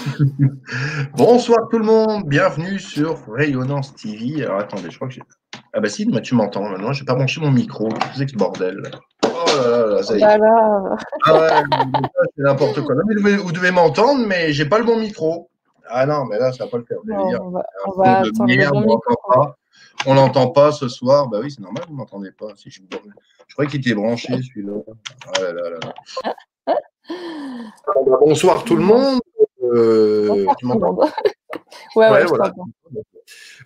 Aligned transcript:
Bonsoir 1.16 1.68
tout 1.68 1.78
le 1.78 1.84
monde, 1.84 2.24
bienvenue 2.26 2.78
sur 2.78 3.18
Rayonnance 3.28 3.94
TV. 3.94 4.44
Alors 4.44 4.60
attendez, 4.60 4.90
je 4.90 4.96
crois 4.96 5.08
que 5.08 5.14
j'ai. 5.14 5.22
Ah 5.72 5.80
bah 5.80 5.88
si, 5.88 6.06
tu 6.22 6.34
m'entends 6.34 6.68
maintenant, 6.68 6.92
j'ai 6.92 7.04
pas 7.04 7.14
branché 7.14 7.40
mon 7.40 7.50
micro, 7.50 7.88
c'est 8.16 8.24
que 8.24 8.32
ce 8.32 8.36
bordel. 8.36 8.82
Oh 9.24 9.28
là 9.46 9.86
là, 9.86 10.02
ça 10.02 10.16
y 10.16 10.20
est. 10.20 10.24
Ah 10.24 11.34
ouais, 11.34 11.62
c'est 12.36 12.42
n'importe 12.42 12.80
quoi. 12.82 12.94
vous 13.04 13.52
devez 13.52 13.70
m'entendre, 13.70 14.26
mais 14.26 14.52
j'ai 14.52 14.64
pas 14.64 14.78
le 14.78 14.84
bon 14.84 14.98
micro. 14.98 15.50
Ah 15.88 16.06
non, 16.06 16.24
mais 16.24 16.38
là, 16.38 16.52
ça 16.52 16.64
va 16.64 16.70
pas 16.70 16.78
le 16.78 16.84
faire. 16.84 16.98
on 17.40 17.50
va, 17.50 17.62
on 17.86 17.90
va 17.92 18.18
attendre 18.18 18.46
le 18.48 18.70
bon 18.70 18.80
micro. 18.80 19.54
On 20.06 20.14
l'entend 20.14 20.48
pas 20.48 20.72
ce 20.72 20.88
soir. 20.88 21.28
Bah 21.28 21.38
oui, 21.42 21.50
c'est 21.50 21.60
normal, 21.60 21.84
vous 21.88 21.94
m'entendez 21.94 22.30
pas. 22.32 22.48
Si 22.56 22.70
je... 22.70 22.80
je 23.48 23.54
crois 23.54 23.66
qu'il 23.66 23.80
était 23.80 23.94
branché 23.94 24.32
celui-là. 24.32 24.80
Ah 25.36 25.40
là 25.42 25.52
là 25.52 25.70
là. 25.70 26.74
Bonsoir 28.20 28.64
tout 28.64 28.76
le 28.76 28.84
monde. 28.84 29.20
Euh, 29.72 30.46
tu 30.58 30.66
ouais, 31.96 32.10
ouais, 32.10 32.24
voilà. 32.24 32.52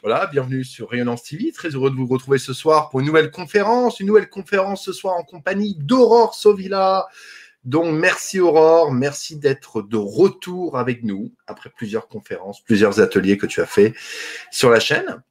voilà, 0.03 0.27
bienvenue 0.27 0.65
sur 0.65 0.91
Rayonnance 0.91 1.23
TV. 1.23 1.53
Très 1.53 1.71
heureux 1.71 1.91
de 1.91 1.97
vous 1.97 2.07
retrouver 2.07 2.39
ce 2.39 2.53
soir 2.53 2.91
pour 2.91 3.01
une 3.01 3.07
nouvelle 3.07 3.31
conférence. 3.31 4.01
Une 4.01 4.09
nouvelle 4.09 4.29
conférence 4.29 4.85
ce 4.85 4.93
soir 4.93 5.17
en 5.17 5.25
compagnie 5.25 5.77
d'Aurore 5.79 6.35
Sovilla. 6.35 7.07
Donc, 7.65 7.87
merci 7.95 8.41
Aurore, 8.41 8.93
merci 8.93 9.39
d'être 9.39 9.81
de 9.81 9.97
retour 9.97 10.77
avec 10.77 11.03
nous 11.03 11.33
après 11.47 11.71
plusieurs 11.71 12.09
conférences, 12.09 12.61
plusieurs 12.61 13.01
ateliers 13.01 13.39
que 13.39 13.47
tu 13.47 13.63
as 13.63 13.67
fait 13.67 13.95
sur 14.51 14.69
la 14.69 14.81
chaîne. 14.81 15.23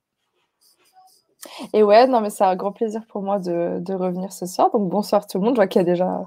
Et 1.73 1.83
ouais, 1.83 2.07
non, 2.07 2.21
mais 2.21 2.31
c'est 2.31 2.43
un 2.43 2.55
grand 2.55 2.71
plaisir 2.71 3.01
pour 3.07 3.21
moi 3.21 3.37
de, 3.37 3.79
de, 3.79 3.93
revenir 3.93 4.33
ce 4.33 4.47
soir. 4.47 4.71
Donc, 4.71 4.89
bonsoir 4.89 5.27
tout 5.27 5.37
le 5.37 5.43
monde. 5.43 5.53
Je 5.53 5.57
vois 5.57 5.67
qu'il 5.67 5.81
y 5.81 5.85
a 5.85 5.87
déjà 5.87 6.25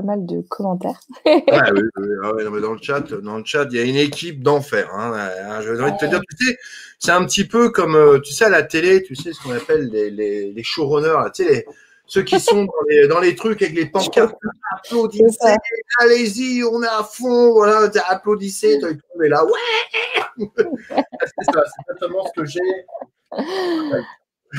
pas 0.00 0.06
mal 0.06 0.26
de 0.26 0.40
commentaires. 0.42 1.00
ah, 1.26 1.70
oui, 1.74 1.82
oui, 1.96 2.08
ah 2.22 2.32
mais 2.50 2.60
dans 2.60 2.72
le 2.72 2.78
chat, 2.80 3.00
dans 3.00 3.38
le 3.38 3.44
chat, 3.44 3.66
il 3.70 3.76
y 3.76 3.80
a 3.80 3.84
une 3.84 3.96
équipe 3.96 4.42
d'enfer. 4.42 4.88
Hein. 4.94 5.12
Ah, 5.14 5.60
je 5.62 5.70
vais 5.70 5.96
te 5.96 6.06
dire, 6.06 6.20
tu 6.20 6.46
sais, 6.46 6.58
c'est 6.98 7.12
un 7.12 7.24
petit 7.24 7.46
peu 7.46 7.70
comme, 7.70 7.94
euh, 7.94 8.18
tu 8.20 8.32
sais, 8.32 8.46
à 8.46 8.48
la 8.48 8.62
télé, 8.62 9.02
tu 9.02 9.14
sais 9.14 9.32
ce 9.32 9.42
qu'on 9.42 9.52
appelle 9.52 9.88
les, 9.88 10.10
les, 10.10 10.52
les 10.52 10.62
showrunners, 10.62 11.30
tu 11.34 11.44
sais, 11.44 11.66
ceux 12.06 12.22
qui 12.22 12.40
sont 12.40 12.64
dans 12.64 12.72
les, 12.88 13.08
dans 13.08 13.20
les, 13.20 13.34
trucs 13.34 13.62
avec 13.62 13.74
les 13.74 13.86
pancartes, 13.90 14.36
applaudissez, 14.74 15.56
allez-y, 16.00 16.64
on 16.64 16.82
est 16.82 16.86
à 16.86 17.04
fond, 17.04 17.52
voilà, 17.52 17.90
applaudissez, 18.08 18.80
monde 18.80 19.24
est 19.24 19.28
là, 19.28 19.44
ouais 19.44 20.46
C'est 20.56 21.52
ça, 21.52 21.62
c'est 21.64 21.82
exactement 21.82 22.26
ce 22.26 22.40
que 22.40 22.46
j'ai 22.46 22.60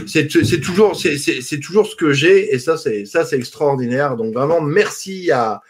c'est 0.08 0.28
toujours, 0.62 0.96
c'est 0.96 1.60
toujours 1.60 1.88
ce 1.88 1.96
que 1.96 2.14
j'ai 2.14 2.54
et 2.54 2.60
ça, 2.60 2.78
c'est 2.78 3.06
ça, 3.06 3.26
c'est 3.26 3.38
extraordinaire. 3.38 4.16
Donc 4.16 4.34
vraiment, 4.34 4.62
merci 4.62 5.32
à, 5.32 5.62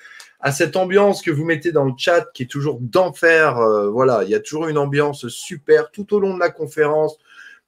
à 0.41 0.51
cette 0.51 0.75
ambiance 0.75 1.21
que 1.21 1.31
vous 1.31 1.45
mettez 1.45 1.71
dans 1.71 1.85
le 1.85 1.93
chat 1.97 2.27
qui 2.33 2.43
est 2.43 2.47
toujours 2.47 2.79
d'enfer. 2.81 3.57
Euh, 3.57 3.89
voilà, 3.89 4.23
il 4.23 4.29
y 4.29 4.35
a 4.35 4.39
toujours 4.39 4.67
une 4.67 4.77
ambiance 4.77 5.27
super 5.27 5.91
tout 5.91 6.13
au 6.13 6.19
long 6.19 6.33
de 6.33 6.39
la 6.39 6.49
conférence. 6.49 7.17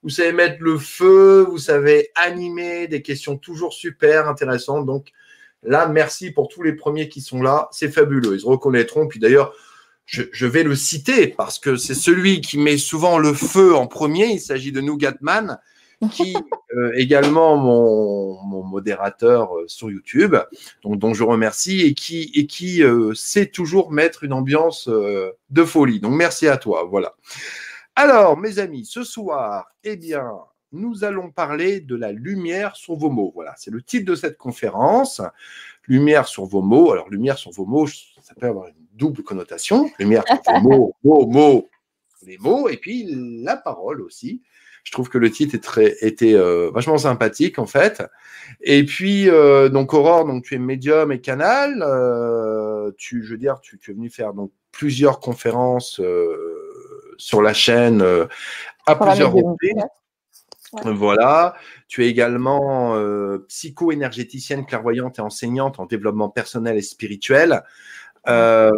Vous 0.01 0.09
savez 0.09 0.33
mettre 0.33 0.61
le 0.61 0.77
feu, 0.77 1.45
vous 1.49 1.59
savez 1.59 2.09
animer 2.15 2.87
des 2.87 3.01
questions 3.01 3.37
toujours 3.37 3.73
super 3.73 4.27
intéressantes. 4.27 4.85
Donc 4.85 5.11
là, 5.61 5.87
merci 5.87 6.31
pour 6.31 6.49
tous 6.49 6.61
les 6.61 6.73
premiers 6.73 7.09
qui 7.09 7.21
sont 7.21 7.41
là. 7.41 7.69
C'est 7.71 7.89
fabuleux. 7.89 8.35
Ils 8.35 8.41
se 8.41 8.45
reconnaîtront. 8.45 9.07
Puis 9.07 9.19
d'ailleurs, 9.19 9.53
je, 10.05 10.45
vais 10.45 10.63
le 10.63 10.75
citer 10.75 11.27
parce 11.27 11.59
que 11.59 11.77
c'est 11.77 11.93
celui 11.93 12.41
qui 12.41 12.57
met 12.57 12.77
souvent 12.77 13.17
le 13.17 13.33
feu 13.33 13.73
en 13.75 13.87
premier. 13.87 14.25
Il 14.27 14.41
s'agit 14.41 14.71
de 14.71 14.81
Nougatman 14.81 15.59
qui 16.09 16.35
euh, 16.75 16.91
également 16.95 17.57
mon, 17.57 18.41
mon, 18.43 18.63
modérateur 18.63 19.55
euh, 19.55 19.67
sur 19.67 19.91
YouTube, 19.91 20.35
donc, 20.83 20.99
dont 20.99 21.13
je 21.13 21.23
remercie, 21.23 21.81
et 21.81 21.93
qui, 21.93 22.31
et 22.33 22.47
qui 22.47 22.83
euh, 22.83 23.13
sait 23.13 23.47
toujours 23.47 23.91
mettre 23.91 24.23
une 24.23 24.33
ambiance 24.33 24.87
de 24.87 25.63
folie. 25.63 25.99
Donc 25.99 26.13
merci 26.13 26.47
à 26.47 26.57
toi. 26.57 26.87
Voilà. 26.89 27.15
Alors, 27.95 28.37
mes 28.37 28.59
amis, 28.59 28.85
ce 28.85 29.03
soir, 29.03 29.71
eh 29.83 29.95
bien, 29.95 30.31
nous 30.71 31.03
allons 31.03 31.29
parler 31.29 31.79
de 31.79 31.95
la 31.95 32.11
lumière 32.11 32.75
sur 32.75 32.95
vos 32.95 33.09
mots. 33.09 33.31
Voilà, 33.35 33.53
c'est 33.57 33.71
le 33.71 33.81
titre 33.81 34.05
de 34.05 34.15
cette 34.15 34.37
conférence. 34.37 35.21
Lumière 35.87 36.27
sur 36.27 36.45
vos 36.45 36.61
mots. 36.61 36.91
Alors, 36.91 37.09
lumière 37.09 37.37
sur 37.37 37.51
vos 37.51 37.65
mots, 37.65 37.87
ça 37.87 38.33
peut 38.35 38.47
avoir 38.47 38.67
une 38.67 38.75
double 38.93 39.21
connotation. 39.21 39.91
Lumière 39.99 40.23
sur 40.27 40.53
vos 40.53 40.59
mots, 40.59 40.95
mots, 41.03 41.27
mots, 41.27 41.69
les 42.25 42.37
mots, 42.37 42.69
et 42.69 42.77
puis 42.77 43.07
la 43.43 43.57
parole 43.57 44.01
aussi 44.01 44.41
je 44.83 44.91
trouve 44.91 45.09
que 45.09 45.17
le 45.17 45.31
titre 45.31 45.55
est 45.55 45.63
très, 45.63 45.95
était 46.01 46.33
euh, 46.33 46.69
vachement 46.73 46.97
sympathique 46.97 47.57
en 47.59 47.65
fait. 47.65 48.03
Et 48.61 48.85
puis 48.85 49.29
euh, 49.29 49.69
donc 49.69 49.93
Aurore, 49.93 50.25
donc 50.25 50.43
tu 50.43 50.55
es 50.55 50.59
médium 50.59 51.11
et 51.11 51.21
canal. 51.21 51.83
Euh, 51.85 52.91
tu, 52.97 53.23
je 53.23 53.31
veux 53.31 53.37
dire, 53.37 53.59
tu, 53.61 53.79
tu, 53.79 53.91
es 53.91 53.93
venu 53.93 54.09
faire 54.09 54.33
donc 54.33 54.51
plusieurs 54.71 55.19
conférences 55.19 56.01
sur 57.17 57.41
la 57.41 57.53
chaîne 57.53 58.03
à 58.85 58.95
plusieurs 58.95 59.31
reprises. 59.31 59.83
Voilà. 60.83 61.53
Tu 61.87 62.03
es 62.03 62.09
également 62.09 62.97
psycho-énergéticienne, 63.47 64.65
clairvoyante 64.65 65.19
et 65.19 65.21
enseignante 65.21 65.79
en 65.79 65.85
développement 65.85 66.29
personnel 66.29 66.75
et 66.77 66.81
spirituel. 66.81 67.63
Euh, 68.27 68.71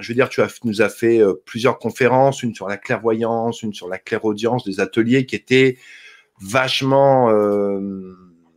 je 0.00 0.08
veux 0.08 0.14
dire, 0.14 0.28
tu 0.28 0.40
as, 0.42 0.58
nous 0.64 0.82
as 0.82 0.88
fait 0.88 1.20
euh, 1.20 1.34
plusieurs 1.44 1.78
conférences, 1.78 2.42
une 2.42 2.54
sur 2.54 2.68
la 2.68 2.76
clairvoyance, 2.76 3.62
une 3.62 3.74
sur 3.74 3.88
la 3.88 3.98
clairaudience, 3.98 4.64
des 4.64 4.80
ateliers 4.80 5.26
qui 5.26 5.36
étaient 5.36 5.78
vachement... 6.40 7.30
Euh, 7.30 8.14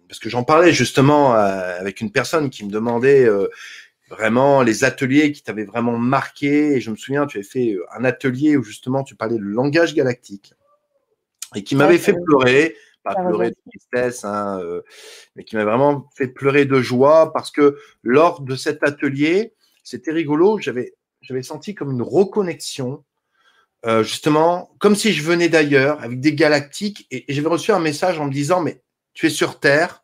parce 0.08 0.20
que 0.20 0.30
j'en 0.30 0.44
parlais 0.44 0.74
justement 0.74 1.36
euh, 1.36 1.80
avec 1.80 2.02
une 2.02 2.12
personne 2.12 2.50
qui 2.50 2.66
me 2.66 2.70
demandait 2.70 3.30
vraiment 4.10 4.62
les 4.62 4.84
ateliers 4.84 5.32
qui 5.32 5.42
t'avaient 5.42 5.64
vraiment 5.64 5.98
marqué. 5.98 6.74
Et 6.74 6.82
je 6.82 6.92
me 6.92 6.98
souviens, 6.98 7.26
tu 7.28 7.38
avais 7.38 7.48
fait 7.48 7.78
un 7.96 8.04
atelier 8.04 8.58
où 8.58 8.64
justement 8.64 9.04
tu 9.04 9.16
parlais 9.16 9.38
de 9.38 9.44
langage 9.44 9.96
galactique 9.96 10.54
et 11.56 11.64
qui 11.64 11.78
m'avait 11.78 11.98
fait 11.98 12.14
pleurer 12.14 12.76
pas 13.04 13.16
pleurer 13.16 13.50
de 13.50 13.56
tristesse, 13.68 14.26
hein, 14.26 14.62
mais 15.36 15.46
qui 15.46 15.56
m'a 15.56 15.64
vraiment 15.64 16.08
fait 16.14 16.28
pleurer 16.28 16.66
de 16.66 16.82
joie 16.82 17.32
parce 17.34 17.50
que 17.50 17.78
lors 18.04 18.42
de 18.42 18.56
cet 18.56 18.84
atelier, 18.84 19.54
c'était 19.82 20.12
rigolo, 20.12 20.60
j'avais 20.60 20.94
j'avais 21.22 21.44
senti 21.44 21.76
comme 21.76 21.92
une 21.92 22.02
reconnexion, 22.02 23.04
euh, 23.86 24.04
justement, 24.04 24.76
comme 24.80 24.96
si 24.96 25.14
je 25.14 25.24
venais 25.24 25.50
d'ailleurs, 25.50 26.02
avec 26.02 26.20
des 26.20 26.34
galactiques, 26.34 27.08
et, 27.12 27.26
j'avais 27.30 27.48
reçu 27.50 27.72
un 27.72 27.80
message 27.80 28.20
en 28.20 28.26
me 28.26 28.32
disant, 28.32 28.62
mais 28.62 28.82
tu 29.14 29.28
es 29.28 29.30
sur 29.30 29.60
Terre, 29.60 30.04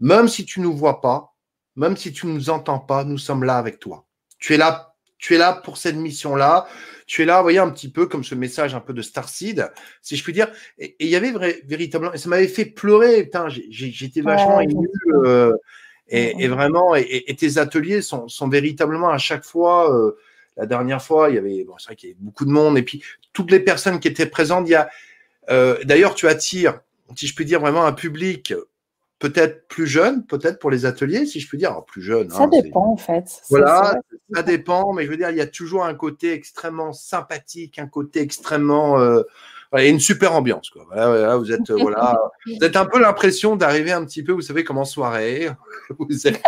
même 0.00 0.28
si 0.28 0.44
tu 0.44 0.60
ne 0.60 0.64
nous 0.64 0.76
vois 0.76 1.00
pas, 1.00 1.34
même 1.76 1.96
si 1.96 2.12
tu 2.12 2.26
ne 2.26 2.32
nous 2.32 2.50
entends 2.50 2.78
pas, 2.78 3.04
nous 3.04 3.18
sommes 3.18 3.44
là 3.44 3.56
avec 3.56 3.78
toi. 3.78 4.06
Tu 4.38 4.54
es 4.54 4.56
là, 4.56 4.94
tu 5.18 5.34
es 5.34 5.38
là 5.38 5.52
pour 5.52 5.78
cette 5.78 5.96
mission-là. 5.96 6.66
Tu 7.06 7.22
es 7.22 7.24
là, 7.24 7.38
vous 7.38 7.44
voyez, 7.44 7.58
un 7.58 7.70
petit 7.70 7.90
peu 7.90 8.06
comme 8.06 8.24
ce 8.24 8.34
message 8.34 8.74
un 8.74 8.80
peu 8.80 8.92
de 8.92 9.02
Starseed, 9.02 9.70
si 10.00 10.16
je 10.16 10.24
puis 10.24 10.32
dire. 10.32 10.50
Et 10.78 10.96
il 10.98 11.08
y 11.08 11.16
avait 11.16 11.32
véritablement, 11.64 12.12
et 12.12 12.18
ça 12.18 12.28
m'avait 12.28 12.48
fait 12.48 12.64
pleurer. 12.64 13.24
Putain, 13.24 13.46
j'étais 13.48 14.20
vachement 14.20 14.60
ému. 14.60 14.88
Euh, 15.24 15.52
et, 16.08 16.48
vraiment, 16.48 16.94
et, 16.94 17.34
tes 17.38 17.58
ateliers 17.58 18.02
sont, 18.02 18.28
sont, 18.28 18.48
véritablement 18.48 19.10
à 19.10 19.18
chaque 19.18 19.44
fois 19.44 19.94
euh, 19.94 20.16
la 20.56 20.66
dernière 20.66 21.02
fois, 21.02 21.30
il 21.30 21.36
y 21.36 21.38
avait, 21.38 21.64
bon, 21.64 21.74
c'est 21.78 21.86
vrai 21.86 21.96
qu'il 21.96 22.10
y 22.10 22.12
avait 22.12 22.20
beaucoup 22.20 22.44
de 22.44 22.50
monde, 22.50 22.76
et 22.78 22.82
puis 22.82 23.02
toutes 23.32 23.50
les 23.50 23.60
personnes 23.60 24.00
qui 24.00 24.08
étaient 24.08 24.26
présentes, 24.26 24.68
il 24.68 24.72
y 24.72 24.74
a, 24.74 24.90
euh, 25.50 25.82
d'ailleurs, 25.84 26.14
tu 26.14 26.28
attires, 26.28 26.80
si 27.16 27.26
je 27.26 27.34
puis 27.34 27.44
dire, 27.44 27.60
vraiment 27.60 27.84
un 27.84 27.92
public 27.92 28.54
peut-être 29.22 29.68
plus 29.68 29.86
jeune, 29.86 30.26
peut-être 30.26 30.58
pour 30.58 30.68
les 30.68 30.84
ateliers, 30.84 31.26
si 31.26 31.38
je 31.38 31.48
puis 31.48 31.56
dire, 31.56 31.84
plus 31.84 32.02
jeune. 32.02 32.28
Ça 32.28 32.42
hein, 32.42 32.48
dépend 32.48 32.88
en 32.88 32.96
fait. 32.96 33.24
Voilà, 33.50 33.94
ça, 34.34 34.42
dépend, 34.42 34.92
mais 34.92 35.04
je 35.04 35.10
veux 35.10 35.16
dire, 35.16 35.30
il 35.30 35.36
y 35.36 35.40
a 35.40 35.46
toujours 35.46 35.84
un 35.84 35.94
côté 35.94 36.32
extrêmement 36.32 36.92
sympathique, 36.92 37.78
un 37.78 37.86
côté 37.86 38.20
extrêmement 38.20 38.98
euh, 38.98 39.22
a 39.72 39.84
une 39.84 40.00
super 40.00 40.34
ambiance. 40.34 40.70
Quoi. 40.70 40.84
Voilà, 40.86 41.36
vous 41.36 41.50
êtes, 41.50 41.70
voilà, 41.70 42.20
vous 42.46 42.64
êtes 42.64 42.76
un 42.76 42.84
peu 42.84 43.00
l'impression 43.00 43.56
d'arriver 43.56 43.92
un 43.92 44.04
petit 44.04 44.22
peu, 44.22 44.32
vous 44.32 44.42
savez, 44.42 44.64
comme 44.64 44.78
en 44.78 44.84
soirée. 44.84 45.50
Vous, 45.98 46.26
êtes, 46.26 46.40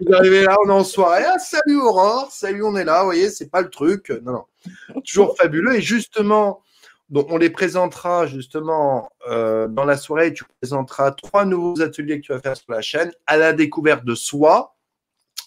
vous 0.00 0.14
arrivez 0.14 0.44
là, 0.44 0.56
on 0.64 0.68
est 0.68 0.72
en 0.72 0.84
soirée. 0.84 1.24
Ah, 1.26 1.38
salut 1.38 1.76
Aurore, 1.76 2.30
salut, 2.32 2.64
on 2.64 2.76
est 2.76 2.84
là. 2.84 3.00
Vous 3.00 3.06
voyez, 3.06 3.30
c'est 3.30 3.50
pas 3.50 3.60
le 3.60 3.70
truc. 3.70 4.10
Non, 4.24 4.32
non. 4.32 5.02
Toujours 5.04 5.36
fabuleux. 5.36 5.76
Et 5.76 5.80
justement, 5.80 6.62
donc 7.08 7.26
on 7.30 7.36
les 7.36 7.50
présentera 7.50 8.26
justement 8.26 9.10
euh, 9.28 9.68
dans 9.68 9.84
la 9.84 9.96
soirée. 9.96 10.32
Tu 10.32 10.44
présenteras 10.60 11.12
trois 11.12 11.44
nouveaux 11.44 11.80
ateliers 11.82 12.20
que 12.20 12.26
tu 12.26 12.32
vas 12.32 12.40
faire 12.40 12.56
sur 12.56 12.72
la 12.72 12.82
chaîne 12.82 13.12
à 13.26 13.36
la 13.36 13.52
découverte 13.52 14.04
de 14.04 14.14
soi. 14.14 14.74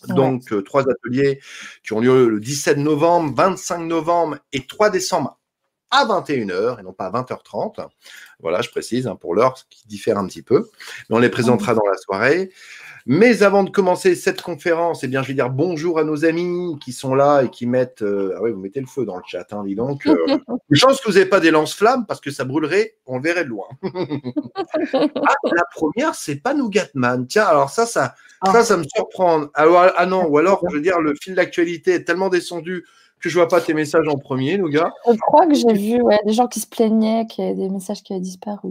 Donc, 0.07 0.51
euh, 0.51 0.61
trois 0.61 0.83
ateliers 0.89 1.39
qui 1.83 1.93
ont 1.93 2.01
lieu 2.01 2.27
le 2.27 2.39
17 2.41 2.77
novembre, 2.77 3.33
25 3.35 3.79
novembre 3.79 4.37
et 4.51 4.65
3 4.65 4.89
décembre 4.89 5.39
à 5.93 6.05
21h 6.05 6.79
et 6.79 6.83
non 6.83 6.91
pas 6.91 7.05
à 7.05 7.11
20h30. 7.11 7.87
Voilà, 8.39 8.61
je 8.61 8.69
précise 8.69 9.07
hein, 9.07 9.15
pour 9.15 9.35
l'heure, 9.35 9.53
qui 9.69 9.87
diffère 9.87 10.17
un 10.17 10.27
petit 10.27 10.41
peu. 10.41 10.69
Mais 11.09 11.15
on 11.15 11.19
les 11.19 11.29
présentera 11.29 11.75
dans 11.75 11.85
la 11.85 11.97
soirée. 11.97 12.51
Mais 13.05 13.43
avant 13.43 13.63
de 13.63 13.69
commencer 13.69 14.15
cette 14.15 14.41
conférence, 14.41 15.03
eh 15.03 15.07
bien, 15.07 15.21
je 15.21 15.27
vais 15.27 15.33
dire 15.33 15.49
bonjour 15.49 15.99
à 15.99 16.05
nos 16.05 16.23
amis 16.23 16.77
qui 16.79 16.93
sont 16.93 17.15
là 17.15 17.41
et 17.41 17.49
qui 17.49 17.67
mettent. 17.67 18.01
Euh, 18.01 18.33
ah 18.37 18.41
oui, 18.41 18.51
vous 18.51 18.59
mettez 18.59 18.79
le 18.79 18.87
feu 18.87 19.05
dans 19.05 19.17
le 19.17 19.23
chat, 19.27 19.45
hein, 19.51 19.63
dis 19.65 19.75
donc. 19.75 20.07
Euh, 20.07 20.15
chance 20.71 21.01
que 21.01 21.09
vous 21.09 21.17
n'avez 21.17 21.25
pas 21.25 21.41
des 21.41 21.51
lance-flammes 21.51 22.05
parce 22.05 22.21
que 22.21 22.31
ça 22.31 22.45
brûlerait, 22.45 22.95
on 23.05 23.17
le 23.17 23.23
verrait 23.23 23.43
de 23.43 23.49
loin. 23.49 23.67
ah, 23.83 25.35
la 25.43 25.65
première, 25.75 26.15
c'est 26.15 26.37
pas 26.37 26.53
Nougatman. 26.53 27.27
Tiens, 27.27 27.45
alors 27.45 27.69
ça, 27.69 27.85
ça, 27.85 28.15
ça, 28.45 28.63
ça 28.63 28.77
me 28.77 28.85
surprend. 28.95 29.47
Alors, 29.53 29.91
ah 29.97 30.05
non, 30.05 30.25
ou 30.27 30.37
alors, 30.37 30.63
je 30.69 30.75
veux 30.75 30.81
dire, 30.81 31.01
le 31.01 31.13
fil 31.21 31.35
d'actualité 31.35 31.91
est 31.91 32.05
tellement 32.05 32.29
descendu 32.29 32.85
que 33.23 33.29
je 33.29 33.35
vois 33.35 33.47
pas 33.47 33.61
tes 33.61 33.73
messages 33.73 34.07
en 34.09 34.17
premier, 34.17 34.57
nos 34.57 34.67
gars. 34.67 34.91
Je 35.09 35.17
crois 35.17 35.47
que 35.47 35.53
j'ai 35.53 35.73
vu 35.73 36.01
des 36.25 36.33
gens 36.33 36.47
qui 36.47 36.59
se 36.59 36.67
plaignaient, 36.67 37.25
qu'il 37.25 37.45
y 37.45 37.47
avait 37.47 37.55
des 37.55 37.69
messages 37.69 38.03
qui 38.03 38.11
avaient 38.11 38.21
disparu. 38.21 38.69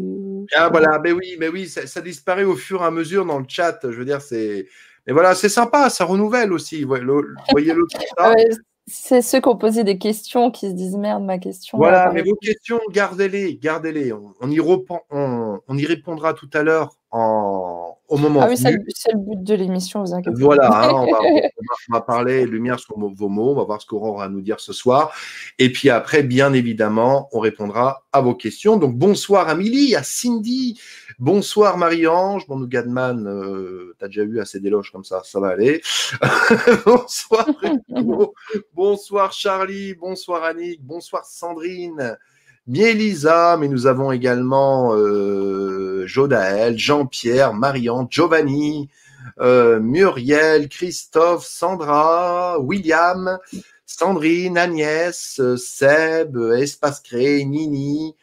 Ah 0.55 0.69
voilà, 0.69 0.99
mais 1.03 1.13
oui, 1.13 1.37
mais 1.41 1.49
oui, 1.49 1.67
ça, 1.69 2.01
disparaît 2.03 2.45
au 2.45 2.55
fur 2.55 2.83
et 2.83 2.85
à 2.85 2.91
mesure 2.91 3.25
dans 3.25 3.39
le 3.39 3.47
chat. 3.49 3.79
Je 3.83 3.97
veux 3.97 4.05
dire, 4.05 4.21
c'est. 4.21 4.67
Mais 5.07 5.13
voilà, 5.15 5.35
c'est 5.35 5.49
sympa, 5.49 5.89
ça 5.89 6.05
renouvelle 6.05 6.53
aussi. 6.53 6.85
Voyez 6.85 7.03
l'autre 7.03 7.97
C'est 8.89 9.23
ceux 9.23 9.41
qui 9.41 9.49
ont 9.49 9.57
posé 9.57 9.85
des 9.85 9.97
questions 9.97 10.51
qui 10.51 10.69
se 10.69 10.75
disent 10.75 10.97
merde, 10.97 11.25
ma 11.25 11.39
question. 11.39 11.79
Voilà, 11.79 12.11
mais 12.13 12.23
vos 12.23 12.35
questions, 12.35 12.81
gardez-les, 12.91 13.57
gardez-les. 13.57 14.13
On, 14.13 14.51
y 14.51 14.61
on, 14.61 15.79
y 15.79 15.87
répondra 15.87 16.35
tout 16.35 16.51
à 16.53 16.65
l'heure 16.65 16.91
en, 17.13 17.99
au 18.09 18.17
moment 18.17 18.41
Ah 18.43 18.49
oui, 18.49 18.57
c'est 18.57 18.73
le, 18.73 19.19
but 19.19 19.43
de 19.43 19.55
l'émission, 19.55 20.03
vous 20.03 20.15
inquiétez 20.15 20.43
Voilà, 20.43 20.69
hein, 20.69 20.91
on, 20.93 21.07
va, 21.13 21.19
on, 21.21 21.93
va, 21.93 22.01
parler 22.01 22.47
lumière 22.47 22.81
sur 22.81 22.99
vos 22.99 23.29
mots, 23.29 23.53
on 23.53 23.55
va 23.55 23.65
voir 23.65 23.81
ce 23.81 23.87
qu'Aurore 23.87 24.23
a 24.23 24.25
à 24.25 24.29
nous 24.31 24.41
dire 24.41 24.61
ce 24.61 24.73
soir. 24.73 25.15
Et 25.59 25.71
puis 25.71 25.91
après, 25.91 26.23
bien 26.23 26.55
évidemment, 26.55 27.29
on 27.33 27.41
répondra 27.41 28.05
à 28.13 28.23
vos 28.23 28.35
questions. 28.35 28.79
Donc 28.79 28.97
bonsoir 28.97 29.49
Amélie, 29.49 29.95
à 29.95 30.03
Cindy, 30.03 30.81
bonsoir 31.19 31.77
Marie-Ange, 31.77 32.47
bon, 32.49 32.61
Gadman, 32.61 33.27
euh, 33.27 33.95
t'as 33.99 34.07
déjà 34.07 34.23
eu 34.23 34.41
assez 34.41 34.61
d'éloges 34.61 34.91
comme 34.91 35.05
ça, 35.05 35.23
ça 35.25 35.39
va 35.39 35.49
aller. 35.49 35.83
bonsoir 36.87 37.47
bonsoir 38.75 39.33
Charlie, 39.33 39.95
bonsoir 39.95 40.45
Annick, 40.45 40.83
bonsoir 40.83 41.27
Sandrine. 41.27 42.17
Lisa, 42.69 43.57
mais 43.59 43.69
nous 43.69 43.87
avons 43.87 44.13
également 44.13 44.95
euh, 44.95 46.07
Jodaël, 46.07 46.79
Jean-Pierre, 46.79 47.55
Marianne, 47.55 48.07
Giovanni, 48.09 48.89
euh, 49.41 49.81
Muriel, 49.81 50.69
Christophe, 50.69 51.45
Sandra, 51.45 52.59
William, 52.61 53.39
Sandrine, 53.87 54.59
Agnès, 54.59 55.41
Seb, 55.57 56.37
Espace 56.37 57.01
Cré, 57.01 57.45
Nini. 57.45 58.15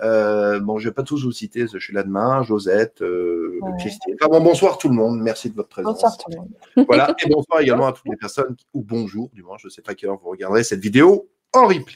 Euh, 0.00 0.58
bon, 0.58 0.78
je 0.78 0.88
vais 0.88 0.94
pas 0.94 1.04
tous 1.04 1.24
vous 1.24 1.32
citer, 1.32 1.66
je 1.72 1.78
suis 1.78 1.94
là 1.94 2.02
demain, 2.02 2.42
Josette, 2.42 3.00
euh, 3.00 3.60
Christine. 3.78 4.16
bon, 4.28 4.40
bonsoir 4.40 4.76
tout 4.76 4.88
le 4.88 4.94
monde, 4.94 5.20
merci 5.20 5.50
de 5.50 5.54
votre 5.54 5.68
présence. 5.68 5.94
Bonsoir 5.94 6.18
tout 6.18 6.30
le 6.30 6.36
monde. 6.38 6.86
voilà, 6.88 7.14
et 7.24 7.28
bonsoir 7.28 7.60
également 7.60 7.86
à 7.86 7.92
toutes 7.92 8.08
les 8.08 8.16
personnes, 8.16 8.56
ou 8.72 8.82
bonjour, 8.82 9.30
du 9.32 9.44
moins, 9.44 9.56
je 9.56 9.68
ne 9.68 9.70
sais 9.70 9.82
pas 9.82 9.92
à 9.92 9.94
quelle 9.94 10.10
heure 10.10 10.18
vous 10.20 10.30
regarderez 10.30 10.64
cette 10.64 10.80
vidéo 10.80 11.28
en 11.52 11.68
replay. 11.68 11.94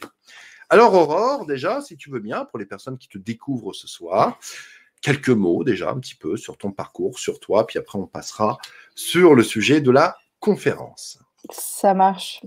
Alors, 0.70 0.92
Aurore, 0.94 1.46
déjà, 1.46 1.80
si 1.80 1.96
tu 1.96 2.10
veux 2.10 2.20
bien, 2.20 2.44
pour 2.44 2.58
les 2.58 2.66
personnes 2.66 2.98
qui 2.98 3.08
te 3.08 3.16
découvrent 3.16 3.72
ce 3.72 3.88
soir, 3.88 4.38
quelques 5.00 5.30
mots 5.30 5.64
déjà 5.64 5.90
un 5.90 5.98
petit 5.98 6.14
peu 6.14 6.36
sur 6.36 6.58
ton 6.58 6.72
parcours, 6.72 7.18
sur 7.18 7.40
toi, 7.40 7.66
puis 7.66 7.78
après 7.78 7.98
on 7.98 8.06
passera 8.06 8.58
sur 8.94 9.34
le 9.34 9.42
sujet 9.42 9.80
de 9.80 9.90
la 9.90 10.16
conférence. 10.40 11.20
Ça 11.50 11.94
marche. 11.94 12.42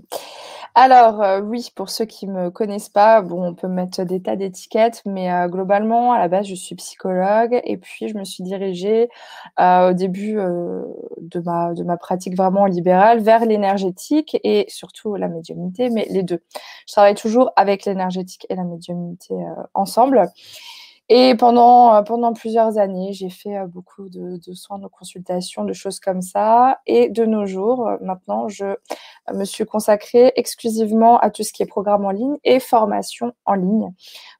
Alors 0.74 1.20
euh, 1.20 1.40
oui, 1.40 1.70
pour 1.74 1.90
ceux 1.90 2.06
qui 2.06 2.26
me 2.26 2.50
connaissent 2.50 2.88
pas, 2.88 3.20
bon, 3.20 3.44
on 3.48 3.54
peut 3.54 3.68
mettre 3.68 4.04
des 4.04 4.22
tas 4.22 4.36
d'étiquettes, 4.36 5.02
mais 5.04 5.30
euh, 5.30 5.48
globalement, 5.48 6.12
à 6.12 6.18
la 6.18 6.28
base, 6.28 6.46
je 6.46 6.54
suis 6.54 6.74
psychologue 6.76 7.60
et 7.64 7.76
puis 7.76 8.08
je 8.08 8.16
me 8.16 8.24
suis 8.24 8.42
dirigée 8.42 9.10
euh, 9.60 9.90
au 9.90 9.92
début 9.92 10.34
de, 10.34 11.40
ma, 11.40 11.74
de 11.74 11.82
ma 11.84 11.96
pratique 11.98 12.36
vraiment 12.36 12.64
libérale 12.64 13.20
vers 13.20 13.44
l'énergétique 13.44 14.38
et 14.44 14.64
surtout 14.68 15.16
la 15.16 15.28
médiumnité, 15.28 15.90
mais 15.90 16.06
les 16.08 16.22
deux. 16.22 16.42
Je 16.86 16.92
travaille 16.92 17.16
toujours 17.16 17.50
avec 17.56 17.84
l'énergétique 17.84 18.46
et 18.48 18.54
la 18.54 18.64
médiumnité 18.64 19.34
ensemble. 19.74 20.30
Et 21.08 21.34
pendant, 21.34 21.94
euh, 21.94 22.02
pendant 22.02 22.32
plusieurs 22.32 22.78
années, 22.78 23.12
j'ai 23.12 23.28
fait 23.28 23.58
euh, 23.58 23.66
beaucoup 23.66 24.08
de, 24.08 24.38
soins, 24.54 24.78
de 24.78 24.86
consultations, 24.86 25.64
de 25.64 25.72
choses 25.72 26.00
comme 26.00 26.22
ça. 26.22 26.80
Et 26.86 27.08
de 27.10 27.24
nos 27.24 27.44
jours, 27.44 27.86
euh, 27.88 27.96
maintenant, 28.00 28.48
je 28.48 28.76
me 29.34 29.44
suis 29.44 29.64
consacrée 29.66 30.32
exclusivement 30.36 31.18
à 31.18 31.30
tout 31.30 31.42
ce 31.42 31.52
qui 31.52 31.62
est 31.62 31.66
programme 31.66 32.04
en 32.04 32.10
ligne 32.10 32.36
et 32.44 32.60
formation 32.60 33.32
en 33.44 33.54
ligne. 33.54 33.92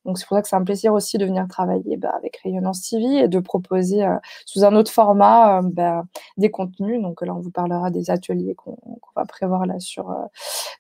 Donc, 0.05 0.19
c'est 0.19 0.27
pour 0.27 0.37
ça 0.37 0.43
que 0.43 0.49
c'est 0.49 0.57
un 0.57 0.65
plaisir 0.65 0.93
aussi 0.93 1.19
de 1.19 1.25
venir 1.25 1.47
travailler 1.49 1.97
bah, 1.97 2.13
avec 2.17 2.39
Rayonnance 2.39 2.89
TV 2.89 3.25
et 3.25 3.29
de 3.29 3.39
proposer 3.39 4.07
sous 4.47 4.65
un 4.65 4.75
autre 4.75 4.91
format 4.91 5.63
bah, 5.63 6.05
des 6.37 6.51
contenus. 6.51 7.01
Donc, 7.01 7.23
là, 7.23 7.35
on 7.35 7.41
vous 7.41 7.51
parlera 7.51 7.91
des 7.91 8.11
ateliers 8.11 8.55
qu'on 8.55 8.77
va 9.17 9.25
prévoir 9.25 9.67
là 9.67 9.79
sur 9.81 10.15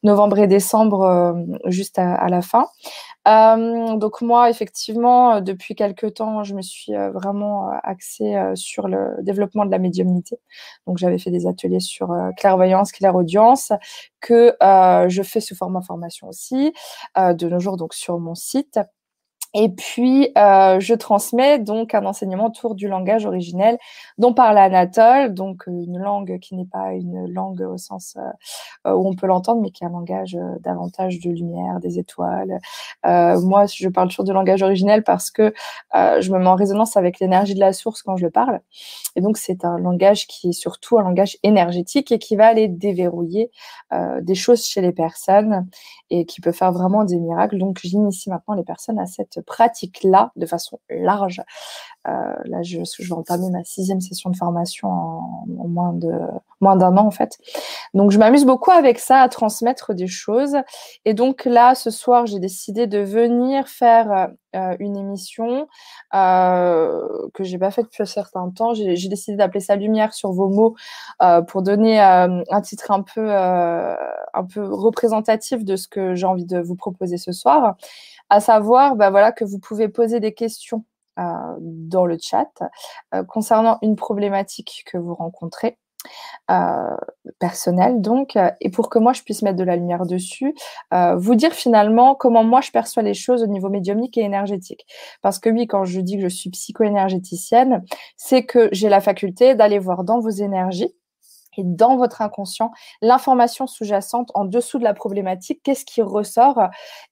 novembre 0.03 0.39
et 0.39 0.47
décembre, 0.47 1.35
juste 1.67 1.99
à 1.99 2.29
la 2.29 2.43
fin. 2.43 2.67
Euh, 3.29 3.97
donc 3.97 4.21
moi, 4.21 4.51
effectivement, 4.51 5.35
euh, 5.37 5.41
depuis 5.41 5.75
quelques 5.75 6.15
temps, 6.15 6.43
je 6.43 6.55
me 6.55 6.63
suis 6.63 6.95
euh, 6.95 7.11
vraiment 7.13 7.71
axée 7.83 8.37
sur 8.55 8.89
le 8.89 9.15
développement 9.23 9.65
de 9.65 9.71
la 9.71 9.79
médiumnité. 9.79 10.39
Donc 10.87 10.99
j'avais 10.99 11.19
fait 11.19 11.31
des 11.31 11.47
ateliers 11.47 11.81
sur 11.81 12.15
clairvoyance, 12.37 12.93
clairaudience, 12.93 13.73
que 14.21 14.57
je 14.61 15.23
fais 15.23 15.41
sous 15.41 15.55
format 15.55 15.83
formation 15.83 16.29
aussi, 16.29 16.73
de 17.17 17.49
nos 17.49 17.61
jours 17.61 17.77
donc 17.77 17.95
sur 17.95 18.19
mon 18.19 18.35
site. 18.35 18.79
Et 19.54 19.69
puis, 19.69 20.31
euh, 20.38 20.81
je 20.81 20.94
transmets 20.94 21.58
donc 21.58 21.94
un 21.94 22.06
enseignement 22.06 22.46
autour 22.46 22.75
du 22.75 22.88
langage 22.88 23.26
originel 23.26 23.76
dont 24.16 24.32
parle 24.32 24.56
Anatole, 24.56 25.34
donc 25.34 25.69
euh, 25.69 25.72
une 25.72 25.99
langue 25.99 26.38
qui 26.38 26.54
n'est 26.54 26.64
pas 26.64 26.93
une 26.94 27.31
langue 27.31 27.60
au 27.60 27.76
sens 27.76 28.16
euh, 28.87 28.94
où 28.94 29.06
on 29.06 29.14
peut 29.14 29.26
l'entendre, 29.26 29.60
mais 29.60 29.70
qui 29.70 29.84
est 29.84 29.87
un 29.87 29.90
langage 29.90 30.38
davantage 30.60 31.20
de 31.20 31.31
lumière, 31.31 31.81
des 31.81 31.99
étoiles. 31.99 32.60
moi, 33.04 33.66
je 33.66 33.88
parle 33.88 34.08
toujours 34.08 34.25
de 34.25 34.32
langage 34.32 34.62
originel 34.62 35.04
parce 35.04 35.31
que 35.31 35.52
je 35.94 36.32
me 36.32 36.38
mets 36.38 36.46
en 36.46 36.54
résonance 36.56 36.96
avec 36.96 37.20
l'énergie 37.20 37.54
de 37.54 37.60
la 37.60 37.72
source 37.72 38.02
quand 38.02 38.16
je 38.16 38.25
le 38.25 38.31
parle. 38.31 38.60
Et 39.16 39.20
donc, 39.20 39.37
c'est 39.37 39.64
un 39.64 39.78
langage 39.78 40.26
qui 40.26 40.50
est 40.50 40.52
surtout 40.52 40.99
un 40.99 41.02
langage 41.02 41.37
énergétique 41.43 42.10
et 42.12 42.19
qui 42.19 42.37
va 42.37 42.46
aller 42.46 42.69
déverrouiller 42.69 43.50
des 44.20 44.34
choses 44.34 44.64
chez 44.64 44.81
les 44.81 44.93
personnes 44.93 45.69
et 46.10 46.26
qui 46.26 46.40
peut 46.40 46.52
faire 46.52 46.72
vraiment 46.72 47.04
des 47.04 47.19
miracles. 47.19 47.58
Donc, 47.58 47.78
j'initie 47.82 48.31
maintenant 48.31 48.54
les 48.54 48.64
personnes 48.64 48.99
à 48.99 49.06
cette 49.06 49.42
pratique-là 49.43 50.33
de 50.37 50.47
façon 50.47 50.81
large. 50.91 51.43
Euh, 52.09 52.11
là, 52.44 52.62
je, 52.62 52.79
vais 52.79 53.12
entamer 53.12 53.50
ma 53.50 53.62
sixième 53.65 54.00
session 54.00 54.31
de 54.31 54.37
formation 54.37 54.89
en, 54.89 55.47
moins 55.47 55.93
de 55.93 56.11
moins 56.61 56.77
d'un 56.77 56.97
an 56.97 57.06
en 57.06 57.11
fait. 57.11 57.39
Donc, 57.94 58.11
je 58.11 58.19
m'amuse 58.19 58.44
beaucoup 58.44 58.71
avec 58.71 58.99
ça, 58.99 59.21
à 59.21 59.29
transmettre 59.29 59.94
des 59.94 60.06
choses. 60.06 60.56
Et 61.05 61.15
donc 61.15 61.44
là, 61.44 61.75
ce 61.75 61.91
soir, 61.91 62.27
j'ai 62.27 62.39
décidé 62.39 62.87
de 62.87 62.99
venir 62.99 63.69
faire 63.69 64.31
euh, 64.55 64.77
une 64.81 64.97
émission 64.99 65.67
euh, 66.15 67.29
que 67.33 67.43
j'ai 67.43 67.56
pas 67.56 67.71
faite 67.71 67.87
depuis 67.87 68.03
un 68.03 68.06
certain 68.06 68.50
temps. 68.50 68.75
J'ai 68.75 69.09
décidé 69.09 69.37
d'appeler 69.37 69.61
ça 69.61 69.77
Lumière 69.77 70.12
sur 70.12 70.33
vos 70.33 70.49
mots 70.49 70.75
euh, 71.23 71.41
pour 71.41 71.62
donner 71.62 72.03
euh, 72.03 72.43
un 72.50 72.61
titre 72.61 72.91
un 72.91 73.03
peu 73.03 73.31
un 73.33 74.45
peu 74.45 74.62
représentatif 74.62 75.65
de 75.65 75.77
ce 75.77 75.88
que 75.88 76.15
j'ai 76.15 76.27
envie 76.27 76.45
de 76.45 76.61
vous 76.61 76.75
proposer 76.75 77.17
ce 77.17 77.33
soir 77.33 77.77
à 78.32 78.40
savoir 78.40 78.96
bah, 78.96 79.11
voilà, 79.11 79.30
que 79.30 79.45
vous 79.45 79.59
pouvez 79.59 79.90
poser 79.90 80.18
des 80.18 80.33
questions 80.33 80.87
euh, 81.18 81.23
dans 81.61 82.07
le 82.07 82.16
chat 82.18 82.49
euh, 83.14 83.23
concernant 83.25 83.78
une 83.83 83.95
problématique 83.95 84.85
que 84.90 84.97
vous 84.97 85.14
rencontrez. 85.14 85.76
Euh, 86.50 86.97
personnelle 87.38 88.00
donc 88.00 88.37
et 88.61 88.71
pour 88.71 88.90
que 88.90 88.99
moi 88.99 89.12
je 89.12 89.23
puisse 89.23 89.42
mettre 89.42 89.57
de 89.57 89.62
la 89.62 89.76
lumière 89.76 90.04
dessus 90.04 90.52
vous 90.90 91.37
dire 91.37 91.52
finalement 91.52 92.16
comment 92.16 92.42
moi 92.42 92.61
je 92.61 92.73
perçois 92.73 93.04
les 93.04 93.14
choses 93.14 93.45
au 93.45 93.47
niveau 93.47 93.68
médiumnique 93.68 94.18
et 94.18 94.23
énergétique 94.23 94.85
parce 95.21 95.38
que 95.38 95.49
oui 95.49 95.68
quand 95.68 95.85
je 95.85 96.00
dis 96.00 96.16
que 96.16 96.23
je 96.25 96.28
suis 96.28 96.50
psycho-énergéticienne 96.50 97.85
c'est 98.16 98.45
que 98.45 98.68
j'ai 98.73 98.88
la 98.88 99.00
faculté 99.00 99.54
d'aller 99.54 99.78
voir 99.78 100.02
dans 100.02 100.18
vos 100.18 100.30
énergies 100.30 100.92
et 101.56 101.62
dans 101.64 101.97
votre 101.97 102.23
inconscient, 102.23 102.73
l'information 103.00 103.66
sous-jacente 103.66 104.30
en 104.35 104.44
dessous 104.44 104.78
de 104.78 104.85
la 104.85 104.94
problématique, 104.94 105.61
qu'est-ce 105.62 105.85
qui 105.85 106.02
ressort 106.02 106.61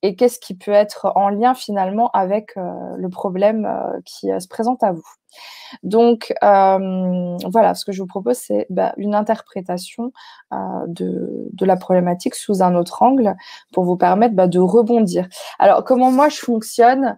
et 0.02 0.16
qu'est-ce 0.16 0.38
qui 0.38 0.54
peut 0.54 0.72
être 0.72 1.12
en 1.14 1.28
lien 1.28 1.54
finalement 1.54 2.10
avec 2.12 2.56
euh, 2.56 2.72
le 2.96 3.08
problème 3.08 3.66
euh, 3.66 4.00
qui 4.04 4.30
euh, 4.32 4.40
se 4.40 4.48
présente 4.48 4.82
à 4.82 4.92
vous. 4.92 5.06
Donc 5.84 6.34
voilà, 6.42 7.74
ce 7.74 7.84
que 7.84 7.92
je 7.92 8.02
vous 8.02 8.08
propose, 8.08 8.36
c'est 8.36 8.66
bah, 8.68 8.92
une 8.96 9.14
interprétation 9.14 10.12
de, 10.50 11.48
de, 11.52 11.64
la 11.64 11.76
problématique 11.76 12.34
sous 12.34 12.64
un 12.64 12.74
autre 12.74 13.02
angle 13.02 13.36
pour 13.72 13.84
vous 13.84 13.96
permettre 13.96 14.34
bah, 14.34 14.48
de 14.48 14.58
rebondir. 14.58 15.28
Alors 15.60 15.84
comment 15.84 16.10
moi 16.10 16.28
je 16.30 16.38
fonctionne? 16.38 17.16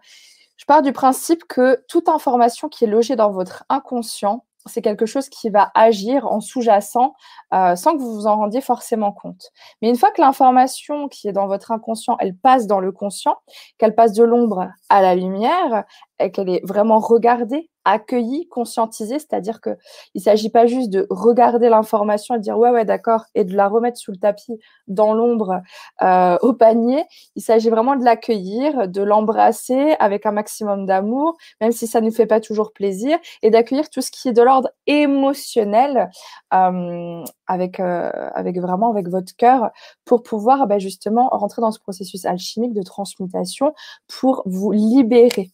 Je 0.59 0.67
pars 0.67 0.83
du 0.83 0.93
principe 0.93 1.45
que 1.49 1.83
toute 1.89 2.11
information 2.11 2.69
qui 2.69 2.85
est 2.85 2.87
logée 2.87 3.17
dans 3.17 3.31
votre 3.31 3.65
inconscient 3.71 4.45
c'est 4.67 4.83
quelque 4.83 5.07
chose 5.07 5.29
qui 5.29 5.51
va 5.51 5.71
agir 5.75 6.27
en 6.27 6.41
sous-jacent 6.41 7.15
euh, 7.53 7.77
sans 7.77 7.97
que 7.97 8.03
vous 8.03 8.15
vous 8.15 8.27
en 8.27 8.37
rendiez 8.37 8.61
forcément 8.61 9.13
compte. 9.13 9.51
Mais 9.81 9.89
une 9.89 9.97
fois 9.97 10.11
que 10.11 10.21
l'information 10.21 11.09
qui 11.09 11.29
est 11.29 11.33
dans 11.33 11.47
votre 11.47 11.73
inconscient, 11.73 12.17
elle 12.21 12.37
passe 12.37 12.67
dans 12.67 12.81
le 12.81 12.93
conscient, 12.93 13.37
qu'elle 13.79 13.95
passe 13.95 14.13
de 14.13 14.25
l'ombre 14.25 14.69
à 14.89 15.03
la 15.03 15.15
lumière, 15.15 15.85
et 16.19 16.31
qu'elle 16.31 16.49
est 16.49 16.65
vraiment 16.65 17.01
regardée 17.01 17.71
accueilli, 17.85 18.49
conscientisé, 18.49 19.19
c'est-à-dire 19.19 19.61
que 19.61 19.77
il 20.15 20.21
s'agit 20.21 20.51
pas 20.51 20.67
juste 20.67 20.91
de 20.91 21.07
regarder 21.11 21.69
l'information 21.69 22.35
et 22.35 22.39
de 22.39 22.43
dire 22.43 22.59
ouais 22.59 22.71
ouais 22.71 22.85
d'accord 22.85 23.25
et 23.35 23.45
de 23.45 23.55
la 23.55 23.69
remettre 23.69 23.99
sous 23.99 24.13
le 24.13 24.19
tapis 24.19 24.59
dans 24.89 25.15
l'ombre 25.15 25.63
euh, 26.03 26.39
au 26.43 26.53
panier. 26.53 27.05
Il 27.37 27.43
s'agit 27.43 27.71
vraiment 27.71 27.97
de 27.97 28.05
l'accueillir, 28.05 28.89
de 28.89 29.03
l'embrasser 29.03 29.97
avec 29.99 30.27
un 30.27 30.33
maximum 30.33 30.87
d'amour, 30.87 31.37
même 31.61 31.73
si 31.73 31.87
ça 31.87 32.01
ne 32.01 32.07
nous 32.07 32.13
fait 32.13 32.27
pas 32.27 32.41
toujours 32.41 32.73
plaisir, 32.73 33.19
et 33.43 33.51
d'accueillir 33.51 33.91
tout 33.91 34.01
ce 34.01 34.11
qui 34.11 34.29
est 34.29 34.33
de 34.33 34.43
l'ordre 34.43 34.71
émotionnel 34.87 36.11
euh, 36.55 37.25
avec 37.47 37.81
euh, 37.81 38.11
avec 38.35 38.59
vraiment 38.59 38.91
avec 38.91 39.09
votre 39.09 39.35
cœur 39.37 39.71
pour 40.05 40.23
pouvoir 40.23 40.67
bah, 40.67 40.79
justement 40.79 41.29
rentrer 41.31 41.63
dans 41.63 41.73
ce 41.73 41.81
processus 41.81 42.25
alchimique 42.25 42.75
de 42.75 42.83
transmutation 42.83 43.75
pour 44.09 44.43
vous 44.47 44.73
libérer 44.73 45.53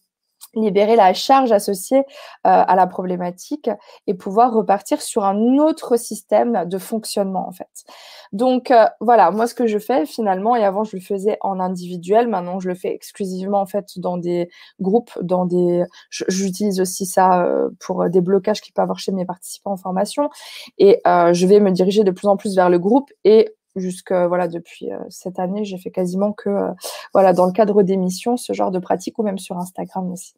libérer 0.55 0.95
la 0.95 1.13
charge 1.13 1.51
associée 1.51 1.99
euh, 1.99 2.03
à 2.43 2.75
la 2.75 2.87
problématique 2.87 3.69
et 4.07 4.13
pouvoir 4.13 4.53
repartir 4.53 5.01
sur 5.01 5.25
un 5.25 5.57
autre 5.57 5.97
système 5.97 6.65
de 6.65 6.77
fonctionnement 6.77 7.47
en 7.47 7.51
fait. 7.51 7.69
Donc 8.31 8.71
euh, 8.71 8.85
voilà, 8.99 9.31
moi 9.31 9.47
ce 9.47 9.53
que 9.53 9.67
je 9.67 9.77
fais 9.77 10.05
finalement 10.05 10.55
et 10.55 10.63
avant 10.63 10.83
je 10.83 10.95
le 10.95 11.01
faisais 11.01 11.37
en 11.41 11.59
individuel, 11.59 12.27
maintenant 12.27 12.59
je 12.59 12.67
le 12.67 12.75
fais 12.75 12.93
exclusivement 12.93 13.61
en 13.61 13.65
fait 13.65 13.97
dans 13.97 14.17
des 14.17 14.49
groupes, 14.79 15.11
dans 15.21 15.45
des 15.45 15.83
j'utilise 16.09 16.79
aussi 16.81 17.05
ça 17.05 17.43
euh, 17.43 17.69
pour 17.79 18.09
des 18.09 18.21
blocages 18.21 18.61
qu'il 18.61 18.73
peut 18.73 18.81
avoir 18.81 18.99
chez 18.99 19.11
mes 19.11 19.25
participants 19.25 19.71
en 19.71 19.77
formation 19.77 20.29
et 20.77 21.01
je 21.05 21.45
vais 21.45 21.59
me 21.59 21.71
diriger 21.71 22.03
de 22.03 22.11
plus 22.11 22.27
en 22.27 22.37
plus 22.37 22.55
vers 22.55 22.69
le 22.69 22.79
groupe 22.79 23.11
et 23.23 23.53
jusque 23.75 24.11
voilà 24.11 24.47
depuis 24.47 24.91
euh, 24.91 24.97
cette 25.09 25.39
année 25.39 25.63
j'ai 25.63 25.77
fait 25.77 25.91
quasiment 25.91 26.31
que 26.31 26.49
euh, 26.49 26.71
voilà 27.13 27.33
dans 27.33 27.45
le 27.45 27.51
cadre 27.51 27.83
d'émissions 27.83 28.37
ce 28.37 28.53
genre 28.53 28.71
de 28.71 28.79
pratique 28.79 29.19
ou 29.19 29.23
même 29.23 29.37
sur 29.37 29.57
Instagram 29.57 30.11
aussi 30.11 30.33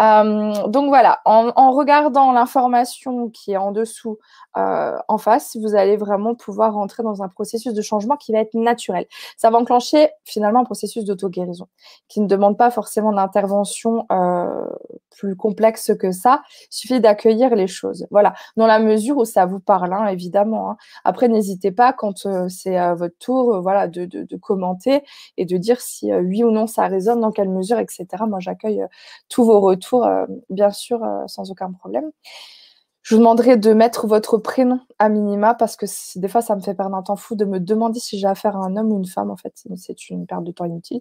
euh, 0.00 0.66
donc 0.68 0.88
voilà 0.88 1.20
en, 1.24 1.70
regardant 1.72 2.32
l'information 2.32 3.30
qui 3.30 3.52
est 3.52 3.56
en 3.56 3.72
dessous 3.72 4.18
en 4.54 5.18
face 5.18 5.56
vous 5.56 5.76
allez 5.76 5.96
vraiment 5.96 6.34
pouvoir 6.34 6.74
rentrer 6.74 7.04
dans 7.04 7.22
un 7.22 7.28
processus 7.28 7.74
de 7.74 7.82
changement 7.82 8.16
qui 8.16 8.32
va 8.32 8.40
être 8.40 8.54
naturel 8.54 9.06
ça 9.36 9.50
va 9.50 9.58
enclencher 9.58 10.10
finalement 10.24 10.60
un 10.60 10.64
processus 10.64 11.04
d'auto 11.04 11.28
guérison 11.28 11.68
qui 12.08 12.20
ne 12.20 12.26
demande 12.26 12.58
pas 12.58 12.70
forcément 12.70 13.12
d'intervention 13.12 14.06
plus 15.18 15.36
complexe 15.36 15.92
que 15.98 16.12
ça. 16.12 16.42
Il 16.70 16.74
suffit 16.74 17.00
d'accueillir 17.00 17.54
les 17.54 17.66
choses. 17.66 18.06
Voilà, 18.10 18.34
dans 18.56 18.66
la 18.66 18.78
mesure 18.78 19.18
où 19.18 19.24
ça 19.24 19.44
vous 19.44 19.58
parle, 19.58 19.92
hein, 19.92 20.06
évidemment. 20.06 20.70
Hein. 20.70 20.76
Après, 21.04 21.28
n'hésitez 21.28 21.72
pas 21.72 21.92
quand 21.92 22.26
c'est 22.62 22.76
à 22.76 22.94
votre 22.94 23.16
tour, 23.18 23.54
euh, 23.54 23.60
voilà, 23.60 23.88
de, 23.88 24.36
commenter 24.36 25.02
et 25.36 25.44
de 25.44 25.56
dire 25.56 25.80
si 25.80 26.12
euh, 26.12 26.20
oui 26.20 26.44
ou 26.44 26.50
non 26.50 26.66
ça 26.66 26.86
résonne, 26.86 27.20
dans 27.20 27.32
quelle 27.32 27.48
mesure, 27.48 27.78
etc. 27.78 28.06
Moi, 28.28 28.40
j'accueille 28.40 28.84
tous 29.28 29.44
vos 29.44 29.60
retours, 29.60 30.08
bien 30.50 30.70
sûr, 30.70 31.00
sans 31.26 31.50
aucun 31.50 31.72
problème 31.72 32.10
je 33.08 33.14
vous 33.14 33.20
demanderai 33.20 33.56
de 33.56 33.72
mettre 33.72 34.06
votre 34.06 34.36
prénom 34.36 34.80
à 34.98 35.08
minima 35.08 35.54
parce 35.54 35.76
que 35.76 35.86
des 36.18 36.28
fois, 36.28 36.42
ça 36.42 36.54
me 36.54 36.60
fait 36.60 36.74
perdre 36.74 36.94
un 36.94 37.02
temps 37.02 37.16
fou 37.16 37.36
de 37.36 37.46
me 37.46 37.58
demander 37.58 38.00
si 38.00 38.18
j'ai 38.18 38.26
affaire 38.26 38.54
à 38.54 38.66
un 38.66 38.76
homme 38.76 38.92
ou 38.92 38.98
une 38.98 39.06
femme. 39.06 39.30
En 39.30 39.36
fait, 39.38 39.64
c'est 39.76 40.10
une 40.10 40.26
perte 40.26 40.44
de 40.44 40.52
temps 40.52 40.66
inutile. 40.66 41.00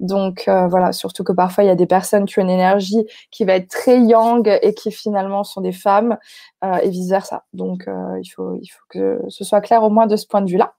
Donc 0.00 0.44
euh, 0.48 0.68
voilà, 0.68 0.92
surtout 0.92 1.22
que 1.22 1.32
parfois, 1.32 1.62
il 1.62 1.66
y 1.66 1.70
a 1.70 1.74
des 1.74 1.84
personnes 1.84 2.24
qui 2.24 2.38
ont 2.38 2.42
une 2.42 2.48
énergie 2.48 3.04
qui 3.30 3.44
va 3.44 3.56
être 3.56 3.68
très 3.68 4.00
yang 4.00 4.58
et 4.62 4.72
qui 4.72 4.90
finalement 4.90 5.44
sont 5.44 5.60
des 5.60 5.72
femmes 5.72 6.16
euh, 6.64 6.76
et 6.76 6.88
vice-versa. 6.88 7.44
Donc 7.52 7.88
euh, 7.88 8.18
il 8.22 8.28
faut 8.30 8.58
que 8.88 9.20
ce 9.28 9.44
soit 9.44 9.60
clair 9.60 9.82
au 9.82 9.90
moins 9.90 10.06
de 10.06 10.16
ce 10.16 10.26
point 10.26 10.40
de 10.40 10.50
vue-là. 10.50 10.74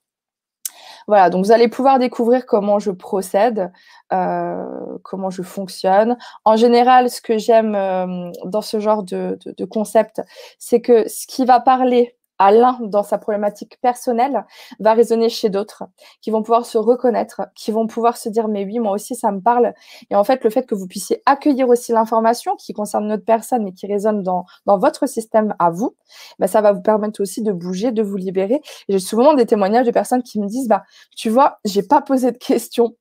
Voilà, 1.07 1.29
donc 1.29 1.45
vous 1.45 1.51
allez 1.51 1.67
pouvoir 1.67 1.99
découvrir 1.99 2.45
comment 2.45 2.79
je 2.79 2.91
procède, 2.91 3.71
euh, 4.11 4.65
comment 5.03 5.29
je 5.29 5.43
fonctionne. 5.43 6.17
En 6.45 6.55
général, 6.55 7.09
ce 7.09 7.21
que 7.21 7.37
j'aime 7.37 7.75
euh, 7.75 8.31
dans 8.45 8.61
ce 8.61 8.79
genre 8.79 9.03
de, 9.03 9.37
concept, 9.69 10.21
c'est 10.57 10.81
que 10.81 11.07
ce 11.07 11.27
qui 11.27 11.45
va 11.45 11.59
parler 11.59 12.15
à 12.39 12.51
l'un 12.51 12.77
dans 12.81 13.03
sa 13.03 13.17
problématique 13.17 13.77
personnelle 13.81 14.45
va 14.79 14.93
résonner 14.93 15.29
chez 15.29 15.49
d'autres 15.49 15.83
qui 16.21 16.31
vont 16.31 16.41
pouvoir 16.41 16.65
se 16.65 16.77
reconnaître, 16.77 17.41
qui 17.55 17.71
vont 17.71 17.87
pouvoir 17.87 18.17
se 18.17 18.29
dire 18.29 18.47
mais 18.47 18.65
oui 18.65 18.79
moi 18.79 18.91
aussi 18.93 19.15
ça 19.15 19.31
me 19.31 19.39
parle 19.41 19.73
et 20.09 20.15
en 20.15 20.23
fait 20.23 20.43
le 20.43 20.49
fait 20.49 20.65
que 20.65 20.75
vous 20.75 20.87
puissiez 20.87 21.21
accueillir 21.25 21.69
aussi 21.69 21.91
l'information 21.91 22.55
qui 22.55 22.73
concerne 22.73 23.07
notre 23.07 23.25
personne 23.25 23.63
mais 23.63 23.73
qui 23.73 23.87
résonne 23.87 24.23
dans, 24.23 24.45
dans 24.65 24.77
votre 24.77 25.07
système 25.07 25.55
à 25.59 25.69
vous, 25.69 25.95
bah, 26.39 26.47
ça 26.47 26.61
va 26.61 26.73
vous 26.73 26.81
permettre 26.81 27.21
aussi 27.21 27.41
de 27.41 27.51
bouger, 27.51 27.91
de 27.91 28.01
vous 28.01 28.17
libérer. 28.17 28.61
J'ai 28.89 28.99
souvent 28.99 29.33
des 29.33 29.45
témoignages 29.45 29.85
de 29.85 29.91
personnes 29.91 30.23
qui 30.23 30.39
me 30.39 30.47
disent 30.47 30.67
bah 30.67 30.83
tu 31.15 31.29
vois 31.29 31.59
j'ai 31.65 31.83
pas 31.83 32.01
posé 32.01 32.31
de 32.31 32.37
questions 32.37 32.95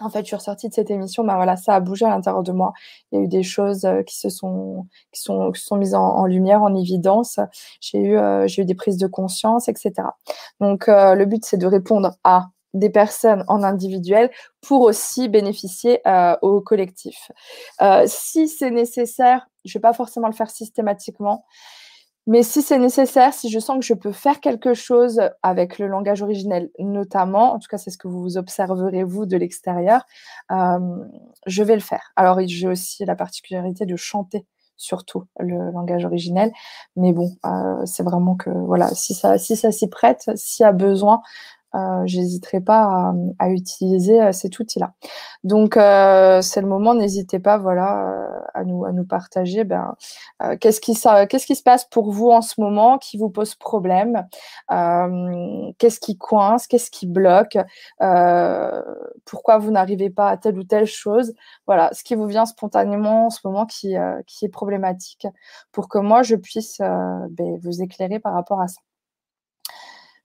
en 0.00 0.10
fait, 0.10 0.20
je 0.20 0.26
suis 0.26 0.36
ressortie 0.36 0.68
de 0.68 0.74
cette 0.74 0.90
émission, 0.90 1.24
bah 1.24 1.36
voilà, 1.36 1.56
ça 1.56 1.74
a 1.74 1.80
bougé 1.80 2.04
à 2.04 2.10
l'intérieur 2.10 2.42
de 2.42 2.52
moi. 2.52 2.72
Il 3.12 3.18
y 3.18 3.22
a 3.22 3.24
eu 3.24 3.28
des 3.28 3.42
choses 3.42 3.84
euh, 3.84 4.02
qui 4.02 4.16
se 4.18 4.28
sont, 4.28 4.86
qui 5.12 5.22
sont, 5.22 5.52
qui 5.52 5.62
sont 5.62 5.76
mises 5.76 5.94
en, 5.94 6.26
lumière, 6.26 6.62
en 6.62 6.74
évidence. 6.74 7.38
J'ai 7.80 7.98
eu, 7.98 8.18
euh, 8.18 8.46
eu 8.46 8.64
des 8.64 8.74
prises 8.74 8.96
de 8.98 9.06
conscience, 9.06 9.68
etc. 9.68 9.92
Donc, 10.60 10.88
euh, 10.88 11.14
le 11.14 11.24
but, 11.24 11.44
c'est 11.44 11.56
de 11.56 11.66
répondre 11.66 12.16
à 12.24 12.48
des 12.74 12.90
personnes 12.90 13.44
en 13.48 13.62
individuel 13.62 14.30
pour 14.60 14.82
aussi 14.82 15.28
bénéficier 15.28 16.02
au 16.42 16.60
collectif. 16.60 17.30
si 18.06 18.48
c'est 18.48 18.70
nécessaire, 18.70 19.48
je 19.64 19.78
vais 19.78 19.80
pas 19.80 19.94
forcément 19.94 20.26
le 20.26 20.34
faire 20.34 20.50
systématiquement. 20.50 21.46
Mais 22.26 22.42
si 22.42 22.60
c'est 22.60 22.78
nécessaire, 22.78 23.32
si 23.32 23.50
je 23.50 23.58
sens 23.60 23.78
que 23.78 23.84
je 23.84 23.94
peux 23.94 24.10
faire 24.10 24.40
quelque 24.40 24.74
chose 24.74 25.20
avec 25.42 25.78
le 25.78 25.86
langage 25.86 26.22
originel, 26.22 26.70
notamment, 26.80 27.54
en 27.54 27.58
tout 27.60 27.68
cas 27.70 27.78
c'est 27.78 27.90
ce 27.90 27.98
que 27.98 28.08
vous 28.08 28.36
observerez 28.36 29.04
vous 29.04 29.26
de 29.26 29.36
l'extérieur, 29.36 30.04
euh, 30.50 30.78
je 31.46 31.62
vais 31.62 31.74
le 31.74 31.80
faire. 31.80 32.12
Alors 32.16 32.40
j'ai 32.44 32.66
aussi 32.66 33.04
la 33.04 33.14
particularité 33.14 33.86
de 33.86 33.94
chanter 33.94 34.44
surtout 34.76 35.24
le 35.38 35.70
langage 35.70 36.04
originel, 36.04 36.52
mais 36.96 37.12
bon, 37.12 37.30
euh, 37.46 37.84
c'est 37.86 38.02
vraiment 38.02 38.36
que 38.36 38.50
voilà, 38.50 38.88
si 38.90 39.14
ça, 39.14 39.38
si 39.38 39.56
ça 39.56 39.72
s'y 39.72 39.88
prête, 39.88 40.28
s'il 40.34 40.64
y 40.64 40.66
a 40.66 40.72
besoin, 40.72 41.22
euh, 41.76 42.02
j'hésiterai 42.06 42.60
pas 42.60 43.12
à, 43.38 43.50
utiliser 43.50 44.22
euh, 44.22 44.32
cet 44.32 44.58
outil-là. 44.58 44.94
Donc 45.44 45.76
euh, 45.76 46.40
c'est 46.42 46.60
le 46.60 46.66
moment, 46.68 46.94
n'hésitez 46.94 47.38
pas, 47.38 47.58
voilà, 47.58 48.28
à 48.54 48.64
nous 48.64 48.84
à 48.84 48.92
nous 48.92 49.04
partager. 49.04 49.64
Ben, 49.64 49.94
qu'est-ce 50.60 50.80
qui 50.80 50.94
se 50.94 51.62
passe 51.62 51.84
pour 51.86 52.10
vous 52.12 52.30
en 52.30 52.40
ce 52.42 52.60
moment, 52.60 52.98
qui 52.98 53.18
vous 53.18 53.30
pose 53.30 53.54
problème, 53.54 54.26
qu'est-ce 55.78 56.00
qui 56.00 56.16
coince, 56.16 56.66
qu'est-ce 56.66 56.90
qui 56.90 57.06
bloque, 57.06 57.58
pourquoi 59.24 59.58
vous 59.58 59.70
n'arrivez 59.70 60.10
pas 60.10 60.28
à 60.30 60.36
telle 60.36 60.58
ou 60.58 60.64
telle 60.64 60.86
chose. 60.86 61.34
Voilà, 61.66 61.90
ce 61.92 62.04
qui 62.04 62.14
vous 62.14 62.26
vient 62.26 62.46
spontanément 62.46 63.26
en 63.26 63.30
ce 63.30 63.40
moment 63.44 63.66
qui 63.66 63.94
qui 64.26 64.44
est 64.46 64.48
problématique, 64.48 65.26
pour 65.72 65.88
que 65.88 65.98
moi 65.98 66.22
je 66.22 66.36
puisse 66.36 66.78
ben, 66.78 67.58
vous 67.62 67.82
éclairer 67.82 68.18
par 68.20 68.34
rapport 68.34 68.60
à 68.60 68.68
ça. 68.68 68.85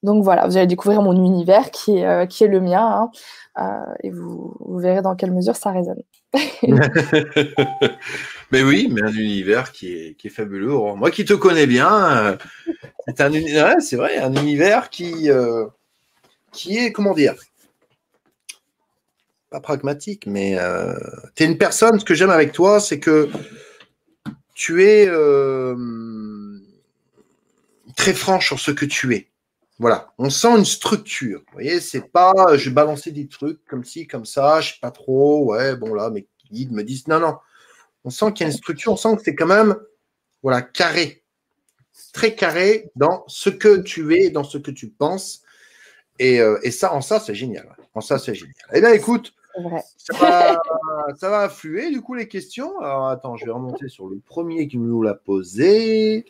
Donc 0.03 0.23
voilà, 0.23 0.47
vous 0.47 0.57
allez 0.57 0.67
découvrir 0.67 1.01
mon 1.01 1.13
univers 1.13 1.69
qui 1.69 1.97
est, 1.99 2.05
euh, 2.05 2.25
le 2.47 2.59
mien 2.59 2.83
hein, 2.83 3.11
euh, 3.59 3.93
et 4.01 4.09
vous, 4.09 4.55
verrez 4.79 5.01
dans 5.01 5.15
quelle 5.15 5.31
mesure 5.31 5.55
ça 5.55 5.71
résonne. 5.71 6.01
mais 8.51 8.63
oui, 8.63 8.89
mais 8.91 9.03
un 9.03 9.11
univers 9.11 9.71
qui 9.71 9.93
est, 9.93 10.29
fabuleux. 10.29 10.75
Moi 10.95 11.11
qui 11.11 11.23
te 11.23 11.33
connais 11.33 11.67
bien, 11.67 12.17
euh, 12.17 12.35
c'est 13.05 13.21
un 13.21 13.31
univers, 13.31 13.75
c'est 13.79 13.95
vrai, 13.95 14.17
un 14.17 14.33
univers 14.33 14.89
qui, 14.89 15.29
qui 16.51 16.77
est, 16.77 16.91
comment 16.91 17.13
dire, 17.13 17.35
pas 19.51 19.59
pragmatique, 19.59 20.25
mais 20.25 20.57
tu 21.35 21.43
es 21.43 21.45
une 21.45 21.57
personne, 21.57 21.99
ce 21.99 22.05
que 22.05 22.15
j'aime 22.15 22.29
avec 22.29 22.53
toi, 22.53 22.79
c'est 22.79 22.99
que 22.99 23.29
tu 24.55 24.83
es 24.83 25.07
très 27.95 28.13
franche 28.13 28.47
sur 28.47 28.59
ce 28.59 28.71
que 28.71 28.85
tu 28.85 29.13
es. 29.13 29.30
Voilà, 29.81 30.13
on 30.19 30.29
sent 30.29 30.59
une 30.59 30.63
structure. 30.63 31.39
Vous 31.47 31.53
voyez, 31.53 31.79
c'est 31.79 32.11
pas 32.11 32.55
je 32.55 32.69
vais 32.69 32.75
balancer 32.75 33.09
des 33.11 33.27
trucs 33.27 33.65
comme 33.65 33.83
ci, 33.83 34.05
comme 34.05 34.25
ça, 34.25 34.61
je 34.61 34.73
sais 34.73 34.79
pas 34.79 34.91
trop, 34.91 35.45
ouais, 35.45 35.75
bon 35.75 35.95
là, 35.95 36.11
mes 36.11 36.27
guides 36.51 36.71
me 36.71 36.83
disent 36.83 37.07
non, 37.07 37.19
non. 37.19 37.37
On 38.03 38.11
sent 38.11 38.31
qu'il 38.33 38.45
y 38.45 38.49
a 38.49 38.51
une 38.51 38.57
structure, 38.57 38.91
on 38.91 38.95
sent 38.95 39.15
que 39.15 39.23
c'est 39.25 39.33
quand 39.33 39.47
même 39.47 39.75
voilà, 40.43 40.61
carré. 40.61 41.23
Très 42.13 42.35
carré 42.35 42.91
dans 42.95 43.23
ce 43.25 43.49
que 43.49 43.81
tu 43.81 44.15
es, 44.15 44.29
dans 44.29 44.43
ce 44.43 44.59
que 44.59 44.69
tu 44.69 44.87
penses. 44.87 45.41
Et, 46.19 46.39
euh, 46.41 46.59
et 46.61 46.69
ça, 46.69 46.93
en 46.93 47.01
ça, 47.01 47.19
c'est 47.19 47.33
génial. 47.33 47.75
En 47.95 48.01
ça, 48.01 48.19
c'est 48.19 48.35
génial. 48.35 48.53
Eh 48.73 48.81
bien, 48.81 48.91
écoute, 48.91 49.33
ça 49.97 50.13
va, 50.13 50.61
ça 51.17 51.29
va 51.31 51.39
affluer 51.39 51.89
du 51.89 52.01
coup 52.01 52.13
les 52.13 52.27
questions. 52.27 52.79
Alors 52.81 53.07
attends, 53.07 53.35
je 53.35 53.45
vais 53.45 53.51
remonter 53.51 53.89
sur 53.89 54.07
le 54.07 54.19
premier 54.19 54.67
qui 54.67 54.77
nous 54.77 55.01
l'a 55.01 55.15
posé. 55.15 56.27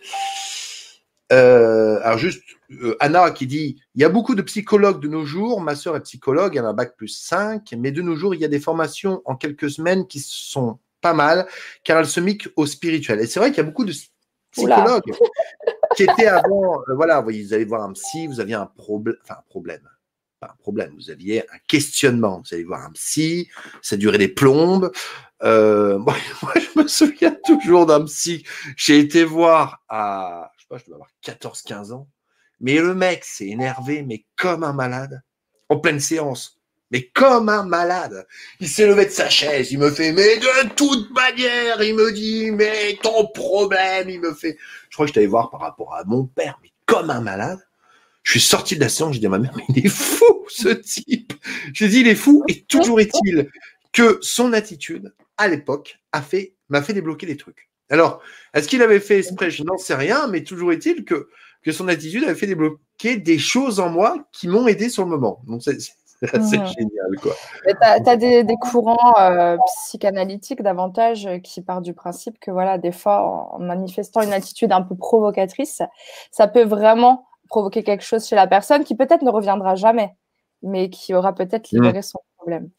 Euh, 1.32 2.00
alors 2.04 2.18
juste, 2.18 2.44
euh, 2.72 2.96
Anna 3.00 3.32
qui 3.32 3.48
dit, 3.48 3.82
il 3.96 4.02
y 4.02 4.06
a 4.06 4.10
beaucoup 4.10 4.36
de 4.36 4.42
psychologues 4.42 5.02
de 5.02 5.08
nos 5.08 5.26
jours, 5.26 5.62
ma 5.62 5.76
sœur 5.76 5.96
est 5.96 6.02
psychologue, 6.02 6.56
elle 6.58 6.66
a 6.66 6.70
un 6.70 6.74
bac 6.74 6.96
plus 6.98 7.08
5, 7.08 7.74
mais 7.78 7.92
de 7.92 8.02
nos 8.02 8.16
jours, 8.16 8.36
il 8.36 8.42
y 8.42 8.46
a 8.46 8.50
des 8.50 8.60
formations 8.60 9.22
en 9.26 9.36
quelques 9.36 9.70
semaines 9.70 10.08
qui 10.08 10.20
sont 10.20 10.80
pas 11.00 11.14
mal, 11.14 11.48
car 11.84 12.00
elles 12.00 12.08
se 12.08 12.20
mixent 12.20 12.50
au 12.56 12.66
spirituel. 12.66 13.20
Et 13.22 13.28
c'est 13.28 13.40
vrai 13.40 13.50
qu'il 13.50 13.58
y 13.58 13.62
a 13.62 13.70
beaucoup 13.70 13.86
de 13.86 13.94
psychologues 14.52 15.04
qui 15.96 16.04
étaient 16.04 16.28
avant, 16.28 16.82
euh, 16.90 16.96
voilà, 16.96 17.22
vous 17.22 17.54
allez 17.54 17.66
voir 17.66 17.84
un 17.84 17.94
psy, 17.94 18.28
vous 18.28 18.40
aviez 18.40 18.56
un 18.56 18.66
problème, 18.66 19.16
enfin 19.24 19.36
un 19.40 19.50
problème, 19.50 19.82
pas 20.40 20.48
un 20.48 20.62
problème, 20.62 20.94
vous 20.96 21.10
aviez 21.10 21.44
un 21.50 21.58
questionnement, 21.68 22.42
vous 22.44 22.54
allez 22.54 22.66
voir 22.66 22.86
un 22.86 22.92
psy, 22.92 23.50
ça 23.82 23.96
durait 23.96 24.18
des 24.18 24.28
plombes, 24.28 24.92
Euh, 25.44 25.98
moi, 26.00 26.16
je 26.56 26.80
me 26.80 26.88
souviens 26.88 27.36
toujours 27.46 27.88
d'un 27.88 28.06
psy. 28.06 28.44
J'ai 28.78 29.00
été 29.00 29.24
voir 29.24 29.82
à, 29.90 30.52
je 30.78 30.86
dois 30.86 30.96
avoir 30.96 31.10
14-15 31.24 31.94
ans. 31.94 32.08
Mais 32.60 32.75
le 32.75 32.94
mec 32.94 33.24
s'est 33.24 33.48
énervé, 33.48 34.04
mais 34.04 34.25
comme 34.36 34.63
un 34.63 34.74
malade, 34.74 35.24
en 35.70 35.80
pleine 35.80 36.00
séance. 36.00 36.60
Mais 36.92 37.04
comme 37.08 37.48
un 37.50 37.63
malade. 37.63 38.28
Il 38.60 38.68
s'est 38.68 38.86
levé 38.86 39.06
de 39.06 39.12
sa 39.12 39.30
chaise, 39.30 39.72
il 39.72 39.80
me 39.80 39.90
fait, 39.90 40.12
mais 40.12 40.38
de 40.38 40.70
toute 40.75 41.10
manière, 41.12 41.82
il 41.82 41.96
me 41.96 42.12
dit, 42.12 42.51
mais 42.51 43.00
ton 43.01 43.28
problème, 43.28 44.10
il 44.10 44.20
me 44.20 44.34
fait. 44.34 44.58
Je 44.90 44.96
crois 44.96 45.06
que 45.06 45.10
je 45.10 45.13
t'allais 45.13 45.28
voir 45.28 45.50
par 45.50 45.62
rapport 45.62 45.96
à 45.96 46.04
mon 46.04 46.25
père, 46.25 46.60
mais 46.62 46.70
comme 46.86 47.10
un 47.10 47.22
malade. 47.22 47.60
Je 48.24 48.32
suis 48.32 48.42
sorti 48.42 48.75
de 48.75 48.82
la 48.82 48.90
séance, 48.90 49.13
j'ai 49.13 49.20
dit 49.20 49.25
à 49.25 49.30
ma 49.30 49.40
mère, 49.40 49.54
mais 49.56 49.63
il 49.70 49.86
est 49.86 49.90
fou, 49.90 50.46
ce 50.48 50.70
type. 50.70 51.34
J'ai 51.74 51.88
dit, 51.88 52.01
il 52.01 52.08
est 52.08 52.16
fou, 52.16 52.44
et 52.48 52.63
toujours 52.63 53.00
est-il 53.00 53.50
que 53.94 54.20
son 54.22 54.54
attitude, 54.54 55.13
à 55.38 55.48
l'époque, 55.48 56.00
a 56.12 56.22
fait, 56.22 56.56
m'a 56.70 56.84
fait 56.84 56.94
débloquer 56.94 57.25
des 57.25 57.38
trucs. 57.38 57.71
Alors, 57.92 58.22
est-ce 58.54 58.68
qu'il 58.68 58.82
avait 58.82 59.00
fait 59.00 59.20
exprès? 59.20 59.52
Je 59.52 59.64
n'en 59.64 59.78
sais 59.78 59.96
rien, 59.96 60.28
mais 60.28 60.44
toujours 60.44 60.72
est-il 60.72 61.06
que, 61.06 61.30
que 61.62 61.72
son 61.72 61.88
attitude 61.88 62.24
avait 62.24 62.36
fait 62.36 62.48
débloquer 62.48 63.18
des 63.18 63.38
choses 63.38 63.80
en 63.80 63.90
moi 63.90 64.26
qui 64.32 64.48
m'ont 64.48 64.68
aidé 64.68 64.90
sur 64.90 65.04
le 65.04 65.10
moment. 65.10 65.42
Donc, 65.48 65.62
c'est 65.62 65.78
mmh. 66.38 66.50
génial, 66.50 67.20
quoi. 67.22 67.34
Tu 67.68 68.10
as, 68.10 68.16
des, 68.16 68.44
des, 68.44 68.56
courants 68.56 69.14
euh, 69.20 69.58
psychanalytiques 69.66 70.62
davantage 70.62 71.28
qui 71.44 71.62
partent 71.62 71.84
du 71.84 71.94
principe 71.94 72.40
que, 72.40 72.52
voilà, 72.52 72.78
des 72.78 72.92
fois, 72.92 73.52
en 73.54 73.60
manifestant 73.60 74.22
une 74.22 74.34
attitude 74.34 74.72
un 74.72 74.82
peu 74.82 74.96
provocatrice, 74.96 75.82
ça 76.32 76.48
peut 76.48 76.64
vraiment 76.64 77.26
provoquer 77.50 77.84
quelque 77.84 78.04
chose 78.04 78.28
chez 78.28 78.36
la 78.36 78.48
personne 78.48 78.84
qui 78.84 78.96
peut-être 78.96 79.24
ne 79.24 79.30
reviendra 79.30 79.76
jamais, 79.76 80.16
mais 80.62 80.90
qui 80.90 81.14
aura 81.14 81.34
peut-être 81.34 81.72
libéré 81.72 82.00
mmh. 82.00 82.04
son 82.04 82.20
problème. 82.42 82.70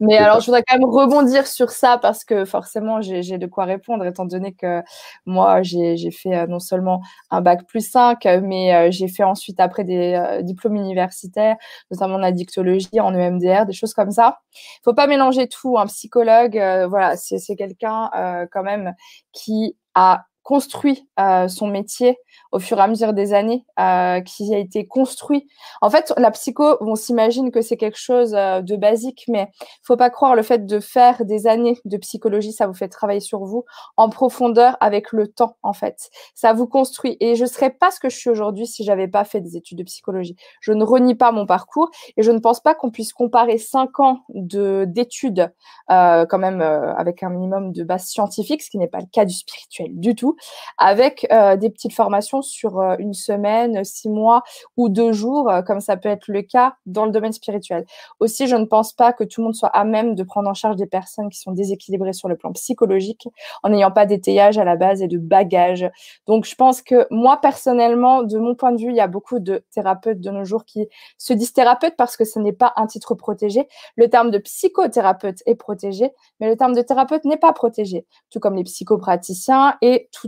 Mais 0.00 0.16
alors, 0.18 0.40
je 0.40 0.46
voudrais 0.46 0.62
quand 0.66 0.76
même 0.78 0.88
rebondir 0.88 1.46
sur 1.46 1.70
ça 1.70 1.98
parce 1.98 2.24
que 2.24 2.44
forcément, 2.44 3.00
j'ai 3.00 3.38
de 3.38 3.46
quoi 3.46 3.64
répondre, 3.64 4.04
étant 4.04 4.24
donné 4.24 4.52
que 4.52 4.82
moi, 5.26 5.62
j'ai 5.62 6.10
fait 6.10 6.34
euh, 6.34 6.46
non 6.46 6.58
seulement 6.58 7.00
un 7.30 7.40
bac 7.40 7.66
plus 7.66 7.88
5, 7.88 8.24
mais 8.42 8.74
euh, 8.74 8.90
j'ai 8.90 9.08
fait 9.08 9.22
ensuite 9.22 9.60
après 9.60 9.84
des 9.84 10.14
euh, 10.14 10.42
diplômes 10.42 10.76
universitaires, 10.76 11.56
notamment 11.90 12.16
en 12.16 12.22
addictologie, 12.22 13.00
en 13.00 13.14
EMDR, 13.14 13.66
des 13.66 13.72
choses 13.72 13.94
comme 13.94 14.10
ça. 14.10 14.40
Il 14.54 14.82
faut 14.84 14.94
pas 14.94 15.06
mélanger 15.06 15.48
tout. 15.48 15.78
Un 15.78 15.86
psychologue, 15.86 16.54
voilà, 16.88 17.16
c'est 17.16 17.56
quelqu'un 17.56 18.10
quand 18.52 18.62
même 18.62 18.94
qui 19.32 19.76
a 19.94 20.26
construit 20.42 21.08
euh, 21.20 21.48
son 21.48 21.66
métier 21.66 22.18
au 22.50 22.58
fur 22.58 22.78
et 22.78 22.82
à 22.82 22.88
mesure 22.88 23.12
des 23.12 23.32
années, 23.32 23.64
euh, 23.78 24.20
qui 24.20 24.54
a 24.54 24.58
été 24.58 24.86
construit. 24.86 25.46
En 25.80 25.88
fait, 25.88 26.12
la 26.16 26.30
psycho, 26.30 26.76
on 26.80 26.94
s'imagine 26.94 27.50
que 27.50 27.62
c'est 27.62 27.76
quelque 27.76 27.98
chose 27.98 28.34
euh, 28.34 28.60
de 28.60 28.76
basique, 28.76 29.24
mais 29.28 29.50
faut 29.82 29.96
pas 29.96 30.10
croire 30.10 30.34
le 30.34 30.42
fait 30.42 30.66
de 30.66 30.80
faire 30.80 31.24
des 31.24 31.46
années 31.46 31.78
de 31.84 31.96
psychologie, 31.96 32.52
ça 32.52 32.66
vous 32.66 32.74
fait 32.74 32.88
travailler 32.88 33.20
sur 33.20 33.44
vous 33.44 33.64
en 33.96 34.08
profondeur 34.08 34.76
avec 34.80 35.12
le 35.12 35.28
temps, 35.28 35.56
en 35.62 35.72
fait. 35.72 36.10
Ça 36.34 36.52
vous 36.52 36.66
construit. 36.66 37.16
Et 37.20 37.36
je 37.36 37.46
serais 37.46 37.70
pas 37.70 37.90
ce 37.90 38.00
que 38.00 38.10
je 38.10 38.16
suis 38.16 38.30
aujourd'hui 38.30 38.66
si 38.66 38.84
j'avais 38.84 39.08
pas 39.08 39.24
fait 39.24 39.40
des 39.40 39.56
études 39.56 39.78
de 39.78 39.84
psychologie. 39.84 40.36
Je 40.60 40.72
ne 40.72 40.84
renie 40.84 41.14
pas 41.14 41.32
mon 41.32 41.46
parcours 41.46 41.90
et 42.16 42.22
je 42.22 42.30
ne 42.30 42.38
pense 42.38 42.60
pas 42.60 42.74
qu'on 42.74 42.90
puisse 42.90 43.12
comparer 43.12 43.58
cinq 43.58 44.00
ans 44.00 44.20
de 44.34 44.84
d'études, 44.86 45.52
quand 45.88 46.38
même 46.38 46.60
avec 46.60 47.22
un 47.22 47.30
minimum 47.30 47.72
de 47.72 47.84
base 47.84 48.06
scientifique, 48.06 48.62
ce 48.62 48.70
qui 48.70 48.78
n'est 48.78 48.88
pas 48.88 49.00
le 49.00 49.06
cas 49.10 49.24
du 49.24 49.34
spirituel 49.34 49.88
du 49.98 50.14
tout 50.14 50.31
avec 50.78 51.26
euh, 51.32 51.56
des 51.56 51.70
petites 51.70 51.94
formations 51.94 52.42
sur 52.42 52.80
euh, 52.80 52.96
une 52.98 53.14
semaine, 53.14 53.84
six 53.84 54.08
mois 54.08 54.42
ou 54.76 54.88
deux 54.88 55.12
jours, 55.12 55.50
euh, 55.50 55.62
comme 55.62 55.80
ça 55.80 55.96
peut 55.96 56.08
être 56.08 56.28
le 56.28 56.42
cas 56.42 56.74
dans 56.86 57.04
le 57.04 57.10
domaine 57.10 57.32
spirituel. 57.32 57.84
Aussi, 58.20 58.46
je 58.46 58.56
ne 58.56 58.64
pense 58.64 58.92
pas 58.92 59.12
que 59.12 59.24
tout 59.24 59.40
le 59.40 59.44
monde 59.46 59.54
soit 59.54 59.68
à 59.68 59.84
même 59.84 60.14
de 60.14 60.22
prendre 60.22 60.48
en 60.48 60.54
charge 60.54 60.76
des 60.76 60.86
personnes 60.86 61.28
qui 61.30 61.38
sont 61.38 61.52
déséquilibrées 61.52 62.12
sur 62.12 62.28
le 62.28 62.36
plan 62.36 62.52
psychologique 62.52 63.28
en 63.62 63.70
n'ayant 63.70 63.90
pas 63.90 64.06
d'étayage 64.06 64.58
à 64.58 64.64
la 64.64 64.76
base 64.76 65.02
et 65.02 65.08
de 65.08 65.18
bagages. 65.18 65.88
Donc, 66.26 66.44
je 66.44 66.54
pense 66.54 66.82
que 66.82 67.06
moi, 67.10 67.40
personnellement, 67.40 68.22
de 68.22 68.38
mon 68.38 68.54
point 68.54 68.72
de 68.72 68.78
vue, 68.78 68.90
il 68.90 68.96
y 68.96 69.00
a 69.00 69.06
beaucoup 69.06 69.38
de 69.38 69.64
thérapeutes 69.72 70.20
de 70.20 70.30
nos 70.30 70.44
jours 70.44 70.64
qui 70.64 70.88
se 71.18 71.32
disent 71.32 71.52
thérapeutes 71.52 71.96
parce 71.96 72.16
que 72.16 72.24
ce 72.24 72.38
n'est 72.38 72.52
pas 72.52 72.72
un 72.76 72.86
titre 72.86 73.14
protégé. 73.14 73.68
Le 73.96 74.08
terme 74.08 74.30
de 74.30 74.38
psychothérapeute 74.38 75.42
est 75.46 75.54
protégé, 75.54 76.12
mais 76.40 76.48
le 76.48 76.56
terme 76.56 76.74
de 76.74 76.82
thérapeute 76.82 77.24
n'est 77.24 77.36
pas 77.36 77.52
protégé, 77.52 78.06
tout 78.30 78.40
comme 78.40 78.56
les 78.56 78.64
psychopraticiens 78.64 79.76
et 79.82 80.08
tout 80.12 80.21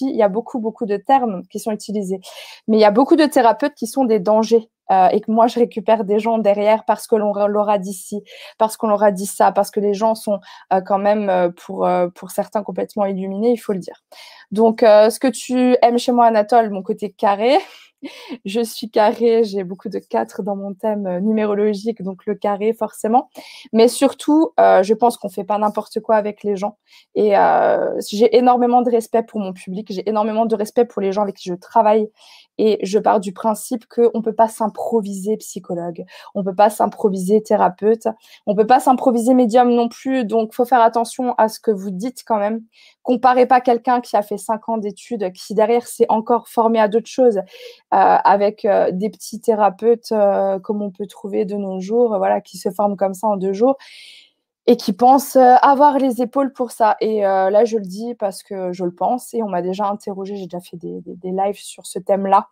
il 0.00 0.16
y 0.16 0.22
a 0.22 0.28
beaucoup, 0.28 0.58
beaucoup 0.58 0.86
de 0.86 0.96
termes 0.96 1.42
qui 1.50 1.58
sont 1.58 1.72
utilisés. 1.72 2.20
Mais 2.68 2.76
il 2.76 2.80
y 2.80 2.84
a 2.84 2.90
beaucoup 2.90 3.16
de 3.16 3.26
thérapeutes 3.26 3.74
qui 3.74 3.86
sont 3.86 4.04
des 4.04 4.20
dangers. 4.20 4.70
Euh, 4.92 5.08
et 5.08 5.20
que 5.20 5.30
moi, 5.30 5.48
je 5.48 5.58
récupère 5.58 6.04
des 6.04 6.20
gens 6.20 6.38
derrière 6.38 6.84
parce 6.84 7.06
que 7.06 7.16
l'on 7.16 7.32
leur 7.34 7.68
a 7.68 7.78
dit 7.78 7.92
ci, 7.92 8.22
parce 8.56 8.76
qu'on 8.76 8.86
leur 8.86 9.02
a 9.02 9.10
dit 9.10 9.26
ça, 9.26 9.50
parce 9.50 9.70
que 9.70 9.80
les 9.80 9.94
gens 9.94 10.14
sont 10.14 10.38
euh, 10.72 10.80
quand 10.80 10.98
même, 10.98 11.28
euh, 11.28 11.50
pour, 11.50 11.88
pour 12.14 12.30
certains, 12.30 12.62
complètement 12.62 13.04
illuminés, 13.04 13.50
il 13.50 13.56
faut 13.56 13.72
le 13.72 13.80
dire. 13.80 14.04
Donc, 14.52 14.80
ce 14.82 15.18
que 15.18 15.28
tu 15.28 15.76
aimes 15.82 15.98
chez 15.98 16.12
moi, 16.12 16.26
Anatole, 16.26 16.70
mon 16.70 16.82
côté 16.82 17.10
carré, 17.10 17.58
je 18.44 18.60
suis 18.60 18.90
carré, 18.90 19.44
j'ai 19.44 19.64
beaucoup 19.64 19.88
de 19.88 19.98
4 19.98 20.42
dans 20.42 20.56
mon 20.56 20.74
thème 20.74 21.06
euh, 21.06 21.20
numérologique, 21.20 22.02
donc 22.02 22.26
le 22.26 22.34
carré 22.34 22.72
forcément. 22.72 23.30
Mais 23.72 23.88
surtout, 23.88 24.52
euh, 24.60 24.82
je 24.82 24.94
pense 24.94 25.16
qu'on 25.16 25.28
fait 25.28 25.44
pas 25.44 25.58
n'importe 25.58 26.00
quoi 26.00 26.16
avec 26.16 26.42
les 26.42 26.56
gens. 26.56 26.78
Et 27.14 27.36
euh, 27.36 27.98
j'ai 28.10 28.36
énormément 28.36 28.82
de 28.82 28.90
respect 28.90 29.22
pour 29.22 29.40
mon 29.40 29.52
public, 29.52 29.88
j'ai 29.90 30.08
énormément 30.08 30.46
de 30.46 30.54
respect 30.54 30.84
pour 30.84 31.02
les 31.02 31.12
gens 31.12 31.22
avec 31.22 31.36
qui 31.36 31.48
je 31.48 31.54
travaille. 31.54 32.08
Et 32.58 32.78
je 32.82 32.98
pars 32.98 33.20
du 33.20 33.32
principe 33.32 33.86
qu'on 33.86 34.18
ne 34.18 34.22
peut 34.22 34.34
pas 34.34 34.48
s'improviser 34.48 35.36
psychologue, 35.36 36.04
on 36.34 36.40
ne 36.40 36.44
peut 36.44 36.54
pas 36.54 36.70
s'improviser 36.70 37.42
thérapeute, 37.42 38.08
on 38.46 38.52
ne 38.52 38.56
peut 38.56 38.66
pas 38.66 38.80
s'improviser 38.80 39.34
médium 39.34 39.74
non 39.74 39.88
plus. 39.88 40.24
Donc, 40.24 40.54
faut 40.54 40.64
faire 40.64 40.80
attention 40.80 41.34
à 41.38 41.48
ce 41.48 41.60
que 41.60 41.70
vous 41.70 41.90
dites 41.90 42.22
quand 42.26 42.38
même. 42.38 42.62
Comparez 43.02 43.46
pas 43.46 43.60
quelqu'un 43.60 44.00
qui 44.00 44.16
a 44.16 44.22
fait 44.22 44.38
cinq 44.38 44.68
ans 44.68 44.78
d'études, 44.78 45.32
qui 45.32 45.54
derrière 45.54 45.86
s'est 45.86 46.06
encore 46.08 46.48
formé 46.48 46.80
à 46.80 46.88
d'autres 46.88 47.10
choses, 47.10 47.38
euh, 47.38 47.42
avec 47.90 48.64
euh, 48.64 48.90
des 48.92 49.10
petits 49.10 49.40
thérapeutes 49.40 50.12
euh, 50.12 50.58
comme 50.58 50.82
on 50.82 50.90
peut 50.90 51.06
trouver 51.06 51.44
de 51.44 51.56
nos 51.56 51.80
jours, 51.80 52.16
voilà, 52.18 52.40
qui 52.40 52.58
se 52.58 52.70
forment 52.70 52.96
comme 52.96 53.14
ça 53.14 53.28
en 53.28 53.36
deux 53.36 53.52
jours 53.52 53.76
et 54.68 54.76
qui 54.76 54.92
pensent 54.92 55.36
euh, 55.36 55.54
avoir 55.62 55.98
les 55.98 56.20
épaules 56.22 56.52
pour 56.52 56.72
ça. 56.72 56.96
Et 57.00 57.24
euh, 57.24 57.50
là, 57.50 57.64
je 57.64 57.76
le 57.76 57.84
dis 57.84 58.14
parce 58.16 58.42
que 58.42 58.72
je 58.72 58.84
le 58.84 58.92
pense 58.92 59.32
et 59.32 59.42
on 59.42 59.48
m'a 59.48 59.62
déjà 59.62 59.88
interrogé, 59.88 60.36
j'ai 60.36 60.46
déjà 60.46 60.60
fait 60.60 60.76
des, 60.76 61.00
des, 61.04 61.30
lives 61.30 61.58
sur 61.58 61.86
ce 61.86 62.00
thème-là, 62.00 62.48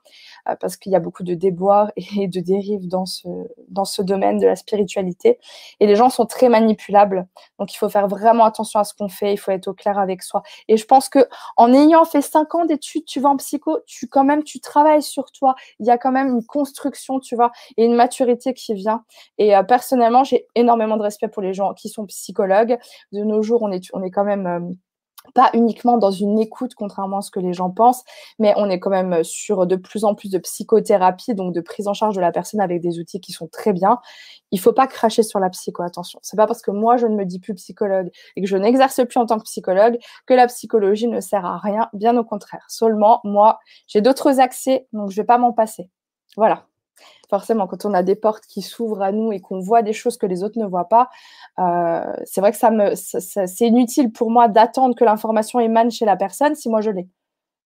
euh, 0.49 0.55
parce 0.61 0.77
qu'il 0.77 0.93
y 0.93 0.95
a 0.95 1.01
beaucoup 1.01 1.25
de 1.25 1.35
déboires 1.35 1.91
et 2.17 2.29
de 2.29 2.41
dérives 2.41 2.87
dans 2.87 3.07
ce, 3.07 3.29
dans 3.69 3.85
ce 3.85 4.01
domaine 4.01 4.39
de 4.39 4.47
la 4.47 4.55
spiritualité. 4.55 5.39
Et 5.81 5.87
les 5.87 5.97
gens 5.97 6.09
sont 6.09 6.27
très 6.27 6.49
manipulables. 6.49 7.27
Donc, 7.59 7.75
il 7.75 7.77
faut 7.77 7.89
faire 7.89 8.07
vraiment 8.07 8.45
attention 8.45 8.79
à 8.79 8.85
ce 8.85 8.95
qu'on 8.95 9.09
fait, 9.09 9.33
il 9.33 9.37
faut 9.37 9.51
être 9.51 9.69
au 9.69 9.75
clair 9.75 9.99
avec 9.99 10.23
soi. 10.23 10.43
Et 10.69 10.77
je 10.77 10.85
pense 10.85 11.09
que 11.09 11.27
en 11.57 11.73
ayant 11.73 12.05
fait 12.05 12.23
cinq 12.23 12.55
ans 12.55 12.65
d'études, 12.65 13.07
tu 13.07 13.19
vas 13.19 13.31
en 13.31 13.37
psycho, 13.37 13.79
tu 13.87 14.07
quand 14.07 14.25
même, 14.25 14.45
tu 14.45 14.61
travailles 14.61 15.03
sur 15.03 15.33
toi. 15.33 15.57
Il 15.81 15.87
y 15.87 15.91
a 15.91 15.99
quand 15.99 16.13
même 16.13 16.29
une 16.29 16.45
construction, 16.45 17.19
tu 17.19 17.35
vois, 17.35 17.51
et 17.77 17.85
une 17.85 17.95
maturité 17.95 18.55
qui 18.55 18.75
vient. 18.75 19.05
Et 19.39 19.53
personnellement, 19.67 20.23
j'ai 20.23 20.47
énormément 20.55 20.97
de 20.97 21.03
respect 21.03 21.29
pour 21.29 21.43
les 21.43 21.55
gens 21.55 21.75
qui 21.75 21.89
sont 21.89 22.04
psychologue. 22.07 22.79
De 23.13 23.25
nos 23.25 23.43
jours, 23.43 23.63
on 23.63 23.71
est, 23.71 24.11
quand 24.11 24.25
même 24.25 24.47
euh, 24.47 24.61
pas 25.33 25.51
uniquement 25.55 25.97
dans 25.97 26.11
une 26.11 26.39
écoute, 26.39 26.75
contrairement 26.75 27.19
à 27.19 27.23
ce 27.23 27.31
que 27.31 27.41
les 27.41 27.53
gens 27.53 27.71
pensent, 27.71 28.05
mais 28.39 28.53
on 28.57 28.69
est 28.69 28.79
quand 28.79 28.91
même 28.91 29.25
sur 29.25 29.67
de 29.67 29.77
plus 29.77 30.05
en 30.05 30.15
plus 30.15 30.31
de 30.31 30.39
psychothérapie, 30.39 31.35
donc 31.35 31.55
de 31.55 31.61
prise 31.61 31.89
en 31.89 31.95
charge 31.95 32.15
de 32.17 32.21
la 32.21 32.33
personne 32.33 32.61
avec 32.61 32.81
des 32.83 32.99
outils 32.99 33.21
qui 33.21 33.33
sont 33.33 33.49
très 33.49 33.73
bien. 33.73 34.01
Il 34.51 34.61
faut 34.61 34.73
pas 34.73 34.87
cracher 34.87 35.23
sur 35.23 35.41
la 35.41 35.51
psycho, 35.51 35.83
attention. 35.83 36.19
C'est 36.23 36.37
pas 36.37 36.47
parce 36.47 36.63
que 36.63 36.71
moi 36.71 36.97
je 36.97 37.07
ne 37.07 37.17
me 37.17 37.25
dis 37.25 37.41
plus 37.41 37.55
psychologue 37.55 38.11
et 38.37 38.43
que 38.43 38.47
je 38.47 38.57
n'exerce 38.57 39.01
plus 39.07 39.19
en 39.19 39.27
tant 39.27 39.39
que 39.39 39.45
psychologue 39.45 39.99
que 40.27 40.35
la 40.35 40.47
psychologie 40.47 41.09
ne 41.09 41.21
sert 41.21 41.45
à 41.45 41.59
rien, 41.59 41.89
bien 41.93 42.17
au 42.17 42.25
contraire. 42.25 42.65
Seulement, 42.69 43.21
moi, 43.25 43.59
j'ai 43.87 44.01
d'autres 44.01 44.41
accès, 44.41 44.87
donc 44.93 45.11
je 45.11 45.17
vais 45.17 45.27
pas 45.27 45.39
m'en 45.39 45.53
passer. 45.53 45.91
Voilà 46.37 46.67
forcément, 47.35 47.67
quand 47.67 47.85
on 47.85 47.95
a 47.95 48.05
des 48.05 48.15
portes 48.15 48.45
qui 48.47 48.63
s'ouvrent 48.63 49.03
à 49.03 49.11
nous 49.11 49.33
et 49.33 49.41
qu'on 49.41 49.59
voit 49.59 49.83
des 49.83 49.93
choses 49.93 50.17
que 50.17 50.27
les 50.27 50.45
autres 50.45 50.57
ne 50.57 50.67
voient 50.67 50.89
pas, 50.89 51.09
euh, 51.59 52.13
c'est 52.25 52.41
vrai 52.41 52.53
que 52.53 52.95
c'est 52.95 53.67
inutile 53.67 54.13
pour 54.13 54.31
moi 54.31 54.47
d'attendre 54.47 54.95
que 54.95 55.05
l'information 55.05 55.59
émane 55.59 55.91
chez 55.91 56.05
la 56.05 56.17
personne 56.17 56.55
si 56.55 56.69
moi 56.69 56.81
je 56.81 56.91
l'ai. 56.91 57.09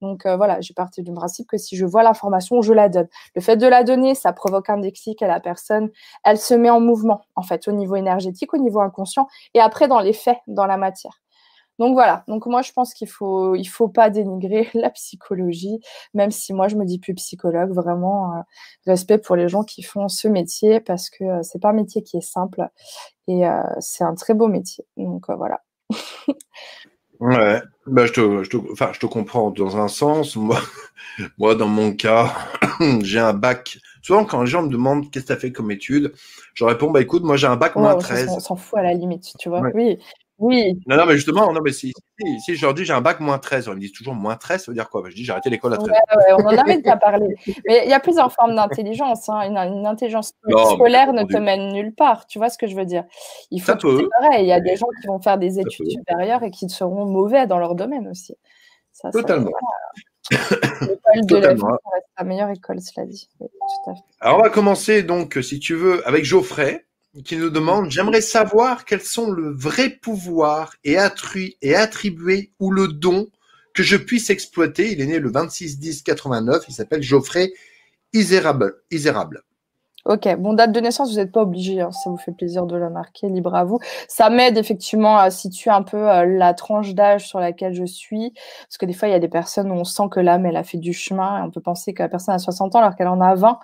Donc 0.00 0.24
euh, 0.24 0.37
voilà, 0.38 0.62
j'ai 0.62 0.72
parti 0.72 1.02
du 1.02 1.12
principe 1.12 1.48
que 1.48 1.59
si 1.59 1.76
je 1.76 1.85
vois 1.85 2.02
l'information, 2.02 2.62
je 2.62 2.72
la 2.72 2.88
donne. 2.88 3.09
Le 3.35 3.42
fait 3.42 3.59
de 3.59 3.66
la 3.66 3.85
donner, 3.85 4.14
ça 4.14 4.33
provoque 4.33 4.70
un 4.70 4.78
déclic 4.78 5.20
à 5.22 5.26
la 5.26 5.38
personne. 5.38 5.90
Elle 6.24 6.38
se 6.38 6.54
met 6.54 6.70
en 6.70 6.81
mouvement, 6.81 7.20
en 7.37 7.42
fait, 7.42 7.68
au 7.68 7.72
niveau 7.72 7.96
énergétique, 7.96 8.54
au 8.54 8.59
niveau 8.59 8.81
inconscient, 8.81 9.28
et 9.52 9.61
après 9.61 9.87
dans 9.87 10.00
les 10.00 10.14
faits, 10.14 10.38
dans 10.46 10.66
la 10.66 10.78
matière. 10.78 11.20
Donc 11.78 11.94
voilà. 11.94 12.24
Donc 12.26 12.46
moi, 12.46 12.62
je 12.62 12.72
pense 12.72 12.92
qu'il 12.92 13.08
faut, 13.08 13.54
il 13.54 13.66
faut 13.66 13.88
pas 13.88 14.10
dénigrer 14.10 14.68
la 14.74 14.90
psychologie, 14.90 15.80
même 16.14 16.30
si 16.30 16.52
moi 16.52 16.68
je 16.68 16.76
me 16.76 16.84
dis 16.84 16.98
plus 16.98 17.14
psychologue. 17.14 17.72
Vraiment 17.72 18.34
euh, 18.34 18.40
respect 18.86 19.18
pour 19.18 19.36
les 19.36 19.48
gens 19.48 19.62
qui 19.62 19.82
font 19.82 20.08
ce 20.08 20.28
métier 20.28 20.80
parce 20.80 21.10
que 21.10 21.24
euh, 21.24 21.42
c'est 21.42 21.60
pas 21.60 21.70
un 21.70 21.74
métier 21.74 22.02
qui 22.02 22.16
est 22.16 22.22
simple 22.22 22.68
et 23.28 23.46
euh, 23.46 23.62
c'est 23.80 24.04
un 24.04 24.14
très 24.14 24.34
beau 24.34 24.48
métier. 24.48 24.84
Donc 24.96 25.26
voilà. 25.30 25.60
ouais. 27.20 27.62
Bah, 27.86 28.04
je 28.04 28.12
te, 28.12 28.42
je 28.42 28.50
te, 28.50 28.56
enfin, 28.72 28.90
je 28.92 28.98
te 28.98 29.06
comprends 29.06 29.50
dans 29.50 29.76
un 29.76 29.88
sens. 29.88 30.36
Moi, 30.36 30.58
moi 31.38 31.54
dans 31.54 31.68
mon 31.68 31.92
cas, 31.94 32.34
j'ai 33.02 33.20
un 33.20 33.32
bac. 33.32 33.78
Souvent, 34.02 34.24
quand 34.24 34.42
les 34.42 34.46
gens 34.46 34.62
me 34.62 34.68
demandent 34.68 35.10
qu'est-ce 35.10 35.26
que 35.26 35.28
tu 35.28 35.32
as 35.32 35.36
fait 35.36 35.52
comme 35.52 35.70
étude, 35.70 36.12
je 36.54 36.64
réponds 36.64 36.90
bah 36.90 37.00
écoute, 37.00 37.22
moi 37.22 37.36
j'ai 37.36 37.46
un 37.46 37.56
bac 37.56 37.76
moins 37.76 37.96
13. 37.96 38.30
On 38.30 38.40
s'en 38.40 38.56
fout 38.56 38.78
à 38.78 38.82
la 38.82 38.94
limite, 38.94 39.34
tu 39.38 39.48
vois. 39.48 39.62
Oui, 39.74 39.98
Oui. 40.38 40.81
Non, 40.87 40.96
non, 40.96 41.07
mais 41.07 41.14
justement, 41.14 41.53
non, 41.53 41.61
mais 41.64 41.72
si, 41.72 41.92
si, 42.44 42.55
je 42.55 42.64
leur 42.64 42.72
dis 42.72 42.85
j'ai 42.85 42.92
un 42.92 43.01
bac 43.01 43.18
moins 43.18 43.38
13, 43.38 43.66
ils 43.66 43.74
me 43.74 43.81
disent 43.81 43.92
toujours 43.92 44.14
moins 44.14 44.37
13, 44.37 44.64
ça 44.64 44.70
veut 44.70 44.74
dire 44.74 44.88
quoi? 44.88 45.03
Bah, 45.03 45.09
Je 45.11 45.16
dis 45.16 45.24
j'ai 45.24 45.33
arrêté 45.33 45.51
l'école 45.51 45.74
à 45.74 45.79
13. 45.79 45.88
Ouais, 45.88 45.96
ouais, 46.16 46.33
on 46.38 46.46
en 46.46 46.57
avait 46.57 46.77
déjà 46.77 46.96
parlé. 46.96 47.35
Mais 47.66 47.83
il 47.85 47.90
y 47.90 47.92
a 47.92 47.98
plusieurs 47.98 48.33
formes 48.33 48.55
d'intelligence. 48.55 49.29
Hein. 49.29 49.48
Une, 49.48 49.87
intelligence 49.87 50.33
scolaire 50.74 51.12
ne 51.12 51.24
te 51.24 51.37
mène 51.37 51.72
nulle 51.72 51.92
part. 51.92 52.27
Tu 52.27 52.38
vois 52.38 52.51
ce 52.51 52.59
que 52.59 52.68
je 52.68 52.77
veux 52.77 52.85
dire? 52.85 53.05
Il 53.51 53.61
faut 53.61 53.72
pareil. 53.74 54.44
Il 54.44 54.46
y 54.46 54.53
a 54.53 54.61
des 54.61 54.77
gens 54.77 54.87
qui 55.01 55.09
vont 55.09 55.20
faire 55.20 55.38
des 55.38 55.59
études 55.59 55.90
supérieures 55.90 56.42
et 56.44 56.51
qui 56.51 56.68
seront 56.68 57.05
mauvais 57.05 57.46
dans 57.46 57.59
leur 57.59 57.74
domaine 57.74 58.07
aussi. 58.09 58.37
Totalement. 59.12 59.51
L'école 60.31 61.27
de 61.27 61.37
la 61.37 61.55
vie, 61.55 61.61
ça 61.61 61.66
reste 61.66 62.07
la 62.18 62.24
meilleure 62.24 62.51
école, 62.51 62.81
cela 62.81 63.07
dit. 63.07 63.29
Alors, 64.20 64.38
on 64.38 64.42
va 64.42 64.51
commencer 64.51 65.03
donc, 65.03 65.38
si 65.42 65.59
tu 65.59 65.74
veux, 65.74 66.07
avec 66.07 66.24
Geoffrey, 66.24 66.87
qui 67.24 67.36
nous 67.36 67.50
demande 67.50 67.90
J'aimerais 67.90 68.20
savoir 68.20 68.84
quels 68.84 69.02
sont 69.02 69.30
le 69.30 69.52
vrai 69.52 69.90
pouvoir 69.90 70.74
et, 70.84 70.96
et 71.62 71.74
attribué 71.74 72.52
ou 72.58 72.70
le 72.70 72.88
don 72.88 73.28
que 73.74 73.82
je 73.82 73.96
puisse 73.96 74.30
exploiter. 74.30 74.92
Il 74.92 75.00
est 75.00 75.06
né 75.06 75.18
le 75.18 75.30
26-10-89. 75.30 76.64
Il 76.68 76.74
s'appelle 76.74 77.02
Geoffrey 77.02 77.52
Isérable. 78.12 78.82
Isérable. 78.90 79.44
Ok, 80.04 80.26
bon, 80.38 80.54
date 80.54 80.72
de 80.72 80.80
naissance, 80.80 81.10
vous 81.10 81.16
n'êtes 81.16 81.32
pas 81.32 81.42
obligé, 81.42 81.82
hein, 81.82 81.92
ça 81.92 82.08
vous 82.08 82.16
fait 82.16 82.32
plaisir 82.32 82.64
de 82.64 82.76
la 82.76 82.88
marquer, 82.88 83.28
libre 83.28 83.54
à 83.54 83.64
vous. 83.64 83.78
Ça 84.08 84.30
m'aide 84.30 84.56
effectivement 84.56 85.18
à 85.18 85.30
situer 85.30 85.70
un 85.70 85.82
peu 85.82 86.08
euh, 86.08 86.24
la 86.24 86.54
tranche 86.54 86.94
d'âge 86.94 87.28
sur 87.28 87.40
laquelle 87.40 87.74
je 87.74 87.84
suis, 87.84 88.32
parce 88.62 88.78
que 88.78 88.86
des 88.86 88.94
fois, 88.94 89.08
il 89.08 89.10
y 89.10 89.14
a 89.14 89.18
des 89.18 89.28
personnes 89.28 89.70
où 89.70 89.74
on 89.74 89.84
sent 89.84 90.04
que 90.10 90.18
l'âme, 90.18 90.46
elle 90.46 90.56
a 90.56 90.64
fait 90.64 90.78
du 90.78 90.94
chemin, 90.94 91.38
et 91.38 91.42
on 91.42 91.50
peut 91.50 91.60
penser 91.60 91.92
que 91.92 92.02
la 92.02 92.08
personne 92.08 92.34
a 92.34 92.38
60 92.38 92.74
ans 92.74 92.78
alors 92.78 92.96
qu'elle 92.96 93.08
en 93.08 93.20
a 93.20 93.34
20, 93.34 93.58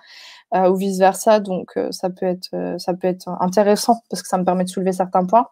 euh, 0.53 0.69
ou 0.69 0.75
vice-versa, 0.75 1.39
donc 1.39 1.71
euh, 1.75 1.91
ça, 1.91 2.09
peut 2.09 2.25
être, 2.25 2.75
ça 2.77 2.93
peut 2.93 3.07
être 3.07 3.29
intéressant, 3.39 4.01
parce 4.09 4.21
que 4.21 4.27
ça 4.27 4.37
me 4.37 4.45
permet 4.45 4.63
de 4.63 4.69
soulever 4.69 4.91
certains 4.93 5.25
points. 5.25 5.47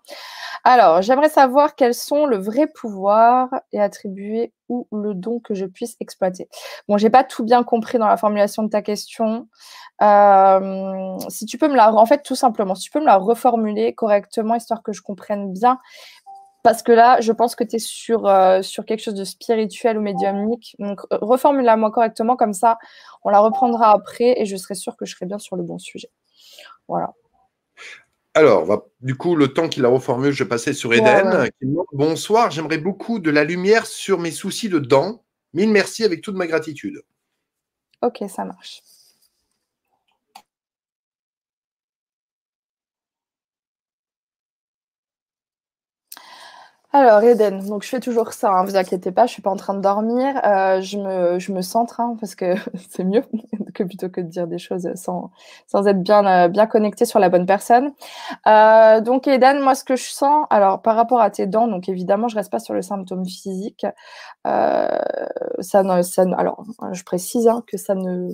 Alors, 0.64 1.02
j'aimerais 1.02 1.30
savoir 1.30 1.76
quels 1.76 1.94
sont 1.94 2.26
le 2.26 2.38
vrai 2.38 2.68
pouvoir 2.68 3.50
et 3.74 3.82
attribuer 3.82 4.54
ou 4.70 4.88
le 4.94 5.14
don 5.14 5.40
que 5.40 5.54
je 5.56 5.66
puisse 5.66 5.98
exploiter. 6.00 6.48
Bon, 6.88 6.98
j'ai 6.98 7.10
pas 7.10 7.24
tout 7.24 7.44
bien 7.44 7.64
compris 7.64 7.98
dans 7.98 8.08
la 8.08 8.16
formulation 8.16 8.64
de 8.64 8.70
ta 8.70 8.82
question. 8.82 9.48
Euh, 10.02 11.18
si 11.28 11.46
tu 11.46 11.58
peux 11.58 11.68
me 11.68 11.76
la, 11.76 11.94
en 11.94 12.06
fait, 12.06 12.24
tout 12.24 12.36
simplement, 12.36 12.76
si 12.76 12.84
tu 12.84 12.92
peux 12.92 13.02
me 13.02 13.06
la 13.06 13.18
reformuler 13.18 13.94
correctement, 13.94 14.56
histoire 14.56 14.84
que 14.84 14.94
je 14.94 15.02
comprenne 15.02 15.52
bien, 15.52 15.80
parce 16.64 16.82
que 16.82 16.94
là, 16.94 17.20
je 17.20 17.32
pense 17.34 17.56
que 17.56 17.64
tu 17.64 17.76
es 17.76 17.80
sur, 17.80 18.26
euh, 18.26 18.62
sur 18.62 18.86
quelque 18.86 19.02
chose 19.02 19.14
de 19.16 19.26
spirituel 19.26 19.98
ou 19.98 20.02
médiumnique. 20.02 20.76
Donc, 20.80 21.02
euh, 21.12 21.18
reformule-la 21.22 21.76
moi 21.76 21.92
correctement, 21.92 22.38
comme 22.38 22.54
ça, 22.54 22.78
on 23.24 23.30
la 23.30 23.40
reprendra 23.40 23.92
après 23.92 24.42
et 24.42 24.46
je 24.46 24.56
serai 24.56 24.74
sûre 24.74 24.96
que 24.96 25.06
je 25.06 25.14
serai 25.14 25.26
bien 25.26 25.40
sur 25.40 25.58
le 25.58 25.64
bon 25.64 25.78
sujet. 25.78 26.10
Voilà. 26.88 27.14
Alors, 28.34 28.88
du 29.02 29.16
coup, 29.16 29.36
le 29.36 29.50
temps 29.50 29.70
qu'il 29.70 29.86
a 29.86 29.90
reformule, 29.90 30.32
je 30.32 30.44
vais 30.44 30.50
passer 30.50 30.74
sur 30.74 30.94
Eden. 30.94 31.50
Bonsoir, 31.92 32.50
j'aimerais 32.50 32.80
beaucoup 32.80 33.20
de 33.20 33.30
la 33.30 33.44
lumière 33.44 33.86
sur 33.86 34.20
mes 34.20 34.32
soucis 34.32 34.70
de 34.70 34.80
dents. 34.80 35.24
Mille 35.54 35.70
merci 35.70 36.04
avec 36.04 36.22
toute 36.22 36.36
ma 36.36 36.48
gratitude. 36.48 37.04
Ok, 38.02 38.24
ça 38.28 38.44
marche. 38.46 38.82
Alors, 46.96 47.24
Eden, 47.24 47.66
donc 47.68 47.82
je 47.82 47.90
fais 47.90 48.00
toujours 48.00 48.34
ça, 48.34 48.52
hein, 48.52 48.66
vous 48.66 48.76
inquiétez 48.76 49.12
pas, 49.12 49.26
je 49.26 49.32
suis 49.32 49.42
pas 49.42 49.50
en 49.50 49.56
train 49.56 49.74
de 49.74 49.82
dormir, 49.82 50.40
euh, 50.46 50.80
je, 50.80 51.00
me, 51.00 51.40
je 51.40 51.52
me 51.52 51.64
centre 51.64 52.00
hein, 52.00 52.16
parce 52.20 52.36
que 52.36 52.54
c'est 52.92 53.04
mieux 53.04 53.24
que 53.74 53.82
plutôt 53.82 54.10
que 54.10 54.22
de 54.22 54.28
dire 54.28 54.46
des 54.46 54.60
choses 54.60 54.88
sans, 54.94 55.32
sans 55.66 55.88
être 55.88 56.04
bien, 56.04 56.24
euh, 56.28 56.48
bien 56.50 56.68
connecté 56.68 57.06
sur 57.06 57.18
la 57.18 57.30
bonne 57.30 57.48
personne. 57.48 57.94
Euh, 58.46 59.02
donc, 59.02 59.28
Eden, 59.28 59.60
moi, 59.60 59.74
ce 59.74 59.84
que 59.84 59.96
je 59.96 60.04
sens, 60.04 60.46
alors 60.52 60.84
par 60.84 60.96
rapport 60.96 61.20
à 61.20 61.32
tes 61.32 61.48
dents, 61.48 61.68
donc 61.68 61.90
évidemment, 61.90 62.28
je 62.28 62.36
reste 62.36 62.52
pas 62.52 62.60
sur 62.60 62.76
le 62.76 62.84
symptôme 62.84 63.26
physique. 63.26 63.88
ça, 64.46 64.94
ça, 66.04 66.24
alors, 66.38 66.64
je 66.92 67.04
précise 67.04 67.48
hein, 67.48 67.64
que 67.66 67.78
ça 67.78 67.96
ne 67.96 68.30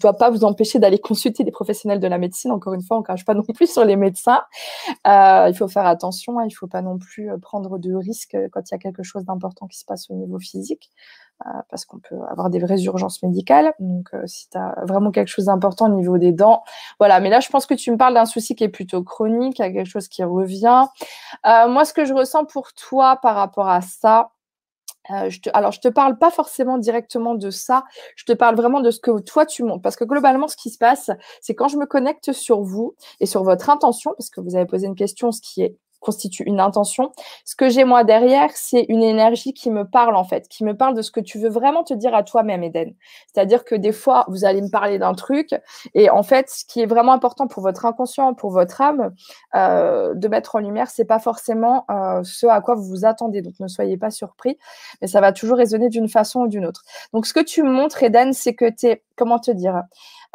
doit 0.00 0.16
pas 0.16 0.30
vous 0.30 0.42
empêcher 0.42 0.80
d'aller 0.80 0.98
consulter 0.98 1.44
des 1.44 1.52
professionnels 1.52 2.00
de 2.00 2.08
la 2.08 2.18
médecine. 2.18 2.50
Encore 2.50 2.74
une 2.74 2.82
fois, 2.82 2.96
on 2.96 3.00
ne 3.00 3.04
crache 3.04 3.24
pas 3.24 3.34
non 3.34 3.44
plus 3.54 3.70
sur 3.70 3.84
les 3.84 3.94
médecins. 3.94 4.42
il 5.06 5.54
faut 5.56 5.68
faire 5.68 5.86
attention, 5.86 6.40
il 6.40 6.46
ne 6.46 6.50
faut 6.50 6.66
pas 6.66 6.82
non 6.82 6.98
plus 6.98 7.30
prendre 7.40 7.78
de 7.78 7.99
risque 8.00 8.36
quand 8.52 8.70
il 8.70 8.72
y 8.72 8.74
a 8.74 8.78
quelque 8.78 9.02
chose 9.02 9.24
d'important 9.24 9.66
qui 9.66 9.78
se 9.78 9.84
passe 9.84 10.10
au 10.10 10.14
niveau 10.14 10.38
physique, 10.38 10.90
euh, 11.46 11.50
parce 11.70 11.86
qu'on 11.86 11.98
peut 11.98 12.18
avoir 12.28 12.50
des 12.50 12.58
vraies 12.58 12.82
urgences 12.82 13.22
médicales. 13.22 13.72
Donc, 13.78 14.08
euh, 14.12 14.26
si 14.26 14.50
tu 14.50 14.58
as 14.58 14.74
vraiment 14.84 15.10
quelque 15.10 15.28
chose 15.28 15.46
d'important 15.46 15.86
au 15.86 15.94
niveau 15.94 16.18
des 16.18 16.32
dents, 16.32 16.62
voilà. 16.98 17.18
Mais 17.20 17.30
là, 17.30 17.40
je 17.40 17.48
pense 17.48 17.64
que 17.64 17.72
tu 17.72 17.90
me 17.90 17.96
parles 17.96 18.12
d'un 18.12 18.26
souci 18.26 18.54
qui 18.54 18.64
est 18.64 18.68
plutôt 18.68 19.02
chronique, 19.02 19.58
à 19.58 19.70
quelque 19.70 19.88
chose 19.88 20.08
qui 20.08 20.22
revient. 20.22 20.84
Euh, 21.46 21.68
moi, 21.68 21.86
ce 21.86 21.94
que 21.94 22.04
je 22.04 22.12
ressens 22.12 22.44
pour 22.44 22.74
toi 22.74 23.18
par 23.22 23.36
rapport 23.36 23.68
à 23.68 23.80
ça, 23.80 24.32
je 25.08 25.40
te, 25.40 25.50
alors, 25.54 25.72
je 25.72 25.80
te 25.80 25.88
parle 25.88 26.18
pas 26.18 26.30
forcément 26.30 26.78
directement 26.78 27.34
de 27.34 27.50
ça. 27.50 27.84
Je 28.14 28.24
te 28.24 28.32
parle 28.32 28.54
vraiment 28.54 28.80
de 28.80 28.90
ce 28.90 29.00
que 29.00 29.18
toi 29.20 29.44
tu 29.44 29.64
montres. 29.64 29.82
Parce 29.82 29.96
que 29.96 30.04
globalement, 30.04 30.46
ce 30.46 30.56
qui 30.56 30.70
se 30.70 30.78
passe, 30.78 31.10
c'est 31.40 31.54
quand 31.54 31.68
je 31.68 31.78
me 31.78 31.86
connecte 31.86 32.32
sur 32.32 32.60
vous 32.60 32.94
et 33.18 33.26
sur 33.26 33.42
votre 33.42 33.70
intention, 33.70 34.12
parce 34.16 34.30
que 34.30 34.40
vous 34.40 34.54
avez 34.54 34.66
posé 34.66 34.86
une 34.86 34.94
question, 34.94 35.32
ce 35.32 35.40
qui 35.40 35.62
est 35.62 35.76
constitue 36.00 36.42
une 36.44 36.60
intention. 36.60 37.12
Ce 37.44 37.54
que 37.54 37.68
j'ai 37.68 37.84
moi 37.84 38.04
derrière, 38.04 38.50
c'est 38.54 38.86
une 38.88 39.02
énergie 39.02 39.52
qui 39.52 39.70
me 39.70 39.84
parle 39.84 40.16
en 40.16 40.24
fait, 40.24 40.48
qui 40.48 40.64
me 40.64 40.76
parle 40.76 40.94
de 40.94 41.02
ce 41.02 41.10
que 41.10 41.20
tu 41.20 41.38
veux 41.38 41.48
vraiment 41.48 41.84
te 41.84 41.94
dire 41.94 42.14
à 42.14 42.22
toi-même, 42.22 42.62
Eden. 42.62 42.94
C'est-à-dire 43.32 43.64
que 43.64 43.74
des 43.74 43.92
fois, 43.92 44.24
vous 44.28 44.44
allez 44.44 44.62
me 44.62 44.70
parler 44.70 44.98
d'un 44.98 45.14
truc 45.14 45.54
et 45.94 46.10
en 46.10 46.22
fait, 46.22 46.50
ce 46.50 46.64
qui 46.64 46.80
est 46.80 46.86
vraiment 46.86 47.12
important 47.12 47.46
pour 47.46 47.62
votre 47.62 47.84
inconscient, 47.84 48.34
pour 48.34 48.50
votre 48.50 48.80
âme, 48.80 49.14
euh, 49.54 50.14
de 50.14 50.28
mettre 50.28 50.56
en 50.56 50.58
lumière, 50.58 50.90
c'est 50.90 51.04
pas 51.04 51.18
forcément 51.18 51.84
euh, 51.90 52.22
ce 52.24 52.46
à 52.46 52.60
quoi 52.60 52.74
vous 52.74 52.84
vous 52.84 53.04
attendez. 53.04 53.42
Donc 53.42 53.54
ne 53.60 53.68
soyez 53.68 53.96
pas 53.96 54.10
surpris, 54.10 54.58
mais 55.00 55.06
ça 55.06 55.20
va 55.20 55.32
toujours 55.32 55.58
résonner 55.58 55.88
d'une 55.88 56.08
façon 56.08 56.40
ou 56.40 56.48
d'une 56.48 56.66
autre. 56.66 56.82
Donc 57.12 57.26
ce 57.26 57.34
que 57.34 57.40
tu 57.40 57.62
montres, 57.62 58.02
Eden, 58.02 58.32
c'est 58.32 58.54
que 58.54 58.70
tu 58.70 58.86
es, 58.86 59.02
comment 59.16 59.38
te 59.38 59.50
dire, 59.50 59.82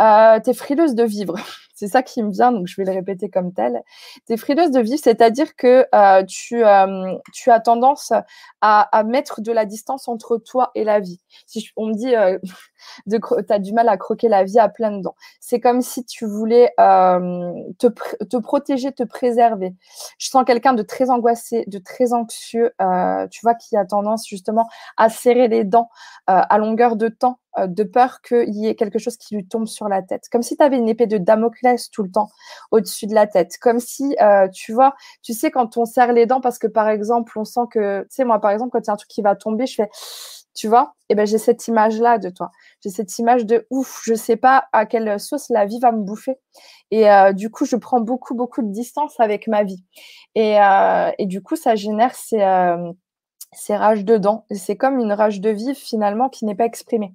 euh, 0.02 0.40
tu 0.40 0.50
es 0.52 0.54
frileuse 0.54 0.96
de 0.96 1.04
vivre. 1.04 1.36
C'est 1.76 1.88
ça 1.90 2.04
qui 2.04 2.24
me 2.24 2.32
vient, 2.32 2.54
donc 2.54 2.68
je 2.68 2.76
vais 2.78 2.86
le 2.86 2.94
répéter 2.94 3.30
comme 3.30 3.54
tel. 3.54 3.84
Tu 4.28 4.34
es 4.34 4.38
de 4.38 4.80
vivre, 4.80 5.00
c'est-à-dire 5.02 5.56
que 5.58 5.86
euh, 5.94 6.24
tu, 6.24 6.64
euh, 6.64 7.18
tu 7.34 7.52
as 7.52 7.60
tendance 7.60 8.14
à, 8.62 9.04
mettre 9.04 9.42
de 9.42 9.52
la 9.52 9.66
distance 9.66 10.08
entre 10.08 10.38
toi 10.38 10.72
et 10.74 10.86
la 10.86 11.02
vie. 11.02 11.20
Si 11.46 11.70
on 11.76 11.88
me 11.88 11.94
dit, 11.94 12.16
euh, 12.16 12.40
tu 13.10 13.20
as 13.50 13.60
du 13.60 13.74
mal 13.74 13.90
à 13.90 13.98
croquer 13.98 14.30
la 14.30 14.46
vie 14.46 14.58
à 14.58 14.70
pleines 14.70 15.02
dents, 15.02 15.16
c'est 15.42 15.60
comme 15.60 15.82
si 15.82 16.06
tu 16.06 16.26
voulais 16.26 16.72
euh, 16.80 17.54
te, 17.78 17.88
te, 18.24 18.38
protéger, 18.38 18.94
te 18.94 19.04
préserver. 19.04 19.76
Je 20.18 20.30
sens 20.30 20.46
quelqu'un 20.46 20.74
de 20.74 20.82
très 20.82 21.10
angoissé, 21.10 21.66
de 21.68 21.78
très 21.78 22.14
anxieux, 22.14 22.72
tu 23.32 23.42
vois, 23.44 23.56
qui 23.56 23.76
a 23.76 23.86
tendance 23.86 24.28
justement 24.28 24.68
à 24.96 25.10
serrer 25.10 25.50
les 25.50 25.66
dents 25.66 25.90
à 26.28 26.58
longueur 26.58 26.96
de 26.96 27.10
temps 27.10 27.40
de 27.58 27.84
peur 27.84 28.22
qu'il 28.22 28.54
y 28.56 28.68
ait 28.68 28.76
quelque 28.76 29.00
chose 29.00 29.18
qui 29.18 29.36
lui 29.36 29.48
tombe 29.48 29.68
sur 29.68 29.88
la 29.88 30.02
tête. 30.02 30.24
Comme 30.32 30.44
si 30.44 30.58
tu 30.58 30.64
avais 30.64 30.78
une 30.78 30.90
épée 30.90 31.08
de 31.08 31.18
Damoclès 31.18 31.90
tout 31.90 32.04
le 32.04 32.12
temps 32.12 32.30
au-dessus 32.72 33.08
de 33.08 33.14
la 33.14 33.28
tête. 33.28 33.58
Comme 33.62 33.80
si, 33.80 34.16
euh, 34.22 34.48
tu 34.50 34.74
vois, 34.74 34.96
tu 35.22 35.34
sais, 35.34 35.52
quand 35.52 35.78
on 35.78 35.86
serre 35.86 36.14
les 36.14 36.26
dents, 36.26 36.42
parce 36.42 36.60
que 36.60 36.68
par 36.68 36.90
exemple, 36.90 37.38
on 37.38 37.46
sent 37.46 37.62
que, 37.72 38.02
tu 38.04 38.08
sais, 38.10 38.26
moi, 38.26 38.40
par 38.40 38.52
exemple, 38.52 38.72
quand 38.72 38.80
il 38.80 38.88
y 38.88 38.90
a 38.90 38.94
un 38.94 38.98
truc 38.98 39.10
qui 39.10 39.22
va 39.22 39.36
tomber, 39.36 39.66
je 39.66 39.76
fais, 39.76 39.90
tu 40.54 40.68
vois, 40.68 40.94
et 41.10 41.14
eh 41.14 41.16
ben 41.16 41.28
j'ai 41.28 41.38
cette 41.38 41.68
image-là 41.68 42.18
de 42.18 42.30
toi. 42.30 42.52
J'ai 42.82 42.90
cette 42.90 43.18
image 43.20 43.46
de 43.46 43.68
ouf, 43.70 44.02
je 44.06 44.14
sais 44.14 44.38
pas 44.38 44.66
à 44.72 44.86
quelle 44.86 45.20
sauce 45.20 45.50
la 45.50 45.66
vie 45.66 45.80
va 45.80 45.92
me 45.92 46.02
bouffer. 46.02 46.38
Et 46.92 47.10
euh, 47.12 47.34
du 47.34 47.50
coup, 47.50 47.66
je 47.66 47.76
prends 47.76 48.00
beaucoup, 48.00 48.36
beaucoup 48.36 48.62
de 48.62 48.72
distance 48.72 49.20
avec 49.20 49.48
ma 49.48 49.64
vie. 49.64 49.84
Et, 50.36 50.60
euh, 50.62 51.12
et 51.20 51.26
du 51.26 51.42
coup, 51.42 51.56
ça 51.56 51.76
génère 51.76 52.16
ces, 52.16 52.42
ces 53.56 53.76
rages 53.76 54.06
de 54.06 54.18
dents. 54.18 54.46
C'est 54.52 54.76
comme 54.76 55.00
une 55.00 55.14
rage 55.14 55.42
de 55.42 55.50
vivre 55.50 55.78
finalement 55.78 56.30
qui 56.30 56.46
n'est 56.46 56.56
pas 56.56 56.66
exprimée. 56.66 57.14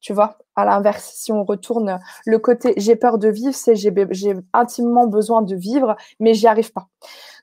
Tu 0.00 0.12
vois, 0.12 0.36
à 0.54 0.64
l'inverse, 0.64 1.12
si 1.14 1.32
on 1.32 1.44
retourne 1.44 1.98
le 2.26 2.38
côté 2.38 2.74
j'ai 2.76 2.96
peur 2.96 3.18
de 3.18 3.28
vivre, 3.28 3.54
c'est 3.54 3.74
j'ai, 3.74 3.92
intimement 4.52 5.06
besoin 5.06 5.40
de 5.40 5.56
vivre, 5.56 5.96
mais 6.20 6.34
j'y 6.34 6.46
arrive 6.46 6.72
pas. 6.72 6.88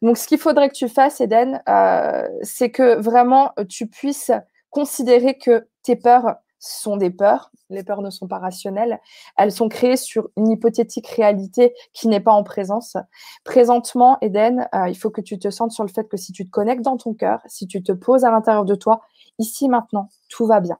Donc, 0.04 0.18
ce 0.18 0.28
qu'il 0.28 0.38
faudrait 0.38 0.70
que 0.70 0.76
tu 0.76 0.88
fasses, 0.88 1.22
Eden, 1.22 1.62
euh, 1.68 2.28
c'est 2.44 2.70
que 2.70 3.00
vraiment 3.02 3.52
tu 3.68 3.88
puisses 3.88 4.32
considérer 4.70 5.38
que 5.38 5.68
tes 5.84 5.96
peurs 5.96 6.36
sont 6.62 6.96
des 6.96 7.10
peurs. 7.10 7.52
Les 7.70 7.84
peurs 7.84 8.02
ne 8.02 8.10
sont 8.10 8.28
pas 8.28 8.38
rationnelles. 8.38 9.02
Elles 9.38 9.52
sont 9.52 9.68
créées 9.68 9.98
sur 9.98 10.30
une 10.38 10.50
hypothétique 10.50 11.08
réalité 11.08 11.74
qui 11.94 12.08
n'est 12.08 12.20
pas 12.20 12.32
en 12.32 12.44
présence. 12.44 12.96
Présentement, 13.44 14.18
Eden, 14.22 14.70
euh, 14.74 14.88
il 14.88 14.96
faut 14.96 15.10
que 15.10 15.22
tu 15.22 15.40
te 15.40 15.50
sentes 15.50 15.72
sur 15.72 15.84
le 15.84 15.90
fait 15.90 16.08
que 16.08 16.18
si 16.18 16.32
tu 16.32 16.46
te 16.46 16.52
connectes 16.52 16.84
dans 16.84 16.98
ton 16.98 17.14
cœur, 17.14 17.42
si 17.48 17.68
tu 17.68 17.84
te 17.84 17.92
poses 17.92 18.24
à 18.24 18.32
l'intérieur 18.32 18.64
de 18.64 18.76
toi, 18.76 19.02
ici 19.40 19.68
maintenant, 19.68 20.08
tout 20.30 20.46
va 20.46 20.62
bien 20.62 20.78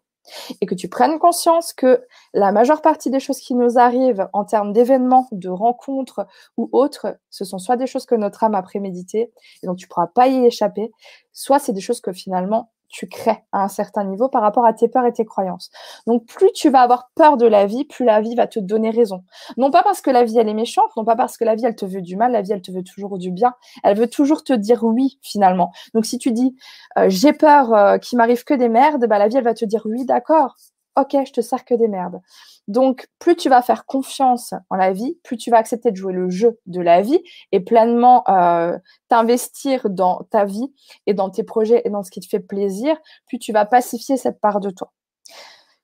et 0.62 0.66
que 0.66 0.76
tu 0.76 0.88
prennes 0.88 1.20
conscience 1.20 1.74
que 1.74 2.06
la 2.34 2.52
majeure 2.52 2.82
partie 2.82 3.10
des 3.10 3.20
choses 3.20 3.40
qui 3.40 3.56
nous 3.56 3.80
arrivent 3.80 4.30
en 4.34 4.46
termes 4.46 4.72
d'événements, 4.72 5.28
de 5.32 5.50
rencontres 5.50 6.28
ou 6.58 6.70
autres, 6.72 7.18
ce 7.30 7.44
sont 7.44 7.58
soit 7.58 7.76
des 7.76 7.88
choses 7.88 8.06
que 8.06 8.16
notre 8.16 8.44
âme 8.44 8.56
a 8.56 8.62
préméditées 8.62 9.34
et 9.64 9.66
donc 9.66 9.78
tu 9.78 9.86
ne 9.86 9.90
pourras 9.90 10.08
pas 10.08 10.28
y 10.28 10.46
échapper, 10.46 10.92
soit 11.34 11.60
c'est 11.60 11.74
des 11.74 11.82
choses 11.82 12.02
que 12.02 12.14
finalement 12.14 12.72
tu 12.92 13.08
crées 13.08 13.44
à 13.52 13.64
un 13.64 13.68
certain 13.68 14.04
niveau 14.04 14.30
par 14.30 14.42
rapport 14.42 14.66
à 14.66 14.74
tes 14.74 14.88
peurs 14.88 15.06
et 15.06 15.14
tes 15.14 15.26
croyances. 15.26 15.72
Donc, 16.08 16.26
plus 16.26 16.52
tu 16.52 16.70
vas 16.70 16.82
avoir 16.82 17.10
peur 17.16 17.38
de 17.38 17.48
la 17.48 17.66
vie, 17.66 17.86
plus 17.86 18.06
la 18.06 18.22
vie 18.22 18.36
va 18.36 18.48
te 18.48 18.60
donner 18.60 18.90
raison. 18.92 19.24
Non 19.58 19.72
pas 19.72 19.84
parce 19.84 20.02
que 20.02 20.12
la 20.12 20.24
vie, 20.24 20.38
elle 20.38 20.50
est 20.50 20.54
méchante, 20.54 20.96
non 20.98 21.06
pas 21.06 21.16
parce 21.16 21.38
que 21.38 21.46
la 21.46 21.56
vie, 21.56 21.66
elle 21.66 21.76
te 21.76 21.86
veut 21.86 22.02
du 22.02 22.16
mal, 22.16 22.32
la 22.34 22.42
vie, 22.42 22.52
elle 22.52 22.62
te 22.62 22.72
veut 22.72 22.84
toujours 22.84 23.18
du 23.18 23.32
bien. 23.32 23.54
Elle 23.84 23.98
veut 23.98 24.10
toujours 24.10 24.44
te 24.44 24.54
dire 24.54 24.84
oui, 24.84 25.20
finalement. 25.22 25.72
Donc, 25.94 26.06
si 26.06 26.18
tu 26.18 26.32
dis, 26.32 26.56
euh, 26.98 27.06
j'ai 27.10 27.34
peur 27.34 27.74
euh, 27.74 27.98
qu'il 27.98 28.18
m'arrive 28.18 28.44
que 28.44 28.54
des 28.54 28.70
merdes, 28.70 29.06
bah, 29.08 29.18
la 29.18 29.28
vie, 29.28 29.38
elle 29.38 29.44
va 29.44 29.54
te 29.54 29.66
dire 29.66 29.82
oui, 29.86 30.06
d'accord. 30.06 30.56
Ok, 30.98 31.16
je 31.26 31.32
te 31.32 31.42
sers 31.42 31.64
que 31.64 31.74
des 31.74 31.88
merdes. 31.88 32.20
Donc, 32.68 33.08
plus 33.18 33.36
tu 33.36 33.48
vas 33.48 33.62
faire 33.62 33.86
confiance 33.86 34.54
en 34.70 34.76
la 34.76 34.92
vie, 34.92 35.18
plus 35.24 35.38
tu 35.38 35.50
vas 35.50 35.58
accepter 35.58 35.92
de 35.92 35.96
jouer 35.96 36.12
le 36.12 36.30
jeu 36.30 36.60
de 36.66 36.82
la 36.82 37.02
vie 37.02 37.22
et 37.52 37.62
pleinement 37.62 38.24
euh, 38.30 38.78
t'investir 39.08 39.90
dans 39.90 40.24
ta 40.32 40.44
vie 40.44 40.74
et 41.08 41.14
dans 41.14 41.30
tes 41.30 41.44
projets 41.44 41.82
et 41.86 41.90
dans 41.90 42.04
ce 42.04 42.12
qui 42.12 42.20
te 42.20 42.28
fait 42.28 42.42
plaisir, 42.42 42.98
plus 43.28 43.40
tu 43.40 43.54
vas 43.54 43.66
pacifier 43.66 44.18
cette 44.18 44.42
part 44.42 44.60
de 44.60 44.70
toi. 44.70 44.92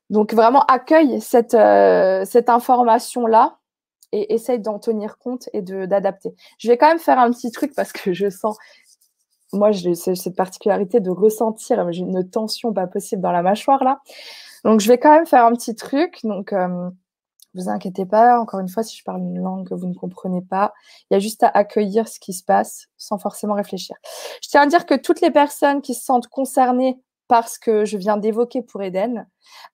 Donc, 0.10 0.34
vraiment, 0.34 0.62
accueille 0.66 1.22
cette, 1.22 1.54
euh, 1.54 2.26
cette 2.26 2.50
information-là 2.50 3.60
et 4.12 4.34
essaye 4.34 4.60
d'en 4.60 4.80
tenir 4.80 5.18
compte 5.18 5.50
et 5.54 5.62
d'adapter. 5.62 6.34
Je 6.60 6.68
vais 6.70 6.78
quand 6.78 6.88
même 6.88 7.00
faire 7.00 7.20
un 7.20 7.32
petit 7.32 7.52
truc 7.52 7.74
parce 7.76 7.92
que 7.94 8.14
je 8.14 8.30
sens 8.30 8.58
moi, 9.54 9.72
j'ai 9.72 9.96
cette 9.96 10.36
particularité 10.36 11.00
de 11.00 11.10
ressentir, 11.10 11.88
une 11.88 12.30
tension 12.30 12.74
pas 12.74 12.88
possible 12.88 13.22
dans 13.22 13.32
la 13.32 13.42
mâchoire 13.42 13.84
là. 13.84 14.00
Donc, 14.64 14.80
je 14.80 14.88
vais 14.88 14.98
quand 14.98 15.12
même 15.12 15.26
faire 15.26 15.46
un 15.46 15.54
petit 15.54 15.76
truc. 15.76 16.20
Donc, 16.24 16.54
euh, 16.54 16.90
vous 17.54 17.70
inquiétez 17.70 18.06
pas. 18.06 18.40
Encore 18.40 18.60
une 18.60 18.70
fois, 18.70 18.84
si 18.84 18.98
je 18.98 19.04
parle 19.04 19.22
une 19.22 19.40
langue 19.40 19.68
que 19.68 19.74
vous 19.74 19.88
ne 19.88 19.94
comprenez 19.94 20.42
pas, 20.42 20.74
il 21.10 21.16
y 21.16 21.18
a 21.18 21.20
juste 21.20 21.44
à 21.44 21.50
accueillir 21.50 22.08
ce 22.08 22.20
qui 22.20 22.34
se 22.34 22.44
passe 22.44 22.88
sans 22.98 23.18
forcément 23.18 23.56
réfléchir. 23.56 23.96
Je 24.44 24.50
tiens 24.50 24.62
à 24.62 24.68
dire 24.68 24.86
que 24.86 24.96
toutes 24.96 25.22
les 25.22 25.32
personnes 25.32 25.82
qui 25.82 25.94
se 25.94 26.04
sentent 26.04 26.28
concernées 26.28 27.00
par 27.28 27.50
ce 27.50 27.60
que 27.60 27.84
je 27.84 27.98
viens 27.98 28.18
d'évoquer 28.18 28.62
pour 28.62 28.82
Eden, 28.84 29.28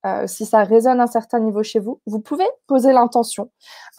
euh, 0.06 0.28
si 0.28 0.46
ça 0.46 0.64
résonne 0.64 1.00
à 1.00 1.04
un 1.04 1.08
certain 1.08 1.40
niveau 1.40 1.64
chez 1.64 1.80
vous, 1.80 2.02
vous 2.06 2.20
pouvez 2.20 2.48
poser 2.68 2.92
l'intention, 2.92 3.50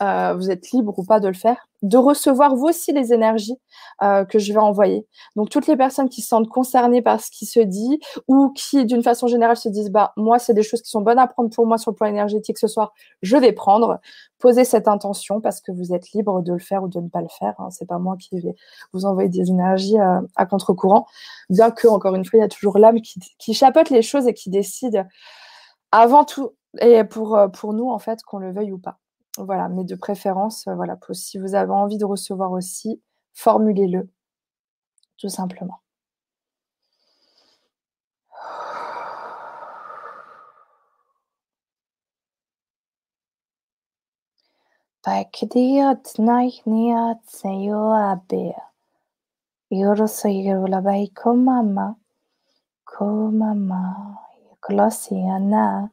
euh, 0.03 0.35
vous 0.35 0.51
êtes 0.51 0.71
libre 0.71 0.99
ou 0.99 1.05
pas 1.05 1.21
de 1.21 1.29
le 1.29 1.35
faire, 1.35 1.67
de 1.85 1.99
recevoir 1.99 2.57
vous 2.57 2.67
aussi 2.67 2.93
les 2.93 3.13
énergies 3.13 3.59
euh, 4.03 4.25
que 4.25 4.39
je 4.39 4.53
vais 4.53 4.59
envoyer. 4.59 5.07
Donc 5.37 5.51
toutes 5.51 5.67
les 5.67 5.77
personnes 5.77 6.09
qui 6.09 6.23
se 6.23 6.29
sentent 6.29 6.49
concernées 6.49 7.03
par 7.03 7.21
ce 7.21 7.31
qui 7.31 7.45
se 7.45 7.61
dit 7.61 8.01
ou 8.27 8.51
qui 8.51 8.87
d'une 8.87 9.03
façon 9.03 9.29
générale 9.29 9.57
se 9.57 9.69
disent 9.69 9.91
bah 9.91 10.13
moi 10.17 10.39
c'est 10.39 10.55
des 10.55 10.63
choses 10.63 10.81
qui 10.81 10.91
sont 10.91 11.03
bonnes 11.03 11.19
à 11.19 11.27
prendre 11.27 11.51
pour 11.51 11.67
moi 11.67 11.77
sur 11.77 11.91
le 11.91 11.97
plan 11.97 12.07
énergétique 12.07 12.59
ce 12.59 12.69
soir, 12.69 12.93
je 13.23 13.37
vais 13.37 13.53
prendre. 13.53 14.01
Posez 14.39 14.65
cette 14.65 14.89
intention 14.89 15.41
parce 15.41 15.61
que 15.61 15.73
vous 15.73 15.95
êtes 15.95 16.13
libre 16.13 16.43
de 16.43 16.53
le 16.53 16.59
faire 16.59 16.83
ou 16.83 16.89
de 16.89 17.01
ne 17.01 17.09
pas 17.09 17.23
le 17.23 17.29
faire. 17.29 17.55
Hein. 17.59 17.69
C'est 17.71 17.87
pas 17.87 17.99
moi 17.99 18.17
qui 18.19 18.41
vais 18.41 18.55
vous 18.93 19.07
envoyer 19.07 19.29
des 19.29 19.51
énergies 19.51 19.99
euh, 19.99 20.21
à 20.37 20.47
contre-courant, 20.47 21.07
bien 21.51 21.71
que 21.71 21.89
encore 21.89 22.15
une 22.15 22.25
fois 22.25 22.39
il 22.39 22.43
y 22.43 22.45
a 22.45 22.49
toujours 22.49 22.79
l'âme 22.79 23.01
qui, 23.01 23.21
qui 23.39 23.55
chapeaute 23.55 23.91
les 23.91 24.03
choses 24.03 24.27
et 24.27 24.35
qui 24.35 24.51
décide 24.51 25.07
avant 25.95 26.25
tout 26.25 26.51
et 26.81 27.05
pour 27.05 27.37
euh, 27.37 27.47
pour 27.47 27.73
nous 27.73 27.89
en 27.89 28.01
fait 28.01 28.23
qu'on 28.25 28.39
le 28.39 28.53
veuille 28.53 28.73
ou 28.73 28.79
pas. 28.79 28.99
Voilà, 29.39 29.69
mais 29.69 29.85
de 29.85 29.95
préférence, 29.95 30.67
euh, 30.69 30.75
voilà, 30.75 30.97
si 31.13 31.39
vous 31.39 31.55
avez 31.55 31.73
envie 31.73 31.99
de 31.99 32.05
recevoir 32.05 32.53
aussi, 32.53 33.01
formulez-le, 33.33 34.09
tout 35.19 35.29
simplement. 35.29 35.81
Kolossenierna. 54.65 55.91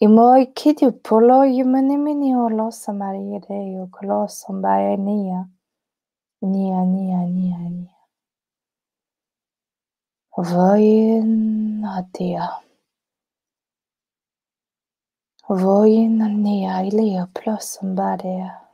Imorgon 0.00 0.52
Kidupologiumene 0.54 1.96
miniolosa 1.96 2.92
Maria 2.92 3.40
Deo 3.40 3.86
Kolossom 3.86 4.60
Baia 4.62 4.96
Nia. 4.96 5.48
Nia, 6.42 6.84
Nia, 6.84 7.20
Nia, 7.26 7.58
Nia. 7.58 7.96
Voin 10.36 11.84
Adia. 11.84 12.60
Voin 15.48 16.18
Nia 16.42 16.82
Ilea 16.84 17.26
Plossom 17.34 17.94
Baia. 17.96 18.65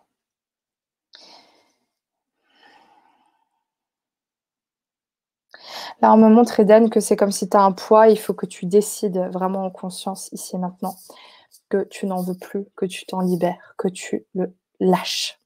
Là, 6.01 6.13
on 6.13 6.17
me 6.17 6.29
montre, 6.29 6.61
Eden, 6.61 6.91
que 6.91 7.01
c'est 7.01 7.17
comme 7.17 7.33
si 7.33 7.49
tu 7.49 7.57
as 7.57 7.63
un 7.63 7.73
poids, 7.73 8.09
il 8.09 8.19
faut 8.19 8.35
que 8.35 8.47
tu 8.47 8.67
décides 8.67 9.19
vraiment 9.33 9.65
en 9.65 9.71
conscience 9.71 10.29
ici 10.33 10.57
et 10.57 10.59
maintenant 10.59 10.97
que 11.69 11.85
tu 11.85 12.07
n'en 12.07 12.23
veux 12.23 12.37
plus, 12.37 12.65
que 12.77 12.87
tu 12.87 13.07
t'en 13.07 13.21
libères, 13.21 13.75
que 13.79 13.89
tu 13.89 14.27
le 14.35 14.55
lâches. 14.81 15.41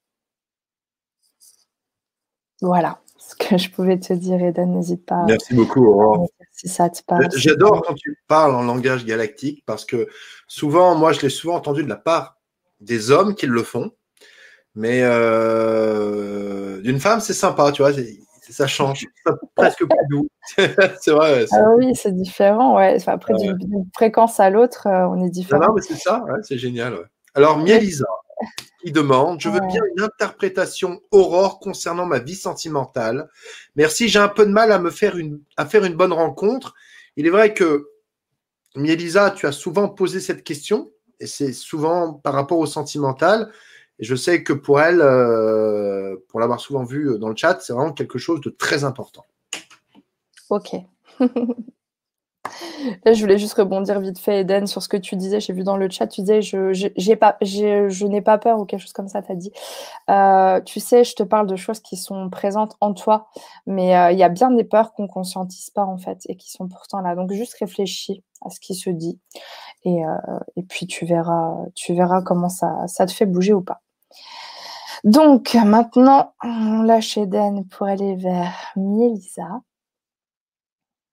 Voilà 2.61 3.01
ce 3.27 3.35
que 3.35 3.59
je 3.59 3.71
pouvais 3.71 3.99
te 3.99 4.13
dire, 4.13 4.41
Eden, 4.43 4.73
n'hésite 4.73 5.05
pas. 5.05 5.25
Merci 5.27 5.55
beaucoup, 5.55 5.85
Aurore. 5.85 6.29
Si 6.53 6.69
ça 6.69 6.89
te 6.89 7.03
parle. 7.03 7.29
J'adore 7.35 7.83
quand 7.83 7.95
tu 7.95 8.19
parles 8.29 8.55
en 8.55 8.63
langage 8.63 9.05
galactique 9.05 9.65
parce 9.67 9.85
que 9.85 10.09
souvent, 10.47 10.95
moi, 10.95 11.13
je 11.13 11.23
l'ai 11.23 11.29
souvent 11.29 11.57
entendu 11.57 11.83
de 11.83 11.89
la 11.89 11.97
part 11.97 12.39
des 12.81 13.11
hommes 13.11 13.35
qui 13.35 13.47
le 13.47 13.63
font, 13.63 13.91
mais 14.75 15.01
euh, 15.03 16.81
d'une 16.83 17.01
femme, 17.01 17.21
c'est 17.21 17.35
sympa, 17.35 17.73
tu 17.73 17.83
vois 17.83 17.93
ça 18.53 18.67
change, 18.67 19.07
presque 19.55 19.85
plus 19.85 20.07
doux. 20.11 20.29
c'est 21.01 21.11
vrai. 21.11 21.47
Ah 21.53 21.71
oui, 21.77 21.95
c'est 21.95 22.15
différent. 22.15 22.77
Ouais. 22.77 22.99
après, 23.07 23.35
d'une 23.35 23.87
fréquence 23.95 24.41
à 24.41 24.51
l'autre, 24.51 24.87
euh, 24.87 25.09
on 25.09 25.25
est 25.25 25.31
différent. 25.31 25.67
Non, 25.69 25.75
mais 25.75 25.83
c'est 25.83 25.97
ça, 25.97 26.25
c'est 26.43 26.59
génial. 26.59 27.09
Alors, 27.35 27.59
Mielisa, 27.59 28.07
qui 28.83 28.93
demande 28.93 29.41
Je 29.41 29.49
veux 29.49 29.61
bien 29.61 29.83
une 29.97 30.03
interprétation 30.03 31.01
aurore 31.11 31.59
concernant 31.59 32.07
ma 32.07 32.19
vie 32.19 32.35
sentimentale. 32.35 33.29
Merci, 33.75 34.09
j'ai 34.09 34.19
un 34.19 34.29
peu 34.29 34.47
de 34.47 34.53
mal 34.53 34.73
à 34.73 34.79
me 34.79 34.91
faire 34.91 35.17
une, 35.17 35.41
à 35.57 35.67
faire 35.67 35.85
une 35.85 35.95
bonne 35.95 36.13
rencontre. 36.13 36.75
Il 37.17 37.27
est 37.27 37.31
vrai 37.31 37.53
que, 37.55 37.89
Mielisa, 38.75 39.31
tu 39.31 39.47
as 39.47 39.53
souvent 39.53 39.89
posé 39.89 40.21
cette 40.21 40.45
question, 40.45 40.91
et 41.21 41.27
c'est 41.27 41.53
souvent 41.53 42.13
par 42.13 42.35
rapport 42.35 42.59
au 42.59 42.67
sentimental. 42.67 43.51
Et 43.99 44.05
je 44.05 44.15
sais 44.15 44.43
que 44.43 44.53
pour 44.53 44.81
elle, 44.81 45.01
euh, 45.01 46.17
pour 46.29 46.41
l'avoir 46.41 46.61
souvent 46.61 46.85
vu 46.85 47.09
euh, 47.09 47.19
dans 47.19 47.29
le 47.29 47.37
chat, 47.37 47.59
c'est 47.61 47.73
vraiment 47.73 47.93
quelque 47.93 48.19
chose 48.19 48.41
de 48.43 48.51
très 48.51 48.85
important. 48.85 49.25
Ok. 50.51 50.77
je 53.07 53.21
voulais 53.21 53.39
juste 53.39 53.55
rebondir 53.55 53.99
vite 54.01 54.19
fait, 54.19 54.41
Eden, 54.41 54.67
sur 54.67 54.83
ce 54.83 54.89
que 54.89 54.99
tu 54.99 55.17
disais. 55.17 55.41
J'ai 55.41 55.55
vu 55.55 55.65
dans 55.65 55.79
le 55.79 55.89
chat, 55.89 56.07
tu 56.09 56.21
disais 56.21 56.43
je, 56.43 57.15
pas, 57.15 57.39
je 57.41 58.07
n'ai 58.07 58.21
pas 58.21 58.37
peur 58.37 58.61
ou 58.61 58.67
quelque 58.67 58.81
chose 58.81 58.93
comme 58.93 59.09
ça, 59.09 59.23
tu 59.23 59.33
as 59.33 59.35
dit. 59.35 59.51
Euh, 60.11 60.61
tu 60.61 60.79
sais, 60.79 61.03
je 61.03 61.15
te 61.15 61.23
parle 61.23 61.47
de 61.47 61.57
choses 61.57 61.81
qui 61.81 61.97
sont 61.97 62.29
présentes 62.29 62.77
en 62.83 62.93
toi, 62.93 63.29
mais 63.67 64.13
il 64.13 64.19
y 64.19 64.23
a 64.23 64.29
bien 64.29 64.51
des 64.51 64.65
peurs 64.65 64.93
qu'on 64.93 65.05
ne 65.05 65.09
conscientise 65.09 65.71
pas 65.71 65.85
en 65.85 65.97
fait 65.97 66.19
et 66.27 66.37
qui 66.37 66.51
sont 66.51 66.69
pourtant 66.69 67.01
là. 67.01 67.15
Donc 67.15 67.33
juste 67.33 67.57
réfléchis 67.59 68.23
à 68.45 68.51
ce 68.51 68.61
qui 68.61 68.75
se 68.75 68.91
dit 68.91 69.19
et, 69.85 70.03
et 70.57 70.63
puis 70.63 70.87
tu 70.87 71.07
verras, 71.07 71.57
tu 71.75 71.95
verras 71.95 72.21
comment 72.21 72.51
ça, 72.51 72.87
ça 72.89 73.07
te 73.07 73.13
fait 73.13 73.27
bouger 73.27 73.55
ou 73.55 73.63
pas. 73.63 73.81
Donc 75.05 75.55
maintenant, 75.55 76.35
on 76.43 76.83
lâche 76.83 77.17
Eden 77.17 77.67
pour 77.69 77.87
aller 77.87 78.17
vers 78.17 78.73
Mielisa. 78.77 79.61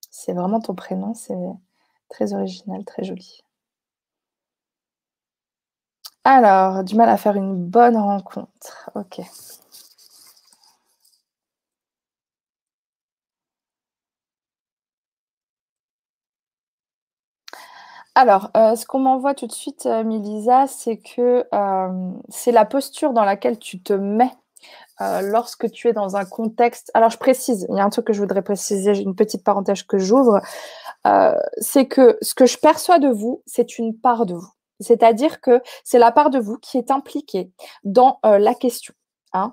C'est 0.09 0.33
vraiment 0.33 0.59
ton 0.61 0.75
prénom, 0.75 1.13
c'est 1.13 1.35
très 2.09 2.33
original, 2.33 2.85
très 2.85 3.03
joli. 3.03 3.41
Alors, 6.23 6.83
du 6.83 6.95
mal 6.95 7.09
à 7.09 7.17
faire 7.17 7.35
une 7.35 7.55
bonne 7.55 7.97
rencontre. 7.97 8.89
Ok. 8.95 9.21
Alors, 18.15 18.51
euh, 18.55 18.75
ce 18.75 18.85
qu'on 18.85 18.99
m'envoie 18.99 19.33
tout 19.33 19.47
de 19.47 19.51
suite, 19.51 19.87
euh, 19.87 20.03
Milisa, 20.03 20.67
c'est 20.67 20.97
que 20.97 21.45
euh, 21.51 22.11
c'est 22.29 22.51
la 22.51 22.63
posture 22.65 23.11
dans 23.11 23.25
laquelle 23.25 23.57
tu 23.57 23.81
te 23.81 23.93
mets 23.93 24.31
lorsque 25.21 25.69
tu 25.69 25.89
es 25.89 25.93
dans 25.93 26.15
un 26.15 26.23
contexte. 26.23 26.89
Alors, 26.93 27.09
je 27.09 27.17
précise, 27.17 27.67
il 27.69 27.75
y 27.75 27.79
a 27.81 27.83
un 27.83 27.89
truc 27.89 28.07
que 28.07 28.13
je 28.13 28.21
voudrais 28.21 28.41
préciser, 28.41 28.97
une 29.01 29.15
petite 29.15 29.43
parenthèse 29.43 29.83
que 29.83 29.97
j'ouvre. 29.97 30.39
c'est 31.57 31.87
que 31.87 32.17
ce 32.21 32.33
que 32.33 32.45
je 32.45 32.57
perçois 32.57 32.99
de 32.99 33.09
vous, 33.09 33.43
c'est 33.45 33.77
une 33.77 33.99
part 33.99 34.25
de 34.25 34.35
vous. 34.35 34.47
C'est-à-dire 34.79 35.41
que 35.41 35.61
c'est 35.83 35.99
la 35.99 36.13
part 36.13 36.29
de 36.29 36.39
vous 36.39 36.57
qui 36.57 36.77
est 36.77 36.89
impliquée 36.89 37.51
dans 37.83 38.19
la 38.23 38.53
question. 38.53 38.93
Hein. 39.33 39.51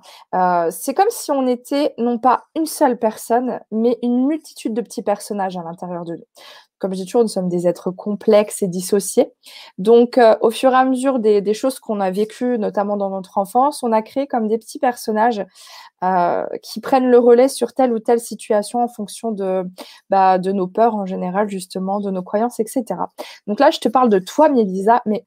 c'est 0.71 0.95
comme 0.95 1.11
si 1.11 1.33
on 1.33 1.49
était 1.49 1.95
non 1.99 2.19
pas 2.19 2.45
une 2.55 2.67
seule 2.67 2.97
personne, 2.97 3.59
mais 3.73 3.99
une 4.03 4.29
multitude 4.29 4.75
de 4.75 4.83
petits 4.83 5.03
personnages 5.03 5.57
à 5.57 5.65
l'intérieur 5.65 6.05
de 6.05 6.15
nous 6.15 6.27
comme 6.81 6.93
je 6.93 6.97
dis 6.97 7.05
toujours, 7.05 7.23
nous 7.23 7.29
sommes 7.29 7.49
des 7.49 7.69
êtres 7.69 7.91
complexes 7.91 8.63
et 8.63 8.69
dissociés. 8.69 9.31
Donc, 9.79 10.19
euh, 10.19 10.35
au 10.41 10.51
fur 10.51 10.73
et 10.73 10.77
à 10.77 10.85
mesure 10.85 11.19
des, 11.19 11.55
choses 11.55 11.79
qu'on 11.79 12.01
a 12.01 12.11
vécues, 12.11 12.59
notamment 12.59 12.97
dans 12.97 13.11
notre 13.11 13.39
enfance, 13.39 13.83
on 13.83 13.93
a 13.93 14.03
créé 14.03 14.27
comme 14.27 14.49
des 14.49 14.57
petits 14.57 14.79
personnages 14.79 15.45
euh, 16.03 16.47
qui 16.63 16.81
prennent 16.81 17.11
le 17.11 17.19
relais 17.19 17.49
sur 17.49 17.75
telle 17.75 17.93
ou 17.93 17.99
telle 17.99 18.19
situation 18.19 18.83
en 18.83 18.89
fonction 18.89 19.31
de, 19.31 19.65
bah, 20.09 20.39
nos 20.39 20.67
peurs 20.67 20.97
en 20.97 21.05
général, 21.07 21.51
justement, 21.51 22.01
de 22.01 22.11
nos 22.11 22.23
croyances, 22.23 22.59
etc. 22.61 22.85
Donc 23.47 23.61
là, 23.61 23.71
je 23.71 23.79
te 23.79 23.89
parle 23.89 24.09
de 24.09 24.19
toi, 24.19 24.49
Mélisa, 24.49 25.03
mais 25.05 25.27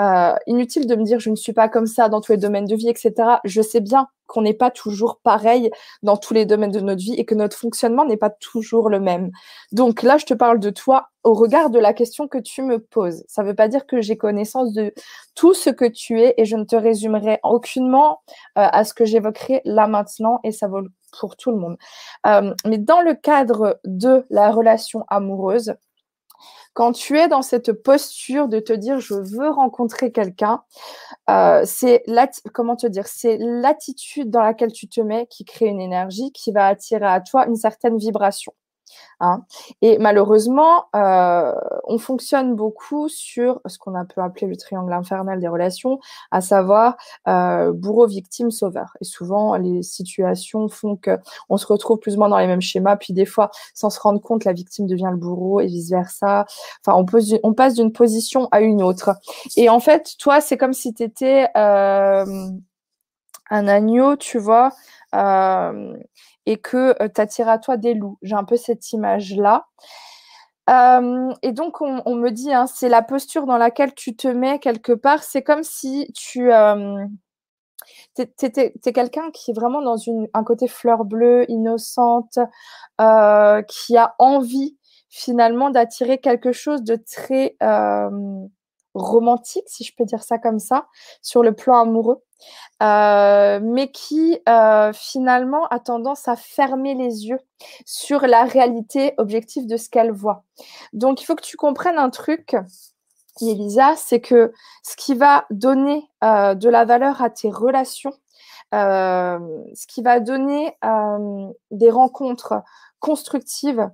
euh, 0.00 0.34
inutile 0.46 0.86
de 0.86 0.96
me 0.96 1.04
dire 1.04 1.20
je 1.20 1.30
ne 1.30 1.36
suis 1.36 1.52
pas 1.52 1.68
comme 1.68 1.86
ça 1.86 2.08
dans 2.08 2.20
tous 2.20 2.32
les 2.32 2.38
domaines 2.38 2.66
de 2.66 2.74
vie, 2.74 2.88
etc. 2.88 3.12
Je 3.44 3.60
sais 3.60 3.80
bien 3.80 4.08
qu'on 4.26 4.42
n'est 4.42 4.54
pas 4.54 4.70
toujours 4.70 5.20
pareil 5.22 5.70
dans 6.02 6.16
tous 6.16 6.34
les 6.34 6.46
domaines 6.46 6.70
de 6.70 6.80
notre 6.80 7.02
vie 7.02 7.14
et 7.14 7.24
que 7.24 7.34
notre 7.34 7.56
fonctionnement 7.56 8.04
n'est 8.04 8.16
pas 8.16 8.30
toujours 8.30 8.88
le 8.88 9.00
même. 9.00 9.30
Donc 9.72 10.02
là, 10.02 10.18
je 10.18 10.26
te 10.26 10.34
parle 10.34 10.60
de 10.60 10.70
toi 10.70 11.08
au 11.22 11.34
regard 11.34 11.70
de 11.70 11.78
la 11.78 11.92
question 11.92 12.28
que 12.28 12.38
tu 12.38 12.62
me 12.62 12.78
poses. 12.78 13.24
Ça 13.28 13.42
ne 13.42 13.48
veut 13.48 13.54
pas 13.54 13.68
dire 13.68 13.86
que 13.86 14.00
j'ai 14.00 14.16
connaissance 14.16 14.72
de 14.72 14.92
tout 15.34 15.54
ce 15.54 15.70
que 15.70 15.86
tu 15.86 16.20
es 16.20 16.34
et 16.36 16.44
je 16.44 16.56
ne 16.56 16.64
te 16.64 16.76
résumerai 16.76 17.40
aucunement 17.42 18.20
euh, 18.58 18.66
à 18.70 18.84
ce 18.84 18.94
que 18.94 19.04
j'évoquerai 19.04 19.62
là 19.64 19.86
maintenant 19.86 20.40
et 20.44 20.52
ça 20.52 20.68
vaut 20.68 20.82
pour 21.18 21.36
tout 21.36 21.50
le 21.50 21.56
monde. 21.56 21.76
Euh, 22.26 22.54
mais 22.66 22.78
dans 22.78 23.00
le 23.00 23.14
cadre 23.14 23.80
de 23.84 24.26
la 24.30 24.50
relation 24.50 25.04
amoureuse, 25.08 25.74
quand 26.74 26.92
tu 26.92 27.18
es 27.18 27.28
dans 27.28 27.42
cette 27.42 27.72
posture 27.72 28.48
de 28.48 28.58
te 28.58 28.72
dire 28.72 29.00
je 29.00 29.14
veux 29.14 29.48
rencontrer 29.50 30.12
quelqu'un, 30.12 30.62
euh, 31.30 31.62
c'est 31.64 32.04
comment 32.52 32.76
te 32.76 32.86
dire, 32.86 33.06
c'est 33.06 33.38
l'attitude 33.38 34.30
dans 34.30 34.42
laquelle 34.42 34.72
tu 34.72 34.88
te 34.88 35.00
mets 35.00 35.26
qui 35.28 35.44
crée 35.44 35.66
une 35.66 35.80
énergie 35.80 36.32
qui 36.32 36.52
va 36.52 36.66
attirer 36.66 37.06
à 37.06 37.20
toi 37.20 37.46
une 37.46 37.56
certaine 37.56 37.96
vibration. 37.96 38.52
Hein. 39.20 39.44
Et 39.82 39.98
malheureusement, 39.98 40.86
euh, 40.94 41.52
on 41.84 41.98
fonctionne 41.98 42.54
beaucoup 42.54 43.08
sur 43.08 43.60
ce 43.66 43.78
qu'on 43.78 43.94
a 43.94 44.04
pu 44.04 44.20
appeler 44.20 44.46
le 44.46 44.56
triangle 44.56 44.92
infernal 44.92 45.40
des 45.40 45.48
relations, 45.48 46.00
à 46.30 46.40
savoir 46.40 46.96
euh, 47.28 47.72
bourreau, 47.72 48.06
victime, 48.06 48.50
sauveur. 48.50 48.96
Et 49.00 49.04
souvent, 49.04 49.56
les 49.56 49.82
situations 49.82 50.68
font 50.68 50.96
que 50.96 51.18
on 51.48 51.56
se 51.56 51.66
retrouve 51.66 51.98
plus 51.98 52.16
ou 52.16 52.18
moins 52.18 52.28
dans 52.28 52.38
les 52.38 52.46
mêmes 52.46 52.60
schémas. 52.60 52.96
Puis 52.96 53.12
des 53.12 53.26
fois, 53.26 53.50
sans 53.74 53.90
se 53.90 54.00
rendre 54.00 54.20
compte, 54.20 54.44
la 54.44 54.52
victime 54.52 54.86
devient 54.86 55.10
le 55.10 55.16
bourreau 55.16 55.60
et 55.60 55.66
vice 55.66 55.90
versa. 55.90 56.46
Enfin, 56.84 57.04
on, 57.42 57.54
passe 57.54 57.74
d'une 57.74 57.92
position 57.92 58.48
à 58.50 58.60
une 58.60 58.82
autre. 58.82 59.10
Et 59.56 59.68
en 59.68 59.80
fait, 59.80 60.14
toi, 60.18 60.40
c'est 60.40 60.56
comme 60.56 60.72
si 60.72 60.92
tu 60.94 61.02
étais 61.02 61.48
euh, 61.56 62.24
un 63.50 63.68
agneau, 63.68 64.16
tu 64.16 64.38
vois. 64.38 64.72
Et 66.46 66.58
que 66.58 66.94
tu 67.08 67.20
attires 67.20 67.48
à 67.48 67.58
toi 67.58 67.76
des 67.76 67.94
loups. 67.94 68.18
J'ai 68.22 68.34
un 68.34 68.44
peu 68.44 68.56
cette 68.56 68.92
image-là. 68.92 69.66
et 70.68 71.52
donc, 71.52 71.80
on, 71.80 72.14
me 72.14 72.30
dit, 72.30 72.52
hein, 72.52 72.66
c'est 72.66 72.88
la 72.88 73.02
posture 73.02 73.46
dans 73.46 73.58
laquelle 73.58 73.94
tu 73.94 74.16
te 74.16 74.28
mets 74.28 74.58
quelque 74.58 74.92
part. 74.92 75.22
C'est 75.22 75.42
comme 75.42 75.62
si 75.62 76.10
tu. 76.14 76.52
Euh, 76.52 77.04
es, 78.18 78.92
quelqu'un 78.92 79.30
qui 79.30 79.50
est 79.50 79.54
vraiment 79.54 79.82
dans 79.82 79.96
une, 79.96 80.28
un 80.32 80.44
côté 80.44 80.68
fleur 80.68 81.04
bleue, 81.04 81.44
innocente, 81.50 82.38
euh, 83.00 83.62
qui 83.62 83.96
a 83.96 84.14
envie 84.18 84.76
finalement 85.08 85.70
d'attirer 85.70 86.18
quelque 86.18 86.52
chose 86.52 86.82
de 86.82 86.96
très 86.96 87.56
romantique, 88.94 89.64
si 89.66 89.84
je 89.84 89.92
peux 89.96 90.04
dire 90.04 90.22
ça 90.22 90.38
comme 90.38 90.58
ça, 90.58 90.86
sur 91.20 91.42
le 91.42 91.52
plan 91.52 91.82
amoureux, 91.82 92.22
euh, 92.82 93.60
mais 93.62 93.90
qui 93.90 94.40
euh, 94.48 94.92
finalement 94.92 95.66
a 95.68 95.80
tendance 95.80 96.28
à 96.28 96.36
fermer 96.36 96.94
les 96.94 97.26
yeux 97.26 97.40
sur 97.84 98.26
la 98.26 98.44
réalité 98.44 99.14
objective 99.18 99.66
de 99.66 99.76
ce 99.76 99.88
qu'elle 99.88 100.12
voit. 100.12 100.44
Donc 100.92 101.22
il 101.22 101.24
faut 101.24 101.34
que 101.34 101.44
tu 101.44 101.56
comprennes 101.56 101.98
un 101.98 102.10
truc. 102.10 102.56
Elisa, 103.40 103.94
c'est 103.96 104.20
que 104.20 104.52
ce 104.84 104.96
qui 104.96 105.14
va 105.14 105.44
donner 105.50 106.08
euh, 106.22 106.54
de 106.54 106.68
la 106.68 106.84
valeur 106.84 107.20
à 107.20 107.30
tes 107.30 107.50
relations, 107.50 108.12
ce 108.72 109.86
qui 109.86 110.02
va 110.02 110.18
donner 110.18 110.76
des 111.70 111.90
rencontres 111.90 112.54
constructives, 112.98 113.88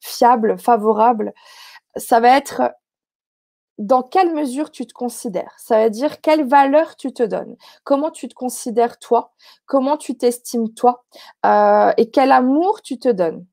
fiables, 0.00 0.58
favorables, 0.58 1.34
ça 1.96 2.20
va 2.20 2.38
être 2.38 2.62
dans 3.80 4.02
quelle 4.02 4.34
mesure 4.34 4.70
tu 4.70 4.86
te 4.86 4.92
considères? 4.92 5.54
Ça 5.58 5.82
veut 5.82 5.90
dire 5.90 6.20
quelle 6.20 6.46
valeur 6.46 6.96
tu 6.96 7.12
te 7.12 7.22
donnes, 7.22 7.56
comment 7.82 8.10
tu 8.10 8.28
te 8.28 8.34
considères 8.34 8.98
toi, 8.98 9.32
comment 9.66 9.96
tu 9.96 10.16
t'estimes 10.16 10.72
toi? 10.74 11.02
Euh, 11.46 11.92
et 11.96 12.10
quel 12.10 12.30
amour 12.30 12.82
tu 12.82 12.98
te 12.98 13.08
donnes? 13.08 13.46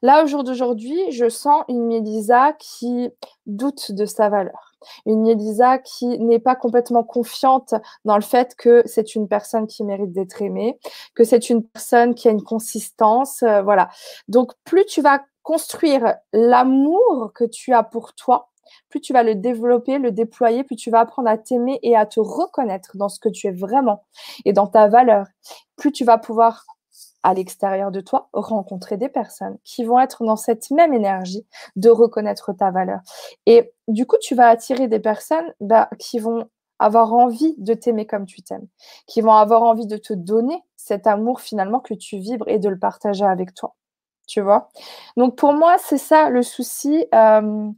Là, 0.00 0.22
au 0.22 0.26
jour 0.26 0.44
d'aujourd'hui, 0.44 1.10
je 1.10 1.28
sens 1.28 1.64
une 1.68 1.86
Mélisa 1.86 2.52
qui 2.58 3.10
doute 3.46 3.90
de 3.90 4.04
sa 4.06 4.28
valeur. 4.28 4.74
Une 5.06 5.22
Mélisa 5.22 5.78
qui 5.78 6.18
n'est 6.18 6.38
pas 6.38 6.54
complètement 6.54 7.02
confiante 7.02 7.74
dans 8.04 8.16
le 8.16 8.22
fait 8.22 8.54
que 8.54 8.82
c'est 8.86 9.14
une 9.14 9.26
personne 9.26 9.66
qui 9.66 9.82
mérite 9.82 10.12
d'être 10.12 10.40
aimée, 10.42 10.78
que 11.14 11.24
c'est 11.24 11.50
une 11.50 11.64
personne 11.64 12.14
qui 12.14 12.28
a 12.28 12.30
une 12.30 12.42
consistance. 12.42 13.42
Euh, 13.42 13.62
voilà. 13.62 13.88
Donc, 14.28 14.52
plus 14.64 14.84
tu 14.84 15.00
vas 15.02 15.20
construire 15.42 16.14
l'amour 16.32 17.32
que 17.34 17.44
tu 17.44 17.72
as 17.72 17.82
pour 17.82 18.14
toi, 18.14 18.50
plus 18.88 19.00
tu 19.00 19.12
vas 19.12 19.22
le 19.22 19.34
développer, 19.34 19.98
le 19.98 20.10
déployer, 20.10 20.64
plus 20.64 20.76
tu 20.76 20.90
vas 20.90 21.00
apprendre 21.00 21.28
à 21.28 21.38
t'aimer 21.38 21.78
et 21.82 21.96
à 21.96 22.06
te 22.06 22.20
reconnaître 22.20 22.96
dans 22.96 23.08
ce 23.08 23.18
que 23.18 23.28
tu 23.28 23.46
es 23.46 23.52
vraiment 23.52 24.04
et 24.44 24.52
dans 24.52 24.66
ta 24.66 24.88
valeur. 24.88 25.26
Plus 25.76 25.92
tu 25.92 26.04
vas 26.04 26.18
pouvoir 26.18 26.64
à 27.24 27.34
l'extérieur 27.34 27.90
de 27.90 28.00
toi, 28.00 28.28
rencontrer 28.32 28.96
des 28.96 29.08
personnes 29.08 29.56
qui 29.64 29.84
vont 29.84 29.98
être 29.98 30.24
dans 30.24 30.36
cette 30.36 30.70
même 30.70 30.92
énergie 30.92 31.46
de 31.74 31.88
reconnaître 31.88 32.52
ta 32.52 32.70
valeur. 32.70 33.00
Et 33.46 33.72
du 33.88 34.06
coup, 34.06 34.16
tu 34.20 34.34
vas 34.34 34.48
attirer 34.48 34.88
des 34.88 35.00
personnes 35.00 35.52
bah, 35.58 35.88
qui 35.98 36.18
vont 36.18 36.48
avoir 36.78 37.14
envie 37.14 37.54
de 37.56 37.72
t'aimer 37.72 38.06
comme 38.06 38.26
tu 38.26 38.42
t'aimes, 38.42 38.66
qui 39.06 39.22
vont 39.22 39.32
avoir 39.32 39.62
envie 39.62 39.86
de 39.86 39.96
te 39.96 40.12
donner 40.12 40.62
cet 40.76 41.06
amour 41.06 41.40
finalement 41.40 41.80
que 41.80 41.94
tu 41.94 42.18
vibres 42.18 42.48
et 42.48 42.58
de 42.58 42.68
le 42.68 42.78
partager 42.78 43.24
avec 43.24 43.54
toi. 43.54 43.74
Tu 44.26 44.40
vois? 44.40 44.68
Donc 45.16 45.36
pour 45.36 45.54
moi, 45.54 45.76
c'est 45.78 45.98
ça 45.98 46.28
le 46.28 46.42
souci. 46.42 47.06
Euh, 47.14 47.70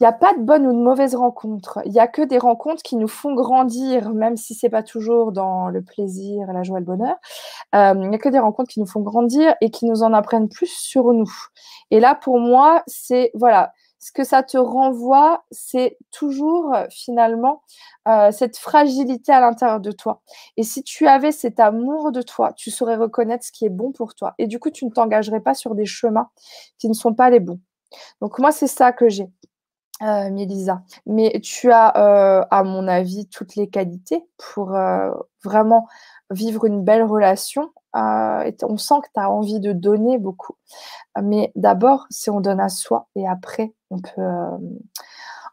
il 0.00 0.04
n'y 0.04 0.06
a 0.06 0.12
pas 0.12 0.32
de 0.34 0.40
bonne 0.40 0.66
ou 0.66 0.72
de 0.72 0.78
mauvaise 0.78 1.16
rencontre. 1.16 1.80
Il 1.84 1.90
n'y 1.90 1.98
a 1.98 2.06
que 2.06 2.22
des 2.22 2.38
rencontres 2.38 2.82
qui 2.82 2.94
nous 2.94 3.08
font 3.08 3.34
grandir, 3.34 4.14
même 4.14 4.36
si 4.36 4.54
c'est 4.54 4.68
pas 4.68 4.84
toujours 4.84 5.32
dans 5.32 5.68
le 5.68 5.82
plaisir, 5.82 6.52
la 6.52 6.62
joie 6.62 6.78
et 6.78 6.80
le 6.80 6.86
bonheur. 6.86 7.16
Euh, 7.74 7.94
il 7.96 8.08
n'y 8.08 8.14
a 8.14 8.18
que 8.18 8.28
des 8.28 8.38
rencontres 8.38 8.70
qui 8.70 8.80
nous 8.80 8.86
font 8.86 9.00
grandir 9.00 9.56
et 9.60 9.70
qui 9.70 9.86
nous 9.86 10.04
en 10.04 10.12
apprennent 10.12 10.48
plus 10.48 10.70
sur 10.70 11.12
nous. 11.12 11.32
Et 11.90 11.98
là, 11.98 12.14
pour 12.14 12.38
moi, 12.38 12.84
c'est 12.86 13.32
voilà, 13.34 13.72
ce 13.98 14.12
que 14.12 14.22
ça 14.22 14.44
te 14.44 14.56
renvoie, 14.56 15.44
c'est 15.50 15.98
toujours 16.12 16.72
finalement 16.90 17.62
euh, 18.06 18.30
cette 18.30 18.56
fragilité 18.56 19.32
à 19.32 19.40
l'intérieur 19.40 19.80
de 19.80 19.90
toi. 19.90 20.22
Et 20.56 20.62
si 20.62 20.84
tu 20.84 21.08
avais 21.08 21.32
cet 21.32 21.58
amour 21.58 22.12
de 22.12 22.22
toi, 22.22 22.52
tu 22.52 22.70
saurais 22.70 22.96
reconnaître 22.96 23.44
ce 23.44 23.50
qui 23.50 23.66
est 23.66 23.70
bon 23.70 23.90
pour 23.90 24.14
toi. 24.14 24.34
Et 24.38 24.46
du 24.46 24.60
coup, 24.60 24.70
tu 24.70 24.84
ne 24.84 24.90
t'engagerais 24.90 25.40
pas 25.40 25.54
sur 25.54 25.74
des 25.74 25.86
chemins 25.86 26.30
qui 26.78 26.88
ne 26.88 26.94
sont 26.94 27.14
pas 27.14 27.30
les 27.30 27.40
bons. 27.40 27.58
Donc 28.20 28.38
moi, 28.38 28.52
c'est 28.52 28.66
ça 28.66 28.92
que 28.92 29.08
j'ai 29.08 29.28
euh, 30.02 30.30
Mélisa. 30.30 30.82
Mais 31.06 31.40
tu 31.42 31.72
as, 31.72 31.96
euh, 31.96 32.44
à 32.50 32.62
mon 32.62 32.86
avis, 32.86 33.26
toutes 33.28 33.56
les 33.56 33.68
qualités 33.68 34.24
pour 34.36 34.74
euh, 34.74 35.10
vraiment 35.42 35.88
vivre 36.30 36.64
une 36.66 36.84
belle 36.84 37.02
relation. 37.04 37.70
et 37.96 38.54
on 38.62 38.76
sent 38.76 38.94
que 39.02 39.08
tu 39.14 39.20
as 39.20 39.30
envie 39.30 39.60
de 39.60 39.72
donner 39.72 40.18
beaucoup. 40.18 40.56
Mais 41.20 41.52
d'abord, 41.56 42.06
si 42.10 42.30
on 42.30 42.40
donne 42.40 42.60
à 42.60 42.68
soi 42.68 43.08
et 43.16 43.26
après, 43.26 43.74
on 43.90 43.98
peut, 43.98 44.22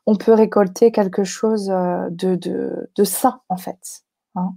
on 0.06 0.16
peut 0.16 0.34
récolter 0.34 0.92
quelque 0.92 1.24
chose 1.24 1.68
de, 1.68 2.36
de, 2.36 2.90
de 2.96 3.04
sain, 3.04 3.42
en 3.50 3.58
fait. 3.58 4.04
Hein. 4.36 4.56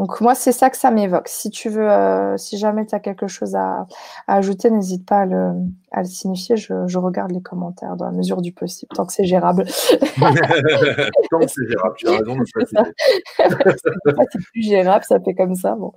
Donc 0.00 0.18
moi, 0.22 0.34
c'est 0.34 0.52
ça 0.52 0.70
que 0.70 0.78
ça 0.78 0.90
m'évoque. 0.90 1.28
Si 1.28 1.50
tu 1.50 1.68
veux, 1.68 1.86
euh, 1.86 2.38
si 2.38 2.56
jamais 2.56 2.86
tu 2.86 2.94
as 2.94 3.00
quelque 3.00 3.26
chose 3.26 3.54
à, 3.54 3.86
ajouter, 4.26 4.70
n'hésite 4.70 5.06
pas 5.06 5.18
à 5.20 5.26
le, 5.26 5.52
signifier. 6.04 6.56
Je, 6.56 6.96
regarde 6.96 7.32
les 7.32 7.42
commentaires 7.42 7.96
dans 7.96 8.06
la 8.06 8.12
mesure 8.12 8.40
du 8.40 8.50
possible, 8.50 8.90
tant 8.94 9.04
que 9.04 9.12
c'est 9.12 9.26
gérable. 9.26 9.66
tant 10.18 11.38
que 11.38 11.48
c'est 11.48 11.68
gérable, 11.68 11.94
tu 11.98 12.08
as 12.08 12.12
raison 12.12 12.34
de 12.34 12.44
c'est 14.32 14.40
plus 14.52 14.62
gérable, 14.62 15.04
ça 15.06 15.20
fait 15.20 15.34
comme 15.34 15.54
ça. 15.54 15.74
Bon. 15.74 15.92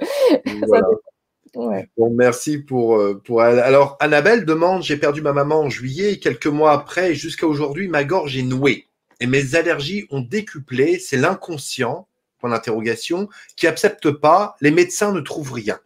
Bon, 1.96 2.10
merci 2.10 2.58
pour, 2.58 2.98
euh, 2.98 3.22
pour. 3.24 3.42
Alors, 3.42 3.96
Annabelle 4.02 4.44
demande 4.44 4.84
J'ai 4.84 4.98
perdu 4.98 5.22
ma 5.22 5.32
maman 5.32 5.62
en 5.62 5.70
juillet, 5.70 6.20
quelques 6.20 6.48
mois 6.48 6.74
après, 6.74 7.12
et 7.12 7.16
jusqu'à 7.16 7.48
aujourd'hui, 7.48 7.88
ma 7.88 8.04
gorge 8.04 8.36
est 8.36 8.44
nouée. 8.44 8.90
Et 9.22 9.28
mes 9.28 9.56
allergies 9.56 10.08
ont 10.12 10.20
décuplé. 10.20 11.00
C'est 11.00 11.16
l'inconscient 11.16 12.06
d'interrogation, 12.50 13.30
qui 13.56 13.68
accepte 13.68 14.12
pas, 14.12 14.56
les 14.62 14.72
médecins 14.72 15.12
ne 15.12 15.22
trouvent 15.22 15.54
rien. 15.54 15.80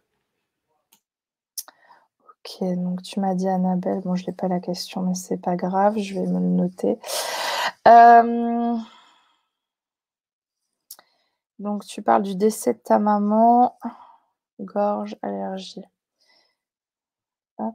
Ok, 2.44 2.62
donc 2.76 3.02
tu 3.02 3.20
m'as 3.20 3.34
dit 3.34 3.48
Annabelle, 3.48 4.00
bon 4.00 4.14
je 4.16 4.26
n'ai 4.26 4.32
pas 4.32 4.48
la 4.48 4.60
question, 4.60 5.02
mais 5.02 5.14
c'est 5.14 5.36
pas 5.36 5.56
grave, 5.56 5.98
je 5.98 6.14
vais 6.14 6.26
me 6.26 6.40
le 6.40 6.46
noter. 6.46 6.98
Euh, 7.86 8.76
donc 11.58 11.84
tu 11.86 12.02
parles 12.02 12.22
du 12.22 12.36
décès 12.36 12.74
de 12.74 12.78
ta 12.78 12.98
maman, 12.98 13.78
gorge, 14.60 15.16
allergie. 15.22 15.84
Hop. 17.58 17.74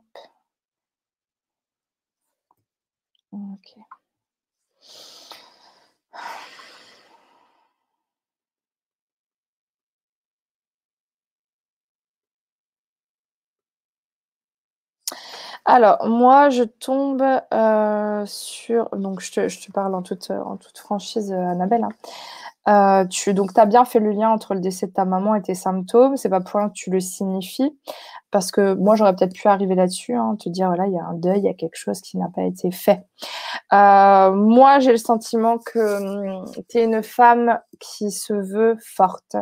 Ok. 3.31 3.75
Alors, 15.65 16.05
moi, 16.09 16.49
je 16.49 16.63
tombe 16.63 17.23
euh, 17.53 18.23
sur. 18.25 18.89
Donc, 18.89 19.21
je 19.21 19.31
te, 19.31 19.71
parle 19.71 19.95
en 19.95 20.01
toute, 20.01 20.29
en 20.29 20.57
toute 20.57 20.77
franchise, 20.77 21.31
euh, 21.31 21.47
Annabelle. 21.47 21.85
Hein. 21.85 23.03
Euh, 23.03 23.07
tu, 23.07 23.33
donc, 23.33 23.53
tu 23.53 23.59
as 23.61 23.65
bien 23.65 23.85
fait 23.85 23.99
le 23.99 24.11
lien 24.11 24.29
entre 24.29 24.55
le 24.55 24.59
décès 24.59 24.87
de 24.87 24.91
ta 24.91 25.05
maman 25.05 25.35
et 25.35 25.41
tes 25.41 25.55
symptômes. 25.55 26.17
C'est 26.17 26.29
pas 26.29 26.41
pour 26.41 26.59
rien 26.59 26.67
que 26.67 26.73
tu 26.73 26.89
le 26.89 26.99
signifies. 26.99 27.77
Parce 28.29 28.51
que 28.51 28.73
moi, 28.73 28.95
j'aurais 28.95 29.15
peut-être 29.15 29.33
pu 29.33 29.47
arriver 29.47 29.75
là-dessus, 29.75 30.15
hein, 30.15 30.35
te 30.37 30.49
dire 30.49 30.67
voilà, 30.67 30.87
il 30.87 30.93
y 30.93 30.99
a 30.99 31.05
un 31.05 31.13
deuil, 31.13 31.39
il 31.39 31.45
y 31.45 31.49
a 31.49 31.53
quelque 31.53 31.77
chose 31.77 32.01
qui 32.01 32.17
n'a 32.17 32.29
pas 32.35 32.41
été 32.41 32.71
fait. 32.71 33.05
moi, 33.71 34.79
j'ai 34.79 34.91
le 34.91 34.97
sentiment 34.97 35.59
que 35.59 36.39
hum, 36.39 36.45
tu 36.67 36.77
es 36.77 36.83
une 36.85 37.03
femme 37.03 37.59
qui 37.79 38.11
se 38.11 38.33
veut 38.33 38.75
forte 38.81 39.37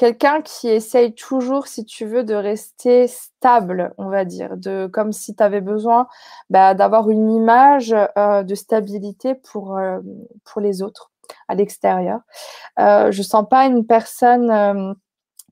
quelqu'un 0.00 0.40
qui 0.40 0.66
essaye 0.66 1.12
toujours, 1.14 1.66
si 1.66 1.84
tu 1.84 2.06
veux, 2.06 2.24
de 2.24 2.32
rester 2.32 3.06
stable, 3.06 3.92
on 3.98 4.08
va 4.08 4.24
dire, 4.24 4.56
de 4.56 4.88
comme 4.90 5.12
si 5.12 5.36
tu 5.36 5.42
avais 5.42 5.60
besoin 5.60 6.06
bah, 6.48 6.72
d'avoir 6.72 7.10
une 7.10 7.30
image 7.30 7.94
euh, 8.16 8.42
de 8.42 8.54
stabilité 8.54 9.34
pour, 9.34 9.76
euh, 9.76 9.98
pour 10.46 10.62
les 10.62 10.80
autres 10.80 11.10
à 11.48 11.54
l'extérieur. 11.54 12.20
Euh, 12.78 13.12
je 13.12 13.20
sens 13.20 13.44
pas 13.46 13.66
une 13.66 13.86
personne 13.86 14.50
euh, 14.50 14.94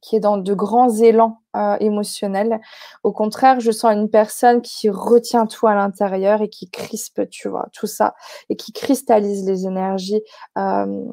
qui 0.00 0.16
est 0.16 0.20
dans 0.20 0.36
de 0.36 0.54
grands 0.54 0.90
élans 0.90 1.40
euh, 1.56 1.76
émotionnels. 1.80 2.60
Au 3.02 3.12
contraire, 3.12 3.58
je 3.58 3.70
sens 3.70 3.92
une 3.92 4.10
personne 4.10 4.60
qui 4.62 4.90
retient 4.90 5.46
tout 5.46 5.66
à 5.66 5.74
l'intérieur 5.74 6.42
et 6.42 6.48
qui 6.48 6.70
crispe, 6.70 7.28
tu 7.30 7.48
vois, 7.48 7.68
tout 7.72 7.86
ça, 7.86 8.14
et 8.48 8.56
qui 8.56 8.72
cristallise 8.72 9.46
les 9.46 9.66
énergies 9.66 10.20
euh, 10.58 11.04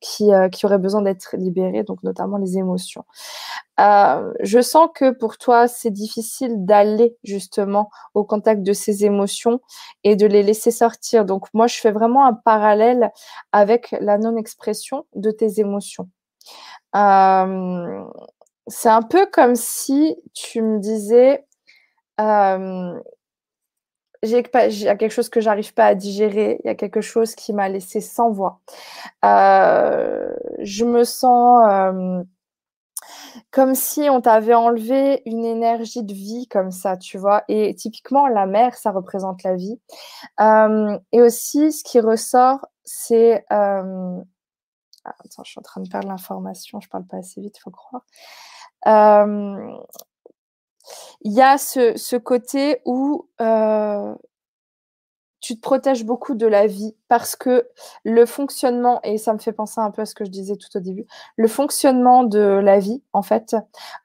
qui, 0.00 0.32
euh, 0.32 0.48
qui 0.48 0.66
auraient 0.66 0.78
besoin 0.78 1.02
d'être 1.02 1.36
libérées, 1.36 1.84
donc 1.84 2.02
notamment 2.02 2.38
les 2.38 2.56
émotions. 2.58 3.04
Je 3.78 4.60
sens 4.62 4.88
que 4.94 5.10
pour 5.10 5.36
toi, 5.36 5.68
c'est 5.68 5.90
difficile 5.90 6.64
d'aller 6.64 7.16
justement 7.22 7.90
au 8.14 8.24
contact 8.24 8.62
de 8.62 8.72
ces 8.72 9.04
émotions 9.04 9.60
et 10.02 10.16
de 10.16 10.26
les 10.26 10.42
laisser 10.42 10.70
sortir. 10.70 11.24
Donc 11.24 11.46
moi, 11.54 11.66
je 11.66 11.76
fais 11.76 11.92
vraiment 11.92 12.26
un 12.26 12.34
parallèle 12.34 13.10
avec 13.52 13.94
la 14.00 14.18
non-expression 14.18 15.04
de 15.14 15.30
tes 15.30 15.60
émotions. 15.60 16.08
C'est 16.94 18.88
un 18.88 19.02
peu 19.02 19.26
comme 19.26 19.56
si 19.56 20.16
tu 20.32 20.62
me 20.62 20.78
disais, 20.78 21.44
euh, 22.20 22.98
j'ai 24.22 24.42
quelque 24.42 25.10
chose 25.10 25.28
que 25.28 25.40
j'arrive 25.40 25.74
pas 25.74 25.86
à 25.86 25.94
digérer, 25.94 26.60
il 26.64 26.66
y 26.68 26.70
a 26.70 26.74
quelque 26.74 27.02
chose 27.02 27.34
qui 27.34 27.52
m'a 27.52 27.68
laissé 27.68 28.00
sans 28.00 28.30
voix. 28.30 28.60
Je 29.22 30.84
me 30.84 31.04
sens 31.04 32.24
comme 33.50 33.74
si 33.74 34.08
on 34.08 34.20
t'avait 34.20 34.54
enlevé 34.54 35.22
une 35.26 35.44
énergie 35.44 36.02
de 36.02 36.12
vie 36.14 36.46
comme 36.48 36.70
ça, 36.70 36.96
tu 36.96 37.18
vois. 37.18 37.44
Et 37.48 37.74
typiquement, 37.74 38.26
la 38.28 38.46
mer, 38.46 38.74
ça 38.76 38.92
représente 38.92 39.42
la 39.42 39.56
vie. 39.56 39.78
Et 41.12 41.20
aussi, 41.20 41.72
ce 41.72 41.84
qui 41.84 42.00
ressort, 42.00 42.66
c'est 42.84 43.44
ah, 45.04 45.14
attends, 45.24 45.44
je 45.44 45.50
suis 45.50 45.58
en 45.58 45.62
train 45.62 45.80
de 45.80 45.88
perdre 45.88 46.08
l'information, 46.08 46.80
je 46.80 46.88
parle 46.88 47.06
pas 47.06 47.18
assez 47.18 47.40
vite, 47.40 47.58
faut 47.58 47.70
croire. 47.70 48.04
Il 51.22 51.32
y 51.32 51.40
a 51.40 51.56
ce, 51.58 51.96
ce 51.96 52.16
côté 52.16 52.80
où 52.84 53.28
tu 55.44 55.56
te 55.56 55.60
protèges 55.60 56.04
beaucoup 56.06 56.34
de 56.34 56.46
la 56.46 56.66
vie 56.66 56.96
parce 57.08 57.36
que 57.36 57.68
le 58.02 58.24
fonctionnement, 58.24 59.00
et 59.02 59.18
ça 59.18 59.34
me 59.34 59.38
fait 59.38 59.52
penser 59.52 59.78
un 59.78 59.90
peu 59.90 60.00
à 60.02 60.06
ce 60.06 60.14
que 60.14 60.24
je 60.24 60.30
disais 60.30 60.56
tout 60.56 60.74
au 60.74 60.80
début, 60.80 61.06
le 61.36 61.48
fonctionnement 61.48 62.24
de 62.24 62.40
la 62.40 62.78
vie, 62.78 63.02
en 63.12 63.20
fait, 63.20 63.54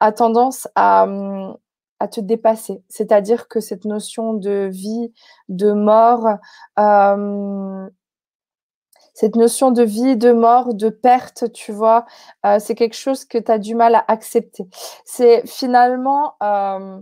a 0.00 0.12
tendance 0.12 0.68
à, 0.74 1.06
à 1.98 2.08
te 2.08 2.20
dépasser. 2.20 2.82
C'est-à-dire 2.88 3.48
que 3.48 3.60
cette 3.60 3.86
notion 3.86 4.34
de 4.34 4.68
vie, 4.70 5.14
de 5.48 5.72
mort, 5.72 6.26
cette 9.14 9.36
notion 9.36 9.70
de 9.70 9.82
vie, 9.82 10.16
de 10.16 10.32
mort, 10.32 10.74
de 10.74 10.88
perte, 10.88 11.52
tu 11.52 11.72
vois, 11.72 12.06
euh, 12.46 12.58
c'est 12.58 12.74
quelque 12.74 12.96
chose 12.96 13.24
que 13.24 13.38
tu 13.38 13.50
as 13.50 13.58
du 13.58 13.74
mal 13.74 13.94
à 13.94 14.04
accepter. 14.08 14.66
C'est 15.04 15.46
finalement, 15.46 16.34
euh, 16.42 17.00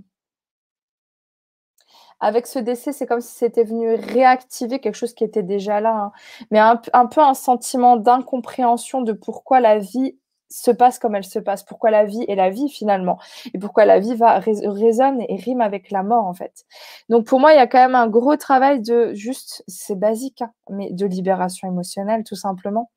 avec 2.20 2.46
ce 2.46 2.59
décès, 2.59 2.92
c'est 2.92 3.06
comme 3.06 3.20
si 3.20 3.34
c'était 3.34 3.64
venu 3.64 3.94
réactiver 3.94 4.80
quelque 4.80 4.96
chose 4.96 5.14
qui 5.14 5.24
était 5.24 5.42
déjà 5.42 5.80
là, 5.80 5.94
hein. 5.96 6.12
mais 6.50 6.59
un, 6.59 6.80
un, 6.92 7.06
peu 7.06 7.20
un 7.20 7.34
sentiment 7.34 7.96
d'incompréhension 7.96 9.02
de 9.02 9.12
pourquoi 9.12 9.61
la 9.61 9.78
vie 9.78 10.18
se 10.51 10.70
passe 10.70 10.99
comme 10.99 11.14
elle 11.14 11.24
se 11.24 11.38
passe, 11.38 11.62
pourquoi 11.62 11.90
la 11.90 12.05
vie 12.05 12.24
est 12.28 12.34
la 12.34 12.51
vie 12.51 12.68
finalement, 12.68 13.18
et 13.53 13.59
pourquoi 13.59 13.84
la 13.84 13.99
vie 13.99 14.14
va 14.14 14.38
résonne 14.38 15.20
et 15.28 15.36
rime 15.36 15.61
avec 15.61 15.90
la 15.90 16.03
mort 16.03 16.26
en 16.26 16.34
fait. 16.34 16.64
Donc 17.09 17.26
pour 17.26 17.40
moi, 17.40 17.53
il 17.53 17.57
y 17.57 17.61
a 17.61 17.66
quand 17.66 17.78
même 17.78 17.94
un 17.94 18.09
gros 18.09 18.36
travail 18.36 18.80
de 18.80 19.12
juste, 19.14 19.64
c'est 19.68 19.99
basique, 19.99 20.42
hein, 20.42 20.53
mais 20.70 20.90
de 20.90 21.07
libération 21.07 21.68
émotionnelle 21.68 22.24
tout 22.24 22.36
simplement. 22.36 22.90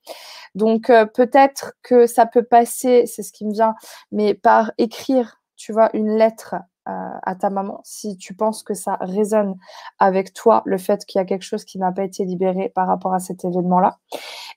Donc 0.56 0.90
euh, 0.90 1.06
peut-être 1.06 1.74
que 1.84 2.08
ça 2.08 2.26
peut 2.26 2.44
passer, 2.44 3.06
c'est 3.06 3.24
ce 3.24 3.32
qui 3.32 3.46
me 3.46 3.54
vient, 3.54 3.76
mais 4.12 4.34
par 4.34 4.72
écrire, 4.78 5.42
tu 5.56 5.74
vois, 5.74 5.90
une 5.94 6.18
lettre 6.18 6.56
à 6.86 7.36
ta 7.36 7.50
maman, 7.50 7.80
si 7.84 8.18
tu 8.18 8.34
penses 8.34 8.64
que 8.64 8.74
ça 8.74 8.98
résonne 9.02 9.56
avec 10.00 10.34
toi, 10.34 10.64
le 10.66 10.78
fait 10.78 11.06
qu'il 11.06 11.20
y 11.20 11.22
a 11.22 11.26
quelque 11.26 11.44
chose 11.44 11.64
qui 11.64 11.78
n'a 11.78 11.92
pas 11.92 12.04
été 12.04 12.26
libéré 12.26 12.70
par 12.70 12.88
rapport 12.88 13.14
à 13.14 13.20
cet 13.20 13.46
événement-là. 13.46 14.00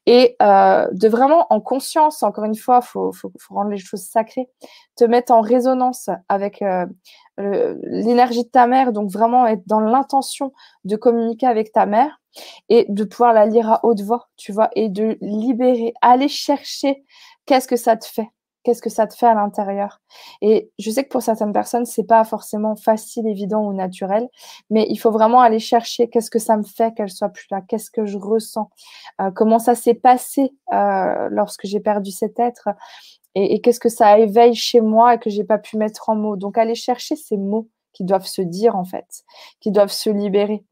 Et 0.06 0.36
euh, 0.42 0.86
de 0.92 1.08
vraiment 1.08 1.46
en 1.50 1.60
conscience, 1.60 2.22
encore 2.22 2.44
une 2.44 2.56
fois, 2.56 2.82
faut, 2.82 3.12
faut, 3.12 3.32
rendre 3.48 3.70
les 3.70 3.78
choses 3.78 4.02
sacrées, 4.02 4.48
te 4.96 5.04
mettre 5.04 5.32
en 5.32 5.40
résonance 5.40 6.10
avec 6.28 6.60
euh, 6.62 6.86
l'énergie 7.38 8.44
de 8.44 8.50
ta 8.50 8.66
mère, 8.66 8.92
donc 8.92 9.10
vraiment 9.10 9.46
être 9.46 9.66
dans 9.66 9.80
l'intention 9.80 10.52
de 10.84 10.96
communiquer 10.96 11.46
avec 11.46 11.72
ta 11.72 11.86
mère 11.86 12.20
et 12.68 12.86
de 12.88 13.04
pouvoir 13.04 13.32
la 13.32 13.46
lire 13.46 13.70
à 13.70 13.80
haute 13.84 14.02
voix, 14.02 14.28
tu 14.36 14.52
vois, 14.52 14.68
et 14.74 14.88
de 14.88 15.16
libérer, 15.20 15.94
aller 16.02 16.28
chercher 16.28 17.04
qu'est-ce 17.46 17.68
que 17.68 17.76
ça 17.76 17.96
te 17.96 18.06
fait 18.06 18.28
qu'est-ce 18.64 18.82
que 18.82 18.90
ça 18.90 19.06
te 19.06 19.14
fait 19.14 19.26
à 19.26 19.34
l'intérieur. 19.34 20.00
Et 20.40 20.70
je 20.78 20.90
sais 20.90 21.04
que 21.04 21.10
pour 21.10 21.22
certaines 21.22 21.52
personnes, 21.52 21.84
c'est 21.84 22.04
pas 22.04 22.24
forcément 22.24 22.74
facile, 22.74 23.26
évident 23.26 23.64
ou 23.64 23.72
naturel, 23.72 24.28
mais 24.70 24.86
il 24.88 24.96
faut 24.96 25.10
vraiment 25.10 25.40
aller 25.40 25.60
chercher 25.60 26.08
qu'est-ce 26.08 26.30
que 26.30 26.38
ça 26.38 26.56
me 26.56 26.64
fait 26.64 26.92
qu'elle 26.94 27.10
soit 27.10 27.28
plus 27.28 27.46
là, 27.50 27.60
qu'est-ce 27.60 27.90
que 27.90 28.06
je 28.06 28.18
ressens, 28.18 28.70
euh, 29.20 29.30
comment 29.30 29.58
ça 29.58 29.74
s'est 29.74 29.94
passé 29.94 30.52
euh, 30.72 31.28
lorsque 31.30 31.66
j'ai 31.66 31.80
perdu 31.80 32.10
cet 32.10 32.40
être, 32.40 32.70
et, 33.36 33.60
qu'est-ce 33.60 33.80
que 33.80 33.88
ça 33.88 34.18
éveille 34.18 34.54
chez 34.54 34.80
moi 34.80 35.14
et 35.14 35.18
que 35.18 35.30
j'ai 35.30 35.44
pas 35.44 35.58
pu 35.58 35.76
mettre 35.76 36.08
en 36.08 36.14
mots. 36.14 36.36
Donc 36.36 36.56
aller 36.56 36.76
chercher 36.76 37.16
ces 37.16 37.36
mots 37.36 37.68
qui 37.92 38.04
doivent 38.04 38.26
se 38.26 38.42
dire 38.42 38.76
en 38.76 38.84
fait, 38.84 39.24
qui 39.60 39.70
doivent 39.70 39.92
se 39.92 40.10
libérer, 40.10 40.64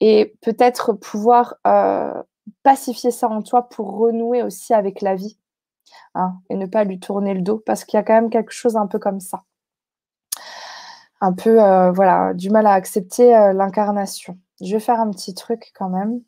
et 0.00 0.34
peut-être 0.40 0.92
pouvoir 0.92 1.56
euh, 1.66 2.22
pacifier 2.62 3.10
ça 3.10 3.28
en 3.28 3.42
toi 3.42 3.68
pour 3.68 3.98
renouer 3.98 4.42
aussi 4.42 4.72
avec 4.72 5.00
la 5.02 5.14
vie 5.14 5.36
Hein, 6.14 6.34
et 6.50 6.56
ne 6.56 6.66
pas 6.66 6.84
lui 6.84 6.98
tourner 6.98 7.34
le 7.34 7.42
dos 7.42 7.58
parce 7.58 7.84
qu'il 7.84 7.96
y 7.98 8.00
a 8.00 8.02
quand 8.02 8.14
même 8.14 8.30
quelque 8.30 8.52
chose 8.52 8.76
un 8.76 8.86
peu 8.86 8.98
comme 8.98 9.20
ça. 9.20 9.42
Un 11.20 11.32
peu, 11.32 11.62
euh, 11.62 11.92
voilà, 11.92 12.34
du 12.34 12.50
mal 12.50 12.66
à 12.66 12.72
accepter 12.72 13.36
euh, 13.36 13.52
l'incarnation. 13.52 14.38
Je 14.60 14.72
vais 14.72 14.80
faire 14.80 15.00
un 15.00 15.10
petit 15.10 15.34
truc 15.34 15.72
quand 15.74 15.88
même. 15.88 16.22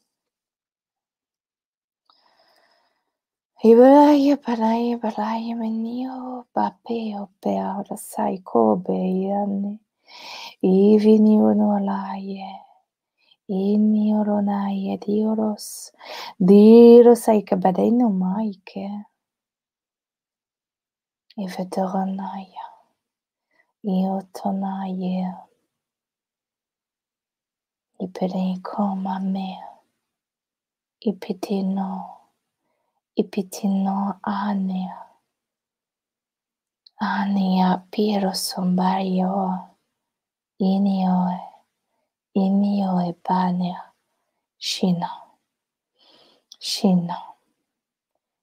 Iveteranaya, 21.38 22.66
Iotonaya, 23.84 25.48
Iperikoma 28.00 29.18
me, 29.22 29.58
Ipitino, 31.06 32.04
Ipitino 33.18 34.20
Ania, 34.22 34.96
Ania 37.00 37.82
Piro 37.90 38.32
Sombario, 38.34 39.70
Inioe, 40.60 41.40
Inioe 42.36 43.14
Bania, 43.24 43.80
Shina, 44.60 45.10
Shina, 46.60 47.16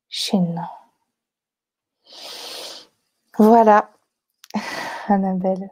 Shina. 0.10 0.70
Voilà, 3.40 3.90
Annabelle. 5.08 5.70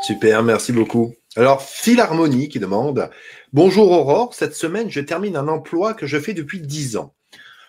Super, 0.00 0.42
merci 0.42 0.72
beaucoup. 0.72 1.12
Alors, 1.36 1.60
Philharmonie 1.60 2.48
qui 2.48 2.58
demande 2.58 3.10
Bonjour 3.52 3.90
Aurore, 3.90 4.32
cette 4.32 4.54
semaine, 4.54 4.90
je 4.90 5.00
termine 5.00 5.36
un 5.36 5.46
emploi 5.46 5.92
que 5.92 6.06
je 6.06 6.18
fais 6.18 6.32
depuis 6.32 6.62
10 6.62 6.96
ans. 6.96 7.14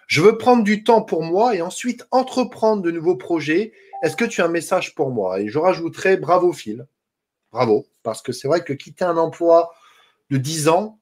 Je 0.08 0.22
veux 0.22 0.38
prendre 0.38 0.64
du 0.64 0.86
temps 0.86 1.02
pour 1.02 1.24
moi 1.24 1.56
et 1.56 1.62
ensuite 1.62 2.08
entreprendre 2.12 2.82
de 2.82 2.90
nouveaux 2.90 3.18
projets. 3.18 3.74
Est-ce 4.02 4.16
que 4.16 4.24
tu 4.24 4.42
as 4.42 4.46
un 4.46 4.50
message 4.50 4.96
pour 4.96 5.12
moi? 5.12 5.42
Et 5.42 5.50
je 5.50 5.60
rajouterai 5.60 6.16
bravo 6.16 6.54
Phil. 6.54 6.88
Bravo. 7.52 7.86
Parce 8.04 8.22
que 8.22 8.32
c'est 8.32 8.48
vrai 8.48 8.64
que 8.64 8.72
quitter 8.72 9.04
un 9.04 9.18
emploi 9.18 9.74
de 10.30 10.38
10 10.38 10.70
ans 10.70 11.02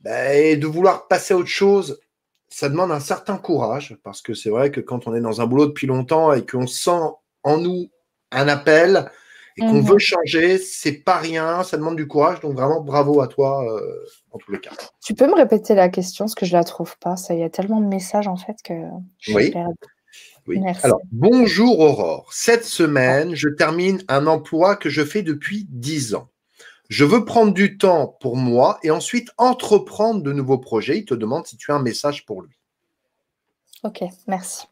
ben, 0.00 0.34
et 0.34 0.56
de 0.56 0.66
vouloir 0.66 1.08
passer 1.08 1.34
à 1.34 1.36
autre 1.36 1.50
chose, 1.50 2.00
ça 2.48 2.68
demande 2.68 2.92
un 2.92 3.00
certain 3.00 3.36
courage. 3.36 3.96
Parce 4.02 4.22
que 4.22 4.34
c'est 4.34 4.50
vrai 4.50 4.70
que 4.70 4.80
quand 4.80 5.06
on 5.06 5.14
est 5.14 5.20
dans 5.20 5.40
un 5.40 5.46
boulot 5.46 5.66
depuis 5.66 5.86
longtemps 5.86 6.32
et 6.32 6.44
qu'on 6.44 6.66
sent 6.66 7.00
en 7.42 7.58
nous 7.58 7.90
un 8.30 8.48
appel, 8.48 9.10
et 9.58 9.60
qu'on 9.62 9.80
veut 9.80 9.94
mhm. 9.94 9.98
changer, 9.98 10.58
c'est 10.58 10.92
pas 10.92 11.18
rien, 11.18 11.64
ça 11.64 11.76
demande 11.76 11.96
du 11.96 12.06
courage. 12.06 12.40
Donc 12.40 12.54
vraiment, 12.54 12.80
bravo 12.80 13.20
à 13.20 13.26
toi 13.26 13.64
euh, 13.64 14.06
en 14.30 14.38
tous 14.38 14.52
les 14.52 14.60
cas. 14.60 14.70
Tu 15.04 15.14
peux 15.14 15.26
me 15.26 15.34
répéter 15.34 15.74
la 15.74 15.88
question, 15.88 16.26
parce 16.26 16.34
que 16.34 16.46
je 16.46 16.52
la 16.52 16.64
trouve 16.64 16.96
pas. 16.98 17.16
Ça, 17.16 17.34
il 17.34 17.40
y 17.40 17.42
a 17.42 17.50
tellement 17.50 17.80
de 17.80 17.86
messages 17.86 18.28
en 18.28 18.36
fait 18.36 18.56
que 18.62 18.74
je 19.18 19.32
oui. 19.32 19.54
Oui. 20.46 20.62
Alors, 20.82 21.00
bonjour 21.12 21.78
Aurore. 21.80 22.30
Cette 22.32 22.64
semaine, 22.64 23.34
je 23.34 23.50
termine 23.50 24.02
un 24.08 24.26
emploi 24.26 24.76
que 24.76 24.88
je 24.88 25.04
fais 25.04 25.22
depuis 25.22 25.66
10 25.68 26.14
ans. 26.14 26.30
Je 26.88 27.04
veux 27.04 27.24
prendre 27.24 27.52
du 27.52 27.76
temps 27.76 28.16
pour 28.20 28.36
moi 28.36 28.78
et 28.82 28.90
ensuite 28.90 29.30
entreprendre 29.36 30.22
de 30.22 30.32
nouveaux 30.32 30.58
projets. 30.58 30.98
Il 30.98 31.04
te 31.04 31.14
demande 31.14 31.46
si 31.46 31.56
tu 31.56 31.70
as 31.70 31.74
un 31.74 31.82
message 31.82 32.24
pour 32.24 32.42
lui. 32.42 32.58
Ok, 33.84 34.02
merci. 34.26 34.66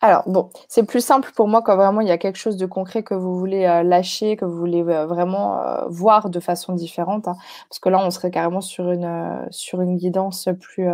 Alors, 0.00 0.22
bon, 0.26 0.50
c'est 0.68 0.84
plus 0.84 1.04
simple 1.04 1.32
pour 1.34 1.48
moi 1.48 1.60
quand 1.62 1.76
vraiment 1.76 2.00
il 2.00 2.08
y 2.08 2.12
a 2.12 2.18
quelque 2.18 2.38
chose 2.38 2.56
de 2.56 2.66
concret 2.66 3.02
que 3.02 3.14
vous 3.14 3.36
voulez 3.36 3.64
euh, 3.64 3.82
lâcher, 3.82 4.36
que 4.36 4.44
vous 4.44 4.56
voulez 4.56 4.82
euh, 4.82 5.06
vraiment 5.06 5.60
euh, 5.60 5.86
voir 5.88 6.30
de 6.30 6.38
façon 6.38 6.72
différente. 6.72 7.26
Hein. 7.26 7.36
parce 7.68 7.80
que 7.80 7.88
là, 7.88 7.98
on 7.98 8.10
serait 8.10 8.30
carrément 8.30 8.60
sur 8.60 8.90
une, 8.92 9.96
guidance 9.96 10.48
plus, 10.60 10.88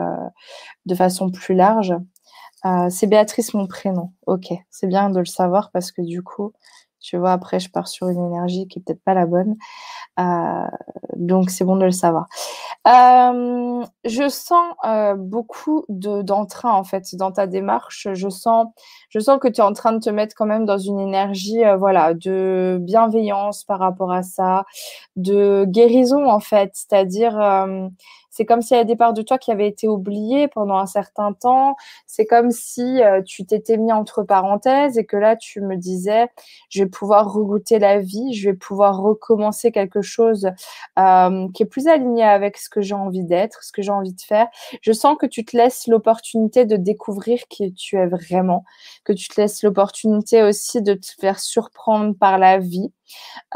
de 0.86 0.94
façon 0.94 1.30
plus 1.30 1.54
large. 1.54 1.94
c'est 2.88 3.06
Béatrice, 3.06 3.52
mon 3.52 3.66
prénom. 3.66 4.12
Ok, 4.26 4.52
c'est 4.70 4.86
bien 4.86 5.10
de 5.10 5.18
le 5.18 5.26
savoir 5.26 5.70
parce 5.70 5.92
que 5.92 6.00
du 6.00 6.22
coup, 6.22 6.52
tu 7.04 7.18
vois, 7.18 7.32
après, 7.32 7.60
je 7.60 7.70
pars 7.70 7.86
sur 7.86 8.08
une 8.08 8.24
énergie 8.24 8.66
qui 8.66 8.78
est 8.78 8.82
peut-être 8.82 9.04
pas 9.04 9.12
la 9.12 9.26
bonne. 9.26 9.56
Euh, 10.18 10.66
donc, 11.16 11.50
c'est 11.50 11.64
bon 11.64 11.76
de 11.76 11.84
le 11.84 11.90
savoir. 11.90 12.28
Euh, 12.86 13.84
je 14.06 14.28
sens 14.30 14.74
euh, 14.86 15.14
beaucoup 15.14 15.84
d'entrain, 15.90 16.72
en 16.72 16.82
fait, 16.82 17.14
dans 17.16 17.30
ta 17.30 17.46
démarche. 17.46 18.08
Je 18.14 18.28
sens, 18.30 18.68
je 19.10 19.18
sens 19.18 19.38
que 19.38 19.48
tu 19.48 19.60
es 19.60 19.64
en 19.64 19.74
train 19.74 19.92
de 19.92 19.98
te 19.98 20.08
mettre 20.08 20.34
quand 20.34 20.46
même 20.46 20.64
dans 20.64 20.78
une 20.78 20.98
énergie, 20.98 21.60
voilà, 21.78 22.14
de 22.14 22.78
bienveillance 22.80 23.64
par 23.64 23.80
rapport 23.80 24.10
à 24.10 24.22
ça, 24.22 24.64
de 25.16 25.66
guérison, 25.66 26.26
en 26.26 26.40
fait. 26.40 26.70
C'est-à-dire 26.72 27.38
c'est 28.34 28.44
comme 28.44 28.62
s'il 28.62 28.74
y 28.74 28.78
avait 28.78 28.84
des 28.84 28.96
parts 28.96 29.12
de 29.12 29.22
toi 29.22 29.38
qui 29.38 29.52
avaient 29.52 29.68
été 29.68 29.86
oubliées 29.86 30.48
pendant 30.48 30.76
un 30.76 30.86
certain 30.86 31.32
temps. 31.32 31.76
C'est 32.08 32.26
comme 32.26 32.50
si 32.50 33.00
euh, 33.00 33.22
tu 33.22 33.46
t'étais 33.46 33.76
mis 33.76 33.92
entre 33.92 34.24
parenthèses 34.24 34.98
et 34.98 35.04
que 35.04 35.16
là, 35.16 35.36
tu 35.36 35.60
me 35.60 35.76
disais, 35.76 36.26
je 36.68 36.82
vais 36.82 36.90
pouvoir 36.90 37.32
regoûter 37.32 37.78
la 37.78 38.00
vie, 38.00 38.34
je 38.34 38.50
vais 38.50 38.56
pouvoir 38.56 39.00
recommencer 39.00 39.70
quelque 39.70 40.02
chose 40.02 40.48
euh, 40.98 41.46
qui 41.54 41.62
est 41.62 41.66
plus 41.66 41.86
aligné 41.86 42.24
avec 42.24 42.56
ce 42.56 42.68
que 42.68 42.80
j'ai 42.80 42.96
envie 42.96 43.22
d'être, 43.22 43.62
ce 43.62 43.70
que 43.70 43.82
j'ai 43.82 43.92
envie 43.92 44.14
de 44.14 44.20
faire. 44.20 44.48
Je 44.82 44.90
sens 44.90 45.16
que 45.16 45.26
tu 45.26 45.44
te 45.44 45.56
laisses 45.56 45.86
l'opportunité 45.86 46.64
de 46.64 46.74
découvrir 46.74 47.46
qui 47.48 47.72
tu 47.72 47.96
es 47.96 48.06
vraiment, 48.08 48.64
que 49.04 49.12
tu 49.12 49.28
te 49.28 49.40
laisses 49.40 49.62
l'opportunité 49.62 50.42
aussi 50.42 50.82
de 50.82 50.94
te 50.94 51.06
faire 51.20 51.38
surprendre 51.38 52.16
par 52.18 52.38
la 52.38 52.58
vie. 52.58 52.90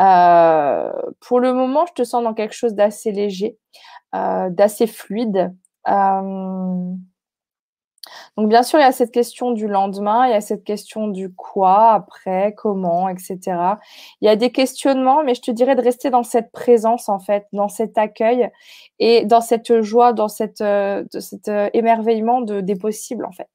Euh, 0.00 0.92
pour 1.20 1.40
le 1.40 1.52
moment, 1.52 1.86
je 1.86 1.92
te 1.94 2.04
sens 2.04 2.22
dans 2.22 2.34
quelque 2.34 2.54
chose 2.54 2.74
d'assez 2.74 3.12
léger. 3.12 3.58
Euh, 4.14 4.50
d'assez 4.50 4.86
fluide. 4.86 5.54
Euh, 5.88 6.94
donc 8.36 8.48
bien 8.48 8.62
sûr, 8.62 8.78
il 8.78 8.82
y 8.82 8.84
a 8.84 8.92
cette 8.92 9.10
question 9.10 9.52
du 9.52 9.66
lendemain, 9.66 10.26
il 10.26 10.30
y 10.32 10.34
a 10.34 10.40
cette 10.40 10.64
question 10.64 11.08
du 11.08 11.32
quoi, 11.32 11.92
après, 11.92 12.54
comment, 12.56 13.08
etc. 13.08 13.38
Il 14.20 14.26
y 14.26 14.28
a 14.28 14.36
des 14.36 14.50
questionnements, 14.50 15.22
mais 15.24 15.34
je 15.34 15.42
te 15.42 15.50
dirais 15.50 15.74
de 15.74 15.82
rester 15.82 16.10
dans 16.10 16.22
cette 16.22 16.52
présence, 16.52 17.08
en 17.08 17.18
fait, 17.18 17.46
dans 17.52 17.68
cet 17.68 17.98
accueil 17.98 18.50
et 18.98 19.24
dans 19.24 19.40
cette 19.40 19.80
joie, 19.80 20.12
dans 20.12 20.28
cette, 20.28 20.60
euh, 20.60 21.04
cet 21.18 21.50
émerveillement 21.72 22.40
de, 22.40 22.60
des 22.60 22.76
possibles, 22.76 23.24
en 23.24 23.32
fait. 23.32 23.48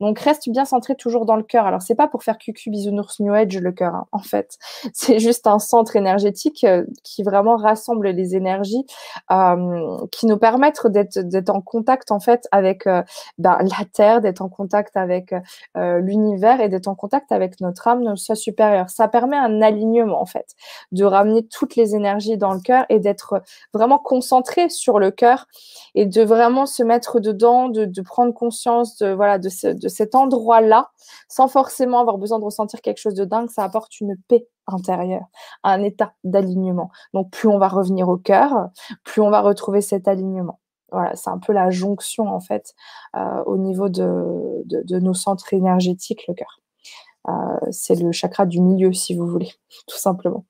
Donc 0.00 0.18
reste 0.18 0.48
bien 0.50 0.64
centré 0.64 0.96
toujours 0.96 1.26
dans 1.26 1.36
le 1.36 1.42
cœur. 1.42 1.66
Alors 1.66 1.80
c'est 1.80 1.94
pas 1.94 2.08
pour 2.08 2.24
faire 2.24 2.38
cucu 2.38 2.70
bisounours 2.70 3.20
new 3.20 3.32
age 3.32 3.56
le 3.56 3.72
cœur 3.72 3.94
hein, 3.94 4.06
en 4.12 4.18
fait. 4.18 4.58
C'est 4.92 5.20
juste 5.20 5.46
un 5.46 5.58
centre 5.58 5.96
énergétique 5.96 6.64
euh, 6.64 6.84
qui 7.04 7.22
vraiment 7.22 7.56
rassemble 7.56 8.08
les 8.08 8.34
énergies 8.34 8.84
euh, 9.30 9.98
qui 10.10 10.26
nous 10.26 10.38
permettent 10.38 10.86
d'être 10.86 11.50
en 11.50 11.60
contact 11.60 12.10
en 12.10 12.20
fait 12.20 12.48
avec 12.50 12.86
euh, 12.86 13.02
ben, 13.38 13.58
la 13.60 13.81
terre, 13.84 14.20
d'être 14.20 14.42
en 14.42 14.48
contact 14.48 14.96
avec 14.96 15.34
l'univers 15.74 16.60
et 16.60 16.68
d'être 16.68 16.88
en 16.88 16.94
contact 16.94 17.32
avec 17.32 17.60
notre 17.60 17.88
âme, 17.88 18.02
notre 18.02 18.20
soi 18.20 18.34
supérieur. 18.34 18.90
Ça 18.90 19.08
permet 19.08 19.36
un 19.36 19.62
alignement 19.62 20.20
en 20.20 20.26
fait, 20.26 20.54
de 20.92 21.04
ramener 21.04 21.46
toutes 21.46 21.76
les 21.76 21.94
énergies 21.94 22.36
dans 22.36 22.52
le 22.52 22.60
cœur 22.60 22.84
et 22.88 22.98
d'être 22.98 23.42
vraiment 23.72 23.98
concentré 23.98 24.68
sur 24.68 24.98
le 24.98 25.10
cœur 25.10 25.46
et 25.94 26.06
de 26.06 26.22
vraiment 26.22 26.66
se 26.66 26.82
mettre 26.82 27.20
dedans, 27.20 27.68
de, 27.68 27.84
de 27.84 28.02
prendre 28.02 28.32
conscience 28.34 28.98
de 28.98 29.12
voilà 29.12 29.38
de 29.38 29.48
de 29.72 29.88
cet 29.88 30.14
endroit-là, 30.14 30.90
sans 31.28 31.48
forcément 31.48 32.00
avoir 32.00 32.18
besoin 32.18 32.38
de 32.38 32.44
ressentir 32.44 32.80
quelque 32.80 32.98
chose 32.98 33.14
de 33.14 33.24
dingue, 33.24 33.50
ça 33.50 33.64
apporte 33.64 34.00
une 34.00 34.16
paix 34.28 34.46
intérieure, 34.66 35.26
un 35.64 35.82
état 35.82 36.14
d'alignement. 36.24 36.90
Donc 37.14 37.30
plus 37.30 37.48
on 37.48 37.58
va 37.58 37.68
revenir 37.68 38.08
au 38.08 38.16
cœur, 38.16 38.68
plus 39.04 39.20
on 39.22 39.30
va 39.30 39.40
retrouver 39.40 39.80
cet 39.80 40.08
alignement. 40.08 40.61
Voilà, 40.92 41.14
c'est 41.16 41.30
un 41.30 41.38
peu 41.38 41.52
la 41.52 41.70
jonction 41.70 42.28
en 42.28 42.40
fait 42.40 42.74
euh, 43.16 43.42
au 43.44 43.56
niveau 43.56 43.88
de, 43.88 44.62
de, 44.64 44.98
nos 44.98 45.14
centres 45.14 45.52
énergétiques, 45.54 46.26
le 46.28 46.34
cœur. 46.34 46.60
Euh, 47.28 47.32
c'est 47.70 47.94
le 47.94 48.12
chakra 48.12 48.46
du 48.46 48.60
milieu, 48.60 48.92
si 48.92 49.14
vous 49.14 49.26
voulez, 49.26 49.50
tout 49.86 49.98
simplement. 49.98 50.44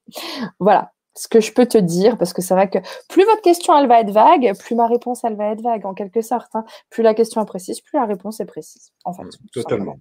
Voilà, 0.59 0.93
ce 1.15 1.29
que 1.29 1.41
je 1.41 1.53
peux 1.53 1.67
te 1.67 1.79
dire, 1.79 2.19
parce 2.19 2.33
que 2.33 2.43
c'est 2.43 2.55
vrai 2.55 2.71
que 2.71 2.79
plus 3.09 3.25
votre 3.25 3.43
question 3.43 3.77
elle 3.77 3.89
va 3.89 4.01
être 4.01 4.11
vague, 4.11 4.53
plus 4.59 4.75
ma 4.75 4.87
réponse 4.87 5.25
elle 5.25 5.37
va 5.37 5.53
être 5.53 5.63
vague 5.63 5.87
en 5.87 5.95
quelque 5.95 6.23
sorte. 6.23 6.51
Hein. 6.55 6.65
Plus 6.91 7.03
la 7.03 7.15
question 7.15 7.43
est 7.43 7.47
précise, 7.47 7.81
plus 7.81 7.99
la 7.99 8.07
réponse 8.07 8.41
est 8.41 8.47
précise. 8.47 8.93
En 9.05 9.13
fait, 9.13 9.25
mmh, 9.25 9.31
totalement. 9.53 9.97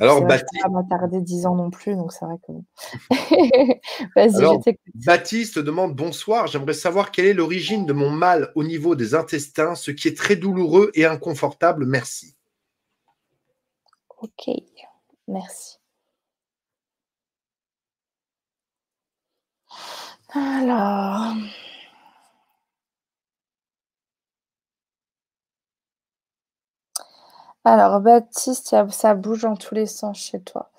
Alors, 0.00 0.24
Baptiste. 0.24 0.62
pas 0.62 0.68
m'attarder 0.70 1.20
10 1.20 1.46
ans 1.46 1.54
non 1.54 1.70
plus, 1.70 1.96
donc 1.96 2.12
c'est 2.12 2.24
vrai 2.24 2.36
que. 2.46 2.52
Vas-y, 4.16 4.76
Baptiste 4.94 5.58
demande 5.58 5.94
Bonsoir, 5.94 6.46
j'aimerais 6.46 6.72
savoir 6.72 7.10
quelle 7.10 7.26
est 7.26 7.34
l'origine 7.34 7.84
de 7.84 7.92
mon 7.92 8.10
mal 8.10 8.52
au 8.54 8.64
niveau 8.64 8.94
des 8.94 9.14
intestins, 9.14 9.74
ce 9.74 9.90
qui 9.90 10.08
est 10.08 10.16
très 10.16 10.36
douloureux 10.36 10.90
et 10.94 11.04
inconfortable. 11.04 11.84
Merci. 11.84 12.34
Ok, 14.18 14.50
merci. 15.28 15.78
Alors. 20.34 21.34
Alors, 27.64 28.00
Baptiste, 28.00 28.74
ça 28.90 29.14
bouge 29.14 29.44
en 29.44 29.54
tous 29.54 29.74
les 29.76 29.86
sens 29.86 30.18
chez 30.18 30.40
toi. 30.40 30.70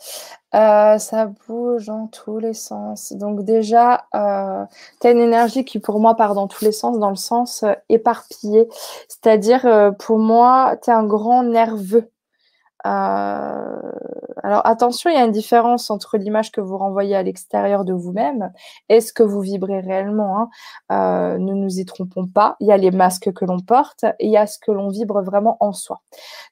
Euh, 0.55 0.97
ça 0.99 1.27
bouge 1.47 1.89
en 1.89 2.07
tous 2.07 2.39
les 2.39 2.53
sens. 2.53 3.13
Donc 3.13 3.43
déjà, 3.45 4.05
euh, 4.15 4.65
tu 5.01 5.07
as 5.07 5.11
une 5.11 5.19
énergie 5.21 5.65
qui 5.65 5.79
pour 5.79 5.99
moi 6.01 6.15
part 6.15 6.35
dans 6.35 6.47
tous 6.47 6.65
les 6.65 6.73
sens, 6.73 6.99
dans 6.99 7.09
le 7.09 7.15
sens 7.15 7.63
euh, 7.63 7.73
éparpillé. 7.89 8.67
C'est-à-dire, 9.07 9.93
pour 9.99 10.19
moi, 10.19 10.77
tu 10.83 10.91
un 10.91 11.05
grand 11.05 11.43
nerveux. 11.43 12.09
Euh, 12.85 13.81
alors 14.43 14.61
attention, 14.65 15.09
il 15.09 15.13
y 15.13 15.19
a 15.19 15.23
une 15.23 15.31
différence 15.31 15.89
entre 15.89 16.17
l'image 16.17 16.51
que 16.51 16.59
vous 16.59 16.77
renvoyez 16.77 17.15
à 17.15 17.23
l'extérieur 17.23 17.85
de 17.85 17.93
vous-même 17.93 18.51
et 18.89 18.99
ce 18.99 19.13
que 19.13 19.23
vous 19.23 19.39
vibrez 19.39 19.79
réellement. 19.79 20.37
Hein. 20.37 20.49
Euh, 20.91 21.37
ne 21.37 21.53
nous 21.53 21.79
y 21.79 21.85
trompons 21.85 22.27
pas. 22.27 22.55
Il 22.59 22.67
y 22.67 22.71
a 22.71 22.77
les 22.77 22.91
masques 22.91 23.31
que 23.31 23.45
l'on 23.45 23.59
porte 23.59 24.03
et 24.19 24.25
il 24.25 24.31
y 24.31 24.37
a 24.37 24.47
ce 24.47 24.59
que 24.59 24.71
l'on 24.71 24.89
vibre 24.89 25.21
vraiment 25.21 25.57
en 25.61 25.71
soi. 25.71 26.01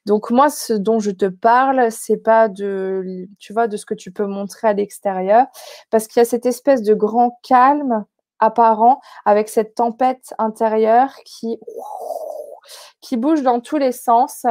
Donc 0.06 0.30
moi, 0.30 0.48
ce 0.48 0.72
dont 0.72 1.00
je 1.00 1.10
te 1.10 1.26
parle, 1.26 1.90
c'est 1.90 2.22
pas 2.22 2.48
de, 2.48 3.28
tu 3.38 3.52
vois, 3.52 3.68
de 3.68 3.76
ce 3.76 3.84
que 3.84 3.94
tu 3.94 4.10
peux 4.10 4.26
montrer 4.26 4.68
à 4.68 4.72
l'extérieur, 4.72 5.46
parce 5.90 6.08
qu'il 6.08 6.20
y 6.20 6.22
a 6.22 6.26
cette 6.28 6.46
espèce 6.46 6.82
de 6.82 6.94
grand 6.94 7.38
calme 7.42 8.04
apparent 8.38 9.00
avec 9.24 9.48
cette 9.48 9.74
tempête 9.74 10.34
intérieure 10.38 11.14
qui 11.24 11.58
qui 13.00 13.16
bouge 13.16 13.42
dans 13.42 13.60
tous 13.60 13.76
les 13.76 13.92
sens. 13.92 14.46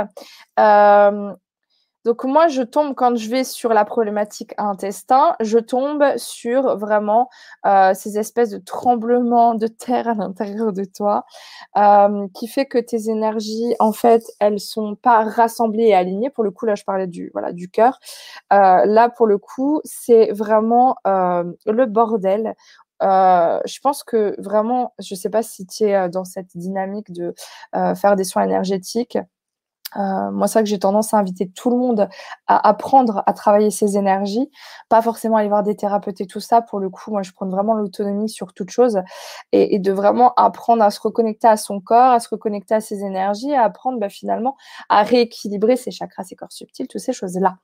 Euh, 0.59 1.33
Donc 2.05 2.23
moi, 2.23 2.47
je 2.47 2.63
tombe 2.63 2.95
quand 2.95 3.15
je 3.15 3.29
vais 3.29 3.43
sur 3.43 3.73
la 3.73 3.85
problématique 3.85 4.53
intestin, 4.57 5.35
je 5.39 5.59
tombe 5.59 6.03
sur 6.17 6.77
vraiment 6.77 7.29
euh, 7.67 7.93
ces 7.93 8.17
espèces 8.17 8.49
de 8.49 8.57
tremblements 8.57 9.53
de 9.53 9.67
terre 9.67 10.07
à 10.07 10.13
l'intérieur 10.15 10.73
de 10.73 10.83
toi, 10.83 11.25
euh, 11.77 12.27
qui 12.33 12.47
fait 12.47 12.65
que 12.65 12.79
tes 12.79 13.09
énergies, 13.09 13.75
en 13.79 13.91
fait, 13.91 14.23
elles 14.39 14.59
sont 14.59 14.95
pas 14.95 15.23
rassemblées 15.23 15.85
et 15.85 15.93
alignées. 15.95 16.31
Pour 16.31 16.43
le 16.43 16.51
coup, 16.51 16.65
là, 16.65 16.75
je 16.75 16.83
parlais 16.83 17.07
du 17.07 17.29
voilà 17.33 17.53
du 17.53 17.69
cœur. 17.69 17.99
Euh, 18.53 18.85
là, 18.85 19.09
pour 19.09 19.27
le 19.27 19.37
coup, 19.37 19.81
c'est 19.83 20.31
vraiment 20.31 20.95
le 21.05 21.85
bordel. 21.85 22.55
je 23.01 23.79
pense 23.81 24.03
que 24.03 24.35
vraiment, 24.41 24.93
je 24.99 25.13
ne 25.15 25.19
sais 25.19 25.29
pas 25.29 25.43
si 25.43 25.65
tu 25.67 25.83
es 25.85 26.09
dans 26.09 26.25
cette 26.25 26.57
dynamique 26.57 27.11
de 27.11 27.33
faire 27.95 28.15
des 28.15 28.23
soins 28.23 28.43
énergétiques. 28.43 29.17
Euh, 29.97 30.31
moi, 30.31 30.47
c'est 30.47 30.53
ça 30.53 30.61
que 30.61 30.69
j'ai 30.69 30.79
tendance 30.79 31.13
à 31.13 31.17
inviter 31.17 31.49
tout 31.49 31.69
le 31.69 31.77
monde 31.77 32.09
à 32.47 32.67
apprendre 32.67 33.23
à 33.25 33.33
travailler 33.33 33.71
ses 33.71 33.97
énergies, 33.97 34.49
pas 34.89 35.01
forcément 35.01 35.37
aller 35.37 35.49
voir 35.49 35.63
des 35.63 35.75
thérapeutes 35.75 36.21
et 36.21 36.27
tout 36.27 36.39
ça. 36.39 36.61
Pour 36.61 36.79
le 36.79 36.89
coup, 36.89 37.11
moi, 37.11 37.21
je 37.21 37.31
prends 37.31 37.47
vraiment 37.47 37.73
l'autonomie 37.73 38.29
sur 38.29 38.53
toute 38.53 38.69
chose 38.69 39.01
et, 39.51 39.75
et, 39.75 39.79
de 39.79 39.91
vraiment 39.91 40.33
apprendre 40.35 40.83
à 40.83 40.91
se 40.91 40.99
reconnecter 40.99 41.47
à 41.47 41.57
son 41.57 41.79
corps, 41.79 42.11
à 42.11 42.19
se 42.19 42.29
reconnecter 42.29 42.75
à 42.75 42.81
ses 42.81 43.03
énergies, 43.03 43.53
à 43.53 43.63
apprendre 43.63 43.99
bah, 43.99 44.09
finalement 44.09 44.55
à 44.89 45.03
rééquilibrer 45.03 45.75
ses 45.75 45.91
chakras, 45.91 46.23
ses 46.23 46.35
corps 46.35 46.51
subtils, 46.51 46.87
toutes 46.87 47.01
ces 47.01 47.13
choses-là. 47.13 47.55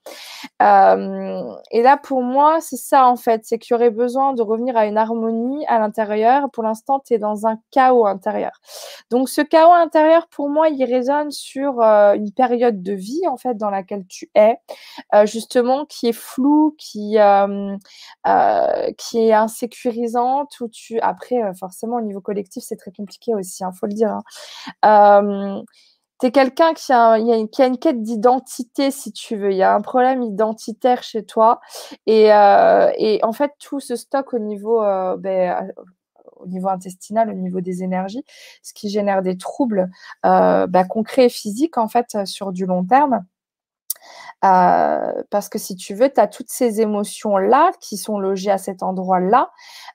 Euh, 0.62 1.54
et 1.72 1.82
là, 1.82 1.98
pour 1.98 2.22
moi, 2.22 2.60
c'est 2.62 2.78
ça 2.78 3.08
en 3.08 3.16
fait, 3.16 3.42
c'est 3.46 3.60
qu'il 3.60 3.74
y 3.74 3.76
aurait 3.76 3.90
besoin 3.90 4.34
de 4.34 4.42
revenir 4.42 4.78
à 4.78 4.86
une 4.86 4.98
harmonie 4.98 5.66
à 5.68 5.80
l'intérieur. 5.80 6.50
Pour 6.52 6.64
l'instant, 6.64 7.00
tu 7.00 7.14
es 7.14 7.18
dans 7.18 7.48
un 7.48 7.58
chaos 7.72 8.06
intérieur. 8.06 8.60
Donc, 9.12 9.30
ce 9.30 9.42
chaos 9.42 9.74
intérieur, 9.74 10.28
pour 10.28 10.50
moi, 10.50 10.70
il 10.70 10.84
résonne 10.84 11.32
sur 11.32 11.82
euh, 11.82 12.17
une 12.18 12.32
période 12.32 12.84
de 12.84 12.94
vie 12.94 13.22
en 13.28 13.38
fait 13.38 13.56
dans 13.56 13.70
laquelle 13.70 14.06
tu 14.08 14.30
es, 14.36 14.58
euh, 15.14 15.26
justement 15.26 15.86
qui 15.86 16.08
est 16.08 16.14
floue, 16.14 16.76
qui 16.78 17.18
euh, 17.20 17.76
euh, 18.28 18.92
qui 18.98 19.20
est 19.20 19.34
insécurisante, 19.34 20.60
où 20.60 20.68
tu 20.70 21.00
après 21.00 21.42
forcément 21.60 21.98
au 21.98 22.02
niveau 22.02 22.22
collectif 22.22 22.64
c'est 22.66 22.76
très 22.78 22.92
compliqué 22.92 23.34
aussi, 23.36 23.64
il 23.64 23.66
hein, 23.66 23.72
faut 23.72 23.88
le 23.88 23.94
dire. 23.94 24.20
Hein. 24.84 25.64
tu 26.20 26.28
es 26.28 26.32
quelqu'un 26.32 26.74
qui 26.74 26.92
a, 26.94 27.20
qui 27.48 27.62
a 27.62 27.68
une 27.68 27.78
quête 27.78 28.02
d'identité, 28.02 28.92
si 28.92 29.12
tu 29.14 29.36
veux. 29.36 29.52
Il 29.52 29.58
y 29.58 29.64
a 29.64 29.76
un 29.76 29.82
problème 29.82 30.24
identitaire 30.24 31.04
chez 31.04 31.24
toi. 31.26 31.60
Et, 32.08 32.26
et 32.26 33.20
en 33.24 33.34
fait, 33.34 33.52
tout 33.60 33.80
ce 33.80 33.96
stock 33.96 34.34
au 34.34 34.40
niveau 34.40 34.82
ben, 35.20 35.72
au 36.36 36.48
niveau 36.48 36.70
intestinal, 36.70 37.30
au 37.30 37.34
niveau 37.34 37.62
des 37.62 37.84
énergies, 37.84 38.24
ce 38.62 38.74
qui 38.74 38.90
génère 38.90 39.22
des 39.22 39.38
troubles 39.38 39.90
euh, 40.26 40.68
bah, 40.68 40.84
concrets 40.84 41.26
et 41.26 41.30
physiques 41.30 41.78
en 41.78 41.88
fait 41.88 42.26
sur 42.26 42.52
du 42.52 42.66
long 42.66 42.86
terme. 42.86 43.26
Euh, 44.46 45.24
parce 45.32 45.50
que 45.50 45.58
si 45.58 45.76
tu 45.76 45.94
veux, 45.96 46.12
tu 46.14 46.20
as 46.20 46.28
toutes 46.28 46.50
ces 46.50 46.82
émotions-là 46.82 47.72
qui 47.82 47.98
sont 47.98 48.20
logées 48.20 48.52
à 48.52 48.58
cet 48.58 48.84
endroit-là, 48.84 49.50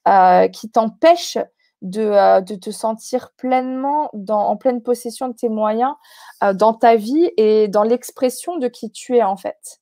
euh, 0.09 0.49
qui 0.49 0.70
t'empêchent 0.70 1.39
de, 1.80 2.41
te 2.57 2.70
sentir 2.70 3.33
pleinement 3.37 4.11
en 4.28 4.57
pleine 4.57 4.83
possession 4.83 5.28
de 5.28 5.35
tes 5.35 5.49
moyens 5.49 5.95
dans 6.55 6.74
ta 6.74 6.95
vie 6.95 7.30
et 7.37 7.66
dans 7.66 7.83
l'expression 7.83 8.57
de 8.57 8.68
qui 8.68 8.91
tu 8.91 9.16
es 9.16 9.22
en 9.22 9.37
fait. 9.37 9.82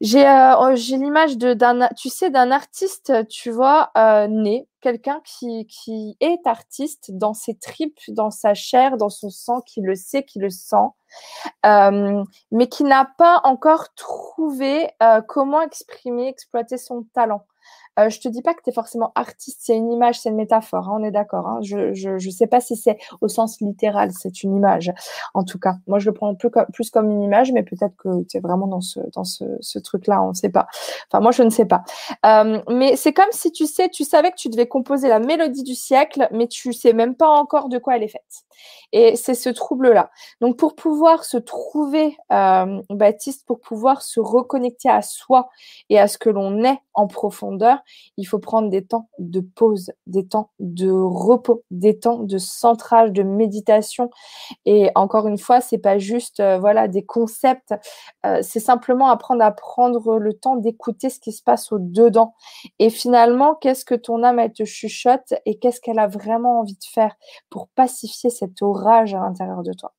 J'ai 0.00 0.26
euh, 0.26 0.74
j'ai 0.76 0.96
l'image 0.96 1.36
d'un 1.36 1.88
tu 1.94 2.08
sais 2.08 2.30
d'un 2.30 2.50
artiste, 2.50 3.12
tu 3.28 3.50
vois, 3.50 3.90
euh, 3.98 4.28
né, 4.28 4.66
quelqu'un 4.80 5.20
qui 5.24 5.66
qui 5.66 6.16
est 6.20 6.46
artiste 6.46 7.10
dans 7.12 7.34
ses 7.34 7.54
tripes, 7.58 7.98
dans 8.08 8.30
sa 8.30 8.54
chair, 8.54 8.96
dans 8.96 9.10
son 9.10 9.28
sang, 9.28 9.60
qui 9.60 9.82
le 9.82 9.94
sait, 9.94 10.22
qui 10.24 10.38
le 10.38 10.48
sent, 10.48 10.76
euh, 11.66 12.24
mais 12.52 12.68
qui 12.68 12.84
n'a 12.84 13.06
pas 13.18 13.40
encore 13.44 13.94
trouvé 13.94 14.90
comment 15.28 15.62
exprimer, 15.62 16.28
exploiter 16.28 16.78
son 16.78 17.04
talent. 17.14 17.46
Euh, 17.98 18.08
je 18.08 18.20
te 18.20 18.28
dis 18.28 18.42
pas 18.42 18.54
que 18.54 18.62
tu 18.62 18.70
es 18.70 18.72
forcément 18.72 19.12
artiste, 19.14 19.58
c'est 19.62 19.76
une 19.76 19.90
image, 19.90 20.20
c'est 20.20 20.28
une 20.28 20.36
métaphore, 20.36 20.88
hein, 20.88 20.98
on 21.00 21.04
est 21.04 21.10
d'accord. 21.10 21.46
Hein. 21.46 21.58
je 21.60 22.14
ne 22.14 22.30
sais 22.30 22.46
pas 22.46 22.60
si 22.60 22.76
c'est 22.76 22.98
au 23.20 23.28
sens 23.28 23.60
littéral, 23.60 24.10
c'est 24.12 24.42
une 24.42 24.54
image. 24.54 24.92
En 25.34 25.44
tout 25.44 25.58
cas, 25.58 25.74
moi 25.86 25.98
je 25.98 26.06
le 26.06 26.14
prends 26.14 26.34
plus 26.34 26.50
comme, 26.50 26.66
plus 26.72 26.90
comme 26.90 27.10
une 27.10 27.22
image, 27.22 27.52
mais 27.52 27.62
peut-être 27.62 27.96
que 27.96 28.24
tu 28.24 28.36
es 28.36 28.40
vraiment 28.40 28.66
dans 28.66 28.80
ce, 28.80 29.00
dans 29.14 29.24
ce 29.24 29.78
truc-là, 29.78 30.22
on 30.22 30.28
ne 30.28 30.34
sait 30.34 30.50
pas. 30.50 30.66
Enfin, 31.08 31.20
moi 31.20 31.32
je 31.32 31.42
ne 31.42 31.50
sais 31.50 31.66
pas. 31.66 31.82
Euh, 32.24 32.60
mais 32.68 32.96
c'est 32.96 33.12
comme 33.12 33.30
si 33.32 33.52
tu 33.52 33.66
sais, 33.66 33.88
tu 33.88 34.04
savais 34.04 34.30
que 34.30 34.36
tu 34.36 34.48
devais 34.48 34.66
composer 34.66 35.08
la 35.08 35.18
mélodie 35.18 35.62
du 35.62 35.74
siècle, 35.74 36.28
mais 36.32 36.46
tu 36.46 36.72
sais 36.72 36.92
même 36.92 37.14
pas 37.14 37.28
encore 37.28 37.68
de 37.68 37.78
quoi 37.78 37.96
elle 37.96 38.02
est 38.02 38.08
faite. 38.08 38.44
Et 38.92 39.16
c'est 39.16 39.34
ce 39.34 39.48
trouble-là. 39.48 40.10
Donc 40.40 40.56
pour 40.56 40.74
pouvoir 40.74 41.24
se 41.24 41.36
trouver, 41.36 42.16
euh, 42.32 42.82
Baptiste, 42.90 43.46
pour 43.46 43.60
pouvoir 43.60 44.02
se 44.02 44.20
reconnecter 44.20 44.88
à 44.88 45.02
soi 45.02 45.48
et 45.88 45.98
à 45.98 46.08
ce 46.08 46.18
que 46.18 46.28
l'on 46.28 46.64
est 46.64 46.78
en 46.94 47.06
profondeur, 47.06 47.59
il 48.16 48.24
faut 48.24 48.38
prendre 48.38 48.68
des 48.70 48.84
temps 48.84 49.08
de 49.18 49.40
pause, 49.40 49.92
des 50.06 50.26
temps 50.26 50.50
de 50.58 50.90
repos, 50.90 51.64
des 51.70 51.98
temps 51.98 52.18
de 52.18 52.38
centrage, 52.38 53.12
de 53.12 53.22
méditation. 53.22 54.10
Et 54.66 54.90
encore 54.94 55.28
une 55.28 55.38
fois, 55.38 55.60
c'est 55.60 55.78
pas 55.78 55.98
juste 55.98 56.40
euh, 56.40 56.58
voilà 56.58 56.88
des 56.88 57.04
concepts, 57.04 57.74
euh, 58.26 58.40
c'est 58.42 58.60
simplement 58.60 59.08
apprendre 59.08 59.42
à 59.44 59.50
prendre 59.52 60.18
le 60.18 60.34
temps 60.34 60.56
d'écouter 60.56 61.10
ce 61.10 61.20
qui 61.20 61.32
se 61.32 61.42
passe 61.42 61.72
au 61.72 61.78
dedans. 61.78 62.34
Et 62.78 62.90
finalement, 62.90 63.54
qu'est-ce 63.54 63.84
que 63.84 63.94
ton 63.94 64.22
âme 64.22 64.40
te 64.52 64.64
chuchote 64.64 65.34
et 65.46 65.58
qu'est-ce 65.58 65.80
qu'elle 65.80 65.98
a 65.98 66.06
vraiment 66.08 66.60
envie 66.60 66.76
de 66.76 66.84
faire 66.84 67.14
pour 67.50 67.68
pacifier 67.68 68.30
cet 68.30 68.62
orage 68.62 69.14
à 69.14 69.20
l'intérieur 69.20 69.62
de 69.62 69.72
toi? 69.72 69.92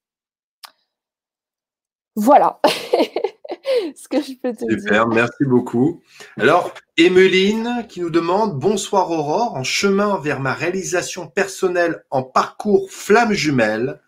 Voilà. 2.15 2.59
ce 3.95 4.07
que 4.07 4.21
je 4.21 4.33
peux 4.41 4.53
te 4.53 4.69
Super, 4.69 5.07
merci 5.07 5.45
beaucoup. 5.45 6.01
Alors, 6.37 6.73
Emeline 6.97 7.85
qui 7.87 8.01
nous 8.01 8.09
demande 8.09 8.59
Bonsoir 8.59 9.11
Aurore, 9.11 9.55
en 9.55 9.63
chemin 9.63 10.17
vers 10.19 10.39
ma 10.39 10.53
réalisation 10.53 11.27
personnelle 11.27 12.03
en 12.09 12.23
parcours 12.23 12.91
flamme 12.91 13.33
jumelle, 13.33 13.99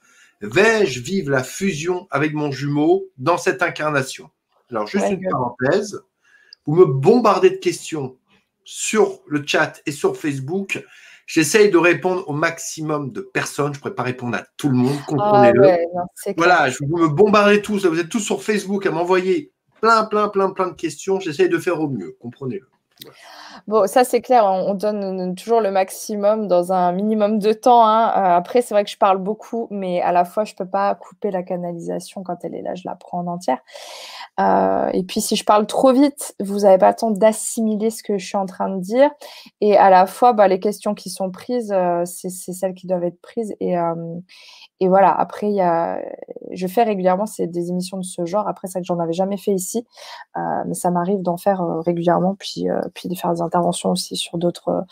vais-je 0.42 1.02
vivre 1.02 1.32
la 1.32 1.44
fusion 1.44 2.08
avec 2.12 2.34
mon 2.34 2.52
jumeau 2.52 3.06
dans 3.18 3.38
cette 3.38 3.62
incarnation? 3.62 4.30
Alors, 4.70 4.88
juste 4.88 5.10
une 5.10 5.30
parenthèse, 5.30 6.02
vous 6.66 6.76
me 6.76 6.86
bombardez 6.86 7.50
de 7.50 7.58
questions 7.58 8.18
sur 8.64 9.22
le 9.28 9.44
chat 9.46 9.82
et 9.86 9.92
sur 9.92 10.18
Facebook. 10.18 10.84
J'essaye 11.26 11.72
de 11.72 11.78
répondre 11.78 12.28
au 12.28 12.34
maximum 12.34 13.12
de 13.12 13.22
personnes. 13.22 13.74
Je 13.74 13.78
ne 13.78 13.82
pourrais 13.82 13.96
pas 13.96 14.04
répondre 14.04 14.36
à 14.36 14.44
tout 14.58 14.70
le 14.70 14.76
monde, 14.76 14.98
ah 15.00 15.06
comprenez-le. 15.08 16.34
voilà, 16.36 16.70
je 16.70 16.80
vous 16.86 16.98
me 16.98 17.08
bombardez 17.08 17.62
tous. 17.62 17.86
Vous 17.86 18.00
êtes 18.00 18.10
tous 18.10 18.20
sur 18.20 18.44
Facebook 18.44 18.86
à 18.86 18.92
m'envoyer 18.92 19.53
plein, 19.84 20.06
plein, 20.06 20.30
plein, 20.30 20.50
plein 20.52 20.68
de 20.68 20.76
questions. 20.76 21.20
J'essaye 21.20 21.50
de 21.50 21.58
faire 21.58 21.82
au 21.82 21.90
mieux, 21.90 22.16
comprenez-le. 22.22 22.68
Bon, 23.68 23.86
ça 23.86 24.04
c'est 24.04 24.22
clair, 24.22 24.46
on 24.46 24.74
donne 24.76 25.36
toujours 25.36 25.60
le 25.60 25.72
maximum 25.72 26.48
dans 26.48 26.72
un 26.72 26.94
minimum 26.94 27.38
de 27.38 27.52
temps. 27.52 27.86
Hein. 27.86 28.14
Euh, 28.16 28.38
après, 28.38 28.62
c'est 28.62 28.74
vrai 28.74 28.84
que 28.86 28.90
je 28.90 28.98
parle 28.98 29.18
beaucoup, 29.18 29.68
mais 29.72 30.02
à 30.02 30.12
la 30.12 30.24
fois, 30.26 30.46
je 30.46 30.54
ne 30.54 30.58
peux 30.58 30.70
pas 30.70 30.96
couper 30.96 31.32
la 31.32 31.44
canalisation 31.44 32.24
quand 32.24 32.38
elle 32.44 32.56
est 32.56 32.62
là, 32.62 32.76
je 32.76 32.84
la 32.86 32.96
prends 32.96 33.20
en 33.20 33.28
entière. 33.28 33.60
Euh, 34.40 34.90
et 34.94 35.04
puis, 35.04 35.22
si 35.22 35.36
je 35.36 35.44
parle 35.44 35.68
trop 35.68 35.92
vite, 35.92 36.34
vous 36.40 36.60
n'avez 36.62 36.78
pas 36.78 36.90
le 36.90 36.96
temps 36.96 37.12
d'assimiler 37.12 37.90
ce 37.90 38.04
que 38.04 38.18
je 38.18 38.26
suis 38.26 38.38
en 38.38 38.46
train 38.46 38.70
de 38.70 38.80
dire. 38.80 39.12
Et 39.62 39.78
à 39.78 39.90
la 39.90 40.06
fois, 40.06 40.34
bah, 40.34 40.48
les 40.48 40.60
questions 40.60 40.96
qui 40.96 41.10
sont 41.10 41.30
prises, 41.30 41.72
euh, 41.72 42.04
c'est 42.06 42.30
celles 42.30 42.74
qui 42.74 42.88
doivent 42.88 43.04
être 43.04 43.22
prises. 43.22 43.54
Et, 43.60 43.76
et 44.84 44.90
voilà, 44.90 45.18
après, 45.18 45.50
y 45.50 45.62
a, 45.62 46.02
je 46.52 46.68
fais 46.68 46.84
régulièrement 46.84 47.24
des 47.40 47.70
émissions 47.70 47.98
de 47.98 48.04
ce 48.04 48.26
genre. 48.26 48.50
Après, 48.50 48.68
c'est 48.68 48.82
que 48.82 48.86
j'en 48.86 49.00
avais 49.00 49.14
jamais 49.14 49.38
fait 49.38 49.54
ici, 49.54 49.88
euh, 50.36 50.42
mais 50.68 50.74
ça 50.74 50.92
m'arrive 50.92 51.22
d'en 51.22 51.38
faire 51.38 51.62
euh, 51.62 51.80
régulièrement, 51.80 52.36
puis, 52.38 52.70
euh, 52.70 52.82
puis 52.94 53.08
de 53.08 53.16
faire 53.16 53.34
des 53.34 53.42
interventions 53.42 53.92
aussi 53.92 54.18
sur 54.18 54.38
d'autres 54.38 54.84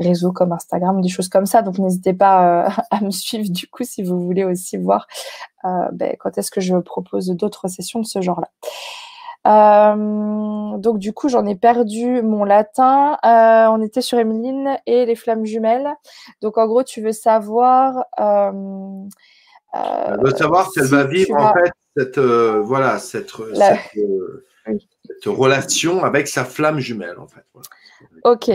réseaux 0.00 0.32
comme 0.32 0.50
Instagram, 0.50 1.00
des 1.00 1.08
choses 1.08 1.28
comme 1.28 1.46
ça. 1.46 1.62
Donc, 1.62 1.78
n'hésitez 1.78 2.12
pas 2.12 2.66
à 2.90 3.00
me 3.00 3.12
suivre 3.12 3.48
du 3.48 3.68
coup 3.68 3.84
si 3.84 4.02
vous 4.02 4.18
voulez 4.18 4.42
aussi 4.42 4.78
voir 4.78 5.06
ben, 5.92 6.16
quand 6.18 6.36
est-ce 6.38 6.50
que 6.50 6.60
je 6.60 6.76
propose 6.76 7.28
d'autres 7.28 7.68
sessions 7.68 8.00
de 8.00 8.06
ce 8.06 8.20
genre-là. 8.20 8.50
Donc 9.46 10.98
du 10.98 11.12
coup, 11.12 11.28
j'en 11.28 11.46
ai 11.46 11.54
perdu 11.54 12.22
mon 12.22 12.44
latin. 12.44 13.18
on 13.22 13.80
était 13.82 14.02
sur 14.02 14.18
Emeline 14.18 14.78
et 14.86 15.06
les 15.06 15.16
flammes 15.16 15.44
jumelles. 15.44 15.94
Donc 16.42 16.58
en 16.58 16.66
gros, 16.66 16.82
tu 16.82 17.00
veux 17.00 17.12
savoir 17.12 18.04
elle 19.74 20.20
veut 20.22 20.36
savoir 20.36 20.70
si 20.70 20.80
elle 20.80 20.86
va 20.86 21.04
vivre 21.04 21.36
en 21.36 21.52
fait 21.52 21.72
cette, 21.96 22.18
euh, 22.18 22.60
voilà, 22.62 22.98
cette, 22.98 23.32
euh, 23.40 24.44
cette, 24.64 25.24
relation 25.26 26.04
avec 26.04 26.28
sa 26.28 26.44
flamme 26.44 26.78
jumelle 26.78 27.18
en 27.18 27.26
fait. 27.26 27.44
Ok. 28.24 28.50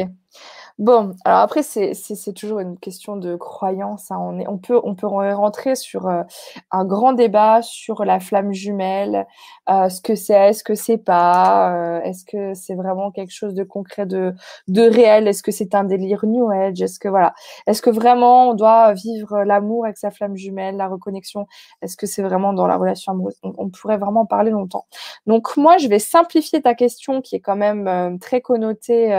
Bon, 0.82 1.14
alors 1.26 1.42
après, 1.42 1.62
c'est 1.62 2.34
toujours 2.34 2.60
une 2.60 2.76
question 2.76 3.16
de 3.16 3.36
croyance. 3.36 4.10
Hein. 4.10 4.18
On, 4.48 4.58
peut, 4.58 4.82
on 4.84 4.96
rentrer 5.36 5.76
sur 5.76 6.08
euh, 6.08 6.24
un 6.72 6.86
grand 6.86 7.14
débat 7.14 7.62
sur 7.62 8.04
la 8.04 8.20
flamme 8.20 8.52
jumelle, 8.52 9.28
euh, 9.70 9.90
ce 9.90 10.02
que 10.02 10.16
c'est, 10.16 10.34
est-ce 10.34 10.64
que 10.64 10.74
c'est 10.74 10.98
pas, 10.98 11.72
euh, 11.72 12.02
est-ce 12.02 12.26
que 12.26 12.56
c'est 12.56 12.74
vraiment 12.74 13.12
quelque 13.12 13.32
chose 13.32 13.54
de 13.54 13.64
concret, 13.64 14.08
de, 14.08 14.34
de 14.70 14.82
réel, 14.82 15.28
est-ce 15.28 15.44
que 15.44 15.52
c'est 15.52 15.76
un 15.76 15.84
délire 15.84 16.26
New 16.26 16.50
Age, 16.50 16.82
est-ce 16.82 16.98
que 16.98 17.10
voilà, 17.10 17.36
est-ce 17.68 17.84
que 17.84 17.92
vraiment 17.92 18.50
on 18.50 18.54
doit 18.56 18.94
vivre 18.94 19.44
l'amour 19.44 19.86
avec 19.86 20.00
sa 20.00 20.10
flamme 20.10 20.36
jumelle, 20.36 20.78
la 20.78 20.88
reconnexion, 20.88 21.46
est-ce 21.84 21.96
que 21.96 22.08
c'est 22.08 22.24
vraiment 22.24 22.54
dans 22.54 22.66
la 22.66 22.78
relation 22.78 23.12
amoureuse? 23.12 23.38
On, 23.44 23.54
on, 23.56 23.70
pourrait 23.70 24.00
vraiment 24.00 24.26
parler 24.26 24.50
longtemps. 24.50 24.88
Donc 25.28 25.58
moi, 25.58 25.78
je 25.78 25.88
vais 25.88 26.00
simplifier 26.00 26.60
ta 26.60 26.74
question 26.74 27.22
qui 27.22 27.36
est 27.36 27.40
quand 27.40 27.56
même 27.56 28.18
très 28.20 28.42
connotée 28.42 29.12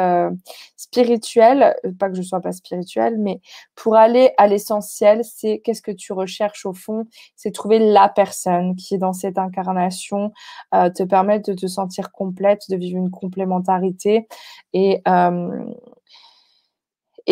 spirituelle 0.76 1.51
euh, 1.60 1.92
pas 1.98 2.08
que 2.08 2.14
je 2.14 2.22
sois 2.22 2.40
pas 2.40 2.52
spirituelle, 2.52 3.16
mais 3.18 3.40
pour 3.74 3.96
aller 3.96 4.32
à 4.38 4.46
l'essentiel, 4.46 5.22
c'est 5.24 5.60
qu'est-ce 5.60 5.82
que 5.82 5.90
tu 5.90 6.12
recherches 6.14 6.64
au 6.64 6.72
fond, 6.72 7.04
c'est 7.36 7.50
trouver 7.50 7.78
la 7.78 8.08
personne 8.08 8.76
qui 8.76 8.94
est 8.94 8.98
dans 8.98 9.12
cette 9.12 9.36
incarnation, 9.36 10.32
euh, 10.74 10.88
te 10.88 11.02
permettre 11.02 11.50
de 11.50 11.54
te 11.56 11.66
sentir 11.66 12.12
complète, 12.12 12.62
de 12.70 12.76
vivre 12.76 12.98
une 12.98 13.10
complémentarité 13.10 14.28
et 14.72 15.02
euh, 15.08 15.64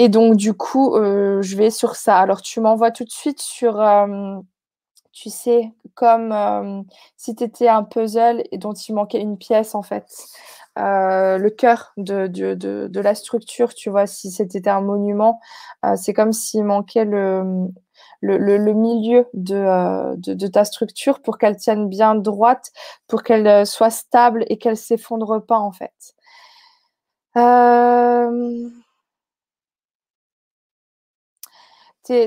donc 0.09 0.37
du 0.37 0.55
coup, 0.55 0.95
je 0.97 1.57
vais 1.57 1.71
sur 1.71 1.97
ça. 1.97 2.19
Alors 2.19 2.43
tu 2.43 2.61
m'envoies 2.61 2.91
tout 2.91 3.05
de 3.05 3.11
suite 3.11 3.41
sur 3.41 3.81
tu 5.13 5.31
sais, 5.31 5.73
comme 5.95 6.85
si 7.17 7.35
tu 7.35 7.45
étais 7.45 7.69
un 7.69 7.83
puzzle 7.83 8.45
et 8.53 8.59
dont 8.59 8.73
il 8.73 8.95
manquait 8.95 9.21
une 9.21 9.37
pièce 9.39 9.75
en 9.75 9.83
fait. 9.83 10.07
Euh, 10.79 11.37
le 11.39 11.51
cœur 11.51 11.93
de, 11.97 12.29
de, 12.29 12.55
de, 12.55 13.01
la 13.01 13.15
structure, 13.17 13.75
tu 13.75 13.91
vois, 13.91 14.07
si 14.07 14.31
c'était 14.31 14.69
un 14.71 14.81
monument, 14.81 15.41
euh, 15.85 15.97
c'est 15.97 16.13
comme 16.15 16.33
s'il 16.33 16.65
manquait 16.65 17.05
le, 17.05 17.43
le, 18.21 18.39
le, 18.39 18.73
milieu 18.73 19.27
euh, 19.51 20.15
de, 20.17 20.47
ta 20.47 20.65
structure 20.65 21.21
pour 21.23 21.39
qu'elle 21.39 21.57
tienne 21.57 21.89
bien 21.89 22.15
droite, 22.15 22.71
pour 23.09 23.25
qu'elle 23.25 23.67
soit 23.67 23.91
stable 23.91 24.45
et 24.49 24.59
qu'elle 24.59 24.77
s'effondre 24.77 25.45
pas, 25.45 25.59
en 25.59 25.73
fait. 25.73 26.15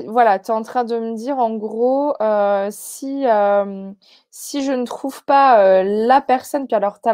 Voilà, 0.06 0.38
tu 0.38 0.50
es 0.50 0.54
en 0.54 0.62
train 0.62 0.84
de 0.84 0.98
me 0.98 1.14
dire 1.14 1.38
en 1.38 1.54
gros, 1.56 2.14
si, 2.70 3.24
si 4.36 4.64
je 4.64 4.72
ne 4.72 4.84
trouve 4.84 5.24
pas 5.24 5.60
euh, 5.60 5.84
la 5.84 6.20
personne, 6.20 6.66
puis 6.66 6.74
alors 6.74 6.98
tu 7.00 7.08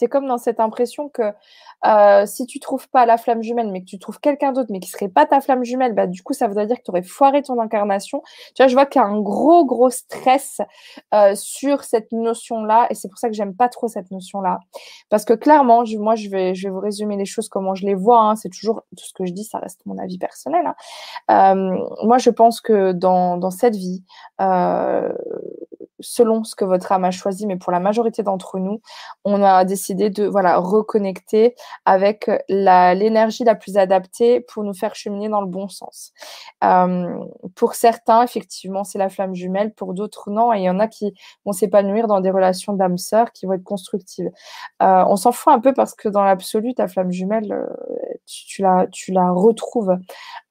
es 0.00 0.06
comme 0.06 0.28
dans 0.28 0.38
cette 0.38 0.60
impression 0.60 1.08
que 1.08 1.32
euh, 1.84 2.26
si 2.26 2.46
tu 2.46 2.60
trouves 2.60 2.88
pas 2.88 3.06
la 3.06 3.16
flamme 3.16 3.42
jumelle, 3.42 3.72
mais 3.72 3.80
que 3.80 3.86
tu 3.86 3.98
trouves 3.98 4.20
quelqu'un 4.20 4.52
d'autre, 4.52 4.68
mais 4.70 4.78
qui 4.78 4.88
serait 4.88 5.08
pas 5.08 5.26
ta 5.26 5.40
flamme 5.40 5.64
jumelle, 5.64 5.94
bah, 5.94 6.06
du 6.06 6.22
coup, 6.22 6.34
ça 6.34 6.46
voudrait 6.46 6.68
dire 6.68 6.76
que 6.76 6.82
tu 6.84 6.92
aurais 6.92 7.02
foiré 7.02 7.42
ton 7.42 7.58
incarnation. 7.60 8.22
Tu 8.54 8.62
vois, 8.62 8.68
je 8.68 8.74
vois 8.74 8.86
qu'il 8.86 9.02
y 9.02 9.04
a 9.04 9.08
un 9.08 9.20
gros, 9.20 9.64
gros 9.64 9.90
stress 9.90 10.60
euh, 11.12 11.34
sur 11.34 11.82
cette 11.82 12.12
notion-là, 12.12 12.86
et 12.90 12.94
c'est 12.94 13.08
pour 13.08 13.18
ça 13.18 13.28
que 13.28 13.34
j'aime 13.34 13.56
pas 13.56 13.68
trop 13.68 13.88
cette 13.88 14.12
notion-là. 14.12 14.60
Parce 15.10 15.24
que 15.24 15.32
clairement, 15.32 15.84
je, 15.84 15.98
moi, 15.98 16.14
je 16.14 16.28
vais, 16.28 16.54
je 16.54 16.68
vais 16.68 16.72
vous 16.72 16.78
résumer 16.78 17.16
les 17.16 17.26
choses 17.26 17.48
comment 17.48 17.74
je 17.74 17.84
les 17.84 17.96
vois. 17.96 18.20
Hein. 18.20 18.36
C'est 18.36 18.50
toujours 18.50 18.84
tout 18.96 19.04
ce 19.04 19.12
que 19.12 19.26
je 19.26 19.32
dis, 19.32 19.42
ça 19.42 19.58
reste 19.58 19.80
mon 19.86 19.98
avis 19.98 20.18
personnel. 20.18 20.66
Hein. 21.28 21.56
Euh, 21.56 21.84
moi, 22.04 22.18
je 22.18 22.30
pense 22.30 22.60
que 22.60 22.92
dans, 22.92 23.38
dans 23.38 23.50
cette 23.50 23.74
vie, 23.74 24.04
euh, 24.40 25.12
selon 26.00 26.44
ce 26.44 26.54
que 26.54 26.64
votre 26.64 26.92
âme 26.92 27.04
a 27.04 27.10
choisi, 27.10 27.46
mais 27.46 27.56
pour 27.56 27.72
la 27.72 27.80
majorité 27.80 28.22
d'entre 28.22 28.58
nous, 28.58 28.80
on 29.24 29.42
a 29.42 29.64
décidé 29.64 30.10
de 30.10 30.26
voilà 30.26 30.58
reconnecter 30.58 31.54
avec 31.84 32.30
l'énergie 32.48 33.44
la, 33.44 33.54
plus 33.54 33.76
adaptée 33.76 34.40
pour 34.40 34.64
nous 34.64 34.74
faire 34.74 34.94
cheminer 34.94 35.28
dans 35.28 35.40
le 35.40 35.46
bon 35.46 35.68
sens. 35.68 36.12
Euh, 36.64 37.18
pour 37.54 37.74
certains, 37.74 38.22
effectivement, 38.22 38.84
c'est 38.84 38.98
la 38.98 39.08
flamme 39.08 39.34
jumelle, 39.34 39.72
pour 39.74 39.94
d'autres, 39.94 40.30
non. 40.30 40.52
Et 40.52 40.58
il 40.58 40.64
y 40.64 40.70
en 40.70 40.80
a 40.80 40.88
qui 40.88 41.14
vont 41.44 41.52
s'épanouir 41.52 42.06
dans 42.06 42.20
des 42.20 42.30
relations 42.30 42.72
d'âme 42.72 42.98
sœur 42.98 43.32
qui 43.32 43.46
vont 43.46 43.52
être 43.54 43.64
constructives. 43.64 44.30
Euh, 44.82 45.04
on 45.06 45.16
s'en 45.16 45.32
fout 45.32 45.52
un 45.52 45.60
peu 45.60 45.72
parce 45.72 45.94
que 45.94 46.08
dans 46.08 46.22
l'absolu, 46.22 46.74
ta 46.74 46.88
flamme 46.88 47.10
jumelle, 47.10 47.52
euh, 47.52 47.66
tu, 48.26 48.62
la, 48.62 48.86
tu 48.90 49.12
la 49.12 49.30
retrouves 49.30 49.96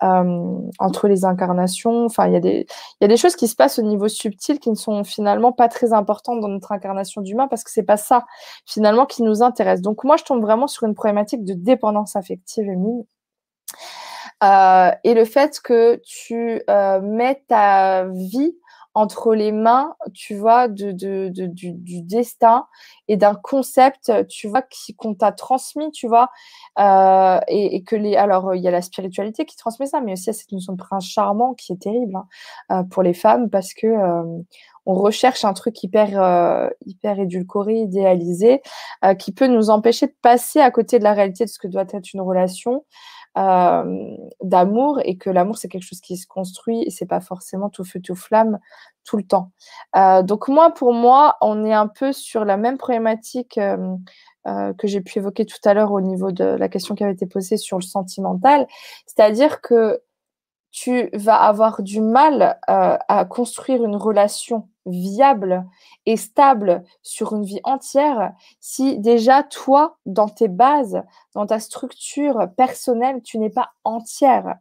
euh, 0.04 0.60
entre 0.80 1.08
les 1.08 1.26
incarnations. 1.26 2.06
Enfin, 2.06 2.28
il 2.28 2.34
y, 2.34 2.38
a 2.38 2.40
des, 2.40 2.66
y 3.02 3.06
a 3.06 3.08
des 3.08 3.18
choses 3.18 3.36
qui 3.36 3.48
se 3.48 3.56
passent 3.56 3.80
au 3.80 3.84
niveau 3.84 4.08
subtil 4.08 4.60
qui 4.60 4.70
ne 4.70 4.76
sont 4.76 5.04
finalement 5.04 5.37
pas 5.52 5.68
très 5.68 5.94
importantes 5.94 6.40
dans 6.40 6.48
notre 6.48 6.72
incarnation 6.72 7.22
d'humain 7.22 7.48
parce 7.48 7.64
que 7.64 7.72
c'est 7.72 7.84
pas 7.84 7.98
ça 7.98 8.26
finalement 8.66 9.06
qui 9.06 9.24
nous 9.24 9.44
intéresse. 9.44 9.82
Donc 9.82 10.04
moi, 10.04 10.18
je 10.18 10.24
tombe 10.24 10.42
vraiment 10.42 10.68
sur 10.68 10.84
une 10.88 10.96
problématique 10.96 11.44
de 11.44 11.54
dépendance 11.54 12.16
affective. 12.16 12.68
Euh, 14.44 14.92
et 15.04 15.14
le 15.14 15.26
fait 15.26 15.60
que 15.60 16.00
tu 16.06 16.62
euh, 16.70 17.02
mets 17.02 17.44
ta 17.48 18.06
vie 18.06 18.56
entre 18.98 19.36
les 19.36 19.52
mains, 19.52 19.96
tu 20.16 20.36
vois, 20.36 20.68
de, 20.68 20.92
de, 20.92 21.30
du, 21.30 22.02
destin 22.02 22.66
et 23.08 23.16
d'un 23.16 23.36
concept, 23.36 24.12
tu 24.28 24.48
vois, 24.48 24.64
qu'on 24.98 25.14
t'a 25.14 25.32
transmis, 25.32 25.92
tu 25.92 26.08
vois, 26.08 26.30
euh, 26.80 27.40
et, 27.48 27.84
que 27.84 27.96
les, 27.96 28.16
alors 28.16 28.56
il 28.56 28.64
y 28.64 28.68
a 28.68 28.72
la 28.72 28.82
spiritualité 28.82 29.46
qui 29.46 29.56
transmet 29.56 29.86
ça, 29.86 30.02
mais 30.02 30.14
aussi 30.14 30.24
il 30.24 30.28
y 30.28 30.30
a 30.32 30.34
cette 30.34 30.52
notion 30.52 30.74
de 30.74 30.80
prince 30.80 31.06
charmant 31.06 31.54
qui 31.54 31.74
est 31.74 31.82
terrible 31.82 32.16
hein, 32.16 32.26
euh, 32.72 32.84
pour 32.86 33.04
les 33.04 33.14
femmes 33.14 33.52
parce 33.52 33.76
que 33.76 33.88
on 34.88 34.96
recherche 34.96 35.44
un 35.44 35.54
truc 35.54 35.84
hyper 35.84 36.20
euh, 36.20 36.70
hyper 36.86 37.20
édulcoré, 37.20 37.76
idéalisé, 37.76 38.62
euh, 39.04 39.14
qui 39.14 39.34
peut 39.34 39.48
nous 39.48 39.70
empêcher 39.70 40.08
de 40.08 40.16
passer 40.22 40.62
à 40.62 40.72
côté 40.72 40.98
de 40.98 41.04
la 41.04 41.14
réalité 41.14 41.44
de 41.44 41.50
ce 41.50 41.60
que 41.60 41.68
doit 41.68 41.86
être 41.92 42.14
une 42.14 42.22
relation. 42.22 42.86
Euh, 43.38 44.16
d'amour 44.42 45.00
et 45.04 45.16
que 45.16 45.30
l'amour 45.30 45.60
c'est 45.60 45.68
quelque 45.68 45.84
chose 45.84 46.02
qui 46.02 46.18
se 46.18 46.26
construit 46.26 46.82
et 46.82 46.90
c'est 46.90 47.06
pas 47.06 47.20
forcément 47.20 47.70
tout 47.70 47.84
feu 47.84 48.00
tout 48.00 48.16
flamme 48.16 48.58
tout 49.04 49.16
le 49.16 49.22
temps. 49.22 49.52
Donc 50.24 50.48
moi 50.48 50.74
pour 50.74 50.92
moi 50.92 51.38
on 51.42 51.64
est 51.64 51.74
un 51.74 51.86
peu 51.86 52.14
sur 52.14 52.46
la 52.46 52.58
même 52.58 52.80
problématique 52.80 53.60
que 53.60 54.88
j'ai 54.88 55.02
pu 55.02 55.20
évoquer 55.20 55.46
tout 55.46 55.60
à 55.66 55.76
l'heure 55.76 55.92
au 55.92 56.02
niveau 56.02 56.32
de 56.32 56.46
la 56.46 56.68
question 56.68 56.96
qui 56.96 57.04
avait 57.04 57.14
été 57.14 57.28
posée 57.28 57.58
sur 57.58 57.78
le 57.78 57.84
sentimental, 57.84 58.66
c'est-à-dire 59.06 59.62
que 59.62 60.02
tu 60.72 61.12
vas 61.14 61.36
avoir 61.36 61.84
du 61.84 62.02
mal 62.02 62.60
à 62.68 63.26
construire 63.26 63.84
une 63.84 63.98
relation 63.98 64.68
viable 64.88 65.66
et 66.06 66.18
stable 66.18 66.84
sur 67.02 67.34
une 67.36 67.44
vie 67.44 67.62
entière 67.64 68.34
si 68.60 68.98
déjà 69.00 69.44
toi, 69.44 69.98
dans 70.06 70.30
tes 70.30 70.48
bases, 70.48 71.02
dans 71.34 71.46
ta 71.46 71.60
structure 71.60 72.48
personnelle, 72.56 73.22
tu 73.22 73.38
n'es 73.40 73.50
pas 73.50 73.72
entière. 73.84 74.56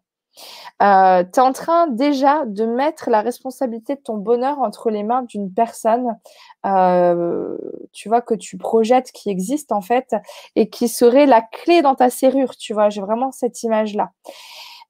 Euh, 0.82 1.24
tu 1.24 1.40
es 1.40 1.42
en 1.42 1.52
train 1.52 1.86
déjà 1.86 2.44
de 2.44 2.66
mettre 2.66 3.10
la 3.10 3.22
responsabilité 3.22 3.94
de 3.94 4.00
ton 4.00 4.16
bonheur 4.16 4.58
entre 4.60 4.90
les 4.90 5.02
mains 5.02 5.22
d'une 5.22 5.52
personne, 5.52 6.18
euh, 6.66 7.56
tu 7.92 8.08
vois, 8.08 8.20
que 8.20 8.34
tu 8.34 8.58
projettes, 8.58 9.12
qui 9.12 9.30
existe 9.30 9.72
en 9.72 9.80
fait, 9.80 10.14
et 10.54 10.68
qui 10.68 10.88
serait 10.88 11.26
la 11.26 11.40
clé 11.40 11.82
dans 11.82 11.94
ta 11.94 12.10
serrure, 12.10 12.56
tu 12.56 12.74
vois, 12.74 12.90
j'ai 12.90 13.00
vraiment 13.00 13.32
cette 13.32 13.62
image-là. 13.62 14.10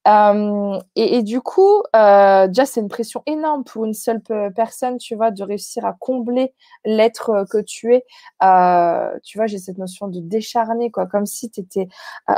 Euh, 0.07 0.79
et, 0.95 1.23
du 1.23 1.41
coup, 1.41 1.83
euh, 1.97 2.47
déjà, 2.47 2.65
c'est 2.67 2.81
une 2.81 2.89
pression 2.89 3.23
énorme 3.27 3.65
pour 3.65 3.85
une 3.85 3.95
seule 3.95 4.23
personne, 4.55 4.99
tu 4.99 5.17
vois, 5.17 5.31
de 5.33 5.43
réussir 5.43 5.85
à 5.85 5.95
combler 5.99 6.55
l'être 6.85 7.31
euh, 7.31 7.45
que 7.45 7.59
tu 7.59 7.95
es. 7.95 8.05
Euh, 8.43 9.11
tu 9.25 9.39
vois, 9.39 9.47
j'ai 9.47 9.59
cette 9.59 9.79
notion 9.79 10.07
de 10.09 10.21
décharner, 10.21 10.91
quoi, 10.91 11.07
comme 11.07 11.27
si 11.27 11.51
tu 11.51 11.61
étais 11.61 11.89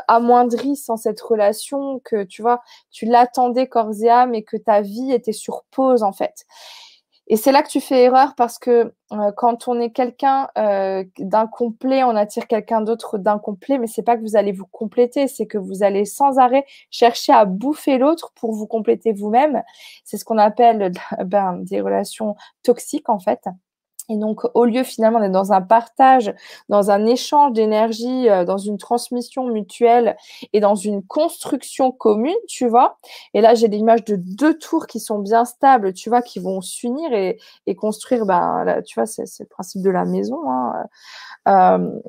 amoindri 0.08 0.76
sans 0.76 0.96
cette 0.96 1.20
relation, 1.20 2.00
que 2.04 2.24
tu 2.24 2.40
vois, 2.42 2.62
tu 2.90 3.04
l'attendais 3.06 3.66
corps 3.68 3.92
et 4.02 4.08
âme 4.08 4.34
et 4.34 4.44
que 4.44 4.56
ta 4.56 4.80
vie 4.80 5.12
était 5.12 5.32
sur 5.32 5.64
pause, 5.70 6.02
en 6.02 6.12
fait. 6.12 6.46
Et 7.30 7.36
c'est 7.36 7.52
là 7.52 7.62
que 7.62 7.68
tu 7.68 7.80
fais 7.80 8.04
erreur 8.04 8.34
parce 8.36 8.58
que 8.58 8.94
euh, 9.12 9.32
quand 9.36 9.68
on 9.68 9.78
est 9.80 9.90
quelqu'un 9.90 10.48
euh, 10.56 11.04
d'incomplet, 11.18 12.02
on 12.02 12.16
attire 12.16 12.46
quelqu'un 12.46 12.80
d'autre 12.80 13.18
d'incomplet, 13.18 13.78
mais 13.78 13.86
c'est 13.86 14.02
pas 14.02 14.16
que 14.16 14.22
vous 14.22 14.36
allez 14.36 14.52
vous 14.52 14.66
compléter, 14.66 15.28
c'est 15.28 15.46
que 15.46 15.58
vous 15.58 15.82
allez 15.82 16.06
sans 16.06 16.38
arrêt 16.38 16.64
chercher 16.90 17.32
à 17.32 17.44
bouffer 17.44 17.98
l'autre 17.98 18.32
pour 18.34 18.54
vous 18.54 18.66
compléter 18.66 19.12
vous-même. 19.12 19.62
C'est 20.04 20.16
ce 20.16 20.24
qu'on 20.24 20.38
appelle 20.38 20.92
ben, 21.26 21.58
des 21.62 21.82
relations 21.82 22.34
toxiques 22.62 23.10
en 23.10 23.18
fait. 23.18 23.40
Et 24.08 24.16
donc, 24.16 24.40
au 24.54 24.64
lieu 24.64 24.84
finalement 24.84 25.20
d'être 25.20 25.32
dans 25.32 25.52
un 25.52 25.60
partage, 25.60 26.34
dans 26.68 26.90
un 26.90 27.06
échange 27.06 27.52
d'énergie, 27.52 28.28
euh, 28.28 28.44
dans 28.44 28.58
une 28.58 28.78
transmission 28.78 29.46
mutuelle 29.46 30.16
et 30.52 30.60
dans 30.60 30.74
une 30.74 31.02
construction 31.02 31.92
commune, 31.92 32.36
tu 32.48 32.66
vois. 32.66 32.98
Et 33.34 33.40
là, 33.40 33.54
j'ai 33.54 33.68
l'image 33.68 34.04
de 34.04 34.16
deux 34.16 34.58
tours 34.58 34.86
qui 34.86 35.00
sont 35.00 35.18
bien 35.18 35.44
stables, 35.44 35.92
tu 35.92 36.08
vois, 36.08 36.22
qui 36.22 36.38
vont 36.38 36.60
s'unir 36.60 37.12
et, 37.12 37.38
et, 37.66 37.74
construire, 37.74 38.24
ben, 38.24 38.82
tu 38.86 38.98
vois, 38.98 39.06
c'est 39.06 39.24
le 39.40 39.46
principe 39.46 39.82
de 39.82 39.90
la 39.90 40.04
maison. 40.04 40.50
Hein. 40.50 40.86
Euh, 41.48 42.00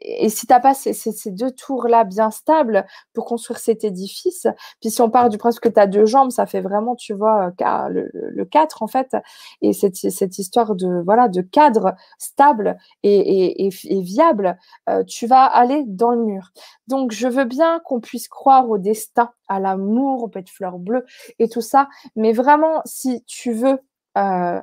et 0.00 0.28
si 0.28 0.46
tu 0.46 0.52
n'as 0.52 0.60
pas 0.60 0.74
ces, 0.74 1.30
deux 1.30 1.50
tours-là 1.50 2.04
bien 2.04 2.30
stables 2.30 2.86
pour 3.12 3.24
construire 3.24 3.58
cet 3.58 3.84
édifice, 3.84 4.46
puis 4.80 4.90
si 4.90 5.00
on 5.02 5.10
part 5.10 5.28
du 5.28 5.38
principe 5.38 5.62
que 5.62 5.68
tu 5.68 5.80
as 5.80 5.86
deux 5.86 6.06
jambes, 6.06 6.30
ça 6.30 6.46
fait 6.46 6.60
vraiment, 6.60 6.96
tu 6.96 7.12
vois, 7.14 7.52
le, 7.90 8.10
le 8.12 8.44
4 8.44 8.82
en 8.82 8.86
fait, 8.86 9.16
et 9.62 9.72
cette, 9.72 9.96
cette 9.96 10.38
histoire 10.38 10.74
de, 10.74 11.02
voilà, 11.04 11.28
de 11.28 11.42
cadre 11.42 11.94
stable 12.18 12.78
et, 13.02 13.68
viable, 14.02 14.58
euh, 14.88 15.04
tu 15.04 15.26
vas 15.26 15.44
aller 15.44 15.84
dans 15.86 16.12
le 16.12 16.24
mur. 16.24 16.50
Donc, 16.86 17.12
je 17.12 17.28
veux 17.28 17.44
bien 17.44 17.80
qu'on 17.84 18.00
puisse 18.00 18.28
croire 18.28 18.68
au 18.68 18.78
destin, 18.78 19.30
à 19.48 19.60
l'amour, 19.60 20.22
aux 20.22 20.28
petites 20.28 20.50
fleurs 20.50 20.78
bleues 20.78 21.04
et 21.38 21.48
tout 21.48 21.60
ça, 21.60 21.88
mais 22.16 22.32
vraiment, 22.32 22.82
si 22.84 23.24
tu 23.24 23.52
veux 23.52 23.78
euh, 24.18 24.60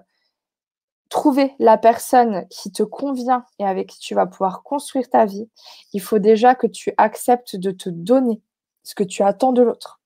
trouver 1.09 1.53
la 1.59 1.77
personne 1.77 2.47
qui 2.49 2.71
te 2.71 2.83
convient 2.83 3.45
et 3.59 3.65
avec 3.65 3.89
qui 3.89 3.99
tu 3.99 4.15
vas 4.15 4.25
pouvoir 4.27 4.63
construire 4.63 5.09
ta 5.09 5.25
vie, 5.25 5.49
il 5.93 6.01
faut 6.01 6.19
déjà 6.19 6.55
que 6.55 6.67
tu 6.67 6.93
acceptes 6.97 7.55
de 7.55 7.71
te 7.71 7.89
donner 7.89 8.41
ce 8.83 8.95
que 8.95 9.03
tu 9.03 9.23
attends 9.23 9.53
de 9.53 9.61
l'autre. 9.61 9.96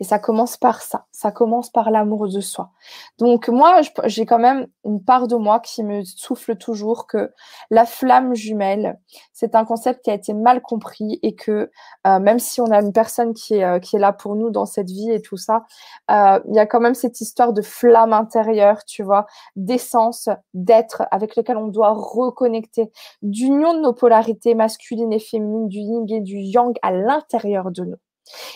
Et 0.00 0.04
ça 0.04 0.18
commence 0.18 0.56
par 0.56 0.80
ça, 0.80 1.06
ça 1.10 1.32
commence 1.32 1.70
par 1.70 1.90
l'amour 1.90 2.28
de 2.28 2.40
soi. 2.40 2.70
Donc 3.18 3.48
moi, 3.48 3.80
j'ai 4.04 4.26
quand 4.26 4.38
même 4.38 4.68
une 4.84 5.02
part 5.02 5.26
de 5.26 5.34
moi 5.34 5.58
qui 5.58 5.82
me 5.82 6.04
souffle 6.04 6.56
toujours 6.56 7.06
que 7.08 7.32
la 7.70 7.84
flamme 7.84 8.34
jumelle, 8.34 9.00
c'est 9.32 9.56
un 9.56 9.64
concept 9.64 10.04
qui 10.04 10.10
a 10.10 10.14
été 10.14 10.34
mal 10.34 10.62
compris 10.62 11.18
et 11.22 11.34
que 11.34 11.70
euh, 12.06 12.18
même 12.20 12.38
si 12.38 12.60
on 12.60 12.70
a 12.70 12.80
une 12.80 12.92
personne 12.92 13.34
qui 13.34 13.54
est, 13.54 13.64
euh, 13.64 13.80
qui 13.80 13.96
est 13.96 13.98
là 13.98 14.12
pour 14.12 14.36
nous 14.36 14.50
dans 14.50 14.66
cette 14.66 14.88
vie 14.88 15.10
et 15.10 15.20
tout 15.20 15.36
ça, 15.36 15.64
euh, 16.10 16.38
il 16.48 16.54
y 16.54 16.60
a 16.60 16.66
quand 16.66 16.80
même 16.80 16.94
cette 16.94 17.20
histoire 17.20 17.52
de 17.52 17.62
flamme 17.62 18.12
intérieure, 18.12 18.84
tu 18.84 19.02
vois, 19.02 19.26
d'essence, 19.56 20.28
d'être 20.54 21.02
avec 21.10 21.34
lequel 21.36 21.56
on 21.56 21.68
doit 21.68 21.92
reconnecter, 21.92 22.90
d'union 23.22 23.74
de 23.74 23.80
nos 23.80 23.92
polarités 23.92 24.54
masculines 24.54 25.12
et 25.12 25.18
féminines, 25.18 25.68
du 25.68 25.78
yin 25.78 26.06
et 26.08 26.20
du 26.20 26.38
yang 26.38 26.76
à 26.82 26.92
l'intérieur 26.92 27.70
de 27.72 27.84
nous. 27.84 27.96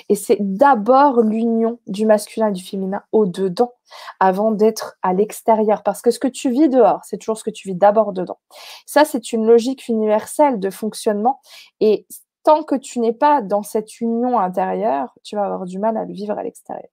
Et 0.09 0.15
c'est 0.15 0.39
d'abord 0.41 1.21
l'union 1.21 1.79
du 1.87 2.07
masculin 2.07 2.49
et 2.49 2.53
du 2.53 2.65
féminin 2.65 3.03
au-dedans 3.13 3.73
avant 4.21 4.51
d'être 4.51 4.97
à 5.03 5.13
l'extérieur. 5.13 5.83
Parce 5.83 6.03
que 6.03 6.11
ce 6.11 6.19
que 6.19 6.29
tu 6.29 6.51
vis 6.51 6.69
dehors, 6.69 7.01
c'est 7.05 7.19
toujours 7.19 7.39
ce 7.39 7.45
que 7.45 7.51
tu 7.51 7.69
vis 7.69 7.75
d'abord 7.75 8.13
dedans. 8.13 8.39
Ça, 8.87 9.05
c'est 9.05 9.33
une 9.33 9.47
logique 9.47 9.89
universelle 9.89 10.59
de 10.59 10.71
fonctionnement. 10.71 11.41
Et 11.81 12.07
tant 12.45 12.63
que 12.63 12.75
tu 12.75 12.99
n'es 13.01 13.13
pas 13.13 13.43
dans 13.43 13.63
cette 13.63 14.01
union 14.01 14.39
intérieure, 14.39 15.15
tu 15.23 15.37
vas 15.37 15.45
avoir 15.45 15.65
du 15.65 15.79
mal 15.79 15.97
à 15.97 16.05
le 16.05 16.13
vivre 16.13 16.39
à 16.39 16.43
l'extérieur. 16.43 16.91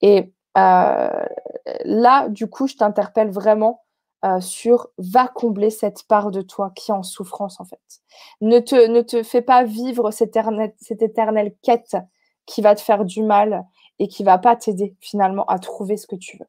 Et 0.00 0.32
euh, 0.56 1.26
là, 1.84 2.28
du 2.28 2.48
coup, 2.48 2.66
je 2.66 2.76
t'interpelle 2.76 3.30
vraiment 3.30 3.85
euh, 4.26 4.40
sur 4.40 4.88
va 4.98 5.28
combler 5.28 5.70
cette 5.70 6.02
part 6.04 6.30
de 6.30 6.42
toi 6.42 6.72
qui 6.74 6.90
est 6.90 6.94
en 6.94 7.02
souffrance 7.02 7.60
en 7.60 7.64
fait. 7.64 8.02
Ne 8.40 8.58
te, 8.58 8.88
ne 8.88 9.02
te 9.02 9.22
fais 9.22 9.42
pas 9.42 9.62
vivre 9.62 10.10
cette 10.10 10.30
éternelle, 10.30 10.74
cette 10.80 11.02
éternelle 11.02 11.54
quête 11.62 11.96
qui 12.44 12.60
va 12.60 12.74
te 12.74 12.80
faire 12.80 13.04
du 13.04 13.22
mal 13.22 13.64
et 13.98 14.08
qui 14.08 14.24
va 14.24 14.38
pas 14.38 14.56
t'aider 14.56 14.96
finalement 15.00 15.44
à 15.46 15.58
trouver 15.58 15.96
ce 15.96 16.06
que 16.06 16.16
tu 16.16 16.38
veux. 16.38 16.46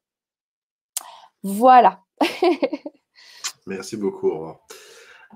Voilà. 1.42 2.00
Merci 3.66 3.96
beaucoup. 3.96 4.46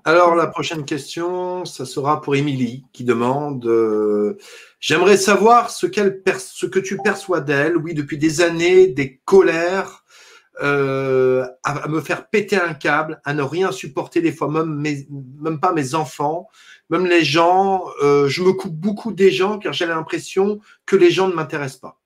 Alors 0.04 0.34
la 0.34 0.46
prochaine 0.46 0.84
question, 0.84 1.64
ça 1.64 1.84
sera 1.84 2.22
pour 2.22 2.34
Émilie 2.34 2.84
qui 2.92 3.04
demande 3.04 3.66
euh, 3.66 4.38
J'aimerais 4.80 5.16
savoir 5.16 5.70
ce, 5.70 5.86
ce 5.86 6.66
que 6.66 6.78
tu 6.80 6.96
perçois 6.96 7.40
d'elle, 7.40 7.76
oui, 7.76 7.94
depuis 7.94 8.18
des 8.18 8.40
années, 8.40 8.88
des 8.88 9.18
colères 9.18 10.01
euh, 10.60 11.46
à, 11.64 11.88
me 11.88 12.00
faire 12.00 12.28
péter 12.28 12.56
un 12.56 12.74
câble, 12.74 13.20
à 13.24 13.32
ne 13.32 13.42
rien 13.42 13.72
supporter 13.72 14.20
des 14.20 14.32
fois, 14.32 14.50
même, 14.50 14.84
même 15.40 15.60
pas 15.60 15.72
mes 15.72 15.94
enfants, 15.94 16.48
même 16.90 17.06
les 17.06 17.24
gens. 17.24 17.84
Euh, 18.02 18.28
je 18.28 18.42
me 18.42 18.52
coupe 18.52 18.74
beaucoup 18.74 19.12
des 19.12 19.30
gens 19.30 19.58
car 19.58 19.72
j'ai 19.72 19.86
l'impression 19.86 20.60
que 20.84 20.96
les 20.96 21.10
gens 21.10 21.28
ne 21.28 21.34
m'intéressent 21.34 21.80
pas. 21.80 22.00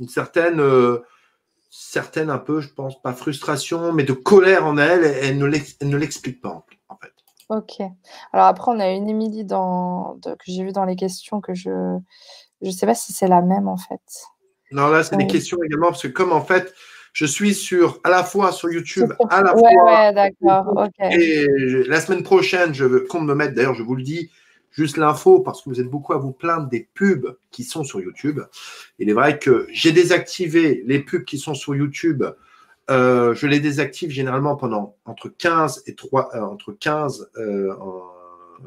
Une 0.00 0.08
certaine, 0.08 0.60
euh, 0.60 0.98
certaine 1.70 2.30
un 2.30 2.38
peu, 2.38 2.60
je 2.60 2.68
pense, 2.68 3.00
pas 3.00 3.12
frustration, 3.12 3.92
mais 3.92 4.04
de 4.04 4.12
colère 4.12 4.66
en 4.66 4.76
elle, 4.76 5.04
elle, 5.04 5.38
ne 5.38 5.96
l'explique 5.96 6.40
pas 6.42 6.50
en 6.50 6.96
fait. 7.00 7.12
Ok. 7.48 7.80
Alors 8.34 8.46
après, 8.46 8.70
on 8.70 8.78
a 8.78 8.90
une 8.90 9.08
Émilie 9.08 9.46
dans, 9.46 10.18
que 10.22 10.44
j'ai 10.44 10.62
vu 10.62 10.72
dans 10.72 10.84
les 10.84 10.96
questions 10.96 11.40
que 11.40 11.54
je 11.54 11.70
ne 11.70 12.70
sais 12.70 12.84
pas 12.84 12.94
si 12.94 13.14
c'est 13.14 13.28
la 13.28 13.40
même 13.40 13.68
en 13.68 13.78
fait. 13.78 14.02
Non, 14.70 14.88
là, 14.88 15.02
c'est 15.02 15.16
des 15.16 15.26
questions 15.26 15.56
également, 15.64 15.88
parce 15.88 16.02
que 16.02 16.08
comme 16.08 16.32
en 16.32 16.42
fait, 16.42 16.74
je 17.12 17.26
suis 17.26 17.54
sur 17.54 18.00
à 18.04 18.10
la 18.10 18.24
fois 18.24 18.52
sur 18.52 18.70
YouTube, 18.70 19.12
à 19.30 19.42
la 19.42 19.52
fois. 19.52 19.84
Ouais, 19.84 20.12
d'accord. 20.12 20.88
Et 21.00 21.46
la 21.86 22.00
semaine 22.00 22.22
prochaine, 22.22 22.74
je 22.74 22.84
veux 22.84 23.00
qu'on 23.00 23.20
me 23.20 23.34
mette, 23.34 23.54
d'ailleurs, 23.54 23.74
je 23.74 23.82
vous 23.82 23.94
le 23.94 24.02
dis, 24.02 24.30
juste 24.70 24.96
l'info, 24.96 25.40
parce 25.40 25.62
que 25.62 25.70
vous 25.70 25.80
êtes 25.80 25.88
beaucoup 25.88 26.12
à 26.12 26.18
vous 26.18 26.32
plaindre 26.32 26.68
des 26.68 26.88
pubs 26.94 27.36
qui 27.50 27.64
sont 27.64 27.84
sur 27.84 28.00
YouTube. 28.00 28.40
Il 28.98 29.10
est 29.10 29.12
vrai 29.12 29.38
que 29.38 29.66
j'ai 29.72 29.92
désactivé 29.92 30.82
les 30.86 31.00
pubs 31.00 31.24
qui 31.24 31.38
sont 31.38 31.54
sur 31.54 31.74
YouTube. 31.74 32.24
Euh, 32.90 33.34
je 33.34 33.46
les 33.46 33.60
désactive 33.60 34.10
généralement 34.10 34.56
pendant 34.56 34.96
entre 35.04 35.28
15 35.28 35.82
et 35.86 35.94
3, 35.94 36.30
euh, 36.34 36.40
entre 36.40 36.72
15, 36.72 37.30
euh, 37.36 37.74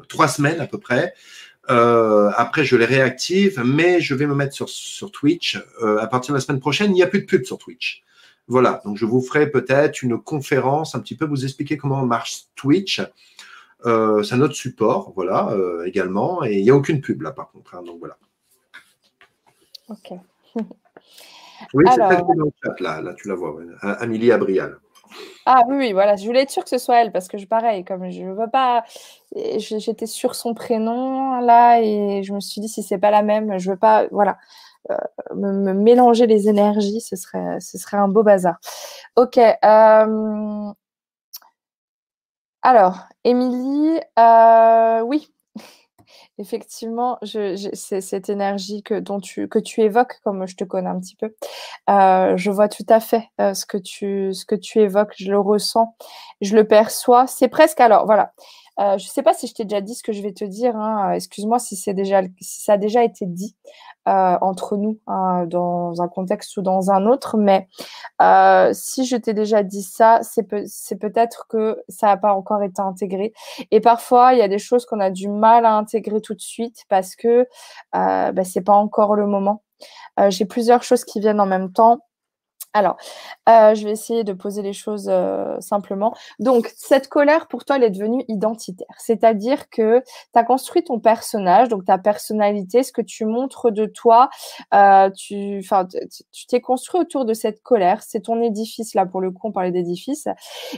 3 0.08 0.28
semaines 0.28 0.60
à 0.60 0.66
peu 0.66 0.78
près. 0.78 1.14
Euh, 1.70 2.30
après, 2.36 2.64
je 2.64 2.76
les 2.76 2.84
réactive, 2.84 3.62
mais 3.64 4.00
je 4.00 4.14
vais 4.14 4.26
me 4.26 4.34
mettre 4.34 4.54
sur, 4.54 4.68
sur 4.68 5.10
Twitch. 5.10 5.58
à 5.98 6.06
partir 6.06 6.32
de 6.32 6.38
la 6.38 6.40
semaine 6.40 6.60
prochaine, 6.60 6.90
il 6.90 6.94
n'y 6.94 7.02
a 7.02 7.06
plus 7.06 7.20
de 7.20 7.26
pubs 7.26 7.44
sur 7.44 7.58
Twitch. 7.58 8.02
Voilà, 8.52 8.82
donc 8.84 8.98
je 8.98 9.06
vous 9.06 9.22
ferai 9.22 9.50
peut-être 9.50 10.02
une 10.02 10.18
conférence, 10.18 10.94
un 10.94 11.00
petit 11.00 11.16
peu 11.16 11.24
vous 11.24 11.44
expliquer 11.44 11.78
comment 11.78 12.04
marche 12.04 12.48
Twitch. 12.54 13.00
Euh, 13.86 14.22
c'est 14.22 14.34
un 14.34 14.42
autre 14.42 14.52
support, 14.52 15.14
voilà, 15.16 15.48
euh, 15.52 15.86
également. 15.86 16.44
Et 16.44 16.58
il 16.58 16.62
n'y 16.62 16.68
a 16.68 16.74
aucune 16.74 17.00
pub 17.00 17.22
là, 17.22 17.32
par 17.32 17.50
contre. 17.50 17.74
Hein, 17.74 17.82
donc 17.82 17.98
voilà. 17.98 18.18
Ok. 19.88 20.10
oui, 21.72 21.84
c'est 21.94 21.96
peut-être 21.96 22.26
dans 22.26 22.44
le 22.44 22.52
chat, 22.62 22.78
là, 22.80 23.00
là, 23.00 23.14
tu 23.14 23.26
la 23.28 23.36
vois, 23.36 23.56
Amélie 23.80 24.30
Abrial. 24.30 24.76
Ah 25.46 25.62
oui, 25.68 25.76
oui, 25.76 25.92
voilà, 25.94 26.16
je 26.16 26.26
voulais 26.26 26.42
être 26.42 26.50
sûre 26.50 26.62
que 26.62 26.68
ce 26.70 26.76
soit 26.76 26.96
elle, 26.96 27.10
parce 27.10 27.28
que 27.28 27.38
je, 27.38 27.46
pareil, 27.46 27.86
comme 27.86 28.10
je 28.10 28.20
ne 28.20 28.34
veux 28.34 28.50
pas. 28.50 28.84
J'étais 29.56 30.06
sur 30.06 30.34
son 30.34 30.52
prénom, 30.52 31.40
là, 31.40 31.80
et 31.80 32.22
je 32.22 32.34
me 32.34 32.40
suis 32.40 32.60
dit, 32.60 32.68
si 32.68 32.82
c'est 32.82 32.98
pas 32.98 33.10
la 33.10 33.22
même, 33.22 33.58
je 33.58 33.70
veux 33.70 33.78
pas. 33.78 34.08
Voilà. 34.10 34.36
Euh, 34.90 34.96
me, 35.34 35.72
mélanger 35.72 36.26
les 36.26 36.48
énergies, 36.48 37.00
ce 37.00 37.16
serait, 37.16 37.60
ce 37.60 37.78
serait 37.78 37.96
un 37.96 38.08
beau 38.08 38.22
bazar. 38.22 38.58
Ok. 39.16 39.38
Euh, 39.38 40.72
alors, 42.62 42.98
Émilie, 43.24 44.00
euh, 44.18 45.00
oui, 45.02 45.32
effectivement, 46.38 47.18
je, 47.22 47.70
c'est 47.74 48.00
cette 48.00 48.28
énergie 48.28 48.82
que, 48.82 48.98
dont 48.98 49.20
tu, 49.20 49.48
que 49.48 49.58
tu 49.58 49.80
évoques, 49.82 50.20
comme 50.24 50.46
je 50.46 50.56
te 50.56 50.64
connais 50.64 50.90
un 50.90 51.00
petit 51.00 51.16
peu. 51.16 51.34
je 51.88 52.50
vois 52.50 52.68
tout 52.68 52.86
à 52.88 53.00
fait 53.00 53.28
ce, 53.38 53.66
que 53.66 53.78
tu, 53.78 54.32
ce 54.34 54.44
que 54.44 54.54
tu 54.54 54.80
évoques, 54.80 55.14
je 55.16 55.30
le 55.30 55.40
ressens, 55.40 55.96
je 56.40 56.54
le 56.54 56.66
perçois. 56.66 57.26
C'est 57.26 57.48
presque, 57.48 57.80
alors 57.80 58.06
voilà, 58.06 58.32
je 58.78 58.94
ne 58.94 58.98
sais 58.98 59.22
pas 59.22 59.34
si 59.34 59.46
je 59.46 59.54
t'ai 59.54 59.64
déjà 59.64 59.80
dit 59.80 59.94
ce 59.94 60.02
que 60.02 60.12
je 60.12 60.22
vais 60.22 60.32
te 60.32 60.44
dire, 60.44 60.76
hein, 60.76 61.12
excuse-moi 61.12 61.58
si, 61.58 61.76
c'est 61.76 61.94
déjà, 61.94 62.22
si 62.40 62.62
ça 62.62 62.74
a 62.74 62.78
déjà 62.78 63.04
été 63.04 63.26
dit. 63.26 63.56
Euh, 64.08 64.36
entre 64.40 64.76
nous 64.76 64.98
hein, 65.06 65.46
dans 65.46 66.02
un 66.02 66.08
contexte 66.08 66.56
ou 66.56 66.62
dans 66.62 66.90
un 66.90 67.06
autre. 67.06 67.36
Mais 67.36 67.68
euh, 68.20 68.70
si 68.72 69.06
je 69.06 69.14
t'ai 69.16 69.32
déjà 69.32 69.62
dit 69.62 69.82
ça, 69.84 70.18
c'est 70.22 70.42
peut- 70.42 70.64
peut-être 71.00 71.46
que 71.48 71.80
ça 71.88 72.08
n'a 72.08 72.16
pas 72.16 72.34
encore 72.34 72.64
été 72.64 72.82
intégré. 72.82 73.32
Et 73.70 73.78
parfois, 73.80 74.32
il 74.34 74.40
y 74.40 74.42
a 74.42 74.48
des 74.48 74.58
choses 74.58 74.86
qu'on 74.86 74.98
a 74.98 75.10
du 75.10 75.28
mal 75.28 75.64
à 75.66 75.76
intégrer 75.76 76.20
tout 76.20 76.34
de 76.34 76.40
suite 76.40 76.82
parce 76.88 77.14
que 77.14 77.46
euh, 77.94 78.32
bah, 78.32 78.42
c'est 78.44 78.60
pas 78.62 78.74
encore 78.74 79.14
le 79.14 79.26
moment. 79.28 79.62
Euh, 80.20 80.30
j'ai 80.30 80.46
plusieurs 80.46 80.82
choses 80.82 81.04
qui 81.04 81.20
viennent 81.20 81.40
en 81.40 81.46
même 81.46 81.72
temps. 81.72 82.00
Alors, 82.74 82.96
euh, 83.50 83.74
je 83.74 83.84
vais 83.84 83.90
essayer 83.90 84.24
de 84.24 84.32
poser 84.32 84.62
les 84.62 84.72
choses 84.72 85.08
euh, 85.10 85.60
simplement. 85.60 86.14
Donc, 86.38 86.72
cette 86.74 87.08
colère, 87.08 87.46
pour 87.46 87.66
toi, 87.66 87.76
elle 87.76 87.84
est 87.84 87.90
devenue 87.90 88.24
identitaire. 88.28 88.94
C'est-à-dire 88.96 89.68
que 89.68 90.00
tu 90.00 90.38
as 90.38 90.42
construit 90.42 90.82
ton 90.82 90.98
personnage, 90.98 91.68
donc 91.68 91.84
ta 91.84 91.98
personnalité, 91.98 92.82
ce 92.82 92.90
que 92.90 93.02
tu 93.02 93.26
montres 93.26 93.70
de 93.70 93.84
toi. 93.84 94.30
Euh, 94.72 95.10
tu 95.10 95.62
t'es 96.48 96.60
construit 96.62 97.02
autour 97.02 97.26
de 97.26 97.34
cette 97.34 97.62
colère. 97.62 98.02
C'est 98.02 98.20
ton 98.20 98.40
édifice, 98.40 98.94
là, 98.94 99.04
pour 99.04 99.20
le 99.20 99.30
coup, 99.32 99.48
on 99.48 99.52
parlait 99.52 99.70
d'édifice. 99.70 100.26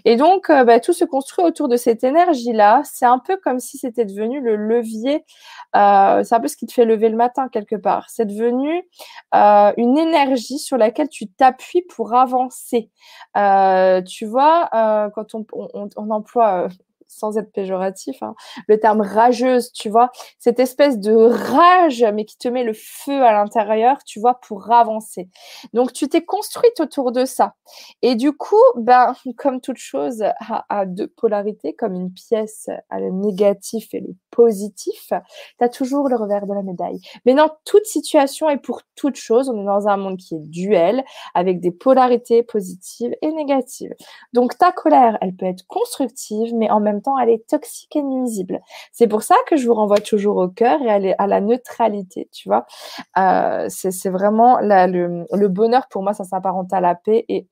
Et 0.05 0.16
donc, 0.16 0.49
bah, 0.49 0.80
tout 0.80 0.92
se 0.92 1.05
construit 1.05 1.45
autour 1.45 1.68
de 1.68 1.76
cette 1.76 2.03
énergie-là. 2.03 2.82
C'est 2.84 3.07
un 3.07 3.20
peu 3.20 3.36
comme 3.36 3.61
si 3.61 3.78
c'était 3.78 4.05
devenu 4.05 4.40
le 4.40 4.57
levier. 4.57 5.24
c'est 5.74 5.78
un 6.34 6.40
peu 6.40 6.49
ce 6.49 6.57
qui 6.57 6.66
te 6.66 6.72
fait 6.72 6.84
lever 6.84 7.09
le 7.09 7.16
matin, 7.16 7.49
quelque 7.49 7.76
part. 7.76 8.11
C'est 8.11 8.26
devenu 8.26 8.82
une 9.32 9.97
énergie 9.97 10.59
sur 10.59 10.76
laquelle 10.76 11.09
tu 11.09 11.28
t'appuies 11.28 11.84
pour 11.89 12.14
avancer. 12.14 12.91
Euh, 13.37 14.03
tu 14.03 14.26
vois, 14.26 14.68
euh, 14.74 15.11
quand 15.11 15.35
on, 15.35 16.11
emploie, 16.11 16.64
euh, 16.64 16.68
sans 17.14 17.38
être 17.38 17.52
péjoratif, 17.52 18.22
hein, 18.22 18.34
le 18.68 18.78
terme 18.78 19.00
rageuse, 19.00 19.72
tu 19.72 19.88
vois, 19.88 20.10
cette 20.38 20.60
espèce 20.60 20.98
de 20.98 21.14
rage, 21.14 22.04
mais 22.14 22.24
qui 22.24 22.36
te 22.36 22.48
met 22.48 22.64
le 22.64 22.72
feu 22.74 23.22
à 23.22 23.32
l'intérieur, 23.32 23.98
tu 24.04 24.20
vois, 24.20 24.40
pour 24.40 24.70
avancer. 24.70 25.28
Donc, 25.72 25.92
tu 25.92 26.08
t'es 26.08 26.24
construite 26.24 26.80
autour 26.80 27.12
de 27.12 27.24
ça. 27.24 27.54
Et 28.02 28.14
du 28.14 28.32
coup, 28.32 28.62
ben, 28.76 29.14
comme 29.36 29.60
toute 29.60 29.78
chose 29.78 30.22
a, 30.68 30.86
deux 30.86 31.08
polarités, 31.08 31.74
comme 31.74 31.94
une 31.94 32.12
pièce 32.12 32.68
a 32.90 33.00
le 33.00 33.10
négatif 33.10 33.94
et 33.94 34.00
le 34.00 34.14
positif, 34.30 35.12
tu 35.58 35.64
as 35.64 35.68
toujours 35.68 36.08
le 36.08 36.16
revers 36.16 36.46
de 36.46 36.54
la 36.54 36.62
médaille. 36.62 37.00
Mais 37.24 37.34
dans 37.34 37.50
toute 37.64 37.86
situation 37.86 38.50
et 38.50 38.58
pour 38.58 38.82
toute 38.96 39.16
chose, 39.16 39.48
on 39.48 39.62
est 39.62 39.66
dans 39.66 39.88
un 39.88 39.96
monde 39.96 40.16
qui 40.16 40.34
est 40.34 40.48
duel, 40.48 41.04
avec 41.34 41.60
des 41.60 41.70
polarités 41.70 42.42
positives 42.42 43.14
et 43.22 43.32
négatives. 43.32 43.94
Donc, 44.32 44.58
ta 44.58 44.72
colère, 44.72 45.18
elle 45.20 45.34
peut 45.34 45.46
être 45.46 45.66
constructive, 45.66 46.54
mais 46.54 46.70
en 46.70 46.80
même 46.80 47.02
elle 47.20 47.30
est 47.30 47.46
toxique 47.46 47.96
et 47.96 48.02
nuisible. 48.02 48.61
C'est 48.92 49.09
pour 49.09 49.22
ça 49.22 49.36
que 49.48 49.57
je 49.57 49.66
vous 49.66 49.74
renvoie 49.74 50.00
toujours 50.00 50.36
au 50.36 50.48
cœur 50.48 50.80
et 50.82 51.14
à, 51.18 51.26
la 51.26 51.40
neutralité, 51.40 52.28
tu 52.32 52.48
vois. 52.48 52.66
Euh, 53.18 53.66
c'est 53.68 54.11
vraiment 54.11 54.59
le, 54.61 55.48
bonheur, 55.48 55.86
pour 55.88 56.02
moi, 56.02 56.14
ça 56.14 56.24
s'apparente 56.24 56.72
à 56.72 56.80
la 56.80 56.94
paix 56.94 57.24
et 57.28 57.46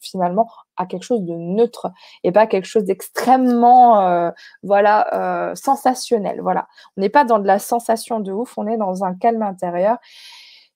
finalement 0.00 0.48
à 0.76 0.86
quelque 0.86 1.04
chose 1.04 1.22
de 1.22 1.34
neutre 1.34 1.90
et 2.24 2.32
pas 2.32 2.46
quelque 2.46 2.66
chose 2.66 2.84
d'extrêmement 2.84 4.00
euh, 4.00 4.30
voilà 4.62 5.50
euh, 5.50 5.54
sensationnel 5.54 6.40
voilà 6.40 6.66
on 6.96 7.02
n'est 7.02 7.10
pas 7.10 7.24
dans 7.24 7.38
de 7.38 7.46
la 7.46 7.58
sensation 7.58 8.20
de 8.20 8.32
ouf 8.32 8.56
on 8.56 8.66
est 8.66 8.76
dans 8.76 9.04
un 9.04 9.14
calme 9.14 9.42
intérieur 9.42 9.98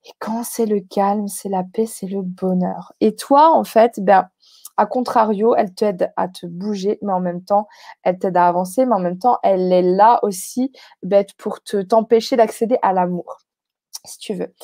et 0.05 0.11
quand 0.19 0.45
c'est 0.45 0.67
le 0.67 0.81
calme 0.81 1.29
c'est 1.29 1.49
la 1.49 1.65
paix 1.65 1.87
c'est 1.87 2.07
le 2.07 2.23
bonheur 2.23 2.93
et 3.01 3.15
toi 3.17 3.51
en 3.53 3.65
fait 3.65 3.99
ben 4.01 4.29
a 4.77 4.87
contrario, 4.87 5.55
elle 5.57 5.75
t'aide 5.75 6.13
à 6.17 6.29
te 6.29 6.47
bouger, 6.47 6.99
mais 7.03 7.13
en 7.13 7.21
même 7.21 7.43
temps, 7.45 7.69
elle 8.03 8.19
t'aide 8.19 8.37
à 8.37 8.49
avancer, 8.49 8.87
mais 8.87 8.95
en 8.95 9.01
même 9.01 9.19
temps, 9.19 9.39
elle 9.43 9.73
est 9.73 9.83
là 9.83 10.21
aussi 10.23 10.73
bête 11.03 11.35
pour 11.35 11.63
te 11.63 11.83
t'empêcher 11.83 12.37
d'accéder 12.37 12.79
à 12.83 12.93
l'amour, 12.93 13.39
si 14.05 14.19
tu 14.19 14.35
veux. 14.35 14.55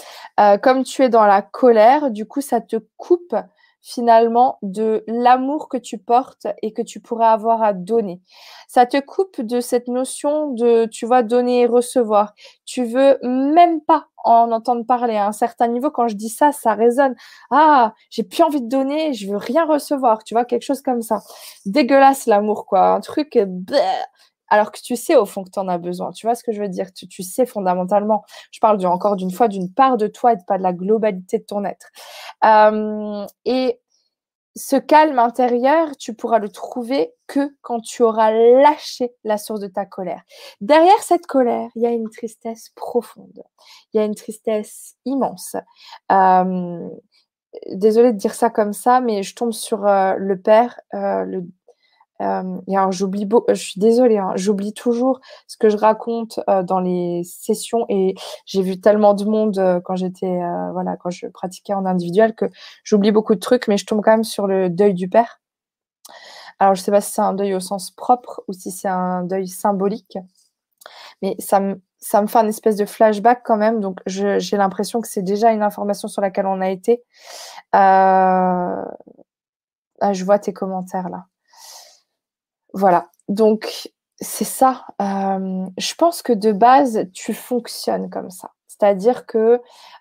Euh, 0.41 0.59
comme 0.59 0.85
tu 0.85 1.03
es 1.03 1.09
dans 1.09 1.25
la 1.27 1.43
colère, 1.43 2.11
du 2.11 2.27
coup, 2.27 2.41
ça 2.41 2.61
te 2.61 2.77
coupe 2.97 3.35
finalement 3.83 4.59
de 4.63 5.05
l'amour 5.07 5.69
que 5.69 5.77
tu 5.77 5.99
portes 5.99 6.47
et 6.63 6.73
que 6.73 6.83
tu 6.83 7.01
pourrais 7.01 7.27
avoir 7.27 7.63
à 7.63 7.73
donner. 7.73 8.21
Ça 8.69 8.87
te 8.87 8.99
coupe 9.01 9.41
de 9.41 9.61
cette 9.61 9.89
notion 9.89 10.51
de, 10.53 10.87
tu 10.87 11.05
vois, 11.07 11.23
donner 11.23 11.63
et 11.63 11.67
recevoir. 11.67 12.33
Tu 12.65 12.85
veux 12.85 13.19
même 13.23 13.81
pas 13.81 14.07
en 14.25 14.53
entendre 14.53 14.87
parler 14.87 15.17
à 15.17 15.27
un 15.27 15.33
certain 15.33 15.69
niveau. 15.69 15.91
Quand 15.91 16.09
je 16.09 16.15
dis 16.15 16.29
ça, 16.29 16.53
ça 16.53 16.75
résonne. 16.75 17.15
Ah, 17.51 17.93
j'ai 18.11 18.23
plus 18.23 18.43
envie 18.43 18.63
de 18.63 18.69
donner, 18.69 19.13
je 19.13 19.31
veux 19.31 19.37
rien 19.37 19.65
recevoir. 19.67 20.25
Tu 20.25 20.35
vois, 20.35 20.45
quelque 20.45 20.63
chose 20.63 20.81
comme 20.83 21.03
ça. 21.03 21.21
Dégueulasse 21.67 22.27
l'amour, 22.27 22.67
quoi. 22.67 22.95
Un 22.95 23.01
truc, 23.01 23.39
alors 24.53 24.71
que 24.71 24.81
tu 24.83 24.97
sais 24.97 25.17
au 25.17 25.25
fond 25.25 25.45
que 25.45 25.51
tu 25.51 25.59
en 25.59 25.67
as 25.67 25.79
besoin. 25.79 26.13
Tu 26.13 26.27
vois 26.27 26.35
ce 26.35 26.45
que 26.45 26.53
je 26.53 26.61
veux 26.61 26.69
dire? 26.69 26.93
Tu, 26.93 27.23
sais 27.23 27.47
fondamentalement. 27.47 28.23
Je 28.51 28.61
parle 28.61 28.85
encore 28.85 29.17
d'une 29.17 29.31
fois 29.31 29.49
d'une 29.49 29.73
part 29.73 29.97
de 29.97 30.09
toi 30.09 30.35
et 30.35 30.37
pas 30.47 30.59
de 30.59 30.63
la 30.63 30.75
globalité 30.75 31.39
de 31.39 31.45
ton 31.45 31.65
être. 31.65 31.89
Euh, 32.45 33.25
et 33.47 33.81
ce 34.55 34.77
calme 34.77 35.19
intérieur, 35.19 35.97
tu 35.97 36.13
pourras 36.13 36.39
le 36.39 36.51
trouver 36.51 37.15
que 37.27 37.57
quand 37.63 37.81
tu 37.81 38.03
auras 38.03 38.31
lâché 38.31 39.15
la 39.25 39.39
source 39.39 39.61
de 39.61 39.69
ta 39.69 39.87
colère. 39.87 40.21
Derrière 40.61 41.03
cette 41.03 41.27
colère, 41.27 41.71
il 41.75 41.81
y 41.81 41.87
a 41.87 41.91
une 41.91 42.11
tristesse 42.11 42.69
profonde. 42.77 43.43
Il 43.95 43.97
y 43.97 44.01
a 44.01 44.05
une 44.05 44.15
tristesse 44.15 44.97
immense. 45.07 45.57
Euh, 46.11 46.91
désolée 47.73 48.13
de 48.13 48.19
dire 48.19 48.35
ça 48.35 48.51
comme 48.51 48.75
ça, 48.75 49.01
mais 49.01 49.23
je 49.23 49.35
tombe 49.35 49.53
sur 49.53 49.87
euh, 49.87 50.15
le 50.19 50.39
père, 50.39 50.79
euh, 52.23 52.61
alors 52.69 52.93
j'oublie, 52.93 53.29
je 53.49 53.55
suis 53.55 53.81
désolée, 53.81 54.19
hein, 54.19 54.33
j'oublie 54.37 54.73
toujours 54.73 55.21
ce 55.47 55.57
que 55.57 55.69
je 55.69 55.77
raconte 55.77 56.41
euh, 56.49 56.63
dans 56.63 56.81
les 56.81 57.23
sessions 57.25 57.85
et 57.89 58.15
j'ai 58.47 58.63
vu 58.63 58.81
tellement 58.81 59.15
de 59.15 59.25
monde 59.25 59.59
euh, 59.59 59.81
quand 59.81 59.97
j'étais, 59.97 60.41
voilà, 60.73 60.97
quand 60.97 61.11
je 61.11 61.27
pratiquais 61.27 61.75
en 61.75 61.87
individuel 61.87 62.35
que 62.35 62.47
j'oublie 62.85 63.13
beaucoup 63.13 63.35
de 63.35 63.41
trucs, 63.41 63.69
mais 63.69 63.77
je 63.77 63.87
tombe 63.87 64.03
quand 64.03 64.13
même 64.13 64.25
sur 64.25 64.47
le 64.47 64.71
deuil 64.71 64.95
du 64.95 65.09
père. 65.09 65.41
Alors 66.59 66.75
je 66.75 66.83
sais 66.83 66.91
pas 66.93 67.01
si 67.01 67.13
c'est 67.13 67.23
un 67.23 67.35
deuil 67.35 67.55
au 67.55 67.61
sens 67.61 67.91
propre 67.91 68.43
ou 68.49 68.53
si 68.53 68.71
c'est 68.71 68.89
un 68.89 69.25
deuil 69.25 69.49
symbolique, 69.49 70.19
mais 71.23 71.37
ça 71.39 71.61
me 71.61 71.81
ça 71.99 72.21
me 72.21 72.27
fait 72.27 72.39
un 72.39 72.49
espèce 72.49 72.77
de 72.77 72.85
flashback 72.85 73.43
quand 73.45 73.57
même, 73.57 73.81
donc 73.81 74.01
j'ai 74.07 74.57
l'impression 74.57 75.01
que 75.01 75.07
c'est 75.09 75.23
déjà 75.23 75.53
une 75.53 75.63
information 75.63 76.09
sur 76.09 76.21
laquelle 76.21 76.47
on 76.47 76.61
a 76.61 76.69
été. 76.71 77.03
Ah, 80.03 80.13
je 80.13 80.25
vois 80.25 80.39
tes 80.39 80.53
commentaires 80.53 81.09
là. 81.09 81.27
Voilà. 82.75 83.09
Donc, 83.29 83.91
c'est 84.21 84.45
ça. 84.45 84.85
Euh, 85.01 85.67
je 85.79 85.95
pense 85.95 86.23
que 86.23 86.33
de 86.33 86.53
base, 86.53 87.07
tu 87.13 87.35
fonctionnes 87.35 88.11
comme 88.11 88.31
ça. 88.31 88.51
C'est-à-dire 88.67 89.27
que 89.27 89.61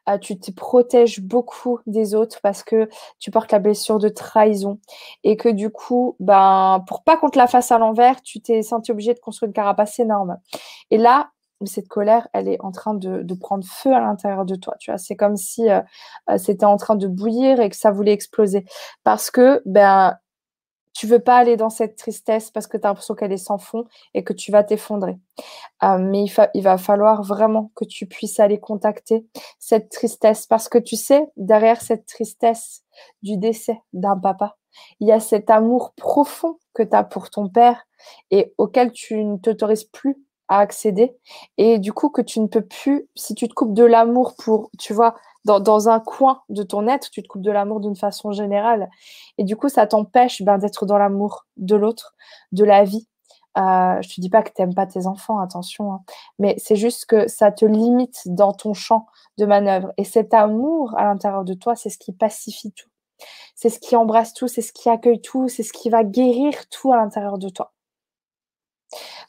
euh, 0.10 0.18
tu 0.18 0.40
te 0.40 0.50
protèges 0.52 1.22
beaucoup 1.22 1.80
des 1.86 2.16
autres 2.16 2.40
parce 2.42 2.64
que 2.64 2.90
tu 3.20 3.30
portes 3.30 3.52
la 3.52 3.60
blessure 3.60 4.00
de 4.00 4.10
trahison 4.10 4.80
et 5.24 5.38
que 5.38 5.50
du 5.50 5.70
coup, 5.70 6.16
ben, 6.20 6.84
pour 6.88 7.04
pas 7.04 7.18
qu'on 7.18 7.30
te 7.30 7.38
la 7.38 7.48
fasse 7.48 7.72
à 7.72 7.78
l'envers, 7.78 8.22
tu 8.24 8.42
t'es 8.42 8.64
senti 8.64 8.92
obligé 8.92 9.14
de 9.14 9.20
construire 9.20 9.50
une 9.50 9.54
carapace 9.54 10.00
énorme. 10.00 10.38
Et 10.90 10.98
là, 10.98 11.30
cette 11.66 11.88
colère, 11.88 12.28
elle 12.34 12.48
est 12.48 12.60
en 12.62 12.72
train 12.72 12.94
de, 12.96 13.34
prendre 13.36 13.64
feu 13.66 13.94
à 13.94 14.00
l'intérieur 14.00 14.46
de 14.46 14.56
toi. 14.56 14.76
Tu 14.80 14.90
vois, 14.92 14.98
c'est 14.98 15.16
comme 15.16 15.38
si 15.38 15.70
euh, 15.70 15.82
c'était 16.38 16.66
en 16.66 16.78
train 16.78 16.96
de 16.96 17.08
bouillir 17.08 17.60
et 17.60 17.70
que 17.70 17.76
ça 17.76 17.92
voulait 17.92 18.14
exploser. 18.14 18.66
Parce 19.04 19.30
que, 19.30 19.62
ben, 19.66 20.16
tu 21.02 21.08
veux 21.08 21.18
pas 21.18 21.38
aller 21.38 21.58
dans 21.58 21.72
cette 21.72 21.96
tristesse 21.96 22.52
parce 22.52 22.68
que 22.68 22.78
tu 22.78 22.86
as 22.86 22.90
l'impression 22.90 23.16
qu'elle 23.16 23.32
est 23.32 23.38
sans 23.38 23.58
fond 23.58 23.86
et 24.14 24.24
que 24.24 24.34
tu 24.34 24.52
vas 24.52 24.64
t'effondrer. 24.64 25.18
Euh, 25.82 25.98
mais 25.98 26.26
il, 26.54 26.62
va 26.62 26.78
falloir 26.78 27.24
vraiment 27.24 27.72
que 27.74 27.86
tu 27.86 28.06
puisses 28.06 28.40
aller 28.40 28.60
contacter 28.60 29.26
cette 29.58 29.90
tristesse 29.90 30.46
parce 30.46 30.70
que 30.70 30.78
tu 30.78 30.96
sais, 30.96 31.26
derrière 31.38 31.82
cette 31.82 32.06
tristesse 32.06 32.84
du 33.24 33.38
décès 33.38 33.82
d'un 33.94 34.16
papa, 34.16 34.58
il 35.00 35.08
y 35.08 35.12
a 35.12 35.20
cet 35.20 35.50
amour 35.50 35.96
profond 35.98 36.60
que 36.76 36.84
tu 36.84 36.96
as 36.96 37.04
pour 37.04 37.32
ton 37.32 37.50
père 37.50 37.88
et 38.30 38.54
auquel 38.60 38.92
tu 38.92 39.26
ne 39.26 39.38
t'autorises 39.38 39.86
plus 39.86 40.24
à 40.50 40.60
accéder 40.60 41.18
et 41.58 41.80
du 41.80 41.94
coup 41.94 42.12
que 42.12 42.22
tu 42.22 42.42
ne 42.42 42.48
peux 42.48 42.64
plus, 42.64 43.10
si 43.16 43.34
tu 43.34 43.48
te 43.48 43.56
coupes 43.56 43.74
de 43.74 43.86
l'amour 43.86 44.36
pour, 44.38 44.70
tu 44.78 44.94
vois, 44.94 45.16
dans, 45.46 45.90
un 45.90 46.00
coin 46.00 46.42
de 46.50 46.64
ton 46.64 46.88
être, 46.88 47.10
tu 47.10 47.24
te 47.24 47.28
coupes 47.28 47.42
de 47.42 47.52
l'amour 47.52 47.80
d'une 47.80 47.96
façon 47.96 48.32
générale. 48.32 48.90
Et 49.38 49.44
du 49.44 49.56
coup, 49.56 49.70
ça 49.70 49.88
t'empêche 49.88 50.42
ben, 50.42 50.58
d'être 50.58 50.86
dans 50.86 50.98
l'amour 50.98 51.46
de 51.58 51.76
l'autre, 51.76 52.16
de 52.52 52.64
la 52.64 52.84
vie. 52.84 53.08
Euh, 53.58 54.02
je 54.02 54.16
te 54.16 54.22
dis 54.22 54.30
pas 54.30 54.44
que 54.44 54.52
tu 54.54 54.62
n'aimes 54.62 54.76
pas 54.76 54.86
tes 54.86 55.08
enfants, 55.08 55.40
attention, 55.40 55.92
hein. 55.92 56.04
mais 56.40 56.56
c'est 56.58 56.78
juste 56.78 57.06
que 57.06 57.28
ça 57.28 57.52
te 57.52 57.66
limite 57.66 58.22
dans 58.26 58.54
ton 58.54 58.74
champ 58.74 59.08
de 59.38 59.46
manœuvre. 59.46 59.92
Et 59.98 60.06
cet 60.06 60.34
amour 60.34 60.98
à 60.98 61.04
l'intérieur 61.04 61.44
de 61.44 61.54
toi, 61.54 61.76
c'est 61.76 61.90
ce 61.90 61.98
qui 61.98 62.14
pacifie 62.14 62.72
tout. 62.72 62.88
C'est 63.56 63.70
ce 63.70 63.80
qui 63.80 63.96
embrasse 63.96 64.34
tout, 64.34 64.48
c'est 64.48 64.62
ce 64.62 64.72
qui 64.72 64.90
accueille 64.90 65.22
tout, 65.22 65.50
c'est 65.50 65.64
ce 65.64 65.74
qui 65.74 65.90
va 65.90 66.04
guérir 66.04 66.54
tout 66.70 66.94
à 66.94 66.98
l'intérieur 66.98 67.38
de 67.38 67.50
toi. 67.50 67.74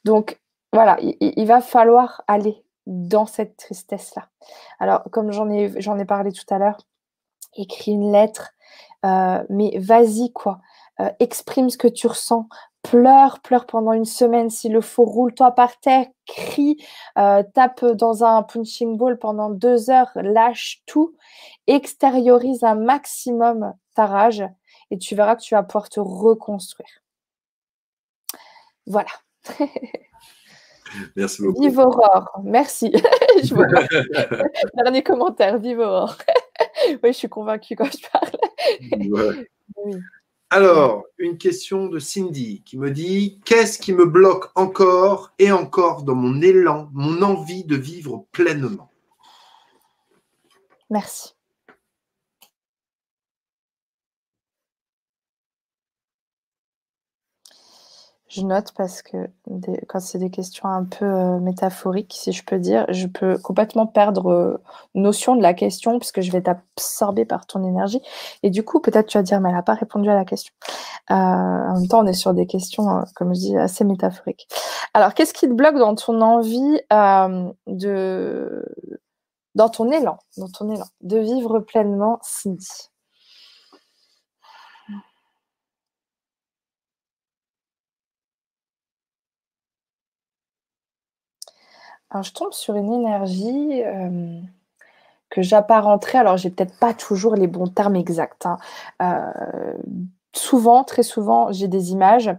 Donc 0.05 0.41
voilà, 0.73 0.99
il 1.01 1.47
va 1.47 1.61
falloir 1.61 2.23
aller 2.29 2.62
dans 2.87 3.27
cette 3.27 3.57
tristesse-là. 3.57 4.29
Alors, 4.81 5.03
comme 5.11 5.33
j'en 5.33 5.49
ai, 5.51 5.73
ai 5.77 6.05
parlé 6.05 6.33
tout 6.33 6.53
à 6.53 6.59
l'heure, 6.59 6.79
écris 7.55 7.93
une 7.93 8.13
lettre, 8.13 8.53
euh, 9.05 9.43
mais 9.49 9.77
vas-y, 9.79 10.33
quoi. 10.33 10.61
Euh, 11.01 11.11
exprime 11.21 11.71
ce 11.71 11.79
que 11.79 11.89
tu 11.89 12.07
ressens. 12.07 12.49
Pleure, 12.83 13.41
pleure 13.41 13.67
pendant 13.67 13.93
une 13.93 14.05
semaine 14.05 14.51
s'il 14.51 14.73
le 14.73 14.81
faut. 14.81 15.05
Roule-toi 15.05 15.53
par 15.53 15.79
terre, 15.81 16.07
crie, 16.27 16.77
euh, 17.19 17.43
tape 17.55 17.85
dans 17.85 18.25
un 18.25 18.43
punching 18.43 18.97
ball 18.97 19.19
pendant 19.19 19.51
deux 19.51 19.91
heures, 19.91 20.11
lâche 20.17 20.83
tout, 20.87 21.15
extériorise 21.67 22.65
un 22.65 22.75
maximum 22.75 23.75
ta 23.95 24.07
rage 24.07 24.45
et 24.91 24.99
tu 24.99 25.15
verras 25.15 25.37
que 25.37 25.43
tu 25.43 25.55
vas 25.55 25.63
pouvoir 25.63 25.89
te 25.89 26.01
reconstruire. 26.01 27.03
Voilà. 28.87 29.11
Merci 31.17 31.43
beaucoup. 31.43 31.63
Vive 31.63 31.79
Aurore, 31.79 32.31
merci. 32.45 32.93
Dernier 34.75 35.03
commentaire, 35.03 35.59
vive 35.59 35.81
Aurore. 35.81 36.17
oui, 36.89 37.13
je 37.13 37.13
suis 37.13 37.29
convaincue 37.29 37.77
quand 37.77 37.91
je 37.91 38.09
parle. 38.11 39.47
Alors, 40.51 41.05
une 41.17 41.39
question 41.39 41.87
de 41.87 41.99
Cindy 41.99 42.63
qui 42.65 42.77
me 42.79 42.91
dit 42.91 43.41
Qu'est-ce 43.45 43.79
qui 43.79 43.93
me 43.93 44.05
bloque 44.05 44.51
encore 44.55 45.33
et 45.39 45.51
encore 45.51 46.03
dans 46.03 46.15
mon 46.15 46.43
élan, 46.43 46.91
mon 46.93 47.23
envie 47.23 47.65
de 47.65 47.77
vivre 47.77 48.27
pleinement? 48.33 48.91
Merci. 50.91 51.35
Je 58.35 58.41
note 58.41 58.73
parce 58.75 59.03
que 59.03 59.29
quand 59.89 60.01
c'est 60.01 60.17
des 60.17 60.31
questions 60.31 60.67
un 60.67 60.85
peu 60.85 61.05
euh, 61.05 61.39
métaphoriques, 61.39 62.15
si 62.17 62.33
je 62.33 62.43
peux 62.43 62.59
dire, 62.59 62.87
je 62.89 63.07
peux 63.07 63.37
complètement 63.37 63.87
perdre 63.87 64.33
euh, 64.33 64.59
notion 64.95 65.37
de 65.37 65.43
la 65.43 65.53
question 65.53 65.99
puisque 65.99 66.23
je 66.23 66.33
vais 66.33 66.41
t'absorber 66.41 67.27
par 67.27 67.47
ton 67.47 67.63
énergie. 67.63 68.01
Et 68.43 68.49
du 68.49 68.65
coup, 68.65 68.81
peut-être 68.81 69.09
tu 69.09 69.19
vas 69.19 69.23
dire, 69.23 69.39
mais 69.43 69.51
elle 69.51 69.57
n'a 69.57 69.63
pas 69.63 69.75
répondu 69.75 70.09
à 70.09 70.15
la 70.15 70.25
question. 70.25 70.55
Euh, 71.11 71.15
en 71.15 71.75
même 71.75 71.89
temps, 71.89 72.01
on 72.01 72.07
est 72.07 72.15
sur 72.15 72.33
des 72.33 72.47
questions, 72.47 73.05
comme 73.17 73.35
je 73.35 73.41
dis, 73.41 73.59
assez 73.59 73.85
métaphoriques. 73.85 74.49
Alors, 74.95 75.13
qu'est-ce 75.13 75.35
qui 75.35 75.47
te 75.47 75.53
bloque 75.53 75.77
dans 75.77 75.95
ton 75.95 76.23
envie 76.23 76.81
de... 77.67 78.65
dans 79.55 79.69
ton 79.69 79.91
élan, 79.91 80.17
dans 80.39 80.49
ton 80.49 80.71
élan, 80.71 80.87
de 81.03 81.19
vivre 81.19 81.59
pleinement 81.59 82.19
Cindy? 82.23 82.92
Je 92.21 92.33
tombe 92.33 92.53
sur 92.53 92.75
une 92.77 92.93
énergie 92.93 93.83
euh, 93.85 94.39
que 95.31 95.41
j'apparenterais. 95.41 96.19
Alors, 96.19 96.37
j'ai 96.37 96.51
peut-être 96.51 96.79
pas 96.79 96.93
toujours 96.93 97.35
les 97.35 97.47
bons 97.47 97.69
termes 97.69 97.97
exacts. 97.97 98.45
Hein. 98.45 98.59
Euh, 99.01 99.73
souvent, 100.35 100.85
très 100.85 101.03
souvent, 101.03 101.53
j'ai 101.53 101.69
des 101.69 101.93
images 101.93 102.31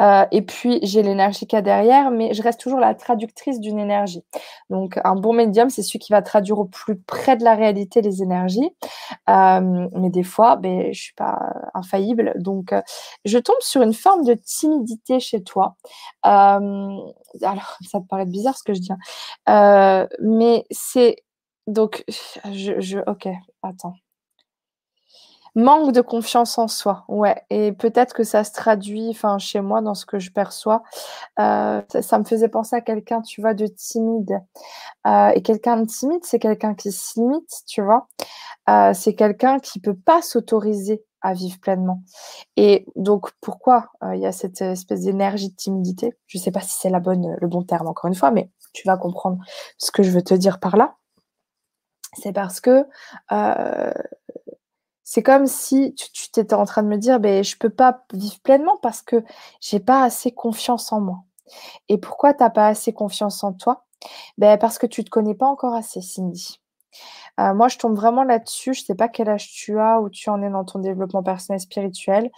euh, 0.00 0.24
et 0.30 0.42
puis 0.42 0.78
j'ai 0.82 1.02
l'énergie 1.02 1.46
qu'il 1.46 1.56
y 1.56 1.58
a 1.58 1.62
derrière, 1.62 2.10
mais 2.10 2.34
je 2.34 2.42
reste 2.42 2.60
toujours 2.60 2.80
la 2.80 2.94
traductrice 2.94 3.60
d'une 3.60 3.78
énergie. 3.78 4.22
Donc, 4.70 4.98
un 5.04 5.14
bon 5.14 5.32
médium, 5.32 5.70
c'est 5.70 5.82
celui 5.82 5.98
qui 5.98 6.12
va 6.12 6.22
traduire 6.22 6.58
au 6.58 6.64
plus 6.64 6.96
près 6.96 7.36
de 7.36 7.44
la 7.44 7.54
réalité 7.54 8.00
les 8.02 8.22
énergies. 8.22 8.70
Euh, 9.28 9.88
mais 9.92 10.10
des 10.10 10.22
fois, 10.22 10.56
ben, 10.56 10.92
je 10.92 11.00
suis 11.00 11.14
pas 11.14 11.38
infaillible. 11.74 12.32
Donc, 12.36 12.72
euh, 12.72 12.82
je 13.24 13.38
tombe 13.38 13.56
sur 13.60 13.82
une 13.82 13.94
forme 13.94 14.24
de 14.24 14.34
timidité 14.34 15.20
chez 15.20 15.42
toi. 15.42 15.76
alors, 16.22 17.78
ça 17.82 18.00
te 18.00 18.06
paraît 18.06 18.26
bizarre 18.26 18.56
ce 18.56 18.62
que 18.62 18.74
je 18.74 18.80
dis, 18.80 18.92
hein. 19.46 20.06
mais 20.20 20.64
c'est 20.70 21.16
donc, 21.66 22.04
je, 22.52 22.80
je, 22.80 22.98
ok, 23.06 23.28
attends. 23.62 23.94
Manque 25.56 25.92
de 25.92 26.00
confiance 26.00 26.58
en 26.58 26.66
soi, 26.66 27.04
ouais. 27.06 27.40
Et 27.48 27.70
peut-être 27.72 28.12
que 28.12 28.24
ça 28.24 28.42
se 28.42 28.50
traduit, 28.50 29.10
enfin, 29.10 29.38
chez 29.38 29.60
moi, 29.60 29.82
dans 29.82 29.94
ce 29.94 30.04
que 30.04 30.18
je 30.18 30.32
perçois. 30.32 30.82
Euh, 31.38 31.80
ça, 32.00 32.18
me 32.18 32.24
faisait 32.24 32.48
penser 32.48 32.74
à 32.74 32.80
quelqu'un, 32.80 33.22
tu 33.22 33.40
vois, 33.40 33.54
de 33.54 33.66
timide. 33.68 34.40
Euh, 35.06 35.28
et 35.28 35.42
quelqu'un 35.42 35.76
de 35.76 35.86
timide, 35.86 36.24
c'est 36.24 36.40
quelqu'un 36.40 36.74
qui 36.74 36.90
se 36.90 37.20
limite, 37.20 37.62
tu 37.68 37.82
vois. 37.82 38.08
Euh, 38.68 38.92
c'est 38.94 39.14
quelqu'un 39.14 39.60
qui 39.60 39.78
peut 39.78 39.94
pas 39.94 40.22
s'autoriser 40.22 41.04
à 41.20 41.34
vivre 41.34 41.60
pleinement. 41.60 42.02
Et 42.56 42.86
donc, 42.96 43.30
pourquoi 43.40 43.90
il 44.12 44.18
y 44.18 44.26
a 44.26 44.32
cette 44.32 44.60
espèce 44.60 45.02
d'énergie 45.02 45.50
de 45.50 45.54
timidité? 45.54 46.18
Je 46.26 46.36
sais 46.38 46.50
pas 46.50 46.60
si 46.60 46.76
c'est 46.80 46.90
la 46.90 47.00
bonne, 47.00 47.36
le 47.40 47.46
bon 47.46 47.62
terme, 47.62 47.86
encore 47.86 48.08
une 48.08 48.16
fois, 48.16 48.32
mais 48.32 48.50
tu 48.72 48.88
vas 48.88 48.96
comprendre 48.96 49.38
ce 49.78 49.92
que 49.92 50.02
je 50.02 50.10
veux 50.10 50.22
te 50.22 50.34
dire 50.34 50.58
par 50.58 50.76
là. 50.76 50.96
C'est 52.20 52.32
parce 52.32 52.60
que 52.60 52.86
c'est 55.04 55.22
comme 55.22 55.46
si 55.46 55.94
tu, 55.94 56.30
t'étais 56.30 56.54
en 56.54 56.64
train 56.64 56.82
de 56.82 56.88
me 56.88 56.96
dire, 56.96 57.20
ben, 57.20 57.44
je 57.44 57.56
peux 57.56 57.70
pas 57.70 58.04
vivre 58.12 58.40
pleinement 58.40 58.78
parce 58.82 59.02
que 59.02 59.22
j'ai 59.60 59.80
pas 59.80 60.02
assez 60.02 60.32
confiance 60.32 60.92
en 60.92 61.00
moi. 61.00 61.24
Et 61.88 61.98
pourquoi 61.98 62.32
tu 62.32 62.42
n'as 62.42 62.50
pas 62.50 62.68
assez 62.68 62.92
confiance 62.92 63.44
en 63.44 63.52
toi? 63.52 63.84
Ben, 64.38 64.58
Parce 64.58 64.78
que 64.78 64.86
tu 64.86 65.04
te 65.04 65.10
connais 65.10 65.34
pas 65.34 65.46
encore 65.46 65.74
assez, 65.74 66.00
Cindy. 66.00 66.60
Euh, 67.40 67.54
moi, 67.54 67.68
je 67.68 67.78
tombe 67.78 67.96
vraiment 67.96 68.24
là-dessus. 68.24 68.74
Je 68.74 68.84
sais 68.84 68.94
pas 68.94 69.08
quel 69.08 69.28
âge 69.28 69.50
tu 69.50 69.78
as 69.78 70.00
ou 70.00 70.08
tu 70.08 70.30
en 70.30 70.42
es 70.42 70.50
dans 70.50 70.64
ton 70.64 70.78
développement 70.78 71.22
personnel 71.22 71.60
spirituel, 71.60 72.30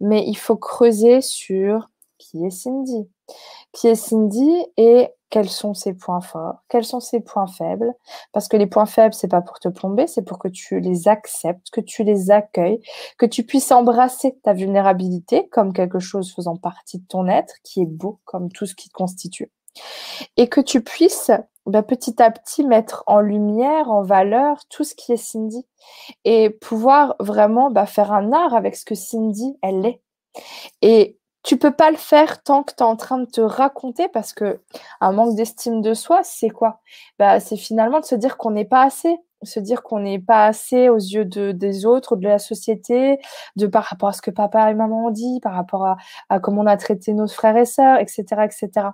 mais 0.00 0.24
il 0.26 0.36
faut 0.36 0.56
creuser 0.56 1.20
sur 1.20 1.90
qui 2.18 2.44
est 2.44 2.50
Cindy. 2.50 3.08
Qui 3.72 3.88
est 3.88 3.94
Cindy 3.96 4.64
et 4.76 5.08
quels 5.34 5.50
sont 5.50 5.74
ses 5.74 5.94
points 5.94 6.20
forts, 6.20 6.62
quels 6.68 6.84
sont 6.84 7.00
ses 7.00 7.18
points 7.18 7.48
faibles. 7.48 7.92
Parce 8.32 8.46
que 8.46 8.56
les 8.56 8.68
points 8.68 8.86
faibles, 8.86 9.14
c'est 9.14 9.26
pas 9.26 9.40
pour 9.40 9.58
te 9.58 9.66
plomber, 9.66 10.06
c'est 10.06 10.22
pour 10.22 10.38
que 10.38 10.46
tu 10.46 10.78
les 10.78 11.08
acceptes, 11.08 11.70
que 11.72 11.80
tu 11.80 12.04
les 12.04 12.30
accueilles, 12.30 12.80
que 13.18 13.26
tu 13.26 13.42
puisses 13.42 13.72
embrasser 13.72 14.38
ta 14.44 14.52
vulnérabilité 14.52 15.48
comme 15.48 15.72
quelque 15.72 15.98
chose 15.98 16.32
faisant 16.32 16.54
partie 16.54 17.00
de 17.00 17.06
ton 17.08 17.26
être, 17.26 17.54
qui 17.64 17.82
est 17.82 17.86
beau 17.86 18.20
comme 18.24 18.48
tout 18.48 18.64
ce 18.64 18.76
qui 18.76 18.88
te 18.88 18.94
constitue. 18.94 19.50
Et 20.36 20.48
que 20.48 20.60
tu 20.60 20.84
puisses 20.84 21.32
bah, 21.66 21.82
petit 21.82 22.22
à 22.22 22.30
petit 22.30 22.64
mettre 22.64 23.02
en 23.08 23.18
lumière, 23.18 23.90
en 23.90 24.04
valeur 24.04 24.64
tout 24.70 24.84
ce 24.84 24.94
qui 24.94 25.10
est 25.10 25.16
Cindy. 25.16 25.66
Et 26.24 26.48
pouvoir 26.48 27.16
vraiment 27.18 27.72
bah, 27.72 27.86
faire 27.86 28.12
un 28.12 28.32
art 28.32 28.54
avec 28.54 28.76
ce 28.76 28.84
que 28.84 28.94
Cindy, 28.94 29.58
elle 29.62 29.84
est. 29.84 30.00
Et 30.80 31.18
tu 31.44 31.58
peux 31.58 31.72
pas 31.72 31.90
le 31.90 31.96
faire 31.96 32.42
tant 32.42 32.62
que 32.62 32.72
tu 32.74 32.82
es 32.82 32.86
en 32.86 32.96
train 32.96 33.18
de 33.18 33.26
te 33.26 33.40
raconter 33.40 34.08
parce 34.08 34.32
que 34.32 34.60
un 35.00 35.12
manque 35.12 35.36
d'estime 35.36 35.82
de 35.82 35.94
soi, 35.94 36.22
c'est 36.24 36.50
quoi? 36.50 36.80
Bah, 37.18 37.38
C'est 37.40 37.56
finalement 37.58 38.00
de 38.00 38.06
se 38.06 38.14
dire 38.14 38.38
qu'on 38.38 38.50
n'est 38.52 38.64
pas 38.64 38.82
assez, 38.82 39.16
se 39.42 39.60
dire 39.60 39.82
qu'on 39.82 40.00
n'est 40.00 40.18
pas 40.18 40.46
assez 40.46 40.88
aux 40.88 40.96
yeux 40.96 41.26
de, 41.26 41.52
des 41.52 41.84
autres, 41.86 42.16
de 42.16 42.26
la 42.26 42.38
société, 42.38 43.18
de 43.56 43.66
par 43.66 43.84
rapport 43.84 44.08
à 44.08 44.12
ce 44.12 44.22
que 44.22 44.30
papa 44.30 44.70
et 44.70 44.74
maman 44.74 45.06
ont 45.06 45.10
dit, 45.10 45.38
par 45.42 45.54
rapport 45.54 45.84
à, 45.84 45.96
à 46.30 46.40
comment 46.40 46.62
on 46.62 46.66
a 46.66 46.76
traité 46.78 47.12
nos 47.12 47.28
frères 47.28 47.56
et 47.56 47.66
sœurs, 47.66 47.98
etc. 48.00 48.24
etc. 48.44 48.88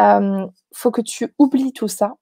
Euh, 0.00 0.46
faut 0.74 0.90
que 0.90 1.00
tu 1.00 1.34
oublies 1.38 1.72
tout 1.72 1.88
ça 1.88 2.14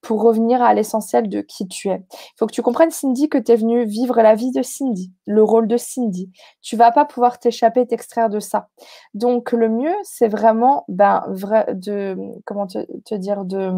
pour 0.00 0.22
revenir 0.22 0.62
à 0.62 0.74
l'essentiel 0.74 1.28
de 1.28 1.40
qui 1.40 1.66
tu 1.68 1.88
es. 1.88 2.02
Il 2.10 2.38
faut 2.38 2.46
que 2.46 2.52
tu 2.52 2.62
comprennes, 2.62 2.90
Cindy, 2.90 3.28
que 3.28 3.38
tu 3.38 3.52
es 3.52 3.56
venue 3.56 3.84
vivre 3.84 4.20
la 4.20 4.34
vie 4.34 4.50
de 4.52 4.62
Cindy, 4.62 5.12
le 5.26 5.42
rôle 5.42 5.68
de 5.68 5.76
Cindy. 5.76 6.30
Tu 6.62 6.76
vas 6.76 6.92
pas 6.92 7.04
pouvoir 7.04 7.38
t'échapper, 7.38 7.86
t'extraire 7.86 8.30
de 8.30 8.40
ça. 8.40 8.68
Donc, 9.14 9.52
le 9.52 9.68
mieux, 9.68 9.94
c'est 10.02 10.28
vraiment 10.28 10.84
ben, 10.88 11.24
de, 11.72 12.16
comment 12.44 12.66
te, 12.66 12.86
te 13.04 13.14
dire, 13.14 13.44
de, 13.44 13.72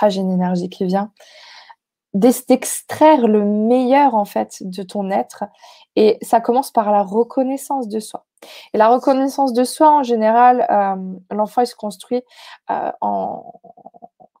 ah, 0.00 0.08
j'ai 0.08 0.20
une 0.20 0.32
énergie 0.32 0.68
qui 0.68 0.84
vient, 0.84 1.12
d'extraire 2.14 3.26
le 3.26 3.44
meilleur, 3.44 4.14
en 4.14 4.24
fait, 4.24 4.58
de 4.60 4.82
ton 4.82 5.10
être. 5.10 5.44
Et 5.96 6.18
ça 6.22 6.40
commence 6.40 6.70
par 6.70 6.90
la 6.90 7.02
reconnaissance 7.02 7.88
de 7.88 8.00
soi. 8.00 8.24
Et 8.72 8.78
la 8.78 8.88
reconnaissance 8.88 9.52
de 9.52 9.64
soi, 9.64 9.90
en 9.90 10.02
général, 10.02 10.66
euh, 10.70 11.34
l'enfant, 11.34 11.62
il 11.62 11.66
se 11.66 11.74
construit 11.74 12.22
euh, 12.70 12.92
en, 13.00 13.52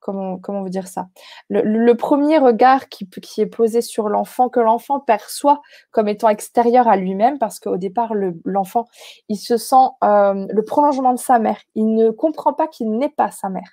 comment, 0.06 0.62
vous 0.62 0.68
dire 0.68 0.86
ça? 0.86 1.08
Le, 1.48 1.92
premier 1.94 2.38
regard 2.38 2.88
qui, 2.88 3.08
est 3.38 3.46
posé 3.46 3.80
sur 3.80 4.08
l'enfant, 4.08 4.48
que 4.48 4.60
l'enfant 4.60 5.00
perçoit 5.00 5.60
comme 5.90 6.08
étant 6.08 6.28
extérieur 6.28 6.88
à 6.88 6.96
lui-même, 6.96 7.38
parce 7.38 7.58
qu'au 7.58 7.76
départ, 7.76 8.12
l'enfant, 8.44 8.86
il 9.28 9.36
se 9.36 9.56
sent 9.56 9.74
euh, 10.04 10.46
le 10.48 10.64
prolongement 10.64 11.12
de 11.12 11.18
sa 11.18 11.38
mère. 11.38 11.58
Il 11.74 11.94
ne 11.94 12.10
comprend 12.10 12.52
pas 12.52 12.68
qu'il 12.68 12.90
n'est 12.92 13.08
pas 13.08 13.30
sa 13.30 13.48
mère. 13.48 13.70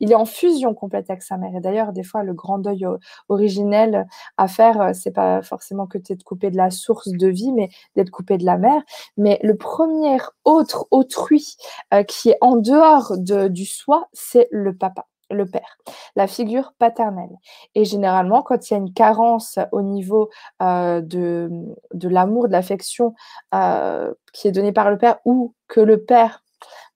Il 0.00 0.10
est 0.10 0.16
en 0.16 0.24
fusion 0.24 0.74
complète 0.74 1.10
avec 1.10 1.22
sa 1.22 1.36
mère. 1.36 1.54
Et 1.54 1.60
d'ailleurs, 1.60 1.92
des 1.92 2.02
fois, 2.02 2.22
le 2.22 2.34
grand 2.34 2.58
deuil 2.58 2.86
originel 3.28 4.06
à 4.36 4.48
faire, 4.48 4.80
euh, 4.80 4.90
c'est 4.94 5.12
pas 5.12 5.42
forcément 5.42 5.86
que 5.86 5.98
es 5.98 6.16
coupé 6.24 6.50
de 6.50 6.56
la 6.56 6.70
source 6.70 7.08
de 7.08 7.28
vie, 7.28 7.52
mais 7.52 7.68
d'être 7.96 8.10
coupé 8.10 8.38
de 8.38 8.44
la 8.44 8.56
mère. 8.56 8.82
Mais 9.16 9.38
le 9.42 9.56
premier 9.56 10.18
autre 10.44 10.86
autrui 10.90 11.56
euh, 11.92 12.02
qui 12.02 12.30
est 12.30 12.38
en 12.40 12.56
dehors 12.56 13.12
de, 13.18 13.48
du 13.48 13.66
soi, 13.66 14.08
c'est 14.12 14.48
le 14.50 14.76
papa 14.76 15.06
le 15.34 15.46
père, 15.46 15.78
la 16.16 16.26
figure 16.26 16.72
paternelle. 16.78 17.36
Et 17.74 17.84
généralement, 17.84 18.42
quand 18.42 18.70
il 18.70 18.72
y 18.72 18.76
a 18.76 18.78
une 18.78 18.92
carence 18.92 19.58
au 19.72 19.82
niveau 19.82 20.30
euh, 20.62 21.00
de, 21.00 21.50
de 21.92 22.08
l'amour, 22.08 22.46
de 22.46 22.52
l'affection 22.52 23.14
euh, 23.54 24.12
qui 24.32 24.48
est 24.48 24.52
donné 24.52 24.72
par 24.72 24.90
le 24.90 24.98
père, 24.98 25.18
ou 25.24 25.54
que 25.68 25.80
le 25.80 26.04
père 26.04 26.43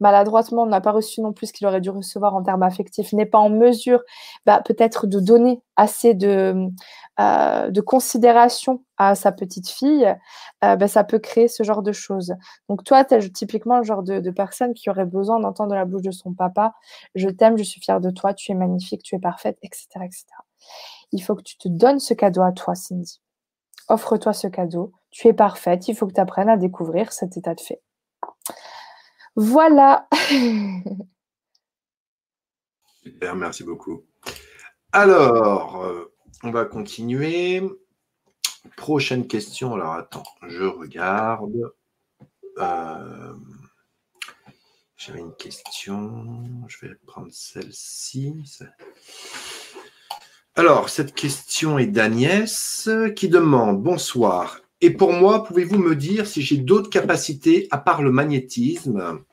maladroitement 0.00 0.66
n'a 0.66 0.80
pas 0.80 0.92
reçu 0.92 1.20
non 1.20 1.32
plus 1.32 1.48
ce 1.48 1.52
qu'il 1.52 1.66
aurait 1.66 1.80
dû 1.80 1.90
recevoir 1.90 2.34
en 2.34 2.42
termes 2.42 2.62
affectifs, 2.62 3.12
n'est 3.12 3.26
pas 3.26 3.38
en 3.38 3.50
mesure 3.50 4.00
bah, 4.46 4.62
peut-être 4.64 5.06
de 5.06 5.20
donner 5.20 5.62
assez 5.76 6.14
de, 6.14 6.68
euh, 7.20 7.70
de 7.70 7.80
considération 7.80 8.84
à 8.96 9.14
sa 9.14 9.32
petite 9.32 9.68
fille, 9.68 10.06
euh, 10.64 10.76
bah, 10.76 10.88
ça 10.88 11.02
peut 11.02 11.18
créer 11.18 11.48
ce 11.48 11.62
genre 11.62 11.82
de 11.82 11.92
choses. 11.92 12.34
Donc 12.68 12.84
toi, 12.84 13.04
tu 13.04 13.14
es 13.14 13.30
typiquement 13.30 13.78
le 13.78 13.84
genre 13.84 14.02
de, 14.02 14.30
personne 14.30 14.72
qui 14.74 14.88
aurait 14.90 15.06
besoin 15.06 15.40
d'entendre 15.40 15.70
de 15.70 15.74
la 15.74 15.84
bouche 15.84 16.02
de 16.02 16.10
son 16.10 16.32
papa, 16.32 16.74
je 17.14 17.28
t'aime, 17.28 17.58
je 17.58 17.64
suis 17.64 17.80
fière 17.80 18.00
de 18.00 18.10
toi, 18.10 18.34
tu 18.34 18.52
es 18.52 18.54
magnifique, 18.54 19.02
tu 19.02 19.16
es 19.16 19.18
parfaite, 19.18 19.58
etc., 19.62 19.86
etc. 20.04 20.26
Il 21.12 21.20
faut 21.20 21.34
que 21.34 21.42
tu 21.42 21.56
te 21.58 21.68
donnes 21.68 21.98
ce 21.98 22.14
cadeau 22.14 22.42
à 22.42 22.52
toi, 22.52 22.74
Cindy. 22.74 23.20
Offre-toi 23.88 24.32
ce 24.32 24.46
cadeau, 24.46 24.92
tu 25.10 25.28
es 25.28 25.32
parfaite, 25.32 25.88
il 25.88 25.96
faut 25.96 26.06
que 26.06 26.12
tu 26.12 26.20
apprennes 26.20 26.50
à 26.50 26.56
découvrir 26.56 27.12
cet 27.12 27.36
état 27.36 27.54
de 27.54 27.60
fait. 27.60 27.82
Voilà. 29.40 30.08
Super, 33.00 33.36
merci 33.36 33.62
beaucoup. 33.62 34.02
Alors, 34.90 35.84
euh, 35.84 36.12
on 36.42 36.50
va 36.50 36.64
continuer. 36.64 37.62
Prochaine 38.76 39.28
question. 39.28 39.74
Alors, 39.74 39.92
attends, 39.92 40.24
je 40.48 40.64
regarde. 40.64 41.72
Euh, 42.58 43.34
j'avais 44.96 45.20
une 45.20 45.36
question. 45.36 46.66
Je 46.66 46.84
vais 46.84 46.96
prendre 47.06 47.30
celle-ci. 47.30 48.58
Alors, 50.56 50.88
cette 50.88 51.14
question 51.14 51.78
est 51.78 51.86
d'Agnès 51.86 52.90
qui 53.14 53.28
demande 53.28 53.80
Bonsoir. 53.84 54.62
Et 54.80 54.90
pour 54.90 55.12
moi, 55.12 55.44
pouvez-vous 55.44 55.78
me 55.78 55.94
dire 55.94 56.26
si 56.26 56.42
j'ai 56.42 56.56
d'autres 56.56 56.90
capacités 56.90 57.68
à 57.70 57.78
part 57.78 58.02
le 58.02 58.10
magnétisme? 58.10 59.24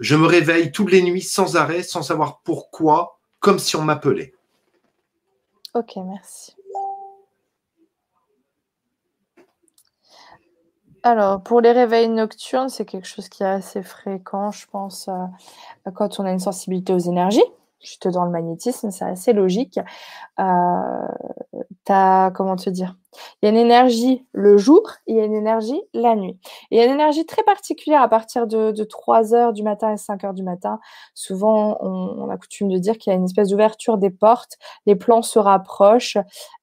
Je 0.00 0.16
me 0.16 0.26
réveille 0.26 0.72
toutes 0.72 0.90
les 0.90 1.02
nuits 1.02 1.22
sans 1.22 1.56
arrêt, 1.56 1.82
sans 1.82 2.02
savoir 2.02 2.40
pourquoi, 2.42 3.18
comme 3.38 3.58
si 3.58 3.76
on 3.76 3.82
m'appelait. 3.82 4.32
Ok, 5.74 5.96
merci. 5.96 6.56
Alors, 11.02 11.42
pour 11.42 11.60
les 11.60 11.72
réveils 11.72 12.08
nocturnes, 12.08 12.68
c'est 12.68 12.84
quelque 12.84 13.06
chose 13.06 13.28
qui 13.28 13.42
est 13.42 13.46
assez 13.46 13.82
fréquent, 13.82 14.50
je 14.50 14.66
pense, 14.66 15.08
euh, 15.08 15.90
quand 15.94 16.20
on 16.20 16.26
a 16.26 16.32
une 16.32 16.40
sensibilité 16.40 16.92
aux 16.92 16.98
énergies 16.98 17.44
juste 17.80 18.08
dans 18.08 18.24
le 18.24 18.30
magnétisme, 18.30 18.90
c'est 18.90 19.04
assez 19.04 19.32
logique. 19.32 19.80
Euh, 20.38 22.30
comment 22.34 22.56
te 22.56 22.70
dire 22.70 22.96
Il 23.42 23.46
y 23.46 23.48
a 23.48 23.50
une 23.50 23.56
énergie 23.56 24.24
le 24.32 24.56
jour, 24.56 24.82
il 25.06 25.16
y 25.16 25.20
a 25.20 25.24
une 25.24 25.34
énergie 25.34 25.80
la 25.94 26.14
nuit. 26.14 26.38
il 26.70 26.78
y 26.78 26.80
a 26.80 26.84
une 26.84 26.92
énergie 26.92 27.26
très 27.26 27.42
particulière 27.42 28.02
à 28.02 28.08
partir 28.08 28.46
de, 28.46 28.84
3 28.84 29.34
heures 29.34 29.52
du 29.52 29.62
matin 29.62 29.92
et 29.92 29.96
5 29.96 30.24
heures 30.24 30.34
du 30.34 30.42
matin. 30.42 30.78
Souvent, 31.14 31.78
on, 31.80 32.28
a 32.30 32.36
coutume 32.36 32.70
de 32.70 32.78
dire 32.78 32.96
qu'il 32.98 33.12
y 33.12 33.14
a 33.14 33.18
une 33.18 33.24
espèce 33.24 33.48
d'ouverture 33.48 33.98
des 33.98 34.10
portes, 34.10 34.56
les 34.86 34.94
plans 34.94 35.22
se 35.22 35.38
rapprochent, 35.38 36.16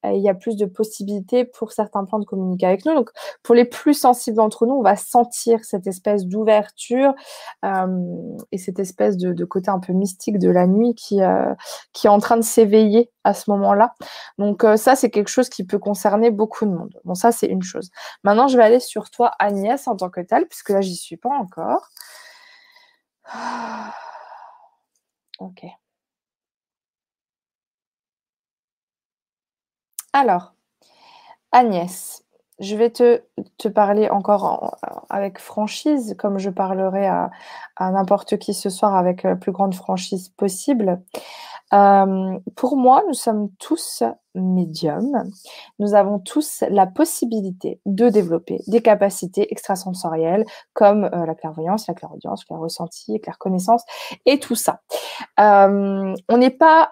euh, 0.06 0.12
il 0.14 0.22
y 0.22 0.30
a 0.30 0.34
plus 0.34 0.56
de 0.56 0.66
possibilités 0.66 1.46
pour 1.46 1.72
certains 1.72 2.06
plans 2.06 2.20
de 2.20 2.26
communiquer 2.26 2.66
avec 2.66 2.86
nous. 2.86 2.94
Donc, 2.94 3.10
pour 3.44 3.56
les 3.56 3.66
plus 3.66 3.94
sensibles 3.94 4.38
d'entre 4.38 4.66
nous, 4.66 4.76
on 4.76 4.82
va 4.82 4.96
sentir 4.96 5.64
cette 5.64 5.88
espèce 5.88 6.26
d'ouverture 6.26 7.14
euh, 7.66 8.38
et 8.52 8.58
cette 8.58 8.80
espèce 8.80 9.18
de, 9.18 9.46
côté 9.46 9.70
un 9.70 9.80
peu 9.80 9.94
mystique 9.94 10.40
de 10.40 10.50
la 10.50 10.68
nuit 10.68 10.94
qui, 10.96 11.22
euh, 11.22 11.54
qui 11.94 12.08
est 12.08 12.10
en 12.10 12.20
train 12.20 12.38
de 12.38 12.42
s'éveiller 12.42 13.12
à 13.28 13.34
ce 13.34 13.50
moment-là. 13.52 13.94
Donc 14.38 14.64
euh, 14.64 14.78
ça, 14.78 14.96
c'est 14.96 15.10
quelque 15.12 15.30
chose 15.30 15.50
qui 15.50 15.66
peut 15.66 15.80
concerner 15.80 16.32
beaucoup 16.32 16.66
de 16.66 16.72
monde. 16.72 17.00
Bon, 17.06 17.16
ça, 17.16 17.32
c'est 17.32 17.48
une 17.48 17.64
chose. 17.64 17.92
Maintenant, 18.24 18.48
je 18.48 18.58
vais 18.58 18.64
aller 18.64 18.80
sur 18.80 19.10
toi, 19.12 19.32
Agnès, 19.40 19.88
en 19.88 19.96
tant 19.96 20.10
que 20.10 20.22
telle, 20.22 20.48
puisque 20.48 20.70
là, 20.70 20.82
j'y 20.82 20.96
suis 20.96 21.18
pas 21.18 21.30
encore. 21.30 21.90
Ok. 25.40 25.64
Alors, 30.14 30.54
Agnès, 31.52 32.24
je 32.60 32.76
vais 32.76 32.90
te, 32.90 33.22
parler 33.70 34.10
encore 34.10 34.78
avec 35.10 35.40
franchise, 35.40 36.16
comme 36.18 36.40
je 36.40 36.50
parlerai 36.50 37.08
à, 37.08 37.30
à 37.76 37.92
n'importe 37.92 38.38
qui 38.38 38.54
ce 38.54 38.70
soir 38.70 38.96
avec 38.96 39.24
la 39.24 39.36
plus 39.36 39.52
grande 39.52 39.76
franchise 39.76 40.30
possible. 40.30 41.02
Euh, 41.74 42.40
pour 42.56 42.78
moi, 42.78 43.04
nous 43.08 43.14
sommes 43.14 43.50
tous 43.60 44.04
médiums. 44.36 45.24
Nous 45.80 45.96
avons 45.96 46.20
tous 46.20 46.64
la 46.70 46.86
possibilité 46.86 47.82
de 47.88 48.10
développer 48.10 48.62
des 48.68 48.82
capacités 48.82 49.52
extrasensorielles 49.52 50.46
comme 50.74 51.06
euh, 51.06 51.26
la 51.26 51.34
clairvoyance, 51.34 51.88
la 51.88 51.96
clairaudience, 51.96 52.46
la 52.50 52.58
ressenti, 52.58 53.14
la 53.14 53.20
clairconnaissance 53.20 53.84
et 54.28 54.40
tout 54.40 54.56
ça. 54.56 54.82
Euh, 55.40 56.14
on 56.30 56.38
n'est 56.38 56.52
pas, 56.52 56.92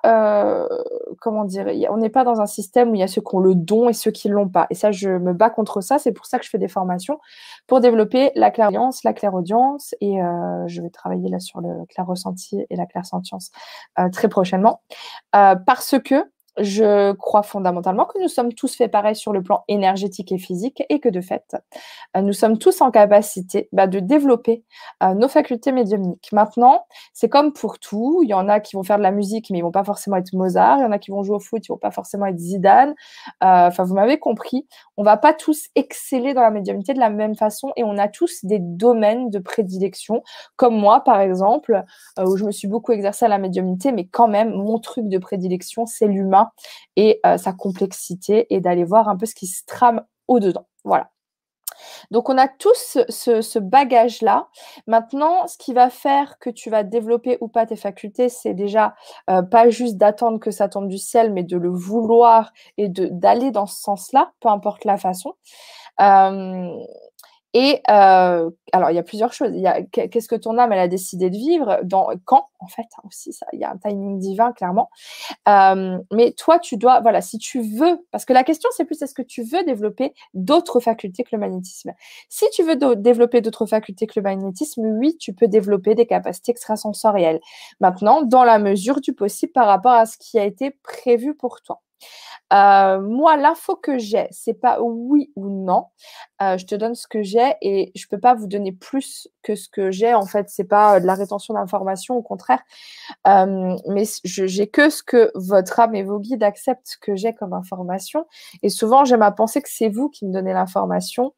comment 1.21 1.45
dire, 1.45 1.67
on 1.91 1.97
n'est 1.97 2.09
pas 2.09 2.23
dans 2.23 2.41
un 2.41 2.47
système 2.47 2.91
où 2.91 2.95
il 2.95 2.99
y 2.99 3.03
a 3.03 3.07
ceux 3.07 3.21
qui 3.21 3.35
ont 3.35 3.39
le 3.39 3.53
don 3.53 3.89
et 3.89 3.93
ceux 3.93 4.11
qui 4.11 4.27
l'ont 4.27 4.49
pas. 4.49 4.65
Et 4.71 4.75
ça, 4.75 4.91
je 4.91 5.09
me 5.09 5.33
bats 5.33 5.51
contre 5.51 5.81
ça. 5.81 5.99
C'est 5.99 6.11
pour 6.11 6.25
ça 6.25 6.39
que 6.39 6.45
je 6.45 6.49
fais 6.49 6.57
des 6.57 6.67
formations 6.67 7.19
pour 7.67 7.79
développer 7.79 8.31
la 8.35 8.49
clairvoyance, 8.49 9.03
la 9.03 9.13
clairaudience 9.13 9.93
et 10.01 10.17
je 10.67 10.81
vais 10.81 10.89
travailler 10.89 11.29
là 11.29 11.39
sur 11.39 11.61
le 11.61 11.85
clair 11.85 12.07
ressenti 12.07 12.65
et 12.69 12.75
la 12.75 12.87
clairsentience 12.87 13.51
très 14.11 14.29
prochainement 14.29 14.64
parce 15.31 15.95
que 16.03 16.23
je 16.57 17.11
crois 17.13 17.43
fondamentalement 17.43 18.05
que 18.05 18.19
nous 18.21 18.27
sommes 18.27 18.53
tous 18.53 18.75
faits 18.75 18.91
pareil 18.91 19.15
sur 19.15 19.33
le 19.33 19.43
plan 19.43 19.63
énergétique 19.67 20.31
et 20.31 20.37
physique 20.37 20.83
et 20.89 20.99
que 20.99 21.09
de 21.09 21.21
fait, 21.21 21.55
euh, 22.15 22.21
nous 22.21 22.33
sommes 22.33 22.57
tous 22.57 22.81
en 22.81 22.91
capacité 22.91 23.67
bah, 23.73 23.87
de 23.87 23.99
développer 23.99 24.63
euh, 25.03 25.13
nos 25.13 25.27
facultés 25.27 25.71
médiumniques. 25.71 26.29
Maintenant, 26.31 26.85
c'est 27.13 27.29
comme 27.29 27.51
pour 27.51 27.79
tout, 27.79 28.21
il 28.23 28.29
y 28.29 28.33
en 28.33 28.47
a 28.47 28.59
qui 28.59 28.75
vont 28.75 28.83
faire 28.83 28.97
de 28.97 29.03
la 29.03 29.11
musique 29.11 29.49
mais 29.49 29.59
ils 29.59 29.63
vont 29.63 29.71
pas 29.71 29.83
forcément 29.83 30.15
être 30.17 30.33
Mozart, 30.33 30.79
il 30.79 30.81
y 30.83 30.85
en 30.85 30.91
a 30.91 30.99
qui 30.99 31.11
vont 31.11 31.23
jouer 31.23 31.35
au 31.35 31.39
foot, 31.39 31.65
ils 31.65 31.71
vont 31.71 31.77
pas 31.77 31.91
forcément 31.91 32.25
être 32.25 32.39
Zidane. 32.39 32.91
Euh, 33.43 33.67
enfin, 33.67 33.83
vous 33.83 33.95
m'avez 33.95 34.17
compris, 34.17 34.67
on 34.97 35.03
va 35.03 35.17
pas 35.17 35.33
tous 35.33 35.67
exceller 35.75 36.33
dans 36.33 36.41
la 36.41 36.51
médiumnité 36.51 36.93
de 36.93 36.99
la 36.99 37.09
même 37.09 37.35
façon 37.35 37.73
et 37.75 37.83
on 37.83 37.97
a 37.97 38.07
tous 38.07 38.45
des 38.45 38.59
domaines 38.59 39.29
de 39.29 39.39
prédilection, 39.39 40.23
comme 40.55 40.77
moi 40.77 41.01
par 41.03 41.19
exemple, 41.19 41.83
où 42.19 42.37
je 42.37 42.45
me 42.45 42.51
suis 42.51 42.67
beaucoup 42.67 42.93
exercée 42.93 43.25
à 43.25 43.27
la 43.27 43.37
médiumnité, 43.37 43.91
mais 43.91 44.07
quand 44.07 44.27
même, 44.27 44.53
mon 44.53 44.79
truc 44.79 45.07
de 45.07 45.17
prédilection, 45.17 45.85
c'est 45.85 46.07
l'humain 46.07 46.44
et 46.95 47.19
euh, 47.25 47.37
sa 47.37 47.53
complexité 47.53 48.47
et 48.49 48.59
d'aller 48.59 48.83
voir 48.83 49.09
un 49.09 49.17
peu 49.17 49.25
ce 49.25 49.35
qui 49.35 49.47
se 49.47 49.63
trame 49.65 50.03
au-dedans. 50.27 50.67
Voilà. 50.83 51.11
Donc 52.11 52.29
on 52.29 52.37
a 52.37 52.47
tous 52.47 52.97
ce, 53.09 53.59
bagage-là. 53.59 54.47
Maintenant, 54.87 55.47
ce 55.47 55.57
qui 55.57 55.73
va 55.73 55.89
faire 55.89 56.39
que 56.39 56.49
tu 56.49 56.69
vas 56.69 56.83
développer 56.83 57.37
ou 57.41 57.47
pas 57.47 57.65
tes 57.65 57.75
facultés, 57.75 58.29
c'est 58.29 58.53
déjà 58.53 58.95
euh, 59.29 59.41
pas 59.41 59.69
juste 59.69 59.97
d'attendre 59.97 60.39
que 60.39 60.51
ça 60.51 60.69
tombe 60.69 60.87
du 60.87 60.97
ciel, 60.97 61.33
mais 61.33 61.43
de 61.43 61.57
le 61.57 61.69
vouloir 61.69 62.51
et 62.77 62.87
d'aller 62.89 63.51
dans 63.51 63.65
ce 63.65 63.81
sens-là, 63.81 64.31
peu 64.39 64.49
importe 64.49 64.85
la 64.85 64.97
façon. 64.97 65.33
Euh, 66.01 66.69
et 67.57 67.81
euh, 67.89 68.49
alors, 68.73 68.91
il 68.91 68.95
y 68.95 68.99
a 68.99 69.03
plusieurs 69.03 69.31
choses. 69.31 69.53
Qu'est-ce 69.93 70.27
que 70.27 70.35
ton 70.35 70.57
âme, 70.57 70.73
elle 70.73 70.79
a 70.79 70.89
décidé 70.89 71.29
de 71.29 71.37
vivre, 71.37 71.79
dans 71.83 72.09
quand, 72.25 72.49
en 72.59 72.67
fait, 72.67 72.85
hein, 72.97 73.03
aussi, 73.05 73.31
il 73.53 73.59
y 73.59 73.63
a 73.63 73.71
un 73.71 73.77
timing 73.77 74.19
divin, 74.19 74.51
clairement. 74.51 74.89
Euh, 75.47 75.97
mais 76.11 76.33
toi, 76.33 76.59
tu 76.59 76.75
dois, 76.75 76.99
voilà, 76.99 77.21
si 77.21 77.37
tu 77.37 77.61
veux, 77.61 78.05
parce 78.11 78.25
que 78.25 78.33
la 78.33 78.43
question, 78.43 78.69
c'est 78.75 78.83
plus 78.83 79.01
est-ce 79.01 79.13
que 79.13 79.21
tu 79.21 79.41
veux 79.43 79.63
développer 79.63 80.13
d'autres 80.33 80.81
facultés 80.81 81.23
que 81.23 81.29
le 81.31 81.37
magnétisme? 81.37 81.93
Si 82.27 82.43
tu 82.51 82.61
veux 82.63 82.75
développer 82.97 83.39
d'autres 83.39 83.67
facultés 83.67 84.05
que 84.05 84.19
le 84.19 84.23
magnétisme, 84.23 84.81
oui, 84.99 85.15
tu 85.17 85.31
peux 85.31 85.47
développer 85.47 85.95
des 85.95 86.07
capacités 86.07 86.51
extrasensorielles. 86.51 87.39
Maintenant, 87.79 88.21
dans 88.21 88.43
la 88.43 88.59
mesure 88.59 88.99
du 88.99 89.13
possible 89.13 89.53
par 89.53 89.67
rapport 89.67 89.93
à 89.93 90.05
ce 90.05 90.17
qui 90.17 90.37
a 90.37 90.43
été 90.43 90.71
prévu 90.83 91.33
pour 91.33 91.61
toi. 91.61 91.81
Euh, 92.53 93.01
moi, 93.01 93.37
l'info 93.37 93.75
que 93.75 93.97
j'ai, 93.97 94.27
c'est 94.31 94.53
pas 94.53 94.79
oui 94.81 95.31
ou 95.35 95.49
non. 95.49 95.85
Euh, 96.41 96.57
je 96.57 96.65
te 96.65 96.75
donne 96.75 96.95
ce 96.95 97.07
que 97.07 97.23
j'ai 97.23 97.55
et 97.61 97.91
je 97.95 98.07
peux 98.07 98.19
pas 98.19 98.35
vous 98.35 98.47
donner 98.47 98.71
plus 98.71 99.27
que 99.41 99.55
ce 99.55 99.67
que 99.67 99.91
j'ai. 99.91 100.13
En 100.13 100.25
fait, 100.25 100.49
c'est 100.49 100.65
pas 100.65 100.99
de 100.99 101.05
la 101.05 101.15
rétention 101.15 101.53
d'informations, 101.55 102.15
au 102.15 102.21
contraire. 102.21 102.61
Euh, 103.27 103.75
mais 103.87 104.03
j'ai 104.23 104.67
que 104.67 104.89
ce 104.89 105.01
que 105.01 105.31
votre 105.35 105.79
âme 105.79 105.95
et 105.95 106.03
vos 106.03 106.19
guides 106.19 106.43
acceptent 106.43 106.97
que 107.01 107.15
j'ai 107.15 107.33
comme 107.33 107.53
information. 107.53 108.25
Et 108.61 108.69
souvent, 108.69 109.05
j'aime 109.05 109.23
à 109.23 109.31
penser 109.31 109.61
que 109.61 109.69
c'est 109.69 109.89
vous 109.89 110.09
qui 110.09 110.25
me 110.25 110.31
donnez 110.31 110.53
l'information. 110.53 111.33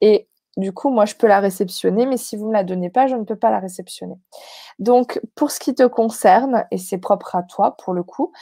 Et 0.00 0.28
du 0.56 0.72
coup, 0.72 0.90
moi, 0.90 1.06
je 1.06 1.14
peux 1.14 1.26
la 1.26 1.40
réceptionner, 1.40 2.06
mais 2.06 2.16
si 2.16 2.36
vous 2.36 2.44
ne 2.44 2.48
me 2.48 2.54
la 2.54 2.64
donnez 2.64 2.90
pas, 2.90 3.06
je 3.06 3.14
ne 3.14 3.24
peux 3.24 3.36
pas 3.36 3.50
la 3.50 3.60
réceptionner. 3.60 4.16
Donc, 4.78 5.20
pour 5.34 5.50
ce 5.50 5.60
qui 5.60 5.74
te 5.74 5.86
concerne, 5.86 6.66
et 6.70 6.78
c'est 6.78 6.98
propre 6.98 7.34
à 7.36 7.42
toi 7.42 7.76
pour 7.78 7.94
le 7.94 8.02
coup, 8.02 8.32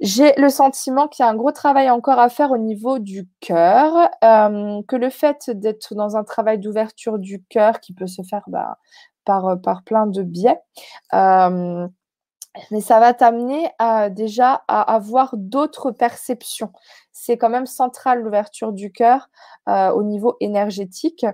j'ai 0.00 0.32
le 0.36 0.48
sentiment 0.48 1.08
qu'il 1.08 1.24
y 1.24 1.26
a 1.26 1.30
un 1.30 1.34
gros 1.34 1.52
travail 1.52 1.90
encore 1.90 2.18
à 2.18 2.28
faire 2.28 2.50
au 2.52 2.58
niveau 2.58 2.98
du 2.98 3.28
cœur, 3.40 3.92
euh, 4.24 4.82
que 4.86 4.96
le 4.96 5.10
fait 5.10 5.50
d'être 5.50 5.94
dans 5.94 6.16
un 6.16 6.24
travail 6.24 6.58
d'ouverture 6.58 7.18
du 7.18 7.42
cœur 7.44 7.80
qui 7.80 7.92
peut 7.94 8.06
se 8.06 8.22
faire 8.22 8.42
bah, 8.48 8.78
par, 9.24 9.60
par 9.60 9.82
plein 9.82 10.06
de 10.06 10.22
biais, 10.22 10.58
euh, 11.14 11.88
mais 12.70 12.80
ça 12.80 13.00
va 13.00 13.14
t'amener 13.14 13.70
à, 13.78 14.10
déjà 14.10 14.62
à 14.68 14.94
avoir 14.94 15.34
d'autres 15.36 15.90
perceptions. 15.90 16.72
C'est 17.12 17.36
quand 17.36 17.50
même 17.50 17.66
central 17.66 18.22
l'ouverture 18.22 18.72
du 18.72 18.92
cœur 18.92 19.28
euh, 19.68 19.90
au 19.90 20.02
niveau 20.02 20.36
énergétique 20.40 21.26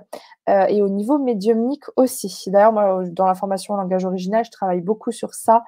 euh, 0.49 0.67
et 0.67 0.83
au 0.83 0.89
niveau 0.89 1.19
médiumnique 1.19 1.85
aussi. 1.97 2.51
D'ailleurs, 2.51 2.73
moi, 2.73 3.05
dans 3.07 3.27
la 3.27 3.35
formation 3.35 3.75
en 3.75 3.77
langage 3.77 4.05
original, 4.05 4.45
je 4.45 4.51
travaille 4.51 4.81
beaucoup 4.81 5.13
sur 5.13 5.35
ça 5.35 5.63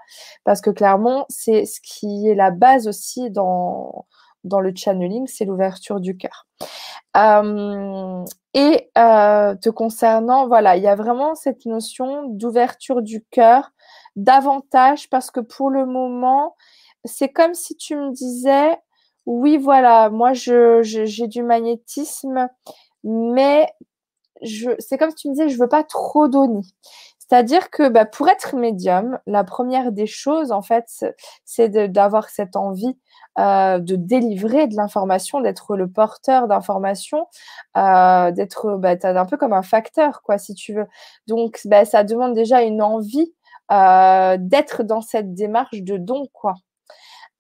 parce 0.45 0.61
que 0.61 0.71
clairement, 0.71 1.27
c'est 1.29 1.65
ce 1.65 1.81
qui 1.81 2.29
est 2.29 2.35
la 2.35 2.51
base 2.51 2.89
aussi 2.89 3.31
dans, 3.31 4.07
dans 4.45 4.61
le 4.61 4.73
channeling, 4.75 5.27
c'est 5.27 5.45
l'ouverture 5.45 6.01
du 6.01 6.17
cœur. 6.17 6.47
Euh, 7.17 8.25
et 8.55 8.91
te 8.95 9.69
concernant, 9.69 10.49
voilà, 10.49 10.77
il 10.77 10.83
y 10.83 10.89
a 10.89 10.97
vraiment 10.97 11.35
cette 11.35 11.67
notion 11.67 12.27
d'ouverture 12.29 13.03
du 13.03 13.23
cœur 13.31 13.71
davantage 14.17 15.09
parce 15.11 15.31
que 15.31 15.41
pour 15.41 15.71
le 15.71 15.87
moment, 15.87 16.57
c'est 17.05 17.31
comme 17.31 17.55
si 17.55 17.77
tu 17.77 17.97
me 17.97 18.13
disais, 18.13 18.79
oui, 19.27 19.57
voilà, 19.59 20.11
moi, 20.11 20.33
je, 20.33 20.81
j'ai 20.83 21.27
du 21.29 21.43
magnétisme, 21.43 22.49
mais 23.05 23.69
je, 24.43 24.71
c'est 24.79 24.99
comme 24.99 25.11
si 25.11 25.17
tu 25.17 25.29
me 25.29 25.35
disais, 25.35 25.49
je 25.49 25.59
veux 25.59 25.69
pas 25.69 25.85
trop 25.85 26.29
donner. 26.29 26.63
C'est-à-dire 27.19 27.71
que 27.71 27.89
bah, 27.89 28.05
pour 28.05 28.29
être 28.29 28.55
médium, 28.57 29.19
la 29.27 29.43
première 29.43 29.91
des 29.91 30.07
choses, 30.07 30.53
en 30.53 30.63
fait, 30.63 31.05
c'est 31.45 31.69
d'avoir 31.91 32.29
cette 32.29 32.55
envie 32.55 32.97
euh, 33.39 33.81
de 33.81 33.97
délivrer 33.97 34.69
de 34.69 34.77
l'information, 34.77 35.41
d'être 35.41 35.77
le 35.77 35.91
porteur 35.91 36.47
d'information, 36.47 37.27
euh, 37.77 38.31
d'être 38.31 38.77
bah, 38.79 38.95
un 39.03 39.27
peu 39.27 39.37
comme 39.37 39.53
un 39.53 39.63
facteur, 39.63 40.23
quoi, 40.23 40.39
si 40.39 40.55
tu 40.55 40.75
veux. 40.75 40.87
Donc, 41.27 41.61
bah, 41.65 41.85
ça 41.85 42.05
demande 42.05 42.35
déjà 42.35 42.63
une 42.63 42.81
envie 42.81 43.35
euh, 43.73 44.37
d'être 44.39 44.83
dans 44.83 45.01
cette 45.01 45.35
démarche 45.35 45.83
de 45.83 45.97
don, 45.97 46.27
quoi. 46.33 46.55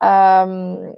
Euh, 0.04 0.92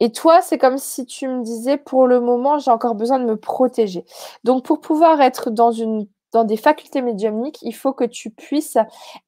et 0.00 0.12
toi, 0.12 0.42
c'est 0.42 0.58
comme 0.58 0.76
si 0.78 1.06
tu 1.06 1.28
me 1.28 1.42
disais, 1.42 1.76
pour 1.78 2.06
le 2.06 2.20
moment, 2.20 2.58
j'ai 2.58 2.70
encore 2.70 2.94
besoin 2.94 3.18
de 3.20 3.24
me 3.24 3.36
protéger. 3.36 4.04
Donc, 4.42 4.64
pour 4.64 4.80
pouvoir 4.80 5.20
être 5.20 5.50
dans 5.50 5.70
une 5.72 6.06
dans 6.34 6.44
des 6.44 6.56
facultés 6.56 7.00
médiumniques, 7.00 7.58
il 7.62 7.74
faut 7.74 7.92
que 7.92 8.04
tu 8.04 8.28
puisses 8.28 8.76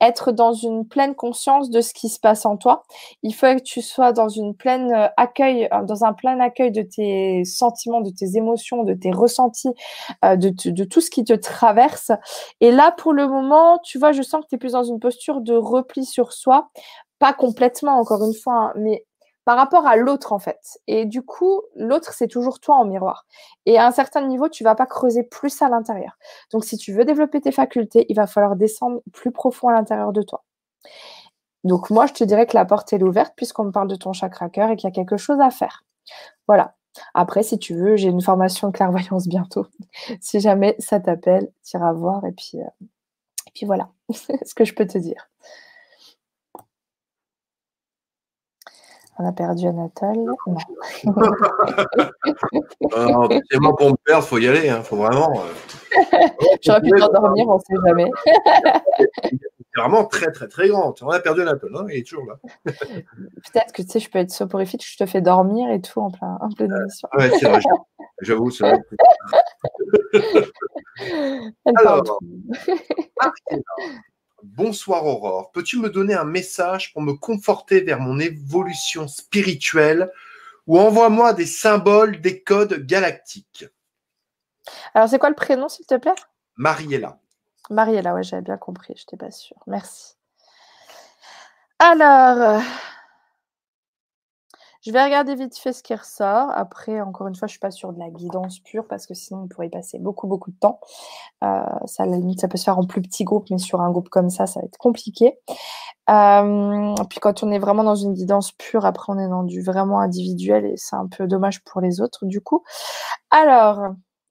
être 0.00 0.32
dans 0.32 0.52
une 0.52 0.86
pleine 0.86 1.14
conscience 1.14 1.70
de 1.70 1.80
ce 1.80 1.94
qui 1.94 2.08
se 2.08 2.18
passe 2.18 2.44
en 2.44 2.56
toi. 2.56 2.82
Il 3.22 3.32
faut 3.32 3.46
que 3.46 3.62
tu 3.62 3.80
sois 3.80 4.12
dans 4.12 4.28
une 4.28 4.54
pleine 4.56 4.92
euh, 4.92 5.06
accueil, 5.16 5.68
euh, 5.72 5.84
dans 5.84 6.04
un 6.04 6.12
plein 6.12 6.38
accueil 6.40 6.72
de 6.72 6.82
tes 6.82 7.44
sentiments, 7.44 8.00
de 8.00 8.10
tes 8.10 8.36
émotions, 8.36 8.82
de 8.82 8.92
tes 8.92 9.12
ressentis, 9.12 9.72
euh, 10.24 10.34
de, 10.34 10.84
tout 10.84 11.00
ce 11.00 11.10
qui 11.10 11.22
te 11.22 11.32
traverse. 11.32 12.10
Et 12.60 12.72
là, 12.72 12.92
pour 12.98 13.12
le 13.12 13.28
moment, 13.28 13.78
tu 13.84 13.98
vois, 13.98 14.10
je 14.10 14.22
sens 14.22 14.42
que 14.42 14.48
tu 14.48 14.54
es 14.56 14.58
plus 14.58 14.72
dans 14.72 14.84
une 14.84 14.98
posture 14.98 15.40
de 15.40 15.54
repli 15.54 16.04
sur 16.04 16.32
soi. 16.32 16.70
Pas 17.20 17.32
complètement, 17.32 17.98
encore 18.00 18.24
une 18.24 18.34
fois, 18.34 18.54
hein, 18.54 18.72
mais 18.76 19.06
par 19.46 19.56
rapport 19.56 19.86
à 19.86 19.94
l'autre 19.94 20.32
en 20.32 20.40
fait. 20.40 20.80
Et 20.88 21.06
du 21.06 21.22
coup, 21.22 21.62
l'autre, 21.76 22.12
c'est 22.12 22.26
toujours 22.26 22.58
toi 22.58 22.76
en 22.76 22.84
miroir. 22.84 23.26
Et 23.64 23.78
à 23.78 23.86
un 23.86 23.92
certain 23.92 24.26
niveau, 24.26 24.48
tu 24.48 24.64
vas 24.64 24.74
pas 24.74 24.86
creuser 24.86 25.22
plus 25.22 25.62
à 25.62 25.68
l'intérieur. 25.68 26.18
Donc, 26.52 26.64
si 26.64 26.76
tu 26.76 26.92
veux 26.92 27.04
développer 27.04 27.40
tes 27.40 27.52
facultés, 27.52 28.06
il 28.08 28.16
va 28.16 28.26
falloir 28.26 28.56
descendre 28.56 29.00
plus 29.12 29.30
profond 29.30 29.68
à 29.68 29.72
l'intérieur 29.72 30.12
de 30.12 30.20
toi. 30.20 30.44
Donc, 31.62 31.90
moi, 31.90 32.06
je 32.06 32.12
te 32.12 32.24
dirais 32.24 32.46
que 32.46 32.56
la 32.56 32.64
porte 32.64 32.92
est 32.92 33.02
ouverte 33.02 33.34
puisqu'on 33.36 33.64
me 33.64 33.70
parle 33.70 33.86
de 33.86 33.94
ton 33.94 34.12
chakra 34.12 34.48
cœur 34.50 34.70
et 34.70 34.76
qu'il 34.76 34.88
y 34.88 34.92
a 34.92 34.94
quelque 34.94 35.16
chose 35.16 35.40
à 35.40 35.50
faire. 35.50 35.84
Voilà. 36.48 36.74
Après, 37.14 37.44
si 37.44 37.56
tu 37.56 37.76
veux, 37.76 37.94
j'ai 37.94 38.08
une 38.08 38.22
formation 38.22 38.68
de 38.68 38.72
clairvoyance 38.72 39.28
bientôt. 39.28 39.66
si 40.20 40.40
jamais 40.40 40.74
ça 40.80 40.98
t'appelle, 40.98 41.52
tu 41.64 41.76
iras 41.76 41.92
voir 41.92 42.24
et 42.24 42.32
puis, 42.32 42.60
euh, 42.60 42.86
et 43.46 43.50
puis 43.54 43.64
voilà 43.64 43.90
ce 44.10 44.54
que 44.54 44.64
je 44.64 44.74
peux 44.74 44.86
te 44.88 44.98
dire. 44.98 45.28
On 49.18 49.26
a 49.26 49.32
perdu 49.32 49.66
Anatole. 49.66 50.16
Non. 50.16 50.36
c'est 53.50 53.58
moi 53.60 53.74
pour 53.76 53.90
me 53.90 53.96
perdre, 54.04 54.24
il 54.24 54.28
faut 54.28 54.38
y 54.38 54.46
aller, 54.46 54.66
il 54.66 54.68
hein, 54.70 54.82
faut 54.82 54.96
vraiment. 54.96 55.40
Euh, 55.40 55.52
J'aurais 56.62 56.82
pu 56.82 56.90
t'endormir, 56.90 57.48
on 57.48 57.54
ne 57.54 57.60
sait 57.60 57.74
jamais. 57.86 58.10
c'est 59.22 59.80
vraiment 59.80 60.04
très, 60.04 60.30
très, 60.32 60.48
très 60.48 60.68
grand. 60.68 60.94
On 61.02 61.08
a 61.08 61.20
perdu 61.20 61.40
Anatole, 61.40 61.74
hein, 61.76 61.86
il 61.88 62.00
est 62.00 62.06
toujours 62.06 62.26
là. 62.26 62.36
Peut-être 62.64 63.72
que 63.72 63.80
tu 63.82 63.88
sais, 63.88 64.00
je 64.00 64.10
peux 64.10 64.18
être 64.18 64.30
soporifique, 64.30 64.86
je 64.86 64.98
te 64.98 65.06
fais 65.06 65.22
dormir 65.22 65.70
et 65.70 65.80
tout 65.80 66.00
en 66.00 66.10
plein, 66.10 66.36
en 66.42 66.50
pleine 66.50 66.74
émission. 66.78 67.08
Ouais, 67.16 67.30
c'est 67.38 67.48
vrai, 67.48 67.60
j'avoue, 68.20 68.50
c'est 68.50 68.68
vrai. 68.68 68.82
Alors, 71.76 72.20
Bonsoir 74.54 75.04
Aurore, 75.04 75.50
peux-tu 75.50 75.76
me 75.76 75.90
donner 75.90 76.14
un 76.14 76.24
message 76.24 76.92
pour 76.92 77.02
me 77.02 77.14
conforter 77.14 77.80
vers 77.80 77.98
mon 77.98 78.20
évolution 78.20 79.08
spirituelle 79.08 80.10
ou 80.68 80.78
envoie-moi 80.78 81.32
des 81.32 81.46
symboles, 81.46 82.20
des 82.20 82.42
codes 82.42 82.86
galactiques? 82.86 83.66
Alors 84.94 85.08
c'est 85.08 85.18
quoi 85.18 85.30
le 85.30 85.34
prénom 85.34 85.68
s'il 85.68 85.84
te 85.84 85.96
plaît? 85.96 86.14
Mariella. 86.54 87.18
Mariella, 87.70 88.14
ouais, 88.14 88.22
j'avais 88.22 88.40
bien 88.40 88.56
compris, 88.56 88.94
je 88.96 89.02
n'étais 89.02 89.16
pas 89.16 89.32
sûre. 89.32 89.58
Merci. 89.66 90.14
Alors, 91.80 92.62
je 94.86 94.92
vais 94.92 95.02
regarder 95.02 95.34
vite 95.34 95.58
fait 95.58 95.72
ce 95.72 95.82
qui 95.82 95.94
ressort. 95.96 96.48
Après, 96.54 97.00
encore 97.00 97.26
une 97.26 97.34
fois, 97.34 97.48
je 97.48 97.50
ne 97.50 97.54
suis 97.54 97.58
pas 97.58 97.72
sûre 97.72 97.92
de 97.92 97.98
la 97.98 98.08
guidance 98.08 98.60
pure 98.60 98.86
parce 98.86 99.04
que 99.06 99.14
sinon, 99.14 99.42
on 99.42 99.48
pourrait 99.48 99.66
y 99.66 99.70
passer 99.70 99.98
beaucoup, 99.98 100.28
beaucoup 100.28 100.52
de 100.52 100.56
temps. 100.60 100.78
Euh, 101.42 101.64
ça, 101.86 102.04
à 102.04 102.06
la 102.06 102.16
limite, 102.16 102.40
ça 102.40 102.46
peut 102.46 102.56
se 102.56 102.62
faire 102.62 102.78
en 102.78 102.86
plus 102.86 103.02
petit 103.02 103.24
groupe, 103.24 103.46
mais 103.50 103.58
sur 103.58 103.80
un 103.80 103.90
groupe 103.90 104.08
comme 104.08 104.30
ça, 104.30 104.46
ça 104.46 104.60
va 104.60 104.66
être 104.66 104.78
compliqué. 104.78 105.40
Euh, 106.08 106.94
puis 107.10 107.18
quand 107.18 107.42
on 107.42 107.50
est 107.50 107.58
vraiment 107.58 107.82
dans 107.82 107.96
une 107.96 108.14
guidance 108.14 108.52
pure, 108.52 108.86
après, 108.86 109.12
on 109.12 109.18
est 109.18 109.28
dans 109.28 109.42
du 109.42 109.60
vraiment 109.60 109.98
individuel 109.98 110.64
et 110.66 110.76
c'est 110.76 110.94
un 110.94 111.08
peu 111.08 111.26
dommage 111.26 111.64
pour 111.64 111.80
les 111.80 112.00
autres, 112.00 112.24
du 112.24 112.40
coup. 112.40 112.62
Alors, 113.32 113.88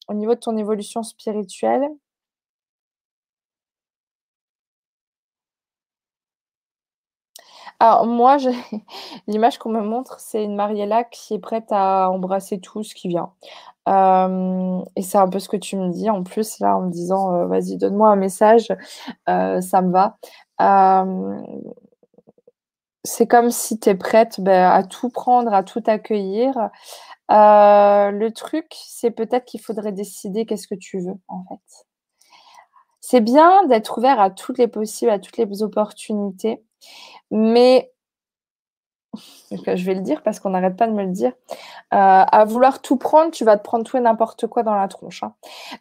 au 0.08 0.14
niveau 0.14 0.36
de 0.36 0.40
ton 0.40 0.56
évolution 0.56 1.04
spirituelle, 1.04 1.84
Alors 7.80 8.06
moi, 8.06 8.38
l'image 9.28 9.58
qu'on 9.58 9.70
me 9.70 9.82
montre, 9.82 10.20
c'est 10.20 10.44
une 10.44 10.56
Mariella 10.56 11.04
qui 11.04 11.34
est 11.34 11.40
prête 11.40 11.72
à 11.72 12.10
embrasser 12.10 12.60
tout 12.60 12.84
ce 12.84 12.96
qui 12.96 13.08
vient. 13.10 13.32
et 13.88 15.02
c'est 15.02 15.18
un 15.18 15.30
peu 15.30 15.40
ce 15.40 15.50
que 15.50 15.58
tu 15.58 15.78
me 15.78 15.90
dis 15.92 16.10
en 16.10 16.24
plus 16.24 16.60
là 16.60 16.78
en 16.78 16.82
me 16.84 16.92
disant 16.92 17.48
vas-y 17.48 17.78
donne-moi 17.78 18.10
un 18.10 18.16
message, 18.16 18.74
ça 19.28 19.82
me 19.82 19.92
va. 19.92 20.18
c'est 23.04 23.28
comme 23.28 23.52
si 23.52 23.80
tu 23.80 23.90
es 23.90 23.96
prête 23.96 24.40
ben, 24.42 24.70
à 24.72 24.84
tout 24.84 25.10
prendre, 25.10 25.54
à 25.54 25.64
tout 25.64 25.84
accueillir. 25.88 26.70
le 27.30 28.30
truc, 28.30 28.68
c'est 28.72 29.12
peut-être 29.12 29.46
qu'il 29.46 29.62
faudrait 29.62 29.92
décider 29.92 30.46
qu'est-ce 30.46 30.68
que 30.68 30.76
tu 30.76 31.00
veux 31.00 31.16
en 31.28 31.44
fait. 31.50 31.86
C'est 33.08 33.22
bien 33.22 33.68
d'être 33.68 34.00
ouvert 34.00 34.20
à 34.20 34.32
toutes 34.32 34.58
les 34.58 34.68
possibles, 34.68 35.12
à 35.12 35.20
toutes 35.20 35.38
les 35.38 35.62
opportunités, 35.62 36.64
mais 37.32 37.90
je 39.52 39.86
vais 39.86 39.94
le 39.94 40.02
dire 40.02 40.22
parce 40.24 40.40
qu'on 40.40 40.52
n'arrête 40.52 40.78
pas 40.78 40.88
de 40.88 40.94
me 40.94 41.04
le 41.04 41.12
dire. 41.12 41.32
Euh, 41.94 42.24
à 42.32 42.46
vouloir 42.46 42.82
tout 42.82 42.98
prendre, 42.98 43.32
tu 43.32 43.44
vas 43.44 43.58
te 43.58 43.64
prendre 43.64 43.84
tout 43.84 43.98
et 43.98 44.02
n'importe 44.02 44.48
quoi 44.48 44.64
dans 44.64 44.76
la 44.76 44.88
tronche. 44.88 45.24
Hein. 45.24 45.34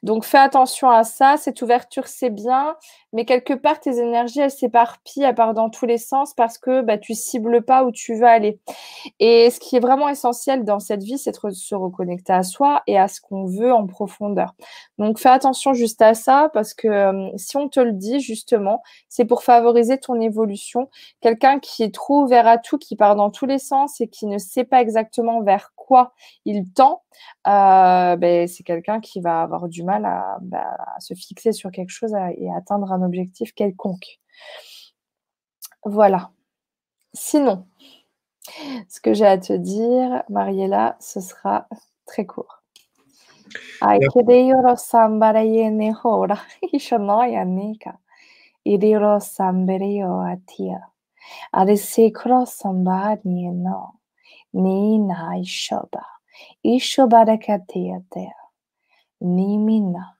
Donc 0.02 0.24
fais 0.24 0.38
attention 0.38 0.90
à 0.90 1.04
ça. 1.04 1.36
Cette 1.36 1.62
ouverture, 1.62 2.06
c'est 2.06 2.30
bien, 2.30 2.76
mais 3.12 3.24
quelque 3.24 3.54
part, 3.54 3.80
tes 3.80 3.98
énergies, 3.98 4.40
elles 4.40 4.50
s'éparpillent, 4.50 5.22
elles 5.22 5.34
partent 5.34 5.56
dans 5.56 5.70
tous 5.70 5.86
les 5.86 5.98
sens 5.98 6.34
parce 6.34 6.58
que 6.58 6.82
bah, 6.82 6.98
tu 6.98 7.14
cibles 7.14 7.62
pas 7.62 7.84
où 7.84 7.92
tu 7.92 8.14
veux 8.14 8.26
aller. 8.26 8.58
Et 9.20 9.50
ce 9.50 9.60
qui 9.60 9.76
est 9.76 9.80
vraiment 9.80 10.08
essentiel 10.08 10.64
dans 10.64 10.80
cette 10.80 11.02
vie, 11.02 11.18
c'est 11.18 11.32
de 11.32 11.50
se 11.50 11.74
reconnecter 11.74 12.32
à 12.32 12.42
soi 12.42 12.82
et 12.86 12.98
à 12.98 13.08
ce 13.08 13.20
qu'on 13.20 13.46
veut 13.46 13.72
en 13.72 13.86
profondeur. 13.86 14.54
Donc 14.98 15.18
fais 15.18 15.28
attention 15.28 15.74
juste 15.74 16.02
à 16.02 16.14
ça 16.14 16.50
parce 16.52 16.74
que 16.74 16.88
euh, 16.88 17.28
si 17.36 17.56
on 17.56 17.68
te 17.68 17.80
le 17.80 17.92
dit 17.92 18.20
justement, 18.20 18.82
c'est 19.08 19.24
pour 19.24 19.42
favoriser 19.42 19.98
ton 19.98 20.20
évolution. 20.20 20.88
Quelqu'un 21.20 21.58
qui 21.58 21.82
est 21.82 21.94
trop 21.94 22.22
ouvert 22.22 22.46
à 22.46 22.58
tout, 22.58 22.78
qui 22.78 22.96
part 22.96 23.16
dans 23.16 23.23
tous 23.30 23.46
les 23.46 23.58
sens 23.58 24.00
et 24.00 24.08
qui 24.08 24.26
ne 24.26 24.38
sait 24.38 24.64
pas 24.64 24.80
exactement 24.80 25.42
vers 25.42 25.72
quoi 25.76 26.14
il 26.44 26.72
tend, 26.72 27.02
euh, 27.46 28.16
ben, 28.16 28.48
c'est 28.48 28.64
quelqu'un 28.64 29.00
qui 29.00 29.20
va 29.20 29.42
avoir 29.42 29.68
du 29.68 29.84
mal 29.84 30.04
à, 30.04 30.38
bah, 30.42 30.76
se 31.00 31.14
fixer 31.14 31.52
sur 31.52 31.70
quelque 31.70 31.90
chose 31.90 32.14
et 32.36 32.50
atteindre 32.52 32.92
un 32.92 33.02
objectif 33.02 33.54
quelconque. 33.54 34.18
Voilà. 35.84 36.30
Sinon, 37.12 37.66
ce 38.88 39.00
que 39.00 39.14
j'ai 39.14 39.26
à 39.26 39.38
te 39.38 39.52
dire, 39.52 40.22
Mariella, 40.28 40.96
ce 41.00 41.20
sera 41.20 41.68
très 42.06 42.26
court. 42.26 42.62
Nina 54.52 55.36
Ishoba. 55.38 56.04
Ishobadakatea. 56.64 58.02
Nimina. 59.20 60.16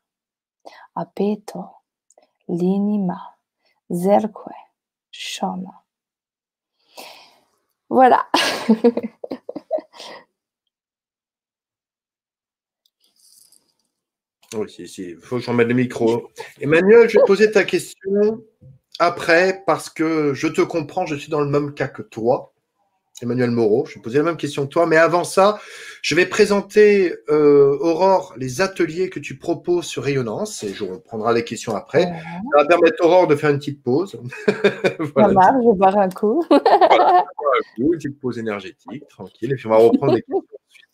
Apeto. 0.97 1.71
Linima. 2.49 3.21
Zerque. 3.91 4.55
Shona. 5.11 5.85
Voilà. 7.91 8.27
Oui, 14.57 14.73
il 14.79 15.17
faut 15.17 15.37
que 15.39 15.43
j'en 15.43 15.55
le 15.55 15.75
micro. 15.75 16.31
Emmanuel, 16.61 17.09
je 17.09 17.19
vais 17.19 17.25
poser 17.27 17.51
ta 17.51 17.65
question 17.65 18.41
après 18.99 19.63
parce 19.67 19.91
que 19.91 20.35
je 20.35 20.49
te 20.49 20.61
comprends, 20.61 21.07
je 21.07 21.17
suis 21.17 21.31
dans 21.31 21.41
le 21.41 21.49
même 21.49 21.75
cas 21.75 21.89
que 21.89 22.03
toi. 22.03 22.55
Emmanuel 23.23 23.51
Moreau. 23.51 23.87
Je 23.87 23.95
vais 23.95 24.01
poser 24.01 24.19
la 24.19 24.25
même 24.25 24.37
question 24.37 24.67
que 24.67 24.73
toi. 24.73 24.87
Mais 24.87 24.97
avant 24.97 25.25
ça, 25.25 25.61
je 26.03 26.15
vais 26.15 26.27
présenter, 26.27 27.15
euh, 27.31 27.77
Aurore, 27.81 28.35
les 28.37 28.61
ateliers 28.61 29.09
que 29.09 29.21
tu 29.21 29.39
proposes 29.39 29.87
sur 29.87 30.03
Rayonnance. 30.03 30.63
Et 30.65 30.75
je 30.75 30.85
reprendrai 30.85 31.35
les 31.35 31.45
questions 31.45 31.77
après. 31.77 32.03
Ça 32.03 32.41
va 32.57 32.65
permettre 32.67 33.05
Aurore 33.05 33.27
de 33.27 33.37
faire 33.37 33.51
une 33.51 33.59
petite 33.59 33.83
pause. 33.83 34.21
voilà. 35.15 35.29
Ça 35.29 35.53
va, 35.53 35.61
je 35.63 35.69
vais 35.69 35.77
boire 35.77 35.99
un 35.99 36.09
coup. 36.09 36.45
voilà, 36.51 37.25
une 37.79 37.91
petite 37.91 38.19
pause 38.19 38.39
énergétique, 38.39 39.07
tranquille. 39.09 39.53
Et 39.53 39.55
puis 39.55 39.67
on 39.67 39.71
va 39.71 39.77
reprendre 39.77 40.15
les 40.15 40.23
questions 40.23 40.39
ensuite. 40.69 40.87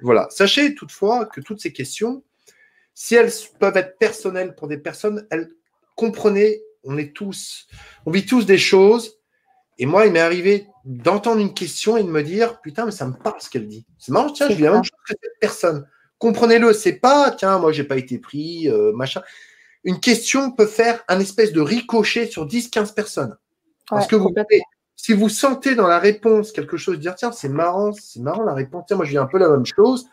Voilà. 0.00 0.26
Sachez 0.30 0.74
toutefois 0.74 1.26
que 1.26 1.40
toutes 1.40 1.60
ces 1.60 1.72
questions, 1.72 2.22
si 2.94 3.14
elles 3.14 3.32
peuvent 3.58 3.76
être 3.76 3.98
personnelles 3.98 4.54
pour 4.54 4.68
des 4.68 4.78
personnes, 4.78 5.26
elles 5.30 5.48
comprenez, 5.96 6.60
on 6.86 6.96
est 6.96 7.14
tous, 7.14 7.66
on 8.06 8.10
vit 8.10 8.24
tous 8.24 8.46
des 8.46 8.58
choses. 8.58 9.18
Et 9.78 9.84
moi, 9.84 10.06
il 10.06 10.12
m'est 10.12 10.20
arrivé 10.20 10.66
d'entendre 10.84 11.40
une 11.40 11.52
question 11.52 11.96
et 11.96 12.02
de 12.02 12.08
me 12.08 12.22
dire 12.22 12.60
putain 12.60 12.86
mais 12.86 12.92
ça 12.92 13.06
me 13.06 13.12
parle 13.12 13.40
ce 13.40 13.50
qu'elle 13.50 13.66
dit. 13.66 13.84
C'est 13.98 14.12
marrant, 14.12 14.30
tiens, 14.30 14.48
je 14.48 14.54
vis 14.54 14.62
la 14.62 14.72
même 14.72 14.84
chose 14.84 14.98
que 15.06 15.14
cette 15.20 15.40
personne. 15.40 15.86
Comprenez-le, 16.18 16.72
c'est 16.72 16.94
pas 16.94 17.30
tiens 17.32 17.58
moi 17.58 17.72
j'ai 17.72 17.84
pas 17.84 17.96
été 17.96 18.18
pris 18.18 18.70
euh, 18.70 18.92
machin. 18.92 19.22
Une 19.84 20.00
question 20.00 20.52
peut 20.52 20.66
faire 20.66 21.02
un 21.08 21.20
espèce 21.20 21.52
de 21.52 21.60
ricochet 21.60 22.26
sur 22.26 22.46
10-15 22.46 22.94
personnes. 22.94 23.36
Parce 23.88 24.06
que 24.06 24.16
vous 24.16 24.32
si 24.96 25.12
vous 25.12 25.28
sentez 25.28 25.74
dans 25.74 25.86
la 25.86 25.98
réponse 25.98 26.52
quelque 26.52 26.76
chose, 26.76 26.98
dire 26.98 27.14
tiens 27.14 27.32
c'est 27.32 27.48
marrant, 27.48 27.92
c'est 27.92 28.20
marrant 28.20 28.44
la 28.44 28.54
réponse, 28.54 28.84
tiens 28.86 28.96
moi 28.96 29.04
je 29.04 29.10
vis 29.10 29.18
un 29.18 29.26
peu 29.26 29.38
la 29.38 29.48
même 29.48 29.66
chose, 29.66 30.06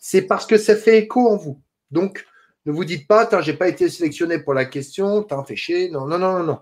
c'est 0.00 0.22
parce 0.22 0.46
que 0.46 0.58
ça 0.58 0.74
fait 0.74 0.98
écho 0.98 1.28
en 1.28 1.36
vous. 1.36 1.60
Donc 1.90 2.26
Ne 2.66 2.72
vous 2.72 2.84
dites 2.84 3.06
pas, 3.06 3.28
j'ai 3.42 3.54
pas 3.54 3.68
été 3.68 3.88
sélectionné 3.88 4.38
pour 4.38 4.54
la 4.54 4.64
question, 4.64 5.22
t'as 5.22 5.42
fait 5.44 5.56
chier. 5.56 5.90
Non, 5.90 6.06
non, 6.06 6.18
non, 6.18 6.38
non, 6.38 6.44
non. 6.44 6.58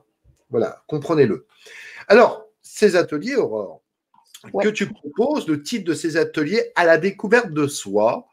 Voilà, 0.50 0.82
comprenez-le. 0.86 1.46
Alors, 2.08 2.44
ces 2.60 2.96
ateliers, 2.96 3.36
Aurore, 3.36 3.82
que 4.60 4.68
tu 4.68 4.88
proposes, 4.92 5.46
le 5.46 5.62
titre 5.62 5.84
de 5.84 5.94
ces 5.94 6.16
ateliers, 6.16 6.72
à 6.74 6.84
la 6.84 6.98
découverte 6.98 7.52
de 7.52 7.66
soi. 7.66 8.26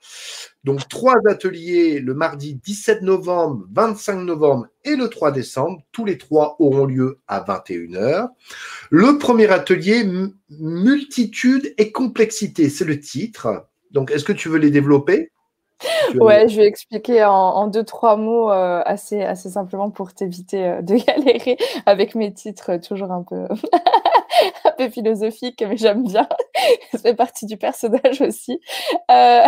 Donc, 0.64 0.88
trois 0.90 1.16
ateliers 1.28 2.00
le 2.00 2.14
mardi 2.14 2.56
17 2.56 3.04
novembre, 3.04 3.66
25 3.72 4.16
novembre 4.24 4.68
et 4.84 4.96
le 4.96 5.08
3 5.08 5.32
décembre. 5.32 5.82
Tous 5.92 6.06
les 6.06 6.18
trois 6.18 6.56
auront 6.60 6.86
lieu 6.86 7.20
à 7.28 7.42
21h. 7.42 8.30
Le 8.90 9.18
premier 9.18 9.50
atelier, 9.52 10.04
multitude 10.50 11.74
et 11.78 11.92
complexité, 11.92 12.70
c'est 12.70 12.86
le 12.86 13.00
titre. 13.00 13.68
Donc, 13.92 14.12
est-ce 14.12 14.26
que 14.26 14.34
tu 14.34 14.50
veux 14.50 14.60
les 14.60 14.72
développer? 14.72 15.32
Ouais, 16.16 16.48
je 16.48 16.58
vais 16.58 16.66
expliquer 16.66 17.24
en, 17.24 17.68
deux, 17.68 17.84
trois 17.84 18.18
mots 18.18 18.52
euh, 18.52 18.82
assez, 18.86 19.22
assez 19.22 19.50
simplement 19.50 19.90
pour 19.90 20.14
t'éviter 20.14 20.66
euh, 20.66 20.82
de 20.82 20.96
galérer 21.06 21.58
avec 21.86 22.16
mes 22.16 22.34
titres 22.34 22.78
toujours 22.78 23.12
un 23.12 23.24
peu 23.24 23.48
un 24.66 24.72
peu 24.78 24.90
philosophique, 24.90 25.64
mais 25.68 25.78
j'aime 25.78 26.04
bien. 26.04 26.28
Ça 26.92 27.00
fait 27.00 27.14
partie 27.14 27.46
du 27.46 27.58
personnage 27.58 28.22
aussi. 28.22 28.60
Euh, 29.12 29.44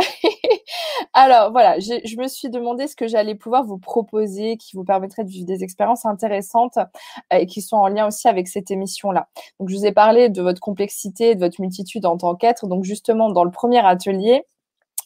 alors 1.14 1.52
voilà, 1.52 1.80
je 1.80 2.18
me 2.18 2.28
suis 2.28 2.49
demandé 2.49 2.88
ce 2.88 2.95
que 2.95 3.08
j'allais 3.08 3.36
pouvoir 3.36 3.64
vous 3.64 3.78
proposer 3.78 4.58
qui 4.58 4.76
vous 4.76 4.84
permettrait 4.84 5.24
de 5.24 5.30
vivre 5.30 5.45
des 5.45 5.64
expériences 5.64 6.06
intéressantes 6.06 6.78
euh, 6.78 7.38
et 7.38 7.45
qui 7.45 7.62
sont 7.62 7.78
en 7.78 7.88
lien 7.88 8.08
aussi 8.08 8.28
avec 8.28 8.48
cette 8.48 8.72
émission-là. 8.72 9.28
Donc 9.60 9.70
je 9.70 9.76
vous 9.76 9.86
ai 9.86 9.91
parlé 9.91 10.30
de 10.30 10.41
votre 10.41 10.60
complexité, 10.60 11.36
de 11.36 11.40
votre 11.40 11.62
multitude 11.62 12.06
en 12.06 12.18
tant 12.18 12.36
qu'être. 12.36 12.68
Donc 12.68 12.84
justement, 12.84 13.30
dans 13.30 13.44
le 13.44 13.52
premier 13.52 13.86
atelier, 13.86 14.44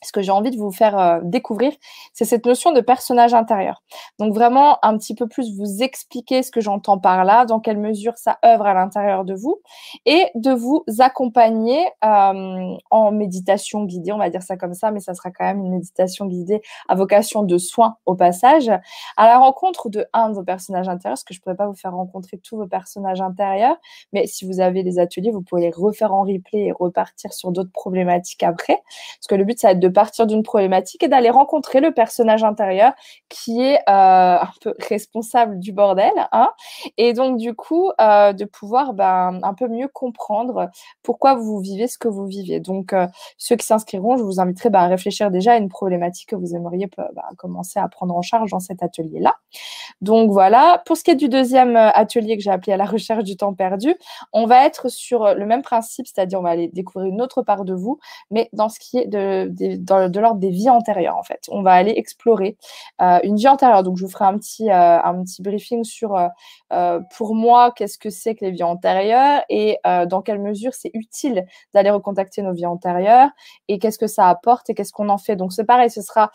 ce 0.06 0.12
que 0.12 0.22
j'ai 0.22 0.32
envie 0.32 0.52
de 0.52 0.58
vous 0.58 0.72
faire 0.72 0.98
euh, 0.98 1.20
découvrir, 1.24 1.74
c'est 2.14 2.26
cette 2.26 2.46
notion 2.46 2.72
de 2.72 2.82
personnage 2.82 3.34
intérieur. 3.34 3.84
Donc 4.20 4.34
vraiment 4.34 4.78
un 4.84 4.98
petit 4.98 5.16
peu 5.16 5.28
plus 5.28 5.58
vous 5.58 5.82
expliquer 5.84 6.44
ce 6.44 6.52
que 6.52 6.62
j'entends 6.62 6.98
par 6.98 7.26
là, 7.26 7.46
dans 7.46 7.60
quelle 7.60 7.78
mesure 7.78 8.18
ça 8.18 8.38
œuvre 8.46 8.66
à 8.66 8.74
l'intérieur 8.74 9.26
de 9.26 9.34
vous, 9.34 9.60
et 10.06 10.28
de 10.36 10.52
vous 10.52 10.84
accompagner 11.00 11.86
euh, 12.04 12.76
en 12.92 13.12
méditation 13.12 13.84
guidée, 13.84 14.12
on 14.12 14.18
va 14.18 14.30
dire 14.30 14.44
ça 14.44 14.58
comme 14.58 14.74
ça, 14.74 14.92
mais 14.92 15.00
ça 15.00 15.14
sera 15.14 15.32
quand 15.32 15.46
même 15.46 15.60
une 15.60 15.72
méditation 15.72 16.26
guidée 16.26 16.62
à 16.88 16.96
vocation 16.96 17.44
de 17.44 17.58
soins 17.58 17.98
au 18.06 18.16
passage, 18.16 18.70
à 19.18 19.28
la 19.28 19.38
rencontre 19.38 19.90
de 19.90 20.06
un 20.14 20.30
de 20.30 20.36
vos 20.36 20.44
personnages 20.44 20.88
intérieurs, 20.88 21.16
parce 21.16 21.24
que 21.24 21.34
je 21.34 21.40
ne 21.40 21.44
pourrais 21.44 21.56
pas 21.56 21.68
vous 21.68 21.76
faire 21.76 21.94
rencontrer 21.94 22.38
tous 22.38 22.58
vos 22.58 22.68
personnages 22.68 23.22
intérieurs, 23.22 23.78
mais 24.14 24.28
si 24.28 24.46
vous 24.46 24.60
avez 24.60 24.84
des 24.84 25.00
ateliers, 25.00 25.32
vous 25.32 25.42
pouvez 25.42 25.62
les 25.62 25.72
refaire 25.72 26.14
en 26.14 26.24
replay 26.24 26.66
et 26.66 26.72
repartir 26.72 27.34
sur 27.34 27.52
d'autres 27.52 27.72
problématiques 27.72 28.44
après, 28.44 28.82
parce 28.86 29.28
que 29.28 29.36
le 29.36 29.44
but, 29.44 29.60
ça 29.60 29.70
va 29.70 29.72
être 29.74 29.80
de 29.80 29.88
partir 29.96 30.28
d'une 30.28 30.44
problématique 30.44 31.02
et 31.02 31.08
d'aller 31.08 31.32
rencontrer 31.32 31.80
le 31.80 31.92
personnage 31.92 32.44
intérieur 32.44 32.94
qui 33.30 33.62
est 33.62 33.80
euh, 33.90 34.38
un 34.40 34.52
peu 34.62 34.76
responsable 34.88 35.60
du 35.60 35.72
bordel. 35.72 36.12
Hein, 36.32 36.52
et 36.98 37.14
donc, 37.14 37.38
du 37.38 37.56
coup, 37.56 37.92
euh, 38.00 38.34
de 38.34 38.46
pouvoir 38.46 38.94
ben, 38.94 39.40
un 39.42 39.54
peu 39.56 39.68
mieux 39.68 39.88
comprendre 39.88 40.70
pourquoi 41.02 41.34
vous 41.34 41.60
vivez 41.60 41.88
ce 41.88 41.98
que 41.98 42.08
vous 42.08 42.28
vivez. 42.28 42.60
Donc, 42.60 42.94
euh, 42.94 43.08
ceux 43.38 43.56
qui 43.56 43.66
s'inscriront, 43.66 44.18
je 44.18 44.24
vous 44.24 44.40
inviterai 44.40 44.70
ben, 44.70 44.82
à 44.82 44.88
réfléchir 44.88 45.32
déjà 45.32 45.54
à 45.54 45.58
une 45.58 45.70
problématique 45.70 46.30
que 46.30 46.36
vous 46.36 46.56
aimeriez 46.56 46.88
ben, 46.98 47.08
commencer 47.38 47.80
à 47.80 47.88
prendre 47.88 48.16
en 48.16 48.22
charge 48.22 48.52
dans 48.52 48.60
cet 48.60 48.84
atelier-là. 48.84 49.36
Donc, 50.02 50.30
voilà. 50.30 50.84
Pour 50.86 50.98
ce 50.98 51.04
qui 51.04 51.12
est 51.12 51.16
du 51.16 51.30
deuxième 51.30 51.76
atelier 51.76 52.38
que 52.38 52.44
j'ai 52.44 52.52
appelé 52.52 52.74
à 52.74 52.78
la 52.78 52.86
recherche 52.86 53.24
du 53.24 53.38
temps 53.38 53.54
perdu, 53.54 53.96
on 54.34 54.46
va 54.46 54.66
être 54.66 54.90
sur 54.90 55.34
le 55.34 55.46
même 55.46 55.62
principe, 55.62 56.06
c'est-à-dire 56.06 56.40
on 56.40 56.44
va 56.44 56.50
aller 56.50 56.68
découvrir 56.68 57.12
une 57.12 57.22
autre 57.22 57.42
part 57.42 57.66
de 57.66 57.74
vous, 57.74 58.00
mais 58.30 58.50
dans 58.54 58.70
ce 58.70 58.80
qui 58.80 58.98
est 58.98 59.08
de 59.08 59.50
de 59.78 60.20
l'ordre 60.20 60.40
des 60.40 60.50
vies 60.50 60.70
antérieures 60.70 61.18
en 61.18 61.24
fait. 61.24 61.42
On 61.50 61.62
va 61.62 61.74
aller 61.74 61.94
explorer 61.96 62.58
euh, 63.02 63.20
une 63.24 63.36
vie 63.36 63.48
antérieure. 63.48 63.84
Donc 63.84 63.98
je 63.98 64.06
vous 64.06 64.12
ferai 64.12 64.26
un 64.26 64.38
petit 64.38 64.70
euh, 64.70 65.02
un 65.02 65.24
petit 65.24 65.42
briefing 65.42 65.84
sur 65.84 66.16
euh, 66.72 67.00
pour 67.16 67.36
moi 67.36 67.72
qu'est-ce 67.76 67.98
que 67.98 68.10
c'est 68.10 68.36
que 68.36 68.46
les 68.46 68.52
vies 68.52 68.64
antérieures 68.64 69.44
et 69.50 69.78
dans 69.86 70.22
quelle 70.22 70.40
mesure 70.40 70.74
c'est 70.74 70.92
utile 70.94 71.46
d'aller 71.74 71.90
recontacter 71.90 72.42
nos 72.42 72.54
vies 72.54 72.66
antérieures 72.66 73.30
et 73.68 73.80
qu'est-ce 73.80 74.00
que 74.00 74.08
ça 74.08 74.30
apporte 74.30 74.70
et 74.70 74.74
qu'est-ce 74.74 74.92
qu'on 74.92 75.10
en 75.10 75.18
fait. 75.18 75.36
Donc 75.36 75.54
c'est 75.54 75.66
pareil, 75.66 75.90
ce 75.90 76.02
sera 76.02 76.32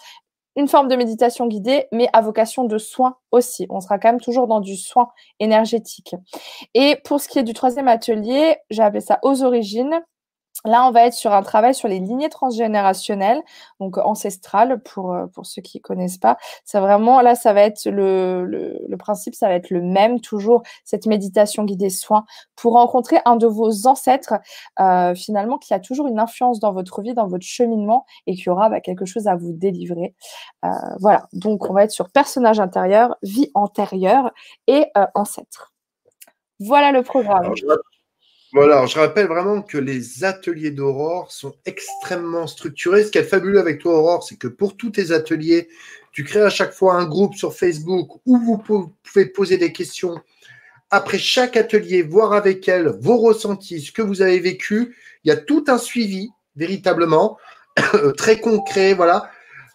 une 0.57 0.69
forme 0.69 0.89
de 0.89 0.97
méditation 0.97 1.47
guidée, 1.47 1.87
mais 1.93 2.09
à 2.13 2.21
vocation 2.21 2.65
de 2.65 2.79
soin 2.79 3.17
aussi. 3.31 3.67
On 3.71 3.81
sera 3.81 3.99
quand 3.99 4.09
même 4.09 4.21
toujours 4.21 4.47
dans 4.47 4.61
du 4.61 4.77
soin 4.77 5.09
énergétique. 5.39 6.15
Et 6.75 6.97
pour 7.05 7.21
ce 7.21 7.29
qui 7.29 7.39
est 7.39 7.45
du 7.45 7.55
troisième 7.55 7.89
atelier, 7.89 8.57
j'ai 8.71 8.83
appelé 8.83 9.01
ça 9.01 9.19
aux 9.23 9.43
origines. 9.43 10.01
Là, 10.67 10.87
on 10.87 10.91
va 10.91 11.07
être 11.07 11.15
sur 11.15 11.33
un 11.33 11.43
travail 11.43 11.75
sur 11.75 11.89
les 11.89 11.99
lignées 12.01 12.29
transgénérationnelles, 12.29 13.43
donc 13.81 13.97
ancestrales 13.97 14.83
pour, 14.83 15.15
euh, 15.15 15.27
pour 15.27 15.47
ceux 15.47 15.63
qui 15.63 15.79
ne 15.79 15.83
connaissent 15.83 16.19
pas. 16.19 16.37
C'est 16.65 16.81
vraiment, 16.81 17.23
là, 17.23 17.35
ça 17.35 17.55
va 17.55 17.63
être 17.63 17.87
le, 17.87 18.45
le, 18.45 18.97
principe, 18.99 19.35
ça 19.35 19.49
va 19.49 19.55
être 19.55 19.71
le 19.71 19.81
même, 19.81 20.21
toujours 20.21 20.63
cette 20.85 21.07
méditation 21.07 21.65
guidée 21.65 21.89
soin 21.89 22.27
pour 22.57 22.75
rencontrer 22.75 23.21
un 23.25 23.37
de 23.37 23.47
vos 23.47 23.87
ancêtres, 23.87 24.35
euh, 24.81 25.15
finalement, 25.15 25.57
qui 25.57 25.73
a 25.73 25.81
toujours 25.81 26.07
une 26.07 26.21
influence 26.21 26.61
dans 26.61 26.73
votre 26.75 27.01
vie, 27.01 27.15
dans 27.15 27.27
votre 27.27 27.47
cheminement 27.47 28.05
et 28.27 28.35
qui 28.35 28.51
aura 28.51 28.69
bah, 28.69 28.81
quelque 28.81 29.07
chose 29.07 29.29
à 29.29 29.37
vous 29.37 29.53
délivrer. 29.53 30.15
Euh, 30.67 30.69
voilà, 31.01 31.27
donc 31.33 31.71
on 31.71 31.73
va 31.73 31.85
être 31.85 31.91
sur 31.91 32.11
personnage 32.11 32.61
intérieur, 32.61 33.17
vie 33.23 33.51
antérieure 33.55 34.31
et 34.67 34.87
ancêtre. 35.15 35.73
Voilà 36.59 36.93
le 36.93 37.03
programme. 37.03 37.55
Voilà, 38.53 38.85
je 38.87 38.99
rappelle 38.99 39.29
vraiment 39.29 39.63
que 39.63 39.79
les 39.79 40.25
ateliers 40.25 40.73
d'Aurore 40.73 41.31
sont 41.31 41.55
extrêmement 41.67 42.49
structurés. 42.49 43.05
Ce 43.05 43.11
qui 43.13 43.19
est 43.19 43.23
fabuleux 43.23 43.61
avec 43.61 43.81
toi, 43.81 43.97
Aurore, 43.99 44.25
c'est 44.25 44.37
que 44.37 44.49
pour 44.49 44.77
tous 44.77 44.91
tes 44.91 45.13
ateliers, 45.13 45.69
tu 46.11 46.25
crées 46.25 46.43
à 46.43 46.51
chaque 46.51 46.73
fois 46.73 46.95
un 46.95 47.05
groupe 47.07 47.37
sur 47.37 47.55
Facebook 47.55 48.21
où 48.27 48.39
vous 48.39 48.59
pouvez 48.59 49.27
poser 49.27 49.57
des 49.57 49.73
questions. 49.73 50.21
Après 50.91 51.19
chaque 51.19 51.57
atelier, 51.57 52.03
voir 52.03 52.33
avec 52.33 52.69
elle 52.69 52.89
vos 53.01 53.19
ressentis, 53.19 53.83
ce 53.83 53.93
que 53.93 54.03
vous 54.03 54.21
avez 54.21 54.41
vécu. 54.41 54.97
Il 55.23 55.29
y 55.29 55.31
a 55.31 55.37
tout 55.37 55.65
un 55.69 55.79
suivi, 55.79 56.31
véritablement, 56.57 57.39
très 58.17 58.41
concret. 58.41 58.95
Voilà. 58.95 59.31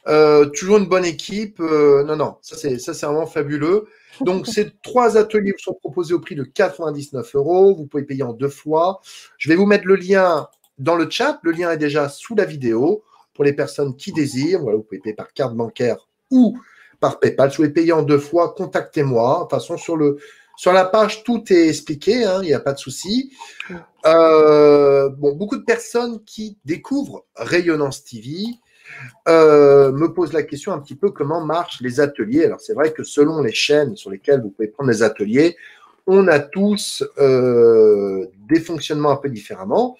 Euh, 0.07 0.47
toujours 0.47 0.77
une 0.77 0.87
bonne 0.87 1.05
équipe. 1.05 1.61
Euh, 1.61 2.03
non, 2.03 2.17
non, 2.17 2.37
ça 2.41 2.57
c'est 2.57 2.75
vraiment 3.05 3.25
fabuleux. 3.25 3.87
Donc, 4.21 4.47
ces 4.47 4.71
trois 4.83 5.17
ateliers 5.17 5.51
vous 5.51 5.59
sont 5.59 5.73
proposés 5.73 6.13
au 6.13 6.19
prix 6.19 6.35
de 6.35 6.43
99 6.43 7.35
euros. 7.35 7.75
Vous 7.75 7.85
pouvez 7.85 8.03
payer 8.03 8.23
en 8.23 8.33
deux 8.33 8.49
fois. 8.49 9.01
Je 9.37 9.49
vais 9.49 9.55
vous 9.55 9.65
mettre 9.65 9.85
le 9.85 9.95
lien 9.95 10.47
dans 10.77 10.95
le 10.95 11.09
chat. 11.09 11.39
Le 11.43 11.51
lien 11.51 11.71
est 11.71 11.77
déjà 11.77 12.09
sous 12.09 12.35
la 12.35 12.45
vidéo 12.45 13.03
pour 13.33 13.43
les 13.43 13.53
personnes 13.53 13.95
qui 13.95 14.11
désirent. 14.11 14.61
Voilà, 14.61 14.77
vous 14.77 14.83
pouvez 14.83 14.99
payer 14.99 15.15
par 15.15 15.33
carte 15.33 15.55
bancaire 15.55 16.07
ou 16.31 16.57
par 16.99 17.19
PayPal. 17.19 17.51
Si 17.51 17.57
vous 17.57 17.63
voulez 17.63 17.73
payer 17.73 17.91
en 17.91 18.03
deux 18.03 18.19
fois, 18.19 18.53
contactez-moi. 18.55 19.35
De 19.35 19.41
toute 19.41 19.51
façon, 19.51 19.77
sur, 19.77 19.97
le, 19.97 20.17
sur 20.57 20.73
la 20.73 20.85
page, 20.85 21.23
tout 21.23 21.43
est 21.51 21.67
expliqué. 21.67 22.23
Hein, 22.23 22.39
il 22.41 22.47
n'y 22.47 22.53
a 22.53 22.59
pas 22.59 22.73
de 22.73 22.79
souci. 22.79 23.33
Euh, 24.05 25.09
bon, 25.09 25.35
beaucoup 25.35 25.57
de 25.57 25.63
personnes 25.63 26.23
qui 26.23 26.57
découvrent 26.65 27.25
Rayonnance 27.35 28.03
TV 28.03 28.45
euh, 29.27 29.91
me 29.91 30.13
pose 30.13 30.33
la 30.33 30.43
question 30.43 30.71
un 30.73 30.79
petit 30.79 30.95
peu 30.95 31.11
comment 31.11 31.43
marchent 31.43 31.81
les 31.81 31.99
ateliers? 31.99 32.45
Alors 32.45 32.61
c'est 32.61 32.73
vrai 32.73 32.93
que 32.93 33.03
selon 33.03 33.41
les 33.41 33.53
chaînes 33.53 33.95
sur 33.95 34.09
lesquelles 34.09 34.41
vous 34.41 34.49
pouvez 34.49 34.67
prendre 34.67 34.89
les 34.89 35.03
ateliers, 35.03 35.57
on 36.07 36.27
a 36.27 36.39
tous 36.39 37.03
euh, 37.17 38.27
des 38.49 38.59
fonctionnements 38.59 39.11
un 39.11 39.17
peu 39.17 39.29
différemment, 39.29 39.97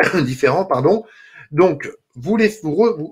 différents, 0.24 0.64
pardon. 0.64 1.04
Donc 1.52 1.90
vous, 2.16 2.38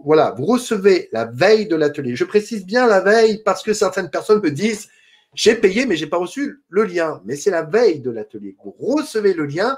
voilà, 0.05 0.34
vous 0.36 0.47
recevez 0.47 1.09
la 1.12 1.24
veille 1.24 1.66
de 1.66 1.76
l'atelier. 1.76 2.16
Je 2.16 2.24
précise 2.24 2.64
bien 2.64 2.86
la 2.86 3.01
veille 3.01 3.43
parce 3.44 3.62
que 3.62 3.72
certaines 3.72 4.10
personnes 4.10 4.40
me 4.43 4.51
disent 4.51 4.89
j'ai 5.34 5.55
payé 5.55 5.86
mais 5.86 5.97
j'ai 5.97 6.06
pas 6.06 6.18
reçu 6.18 6.60
le 6.68 6.84
lien. 6.84 7.20
Mais 7.24 7.36
c'est 7.36 7.51
la 7.51 7.62
veille 7.62 8.01
de 8.01 8.10
l'atelier. 8.10 8.56
Vous 8.64 8.74
recevez 8.78 9.34
le 9.34 9.47
lien 9.47 9.76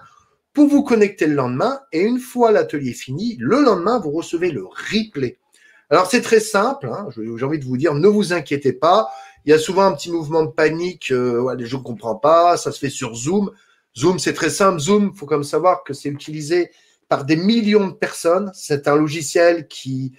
pour 0.55 0.68
vous 0.68 0.82
connecter 0.82 1.26
le 1.26 1.35
lendemain. 1.35 1.81
Et 1.93 2.01
une 2.01 2.20
fois 2.20 2.52
l'atelier 2.52 2.93
fini, 2.93 3.36
le 3.39 3.60
lendemain, 3.60 3.98
vous 3.98 4.12
recevez 4.12 4.51
le 4.51 4.64
replay. 4.64 5.39
Alors 5.90 6.10
c'est 6.10 6.22
très 6.22 6.40
simple, 6.40 6.86
hein, 6.86 7.09
j'ai 7.14 7.44
envie 7.44 7.59
de 7.59 7.64
vous 7.64 7.76
dire, 7.76 7.94
ne 7.94 8.09
vous 8.09 8.32
inquiétez 8.32 8.72
pas. 8.72 9.10
Il 9.44 9.51
y 9.51 9.52
a 9.52 9.59
souvent 9.59 9.82
un 9.82 9.93
petit 9.93 10.10
mouvement 10.10 10.43
de 10.43 10.51
panique, 10.51 11.10
euh, 11.10 11.39
ouais, 11.39 11.56
les 11.56 11.66
gens 11.66 11.78
ne 11.78 11.85
comprennent 11.85 12.20
pas, 12.22 12.56
ça 12.56 12.72
se 12.72 12.78
fait 12.78 12.89
sur 12.89 13.14
Zoom. 13.14 13.51
Zoom, 13.97 14.18
c'est 14.18 14.32
très 14.32 14.48
simple. 14.48 14.78
Zoom, 14.81 15.10
il 15.12 15.18
faut 15.18 15.26
comme 15.26 15.44
savoir 15.44 15.85
que 15.85 15.93
c'est 15.93 16.09
utilisé 16.09 16.70
par 17.09 17.24
des 17.26 17.36
millions 17.36 17.89
de 17.89 17.93
personnes. 17.93 18.51
C'est 18.55 18.89
un 18.89 18.97
logiciel 18.97 19.68
qui 19.68 20.12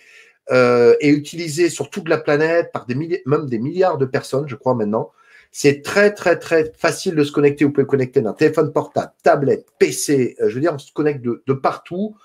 euh, 0.52 0.96
est 1.00 1.10
utilisé 1.10 1.70
sur 1.70 1.90
toute 1.90 2.08
la 2.08 2.20
planète 2.20 2.72
par 2.72 2.86
des 2.86 3.24
même 3.26 3.48
des 3.48 3.60
milliards 3.60 3.98
de 3.98 4.06
personnes, 4.06 4.48
je 4.48 4.56
crois 4.56 4.76
maintenant. 4.76 5.12
C'est 5.58 5.84
très, 5.84 6.14
très, 6.14 6.38
très 6.38 6.74
facile 6.78 7.16
de 7.16 7.24
se 7.24 7.32
connecter. 7.32 7.64
Vous 7.64 7.72
pouvez 7.72 7.88
connecter 7.88 8.20
d'un 8.20 8.34
téléphone 8.34 8.74
portable, 8.74 9.14
tablette, 9.24 9.66
PC. 9.80 10.36
Euh, 10.42 10.50
je 10.50 10.56
veux 10.56 10.60
dire, 10.60 10.74
on 10.74 10.78
se 10.78 10.92
connecte 10.92 11.22
de, 11.24 11.54
partout. 11.54 12.18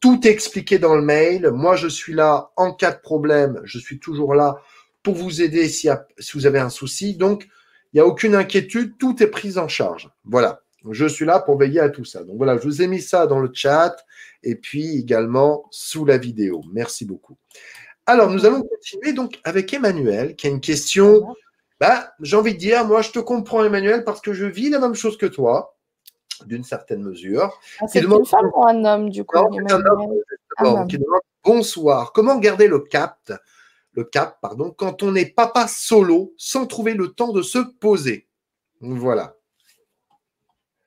Tout 0.00 0.26
est 0.26 0.30
expliqué 0.30 0.78
dans 0.78 0.94
le 0.94 1.02
mail. 1.02 1.50
Moi, 1.50 1.76
je 1.76 1.86
suis 1.86 2.14
là 2.14 2.50
en 2.56 2.72
cas 2.72 2.92
de 2.92 2.98
problème. 2.98 3.60
Je 3.64 3.78
suis 3.78 3.98
toujours 3.98 4.34
là 4.34 4.56
pour 5.02 5.16
vous 5.16 5.42
aider 5.42 5.68
si, 5.68 5.90
vous 6.32 6.46
avez 6.46 6.60
un 6.60 6.70
souci. 6.70 7.14
Donc, 7.14 7.44
il 7.92 7.96
n'y 7.96 8.00
a 8.00 8.06
aucune 8.06 8.34
inquiétude. 8.34 8.96
Tout 8.96 9.22
est 9.22 9.26
pris 9.26 9.58
en 9.58 9.68
charge. 9.68 10.08
Voilà. 10.24 10.62
Je 10.90 11.04
suis 11.04 11.26
là 11.26 11.40
pour 11.40 11.58
veiller 11.58 11.80
à 11.80 11.90
tout 11.90 12.06
ça. 12.06 12.24
Donc 12.24 12.38
voilà, 12.38 12.56
je 12.56 12.62
vous 12.62 12.80
ai 12.80 12.86
mis 12.86 13.02
ça 13.02 13.26
dans 13.26 13.40
le 13.40 13.50
chat 13.52 13.96
et 14.42 14.54
puis 14.54 14.96
également 14.96 15.66
sous 15.70 16.06
la 16.06 16.16
vidéo. 16.16 16.62
Merci 16.72 17.04
beaucoup. 17.04 17.36
Alors, 18.06 18.30
nous 18.30 18.46
allons 18.46 18.62
continuer 18.62 19.12
donc 19.12 19.40
avec 19.44 19.74
Emmanuel, 19.74 20.36
qui 20.36 20.46
a 20.46 20.50
une 20.50 20.62
question. 20.62 21.26
Bah, 21.80 22.12
j'ai 22.20 22.36
envie 22.36 22.54
de 22.54 22.58
dire, 22.58 22.84
moi, 22.84 23.02
je 23.02 23.10
te 23.10 23.18
comprends, 23.18 23.64
Emmanuel, 23.64 24.04
parce 24.04 24.20
que 24.20 24.32
je 24.32 24.46
vis 24.46 24.70
la 24.70 24.80
même 24.80 24.94
chose 24.94 25.16
que 25.16 25.26
toi, 25.26 25.76
d'une 26.44 26.64
certaine 26.64 27.02
mesure. 27.02 27.58
Ah, 27.80 27.86
c'est 27.86 28.02
une 28.02 28.24
femme 28.26 28.50
ou 28.52 28.66
un 28.66 28.84
homme, 28.84 29.10
du 29.10 29.24
coup 29.24 29.38
un 29.38 29.44
homme, 29.44 30.88
qui 30.88 30.98
demande 30.98 31.20
bonsoir. 31.44 32.12
Comment 32.12 32.38
garder 32.38 32.68
le 32.68 32.80
cap, 32.80 33.32
le 33.92 34.04
cap, 34.04 34.38
pardon, 34.40 34.70
quand 34.70 35.02
on 35.02 35.14
est 35.14 35.34
papa 35.34 35.68
solo, 35.68 36.34
sans 36.36 36.66
trouver 36.66 36.94
le 36.94 37.08
temps 37.08 37.32
de 37.32 37.42
se 37.42 37.58
poser? 37.58 38.28
Voilà. 38.80 39.34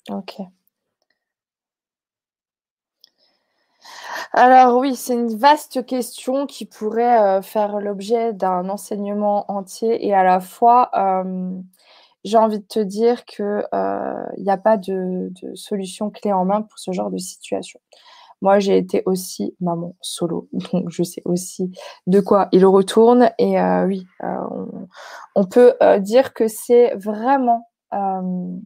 Ok. 0.10 0.36
Alors 4.34 4.78
oui, 4.78 4.96
c'est 4.96 5.14
une 5.14 5.36
vaste 5.36 5.86
question 5.86 6.46
qui 6.46 6.66
pourrait 6.66 7.22
euh, 7.22 7.42
faire 7.42 7.80
l'objet 7.80 8.34
d'un 8.34 8.70
enseignement 8.70 9.50
entier 9.52 10.06
et 10.06 10.14
à 10.14 10.24
la 10.24 10.40
fois, 10.40 10.90
euh, 10.96 11.52
j'ai 12.24 12.38
envie 12.38 12.60
de 12.60 12.66
te 12.66 12.80
dire 12.80 13.26
qu'il 13.26 13.64
euh, 13.74 14.24
n'y 14.38 14.50
a 14.50 14.58
pas 14.58 14.78
de, 14.78 15.32
solution 15.56 16.10
clé 16.10 16.32
en 16.32 16.46
main 16.46 16.62
pour 16.62 16.80
ce 16.80 16.92
genre 16.92 17.12
de 17.12 17.18
situation. 17.18 17.80
Moi, 18.42 18.60
j'ai 18.60 18.78
été 18.78 19.04
aussi 19.06 19.56
maman 19.60 19.96
solo, 20.02 20.48
donc 20.74 20.90
je 20.90 21.04
sais 21.04 21.22
aussi 21.26 21.72
de 22.08 22.22
quoi 22.22 22.48
il 22.52 22.66
retourne. 22.66 23.32
Et 23.38 23.62
oui, 23.86 24.08
on, 25.36 25.46
peut 25.46 25.76
dire 26.00 26.34
que 26.34 26.48
c'est 26.48 26.96
vraiment 26.96 27.70
un, 27.92 28.60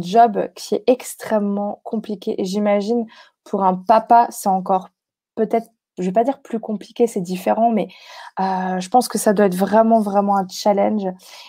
job 0.00 0.50
qui 0.54 0.74
est 0.74 0.84
extrêmement 0.86 1.80
compliqué. 1.82 2.38
Et 2.38 2.44
j'imagine 2.44 3.06
pour 3.46 3.64
un 3.64 3.74
papa, 3.74 4.26
c'est 4.30 4.48
encore 4.48 4.88
peut-être, 5.36 5.68
je 5.98 6.04
vais 6.04 6.12
pas 6.12 6.24
dire 6.24 6.42
plus 6.42 6.60
compliqué, 6.60 7.06
c'est 7.06 7.20
différent, 7.20 7.70
mais 7.70 7.88
euh, 8.40 8.80
je 8.80 8.88
pense 8.90 9.08
que 9.08 9.18
ça 9.18 9.32
doit 9.32 9.46
être 9.46 9.54
vraiment, 9.54 10.00
vraiment 10.00 10.36
un 10.36 10.46
challenge. 10.48 11.06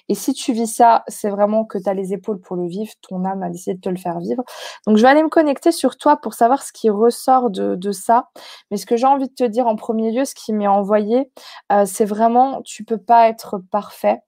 Et 0.08 0.16
si 0.16 0.34
tu 0.34 0.54
vis 0.54 0.68
ça, 0.68 1.04
c'est 1.08 1.30
vraiment 1.30 1.66
que 1.66 1.78
tu 1.78 1.90
as 1.90 1.94
les 1.94 2.14
épaules 2.14 2.40
pour 2.40 2.56
le 2.56 2.68
vivre, 2.68 2.92
ton 3.02 3.26
âme 3.26 3.44
a 3.44 3.50
décidé 3.50 3.76
de 3.76 3.82
te 3.82 3.90
le 3.90 3.98
faire 3.98 4.20
vivre. 4.20 4.44
Donc 4.86 4.98
je 4.98 5.02
vais 5.02 5.10
aller 5.10 5.24
me 5.24 5.30
connecter 5.30 5.72
sur 5.72 5.98
toi 5.98 6.18
pour 6.18 6.34
savoir 6.34 6.64
ce 6.64 6.72
qui 6.72 6.90
ressort 6.90 7.50
de, 7.50 7.92
ça. 7.92 8.30
Mais 8.72 8.78
ce 8.78 8.86
que 8.86 8.96
j'ai 8.96 9.08
envie 9.08 9.28
de 9.28 9.34
te 9.34 9.44
dire 9.44 9.68
en 9.68 9.76
premier 9.76 10.12
lieu, 10.12 10.26
ce 10.26 10.36
qui 10.36 10.54
m'est 10.54 10.68
envoyé, 10.68 11.32
euh, 11.72 11.86
c'est 11.86 12.06
vraiment, 12.06 12.62
tu 12.64 12.84
peux 12.84 12.98
pas 12.98 13.28
être 13.30 13.58
parfait 13.72 14.22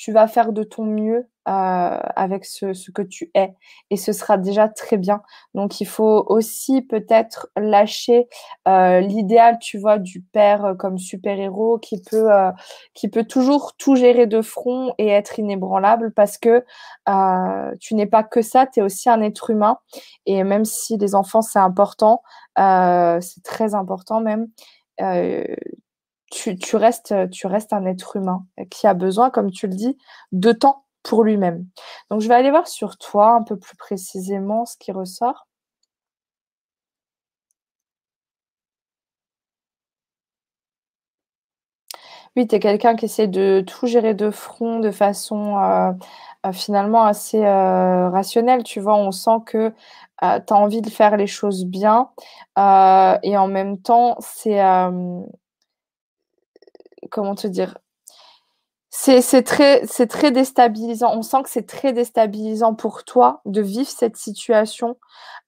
tu 0.00 0.12
vas 0.12 0.28
faire 0.28 0.54
de 0.54 0.62
ton 0.62 0.86
mieux 0.86 1.28
euh, 1.46 1.98
avec 2.16 2.46
ce, 2.46 2.90
que 2.90 3.02
tu 3.02 3.30
es 3.34 3.54
et 3.90 3.98
ce 3.98 4.12
sera 4.14 4.38
déjà 4.38 4.66
très 4.66 4.96
bien. 4.96 5.20
Donc 5.54 5.82
il 5.82 5.84
faut 5.84 6.24
aussi 6.26 6.80
peut-être 6.80 7.50
lâcher 7.54 8.26
euh, 8.66 9.00
l'idéal, 9.00 9.58
tu 9.58 9.76
vois, 9.76 9.98
du 9.98 10.22
père 10.22 10.64
euh, 10.64 10.74
comme 10.74 10.96
super-héros 10.96 11.78
qui 11.78 12.00
peut 12.00 12.30
qui 12.94 13.08
peut 13.08 13.24
toujours 13.24 13.74
tout 13.76 13.94
gérer 13.94 14.26
de 14.26 14.40
front 14.40 14.94
et 14.96 15.08
être 15.08 15.38
inébranlable 15.38 16.14
parce 16.14 16.38
que 16.38 16.64
tu 17.78 17.94
n'es 17.94 18.06
pas 18.06 18.24
que 18.24 18.40
ça, 18.40 18.66
tu 18.66 18.80
es 18.80 18.82
aussi 18.82 19.10
un 19.10 19.20
être 19.20 19.50
humain 19.50 19.76
et 20.24 20.44
même 20.44 20.64
si 20.64 20.96
les 20.96 21.14
enfants 21.14 21.42
c'est 21.42 21.58
important, 21.58 22.22
c'est 22.56 23.42
très 23.44 23.74
important 23.74 24.22
même 24.22 24.48
tu, 26.30 26.56
tu, 26.56 26.76
restes, 26.76 27.14
tu 27.30 27.46
restes 27.46 27.72
un 27.72 27.84
être 27.86 28.16
humain 28.16 28.46
qui 28.70 28.86
a 28.86 28.94
besoin, 28.94 29.30
comme 29.30 29.50
tu 29.50 29.66
le 29.66 29.74
dis, 29.74 29.98
de 30.32 30.52
temps 30.52 30.84
pour 31.02 31.24
lui-même. 31.24 31.66
Donc, 32.10 32.20
je 32.20 32.28
vais 32.28 32.34
aller 32.34 32.50
voir 32.50 32.68
sur 32.68 32.98
toi 32.98 33.32
un 33.32 33.42
peu 33.42 33.58
plus 33.58 33.76
précisément 33.76 34.66
ce 34.66 34.76
qui 34.78 34.92
ressort. 34.92 35.46
Oui, 42.36 42.46
tu 42.46 42.54
es 42.56 42.60
quelqu'un 42.60 42.96
qui 42.96 43.06
essaie 43.06 43.26
de 43.28 43.62
tout 43.66 43.86
gérer 43.86 44.14
de 44.14 44.30
front 44.30 44.78
de 44.80 44.90
façon 44.90 45.58
euh, 45.58 45.92
euh, 46.46 46.52
finalement 46.52 47.04
assez 47.04 47.44
euh, 47.44 48.08
rationnelle. 48.10 48.62
Tu 48.62 48.80
vois, 48.80 48.96
on 48.96 49.10
sent 49.12 49.30
que 49.46 49.70
tu 49.70 50.24
as 50.26 50.42
envie 50.56 50.82
de 50.82 50.90
faire 50.90 51.16
les 51.16 51.26
choses 51.26 51.64
bien 51.64 52.10
et 52.58 53.36
en 53.36 53.48
même 53.48 53.78
temps, 53.80 54.16
c'est 54.20 54.60
comment 57.10 57.34
te 57.34 57.46
dire 57.46 57.76
c'est 58.92 59.44
très, 59.44 60.30
déstabilisant. 60.32 61.16
On 61.16 61.22
sent 61.22 61.42
que 61.44 61.48
c'est 61.48 61.66
très 61.66 61.92
déstabilisant 61.92 62.74
pour 62.74 63.04
toi 63.04 63.40
de 63.44 63.62
vivre 63.62 63.88
cette 63.88 64.16
situation, 64.16 64.96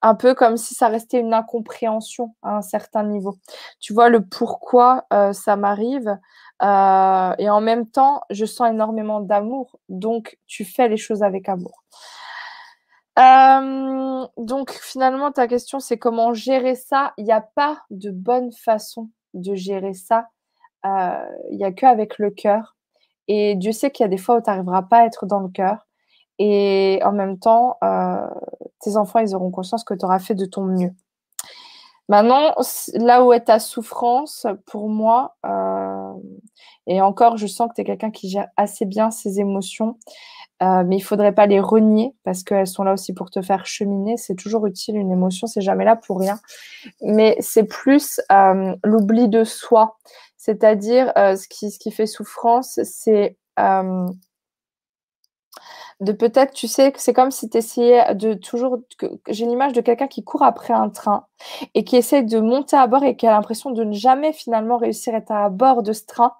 un 0.00 0.14
peu 0.14 0.34
comme 0.34 0.56
si 0.56 0.74
ça 0.74 0.88
restait 0.88 1.18
une 1.18 1.34
incompréhension 1.34 2.34
à 2.42 2.56
un 2.56 2.62
certain 2.62 3.02
niveau. 3.02 3.36
Tu 3.80 3.92
vois 3.92 4.08
le 4.08 4.24
pourquoi 4.24 5.06
euh, 5.12 5.32
ça 5.32 5.56
m'arrive, 5.56 6.16
euh, 6.62 7.34
et 7.38 7.50
en 7.50 7.60
même 7.60 7.88
temps, 7.88 8.22
je 8.30 8.44
sens 8.44 8.70
énormément 8.70 9.20
d'amour, 9.20 9.78
donc 9.88 10.38
tu 10.46 10.64
fais 10.64 10.88
les 10.88 10.96
choses 10.96 11.22
avec 11.24 11.48
amour. 11.48 11.82
Euh, 13.18 14.26
donc 14.38 14.70
finalement, 14.70 15.32
ta 15.32 15.48
question, 15.48 15.80
c'est 15.80 15.98
comment 15.98 16.32
gérer 16.32 16.76
ça? 16.76 17.12
Il 17.18 17.24
n'y 17.24 17.32
a 17.32 17.40
pas 17.42 17.82
de 17.90 18.10
bonne 18.10 18.52
façon 18.52 19.10
de 19.34 19.54
gérer 19.54 19.94
ça. 19.94 20.28
Il 20.84 21.56
n'y 21.56 21.64
a 21.64 21.72
qu'avec 21.72 22.18
le 22.18 22.30
cœur 22.30 22.76
et 23.28 23.54
Dieu 23.54 23.72
sait 23.72 23.90
qu'il 23.90 24.04
y 24.04 24.06
a 24.06 24.08
des 24.08 24.18
fois 24.18 24.36
où 24.36 24.40
tu 24.40 24.50
n'arriveras 24.50 24.82
pas 24.82 24.98
à 24.98 25.06
être 25.06 25.26
dans 25.26 25.40
le 25.40 25.48
cœur. 25.48 25.86
Et 26.38 27.00
en 27.04 27.12
même 27.12 27.38
temps, 27.38 27.76
euh, 27.84 28.26
tes 28.80 28.96
enfants, 28.96 29.20
ils 29.20 29.34
auront 29.34 29.50
conscience 29.50 29.84
que 29.84 29.94
tu 29.94 30.04
auras 30.04 30.18
fait 30.18 30.34
de 30.34 30.44
ton 30.44 30.64
mieux. 30.64 30.90
Maintenant, 32.08 32.54
là 32.94 33.24
où 33.24 33.32
est 33.32 33.44
ta 33.44 33.58
souffrance, 33.58 34.46
pour 34.66 34.88
moi, 34.88 35.36
euh, 35.46 36.12
et 36.86 37.00
encore, 37.00 37.36
je 37.36 37.46
sens 37.46 37.68
que 37.68 37.74
tu 37.74 37.80
es 37.82 37.84
quelqu'un 37.84 38.10
qui 38.10 38.28
gère 38.28 38.48
assez 38.56 38.84
bien 38.84 39.10
ses 39.10 39.38
émotions, 39.38 39.98
euh, 40.62 40.82
mais 40.84 40.96
il 40.96 41.00
ne 41.00 41.04
faudrait 41.04 41.32
pas 41.32 41.46
les 41.46 41.60
renier 41.60 42.14
parce 42.24 42.42
qu'elles 42.42 42.66
sont 42.66 42.82
là 42.82 42.92
aussi 42.92 43.14
pour 43.14 43.30
te 43.30 43.40
faire 43.40 43.64
cheminer. 43.64 44.16
C'est 44.16 44.34
toujours 44.34 44.66
utile, 44.66 44.96
une 44.96 45.12
émotion, 45.12 45.46
c'est 45.46 45.60
jamais 45.60 45.84
là 45.84 45.96
pour 45.96 46.18
rien. 46.18 46.38
Mais 47.02 47.36
c'est 47.40 47.64
plus 47.64 48.20
l'oubli 48.84 49.28
de 49.28 49.44
soi. 49.44 49.96
C'est-à-dire, 50.44 51.12
euh, 51.16 51.36
ce, 51.36 51.46
qui, 51.46 51.92
fait 51.92 52.06
souffrance, 52.06 52.80
c'est 52.82 53.36
euh, 53.60 54.06
de 56.00 56.12
peut-être, 56.12 56.52
tu 56.52 56.68
sais, 56.68 56.92
que 56.92 57.00
c'est 57.00 57.12
comme 57.12 57.30
si 57.30 57.48
tu 57.48 57.58
essayais 57.58 58.14
de 58.14 58.34
toujours. 58.34 58.78
J'ai 59.28 59.46
l'image 59.46 59.72
de 59.72 59.80
quelqu'un 59.80 60.08
qui 60.08 60.24
court 60.24 60.42
après 60.42 60.74
un 60.74 60.88
train 60.88 61.26
et 61.74 61.84
qui 61.84 61.96
essaie 61.96 62.22
de 62.22 62.40
monter 62.40 62.76
à 62.76 62.86
bord 62.86 63.04
et 63.04 63.16
qui 63.16 63.26
a 63.26 63.32
l'impression 63.32 63.70
de 63.70 63.84
ne 63.84 63.92
jamais 63.92 64.32
finalement 64.32 64.76
réussir 64.78 65.14
à 65.14 65.18
être 65.18 65.30
à 65.32 65.48
bord 65.48 65.82
de 65.82 65.92
ce 65.92 66.04
train 66.06 66.32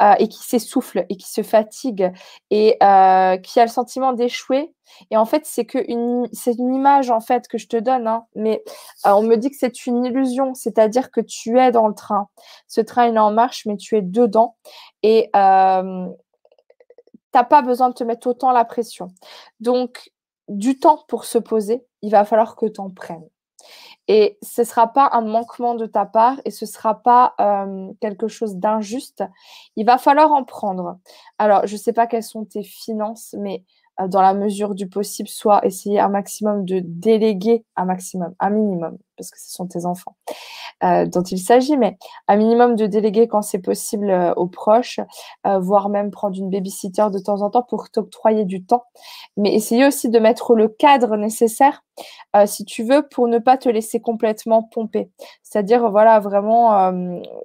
euh, 0.00 0.14
et 0.18 0.28
qui 0.28 0.42
s'essouffle 0.42 1.06
et 1.08 1.16
qui 1.16 1.28
se 1.28 1.42
fatigue 1.42 2.12
et 2.50 2.76
qui 2.78 3.60
a 3.60 3.64
le 3.64 3.68
sentiment 3.68 4.12
d'échouer 4.12 4.74
et 5.10 5.16
en 5.16 5.24
fait, 5.24 5.42
c'est 5.46 5.66
une, 5.74 6.28
une 6.46 6.74
image 6.74 7.10
en 7.10 7.20
fait 7.20 7.48
que 7.48 7.58
je 7.58 7.68
te 7.68 7.76
donne, 7.76 8.06
hein, 8.06 8.24
mais 8.34 8.62
euh, 9.06 9.12
on 9.12 9.22
me 9.22 9.36
dit 9.36 9.50
que 9.50 9.56
c'est 9.58 9.86
une 9.86 10.04
illusion, 10.04 10.54
c'est-à-dire 10.54 11.10
que 11.10 11.20
tu 11.20 11.58
es 11.58 11.70
dans 11.70 11.88
le 11.88 11.94
train. 11.94 12.28
Ce 12.68 12.80
train 12.80 13.06
il 13.06 13.16
est 13.16 13.18
en 13.18 13.32
marche, 13.32 13.66
mais 13.66 13.76
tu 13.76 13.96
es 13.96 14.02
dedans 14.02 14.56
et 15.02 15.30
euh, 15.36 16.08
t'as 17.32 17.44
pas 17.44 17.62
besoin 17.62 17.88
de 17.90 17.94
te 17.94 18.04
mettre 18.04 18.26
autant 18.26 18.52
la 18.52 18.64
pression. 18.64 19.08
Donc, 19.60 20.12
du 20.48 20.78
temps 20.78 21.04
pour 21.08 21.24
se 21.24 21.38
poser, 21.38 21.84
il 22.02 22.10
va 22.10 22.24
falloir 22.24 22.56
que 22.56 22.66
tu 22.66 22.80
en 22.80 22.90
prennes. 22.90 23.28
Et 24.08 24.38
ce 24.42 24.62
ne 24.62 24.66
sera 24.66 24.92
pas 24.92 25.10
un 25.12 25.20
manquement 25.20 25.74
de 25.74 25.86
ta 25.86 26.06
part 26.06 26.40
et 26.44 26.50
ce 26.50 26.64
ne 26.64 26.70
sera 26.70 27.02
pas 27.02 27.34
quelque 28.00 28.26
chose 28.26 28.56
d'injuste. 28.56 29.22
Il 29.76 29.86
va 29.86 29.98
falloir 29.98 30.32
en 30.32 30.44
prendre. 30.44 30.98
Alors, 31.38 31.66
je 31.66 31.74
ne 31.74 31.78
sais 31.78 31.92
pas 31.92 32.06
quelles 32.06 32.24
sont 32.24 32.44
tes 32.44 32.64
finances, 32.64 33.34
mais 33.38 33.64
dans 34.08 34.22
la 34.22 34.32
mesure 34.32 34.74
du 34.74 34.88
possible, 34.88 35.28
soit 35.28 35.64
essayer 35.64 36.00
un 36.00 36.08
maximum 36.08 36.64
de 36.64 36.80
déléguer 36.82 37.64
un 37.76 37.84
maximum, 37.84 38.34
un 38.40 38.50
minimum, 38.50 38.96
parce 39.20 39.30
que 39.30 39.38
ce 39.38 39.52
sont 39.52 39.66
tes 39.66 39.84
enfants 39.84 40.16
euh, 40.82 41.04
dont 41.06 41.22
il 41.22 41.38
s'agit, 41.38 41.76
mais 41.76 41.98
un 42.26 42.36
minimum 42.36 42.74
de 42.74 42.86
déléguer 42.86 43.28
quand 43.28 43.42
c'est 43.42 43.58
possible 43.58 44.10
euh, 44.10 44.32
aux 44.34 44.46
proches, 44.46 45.00
voire 45.44 45.88
même 45.88 46.10
prendre 46.10 46.36
une 46.36 46.50
babysitter 46.50 47.06
de 47.12 47.18
temps 47.18 47.42
en 47.42 47.50
temps 47.50 47.62
pour 47.62 47.90
t'octroyer 47.90 48.44
du 48.44 48.64
temps. 48.64 48.84
Mais 49.36 49.54
essayer 49.54 49.86
aussi 49.86 50.08
de 50.08 50.18
mettre 50.18 50.54
le 50.54 50.68
cadre 50.68 51.16
nécessaire, 51.16 51.82
si 52.46 52.64
tu 52.64 52.84
veux, 52.84 53.06
pour 53.08 53.28
ne 53.28 53.38
pas 53.38 53.56
te 53.56 53.68
laisser 53.68 54.00
complètement 54.00 54.62
pomper. 54.62 55.10
C'est-à-dire, 55.42 55.90
voilà, 55.90 56.20
vraiment, 56.20 56.92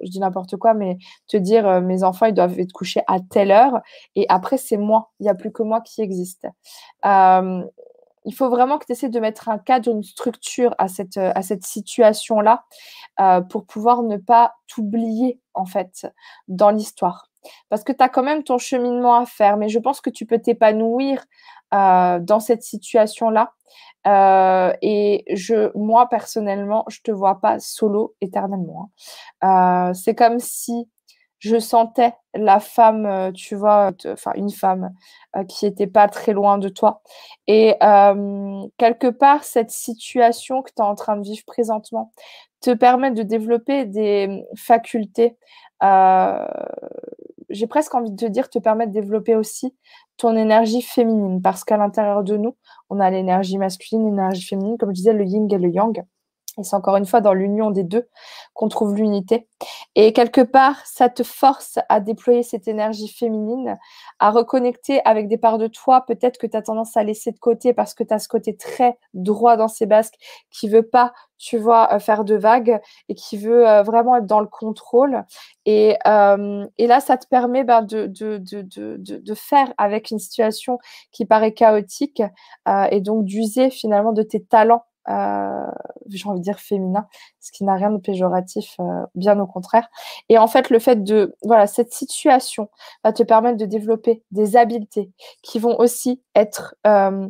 je 0.02 0.10
dis 0.10 0.20
n'importe 0.20 0.56
quoi, 0.56 0.74
mais 0.74 0.98
te 1.28 1.36
dire, 1.36 1.80
mes 1.80 2.04
enfants, 2.04 2.26
ils 2.26 2.34
doivent 2.34 2.58
être 2.58 2.72
couchés 2.72 3.02
à 3.06 3.18
telle 3.20 3.50
heure, 3.50 3.80
et 4.14 4.26
après, 4.28 4.56
c'est 4.56 4.76
moi, 4.76 5.10
il 5.20 5.24
n'y 5.24 5.30
a 5.30 5.34
plus 5.34 5.52
que 5.52 5.62
moi 5.62 5.80
qui 5.80 6.02
existe. 6.02 6.46
Euh, 8.26 8.30
il 8.30 8.34
faut 8.34 8.48
vraiment 8.48 8.78
que 8.78 8.86
tu 8.86 8.92
essaies 8.92 9.08
de 9.08 9.20
mettre 9.20 9.48
un 9.48 9.58
cadre, 9.58 9.90
une 9.90 10.02
structure 10.02 10.74
à 10.78 10.88
cette, 10.88 11.18
cette 11.42 11.64
situation-là 11.64 12.64
euh, 13.20 13.40
pour 13.40 13.66
pouvoir 13.66 14.02
ne 14.02 14.16
pas 14.16 14.54
t'oublier, 14.66 15.40
en 15.54 15.64
fait, 15.64 16.06
dans 16.48 16.70
l'histoire. 16.70 17.28
Parce 17.68 17.84
que 17.84 17.92
tu 17.92 18.02
as 18.02 18.08
quand 18.08 18.22
même 18.22 18.42
ton 18.42 18.58
cheminement 18.58 19.16
à 19.16 19.26
faire, 19.26 19.56
mais 19.56 19.68
je 19.68 19.78
pense 19.78 20.00
que 20.00 20.10
tu 20.10 20.26
peux 20.26 20.38
t'épanouir 20.38 21.24
euh, 21.74 22.18
dans 22.20 22.40
cette 22.40 22.62
situation-là. 22.62 23.52
Euh, 24.06 24.72
et 24.82 25.24
je, 25.34 25.76
moi, 25.76 26.08
personnellement, 26.08 26.84
je 26.88 27.00
te 27.00 27.10
vois 27.10 27.40
pas 27.40 27.58
solo 27.58 28.14
éternellement. 28.20 28.90
Hein. 29.42 29.90
Euh, 29.90 29.94
c'est 29.94 30.14
comme 30.14 30.38
si 30.38 30.88
je 31.38 31.58
sentais 31.58 32.14
la 32.34 32.60
femme, 32.60 33.06
euh, 33.06 33.32
tu 33.32 33.54
vois, 33.54 33.92
enfin 34.06 34.32
une 34.34 34.50
femme 34.50 34.92
qui 35.48 35.66
était 35.66 35.86
pas 35.86 36.08
très 36.08 36.32
loin 36.32 36.58
de 36.58 36.68
toi. 36.68 37.02
Et 37.46 37.74
quelque 38.78 39.08
part, 39.10 39.44
cette 39.44 39.70
situation 39.70 40.62
que 40.62 40.70
tu 40.74 40.82
es 40.82 40.84
en 40.86 40.94
train 40.94 41.16
de 41.16 41.22
vivre 41.22 41.44
présentement 41.46 42.12
te 42.60 42.72
permet 42.72 43.10
de 43.10 43.22
développer 43.22 43.84
des 43.84 44.44
facultés 44.56 45.36
j'ai 47.50 47.66
presque 47.66 47.94
envie 47.94 48.10
de 48.10 48.16
te 48.16 48.26
dire, 48.26 48.48
te 48.50 48.58
permet 48.58 48.86
de 48.86 48.92
développer 48.92 49.34
aussi 49.34 49.74
ton 50.16 50.36
énergie 50.36 50.82
féminine. 50.82 51.40
Parce 51.42 51.64
qu'à 51.64 51.76
l'intérieur 51.76 52.24
de 52.24 52.36
nous, 52.36 52.56
on 52.90 53.00
a 53.00 53.10
l'énergie 53.10 53.58
masculine, 53.58 54.04
l'énergie 54.04 54.46
féminine, 54.46 54.76
comme 54.78 54.90
je 54.90 54.96
disais, 54.96 55.12
le 55.12 55.24
yin 55.24 55.48
et 55.50 55.58
le 55.58 55.70
yang. 55.70 56.04
Et 56.58 56.64
c'est 56.64 56.76
encore 56.76 56.96
une 56.96 57.06
fois 57.06 57.20
dans 57.20 57.34
l'union 57.34 57.70
des 57.70 57.84
deux 57.84 58.08
qu'on 58.54 58.68
trouve 58.68 58.94
l'unité. 58.94 59.46
Et 59.94 60.12
quelque 60.12 60.40
part, 60.40 60.84
ça 60.86 61.08
te 61.08 61.22
force 61.22 61.78
à 61.88 62.00
déployer 62.00 62.42
cette 62.42 62.68
énergie 62.68 63.08
féminine, 63.08 63.78
à 64.18 64.30
reconnecter 64.30 65.00
avec 65.04 65.28
des 65.28 65.38
parts 65.38 65.58
de 65.58 65.66
toi, 65.66 66.04
peut-être 66.06 66.38
que 66.38 66.46
tu 66.46 66.56
as 66.56 66.62
tendance 66.62 66.96
à 66.96 67.02
laisser 67.02 67.32
de 67.32 67.38
côté 67.38 67.72
parce 67.72 67.94
que 67.94 68.04
tu 68.04 68.14
as 68.14 68.18
ce 68.18 68.28
côté 68.28 68.56
très 68.56 68.98
droit 69.14 69.56
dans 69.56 69.68
ses 69.68 69.86
basques 69.86 70.16
qui 70.50 70.68
veut 70.68 70.86
pas, 70.86 71.12
tu 71.38 71.58
vois, 71.58 71.92
euh, 71.92 71.98
faire 71.98 72.24
de 72.24 72.34
vagues 72.34 72.80
et 73.08 73.14
qui 73.14 73.36
veut 73.36 73.68
euh, 73.68 73.82
vraiment 73.82 74.16
être 74.16 74.26
dans 74.26 74.40
le 74.40 74.46
contrôle. 74.46 75.24
Et, 75.66 75.96
euh, 76.06 76.66
là, 76.78 77.00
ça 77.00 77.16
te 77.18 77.26
permet 77.26 77.64
ben, 77.64 77.82
de, 77.82 79.34
faire 79.34 79.72
avec 79.76 80.10
une 80.10 80.18
situation 80.18 80.78
qui 81.12 81.26
paraît 81.26 81.52
chaotique 81.52 82.22
et 82.90 83.00
donc 83.00 83.24
d'user 83.24 83.70
finalement 83.70 84.12
de 84.12 84.22
tes 84.22 84.42
talents 84.42 84.84
euh, 85.08 85.70
j'ai 86.08 86.28
envie 86.28 86.40
de 86.40 86.44
dire 86.44 86.58
féminin, 86.58 87.06
ce 87.40 87.52
qui 87.52 87.64
n'a 87.64 87.74
rien 87.74 87.90
de 87.90 87.98
péjoratif, 87.98 88.74
euh, 88.80 89.06
bien 89.14 89.38
au 89.38 89.46
contraire. 89.46 89.88
Et 90.28 90.38
en 90.38 90.46
fait, 90.46 90.70
le 90.70 90.78
fait 90.78 91.02
de, 91.02 91.34
voilà, 91.42 91.66
cette 91.66 91.92
situation 91.92 92.68
va 93.04 93.12
te 93.12 93.22
permettre 93.22 93.58
de 93.58 93.66
développer 93.66 94.22
des 94.30 94.56
habiletés 94.56 95.10
qui 95.42 95.58
vont 95.58 95.78
aussi 95.78 96.22
être 96.34 96.74
euh, 96.86 97.28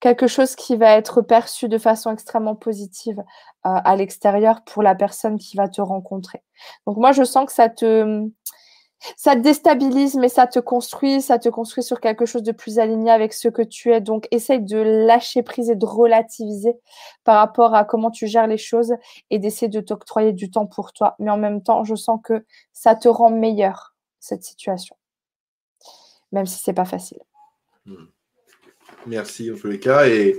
quelque 0.00 0.26
chose 0.26 0.54
qui 0.54 0.76
va 0.76 0.92
être 0.92 1.22
perçu 1.22 1.68
de 1.68 1.78
façon 1.78 2.12
extrêmement 2.12 2.56
positive 2.56 3.22
à 3.62 3.96
l'extérieur 3.96 4.62
pour 4.64 4.82
la 4.82 4.94
personne 4.94 5.38
qui 5.38 5.56
va 5.56 5.66
te 5.66 5.80
rencontrer. 5.80 6.42
Donc 6.86 6.98
moi, 6.98 7.12
je 7.12 7.24
sens 7.24 7.46
que 7.46 7.52
ça 7.52 7.70
te, 7.70 8.28
ça 9.16 9.34
te 9.34 9.40
déstabilise, 9.40 10.16
mais 10.16 10.28
ça 10.28 10.46
te 10.46 10.58
construit, 10.58 11.20
ça 11.20 11.38
te 11.38 11.48
construit 11.48 11.82
sur 11.82 12.00
quelque 12.00 12.26
chose 12.26 12.42
de 12.42 12.52
plus 12.52 12.78
aligné 12.78 13.10
avec 13.10 13.32
ce 13.32 13.48
que 13.48 13.62
tu 13.62 13.92
es. 13.92 14.00
Donc, 14.00 14.26
essaye 14.30 14.60
de 14.60 14.78
lâcher 14.78 15.42
prise 15.42 15.70
et 15.70 15.74
de 15.74 15.86
relativiser 15.86 16.74
par 17.24 17.36
rapport 17.36 17.74
à 17.74 17.84
comment 17.84 18.10
tu 18.10 18.26
gères 18.26 18.46
les 18.46 18.58
choses 18.58 18.94
et 19.30 19.38
d'essayer 19.38 19.68
de 19.68 19.80
t'octroyer 19.80 20.32
du 20.32 20.50
temps 20.50 20.66
pour 20.66 20.92
toi. 20.92 21.16
Mais 21.18 21.30
en 21.30 21.38
même 21.38 21.62
temps, 21.62 21.84
je 21.84 21.94
sens 21.94 22.20
que 22.22 22.44
ça 22.72 22.94
te 22.94 23.08
rend 23.08 23.30
meilleur, 23.30 23.94
cette 24.20 24.44
situation. 24.44 24.96
Même 26.32 26.46
si 26.46 26.62
c'est 26.62 26.72
pas 26.72 26.84
facile. 26.84 27.20
Hmm. 27.86 28.06
Merci 29.06 29.50
en. 29.50 30.08
Et, 30.08 30.38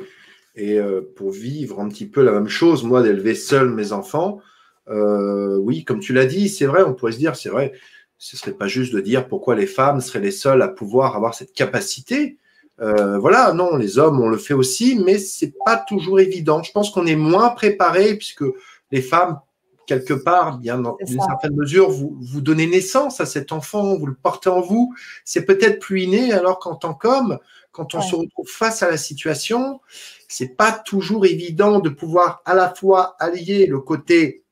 et 0.55 0.79
euh, 0.79 1.01
pour 1.15 1.31
vivre 1.31 1.79
un 1.79 1.87
petit 1.89 2.07
peu 2.07 2.23
la 2.23 2.31
même 2.31 2.47
chose, 2.47 2.83
moi, 2.83 3.03
d'élever 3.03 3.35
seul 3.35 3.69
mes 3.69 3.91
enfants, 3.91 4.39
euh, 4.87 5.57
oui, 5.57 5.83
comme 5.83 5.99
tu 5.99 6.13
l'as 6.13 6.25
dit, 6.25 6.49
c'est 6.49 6.65
vrai, 6.65 6.83
on 6.83 6.93
pourrait 6.93 7.11
se 7.11 7.17
dire, 7.17 7.35
c'est 7.35 7.49
vrai, 7.49 7.73
ce 8.17 8.37
serait 8.37 8.53
pas 8.53 8.67
juste 8.67 8.93
de 8.93 9.01
dire 9.01 9.27
pourquoi 9.27 9.55
les 9.55 9.67
femmes 9.67 10.01
seraient 10.01 10.19
les 10.19 10.31
seules 10.31 10.61
à 10.61 10.67
pouvoir 10.67 11.15
avoir 11.15 11.35
cette 11.35 11.53
capacité. 11.53 12.37
Euh, 12.81 13.17
voilà, 13.17 13.53
non, 13.53 13.77
les 13.77 13.97
hommes, 13.97 14.19
on 14.19 14.27
le 14.27 14.37
fait 14.37 14.53
aussi, 14.53 14.99
mais 15.03 15.17
c'est 15.17 15.53
pas 15.65 15.77
toujours 15.77 16.19
évident. 16.19 16.63
Je 16.63 16.71
pense 16.71 16.89
qu'on 16.89 17.05
est 17.05 17.15
moins 17.15 17.49
préparé 17.49 18.15
puisque 18.15 18.43
les 18.91 19.01
femmes, 19.01 19.39
quelque 19.87 20.13
part, 20.13 20.57
bien 20.57 20.79
dans 20.79 20.97
une 21.07 21.21
certaine 21.21 21.55
mesure, 21.55 21.89
vous, 21.89 22.17
vous 22.19 22.41
donnez 22.41 22.67
naissance 22.67 23.21
à 23.21 23.25
cet 23.25 23.51
enfant, 23.51 23.95
vous 23.97 24.07
le 24.07 24.15
portez 24.15 24.49
en 24.49 24.61
vous. 24.61 24.93
C'est 25.23 25.45
peut-être 25.45 25.79
plus 25.79 26.03
inné, 26.03 26.33
alors 26.33 26.59
qu'en 26.59 26.75
tant 26.75 26.93
qu'homme, 26.93 27.39
quand 27.71 27.93
on 27.93 28.01
se 28.01 28.15
retrouve 28.15 28.47
face 28.47 28.83
à 28.83 28.89
la 28.89 28.97
situation, 28.97 29.81
c'est 30.27 30.55
pas 30.55 30.71
toujours 30.71 31.25
évident 31.25 31.79
de 31.79 31.89
pouvoir 31.89 32.41
à 32.45 32.55
la 32.55 32.73
fois 32.73 33.15
allier 33.19 33.67
le 33.67 33.79
côté 33.79 34.43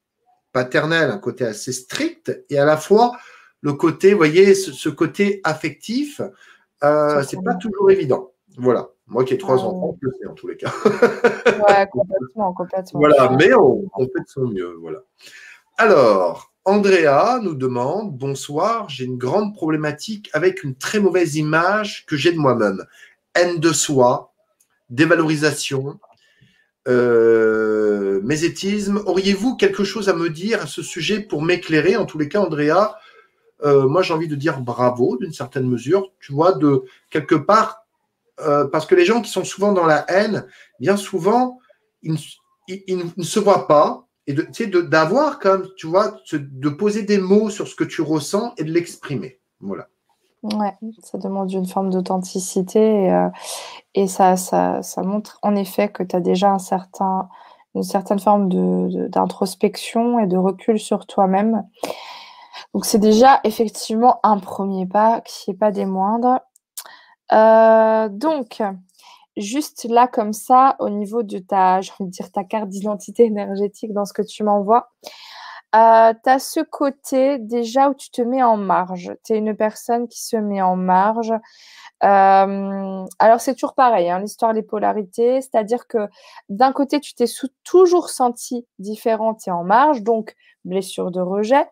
paternel, 0.51 1.09
un 1.09 1.17
côté 1.17 1.45
assez 1.45 1.71
strict, 1.71 2.43
et 2.49 2.59
à 2.59 2.65
la 2.65 2.77
fois 2.77 3.17
le 3.63 3.73
côté, 3.73 4.11
vous 4.11 4.17
voyez, 4.17 4.53
ce, 4.55 4.89
côté 4.89 5.39
affectif, 5.45 6.21
euh, 6.83 7.23
c'est 7.23 7.41
pas 7.41 7.55
toujours 7.55 7.89
évident. 7.89 8.33
Voilà. 8.57 8.89
Moi 9.07 9.23
qui 9.23 9.33
ai 9.33 9.37
trois 9.37 9.63
enfants, 9.63 9.97
je 10.01 10.07
le 10.07 10.13
sais 10.19 10.27
en 10.27 10.33
tous 10.33 10.47
les 10.47 10.57
cas. 10.57 10.71
ouais, 10.85 11.87
complètement, 11.89 12.53
complètement. 12.53 12.99
Voilà, 12.99 13.31
mais 13.39 13.53
on, 13.53 13.89
fait 13.99 14.19
de 14.19 14.27
son 14.27 14.47
mieux. 14.47 14.75
Voilà. 14.81 14.99
Alors, 15.77 16.53
Andrea 16.65 17.39
nous 17.41 17.55
demande 17.55 18.17
Bonsoir, 18.17 18.89
j'ai 18.89 19.05
une 19.05 19.17
grande 19.17 19.53
problématique 19.53 20.29
avec 20.33 20.63
une 20.63 20.75
très 20.75 20.99
mauvaise 20.99 21.37
image 21.37 22.05
que 22.05 22.17
j'ai 22.17 22.33
de 22.33 22.37
moi-même. 22.37 22.83
Haine 23.33 23.59
de 23.59 23.71
soi, 23.71 24.33
dévalorisation, 24.89 25.99
euh, 26.89 28.19
mésétisme. 28.23 29.01
Auriez-vous 29.05 29.55
quelque 29.55 29.85
chose 29.85 30.09
à 30.09 30.13
me 30.13 30.29
dire 30.29 30.61
à 30.61 30.67
ce 30.67 30.81
sujet 30.81 31.21
pour 31.21 31.41
m'éclairer? 31.41 31.95
En 31.95 32.05
tous 32.05 32.17
les 32.17 32.27
cas, 32.27 32.41
Andrea, 32.41 32.95
euh, 33.63 33.87
moi 33.87 34.01
j'ai 34.01 34.13
envie 34.13 34.27
de 34.27 34.35
dire 34.35 34.59
bravo 34.61 35.17
d'une 35.17 35.33
certaine 35.33 35.67
mesure, 35.67 36.11
tu 36.19 36.33
vois, 36.33 36.53
de 36.53 36.83
quelque 37.09 37.35
part, 37.35 37.85
euh, 38.41 38.67
parce 38.67 38.85
que 38.85 38.95
les 38.95 39.05
gens 39.05 39.21
qui 39.21 39.31
sont 39.31 39.43
souvent 39.43 39.71
dans 39.71 39.85
la 39.85 40.05
haine, 40.09 40.45
bien 40.79 40.97
souvent, 40.97 41.59
ils, 42.01 42.17
ne 43.17 43.23
se 43.23 43.39
voient 43.39 43.67
pas, 43.67 44.07
et 44.27 44.35
tu 44.35 44.43
sais, 44.51 44.67
d'avoir 44.67 45.39
comme, 45.39 45.69
tu 45.77 45.87
vois, 45.87 46.17
de 46.31 46.69
poser 46.69 47.03
des 47.03 47.19
mots 47.19 47.49
sur 47.49 47.67
ce 47.67 47.75
que 47.75 47.83
tu 47.83 48.01
ressens 48.01 48.53
et 48.57 48.63
de 48.63 48.71
l'exprimer. 48.71 49.39
Voilà. 49.59 49.87
Ouais, 50.43 50.73
ça 51.01 51.17
demande 51.17 51.49
une 51.53 51.65
forme 51.65 51.89
d'authenticité 51.89 53.05
et, 53.93 54.03
euh, 54.03 54.07
ça, 54.07 55.01
montre 55.03 55.39
en 55.41 55.55
effet 55.55 55.87
que 55.87 56.03
tu 56.03 56.15
as 56.17 56.19
déjà 56.19 56.57
une 57.75 57.83
certaine 57.83 58.19
forme 58.19 58.49
d'introspection 59.09 60.19
et 60.19 60.27
de 60.27 60.35
recul 60.35 60.79
sur 60.79 61.05
toi-même. 61.05 61.63
Donc 62.73 62.85
c'est 62.85 62.99
déjà 62.99 63.39
effectivement 63.43 64.19
un 64.23 64.39
premier 64.39 64.87
pas 64.87 65.21
qui 65.21 65.51
n'est 65.51 65.57
pas 65.57 65.71
des 65.71 65.85
moindres. 65.85 66.39
Euh, 67.31 68.09
donc, 68.09 68.61
juste 69.37 69.85
là 69.89 70.07
comme 70.07 70.33
ça, 70.33 70.75
au 70.79 70.89
niveau 70.89 71.23
de 71.23 71.39
ta, 71.39 71.81
je 71.81 71.91
dire, 72.01 72.31
ta 72.31 72.43
carte 72.43 72.69
d'identité 72.69 73.25
énergétique 73.25 73.93
dans 73.93 74.05
ce 74.05 74.13
que 74.13 74.21
tu 74.21 74.43
m'envoies, 74.43 74.89
euh, 75.75 76.13
tu 76.23 76.29
as 76.29 76.39
ce 76.39 76.59
côté 76.59 77.39
déjà 77.39 77.89
où 77.89 77.93
tu 77.95 78.11
te 78.11 78.21
mets 78.21 78.43
en 78.43 78.57
marge. 78.57 79.11
Tu 79.25 79.33
es 79.33 79.37
une 79.37 79.55
personne 79.55 80.07
qui 80.07 80.23
se 80.23 80.37
met 80.37 80.61
en 80.61 80.75
marge. 80.75 81.33
Euh, 82.03 83.05
alors 83.19 83.39
c'est 83.39 83.53
toujours 83.53 83.75
pareil, 83.75 84.09
hein, 84.09 84.19
l'histoire 84.19 84.53
des 84.53 84.61
polarités, 84.63 85.41
c'est-à-dire 85.41 85.87
que 85.87 86.09
d'un 86.49 86.73
côté 86.73 86.99
tu 86.99 87.13
t'es 87.15 87.25
toujours 87.63 88.09
senti 88.09 88.67
différente 88.77 89.47
et 89.47 89.51
en 89.51 89.63
marge, 89.63 90.01
donc 90.01 90.35
blessure 90.65 91.11
de 91.11 91.21
rejet, 91.21 91.65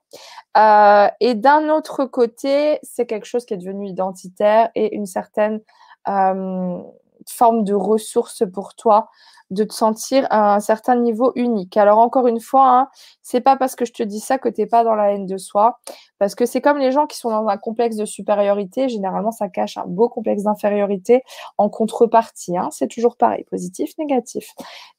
euh, 0.58 1.08
et 1.20 1.36
d'un 1.36 1.70
autre 1.70 2.06
côté 2.06 2.80
c'est 2.84 3.06
quelque 3.06 3.26
chose 3.26 3.46
qui 3.46 3.56
est 3.56 3.58
devenu 3.58 3.88
identitaire 3.88 4.70
et 4.74 4.96
une 4.96 5.06
certaine 5.06 5.60
euh, 6.08 6.82
forme 7.30 7.64
de 7.64 7.74
ressource 7.74 8.44
pour 8.52 8.76
toi 8.76 9.10
de 9.52 9.66
te 9.66 9.74
sentir 9.74 10.26
à 10.30 10.56
un 10.56 10.60
certain 10.60 10.96
niveau 10.96 11.34
unique. 11.36 11.78
Alors 11.78 12.00
encore 12.00 12.26
une 12.28 12.40
fois, 12.40 12.80
hein, 12.80 12.88
c'est 13.22 13.42
pas 13.42 13.58
parce 13.58 13.76
que 13.76 13.86
je 13.86 13.92
te 13.92 14.02
dis 14.02 14.22
ça 14.22 14.38
que 14.38 14.50
tu 14.50 14.62
n'es 14.62 14.68
pas 14.68 14.84
dans 14.84 14.96
la 14.96 15.12
haine 15.12 15.26
de 15.26 15.38
soi, 15.38 15.80
parce 16.20 16.36
que 16.36 16.46
c'est 16.46 16.62
comme 16.62 16.78
les 16.78 16.92
gens 16.92 17.06
qui 17.06 17.18
sont 17.18 17.30
dans 17.30 17.48
un 17.48 17.58
complexe 17.58 17.98
de 17.98 18.06
supériorité. 18.06 18.88
Généralement, 18.88 19.32
ça 19.32 19.50
cache 19.50 19.78
un 19.78 19.86
beau 19.86 20.08
complexe 20.08 20.44
d'infériorité 20.44 21.24
en 21.58 21.70
contrepartie. 21.70 22.58
Hein. 22.58 22.70
c'est 22.72 22.88
toujours 22.88 23.18
pareil, 23.18 23.44
positif, 23.44 23.92
négatif. 23.98 24.54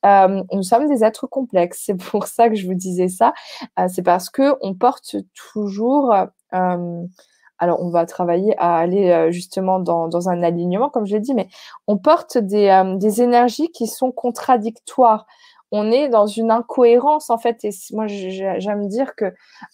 Euh, 0.05 0.43
nous 0.53 0.62
sommes 0.62 0.86
des 0.86 1.03
êtres 1.03 1.27
complexes. 1.27 1.82
C'est 1.86 1.97
pour 1.97 2.27
ça 2.27 2.49
que 2.51 2.55
je 2.55 2.66
vous 2.66 2.74
disais 2.74 3.09
ça. 3.09 3.32
Euh, 3.78 3.89
c'est 3.89 4.03
parce 4.03 4.28
que 4.28 4.55
on 4.61 4.74
porte 4.74 5.16
toujours 5.35 6.12
euh, 6.55 7.05
alors, 7.62 7.80
on 7.80 7.90
va 7.90 8.06
travailler 8.06 8.59
à 8.59 8.76
aller 8.76 9.12
euh, 9.12 9.30
justement 9.30 9.78
dans, 9.78 10.28
un 10.28 10.43
alignement, 10.43 10.90
comme 10.90 11.06
je 11.06 11.14
l'ai 11.14 11.20
dit, 11.20 11.32
mais 11.32 11.47
on 11.86 11.97
porte 11.97 12.34
euh, 12.34 12.97
des, 12.97 13.22
énergies 13.22 13.70
qui 13.70 13.86
sont 13.86 14.10
contradictoires. 14.10 15.26
On 15.70 15.93
est 15.93 16.09
dans 16.09 16.26
une 16.26 16.51
incohérence, 16.51 17.30
en 17.30 17.39
fait. 17.39 17.64
Et 17.64 17.70
moi, 17.93 18.09
j'aime 18.09 18.89
dire 18.89 19.14
que 19.14 19.26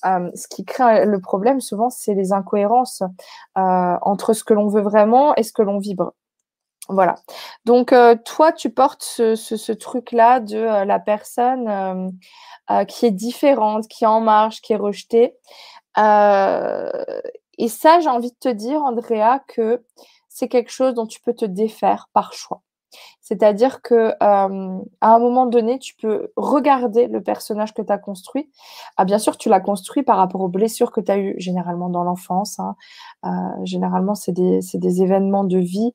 euh, 0.04 0.30
ce 0.34 0.48
qui 0.48 0.66
crée 0.66 1.06
le 1.06 1.18
problème, 1.18 1.62
souvent, 1.62 1.88
c'est 1.88 2.12
les 2.12 2.34
incohérences 2.34 3.02
entre 3.54 4.34
ce 4.34 4.44
que 4.44 4.52
l'on 4.52 4.68
veut 4.68 4.82
vraiment 4.82 5.34
et 5.36 5.42
ce 5.42 5.54
que 5.54 5.62
l'on 5.62 5.78
vibre. 5.78 6.12
Voilà. 6.90 7.14
Donc, 7.64 7.94
toi, 8.26 8.52
tu 8.52 8.68
portes 8.68 9.02
ce, 9.02 9.72
truc-là 9.72 10.40
de 10.40 10.84
la 10.84 10.98
personne 10.98 12.12
qui 12.86 13.06
est 13.06 13.10
différente, 13.10 13.88
qui 13.88 14.04
est 14.04 14.08
en 14.08 14.20
marge, 14.20 14.60
qui 14.60 14.74
est 14.74 14.76
rejetée. 14.76 15.34
Et 17.58 17.68
ça, 17.68 18.00
j'ai 18.00 18.08
envie 18.08 18.30
de 18.30 18.36
te 18.38 18.48
dire, 18.48 18.82
Andrea, 18.82 19.40
que 19.48 19.84
c'est 20.28 20.48
quelque 20.48 20.70
chose 20.70 20.94
dont 20.94 21.06
tu 21.06 21.20
peux 21.20 21.34
te 21.34 21.44
défaire 21.44 22.08
par 22.12 22.32
choix. 22.32 22.62
C'est-à-dire 23.28 23.82
que 23.82 24.14
à 24.20 24.44
un 24.46 25.18
moment 25.18 25.44
donné, 25.44 25.78
tu 25.78 25.94
peux 25.94 26.32
regarder 26.36 27.08
le 27.08 27.22
personnage 27.22 27.74
que 27.74 27.82
tu 27.82 27.92
as 27.92 27.98
construit. 27.98 28.48
Ah, 28.96 29.04
bien 29.04 29.18
sûr, 29.18 29.36
tu 29.36 29.50
l'as 29.50 29.60
construit 29.60 30.02
par 30.02 30.16
rapport 30.16 30.40
aux 30.40 30.48
blessures 30.48 30.92
que 30.92 31.02
tu 31.02 31.12
as 31.12 31.18
eues 31.18 31.34
généralement 31.36 31.90
dans 31.90 32.04
l'enfance. 32.04 32.58
Hein. 32.58 32.74
généralement, 33.64 34.14
c'est 34.14 34.32
des, 34.32 34.60
des, 34.72 35.02
événements 35.02 35.44
de 35.44 35.58
vie 35.58 35.92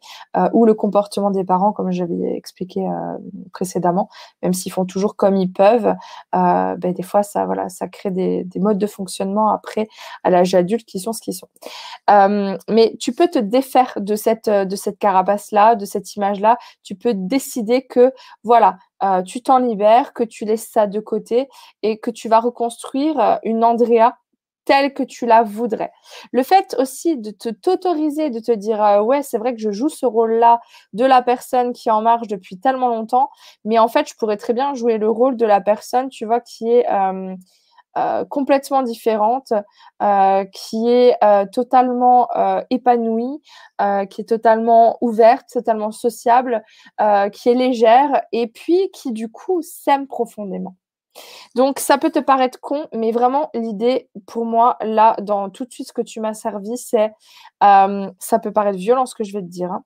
ou 0.54 0.66
le 0.66 0.76
comportement 0.76 1.32
des 1.32 1.44
parents, 1.44 1.72
comme 1.72 1.90
j'avais 1.90 2.36
expliqué 2.36 2.88
précédemment, 3.52 4.10
même 4.44 4.54
s'ils 4.54 4.72
font 4.72 4.86
toujours 4.86 5.16
comme 5.16 5.36
ils 5.36 5.52
peuvent, 5.52 5.96
ben, 6.34 6.78
des 6.78 7.02
fois, 7.02 7.24
ça, 7.24 7.48
voilà, 7.48 7.68
ça 7.70 7.88
crée 7.88 8.12
des, 8.12 8.44
des 8.44 8.60
modes 8.60 8.78
de 8.78 8.88
fonctionnement 8.88 9.50
après 9.50 9.88
à 10.24 10.30
l'âge 10.30 10.54
adulte 10.54 10.86
qui 10.86 11.00
sont 11.00 11.14
ce 11.14 11.22
qu'ils 11.22 11.34
sont. 11.34 11.50
mais 12.70 12.96
tu 13.00 13.12
peux 13.12 13.28
te 13.28 13.40
défaire 13.40 13.94
de 13.98 14.16
cette, 14.16 14.50
de 14.50 14.76
cette 14.76 15.00
carapace-là, 15.00 15.74
de 15.74 15.86
cette 15.86 16.16
image-là. 16.16 16.60
Tu 16.84 16.94
peux 16.94 17.23
décider 17.28 17.86
que, 17.86 18.14
voilà, 18.44 18.78
euh, 19.04 19.22
tu 19.24 19.42
t'en 19.42 19.60
libères, 19.60 20.14
que 20.14 20.24
tu 20.24 20.46
laisses 20.46 20.70
ça 20.70 20.88
de 20.88 21.00
côté 21.00 21.50
et 21.82 22.00
que 22.00 22.12
tu 22.12 22.30
vas 22.30 22.40
reconstruire 22.40 23.20
euh, 23.20 23.36
une 23.44 23.64
Andrea 23.64 24.14
telle 24.66 24.94
que 24.94 25.04
tu 25.04 25.26
la 25.26 25.44
voudrais. 25.44 25.92
Le 26.32 26.42
fait 26.44 26.76
aussi 26.80 27.18
de 27.18 27.32
te 27.32 27.50
t'autoriser, 27.50 28.30
de 28.30 28.40
te 28.40 28.52
dire 28.52 28.82
euh, 28.82 29.02
ouais 29.02 29.22
c'est 29.22 29.38
vrai 29.38 29.54
que 29.54 29.60
je 29.60 29.72
joue 29.72 29.90
ce 29.90 30.06
rôle-là 30.06 30.62
de 30.94 31.06
la 31.06 31.22
personne 31.22 31.74
qui 31.74 31.90
est 31.90 31.92
en 31.92 32.02
marche 32.02 32.28
depuis 32.28 32.60
tellement 32.60 32.88
longtemps, 32.88 33.30
mais 33.66 33.78
en 33.78 33.88
fait 33.88 34.08
je 34.08 34.16
pourrais 34.16 34.38
très 34.38 34.54
bien 34.54 34.74
jouer 34.74 34.98
le 34.98 35.10
rôle 35.10 35.36
de 35.36 35.46
la 35.46 35.60
personne, 35.60 36.10
tu 36.10 36.26
vois, 36.26 36.40
qui 36.40 36.70
est 36.70 36.86
complètement 38.30 38.82
différente, 38.84 39.54
euh, 40.02 40.46
qui 40.46 40.90
est 40.90 41.16
euh, 41.24 41.46
totalement 41.52 42.28
épanouie, 42.70 43.42
qui 44.10 44.22
est 44.22 44.30
totalement 44.30 44.98
ouverte, 45.02 45.48
totalement 45.52 45.92
sociable, 45.92 46.64
qui 47.32 47.50
est 47.50 47.54
légère 47.54 48.24
et 48.32 48.48
puis 48.48 48.90
qui 48.92 49.12
du 49.12 49.30
coup 49.30 49.62
s'aime 49.62 50.08
profondément. 50.08 50.76
Donc 51.56 51.78
ça 51.80 52.00
peut 52.00 52.10
te 52.10 52.20
paraître 52.20 52.60
con, 52.60 52.88
mais 52.94 53.12
vraiment 53.12 53.52
l'idée 53.54 54.10
pour 54.26 54.46
moi 54.46 54.78
là, 54.82 55.16
dans 55.22 55.50
tout 55.50 55.66
de 55.66 55.72
suite 55.72 55.88
ce 55.88 55.94
que 55.94 56.02
tu 56.02 56.20
m'as 56.20 56.34
servi, 56.34 56.78
c'est 56.78 57.12
ça 57.62 58.40
peut 58.42 58.52
paraître 58.52 58.80
violent 58.80 59.06
ce 59.06 59.16
que 59.16 59.24
je 59.24 59.34
vais 59.34 59.42
te 59.42 59.48
dire. 59.48 59.72
Hein, 59.72 59.84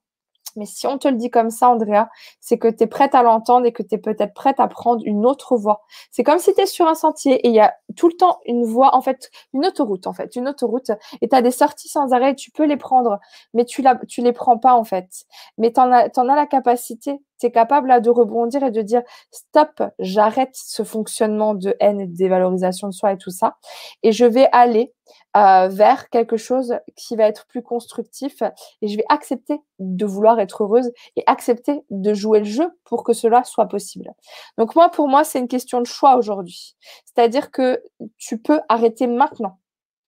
mais 0.58 0.66
si 0.66 0.88
on 0.88 0.98
te 0.98 1.08
le 1.08 1.16
dit 1.16 1.30
comme 1.30 1.50
ça, 1.50 1.70
Andrea, 1.70 2.10
c'est 2.40 2.58
que 2.58 2.68
tu 2.68 2.84
es 2.84 2.88
prête 2.88 3.16
à 3.16 3.24
l'entendre 3.24 3.66
et 3.66 3.72
que 3.72 3.84
tu 3.84 3.96
es 3.96 3.98
peut-être 3.98 4.34
prête 4.34 4.60
à 4.60 4.68
prendre 4.68 5.02
une 5.06 5.26
autre 5.26 5.56
voie. 5.56 5.82
C'est 6.12 6.24
comme 6.24 6.40
si 6.40 6.54
tu 6.54 6.62
es 6.62 6.66
sur 6.66 6.88
un 6.88 6.96
sentier 6.96 7.36
et 7.46 7.50
il 7.50 7.54
y 7.54 7.60
a 7.60 7.76
tout 7.96 8.08
le 8.08 8.16
temps 8.16 8.40
une 8.46 8.66
voie, 8.66 8.96
en 8.96 9.02
fait, 9.02 9.30
une 9.54 9.66
autoroute, 9.66 10.08
en 10.08 10.14
fait, 10.14 10.36
une 10.36 10.48
autoroute. 10.48 10.92
Et 11.22 11.30
tu 11.30 11.36
as 11.36 11.42
des 11.42 11.52
sorties 11.52 11.90
sans 11.90 12.12
arrêt, 12.12 12.36
tu 12.36 12.52
peux 12.52 12.66
les 12.66 12.78
prendre, 12.78 13.20
mais 13.54 13.66
tu 13.66 13.82
ne 13.82 14.24
les 14.24 14.34
prends 14.34 14.58
pas, 14.58 14.74
en 14.74 14.84
fait. 14.84 15.26
Mais 15.58 15.72
tu 15.72 15.80
en, 15.80 15.92
as, 15.92 16.10
la 16.24 16.46
capacité 16.48 17.20
tu 17.40 17.46
es 17.46 17.52
capable 17.52 18.02
de 18.02 18.10
rebondir 18.10 18.64
et 18.64 18.72
de 18.72 18.82
dire 18.82 19.04
stop, 19.30 19.84
j'arrête 20.00 20.54
ce 20.54 20.82
fonctionnement 20.82 21.54
de 21.54 21.76
haine 21.80 22.00
et 22.00 22.08
de 22.08 22.16
dévalorisation 22.16 22.88
de 22.88 22.94
soi 22.94 23.14
et 23.14 23.18
tout 23.18 23.30
ça, 23.30 23.58
et 24.02 24.12
je 24.12 24.26
vais 24.26 24.50
aller 24.52 24.92
euh, 25.38 25.68
vers 25.68 26.10
quelque 26.10 26.36
chose 26.36 26.80
qui 26.96 27.16
va 27.16 27.26
être 27.26 27.46
plus 27.46 27.62
constructif 27.62 28.42
et 28.82 28.88
je 28.88 28.98
vais 28.98 29.06
accepter 29.08 29.62
de 29.78 30.04
vouloir 30.04 30.40
être 30.40 30.64
heureuse 30.64 30.92
et 31.16 31.24
accepter 31.28 31.84
de 31.92 32.14
jouer 32.16 32.40
le 32.40 32.46
jeu 32.46 32.72
pour 32.86 33.04
que 33.04 33.14
cela 33.14 33.44
soit 33.44 33.68
possible. 33.68 34.12
Donc 34.58 34.76
moi, 34.76 34.90
pour 34.90 35.08
moi, 35.08 35.24
c'est 35.24 35.38
une 35.38 35.48
question 35.48 35.80
de 35.80 35.86
choix 35.86 36.18
aujourd'hui. 36.18 36.76
C'est-à-dire 37.06 37.52
que 37.52 37.84
tu 38.18 38.42
peux 38.42 38.62
arrêter 38.68 39.06
maintenant 39.06 39.60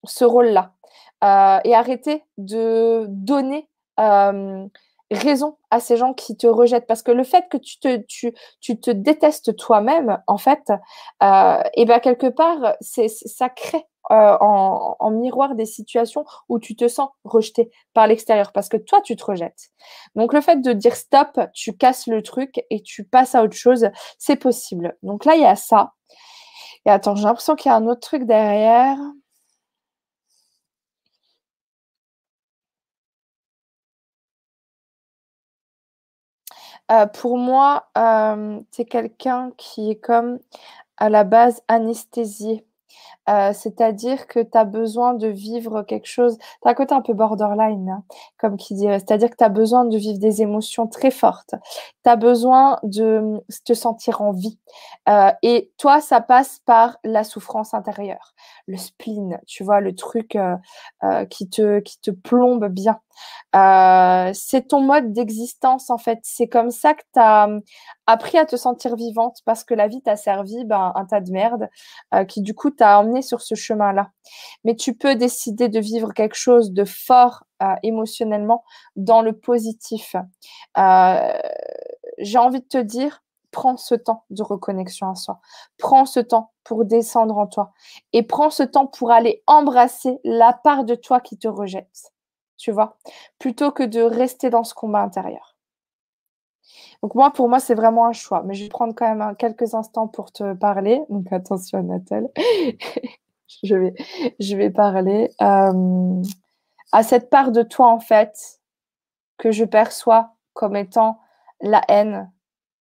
ce 0.04 0.26
rôle-là 0.26 0.74
euh, 1.24 1.60
et 1.64 1.76
arrêter 1.76 2.24
de 2.40 3.06
donner 3.10 3.70
euh, 4.00 4.66
raison 5.12 5.58
à 5.72 5.80
ces 5.80 5.98
gens 5.98 6.14
qui 6.14 6.38
te 6.38 6.48
rejettent. 6.48 6.88
Parce 6.88 7.04
que 7.04 7.12
le 7.12 7.24
fait 7.24 7.46
que 7.50 7.58
tu 7.58 7.80
te 7.80 7.98
tu, 8.08 8.34
tu 8.62 8.80
te 8.80 8.92
détestes 8.92 9.56
toi-même 9.56 10.22
en 10.28 10.38
fait 10.38 10.72
euh, 11.24 11.62
et 11.76 11.86
ben 11.86 12.00
quelque 12.00 12.28
part 12.28 12.76
c'est 12.82 13.08
ça 13.08 13.50
crée 13.50 13.86
euh, 14.12 14.38
en, 14.40 14.96
en, 15.00 15.12
miroir 15.12 15.54
des 15.54 15.66
situations 15.66 16.26
où 16.48 16.58
tu 16.58 16.76
te 16.76 16.88
sens 16.88 17.10
rejeté 17.24 17.70
par 17.94 18.08
l'extérieur. 18.08 18.52
Parce 18.52 18.70
que 18.70 18.78
toi 18.78 19.02
tu 19.02 19.16
te 19.16 19.24
rejettes. 19.24 19.70
Donc 20.16 20.34
le 20.34 20.42
fait 20.42 20.62
de 20.62 20.74
dire 20.74 20.96
stop 20.96 21.40
tu 21.54 21.76
casses 21.76 22.08
le 22.08 22.22
truc 22.22 22.64
et 22.70 22.82
tu 22.82 23.04
passes 23.04 23.36
à 23.36 23.44
autre 23.44 23.58
chose 23.58 23.90
c'est 24.18 24.38
possible. 24.38 24.98
Donc 25.04 25.26
là 25.26 25.36
il 25.36 25.42
y 25.42 25.46
a 25.46 25.56
ça. 25.56 25.94
Et 26.86 26.90
attends 26.90 27.16
j'ai 27.16 27.24
l'impression 27.24 27.56
qu'il 27.56 27.70
y 27.70 27.74
a 27.74 27.78
un 27.78 27.88
autre 27.88 28.02
truc 28.02 28.24
derrière 28.24 28.98
Euh, 36.92 37.06
pour 37.06 37.38
moi, 37.38 37.90
euh, 37.98 38.60
c'est 38.72 38.86
quelqu'un 38.86 39.52
qui 39.58 39.92
est 39.92 39.96
comme 39.96 40.40
à 40.98 41.10
la 41.10 41.24
base 41.24 41.62
anesthésié. 41.68 42.66
Euh, 43.30 43.54
c'est-à-dire 43.54 44.26
que 44.28 44.40
tu 44.40 44.58
as 44.58 44.64
besoin 44.64 45.14
de 45.14 45.28
vivre 45.28 45.84
quelque 45.84 46.08
chose. 46.08 46.38
Tu 46.64 46.70
un 46.70 46.74
côté 46.74 46.96
un 46.96 47.02
peu 47.02 47.14
borderline, 47.14 47.90
hein, 47.90 48.04
comme 48.38 48.58
qui 48.58 48.74
dirait. 48.74 49.00
C'est-à-dire 49.00 49.30
que 49.30 49.36
tu 49.36 49.44
as 49.44 49.50
besoin 49.50 49.86
de 49.86 49.98
vivre 49.98 50.20
des 50.20 50.42
émotions 50.42 50.88
très 50.88 51.12
fortes. 51.12 51.54
Tu 52.04 52.10
as 52.10 52.16
besoin 52.16 52.80
de 52.84 53.40
te 53.66 53.74
sentir 53.74 54.22
en 54.22 54.32
vie. 54.32 54.58
Euh, 55.08 55.32
et 55.44 55.72
toi, 55.78 56.02
ça 56.02 56.22
passe 56.22 56.60
par 56.66 56.98
la 57.04 57.24
souffrance 57.24 57.74
intérieure, 57.74 58.34
le 58.68 58.78
spleen, 58.78 59.40
tu 59.46 59.64
vois, 59.64 59.80
le 59.80 59.94
truc 59.94 60.36
euh, 60.36 61.26
qui, 61.26 61.50
te, 61.50 61.80
qui 61.80 62.00
te 62.02 62.12
plombe 62.12 62.68
bien. 62.68 63.00
c'est 64.34 64.68
ton 64.68 64.82
mode 64.82 65.14
d'existence, 65.14 65.90
en 65.92 65.98
fait. 66.00 66.20
C'est 66.24 66.48
comme 66.48 66.72
ça 66.72 66.96
que 66.96 67.04
tu 67.14 67.20
as 67.20 67.48
appris 68.12 68.38
à 68.38 68.46
te 68.46 68.56
sentir 68.56 68.96
vivante 68.96 69.40
parce 69.46 69.64
que 69.64 69.74
la 69.74 69.88
vie 69.88 70.02
t'a 70.02 70.16
servi 70.16 70.66
ben, 70.66 70.92
un 70.96 71.06
tas 71.06 71.22
de 71.22 71.32
merde 71.32 71.70
qui, 72.28 72.42
du 72.42 72.54
coup, 72.54 72.72
t'a 72.72 73.00
emmené 73.00 73.22
sur 73.22 73.42
ce 73.42 73.56
chemin-là. 73.56 74.12
Mais 74.64 74.76
tu 74.76 74.96
peux 74.96 75.16
décider 75.16 75.70
de 75.70 75.80
vivre 75.80 76.14
quelque 76.14 76.36
chose 76.36 76.72
de 76.72 76.86
fort 76.86 77.44
euh, 77.62 77.76
émotionnellement 77.84 78.64
dans 78.96 79.22
le 79.22 79.34
positif. 79.34 80.16
Euh, 80.78 81.34
j'ai 82.18 82.38
envie 82.38 82.62
de 82.62 82.68
te 82.68 82.78
dire, 82.78 83.22
prends 83.52 83.76
ce 83.76 83.96
temps 83.96 84.24
de 84.30 84.44
reconnexion 84.44 85.10
à 85.10 85.16
soi. 85.16 85.42
Prends 85.78 86.06
ce 86.06 86.22
temps 86.22 86.54
pour 86.64 86.86
descendre 86.86 87.38
en 87.38 87.48
toi. 87.48 87.74
Et 88.14 88.24
prends 88.24 88.50
ce 88.50 88.64
temps 88.64 88.88
pour 88.88 89.12
aller 89.12 89.44
embrasser 89.46 90.20
la 90.24 90.54
part 90.54 90.86
de 90.86 90.96
toi 90.96 91.20
qui 91.20 91.38
te 91.38 91.50
rejette. 91.50 92.14
Tu 92.58 92.72
vois? 92.72 92.98
Plutôt 93.40 93.72
que 93.72 93.84
de 93.84 94.02
rester 94.02 94.50
dans 94.50 94.64
ce 94.64 94.74
combat 94.74 95.02
intérieur. 95.02 95.49
Donc 97.04 97.16
moi, 97.16 97.32
pour 97.32 97.50
moi, 97.50 97.60
c'est 97.60 97.76
vraiment 97.76 98.06
un 98.06 98.14
choix. 98.14 98.44
Mais 98.46 98.54
je 98.54 98.64
vais 98.64 98.70
prendre 98.70 98.94
quand 98.96 99.14
même 99.14 99.36
quelques 99.36 99.74
instants 99.74 100.08
pour 100.08 100.32
te 100.32 100.54
parler. 100.54 101.02
Donc 101.10 101.32
attention, 101.32 101.84
Nathalie. 101.84 102.28
je, 103.64 103.76
vais, 103.76 103.94
je 104.40 104.56
vais 104.56 104.70
parler 104.70 105.32
euh, 105.42 106.22
à 106.92 107.04
cette 107.04 107.30
part 107.30 107.52
de 107.52 107.64
toi, 107.64 107.88
en 107.88 108.00
fait, 108.00 108.60
que 109.38 109.52
je 109.52 109.66
perçois 109.66 110.36
comme 110.54 110.76
étant 110.76 111.20
la 111.62 111.82
haine. 111.88 112.32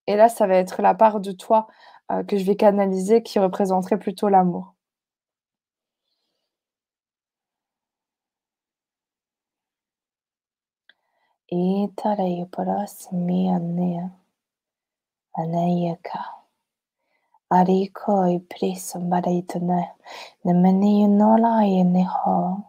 Et 0.07 0.17
là, 0.17 0.29
ça 0.29 0.47
va 0.47 0.57
être 0.57 0.83
la 0.83 0.95
part 0.95 1.21
de 1.21 1.33
toi 1.33 1.67
euh, 2.11 2.23
que 2.25 2.39
je 2.39 2.45
vais 2.45 2.57
canaliser 2.57 3.23
qui 3.23 3.39
représenterait 3.39 3.99
plutôt 3.99 4.29
l'amour. 4.29 4.75
itarei 11.51 12.45
parasmiane 12.55 14.11
aneiaka 15.41 16.21
arikoi 17.51 18.39
prisom 18.51 19.09
baritone 19.11 19.91
nemeni 20.45 21.07
nola 21.09 21.65
yeneho 21.65 22.63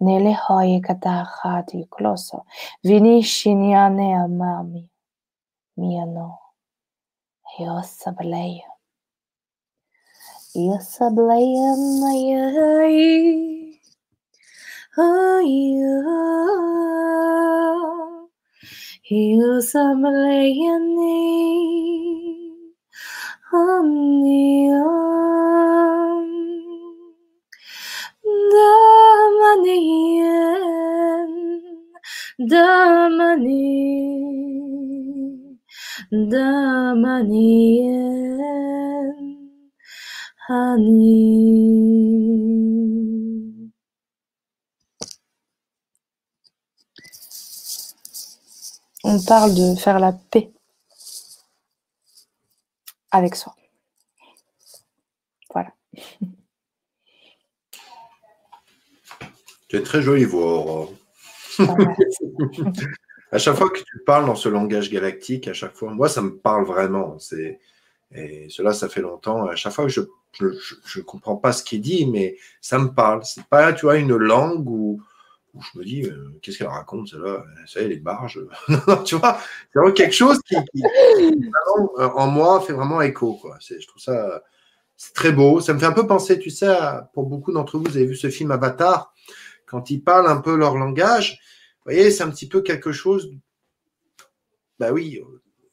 nele 0.00 0.32
hoye 0.34 0.80
kata 0.80 1.24
hati 1.24 1.84
kloso 1.84 2.44
vini 2.84 3.22
shiniane 3.22 4.10
er 4.10 4.20
amami 4.24 4.90
miano 5.76 6.38
heosableya 7.52 8.68
Yosableya 10.54 11.76
mayai 12.00 13.72
Oh, 14.98 15.40
yeah. 15.40 16.02
Hills 19.04 19.74
of 19.74 19.96
Malayani 19.98 21.18
Omnium 23.52 24.82
Damanian 29.64 30.12
Damani 32.50 33.66
Damanian 36.12 37.58
Honey 40.46 41.81
On 49.14 49.22
parle 49.22 49.54
de 49.54 49.74
faire 49.74 49.98
la 49.98 50.12
paix 50.12 50.50
avec 53.10 53.36
soi. 53.36 53.54
Voilà. 55.52 55.70
Tu 59.68 59.78
es 59.78 59.82
très 59.82 60.02
jolie 60.02 60.24
voix, 60.26 60.86
à 63.32 63.38
chaque 63.38 63.56
fois 63.56 63.70
que 63.70 63.78
tu 63.78 64.02
parles 64.04 64.26
dans 64.26 64.34
ce 64.34 64.50
langage 64.50 64.90
galactique, 64.90 65.48
à 65.48 65.54
chaque 65.54 65.72
fois, 65.72 65.94
moi, 65.94 66.10
ça 66.10 66.20
me 66.20 66.36
parle 66.36 66.66
vraiment. 66.66 67.18
C'est 67.18 67.58
et 68.14 68.48
cela, 68.50 68.74
ça 68.74 68.90
fait 68.90 69.00
longtemps. 69.00 69.46
À 69.46 69.56
chaque 69.56 69.72
fois 69.72 69.86
que 69.86 69.90
je 69.90 70.02
je 70.38 70.98
ne 70.98 71.04
comprends 71.04 71.36
pas 71.36 71.52
ce 71.52 71.62
qui 71.62 71.76
est 71.76 71.78
dit, 71.78 72.06
mais 72.06 72.36
ça 72.60 72.78
me 72.78 72.92
parle. 72.92 73.24
C'est 73.24 73.44
pas, 73.44 73.72
tu 73.72 73.86
vois, 73.86 73.96
une 73.96 74.14
langue 74.14 74.68
où, 74.68 75.02
où 75.54 75.60
je 75.62 75.78
me 75.78 75.84
dis, 75.84 76.04
euh, 76.04 76.38
qu'est-ce 76.40 76.58
qu'elle 76.58 76.68
raconte, 76.68 77.08
celle-là 77.08 77.44
Ça 77.66 77.80
y 77.80 77.84
est, 77.84 77.88
les 77.88 77.96
barges. 77.96 78.40
tu 79.04 79.16
vois, 79.16 79.38
c'est 79.72 79.78
vraiment 79.78 79.94
quelque 79.94 80.14
chose 80.14 80.38
qui, 80.46 80.56
euh, 80.56 82.08
en 82.14 82.26
moi, 82.28 82.60
fait 82.60 82.72
vraiment 82.72 83.02
écho. 83.02 83.34
Quoi. 83.34 83.58
Je 83.60 83.86
trouve 83.86 84.02
ça 84.02 84.42
c'est 84.96 85.14
très 85.14 85.32
beau. 85.32 85.60
Ça 85.60 85.74
me 85.74 85.80
fait 85.80 85.86
un 85.86 85.92
peu 85.92 86.06
penser, 86.06 86.38
tu 86.38 86.50
sais, 86.50 86.72
pour 87.12 87.26
beaucoup 87.26 87.50
d'entre 87.52 87.76
vous, 87.76 87.84
vous 87.84 87.96
avez 87.96 88.06
vu 88.06 88.14
ce 88.14 88.30
film 88.30 88.52
Avatar, 88.52 89.12
quand 89.66 89.90
ils 89.90 90.00
parlent 90.00 90.28
un 90.28 90.40
peu 90.40 90.54
leur 90.54 90.76
langage. 90.76 91.40
Vous 91.78 91.92
voyez, 91.92 92.12
c'est 92.12 92.22
un 92.22 92.30
petit 92.30 92.48
peu 92.48 92.60
quelque 92.60 92.92
chose, 92.92 93.32
bah 94.78 94.92
oui, 94.92 95.20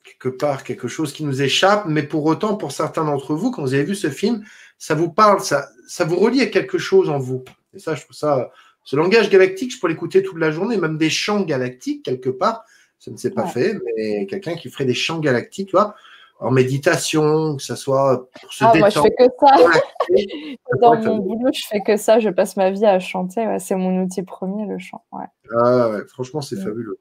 quelque 0.03 0.35
part, 0.35 0.63
quelque 0.63 0.87
chose 0.87 1.13
qui 1.13 1.23
nous 1.23 1.43
échappe, 1.43 1.85
mais 1.85 2.01
pour 2.01 2.25
autant, 2.25 2.55
pour 2.57 2.71
certains 2.71 3.05
d'entre 3.05 3.35
vous, 3.35 3.51
quand 3.51 3.61
vous 3.61 3.75
avez 3.75 3.83
vu 3.83 3.93
ce 3.93 4.09
film, 4.09 4.43
ça 4.79 4.95
vous 4.95 5.11
parle, 5.11 5.41
ça, 5.41 5.69
ça 5.87 6.05
vous 6.05 6.15
relie 6.15 6.41
à 6.41 6.47
quelque 6.47 6.79
chose 6.79 7.09
en 7.09 7.19
vous. 7.19 7.43
Et 7.73 7.79
ça, 7.79 7.93
je 7.93 8.01
trouve 8.01 8.15
ça, 8.15 8.49
ce 8.89 8.95
langage 8.95 9.29
galactique, 9.29 9.71
je 9.71 9.79
pourrais 9.79 9.91
l'écouter 9.91 10.23
toute 10.23 10.39
la 10.39 10.49
journée, 10.49 10.75
même 10.75 10.97
des 10.97 11.11
chants 11.11 11.41
galactiques, 11.41 12.03
quelque 12.03 12.31
part. 12.31 12.65
Ça 12.97 13.11
ne 13.11 13.17
s'est 13.17 13.29
pas 13.29 13.45
fait, 13.45 13.75
mais 13.85 14.25
quelqu'un 14.25 14.55
qui 14.55 14.67
ferait 14.71 14.85
des 14.85 14.95
chants 14.95 15.19
galactiques, 15.19 15.67
tu 15.67 15.75
vois, 15.75 15.93
en 16.39 16.49
méditation, 16.49 17.57
que 17.57 17.61
ce 17.61 17.75
soit 17.75 18.27
pour 18.41 18.51
se 18.51 18.63
ah, 18.63 18.73
Moi, 18.75 18.89
je 18.89 18.99
fais 18.99 19.11
que 19.11 19.25
ça. 19.39 19.81
Dans 20.81 20.95
mon 21.03 21.17
boulot, 21.19 21.51
je 21.53 21.67
fais 21.69 21.81
que 21.81 21.97
ça. 21.97 22.19
Je 22.19 22.29
passe 22.29 22.57
ma 22.57 22.71
vie 22.71 22.83
à 22.83 22.97
chanter. 22.97 23.57
c'est 23.59 23.75
mon 23.75 24.01
outil 24.01 24.23
premier, 24.23 24.65
le 24.65 24.79
chant. 24.79 25.05
Ah, 25.11 25.89
ouais. 25.89 25.99
Franchement, 26.07 26.41
c'est 26.41 26.55
fabuleux. 26.55 26.97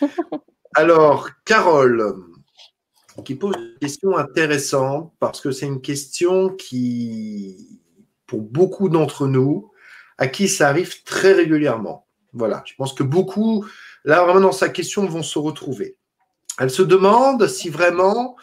Alors, 0.74 1.28
Carole, 1.44 2.16
qui 3.24 3.36
pose 3.36 3.54
une 3.56 3.78
question 3.78 4.16
intéressante 4.16 5.12
parce 5.20 5.40
que 5.40 5.52
c'est 5.52 5.66
une 5.66 5.80
question 5.80 6.48
qui, 6.48 7.80
pour 8.26 8.40
beaucoup 8.40 8.88
d'entre 8.88 9.28
nous, 9.28 9.70
à 10.18 10.26
qui 10.26 10.48
ça 10.48 10.68
arrive 10.68 11.02
très 11.04 11.32
régulièrement. 11.32 12.06
Voilà, 12.32 12.62
je 12.66 12.74
pense 12.76 12.92
que 12.92 13.02
beaucoup, 13.02 13.64
là, 14.04 14.24
vraiment 14.24 14.40
dans 14.40 14.52
sa 14.52 14.68
question, 14.68 15.06
vont 15.06 15.22
se 15.22 15.38
retrouver. 15.38 15.96
Elle 16.58 16.70
se 16.70 16.82
demande 16.82 17.46
si 17.48 17.68
vraiment 17.68 18.36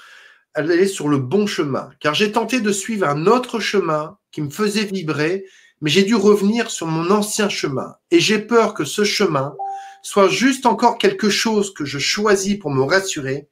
elle 0.53 0.71
est 0.71 0.87
sur 0.87 1.07
le 1.07 1.17
bon 1.17 1.47
chemin, 1.47 1.89
car 1.99 2.13
j'ai 2.13 2.31
tenté 2.31 2.59
de 2.59 2.71
suivre 2.71 3.07
un 3.07 3.25
autre 3.25 3.59
chemin 3.59 4.17
qui 4.31 4.41
me 4.41 4.49
faisait 4.49 4.85
vibrer, 4.85 5.45
mais 5.81 5.89
j'ai 5.89 6.03
dû 6.03 6.15
revenir 6.15 6.69
sur 6.69 6.87
mon 6.87 7.09
ancien 7.09 7.49
chemin. 7.49 7.95
Et 8.11 8.19
j'ai 8.19 8.39
peur 8.39 8.73
que 8.73 8.85
ce 8.85 9.03
chemin 9.03 9.55
soit 10.03 10.29
juste 10.29 10.65
encore 10.65 10.97
quelque 10.97 11.29
chose 11.29 11.73
que 11.73 11.85
je 11.85 11.99
choisis 11.99 12.57
pour 12.57 12.71
me 12.71 12.83
rassurer. 12.83 13.47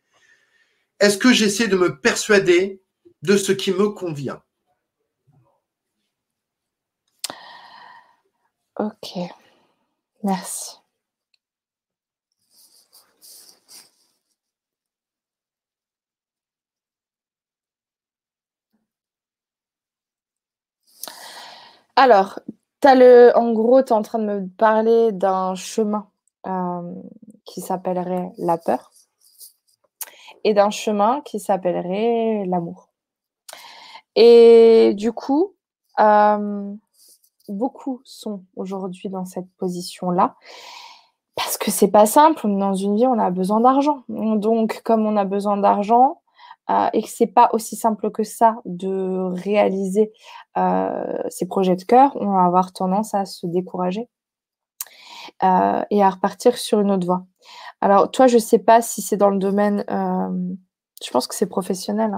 Est-ce 0.99 1.17
que 1.17 1.31
j'essaie 1.31 1.67
de 1.67 1.77
me 1.77 1.99
persuader 1.99 2.81
de 3.21 3.37
ce 3.37 3.51
qui 3.51 3.71
me 3.71 3.89
convient? 3.89 4.41
Ok, 8.79 9.19
merci. 10.23 10.77
Alors, 21.97 22.39
as 22.85 22.95
le, 22.95 23.31
en 23.35 23.51
gros, 23.51 23.81
tu 23.83 23.89
es 23.89 23.91
en 23.91 24.01
train 24.01 24.19
de 24.19 24.23
me 24.23 24.47
parler 24.47 25.11
d'un 25.11 25.55
chemin 25.55 26.09
euh, 26.47 26.93
qui 27.43 27.59
s'appellerait 27.59 28.31
la 28.37 28.57
peur 28.57 28.91
et 30.45 30.53
d'un 30.53 30.69
chemin 30.69 31.19
qui 31.25 31.41
s'appellerait 31.41 32.45
l'amour. 32.47 32.89
Et 34.15 34.93
du 34.95 35.11
coup, 35.11 35.55
euh, 35.99 36.73
beaucoup 37.51 38.01
sont 38.03 38.43
aujourd'hui 38.55 39.09
dans 39.09 39.25
cette 39.25 39.49
position-là 39.57 40.35
parce 41.35 41.57
que 41.57 41.71
c'est 41.71 41.91
pas 41.91 42.05
simple. 42.05 42.47
Dans 42.47 42.73
une 42.73 42.97
vie, 42.97 43.07
on 43.07 43.17
a 43.17 43.31
besoin 43.31 43.61
d'argent. 43.61 44.03
Donc, 44.09 44.81
comme 44.83 45.05
on 45.05 45.15
a 45.15 45.23
besoin 45.23 45.55
d'argent, 45.57 46.19
euh, 46.69 46.87
et 46.93 47.01
que 47.01 47.09
c'est 47.09 47.27
pas 47.27 47.49
aussi 47.53 47.75
simple 47.75 48.11
que 48.11 48.23
ça 48.23 48.57
de 48.65 49.31
réaliser 49.41 50.11
euh, 50.57 51.17
ces 51.29 51.47
projets 51.47 51.75
de 51.75 51.83
cœur, 51.83 52.15
on 52.15 52.31
va 52.31 52.43
avoir 52.43 52.73
tendance 52.73 53.15
à 53.15 53.25
se 53.25 53.47
décourager 53.47 54.07
euh, 55.43 55.81
et 55.89 56.03
à 56.03 56.09
repartir 56.09 56.57
sur 56.57 56.79
une 56.79 56.91
autre 56.91 57.07
voie. 57.07 57.25
Alors 57.81 58.11
toi, 58.11 58.27
je 58.27 58.37
sais 58.37 58.59
pas 58.59 58.81
si 58.81 59.01
c'est 59.01 59.17
dans 59.17 59.29
le 59.29 59.39
domaine, 59.39 59.83
je 61.03 61.11
pense 61.11 61.27
que 61.27 61.35
c'est 61.35 61.47
professionnel, 61.47 62.17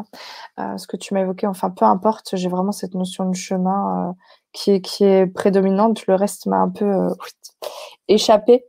hein, 0.58 0.78
ce 0.78 0.88
que 0.88 0.98
tu 0.98 1.14
m'as 1.14 1.22
évoqué. 1.22 1.48
Enfin, 1.48 1.70
peu 1.70 1.86
importe, 1.86 2.36
j'ai 2.36 2.50
vraiment 2.50 2.72
cette 2.72 2.96
notion 2.96 3.30
de 3.30 3.36
chemin 3.36 4.16
qui 4.54 4.72
est, 4.72 4.82
qui 4.82 5.04
est 5.04 5.28
prédominante. 5.28 6.08
Le 6.08 6.16
reste 6.16 6.48
m'a 6.48 6.58
un 6.58 6.70
peu 6.70 7.08
échappé. 8.08 8.66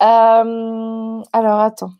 alors 0.00 1.60
attends. 1.60 1.92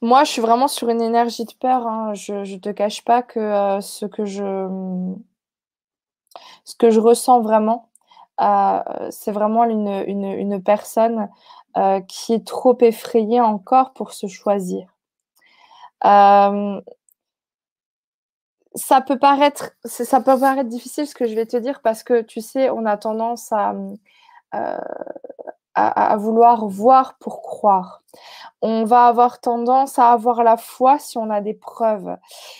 Moi, 0.00 0.22
je 0.24 0.30
suis 0.30 0.40
vraiment 0.40 0.68
sur 0.68 0.88
une 0.90 1.02
énergie 1.02 1.44
de 1.44 1.52
peur. 1.54 1.86
Hein. 1.86 2.14
Je 2.14 2.32
ne 2.34 2.58
te 2.58 2.70
cache 2.70 3.04
pas 3.04 3.22
que 3.22 3.40
euh, 3.40 3.80
ce 3.80 4.06
que 4.06 4.24
je 4.24 4.42
ce 6.64 6.74
que 6.76 6.90
je 6.90 7.00
ressens 7.00 7.40
vraiment, 7.40 7.88
euh, 8.40 8.82
c'est 9.10 9.32
vraiment 9.32 9.64
une, 9.64 9.88
une, 10.06 10.62
personne 10.62 11.28
euh, 11.78 12.00
qui 12.02 12.34
est 12.34 12.46
trop 12.46 12.76
effrayée 12.80 13.40
encore 13.40 13.92
pour 13.94 14.12
se 14.12 14.26
choisir. 14.26 14.88
ça 18.74 19.00
peut 19.00 19.18
paraître 19.18 19.72
ça 19.84 20.20
peut 20.20 20.38
paraître 20.38 20.68
difficile 20.68 21.06
ce 21.06 21.14
que 21.14 21.26
je 21.26 21.34
vais 21.34 21.46
te 21.46 21.56
dire 21.56 21.80
parce 21.82 22.02
que 22.04 22.22
tu 22.22 22.40
sais, 22.40 22.70
on 22.70 22.84
a 22.86 22.96
tendance 22.96 23.52
à 23.52 23.74
à, 25.78 26.16
vouloir 26.16 26.66
voir 26.66 27.16
pour 27.18 27.42
croire. 27.42 28.02
On 28.60 28.84
va 28.84 29.06
avoir 29.06 29.40
tendance 29.40 29.98
à 29.98 30.10
avoir 30.10 30.42
la 30.42 30.56
foi 30.56 30.98
si 30.98 31.16
on 31.16 31.30
a 31.30 31.40
des 31.40 31.54
preuves. 31.54 32.16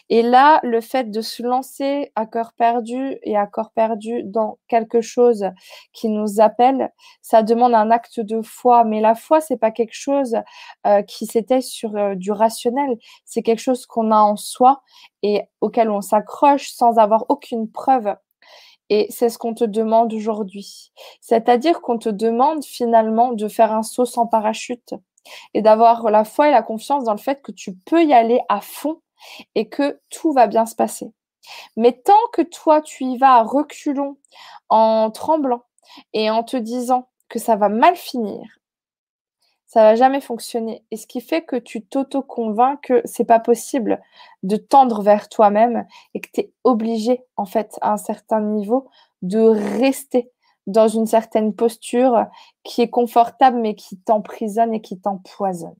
Et 0.09 0.23
là, 0.23 0.61
le 0.63 0.81
fait 0.81 1.11
de 1.11 1.21
se 1.21 1.43
lancer 1.43 2.13
à 2.15 2.27
cœur 2.27 2.53
perdu 2.53 3.19
et 3.23 3.37
à 3.37 3.47
corps 3.47 3.73
perdu 3.73 4.23
dans 4.23 4.59
quelque 4.69 5.01
chose 5.01 5.47
qui 5.93 6.09
nous 6.09 6.41
appelle, 6.41 6.93
ça 7.21 7.43
demande 7.43 7.75
un 7.75 7.91
acte 7.91 8.21
de 8.21 8.43
foi. 8.43 8.85
Mais 8.85 9.01
la 9.01 9.17
foi, 9.17 9.41
c'est 9.41 9.57
pas 9.57 9.73
quelque 9.73 9.95
chose 9.95 10.37
euh, 10.87 11.03
qui 11.03 11.27
s'était 11.27 11.63
sur 11.63 11.97
euh, 11.97 12.15
du 12.15 12.31
rationnel. 12.31 12.97
C'est 13.25 13.43
quelque 13.43 13.59
chose 13.59 13.87
qu'on 13.87 14.13
a 14.13 14.19
en 14.19 14.37
soi 14.37 14.83
et 15.23 15.43
auquel 15.61 15.91
on 15.91 16.01
s'accroche 16.01 16.71
sans 16.71 16.99
avoir 16.99 17.25
aucune 17.29 17.69
preuve. 17.71 18.15
Et 18.91 19.07
c'est 19.11 19.29
ce 19.29 19.39
qu'on 19.39 19.55
te 19.55 19.65
demande 19.65 20.13
aujourd'hui. 20.15 20.93
C'est-à-dire 21.21 21.81
qu'on 21.81 21.99
te 21.99 22.09
demande 22.09 22.65
finalement 22.65 23.33
de 23.33 23.49
faire 23.49 23.73
un 23.73 23.83
saut 23.83 24.07
sans 24.07 24.27
parachute 24.27 24.95
et 25.55 25.63
d'avoir 25.63 26.11
la 26.11 26.25
foi 26.25 26.49
et 26.49 26.53
la 26.53 26.63
confiance 26.63 27.05
dans 27.05 27.13
le 27.13 27.19
fait 27.19 27.43
que 27.43 27.53
tu 27.53 27.75
peux 27.75 28.05
y 28.05 28.15
aller 28.15 28.41
à 28.49 28.61
fond 28.61 29.01
et 29.55 29.69
que 29.69 30.01
tout 30.11 30.33
va 30.33 30.47
bien 30.47 30.67
se 30.67 30.75
passer. 30.75 31.13
Mais 31.77 31.93
tant 31.93 32.15
que 32.33 32.43
toi, 32.43 32.81
tu 32.83 33.05
y 33.05 33.19
vas 33.19 33.37
à 33.37 33.43
reculons, 33.43 34.17
en 34.69 35.11
tremblant 35.11 35.63
et 36.13 36.31
en 36.31 36.43
te 36.45 36.57
disant 36.57 37.09
que 37.29 37.39
ça 37.39 37.57
va 37.57 37.69
mal 37.69 37.97
finir, 37.97 38.43
ça 39.69 39.83
va 39.83 39.95
jamais 39.95 40.21
fonctionner. 40.21 40.83
Et 40.91 40.97
ce 40.97 41.07
qui 41.07 41.21
fait 41.21 41.43
que 41.43 41.57
tu 41.57 41.83
t'auto-convaincs 41.85 42.81
que 42.83 43.03
c'est 43.05 43.25
pas 43.25 43.39
possible 43.39 44.01
de 44.43 44.57
tendre 44.57 45.03
vers 45.03 45.29
toi-même 45.29 45.87
et 46.15 46.21
que 46.21 46.29
tu 46.33 46.41
es 46.41 46.53
obligé, 46.65 47.23
en 47.37 47.45
fait, 47.45 47.79
à 47.83 47.93
un 47.93 47.97
certain 47.99 48.41
niveau, 48.41 48.89
de 49.23 49.41
rester 49.79 50.31
dans 50.67 50.89
une 50.89 51.07
certaine 51.07 51.55
posture 51.55 52.27
qui 52.65 52.83
est 52.83 52.91
confortable 52.91 53.59
mais 53.61 53.75
qui 53.75 53.99
t'emprisonne 53.99 54.75
et 54.75 54.81
qui 54.81 54.99
t'empoisonne. 55.01 55.77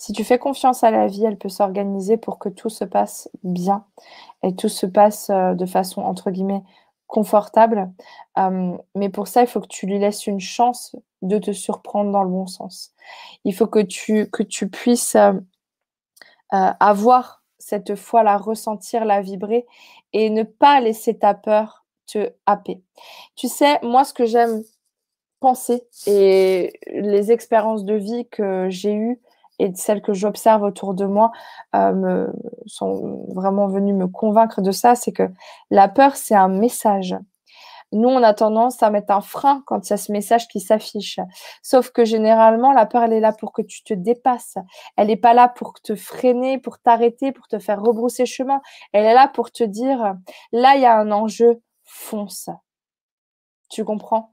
Si 0.00 0.14
tu 0.14 0.24
fais 0.24 0.38
confiance 0.38 0.82
à 0.82 0.90
la 0.90 1.08
vie, 1.08 1.26
elle 1.26 1.36
peut 1.36 1.50
s'organiser 1.50 2.16
pour 2.16 2.38
que 2.38 2.48
tout 2.48 2.70
se 2.70 2.84
passe 2.84 3.28
bien 3.44 3.84
et 4.42 4.56
tout 4.56 4.70
se 4.70 4.86
passe 4.86 5.28
euh, 5.28 5.52
de 5.52 5.66
façon, 5.66 6.00
entre 6.00 6.30
guillemets, 6.30 6.62
confortable. 7.06 7.90
mais 8.94 9.10
pour 9.10 9.28
ça, 9.28 9.42
il 9.42 9.46
faut 9.46 9.60
que 9.60 9.66
tu 9.66 9.84
lui 9.84 9.98
laisses 9.98 10.26
une 10.26 10.40
chance 10.40 10.96
de 11.20 11.36
te 11.36 11.52
surprendre 11.52 12.12
dans 12.12 12.22
le 12.22 12.30
bon 12.30 12.46
sens. 12.46 12.94
Il 13.44 13.54
faut 13.54 13.66
que 13.66 13.80
tu, 13.80 14.30
que 14.30 14.42
tu 14.42 14.70
puisses 14.70 15.16
euh, 15.16 15.34
euh, 16.54 16.72
avoir 16.80 17.42
cette 17.58 17.94
foi, 17.94 18.22
la 18.22 18.38
ressentir, 18.38 19.04
la 19.04 19.20
vibrer 19.20 19.66
et 20.14 20.30
ne 20.30 20.44
pas 20.44 20.80
laisser 20.80 21.18
ta 21.18 21.34
peur 21.34 21.84
te 22.06 22.32
happer. 22.46 22.80
Tu 23.36 23.48
sais, 23.48 23.78
moi, 23.82 24.04
ce 24.04 24.14
que 24.14 24.24
j'aime 24.24 24.62
penser 25.40 25.86
et 26.06 26.72
les 26.86 27.32
expériences 27.32 27.84
de 27.84 27.96
vie 27.96 28.26
que 28.30 28.70
j'ai 28.70 28.94
eues 28.94 29.20
et 29.60 29.74
celles 29.74 30.00
que 30.00 30.14
j'observe 30.14 30.62
autour 30.62 30.94
de 30.94 31.04
moi 31.04 31.30
euh, 31.74 31.92
me, 31.92 32.32
sont 32.66 33.26
vraiment 33.34 33.68
venues 33.68 33.92
me 33.92 34.08
convaincre 34.08 34.62
de 34.62 34.70
ça, 34.72 34.94
c'est 34.94 35.12
que 35.12 35.30
la 35.70 35.88
peur, 35.88 36.16
c'est 36.16 36.34
un 36.34 36.48
message. 36.48 37.14
Nous, 37.92 38.08
on 38.08 38.22
a 38.22 38.32
tendance 38.34 38.82
à 38.82 38.90
mettre 38.90 39.12
un 39.12 39.20
frein 39.20 39.62
quand 39.66 39.88
il 39.88 39.90
y 39.90 39.92
a 39.94 39.96
ce 39.96 40.12
message 40.12 40.48
qui 40.48 40.60
s'affiche. 40.60 41.18
Sauf 41.60 41.90
que 41.90 42.04
généralement, 42.04 42.72
la 42.72 42.86
peur, 42.86 43.02
elle 43.02 43.12
est 43.12 43.20
là 43.20 43.32
pour 43.32 43.52
que 43.52 43.62
tu 43.62 43.82
te 43.82 43.92
dépasses. 43.92 44.56
Elle 44.96 45.08
n'est 45.08 45.16
pas 45.16 45.34
là 45.34 45.48
pour 45.48 45.74
te 45.80 45.96
freiner, 45.96 46.58
pour 46.58 46.78
t'arrêter, 46.78 47.32
pour 47.32 47.48
te 47.48 47.58
faire 47.58 47.82
rebrousser 47.82 48.26
chemin. 48.26 48.62
Elle 48.92 49.06
est 49.06 49.14
là 49.14 49.28
pour 49.28 49.50
te 49.50 49.64
dire, 49.64 50.14
là, 50.52 50.76
il 50.76 50.82
y 50.82 50.86
a 50.86 50.96
un 50.96 51.10
enjeu, 51.10 51.60
fonce. 51.84 52.48
Tu 53.68 53.84
comprends? 53.84 54.32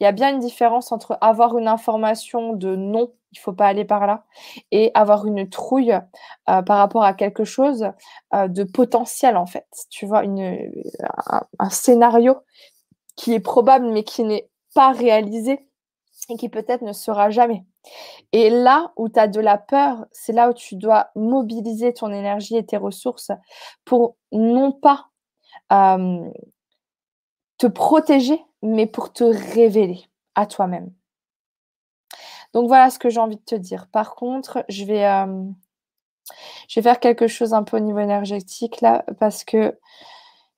Il 0.00 0.04
y 0.04 0.06
a 0.06 0.12
bien 0.12 0.32
une 0.32 0.40
différence 0.40 0.92
entre 0.92 1.16
avoir 1.20 1.58
une 1.58 1.68
information 1.68 2.52
de 2.54 2.76
non, 2.76 3.12
il 3.32 3.38
faut 3.38 3.52
pas 3.52 3.66
aller 3.66 3.84
par 3.84 4.06
là, 4.06 4.24
et 4.70 4.90
avoir 4.94 5.26
une 5.26 5.48
trouille 5.48 5.92
euh, 5.92 6.62
par 6.62 6.78
rapport 6.78 7.04
à 7.04 7.14
quelque 7.14 7.44
chose 7.44 7.90
euh, 8.34 8.48
de 8.48 8.64
potentiel 8.64 9.36
en 9.36 9.46
fait. 9.46 9.66
Tu 9.90 10.06
vois, 10.06 10.24
une, 10.24 10.70
un, 11.58 11.70
scénario 11.70 12.36
qui 13.16 13.34
est 13.34 13.40
probable 13.40 13.90
mais 13.90 14.04
qui 14.04 14.24
n'est 14.24 14.48
pas 14.74 14.92
réalisé 14.92 15.66
et 16.30 16.36
qui 16.36 16.48
peut-être 16.48 16.82
ne 16.82 16.92
sera 16.92 17.30
jamais. 17.30 17.64
Et 18.32 18.50
là 18.50 18.92
où 18.96 19.08
tu 19.08 19.18
as 19.18 19.28
de 19.28 19.40
la 19.40 19.56
peur, 19.56 20.04
c'est 20.12 20.32
là 20.32 20.50
où 20.50 20.52
tu 20.52 20.76
dois 20.76 21.08
mobiliser 21.14 21.94
ton 21.94 22.12
énergie 22.12 22.56
et 22.56 22.66
tes 22.66 22.76
ressources 22.76 23.30
pour 23.84 24.16
non 24.32 24.72
pas 24.72 25.06
euh, 25.72 26.30
te 27.58 27.66
protéger, 27.66 28.40
mais 28.62 28.86
pour 28.86 29.12
te 29.12 29.24
révéler 29.24 30.04
à 30.34 30.46
toi-même. 30.46 30.92
Donc 32.58 32.66
voilà 32.66 32.90
ce 32.90 32.98
que 32.98 33.08
j'ai 33.08 33.20
envie 33.20 33.36
de 33.36 33.42
te 33.42 33.54
dire. 33.54 33.86
Par 33.86 34.16
contre, 34.16 34.64
je 34.68 34.84
vais, 34.84 35.06
euh, 35.06 35.44
je 36.68 36.80
vais 36.80 36.82
faire 36.82 36.98
quelque 36.98 37.28
chose 37.28 37.54
un 37.54 37.62
peu 37.62 37.76
au 37.76 37.80
niveau 37.80 38.00
énergétique 38.00 38.80
là, 38.80 39.04
parce 39.20 39.44
que 39.44 39.78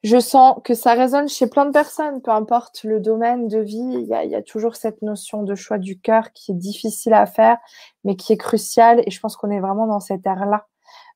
je 0.03 0.19
sens 0.19 0.57
que 0.65 0.73
ça 0.73 0.95
résonne 0.95 1.29
chez 1.29 1.47
plein 1.47 1.67
de 1.67 1.73
personnes, 1.73 2.23
peu 2.23 2.31
importe 2.31 2.85
le 2.85 3.01
domaine 3.01 3.49
de 3.49 3.59
vie, 3.59 3.77
il 3.77 4.07
y 4.07 4.35
a, 4.35 4.41
toujours 4.41 4.77
cette 4.77 5.03
notion 5.03 5.43
de 5.43 5.55
choix 5.55 5.77
du 5.77 6.01
cœur 6.01 6.33
qui 6.33 6.53
est 6.53 6.55
difficile 6.55 7.13
à 7.13 7.27
faire, 7.27 7.59
mais 8.05 8.17
qui 8.17 8.33
est 8.33 8.39
cruciale. 8.39 9.03
Et 9.05 9.11
je 9.11 9.21
pense 9.21 9.37
qu'on 9.37 9.51
est 9.51 9.61
vraiment 9.61 9.87
dans 9.87 10.01
cette 10.01 10.25
ère-là, 10.25 10.69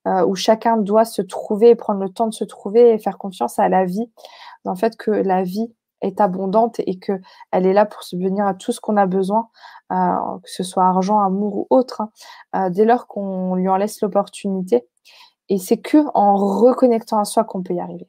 euh, 0.06 0.27
où 0.27 0.35
chacun 0.35 0.77
doit 0.77 1.06
se 1.06 1.23
trouver, 1.23 1.77
prendre 1.77 2.01
le 2.01 2.11
temps 2.11 2.27
de 2.27 2.35
se 2.35 2.44
trouver 2.44 2.90
et 2.90 2.98
faire 2.98 3.16
confiance 3.16 3.59
à 3.59 3.70
la 3.70 3.86
vie, 3.86 4.11
en 4.66 4.77
fait 4.77 4.98
que 4.98 5.11
la 5.11 5.44
vie 5.44 5.73
est 6.05 6.20
abondante 6.20 6.81
et 6.81 6.98
que 6.98 7.12
elle 7.51 7.66
est 7.66 7.72
là 7.72 7.86
pour 7.86 8.02
subvenir 8.02 8.47
à 8.47 8.55
tout 8.55 8.72
ce 8.72 8.81
qu'on 8.81 8.97
a 8.97 9.06
besoin, 9.06 9.48
euh, 9.93 10.39
que 10.43 10.51
ce 10.51 10.62
soit 10.62 10.85
argent, 10.85 11.20
amour 11.20 11.56
ou 11.59 11.66
autre, 11.70 12.02
hein, 12.02 12.10
euh, 12.56 12.70
dès 12.70 12.85
lors 12.85 13.06
qu'on 13.06 13.55
lui 13.56 13.68
en 13.68 13.76
laisse 13.76 14.01
l'opportunité. 14.02 14.86
Et 15.48 15.59
c'est 15.59 15.78
que 15.78 15.98
en 16.14 16.36
reconnectant 16.36 17.18
à 17.18 17.24
soi 17.24 17.44
qu'on 17.44 17.62
peut 17.62 17.74
y 17.74 17.81
arriver. 17.81 18.09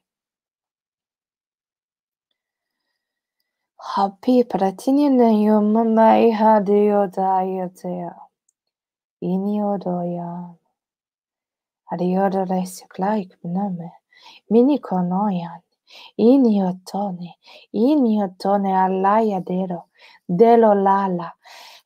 Iniotone, 16.18 17.36
iniotone 17.74 18.74
alaya 18.74 19.40
dero, 19.42 19.90
delo 20.28 20.74
lala, 20.74 21.36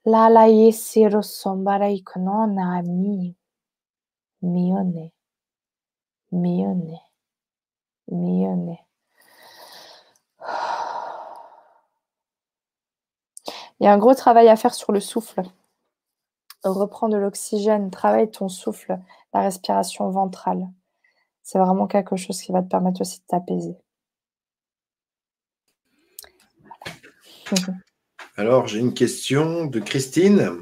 lala 0.06 0.48
yesiro 0.48 1.22
sombara 1.22 1.90
ikonona 1.90 2.82
mi, 2.84 3.36
mione, 4.42 5.12
mione, 6.32 7.00
mione. 8.08 8.78
Il 13.80 13.86
y 13.86 13.88
a 13.88 13.94
un 13.94 13.98
gros 13.98 14.14
travail 14.14 14.50
à 14.50 14.58
faire 14.58 14.74
sur 14.74 14.92
le 14.92 15.00
souffle. 15.00 15.42
Reprends 16.64 17.08
de 17.08 17.18
l'oxygène, 17.18 17.90
travaille 17.90 18.30
ton 18.30 18.50
souffle, 18.50 19.00
la 19.34 19.42
respiration 19.42 20.10
ventrale. 20.10 20.70
C'est 21.44 21.60
vraiment 21.60 21.88
quelque 21.88 22.18
chose 22.18 22.42
qui 22.42 22.52
va 22.52 22.62
te 22.62 22.68
permettre 22.68 23.02
aussi 23.02 23.20
de 23.22 23.26
t'apaiser. 23.26 23.78
Alors, 28.36 28.68
j'ai 28.68 28.80
une 28.80 28.94
question 28.94 29.66
de 29.66 29.80
Christine 29.80 30.62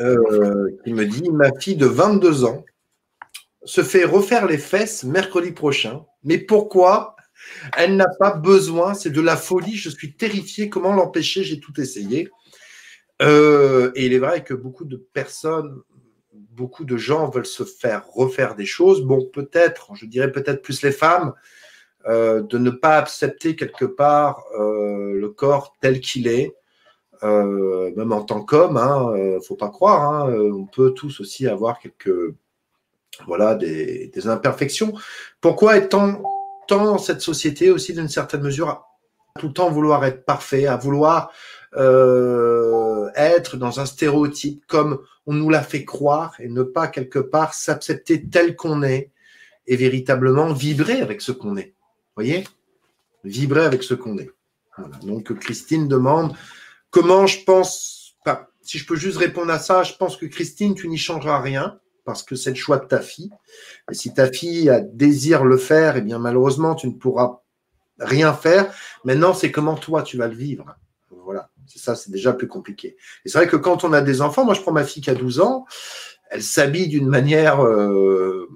euh, 0.00 0.70
qui 0.84 0.92
me 0.92 1.04
dit 1.04 1.30
Ma 1.30 1.50
fille 1.58 1.76
de 1.76 1.86
22 1.86 2.44
ans 2.44 2.64
se 3.64 3.82
fait 3.82 4.04
refaire 4.04 4.46
les 4.46 4.58
fesses 4.58 5.04
mercredi 5.04 5.52
prochain, 5.52 6.04
mais 6.22 6.38
pourquoi? 6.38 7.16
Elle 7.76 7.96
n'a 7.96 8.08
pas 8.18 8.32
besoin 8.32 8.94
C'est 8.94 9.10
de 9.10 9.20
la 9.20 9.36
folie, 9.36 9.76
je 9.76 9.90
suis 9.90 10.16
terrifié. 10.16 10.68
Comment 10.68 10.94
l'empêcher? 10.94 11.44
J'ai 11.44 11.60
tout 11.60 11.78
essayé. 11.80 12.30
Euh, 13.22 13.92
et 13.94 14.06
il 14.06 14.12
est 14.12 14.18
vrai 14.18 14.44
que 14.44 14.54
beaucoup 14.54 14.84
de 14.84 14.96
personnes, 14.96 15.82
beaucoup 16.32 16.84
de 16.84 16.96
gens 16.96 17.28
veulent 17.28 17.46
se 17.46 17.64
faire 17.64 18.06
refaire 18.08 18.54
des 18.54 18.66
choses. 18.66 19.02
Bon, 19.02 19.24
peut-être, 19.32 19.94
je 19.94 20.06
dirais 20.06 20.32
peut-être 20.32 20.62
plus 20.62 20.82
les 20.82 20.92
femmes, 20.92 21.32
euh, 22.08 22.40
de 22.40 22.58
ne 22.58 22.70
pas 22.70 22.98
accepter 22.98 23.56
quelque 23.56 23.84
part 23.84 24.44
euh, 24.60 25.12
le 25.14 25.28
corps 25.30 25.74
tel 25.80 25.98
qu'il 25.98 26.28
est, 26.28 26.54
euh, 27.24 27.90
même 27.96 28.12
en 28.12 28.22
tant 28.22 28.42
qu'homme, 28.42 28.76
hein, 28.76 29.12
faut 29.42 29.56
pas 29.56 29.70
croire, 29.70 30.12
hein, 30.12 30.32
on 30.32 30.66
peut 30.66 30.92
tous 30.92 31.20
aussi 31.20 31.48
avoir 31.48 31.80
quelques 31.80 32.32
voilà 33.26 33.56
des, 33.56 34.28
imperfections. 34.28 34.92
Pourquoi 35.40 35.78
est-on 35.78 36.22
tant 36.68 36.98
cette 36.98 37.22
société 37.22 37.70
aussi 37.70 37.92
d'une 37.92 38.08
certaine 38.08 38.42
mesure 38.42 38.68
à 38.68 38.86
tout 39.40 39.48
le 39.48 39.52
temps 39.52 39.70
vouloir 39.70 40.04
être 40.04 40.24
parfait, 40.24 40.66
à 40.66 40.76
vouloir 40.76 41.32
être 43.16 43.56
dans 43.56 43.80
un 43.80 43.86
stéréotype 43.86 44.64
comme 44.66 45.00
on 45.26 45.34
nous 45.34 45.50
l'a 45.50 45.62
fait 45.62 45.84
croire 45.84 46.34
et 46.38 46.48
ne 46.48 46.62
pas 46.62 46.86
quelque 46.86 47.18
part 47.18 47.52
s'accepter 47.54 48.28
tel 48.28 48.54
qu'on 48.54 48.82
est 48.84 49.10
et 49.66 49.74
véritablement 49.76 50.52
vibrer 50.52 51.00
avec 51.00 51.20
ce 51.20 51.32
qu'on 51.32 51.56
est? 51.56 51.75
Voyez 52.16 52.44
Vibrer 53.24 53.64
avec 53.64 53.82
ce 53.82 53.94
qu'on 53.94 54.18
est. 54.18 54.30
Donc 55.02 55.32
Christine 55.38 55.88
demande 55.88 56.34
comment 56.90 57.26
je 57.26 57.44
pense, 57.44 58.16
si 58.62 58.78
je 58.78 58.86
peux 58.86 58.96
juste 58.96 59.18
répondre 59.18 59.52
à 59.52 59.58
ça, 59.58 59.82
je 59.82 59.94
pense 59.94 60.16
que 60.16 60.26
Christine, 60.26 60.74
tu 60.74 60.88
n'y 60.88 60.98
changeras 60.98 61.40
rien 61.40 61.78
parce 62.04 62.22
que 62.22 62.36
c'est 62.36 62.50
le 62.50 62.56
choix 62.56 62.78
de 62.78 62.86
ta 62.86 63.00
fille. 63.00 63.30
Et 63.90 63.94
si 63.94 64.14
ta 64.14 64.30
fille 64.30 64.70
désire 64.92 65.44
le 65.44 65.56
faire, 65.56 65.96
eh 65.96 66.00
bien 66.00 66.18
malheureusement, 66.18 66.74
tu 66.74 66.86
ne 66.86 66.92
pourras 66.92 67.40
rien 67.98 68.32
faire. 68.32 68.72
Maintenant, 69.04 69.34
c'est 69.34 69.50
comment 69.50 69.74
toi 69.74 70.02
tu 70.02 70.16
vas 70.16 70.28
le 70.28 70.36
vivre. 70.36 70.76
Voilà, 71.10 71.50
c'est 71.66 71.80
ça, 71.80 71.96
c'est 71.96 72.12
déjà 72.12 72.32
plus 72.32 72.46
compliqué. 72.46 72.96
Et 73.24 73.28
c'est 73.28 73.38
vrai 73.38 73.48
que 73.48 73.56
quand 73.56 73.82
on 73.82 73.92
a 73.92 74.00
des 74.00 74.22
enfants, 74.22 74.44
moi 74.44 74.54
je 74.54 74.60
prends 74.60 74.72
ma 74.72 74.84
fille 74.84 75.02
qui 75.02 75.10
a 75.10 75.14
12 75.14 75.40
ans, 75.40 75.66
elle 76.30 76.42
s'habille 76.42 76.88
d'une 76.88 77.08
manière, 77.08 77.64
euh, 77.64 78.48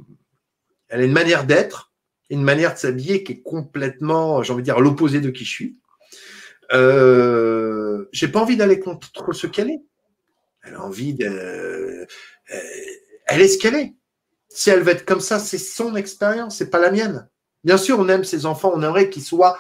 elle 0.89 1.01
a 1.01 1.05
une 1.05 1.12
manière 1.12 1.45
d'être 1.45 1.90
une 2.31 2.43
manière 2.43 2.74
de 2.74 2.78
s'habiller 2.78 3.24
qui 3.24 3.32
est 3.32 3.43
complètement, 3.43 4.43
j'ai 4.43 4.52
envie 4.52 4.62
de 4.62 4.65
dire, 4.65 4.81
l'opposé 4.81 5.20
de 5.20 5.31
qui 5.31 5.44
je 5.44 5.51
suis. 5.51 5.78
Euh, 6.73 8.09
j'ai 8.12 8.28
pas 8.28 8.40
envie 8.40 8.57
d'aller 8.57 8.78
contre 8.78 9.32
ce 9.32 9.47
qu'elle 9.47 9.70
est. 9.70 9.82
Elle 10.62 10.74
a 10.74 10.82
envie 10.82 11.15
de. 11.15 11.27
Euh, 11.27 12.07
elle 13.27 13.40
est 13.40 13.48
ce 13.48 13.59
qu'elle 13.59 13.74
est. 13.74 13.94
Si 14.48 14.70
elle 14.70 14.82
veut 14.82 14.93
être 14.93 15.05
comme 15.05 15.20
ça, 15.20 15.39
c'est 15.39 15.59
son 15.59 15.97
expérience, 15.97 16.57
c'est 16.57 16.70
pas 16.70 16.81
la 16.81 16.90
mienne. 16.90 17.28
Bien 17.65 17.77
sûr, 17.77 17.98
on 17.98 18.09
aime 18.09 18.24
ses 18.24 18.47
enfants, 18.47 18.73
on 18.74 18.82
aimerait 18.82 19.11
qu'ils 19.11 19.23
soient 19.23 19.59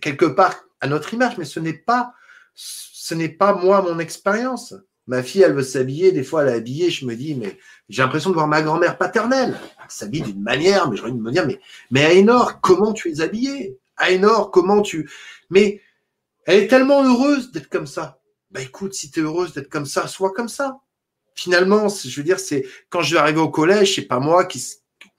quelque 0.00 0.26
part 0.26 0.56
à 0.80 0.86
notre 0.86 1.14
image, 1.14 1.38
mais 1.38 1.44
ce 1.44 1.60
n'est 1.60 1.72
pas, 1.72 2.12
ce 2.54 3.14
n'est 3.14 3.28
pas 3.28 3.54
moi 3.54 3.82
mon 3.82 3.98
expérience. 3.98 4.74
Ma 5.08 5.22
fille, 5.22 5.40
elle 5.40 5.54
veut 5.54 5.62
s'habiller, 5.62 6.12
des 6.12 6.22
fois 6.22 6.42
elle 6.42 6.50
est 6.50 6.56
habillée, 6.56 6.90
je 6.90 7.06
me 7.06 7.16
dis, 7.16 7.34
mais 7.34 7.58
j'ai 7.88 8.02
l'impression 8.02 8.28
de 8.28 8.34
voir 8.34 8.46
ma 8.46 8.60
grand-mère 8.60 8.98
paternelle. 8.98 9.58
Elle 9.82 9.90
s'habille 9.90 10.20
d'une 10.20 10.42
manière, 10.42 10.90
mais 10.90 10.98
j'ai 10.98 11.02
envie 11.02 11.12
de 11.12 11.18
me 11.18 11.32
dire, 11.32 11.46
mais, 11.46 11.58
mais 11.90 12.04
Aénor, 12.04 12.60
comment 12.60 12.92
tu 12.92 13.10
es 13.10 13.22
habillée? 13.22 13.78
Aénor, 13.96 14.50
comment 14.50 14.82
tu. 14.82 15.10
Mais 15.48 15.80
elle 16.44 16.62
est 16.62 16.68
tellement 16.68 17.02
heureuse 17.02 17.50
d'être 17.52 17.70
comme 17.70 17.86
ça. 17.86 18.20
Bah 18.50 18.60
écoute, 18.60 18.92
si 18.92 19.10
tu 19.10 19.20
heureuse 19.20 19.54
d'être 19.54 19.70
comme 19.70 19.86
ça, 19.86 20.06
sois 20.06 20.32
comme 20.32 20.48
ça. 20.48 20.78
Finalement, 21.34 21.88
je 21.88 22.14
veux 22.16 22.24
dire, 22.24 22.38
c'est 22.38 22.66
quand 22.90 23.00
je 23.00 23.14
vais 23.14 23.20
arriver 23.20 23.40
au 23.40 23.50
collège, 23.50 23.94
c'est 23.94 24.02
pas 24.02 24.20
moi 24.20 24.44
qui. 24.44 24.62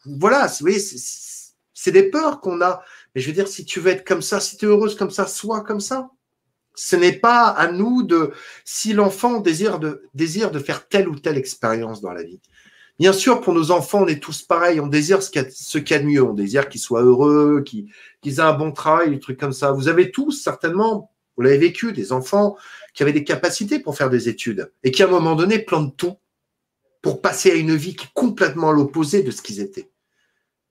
Voilà, 0.05 0.45
vous 0.45 0.55
voyez, 0.61 0.79
c'est 0.79 1.91
des 1.91 2.09
peurs 2.09 2.41
qu'on 2.41 2.61
a. 2.61 2.83
Mais 3.13 3.21
je 3.21 3.27
veux 3.27 3.33
dire, 3.33 3.47
si 3.47 3.65
tu 3.65 3.79
veux 3.79 3.91
être 3.91 4.07
comme 4.07 4.21
ça, 4.21 4.39
si 4.39 4.55
tu 4.55 4.65
es 4.65 4.67
heureuse 4.67 4.95
comme 4.95 5.11
ça, 5.11 5.25
sois 5.25 5.61
comme 5.61 5.79
ça. 5.79 6.11
Ce 6.75 6.95
n'est 6.95 7.13
pas 7.13 7.47
à 7.47 7.71
nous 7.71 8.03
de, 8.03 8.31
si 8.63 8.93
l'enfant 8.93 9.39
désire 9.39 9.79
de, 9.79 10.03
désire 10.13 10.51
de 10.51 10.59
faire 10.59 10.87
telle 10.87 11.09
ou 11.09 11.19
telle 11.19 11.37
expérience 11.37 12.01
dans 12.01 12.11
la 12.11 12.23
vie, 12.23 12.39
Bien 12.99 13.13
sûr, 13.13 13.39
pour 13.39 13.53
nos 13.53 13.71
enfants, 13.71 14.03
on 14.03 14.07
est 14.07 14.21
tous 14.21 14.41
pareils. 14.41 14.81
On 14.81 14.87
désire 14.87 15.23
ce 15.23 15.29
qu'il 15.31 15.41
y, 15.41 15.93
a 15.93 15.99
de 15.99 16.05
mieux. 16.05 16.21
On 16.21 16.33
désire 16.33 16.67
qu'ils 16.67 16.81
soient 16.81 17.01
heureux, 17.01 17.63
qu'ils 17.63 17.87
aient 18.25 18.39
un 18.41 18.53
bon 18.53 18.73
travail, 18.73 19.09
des 19.09 19.19
trucs 19.19 19.39
comme 19.39 19.53
ça. 19.53 19.71
Vous 19.71 19.87
avez 19.87 20.11
tous, 20.11 20.33
certainement, 20.33 21.09
vous 21.37 21.43
l'avez 21.43 21.57
vécu, 21.57 21.93
des 21.93 22.11
enfants 22.11 22.57
qui 22.93 23.03
avaient 23.03 23.13
des 23.13 23.23
capacités 23.23 23.79
pour 23.79 23.95
faire 23.95 24.09
des 24.09 24.27
études 24.27 24.69
et 24.83 24.91
qui, 24.91 25.01
à 25.01 25.07
un 25.07 25.09
moment 25.09 25.35
donné, 25.35 25.59
plantent 25.59 25.95
tout 25.95 26.17
pour 27.01 27.21
passer 27.21 27.51
à 27.51 27.55
une 27.55 27.73
vie 27.73 27.95
qui 27.95 28.07
est 28.07 28.13
complètement 28.13 28.71
à 28.71 28.73
l'opposé 28.73 29.23
de 29.23 29.31
ce 29.31 29.41
qu'ils 29.41 29.61
étaient. 29.61 29.89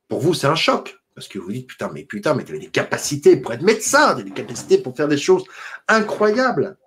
Pour 0.08 0.20
vous, 0.20 0.34
c'est 0.34 0.46
un 0.46 0.54
choc. 0.54 0.97
Parce 1.18 1.26
que 1.26 1.40
vous 1.40 1.50
dites, 1.50 1.66
putain, 1.66 1.90
mais 1.92 2.04
putain, 2.04 2.32
mais 2.34 2.44
tu 2.44 2.52
avais 2.52 2.60
des 2.60 2.70
capacités 2.70 3.36
pour 3.36 3.52
être 3.52 3.62
médecin, 3.62 4.14
tu 4.14 4.22
des 4.22 4.30
capacités 4.30 4.78
pour 4.78 4.96
faire 4.96 5.08
des 5.08 5.18
choses 5.18 5.42
incroyables. 5.88 6.78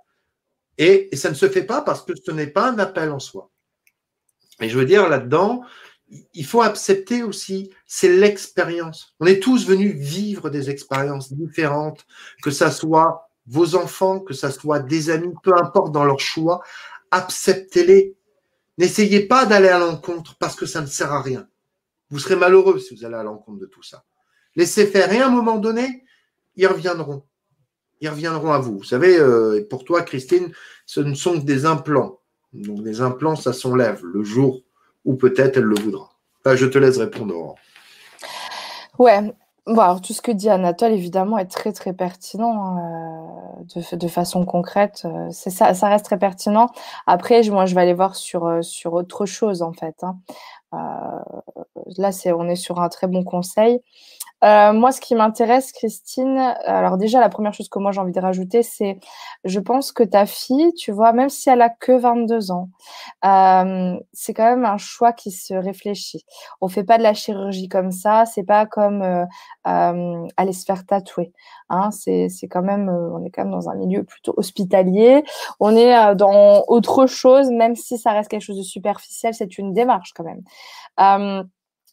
Et, 0.78 1.10
et 1.12 1.18
ça 1.18 1.30
ne 1.30 1.34
se 1.34 1.50
fait 1.50 1.66
pas 1.66 1.82
parce 1.82 2.06
que 2.06 2.14
ce 2.16 2.32
n'est 2.32 2.48
pas 2.48 2.72
un 2.72 2.80
appel 2.80 3.12
en 3.12 3.20
soi. 3.20 3.52
Mais 4.62 4.70
je 4.70 4.80
veux 4.80 4.86
dire, 4.86 5.10
là-dedans, 5.10 5.66
il 6.34 6.46
faut 6.46 6.62
accepter 6.62 7.24
aussi, 7.24 7.72
c'est 7.86 8.16
l'expérience. 8.16 9.14
On 9.20 9.26
est 9.26 9.42
tous 9.42 9.68
venus 9.68 9.98
vivre 9.98 10.50
des 10.50 10.70
expériences 10.70 11.34
différentes, 11.34 12.06
que 12.42 12.52
ça 12.52 12.72
soit 12.72 13.30
vos 13.48 13.76
enfants, 13.76 14.22
que 14.22 14.34
ça 14.34 14.50
soit 14.50 14.80
des 14.80 15.10
amis, 15.10 15.34
peu 15.44 15.52
importe 15.58 15.92
dans 15.92 16.06
leur 16.06 16.22
choix, 16.22 16.64
acceptez-les. 17.12 18.16
N'essayez 18.78 19.28
pas 19.28 19.46
d'aller 19.46 19.68
à 19.68 19.80
l'encontre 19.80 20.38
parce 20.38 20.56
que 20.56 20.66
ça 20.66 20.80
ne 20.80 20.86
sert 20.88 21.12
à 21.12 21.22
rien. 21.22 21.50
Vous 22.10 22.20
serez 22.20 22.38
malheureux 22.38 22.80
si 22.80 22.96
vous 22.96 23.04
allez 23.04 23.16
à 23.16 23.24
l'encontre 23.24 23.60
de 23.60 23.66
tout 23.66 23.84
ça. 23.84 24.06
Laissez 24.56 24.86
faire 24.86 25.12
et 25.12 25.20
à 25.20 25.28
un 25.28 25.30
moment 25.30 25.58
donné, 25.58 26.04
ils 26.56 26.68
reviendront. 26.68 27.24
Ils 28.02 28.10
reviendront 28.10 28.52
à 28.52 28.60
vous. 28.60 28.80
Vous 28.80 28.84
savez, 28.84 29.18
euh, 29.18 29.66
pour 29.70 29.84
toi, 29.84 30.02
Christine, 30.02 30.52
ce 30.86 31.00
ne 31.00 31.14
sont 31.14 31.40
que 31.40 31.46
des 31.46 31.66
implants. 31.66 32.20
Donc 32.54 32.80
les 32.84 33.02
implants, 33.02 33.36
ça 33.36 33.54
s'enlève 33.54 34.04
le 34.04 34.24
jour 34.24 34.62
où 35.06 35.16
peut-être 35.16 35.58
elle 35.58 35.64
le 35.64 35.80
voudra. 35.80 36.10
je 36.46 36.66
te 36.66 36.78
laisse 36.78 36.98
répondre. 36.98 37.56
Ouais, 39.00 39.34
bon, 39.66 40.00
tout 40.00 40.14
ce 40.14 40.22
que 40.22 40.32
dit 40.32 40.50
Anatole, 40.50 40.92
évidemment, 40.92 41.38
est 41.38 41.46
très 41.46 41.72
très 41.72 41.94
pertinent 41.94 42.78
hein, 42.78 43.66
de, 43.94 44.08
façon 44.08 44.46
concrète. 44.46 45.04
Euh, 45.06 45.30
ça, 45.32 45.74
ça 45.74 45.88
reste 45.88 46.06
très 46.06 46.20
pertinent. 46.20 46.70
Après, 47.08 47.42
moi, 47.50 47.66
je 47.66 47.74
vais 47.74 47.82
aller 47.82 47.94
voir 47.94 48.16
sur, 48.16 48.46
euh, 48.46 48.62
sur 48.62 48.94
autre 48.94 49.26
chose, 49.26 49.62
en 49.62 49.74
fait. 49.74 50.04
Hein. 50.04 50.18
Là, 51.98 52.12
c'est, 52.12 52.32
on 52.32 52.48
est 52.48 52.56
sur 52.56 52.80
un 52.80 52.90
très 52.90 53.08
bon 53.08 53.24
conseil. 53.24 53.82
Euh, 54.44 54.74
moi, 54.74 54.92
ce 54.92 55.00
qui 55.00 55.14
m'intéresse, 55.16 55.72
Christine, 55.72 56.38
alors 56.66 56.98
déjà, 56.98 57.20
la 57.20 57.30
première 57.30 57.54
chose 57.54 57.70
que 57.70 57.78
moi 57.80 57.92
j'ai 57.92 58.02
envie 58.02 58.12
de 58.12 58.20
rajouter, 58.20 58.64
c'est, 58.64 59.00
je 59.44 59.60
pense 59.60 59.92
que 59.92 60.04
ta 60.04 60.26
fille, 60.26 60.74
tu 60.74 60.92
vois, 60.92 61.14
même 61.14 61.30
si 61.30 61.50
elle 61.50 61.62
a 61.62 61.70
que 61.70 61.92
22 61.92 62.52
ans, 62.52 62.70
euh, 63.26 63.96
c'est 64.14 64.34
quand 64.34 64.46
même 64.46 64.66
un 64.66 64.78
choix 64.78 65.14
qui 65.14 65.32
se 65.32 65.54
réfléchit. 65.54 66.26
On 66.60 66.68
fait 66.68 66.84
pas 66.84 66.98
de 66.98 67.04
la 67.04 67.14
chirurgie 67.14 67.70
comme 67.70 67.92
ça, 67.92 68.26
c'est 68.26 68.44
pas 68.44 68.66
comme 68.66 69.02
euh, 69.04 69.26
euh 69.68 70.28
aller 70.38 70.54
se 70.54 70.66
faire 70.66 70.86
tatouer. 70.86 71.34
Hein, 71.70 71.92
c'est, 71.92 72.30
quand 72.50 72.64
même, 72.64 72.90
euh, 72.90 73.12
on 73.14 73.24
est 73.26 73.30
quand 73.30 73.44
même 73.44 73.52
dans 73.52 73.70
un 73.70 73.76
milieu 73.76 74.04
plutôt 74.04 74.34
hospitalier. 74.38 75.24
On 75.60 75.76
est 75.76 76.16
dans 76.16 76.64
autre 76.68 77.06
chose, 77.06 77.50
même 77.52 77.76
si 77.76 77.98
ça 77.98 78.12
reste 78.12 78.30
quelque 78.30 78.42
chose 78.42 78.58
de 78.58 78.64
superficiel, 78.64 79.34
c'est 79.34 79.58
une 79.58 79.74
démarche 79.74 80.14
quand 80.16 80.24
même. 80.24 80.42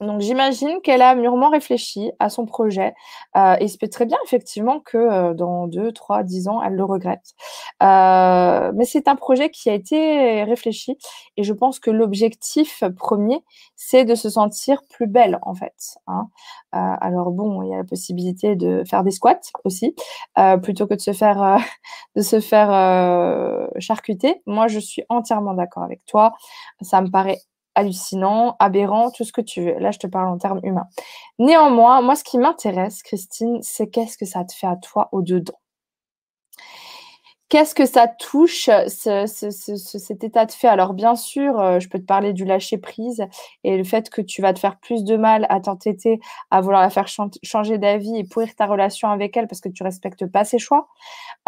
Donc 0.01 0.21
j'imagine 0.21 0.81
qu'elle 0.83 1.03
a 1.03 1.17
mûrement 1.17 1.51
réfléchi 1.51 2.13
à 2.21 2.31
son 2.31 2.47
projet 2.47 2.95
euh, 3.37 3.57
et 3.59 3.65
il 3.65 3.69
se 3.69 3.79
peut 3.79 3.89
très 3.89 4.07
bien 4.07 4.19
effectivement 4.25 4.79
que 4.79 4.97
euh, 4.97 5.35
dans 5.35 5.67
deux, 5.67 5.91
trois, 5.91 6.23
dix 6.23 6.47
ans, 6.47 6.63
elle 6.63 6.75
le 6.75 6.85
regrette. 6.85 7.35
Euh, 7.83 8.71
mais 8.77 8.85
c'est 8.85 9.09
un 9.09 9.17
projet 9.17 9.51
qui 9.51 9.69
a 9.71 9.75
été 9.75 10.45
réfléchi 10.45 10.97
et 11.37 11.43
je 11.43 11.53
pense 11.53 11.81
que 11.81 11.91
l'objectif 11.91 12.85
premier, 12.97 13.41
c'est 13.75 14.05
de 14.05 14.15
se 14.15 14.31
sentir 14.31 14.83
plus 14.89 15.09
belle 15.09 15.41
en 15.43 15.55
fait. 15.55 15.97
Hein. 16.07 16.29
alors 16.73 17.33
bon, 17.33 17.63
il 17.63 17.71
y 17.71 17.75
a 17.75 17.79
la 17.79 17.85
possibilité 17.85 18.55
de 18.55 18.85
faire 18.89 19.03
des 19.03 19.11
squats 19.11 19.41
aussi 19.65 19.97
plutôt 20.63 20.87
que 20.87 20.95
de 20.95 21.01
se 21.01 21.13
faire 21.13 21.59
de 22.17 22.23
se 22.23 22.41
faire 22.41 23.69
charcuter. 23.79 24.43
Moi, 24.47 24.69
je 24.69 24.79
suis 24.79 25.03
entièrement 25.09 25.55
d'accord 25.55 25.83
avec 25.83 26.05
toi. 26.07 26.35
Ça 26.83 27.01
me 27.01 27.11
paraît 27.11 27.41
hallucinant, 27.79 28.57
aberrant, 28.59 29.11
tout 29.11 29.25
ce 29.25 29.33
que 29.33 29.41
tu 29.41 29.63
veux. 29.63 29.79
Là, 29.79 29.93
je 29.93 29.99
te 29.99 30.07
parle 30.07 30.29
en 30.29 30.39
termes 30.39 30.61
humains. 30.65 30.89
Néanmoins, 31.39 32.03
moi, 32.03 32.17
ce 32.17 32.25
qui 32.25 32.39
m'intéresse, 32.39 33.03
Christine, 33.03 33.61
c'est 33.63 33.89
qu'est-ce 33.89 34.19
que 34.19 34.27
ça 34.27 34.45
te 34.45 34.53
fait 34.53 34.67
à 34.67 34.77
toi 34.77 35.09
au-dedans? 35.13 35.59
Qu'est-ce 37.49 37.75
que 37.75 37.87
ça 37.87 38.09
touche, 38.09 38.69
cet 38.89 40.25
état 40.25 40.45
de 40.45 40.53
fait? 40.53 40.69
Alors, 40.69 40.93
bien 40.93 41.15
sûr, 41.15 41.59
euh, 41.59 41.81
je 41.81 41.89
peux 41.89 41.99
te 41.99 42.05
parler 42.05 42.35
du 42.35 42.45
lâcher-prise 42.45 43.25
et 43.65 43.79
le 43.79 43.85
fait 43.85 44.11
que 44.11 44.21
tu 44.21 44.43
vas 44.43 44.53
te 44.53 44.59
faire 44.59 44.79
plus 44.79 45.03
de 45.03 45.17
mal 45.17 45.47
à 45.49 45.59
t'entêter, 45.59 46.21
à 46.51 46.61
vouloir 46.61 46.83
la 46.83 46.91
faire 46.91 47.07
changer 47.43 47.79
d'avis 47.79 48.19
et 48.19 48.25
pourrir 48.25 48.55
ta 48.55 48.67
relation 48.67 49.09
avec 49.09 49.35
elle 49.35 49.47
parce 49.47 49.63
que 49.63 49.71
tu 49.71 49.83
respectes 49.83 50.27
pas 50.27 50.45
ses 50.45 50.59
choix. 50.59 50.89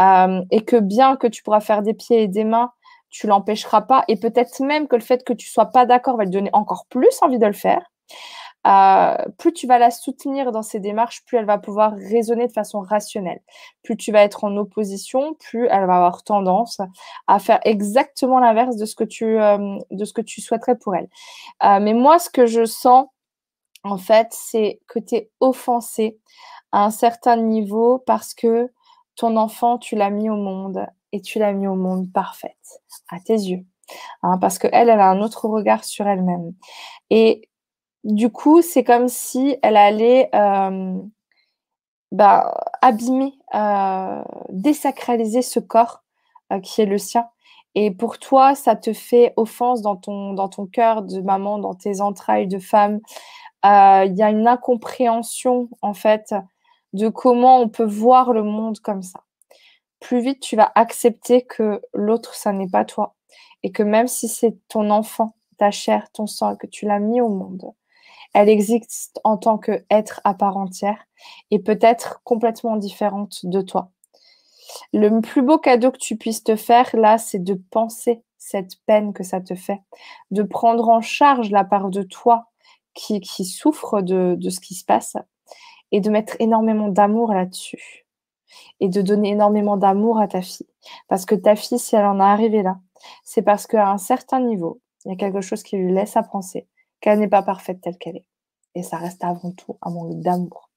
Euh, 0.01 0.41
et 0.51 0.63
que 0.65 0.77
bien 0.77 1.17
que 1.17 1.27
tu 1.27 1.43
pourras 1.43 1.61
faire 1.61 1.83
des 1.83 1.93
pieds 1.93 2.23
et 2.23 2.29
des 2.29 2.45
mains, 2.45 2.73
tu 3.11 3.27
l'empêcheras 3.27 3.83
pas. 3.83 4.05
Et 4.09 4.17
peut-être 4.17 4.61
même 4.61 4.89
que 4.89 4.97
le 4.97 5.03
fait 5.03 5.25
que 5.25 5.33
tu 5.33 5.49
sois 5.49 5.67
pas 5.67 5.87
d'accord 5.87 6.17
va 6.17 6.25
lui 6.25 6.31
donner 6.31 6.51
encore 6.53 6.87
plus 6.89 7.19
envie 7.23 7.39
de 7.39 7.47
le 7.47 7.53
faire. 7.53 7.91
Euh, 8.67 9.17
plus 9.39 9.55
tu 9.55 9.67
vas 9.67 9.79
la 9.79 9.91
soutenir 9.91 10.53
dans 10.53 10.63
ses 10.63 10.81
démarches, 10.81 11.25
plus 11.25 11.39
elle 11.39 11.47
va 11.47 11.57
pouvoir 11.57 11.95
raisonner 11.95 12.47
de 12.47 12.53
façon 12.53 12.81
rationnelle. 12.81 13.41
Plus 13.83 13.97
tu 13.97 14.13
vas 14.13 14.23
être 14.23 14.45
en 14.45 14.55
opposition, 14.57 15.35
plus 15.35 15.67
elle 15.71 15.87
va 15.87 15.97
avoir 15.97 16.23
tendance 16.25 16.79
à 17.27 17.39
faire 17.39 17.61
exactement 17.65 18.39
l'inverse 18.39 18.77
de 18.77 18.85
ce 18.85 18.95
que 18.95 19.05
tu 19.05 19.41
euh, 19.41 19.79
de 19.91 20.05
ce 20.05 20.13
que 20.13 20.21
tu 20.21 20.43
souhaiterais 20.43 20.77
pour 20.77 20.95
elle. 20.95 21.09
Euh, 21.65 21.81
mais 21.81 21.95
moi, 21.95 22.19
ce 22.19 22.29
que 22.29 22.45
je 22.47 22.67
sens, 22.67 23.07
en 23.83 23.97
fait, 23.97 24.29
c'est 24.33 24.81
que 24.89 24.99
tu 24.99 25.15
es 25.17 25.31
offensé 25.41 26.19
à 26.73 26.85
un 26.85 26.91
certain 26.91 27.37
niveau 27.37 27.99
parce 27.99 28.35
que 28.35 28.71
ton 29.17 29.37
enfant, 29.37 29.79
tu 29.79 29.97
l'as 29.97 30.11
mis 30.11 30.29
au 30.29 30.37
monde 30.37 30.87
et 31.13 31.21
tu 31.21 31.39
l'as 31.39 31.53
mis 31.53 31.67
au 31.67 31.75
monde 31.75 32.13
parfaite 32.13 32.81
à 33.09 33.21
tes 33.21 33.35
yeux. 33.35 33.65
Hein, 34.23 34.39
parce 34.39 34.59
qu'elle, 34.59 34.89
elle 34.89 34.91
a 34.91 35.11
un 35.11 35.21
autre 35.21 35.49
regard 35.49 35.85
sur 35.85 36.07
elle-même. 36.07 36.53
Et 37.11 37.49
du 38.05 38.31
coup, 38.31 38.63
c'est 38.63 38.85
comme 38.85 39.09
si 39.09 39.57
elle 39.63 39.77
allait 39.77 40.31
euh, 40.35 40.99
bah, 42.13 42.55
abîmer, 42.83 43.35
euh, 43.55 44.23
désacraliser 44.51 45.43
ce 45.43 45.61
corps 45.61 46.03
euh, 46.53 46.61
qui 46.61 46.81
est 46.81 46.87
le 46.87 46.99
sien. 46.99 47.27
Et 47.75 47.91
pour 47.91 48.19
toi, 48.19 48.55
ça 48.55 48.75
te 48.75 48.93
fait 48.93 49.33
offense 49.37 49.83
dans 49.83 49.97
ton, 49.97 50.33
dans 50.35 50.49
ton 50.49 50.67
cœur 50.67 51.03
de 51.03 51.21
maman, 51.21 51.59
dans 51.59 51.75
tes 51.75 52.01
entrailles 52.01 52.49
de 52.49 52.59
femme. 52.59 53.01
Il 53.63 54.15
y 54.17 54.23
a 54.23 54.31
une 54.31 54.49
incompréhension, 54.49 55.69
en 55.83 55.95
fait, 55.95 56.35
de 56.95 57.09
comment 57.09 57.61
on 57.61 57.69
peut 57.69 57.85
voir 57.85 58.33
le 58.33 58.43
monde 58.43 58.81
comme 58.81 59.03
ça 59.03 59.21
plus 60.01 60.21
vite 60.21 60.41
tu 60.41 60.57
vas 60.57 60.73
accepter 60.75 61.43
que 61.43 61.83
l'autre, 61.93 62.35
ça 62.35 62.53
n'est 62.53 62.69
pas 62.69 62.85
toi. 62.85 63.15
Et 63.63 63.71
que 63.71 63.83
même 63.83 64.09
si 64.09 64.29
c'est 64.29 64.57
ton 64.69 64.91
enfant, 64.91 65.35
ta 65.59 65.71
chair, 65.71 66.11
ton 66.13 66.27
sang, 66.27 66.57
que 66.57 66.67
tu 66.67 66.87
l'as 66.87 66.99
mis 66.99 67.21
au 67.21 67.29
monde, 67.29 67.73
elle 68.35 68.49
existe 68.49 69.21
en 69.25 69.37
tant 69.37 69.59
qu'être 69.59 70.21
à 70.25 70.35
part 70.35 70.57
entière 70.57 71.07
et 71.51 71.59
peut-être 71.59 72.23
complètement 72.25 72.77
différente 72.77 73.41
de 73.45 73.61
toi. 73.61 73.91
Le 74.93 75.21
plus 75.21 75.43
beau 75.43 75.59
cadeau 75.59 75.91
que 75.91 75.99
tu 75.99 76.17
puisses 76.17 76.45
te 76.45 76.57
faire, 76.57 76.89
là, 76.95 77.19
c'est 77.19 77.43
de 77.43 77.55
penser 77.71 78.23
cette 78.39 78.77
peine 78.87 79.13
que 79.13 79.25
ça 79.25 79.41
te 79.41 79.55
fait, 79.55 79.81
de 80.31 80.43
prendre 80.43 80.89
en 80.89 81.01
charge 81.01 81.51
la 81.51 81.65
part 81.65 81.91
de 81.91 82.03
toi 82.03 82.47
qui, 82.95 83.21
qui 83.21 83.45
souffre 83.45 84.01
de, 84.01 84.37
de 84.39 84.51
ce 84.51 84.61
qui 84.61 84.75
se 84.75 84.85
passe 84.85 85.17
et 85.93 86.01
de 86.01 86.09
mettre 86.09 86.37
énormément 86.39 86.89
d'amour 86.89 87.35
là-dessus 87.35 88.07
et 88.81 88.89
de 88.89 89.03
donner 89.03 89.31
énormément 89.31 89.77
d'amour 89.77 90.21
à 90.21 90.29
ta 90.29 90.43
fille. 90.43 90.69
Parce 91.09 91.25
que 91.25 91.35
ta 91.35 91.57
fille, 91.57 91.79
si 91.79 91.97
elle 91.97 92.07
en 92.07 92.21
est 92.21 92.23
arrivée 92.23 92.63
là, 92.63 92.79
c'est 93.25 93.43
parce 93.43 93.67
qu'à 93.67 93.91
un 93.91 93.99
certain 93.99 94.41
niveau, 94.41 94.81
il 95.05 95.11
y 95.11 95.15
a 95.15 95.17
quelque 95.17 95.41
chose 95.41 95.63
qui 95.63 95.77
lui 95.77 95.93
laisse 95.93 96.17
à 96.17 96.23
penser 96.23 96.67
qu'elle 97.01 97.19
n'est 97.19 97.29
pas 97.29 97.43
parfaite 97.43 97.81
telle 97.81 97.97
qu'elle 97.99 98.17
est. 98.17 98.27
Et 98.75 98.83
ça 98.83 98.99
reste 98.99 99.25
avant 99.25 99.53
tout 99.53 99.79
un 99.83 99.91
manque 99.91 100.21
d'amour. 100.21 100.71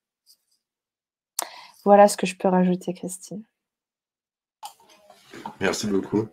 Voilà 1.85 2.07
ce 2.07 2.17
que 2.17 2.25
je 2.25 2.35
peux 2.35 2.47
rajouter, 2.47 2.93
Christine. 2.93 3.43
Merci 5.59 5.87
beaucoup. 5.87 6.27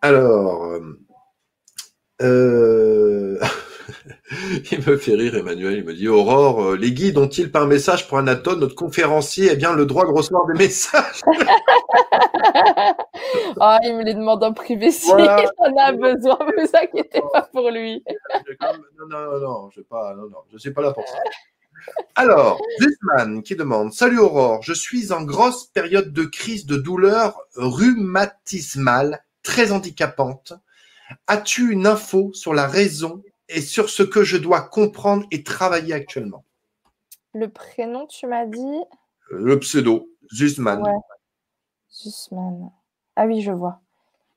Alors, 0.00 0.64
euh, 0.64 0.98
euh 2.22 3.38
il 4.72 4.78
me 4.86 4.96
fait 4.96 5.14
rire, 5.14 5.36
Emmanuel. 5.36 5.78
Il 5.78 5.84
me 5.84 5.94
dit 5.94 6.08
Aurore, 6.08 6.62
euh, 6.62 6.76
les 6.76 6.92
guides 6.92 7.18
ont-ils 7.18 7.50
par 7.50 7.66
message 7.66 8.08
pour 8.08 8.18
Anatole, 8.18 8.58
notre 8.58 8.74
conférencier, 8.74 9.50
eh 9.52 9.56
bien 9.56 9.74
le 9.74 9.86
droit 9.86 10.04
de 10.04 10.10
recevoir 10.10 10.46
des 10.46 10.54
messages? 10.54 11.20
Oh, 11.26 11.32
Il 13.82 13.96
me 13.96 14.04
les 14.04 14.14
demande 14.14 14.42
en 14.44 14.52
privé 14.52 14.90
si 14.90 15.10
il 15.18 15.48
en 15.58 15.76
a 15.76 15.92
besoin. 15.92 16.38
Ne 16.40 16.62
vous 16.62 16.70
inquiétez 16.74 17.22
pas 17.32 17.42
pour 17.52 17.70
lui. 17.70 18.02
non, 18.60 19.08
non, 19.08 19.40
non, 19.40 19.70
je 19.74 19.80
ne 20.54 20.58
suis 20.58 20.72
pas 20.72 20.82
là 20.82 20.92
pour 20.92 21.06
ça. 21.06 21.18
Alors, 22.14 22.60
Guzman 22.78 23.42
qui 23.42 23.56
demande 23.56 23.92
Salut 23.92 24.18
Aurore, 24.18 24.62
je 24.62 24.72
suis 24.72 25.12
en 25.12 25.22
grosse 25.22 25.66
période 25.66 26.12
de 26.12 26.24
crise 26.24 26.66
de 26.66 26.76
douleur 26.76 27.40
rhumatismale 27.56 29.24
très 29.42 29.72
handicapante. 29.72 30.52
As-tu 31.26 31.72
une 31.72 31.86
info 31.86 32.30
sur 32.34 32.54
la 32.54 32.66
raison 32.66 33.22
et 33.50 33.60
sur 33.60 33.90
ce 33.90 34.02
que 34.02 34.22
je 34.22 34.36
dois 34.36 34.62
comprendre 34.62 35.26
et 35.30 35.42
travailler 35.42 35.94
actuellement. 35.94 36.44
Le 37.32 37.48
prénom, 37.48 38.06
tu 38.06 38.26
m'as 38.26 38.46
dit? 38.46 38.80
Le 39.30 39.58
pseudo, 39.60 40.08
Zuzman. 40.34 40.82
Ouais. 40.82 40.92
Zuzman. 41.92 42.70
Ah 43.16 43.26
oui, 43.26 43.40
je 43.40 43.52
vois. 43.52 43.80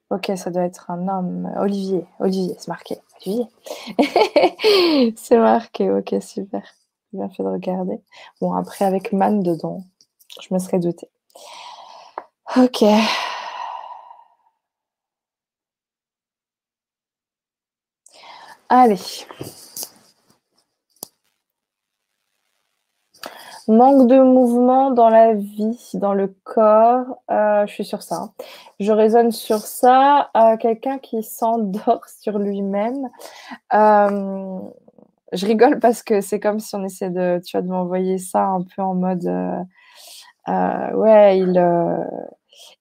Ok, 0.10 0.32
ça 0.36 0.52
doit 0.52 0.64
être 0.64 0.92
un 0.92 1.08
homme. 1.08 1.52
Olivier. 1.58 2.06
Olivier, 2.20 2.56
c'est 2.60 2.68
marqué. 2.68 2.98
Olivier. 3.26 3.48
c'est 5.16 5.38
marqué. 5.38 5.90
Ok, 5.90 6.16
super. 6.22 6.64
Bien 7.14 7.30
fait 7.30 7.44
de 7.44 7.50
regarder. 7.50 8.00
Bon, 8.42 8.54
après, 8.54 8.86
avec 8.86 9.12
man 9.12 9.42
dedans, 9.42 9.84
je 10.42 10.54
me 10.54 10.60
serais 10.60 10.80
douté. 10.80 11.08
Ok. 12.56 12.84
Allez. 18.76 19.28
Manque 23.68 24.08
de 24.08 24.20
mouvement 24.20 24.90
dans 24.90 25.10
la 25.10 25.36
vie, 25.36 25.92
dans 25.94 26.16
le 26.16 26.36
corps. 26.44 27.22
Euh, 27.30 27.68
je 27.68 27.72
suis 27.72 27.86
sur 27.86 28.02
ça. 28.02 28.32
Je 28.80 28.92
raisonne 28.92 29.32
sur 29.32 29.60
ça. 29.60 30.32
Euh, 30.36 30.58
quelqu'un 30.58 30.98
qui 30.98 31.22
s'endort 31.22 32.02
sur 32.20 32.40
lui-même. 32.40 33.12
Euh, 33.76 34.58
je 35.34 35.46
rigole 35.46 35.80
parce 35.80 36.02
que 36.02 36.22
c'est 36.22 36.40
comme 36.40 36.60
si 36.60 36.76
on 36.76 36.84
essayait 36.84 37.12
de, 37.12 37.40
de 37.40 37.68
m'envoyer 37.68 38.18
ça 38.18 38.44
un 38.44 38.64
peu 38.76 38.82
en 38.82 38.96
mode, 38.96 39.30
ouais, 40.48 41.38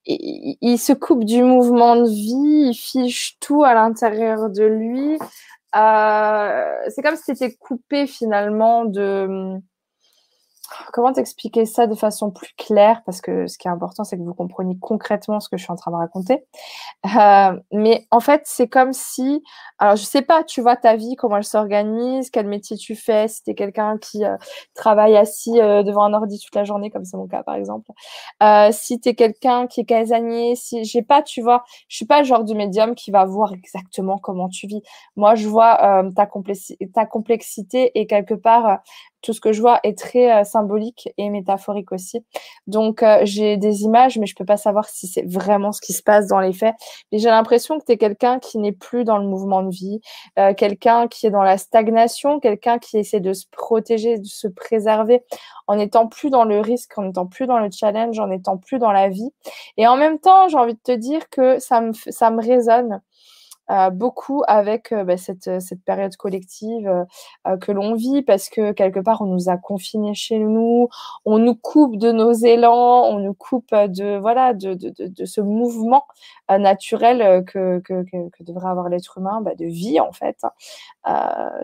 il, 0.06 0.78
se 0.78 0.94
coupe 0.94 1.24
du 1.24 1.42
mouvement 1.42 1.96
de 1.96 2.08
vie, 2.08 2.70
il 2.70 2.74
fiche 2.74 3.38
tout 3.40 3.62
à 3.62 3.74
l'intérieur 3.74 4.48
de 4.48 4.64
lui. 4.64 5.18
C'est 5.72 7.02
comme 7.02 7.16
si 7.16 7.22
c'était 7.24 7.54
coupé 7.54 8.06
finalement 8.06 8.84
de 8.84 9.58
comment 10.92 11.12
t'expliquer 11.12 11.64
ça 11.66 11.86
de 11.86 11.94
façon 11.94 12.30
plus 12.30 12.52
claire? 12.56 13.02
Parce 13.04 13.20
que 13.20 13.46
ce 13.46 13.58
qui 13.58 13.68
est 13.68 13.70
important, 13.70 14.04
c'est 14.04 14.16
que 14.16 14.22
vous 14.22 14.34
compreniez 14.34 14.76
concrètement 14.80 15.40
ce 15.40 15.48
que 15.48 15.56
je 15.56 15.64
suis 15.64 15.72
en 15.72 15.76
train 15.76 15.90
de 15.90 15.96
raconter. 15.96 16.44
Euh, 17.16 17.58
mais 17.72 18.06
en 18.10 18.20
fait, 18.20 18.42
c'est 18.44 18.68
comme 18.68 18.92
si, 18.92 19.42
alors 19.78 19.96
je 19.96 20.04
sais 20.04 20.22
pas, 20.22 20.44
tu 20.44 20.60
vois 20.60 20.76
ta 20.76 20.96
vie, 20.96 21.16
comment 21.16 21.36
elle 21.36 21.44
s'organise, 21.44 22.30
quel 22.30 22.46
métier 22.46 22.76
tu 22.76 22.94
fais, 22.94 23.28
si 23.28 23.42
tu 23.42 23.50
es 23.50 23.54
quelqu'un 23.54 23.98
qui 23.98 24.24
euh, 24.24 24.36
travaille 24.74 25.16
assis 25.16 25.60
euh, 25.60 25.82
devant 25.82 26.04
un 26.04 26.14
ordi 26.14 26.38
toute 26.38 26.54
la 26.54 26.64
journée, 26.64 26.90
comme 26.90 27.04
c'est 27.04 27.16
mon 27.16 27.26
cas 27.26 27.42
par 27.42 27.54
exemple, 27.54 27.90
si 28.72 29.00
tu 29.00 29.08
es 29.10 29.14
quelqu'un 29.14 29.66
qui 29.66 29.80
est 29.80 29.84
casanier, 29.84 30.56
si 30.56 30.84
j'ai 30.84 31.02
pas, 31.02 31.22
tu 31.22 31.42
vois, 31.42 31.64
je 31.88 31.96
suis 31.96 32.06
pas 32.06 32.20
le 32.20 32.24
genre 32.24 32.44
de 32.44 32.54
médium 32.54 32.94
qui 32.94 33.10
va 33.10 33.24
voir 33.24 33.52
exactement 33.52 34.18
comment 34.18 34.48
tu 34.48 34.66
vis. 34.66 34.82
Moi, 35.16 35.34
je 35.34 35.48
vois 35.48 35.76
ta, 36.16 36.26
ta 36.94 37.06
complexité 37.06 37.98
et 37.98 38.06
quelque 38.06 38.34
part 38.34 38.80
tout 39.22 39.32
ce 39.32 39.40
que 39.40 39.52
je 39.52 39.60
vois 39.60 39.80
est 39.84 39.96
très 39.96 40.32
euh, 40.32 40.44
symbolique 40.44 41.08
et 41.16 41.30
métaphorique 41.30 41.92
aussi. 41.92 42.24
Donc, 42.66 43.02
euh, 43.02 43.20
j'ai 43.22 43.56
des 43.56 43.82
images, 43.82 44.18
mais 44.18 44.26
je 44.26 44.34
peux 44.34 44.44
pas 44.44 44.56
savoir 44.56 44.88
si 44.88 45.06
c'est 45.06 45.24
vraiment 45.26 45.72
ce 45.72 45.80
qui 45.80 45.92
se 45.92 46.02
passe 46.02 46.26
dans 46.26 46.40
les 46.40 46.52
faits. 46.52 46.74
Et 47.12 47.18
j'ai 47.18 47.28
l'impression 47.28 47.78
que 47.78 47.84
tu 47.84 47.92
es 47.92 47.96
quelqu'un 47.96 48.38
qui 48.38 48.58
n'est 48.58 48.72
plus 48.72 49.04
dans 49.04 49.18
le 49.18 49.26
mouvement 49.26 49.62
de 49.62 49.70
vie, 49.70 50.00
euh, 50.38 50.52
quelqu'un 50.54 51.08
qui 51.08 51.26
est 51.26 51.30
dans 51.30 51.42
la 51.42 51.56
stagnation, 51.56 52.40
quelqu'un 52.40 52.78
qui 52.78 52.98
essaie 52.98 53.20
de 53.20 53.32
se 53.32 53.46
protéger, 53.50 54.18
de 54.18 54.26
se 54.26 54.48
préserver 54.48 55.22
en 55.68 55.76
n'étant 55.76 56.08
plus 56.08 56.30
dans 56.30 56.44
le 56.44 56.60
risque, 56.60 56.98
en 56.98 57.02
n'étant 57.02 57.26
plus 57.26 57.46
dans 57.46 57.58
le 57.58 57.70
challenge, 57.70 58.18
en 58.18 58.26
n'étant 58.26 58.58
plus 58.58 58.78
dans 58.78 58.92
la 58.92 59.08
vie. 59.08 59.30
Et 59.76 59.86
en 59.86 59.96
même 59.96 60.18
temps, 60.18 60.48
j'ai 60.48 60.56
envie 60.56 60.74
de 60.74 60.80
te 60.82 60.92
dire 60.92 61.28
que 61.30 61.58
ça 61.60 61.80
me, 61.80 61.92
ça 61.92 62.30
me 62.30 62.42
résonne 62.42 63.00
beaucoup 63.92 64.42
avec 64.46 64.92
euh, 64.92 65.04
bah, 65.04 65.16
cette, 65.16 65.48
euh, 65.48 65.60
cette, 65.60 65.82
période 65.84 66.16
collective 66.16 67.06
que 67.60 67.72
l'on 67.72 67.94
vit 67.94 68.22
parce 68.22 68.48
que 68.48 68.72
quelque 68.72 69.00
part 69.00 69.22
on 69.22 69.26
nous 69.26 69.48
a 69.48 69.56
confinés 69.56 70.14
chez 70.14 70.38
nous, 70.38 70.88
on 71.24 71.38
nous 71.38 71.54
coupe 71.54 71.96
de 71.96 72.12
nos 72.12 72.32
élans, 72.32 73.04
on 73.04 73.18
nous 73.18 73.34
coupe 73.34 73.72
de 73.72 74.18
voilà 74.18 74.52
de, 74.54 74.74
de, 74.74 74.92
de, 74.98 75.24
ce 75.24 75.40
mouvement 75.40 76.04
naturel 76.48 77.44
que, 77.44 77.80
que, 77.80 78.04
devrait 78.40 78.68
avoir 78.68 78.88
l'être 78.88 79.18
humain, 79.18 79.40
bah, 79.40 79.54
de 79.54 79.66
vie 79.66 80.00
en 80.00 80.12
fait. 80.12 80.36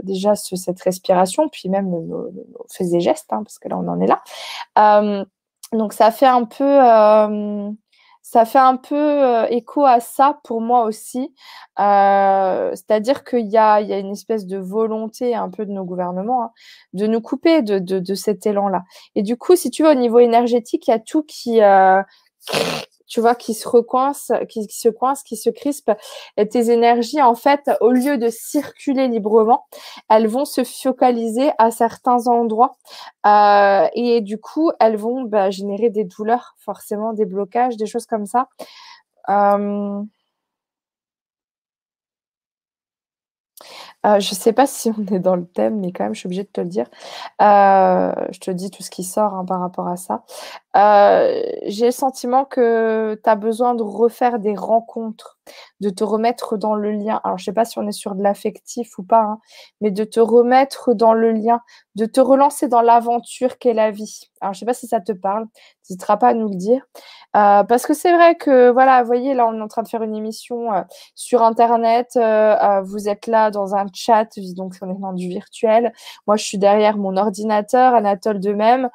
déjà 0.02 0.34
cette 0.34 0.80
respiration, 0.80 1.48
puis 1.48 1.68
même 1.68 1.88
nos, 1.90 2.02
nos, 2.02 2.32
faits 2.68 2.92
et 2.92 3.00
gestes, 3.00 3.32
hein, 3.32 3.42
parce 3.44 3.58
que 3.58 3.68
là 3.68 3.76
on 3.78 3.88
en 3.88 4.00
est 4.00 4.06
là. 4.06 4.22
donc 5.72 5.92
ça 5.92 6.10
fait 6.10 6.26
un 6.26 6.44
peu 6.44 6.78
ça 8.30 8.44
fait 8.44 8.58
un 8.58 8.76
peu 8.76 8.94
euh, 8.94 9.46
écho 9.48 9.86
à 9.86 10.00
ça 10.00 10.38
pour 10.44 10.60
moi 10.60 10.84
aussi. 10.84 11.34
Euh, 11.80 12.70
c'est-à-dire 12.74 13.24
qu'il 13.24 13.48
y 13.48 13.56
a, 13.56 13.80
y 13.80 13.90
a, 13.90 13.98
une 13.98 14.12
espèce 14.12 14.46
de 14.46 14.58
volonté 14.58 15.34
un 15.34 15.48
peu 15.48 15.64
de 15.64 15.70
nos 15.70 15.84
gouvernements 15.84 16.44
hein, 16.44 16.50
de 16.92 17.06
nous 17.06 17.22
couper 17.22 17.62
de, 17.62 17.78
de, 17.78 18.00
de 18.00 18.14
cet 18.14 18.44
élan-là. 18.44 18.82
Et 19.14 19.22
du 19.22 19.38
coup, 19.38 19.56
si 19.56 19.70
tu 19.70 19.82
veux, 19.82 19.92
au 19.92 19.94
niveau 19.94 20.18
énergétique, 20.18 20.88
il 20.88 20.90
y 20.90 20.94
a 20.94 20.98
tout 20.98 21.22
qui, 21.22 21.62
euh, 21.62 22.02
tu 23.08 23.20
vois, 23.20 23.34
qui 23.34 23.54
se 23.54 23.68
recoince, 23.68 24.32
qui, 24.48 24.64
se 24.70 24.88
coince, 24.88 25.22
qui 25.22 25.36
se 25.36 25.50
crispe. 25.50 25.90
Tes 26.50 26.70
énergies, 26.70 27.22
en 27.22 27.34
fait, 27.34 27.70
au 27.80 27.90
lieu 27.90 28.18
de 28.18 28.28
circuler 28.28 29.08
librement, 29.08 29.66
elles 30.08 30.26
vont 30.28 30.44
se 30.44 30.64
focaliser 30.64 31.50
à 31.58 31.70
certains 31.70 32.26
endroits. 32.26 32.76
Euh, 33.26 33.86
et 33.94 34.20
du 34.20 34.38
coup, 34.38 34.70
elles 34.80 34.96
vont 34.96 35.22
bah, 35.22 35.50
générer 35.50 35.90
des 35.90 36.04
douleurs, 36.04 36.54
forcément, 36.58 37.12
des 37.12 37.24
blocages, 37.26 37.76
des 37.76 37.86
choses 37.86 38.06
comme 38.06 38.26
ça. 38.26 38.48
Euh, 39.30 40.02
Euh, 44.06 44.20
je 44.20 44.30
ne 44.30 44.34
sais 44.36 44.52
pas 44.52 44.66
si 44.66 44.90
on 44.90 45.06
est 45.14 45.18
dans 45.18 45.36
le 45.36 45.46
thème, 45.46 45.80
mais 45.80 45.92
quand 45.92 46.04
même, 46.04 46.14
je 46.14 46.20
suis 46.20 46.26
obligée 46.26 46.44
de 46.44 46.48
te 46.48 46.60
le 46.60 46.68
dire. 46.68 46.86
Je 47.40 48.38
te 48.40 48.50
dis 48.50 48.70
tout 48.70 48.82
ce 48.82 48.90
qui 48.90 49.04
sort 49.04 49.34
hein, 49.34 49.44
par 49.44 49.60
rapport 49.60 49.88
à 49.88 49.96
ça. 49.96 50.22
Euh, 50.76 51.42
j'ai 51.66 51.86
le 51.86 51.92
sentiment 51.92 52.44
que 52.44 53.18
tu 53.22 53.30
as 53.30 53.36
besoin 53.36 53.74
de 53.74 53.82
refaire 53.82 54.38
des 54.38 54.54
rencontres, 54.54 55.38
de 55.80 55.90
te 55.90 56.04
remettre 56.04 56.56
dans 56.58 56.74
le 56.74 56.92
lien. 56.92 57.20
Alors, 57.24 57.38
je 57.38 57.42
ne 57.42 57.44
sais 57.46 57.52
pas 57.52 57.64
si 57.64 57.78
on 57.78 57.86
est 57.88 57.92
sur 57.92 58.14
de 58.14 58.22
l'affectif 58.22 58.98
ou 58.98 59.02
pas, 59.02 59.22
hein, 59.22 59.38
mais 59.80 59.90
de 59.90 60.04
te 60.04 60.20
remettre 60.20 60.94
dans 60.94 61.14
le 61.14 61.32
lien, 61.32 61.60
de 61.94 62.04
te 62.04 62.20
relancer 62.20 62.68
dans 62.68 62.82
l'aventure 62.82 63.58
qu'est 63.58 63.72
la 63.72 63.90
vie. 63.90 64.20
Alors, 64.40 64.52
je 64.52 64.58
ne 64.58 64.60
sais 64.60 64.66
pas 64.66 64.74
si 64.74 64.86
ça 64.86 65.00
te 65.00 65.12
parle, 65.12 65.46
tu 65.54 65.92
n'hésiteras 65.92 66.18
pas 66.18 66.28
à 66.28 66.34
nous 66.34 66.48
le 66.48 66.56
dire. 66.56 66.82
Euh, 67.36 67.64
parce 67.64 67.86
que 67.86 67.94
c'est 67.94 68.12
vrai 68.12 68.36
que, 68.36 68.70
voilà, 68.70 69.00
vous 69.02 69.06
voyez, 69.06 69.34
là, 69.34 69.46
on 69.46 69.58
est 69.58 69.62
en 69.62 69.68
train 69.68 69.82
de 69.82 69.88
faire 69.88 70.02
une 70.02 70.14
émission 70.14 70.72
euh, 70.72 70.82
sur 71.14 71.42
Internet. 71.42 72.10
Euh, 72.16 72.82
vous 72.82 73.08
êtes 73.08 73.26
là 73.26 73.50
dans 73.50 73.74
un 73.74 73.86
chat, 73.94 74.28
donc 74.54 74.74
on 74.82 74.90
est 74.90 75.00
dans 75.00 75.12
du 75.12 75.28
virtuel. 75.28 75.92
Moi, 76.26 76.36
je 76.36 76.44
suis 76.44 76.58
derrière 76.58 76.96
mon 76.98 77.16
ordinateur, 77.16 77.94
Anatole 77.94 78.40
de 78.40 78.52
même. 78.52 78.90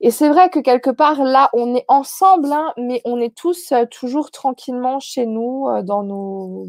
Et 0.00 0.10
c'est 0.10 0.28
vrai 0.28 0.48
que 0.50 0.60
quelque 0.60 0.90
part, 0.90 1.22
là, 1.24 1.50
on 1.52 1.74
est 1.74 1.84
ensemble, 1.88 2.52
hein, 2.52 2.72
mais 2.76 3.00
on 3.04 3.20
est 3.20 3.34
tous 3.34 3.72
toujours 3.90 4.30
tranquillement 4.30 5.00
chez 5.00 5.26
nous, 5.26 5.66
dans 5.82 6.02
nos 6.04 6.66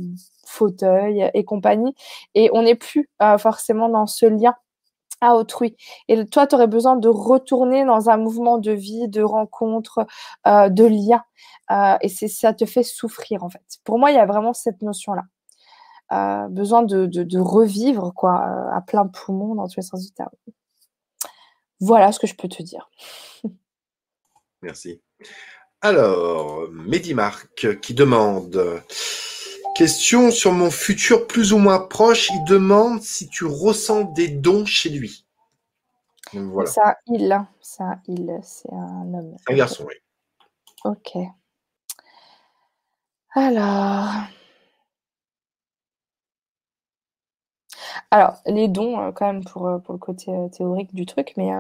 fauteuils 0.48 1.30
et 1.34 1.44
compagnie. 1.46 1.94
Et 2.36 2.50
on 2.54 2.64
n'est 2.64 2.76
plus 2.76 3.10
forcément 3.38 3.90
dans 3.90 4.08
ce 4.08 4.26
lien 4.26 4.56
à 5.22 5.36
autrui. 5.36 5.76
Et 6.08 6.26
toi, 6.26 6.48
tu 6.48 6.56
aurais 6.56 6.68
besoin 6.68 6.96
de 6.96 7.10
retourner 7.10 7.86
dans 7.86 8.10
un 8.10 8.18
mouvement 8.18 8.58
de 8.58 8.72
vie, 8.72 9.08
de 9.10 9.22
rencontre, 9.22 10.06
euh, 10.48 10.70
de 10.70 10.86
lien. 10.86 11.24
Euh, 11.72 11.98
et 12.02 12.10
ça 12.10 12.54
te 12.54 12.66
fait 12.66 12.84
souffrir, 12.84 13.44
en 13.44 13.50
fait. 13.50 13.64
Pour 13.84 14.00
moi, 14.00 14.12
il 14.12 14.16
y 14.16 14.20
a 14.20 14.26
vraiment 14.26 14.54
cette 14.54 14.82
notion-là. 14.82 15.24
Euh, 16.12 16.48
besoin 16.50 16.84
de, 16.84 17.06
de, 17.06 17.40
revivre, 17.40 18.14
quoi, 18.16 18.44
à 18.74 18.82
plein 18.82 19.08
poumon, 19.08 19.56
dans 19.56 19.68
tous 19.68 19.78
les 19.78 19.84
sens 19.84 20.04
du 20.04 20.12
terme. 20.12 20.30
Voilà 21.80 22.12
ce 22.12 22.20
que 22.20 22.28
je 22.28 22.36
peux 22.36 22.48
te 22.48 22.62
dire. 22.62 22.90
Merci. 24.62 25.02
Alors, 25.82 26.68
Medimark 26.72 27.80
qui 27.80 27.94
demande 27.94 28.84
Question 29.80 30.30
sur 30.30 30.52
mon 30.52 30.72
futur 30.72 31.26
plus 31.26 31.54
ou 31.54 31.58
moins 31.58 31.80
proche. 31.80 32.30
Il 32.32 32.44
demande 32.44 33.02
si 33.02 33.30
tu 33.30 33.46
ressens 33.46 34.04
des 34.12 34.28
dons 34.28 34.66
chez 34.66 34.90
lui. 34.90 35.26
voilà. 36.34 36.70
Un 36.84 36.94
il. 37.08 37.32
Un 37.32 38.02
il. 38.06 38.40
C'est 38.44 38.74
un 38.74 39.14
homme. 39.14 39.38
Un 39.48 39.54
garçon, 39.54 39.86
oui. 39.88 39.96
Ok. 40.84 41.16
Alors. 43.36 44.28
Alors, 48.12 48.38
les 48.48 48.68
dons, 48.68 49.00
euh, 49.00 49.12
quand 49.12 49.28
même, 49.28 49.44
pour, 49.44 49.68
euh, 49.68 49.78
pour 49.78 49.94
le 49.94 50.00
côté 50.00 50.32
euh, 50.32 50.48
théorique 50.50 50.94
du 50.96 51.06
truc, 51.06 51.34
mais 51.38 51.52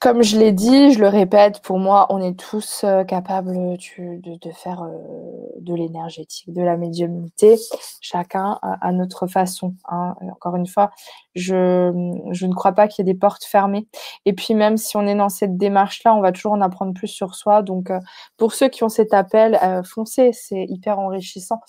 comme 0.00 0.24
je 0.24 0.36
l'ai 0.36 0.50
dit, 0.50 0.92
je 0.92 0.98
le 0.98 1.06
répète, 1.06 1.60
pour 1.60 1.78
moi, 1.78 2.08
on 2.10 2.20
est 2.20 2.36
tous 2.36 2.84
capables 3.06 3.54
de, 3.54 4.50
faire 4.52 4.84
de 5.60 5.74
l'énergétique, 5.76 6.52
de 6.52 6.60
la 6.60 6.76
médiumnité, 6.76 7.56
chacun 8.00 8.58
à, 8.62 8.90
notre 8.90 9.28
façon. 9.28 9.76
Hein. 9.88 10.16
Encore 10.32 10.56
une 10.56 10.66
fois, 10.66 10.90
je, 11.36 11.92
ne 11.92 12.52
crois 12.52 12.72
pas 12.72 12.88
qu'il 12.88 13.06
y 13.06 13.08
ait 13.08 13.12
des 13.12 13.16
portes 13.16 13.44
fermées. 13.44 13.86
Et 14.26 14.32
puis 14.32 14.54
même 14.54 14.76
si 14.76 14.96
on 14.96 15.06
est 15.06 15.14
dans 15.14 15.28
cette 15.28 15.56
démarche-là, 15.56 16.16
on 16.16 16.20
va 16.20 16.32
toujours 16.32 16.54
en 16.54 16.62
apprendre 16.62 16.94
plus 16.94 17.06
sur 17.06 17.36
soi. 17.36 17.62
Donc 17.62 17.92
pour 18.36 18.54
ceux 18.54 18.68
qui 18.68 18.82
ont 18.82 18.88
cet 18.88 19.14
appel, 19.14 19.56
foncez, 19.84 20.32
c'est 20.32 20.64
hyper 20.68 20.98
enrichissant. 20.98 21.60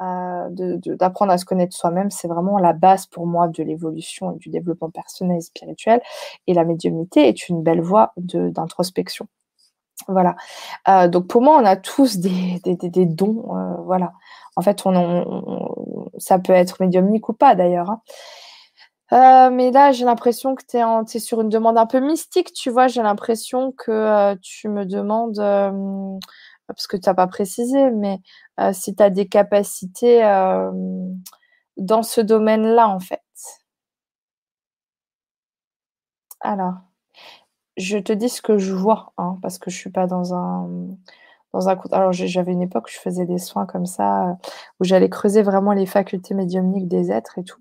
D'apprendre 0.00 1.32
à 1.32 1.38
se 1.38 1.44
connaître 1.44 1.76
soi-même, 1.76 2.10
c'est 2.10 2.28
vraiment 2.28 2.58
la 2.58 2.72
base 2.72 3.06
pour 3.06 3.26
moi 3.26 3.48
de 3.48 3.62
l'évolution 3.62 4.32
et 4.32 4.38
du 4.38 4.48
développement 4.48 4.90
personnel 4.90 5.38
et 5.38 5.42
spirituel. 5.42 6.00
Et 6.46 6.54
la 6.54 6.64
médiumnité 6.64 7.28
est 7.28 7.48
une 7.48 7.62
belle 7.62 7.80
voie 7.80 8.12
d'introspection. 8.16 9.28
Voilà. 10.06 10.36
Euh, 10.88 11.08
donc 11.08 11.26
pour 11.26 11.42
moi, 11.42 11.58
on 11.60 11.64
a 11.64 11.76
tous 11.76 12.18
des, 12.18 12.60
dons. 13.06 13.56
Euh, 13.56 13.82
voilà. 13.84 14.12
En 14.56 14.62
fait, 14.62 14.82
on, 14.86 16.10
ça 16.18 16.38
peut 16.38 16.52
être 16.52 16.80
médiumnique 16.80 17.28
ou 17.28 17.32
pas 17.32 17.54
d'ailleurs. 17.54 17.90
Hein. 17.90 18.00
Euh, 19.12 19.50
mais 19.50 19.70
là, 19.70 19.90
j'ai 19.92 20.04
l'impression 20.04 20.54
que 20.54 20.62
tu 20.68 20.76
es, 20.76 21.16
es, 21.16 21.20
sur 21.20 21.40
une 21.40 21.48
demande 21.48 21.78
un 21.78 21.86
peu 21.86 22.00
mystique, 22.00 22.52
tu 22.52 22.70
vois. 22.70 22.88
J'ai 22.88 23.02
l'impression 23.02 23.72
que 23.72 24.34
tu 24.36 24.68
me 24.68 24.84
demandes, 24.84 25.38
parce 26.66 26.86
que 26.86 26.96
tu 26.96 27.08
n'as 27.08 27.14
pas 27.14 27.26
précisé, 27.26 27.90
mais 27.90 28.20
si 28.72 28.94
tu 28.96 29.02
as 29.02 29.10
des 29.10 29.28
capacités 29.28 30.22
dans 31.76 32.02
ce 32.02 32.20
domaine-là, 32.20 32.88
en 32.88 33.00
fait. 33.00 33.22
Alors 36.40 36.74
je 37.78 37.98
te 37.98 38.12
dis 38.12 38.28
ce 38.28 38.42
que 38.42 38.58
je 38.58 38.74
vois, 38.74 39.12
hein, 39.18 39.38
parce 39.42 39.58
que 39.58 39.70
je 39.70 39.76
suis 39.78 39.90
pas 39.90 40.06
dans 40.06 40.34
un 40.34 40.68
dans 41.52 41.68
un 41.68 41.78
alors 41.92 42.12
j'avais 42.12 42.52
une 42.52 42.62
époque 42.62 42.86
où 42.88 42.90
je 42.90 42.98
faisais 42.98 43.24
des 43.24 43.38
soins 43.38 43.66
comme 43.66 43.86
ça 43.86 44.36
où 44.80 44.84
j'allais 44.84 45.08
creuser 45.08 45.42
vraiment 45.42 45.72
les 45.72 45.86
facultés 45.86 46.34
médiumniques 46.34 46.88
des 46.88 47.10
êtres 47.10 47.38
et 47.38 47.44
tout. 47.44 47.60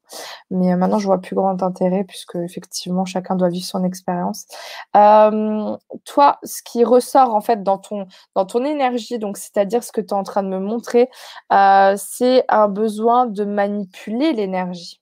Mais 0.52 0.74
euh, 0.74 0.78
maintenant 0.78 1.00
je 1.00 1.06
vois 1.06 1.20
plus 1.20 1.36
grand 1.36 1.62
intérêt 1.64 2.04
puisque 2.04 2.36
effectivement 2.36 3.06
chacun 3.06 3.36
doit 3.36 3.50
vivre 3.50 3.66
son 3.66 3.84
expérience. 3.84 4.46
Toi 4.94 6.40
ce 6.44 6.64
qui 6.64 6.84
ressort 6.84 7.34
en 7.34 7.42
fait 7.42 7.64
dans 7.64 7.78
ton 7.78 8.08
dans 8.36 8.46
ton 8.46 8.66
énergie 8.66 9.20
donc 9.20 9.38
c'est-à-dire 9.38 9.84
ce 9.84 9.92
que 9.92 10.02
tu 10.02 10.10
es 10.10 10.14
en 10.14 10.24
train 10.24 10.44
de 10.44 10.50
me 10.50 10.60
montrer 10.60 11.10
euh, 11.54 11.96
c'est 11.98 12.44
un 12.50 12.68
besoin 12.68 13.26
de 13.26 13.46
manipuler 13.46 14.34
l'énergie. 14.34 15.02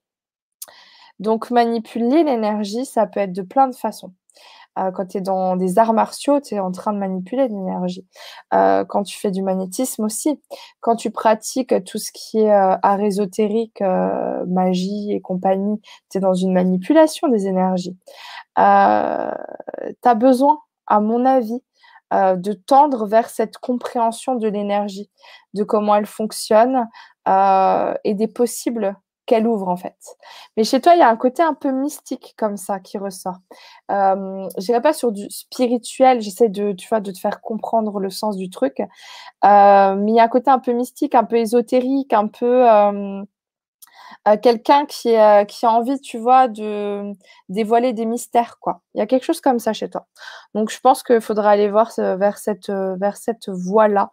Donc 1.20 1.50
manipuler 1.52 2.24
l'énergie 2.24 2.86
ça 2.86 3.08
peut 3.08 3.22
être 3.22 3.34
de 3.34 3.42
plein 3.42 3.68
de 3.68 3.76
façons 3.76 4.14
euh, 4.78 4.92
quand 4.92 5.06
tu 5.08 5.18
es 5.18 5.22
dans 5.22 5.56
des 5.56 5.80
arts 5.80 5.94
martiaux, 5.94 6.40
tu 6.42 6.56
es 6.56 6.60
en 6.60 6.72
train 6.72 6.94
de 6.94 6.98
manipuler 6.98 7.48
l'énergie. 7.48 8.06
Euh, 8.54 8.84
quand 8.86 9.04
tu 9.04 9.18
fais 9.18 9.32
du 9.32 9.42
magnétisme 9.42 10.04
aussi. 10.04 10.40
Quand 10.82 10.96
tu 10.96 11.12
pratiques 11.12 11.74
tout 11.86 11.98
ce 11.98 12.12
qui 12.14 12.40
est 12.40 12.52
euh, 12.52 12.78
art 12.82 13.02
ésotérique, 13.02 13.82
magie 14.48 15.12
et 15.12 15.22
compagnie, 15.22 15.80
tu 16.12 16.18
es 16.18 16.22
dans 16.22 16.34
une 16.34 16.54
manipulation 16.54 17.28
des 17.28 17.48
énergies. 17.48 17.98
tu 18.56 18.62
as 18.62 20.16
besoin, 20.16 20.60
à 20.88 21.00
mon 21.00 21.26
avis, 21.26 21.62
de 22.12 22.54
tendre 22.54 23.08
vers 23.08 23.30
cette 23.30 23.58
compréhension 23.58 24.36
de 24.36 24.48
l'énergie, 24.48 25.10
de 25.54 25.64
comment 25.64 25.96
elle 25.96 26.06
fonctionne 26.06 26.88
et 27.28 28.14
des 28.14 28.28
possibles 28.28 28.96
qu'elle 29.26 29.48
ouvre 29.48 29.68
en 29.68 29.78
fait. 29.78 29.96
Mais 30.58 30.64
chez 30.64 30.82
toi, 30.82 30.96
il 30.96 31.00
y 31.00 31.02
a 31.02 31.10
un 31.10 31.16
côté 31.18 31.42
un 31.44 31.54
peu 31.54 31.72
mystique 31.72 32.36
comme 32.38 32.58
ça 32.58 32.80
qui 32.80 32.98
ressort. 32.98 33.38
Euh, 33.92 34.48
je 34.58 34.68
n'irai 34.68 34.82
pas 34.82 34.94
sur 34.94 35.12
du 35.12 35.30
spirituel, 35.30 36.22
j'essaie 36.22 36.50
de, 36.50 36.72
tu 36.74 36.88
vois, 36.88 37.00
de 37.00 37.12
te 37.12 37.20
faire 37.20 37.42
comprendre 37.42 38.00
le 38.00 38.10
sens 38.10 38.38
du 38.38 38.50
truc. 38.50 38.80
Euh, 38.80 39.96
mais 39.96 40.12
il 40.12 40.16
y 40.16 40.20
a 40.20 40.24
un 40.24 40.28
côté 40.28 40.50
un 40.52 40.60
peu 40.60 40.74
mystique, 40.74 41.16
un 41.16 41.24
peu 41.24 41.38
ésotérique, 41.38 42.14
un 42.14 42.28
peu 42.28 42.70
euh, 42.70 43.24
euh, 44.28 44.38
quelqu'un 44.42 44.86
qui, 44.86 45.16
a 45.16 45.46
envie, 45.64 46.00
tu 46.02 46.18
vois, 46.18 46.48
de 46.48 47.14
dévoiler 47.50 47.94
des 47.94 48.06
mystères, 48.06 48.58
quoi. 48.60 48.82
Il 48.94 49.00
y 49.00 49.02
a 49.02 49.08
quelque 49.08 49.26
chose 49.26 49.42
comme 49.42 49.60
ça 49.60 49.74
chez 49.74 49.90
toi. 49.90 50.08
Donc 50.56 50.72
je 50.72 50.80
pense 50.80 51.04
qu'il 51.04 51.22
faudra 51.22 51.52
aller 51.52 51.70
voir 51.70 51.92
vers 51.98 52.38
cette 52.38 53.50
voie-là, 53.50 54.12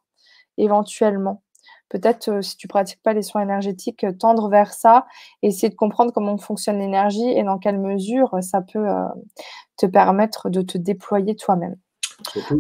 éventuellement 0.59 1.43
peut-être 1.93 2.29
euh, 2.29 2.43
si 2.43 2.57
tu 2.57 2.69
pratiques 2.69 3.03
pas 3.03 3.13
les 3.13 3.23
soins 3.23 3.43
énergétiques, 3.43 4.05
euh, 4.05 4.13
tendre 4.13 4.49
vers 4.49 4.73
ça, 4.73 5.07
essayer 5.43 5.69
de 5.69 5.75
comprendre 5.75 6.11
comment 6.13 6.39
fonctionne 6.39 6.79
l'énergie 6.79 7.29
et 7.29 7.43
dans 7.43 7.59
quelle 7.59 7.79
mesure 7.79 8.39
ça 8.41 8.63
peut 8.63 8.89
euh, 8.89 9.05
te 9.77 9.85
permettre 9.87 10.49
de 10.49 10.63
te 10.63 10.79
déployer 10.79 11.37
toi-même. 11.37 11.77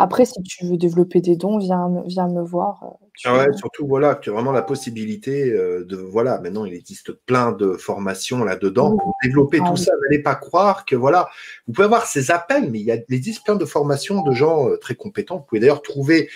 Après, 0.00 0.24
si 0.24 0.42
tu 0.42 0.66
veux 0.66 0.76
développer 0.76 1.20
des 1.20 1.36
dons, 1.36 1.56
viens, 1.56 1.88
viens 2.06 2.26
me 2.26 2.42
voir. 2.42 2.82
Ah 3.24 3.36
ouais, 3.36 3.52
surtout, 3.54 3.86
voilà, 3.86 4.16
tu 4.16 4.30
as 4.30 4.32
vraiment 4.32 4.50
la 4.50 4.62
possibilité 4.62 5.52
de. 5.52 5.96
Voilà, 5.96 6.40
maintenant, 6.40 6.64
il 6.64 6.74
existe 6.74 7.12
plein 7.12 7.52
de 7.52 7.74
formations 7.74 8.42
là-dedans 8.42 8.96
pour 8.96 9.14
développer 9.22 9.60
ah 9.62 9.68
tout 9.68 9.76
ça. 9.76 9.92
N'allez 10.02 10.20
pas 10.20 10.34
croire 10.34 10.84
que, 10.84 10.96
voilà, 10.96 11.28
vous 11.68 11.74
pouvez 11.74 11.84
avoir 11.84 12.06
ces 12.06 12.32
appels, 12.32 12.72
mais 12.72 12.80
il, 12.80 12.86
y 12.86 12.90
a, 12.90 12.96
il 12.96 13.14
existe 13.14 13.44
plein 13.44 13.54
de 13.54 13.64
formations 13.64 14.24
de 14.24 14.32
gens 14.32 14.66
très 14.80 14.96
compétents. 14.96 15.36
Vous 15.36 15.44
pouvez 15.44 15.60
d'ailleurs 15.60 15.82
trouver 15.82 16.28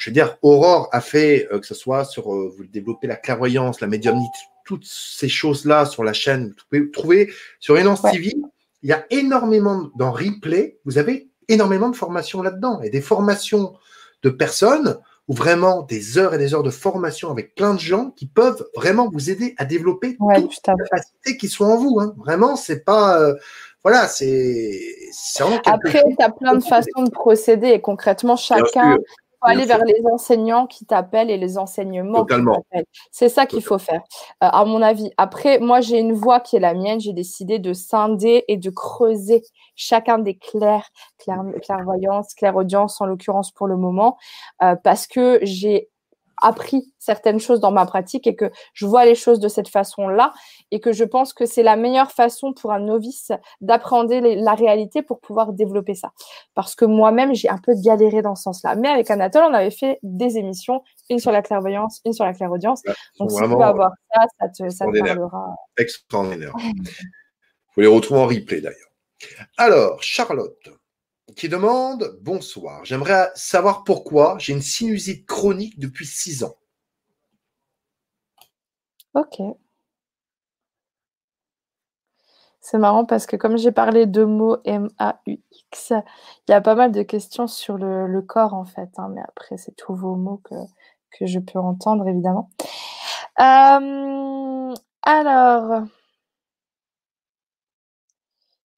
je 0.00 0.08
veux 0.08 0.14
dire, 0.14 0.36
Aurore 0.42 0.88
a 0.92 1.00
fait, 1.00 1.46
euh, 1.52 1.58
que 1.58 1.66
ce 1.66 1.74
soit 1.74 2.04
sur, 2.04 2.32
euh, 2.34 2.52
vous 2.56 2.64
développez 2.64 3.06
la 3.06 3.16
clairvoyance, 3.16 3.80
la 3.80 3.86
médiumnité, 3.86 4.38
toutes 4.64 4.86
ces 4.86 5.28
choses-là 5.28 5.84
sur 5.84 6.04
la 6.04 6.14
chaîne, 6.14 6.48
vous 6.48 6.64
pouvez 6.70 6.90
trouver 6.90 7.32
sur 7.58 7.76
Enance 7.76 8.02
TV, 8.02 8.32
il 8.82 8.88
y 8.88 8.92
a 8.92 9.04
énormément, 9.10 9.90
dans 9.96 10.10
replay, 10.10 10.78
vous 10.86 10.96
avez 10.96 11.28
énormément 11.48 11.90
de 11.90 11.96
formations 11.96 12.40
là-dedans 12.40 12.80
et 12.80 12.88
des 12.88 13.02
formations 13.02 13.74
de 14.22 14.30
personnes 14.30 14.98
ou 15.28 15.34
vraiment 15.34 15.82
des 15.82 16.16
heures 16.16 16.32
et 16.32 16.38
des 16.38 16.54
heures 16.54 16.62
de 16.62 16.70
formation 16.70 17.30
avec 17.30 17.54
plein 17.54 17.74
de 17.74 17.80
gens 17.80 18.10
qui 18.10 18.26
peuvent 18.26 18.66
vraiment 18.74 19.08
vous 19.12 19.30
aider 19.30 19.54
à 19.58 19.64
développer 19.64 20.16
toutes 20.16 20.34
les 20.34 20.48
capacités 20.62 21.36
qui 21.36 21.48
sont 21.48 21.66
en 21.66 21.76
vous. 21.76 22.00
Hein. 22.00 22.14
Vraiment, 22.16 22.56
c'est 22.56 22.84
pas. 22.84 23.20
Euh, 23.20 23.34
voilà, 23.84 24.08
c'est. 24.08 24.80
Après, 25.66 26.02
tu 26.02 26.24
as 26.24 26.30
plein 26.30 26.54
de 26.54 26.64
façons 26.64 27.04
de 27.04 27.10
procéder 27.10 27.68
et 27.68 27.80
concrètement, 27.80 28.36
chacun 28.36 28.98
faut 29.40 29.48
aller 29.48 29.64
vers 29.64 29.84
les 29.84 30.00
enseignants 30.12 30.66
qui 30.66 30.86
t'appellent 30.86 31.30
et 31.30 31.36
les 31.36 31.58
enseignements 31.58 32.20
Totalement. 32.20 32.64
C'est 33.10 33.28
ça 33.28 33.46
qu'il 33.46 33.62
faut 33.62 33.78
faire, 33.78 34.02
euh, 34.42 34.48
à 34.50 34.64
mon 34.64 34.82
avis. 34.82 35.10
Après, 35.16 35.58
moi, 35.58 35.80
j'ai 35.80 35.98
une 35.98 36.12
voix 36.12 36.40
qui 36.40 36.56
est 36.56 36.60
la 36.60 36.74
mienne. 36.74 37.00
J'ai 37.00 37.12
décidé 37.12 37.58
de 37.58 37.72
scinder 37.72 38.44
et 38.48 38.56
de 38.56 38.70
creuser 38.70 39.42
chacun 39.76 40.18
des 40.18 40.36
clairs, 40.36 40.88
clair, 41.18 41.42
clairvoyance, 41.62 42.34
clairaudience, 42.34 43.00
en 43.00 43.06
l'occurrence 43.06 43.50
pour 43.50 43.66
le 43.66 43.76
moment, 43.76 44.18
euh, 44.62 44.76
parce 44.76 45.06
que 45.06 45.38
j'ai 45.42 45.88
appris 46.42 46.92
certaines 46.98 47.40
choses 47.40 47.60
dans 47.60 47.72
ma 47.72 47.86
pratique 47.86 48.26
et 48.26 48.36
que 48.36 48.50
je 48.72 48.86
vois 48.86 49.04
les 49.04 49.14
choses 49.14 49.40
de 49.40 49.48
cette 49.48 49.68
façon-là 49.68 50.32
et 50.70 50.80
que 50.80 50.92
je 50.92 51.04
pense 51.04 51.32
que 51.32 51.46
c'est 51.46 51.62
la 51.62 51.76
meilleure 51.76 52.12
façon 52.12 52.52
pour 52.52 52.72
un 52.72 52.80
novice 52.80 53.32
d'appréhender 53.60 54.36
la 54.36 54.54
réalité 54.54 55.02
pour 55.02 55.20
pouvoir 55.20 55.52
développer 55.52 55.94
ça. 55.94 56.12
Parce 56.54 56.74
que 56.74 56.84
moi-même, 56.84 57.34
j'ai 57.34 57.48
un 57.48 57.58
peu 57.58 57.72
galéré 57.74 58.22
dans 58.22 58.34
ce 58.34 58.44
sens-là. 58.44 58.74
Mais 58.74 58.88
avec 58.88 59.10
Anatole, 59.10 59.44
on 59.50 59.54
avait 59.54 59.70
fait 59.70 59.98
des 60.02 60.36
émissions, 60.36 60.82
une 61.08 61.18
sur 61.18 61.32
la 61.32 61.42
clairvoyance, 61.42 62.00
une 62.04 62.12
sur 62.12 62.24
la 62.24 62.32
clairaudience. 62.32 62.82
Donc, 63.18 63.30
si 63.30 63.36
tu 63.36 63.48
peux 63.48 63.62
avoir 63.62 63.92
ça, 64.12 64.22
ça 64.38 64.48
te, 64.48 64.68
ça 64.70 64.86
te 64.86 64.98
parlera. 64.98 65.54
Extraordinaire. 65.76 66.54
Vous 67.74 67.82
les 67.82 67.86
retrouver 67.86 68.20
en 68.20 68.26
replay 68.26 68.60
d'ailleurs. 68.60 68.90
Alors, 69.56 70.02
Charlotte, 70.02 70.70
qui 71.34 71.48
demande 71.48 72.18
Bonsoir, 72.22 72.84
j'aimerais 72.84 73.30
savoir 73.34 73.84
pourquoi 73.84 74.36
j'ai 74.38 74.52
une 74.52 74.62
sinusite 74.62 75.26
chronique 75.26 75.78
depuis 75.78 76.06
6 76.06 76.44
ans. 76.44 76.54
Ok. 79.14 79.40
C'est 82.60 82.78
marrant 82.78 83.04
parce 83.04 83.26
que 83.26 83.36
comme 83.36 83.56
j'ai 83.56 83.72
parlé 83.72 84.06
de 84.06 84.22
mots 84.24 84.58
M-A-U-X, 84.64 85.92
il 86.46 86.50
y 86.50 86.54
a 86.54 86.60
pas 86.60 86.74
mal 86.74 86.92
de 86.92 87.02
questions 87.02 87.46
sur 87.46 87.78
le, 87.78 88.20
corps 88.22 88.54
en 88.54 88.64
fait. 88.64 88.90
Hein, 88.98 89.10
mais 89.14 89.22
après, 89.26 89.56
c'est 89.56 89.74
tous 89.76 89.94
vos 89.94 90.14
mots 90.14 90.40
que, 90.44 90.54
que, 91.18 91.26
je 91.26 91.38
peux 91.38 91.58
entendre 91.58 92.06
évidemment. 92.06 92.50
Euh, 93.40 94.74
alors, 95.02 95.84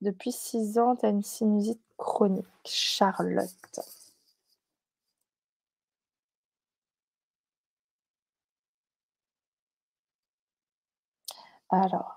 depuis 0.02 0.32
6 0.32 0.78
ans, 0.78 0.96
tu 0.96 1.06
as 1.06 1.10
une 1.10 1.22
sinusite 1.22 1.80
chronique. 1.96 2.46
Charlotte. 2.66 3.80
Alors, 11.70 12.14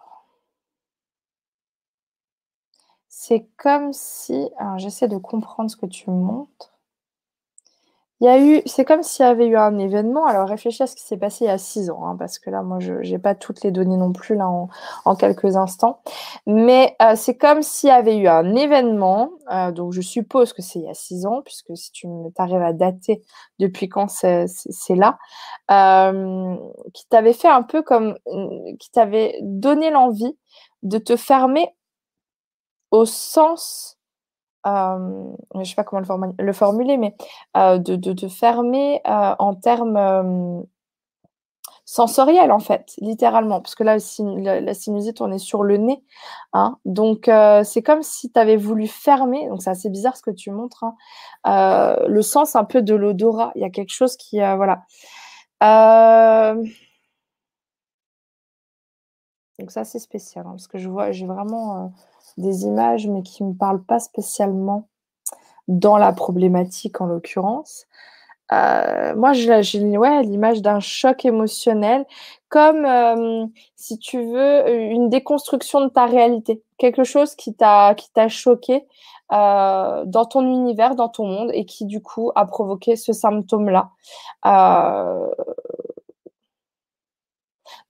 c'est 3.10 3.48
comme 3.58 3.94
si, 3.94 4.52
alors 4.60 4.78
j'essaie 4.78 5.08
de 5.08 5.18
comprendre 5.18 5.72
ce 5.72 5.76
que 5.76 5.88
tu 5.88 6.12
montres. 6.12 6.75
Il 8.22 8.28
y 8.28 8.30
a 8.30 8.40
eu, 8.40 8.62
c'est 8.66 8.86
comme 8.86 9.04
s'il 9.04 9.26
y 9.26 9.28
avait 9.28 9.46
eu 9.46 9.58
un 9.58 9.78
événement. 9.78 10.26
Alors 10.26 10.48
réfléchis 10.48 10.82
à 10.84 10.88
ce 10.88 10.96
qui 10.96 11.04
s'est 11.04 11.18
passé 11.18 11.46
il 11.46 11.48
y 11.50 11.52
a 11.52 11.58
six 11.58 11.90
ans, 11.90 12.06
hein, 12.06 12.16
parce 12.18 12.40
que 12.40 12.50
là, 12.50 12.64
moi, 12.64 12.80
je 12.80 12.94
n'ai 12.94 13.20
pas 13.20 13.36
toutes 13.36 13.62
les 13.64 13.72
données 13.72 13.98
non 13.98 14.14
plus 14.14 14.36
là 14.36 14.48
en, 14.48 15.16
quelques 15.16 15.58
instants. 15.58 16.02
Mais 16.48 16.96
euh, 17.02 17.16
c'est 17.18 17.36
comme 17.36 17.62
s'il 17.62 17.90
y 17.90 17.92
avait 17.92 18.16
eu 18.18 18.28
un 18.28 18.56
événement. 18.56 19.32
Euh, 19.52 19.72
donc 19.72 19.92
je 19.92 20.00
suppose 20.02 20.54
que 20.54 20.62
c'est 20.62 20.80
il 20.80 20.86
y 20.86 20.90
a 20.90 20.94
six 20.94 21.26
ans, 21.26 21.42
puisque 21.44 21.76
si 21.76 21.92
tu 21.92 22.08
arrives 22.38 22.62
à 22.62 22.72
dater 22.72 23.22
depuis 23.60 23.90
quand 23.90 24.10
c'est 24.10 24.48
là, 24.90 25.18
euh, 25.72 26.56
qui 26.94 27.08
t'avait 27.08 27.34
fait 27.34 27.50
un 27.50 27.64
peu 27.64 27.82
comme, 27.82 28.16
qui 28.80 28.92
t'avait 28.92 29.40
donné 29.42 29.92
l'envie 29.92 30.38
de 30.84 30.98
te 31.00 31.18
fermer 31.18 31.76
au 32.92 33.06
sens 33.06 33.95
euh, 34.66 35.34
je 35.54 35.60
ne 35.60 35.64
sais 35.64 35.76
pas 35.76 35.84
comment 35.84 36.02
le, 36.38 36.54
formuler, 36.54 36.98
mais 36.98 37.16
euh, 37.56 37.78
de, 37.78 38.14
te 38.14 38.28
fermer 38.28 39.02
euh, 39.08 39.36
en 39.38 39.54
termes 39.54 40.66
sensorielle, 41.86 42.52
en 42.52 42.60
fait, 42.60 42.94
littéralement. 42.98 43.62
Parce 43.62 43.76
que 43.76 43.84
là, 43.84 43.98
la, 43.98 44.74
sinusite, 44.74 45.22
on 45.22 45.32
est 45.32 45.38
sur 45.38 45.64
le 45.64 45.78
nez. 45.78 46.04
Hein. 46.54 46.78
Donc, 46.86 47.30
c'est 47.64 47.84
comme 47.84 48.02
si 48.02 48.32
tu 48.32 48.40
avais 48.40 48.58
voulu 48.58 48.88
fermer. 48.88 49.48
Donc, 49.50 49.62
c'est 49.62 49.70
assez 49.70 49.90
bizarre 49.90 50.18
ce 50.18 50.24
que 50.24 50.32
tu 50.32 50.50
montres. 50.52 50.84
Hein. 51.44 51.96
Le 52.08 52.22
sens 52.22 52.56
un 52.56 52.66
peu 52.66 52.82
de 52.82 52.96
l'odorat. 52.96 53.52
Il 53.56 53.62
y 53.62 53.66
a 53.66 53.70
quelque 53.70 53.94
chose 53.94 54.18
qui. 54.18 54.40
voilà. 54.40 54.84
Donc, 59.60 59.72
ça, 59.72 59.84
c'est 59.84 60.00
spécial. 60.00 60.46
Hein, 60.48 60.52
parce 60.52 60.68
que 60.68 60.80
je 60.80 60.90
vois, 60.90 61.12
j'ai 61.12 61.28
vraiment 61.28 61.94
des 62.38 62.64
images, 62.64 63.08
mais 63.08 63.24
qui 63.24 63.44
ne 63.44 63.50
me 63.50 63.54
parlent 63.54 63.84
pas 63.84 64.00
spécialement 64.00 64.88
dans 65.68 65.98
la 65.98 66.14
problématique 66.14 67.02
en 67.02 67.08
l'occurrence. 67.08 67.86
Euh, 68.52 69.16
moi, 69.16 69.34
j'ai 69.34 69.98
ouais, 69.98 70.22
l'image 70.24 70.62
d'un 70.62 70.80
choc 70.80 71.26
émotionnel, 71.26 72.06
comme 72.50 72.86
euh, 72.86 73.46
si 73.76 73.98
tu 73.98 74.22
veux 74.24 74.70
une 74.70 75.10
déconstruction 75.10 75.82
de 75.82 75.90
ta 75.90 76.06
réalité, 76.06 76.62
quelque 76.78 77.04
chose 77.04 77.36
qui 77.36 77.56
t'a 77.56 77.96
qui 77.96 78.12
t'a 78.14 78.28
choqué 78.28 78.86
euh, 79.32 80.04
dans 80.06 80.26
ton 80.26 80.42
univers, 80.42 80.96
dans 80.96 81.10
ton 81.10 81.26
monde, 81.26 81.50
et 81.54 81.66
qui 81.66 81.86
du 81.86 82.02
coup 82.02 82.32
a 82.36 82.46
provoqué 82.46 82.96
ce 82.96 83.14
symptôme-là. 83.14 83.90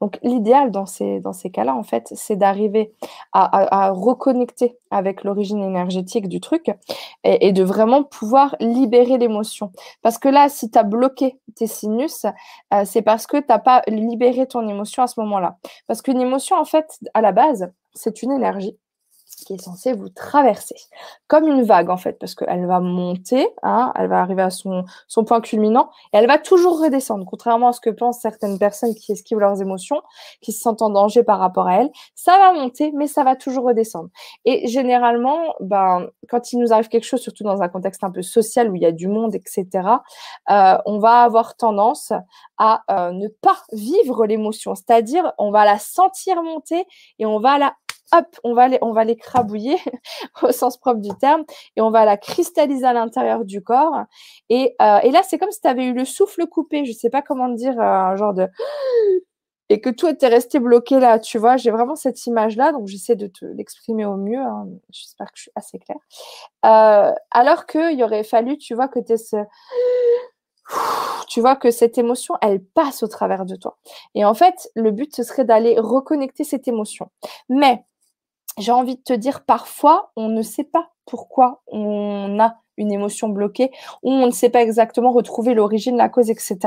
Donc 0.01 0.19
l'idéal 0.23 0.72
dans 0.72 0.85
ces, 0.85 1.19
dans 1.19 1.34
ces 1.34 1.49
cas-là, 1.49 1.76
en 1.76 1.84
fait, 1.84 2.11
c'est 2.15 2.35
d'arriver 2.35 2.93
à, 3.34 3.91
reconnecter 3.91 4.77
avec 4.91 5.23
l'origine 5.23 5.63
énergétique 5.63 6.27
du 6.27 6.39
truc 6.39 6.72
et, 7.23 7.51
de 7.51 7.63
vraiment 7.63 8.03
pouvoir 8.03 8.55
libérer 8.59 9.17
l'émotion. 9.17 9.72
Parce 10.01 10.17
que 10.17 10.30
là, 10.30 10.49
si 10.49 10.69
tu 10.69 10.77
as 10.77 10.84
bloqué 10.84 11.39
tes 11.55 11.67
sinus, 11.67 12.26
euh, 12.73 12.84
c'est 12.85 13.01
parce 13.01 13.27
que 13.27 13.38
tu 13.38 13.45
n'as 13.49 13.59
pas 13.59 13.81
libéré 13.88 14.47
ton 14.47 14.67
émotion 14.67 15.03
à 15.03 15.07
ce 15.07 15.19
moment-là. 15.22 15.57
Parce 15.88 16.01
qu'une 16.01 16.22
émotion, 16.22 16.57
en 16.57 16.65
fait, 16.65 16.99
à 17.13 17.22
la 17.22 17.31
base, 17.31 17.72
c'est 17.93 18.22
une 18.22 18.31
énergie 18.31 18.77
qui 19.44 19.53
est 19.53 19.62
censée 19.62 19.94
vous 19.94 20.10
traverser, 20.10 20.76
comme 21.28 21.48
une 21.48 21.64
vague 21.64 21.90
en 21.90 21.98
fait, 21.98 22.18
parce 22.20 22.36
qu'elle 22.36 22.66
va 22.66 22.80
monter, 22.80 23.48
hein, 23.64 23.91
elle 23.95 24.07
va 24.07 24.22
arriver 24.22 24.41
à 24.41 24.49
son, 24.49 24.86
point 25.26 25.41
culminant, 25.41 25.90
et 26.14 26.18
elle 26.18 26.28
va 26.28 26.38
toujours 26.38 26.82
redescendre, 26.82 27.26
contrairement 27.26 27.70
à 27.70 27.74
ce 27.74 27.82
que 27.82 27.90
pensent 27.90 28.20
certaines 28.20 28.60
personnes 28.60 28.94
qui 28.95 29.12
esquivent 29.12 29.40
leurs 29.40 29.62
émotions, 29.62 30.02
qui 30.41 30.52
se 30.52 30.62
sentent 30.62 30.82
en 30.82 30.90
danger 30.90 31.24
par 31.24 31.40
rapport 31.40 31.68
à 31.68 31.82
elles. 31.82 31.90
Ça 32.16 32.38
va 32.38 32.53
monter, 32.53 32.91
mais 32.94 33.07
ça 33.07 33.24
va 33.24 33.36
toujours 33.36 33.66
redescendre. 33.66 34.10
Et 34.45 34.68
généralement, 34.68 35.56
ben, 35.60 36.07
quand 36.30 36.53
il 36.53 36.60
nous 36.60 36.74
arrive 36.74 36.90
quelque 36.90 37.06
chose, 37.06 37.22
surtout 37.22 37.44
dans 37.44 37.62
un 37.62 37.70
contexte 37.70 38.03
un 38.03 38.12
peu 38.12 38.22
social 38.22 38.70
où 38.70 38.76
il 38.76 38.82
y 38.82 38.86
a 38.86 38.91
du 38.91 39.07
monde, 39.07 39.36
etc., 39.36 39.68
euh, 40.49 40.78
on 40.86 40.99
va 40.99 41.22
avoir 41.22 41.56
tendance 41.56 42.14
à 42.57 42.84
euh, 42.90 43.12
ne 43.12 43.28
pas 43.28 43.57
vivre 43.72 44.26
l'émotion, 44.26 44.76
c'est-à-dire 44.76 45.34
on 45.38 45.52
va 45.52 45.66
la 45.66 45.80
sentir 45.80 46.41
monter 46.44 46.86
et 47.20 47.26
on 47.26 47.40
va 47.40 47.57
la 47.57 47.74
hop, 48.14 48.27
on 48.44 48.53
va 48.53 48.68
les, 48.68 48.80
l'écrabouiller 49.06 49.77
au 50.41 50.52
sens 50.52 50.77
propre 50.77 51.02
du 51.02 51.15
terme 51.18 51.44
et 51.76 51.82
on 51.82 51.91
va 51.91 52.06
la 52.06 52.18
cristalliser 52.18 52.86
à 52.86 52.94
l'intérieur 52.94 53.45
du 53.45 53.61
corps. 53.61 54.03
Et, 54.49 54.76
euh, 54.82 55.11
là, 55.11 55.22
c'est 55.23 55.38
comme 55.38 55.52
si 55.52 55.61
tu 55.61 55.68
avais 55.68 55.86
eu 55.86 55.94
le 55.94 56.06
souffle 56.06 56.45
coupé, 56.48 56.86
je 56.86 56.91
sais 56.94 57.10
pas 57.10 57.22
comment 57.22 57.49
dire, 57.49 57.80
euh, 57.80 57.84
un 57.84 58.15
genre 58.15 58.34
de 58.34 58.48
et 59.69 59.82
que 59.82 59.90
tout 59.90 60.07
était 60.07 60.27
resté 60.27 60.60
bloqué 60.60 60.99
là, 60.99 61.19
tu 61.19 61.38
vois. 61.38 61.57
J'ai 61.57 61.72
vraiment 61.72 61.95
cette 61.95 62.26
image-là, 62.27 62.72
donc 62.72 62.88
j'essaie 62.88 63.15
de 63.15 63.27
te 63.27 63.45
l'exprimer 63.45 64.06
au 64.06 64.15
mieux. 64.15 64.40
Hein. 64.40 64.68
J'espère 64.91 65.27
que 65.27 65.38
je 65.38 65.44
suis 65.44 65.52
assez 65.56 65.80
claire. 65.80 65.98
Euh, 66.65 67.14
alors 67.32 67.65
qu'il 67.65 68.02
aurait 68.03 68.23
fallu, 68.23 68.57
tu 68.57 68.76
vois, 68.76 68.88
que 68.88 68.99
tu 68.99 69.18
ce 69.18 69.38
tu 71.30 71.41
vois 71.41 71.56
que 71.56 71.72
cette 71.72 71.98
émotion, 71.98 72.36
elle 72.41 72.64
passe 72.64 73.03
au 73.03 73.07
travers 73.07 73.45
de 73.45 73.56
toi. 73.56 73.77
Et 74.15 74.26
en 74.26 74.34
fait, 74.34 74.69
le 74.76 74.91
but, 74.91 75.15
ce 75.15 75.23
serait 75.23 75.45
d'aller 75.45 75.80
reconnecter 75.80 76.44
cette 76.44 76.68
émotion. 76.68 77.10
Mais 77.49 77.84
j'ai 78.57 78.72
envie 78.72 78.95
de 78.95 79.02
te 79.02 79.14
dire, 79.14 79.44
parfois, 79.45 80.11
on 80.15 80.30
ne 80.30 80.41
sait 80.41 80.64
pas 80.64 80.90
pourquoi 81.06 81.61
on 81.68 82.40
a 82.40 82.56
une 82.77 82.91
émotion 82.91 83.30
bloquée 83.30 83.72
ou 84.03 84.11
on 84.11 84.26
ne 84.26 84.32
sait 84.32 84.49
pas 84.49 84.61
exactement 84.61 85.11
retrouver 85.11 85.53
l'origine, 85.53 85.95
la 85.95 86.10
cause, 86.10 86.30
etc. 86.30 86.57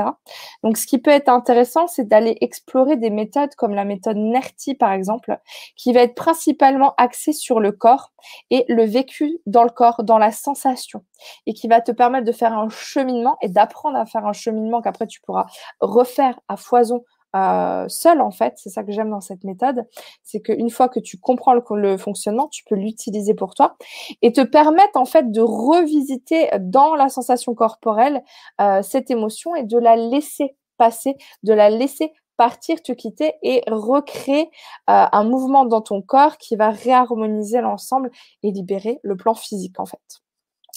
Donc, 0.63 0.77
ce 0.77 0.87
qui 0.87 0.97
peut 0.97 1.11
être 1.11 1.29
intéressant, 1.29 1.87
c'est 1.87 2.07
d'aller 2.07 2.37
explorer 2.41 2.97
des 2.97 3.09
méthodes 3.09 3.53
comme 3.55 3.73
la 3.73 3.85
méthode 3.85 4.17
NERTI, 4.17 4.75
par 4.75 4.91
exemple, 4.91 5.39
qui 5.75 5.93
va 5.93 6.01
être 6.01 6.15
principalement 6.15 6.93
axée 6.97 7.33
sur 7.33 7.59
le 7.59 7.71
corps 7.71 8.11
et 8.49 8.65
le 8.67 8.83
vécu 8.83 9.39
dans 9.45 9.63
le 9.63 9.69
corps, 9.69 10.03
dans 10.03 10.17
la 10.17 10.31
sensation, 10.31 11.03
et 11.45 11.53
qui 11.53 11.67
va 11.67 11.81
te 11.81 11.91
permettre 11.91 12.25
de 12.25 12.31
faire 12.31 12.53
un 12.53 12.69
cheminement 12.69 13.37
et 13.41 13.49
d'apprendre 13.49 13.97
à 13.97 14.05
faire 14.05 14.25
un 14.25 14.33
cheminement 14.33 14.81
qu'après 14.81 15.07
tu 15.07 15.21
pourras 15.21 15.45
refaire 15.79 16.39
à 16.47 16.57
foison 16.57 17.03
euh, 17.35 17.85
seul 17.87 18.21
en 18.21 18.31
fait. 18.31 18.53
C'est 18.57 18.69
ça 18.69 18.83
que 18.83 18.91
j'aime 18.91 19.09
dans 19.09 19.21
cette 19.21 19.43
méthode, 19.43 19.85
c'est 20.23 20.41
qu'une 20.41 20.69
fois 20.69 20.89
que 20.89 20.99
tu 20.99 21.17
comprends 21.19 21.53
le, 21.53 21.97
fonctionnement, 21.97 22.47
tu 22.47 22.63
peux 22.63 22.75
l'utiliser 22.75 23.33
pour 23.33 23.53
toi 23.53 23.75
et 24.21 24.31
te 24.31 24.41
permettre 24.41 24.97
en 24.97 25.05
fait 25.05 25.31
de 25.31 25.41
revisiter 25.41 26.49
dans 26.59 26.95
la 26.95 27.09
sensation 27.09 27.53
corporelle 27.53 28.23
euh, 28.61 28.81
cette 28.81 29.11
émotion 29.11 29.55
et 29.55 29.63
de 29.63 29.77
la 29.77 29.95
laisser 29.95 30.55
passer, 30.77 31.15
de 31.43 31.53
la 31.53 31.69
laisser 31.69 32.11
partir, 32.37 32.81
te 32.81 32.93
quitter 32.93 33.33
et 33.43 33.63
recréer 33.67 34.49
euh, 34.89 35.05
un 35.11 35.23
mouvement 35.25 35.65
dans 35.65 35.81
ton 35.81 36.01
corps 36.01 36.37
qui 36.37 36.55
va 36.55 36.69
réharmoniser 36.69 37.59
l'ensemble 37.59 38.11
et 38.43 38.51
libérer 38.51 38.99
le 39.03 39.17
plan 39.17 39.33
physique 39.33 39.79
en 39.79 39.85
fait. 39.85 40.21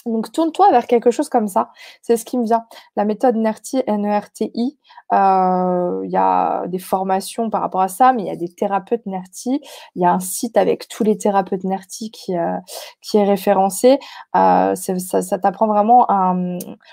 Donc, 0.06 0.32
tourne-toi 0.32 0.70
vers 0.70 0.86
quelque 0.86 1.10
chose 1.10 1.28
comme 1.28 1.48
ça. 1.48 1.70
C'est 2.02 2.16
ce 2.16 2.24
qui 2.24 2.38
me 2.38 2.44
vient. 2.44 2.64
La 2.96 3.04
méthode 3.04 3.36
NERTI, 3.36 3.82
N-E-R-T-I, 3.86 4.78
euh, 5.12 6.00
il 6.04 6.10
y 6.10 6.16
a 6.16 6.66
des 6.68 6.78
formations 6.78 7.50
par 7.50 7.60
rapport 7.60 7.82
à 7.82 7.88
ça, 7.88 8.12
mais 8.12 8.22
il 8.22 8.26
y 8.26 8.30
a 8.30 8.36
des 8.36 8.52
thérapeutes 8.52 9.06
NERTI. 9.06 9.60
Il 9.94 10.02
y 10.02 10.04
a 10.04 10.12
un 10.12 10.20
site 10.20 10.56
avec 10.56 10.88
tous 10.88 11.04
les 11.04 11.18
thérapeutes 11.18 11.64
NERTI 11.64 12.10
qui, 12.10 12.36
euh, 12.36 12.56
qui 13.00 13.18
est 13.18 13.24
référencé. 13.24 13.98
Euh, 14.36 14.74
ça, 14.74 15.22
ça 15.22 15.38
t'apprend 15.38 15.66
vraiment 15.66 16.06
à, 16.08 16.34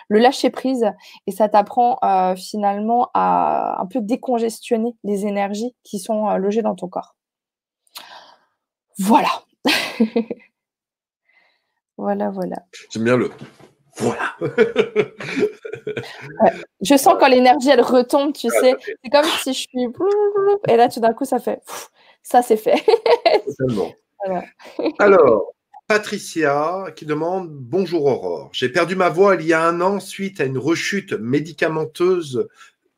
le 0.09 0.19
lâcher 0.19 0.49
prise 0.49 0.85
et 1.27 1.31
ça 1.31 1.49
t'apprend 1.49 1.97
finalement 2.35 3.09
à 3.13 3.81
un 3.81 3.85
peu 3.85 4.01
décongestionner 4.01 4.95
les 5.03 5.25
énergies 5.25 5.75
qui 5.83 5.99
sont 5.99 6.29
logées 6.37 6.61
dans 6.61 6.75
ton 6.75 6.87
corps. 6.87 7.15
Voilà. 8.97 9.29
Voilà, 11.99 12.29
voilà. 12.29 12.55
J'aime 12.89 13.03
bien 13.03 13.17
le 13.17 13.29
voilà. 13.97 14.37
Je 16.81 16.95
sens 16.95 17.15
quand 17.19 17.27
l'énergie 17.27 17.69
elle 17.69 17.81
retombe, 17.81 18.31
tu 18.31 18.47
sais. 18.47 18.73
C'est 19.03 19.09
comme 19.11 19.25
si 19.25 19.51
je 19.51 19.59
suis 19.59 19.87
et 20.69 20.77
là 20.77 20.87
tout 20.87 21.01
d'un 21.01 21.11
coup 21.11 21.25
ça 21.25 21.39
fait 21.39 21.59
ça 22.23 22.41
c'est 22.41 22.55
fait. 22.55 22.81
Alors, 24.99 25.53
Patricia 25.87 26.85
qui 26.95 27.05
demande 27.05 27.49
Bonjour 27.51 28.05
Aurore. 28.05 28.49
J'ai 28.53 28.69
perdu 28.69 28.95
ma 28.95 29.09
voix 29.09 29.35
il 29.35 29.45
y 29.45 29.51
a 29.51 29.61
un 29.61 29.81
an 29.81 29.99
suite 29.99 30.39
à 30.39 30.45
une 30.45 30.57
rechute 30.57 31.11
médicamenteuse 31.11 32.47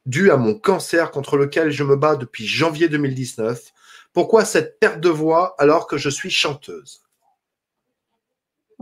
due 0.06 0.30
à 0.30 0.38
mon 0.38 0.54
cancer 0.54 1.10
contre 1.10 1.38
lequel 1.38 1.72
je 1.72 1.84
me 1.84 1.96
bats 1.96 2.18
depuis 2.18 2.46
janvier 2.46 2.88
2019. 2.88 3.74
Pourquoi 4.14 4.46
cette 4.46 4.80
perte 4.80 5.00
de 5.00 5.10
voix 5.10 5.56
alors 5.58 5.88
que 5.88 5.98
je 5.98 6.10
suis 6.10 6.30
chanteuse? 6.30 7.02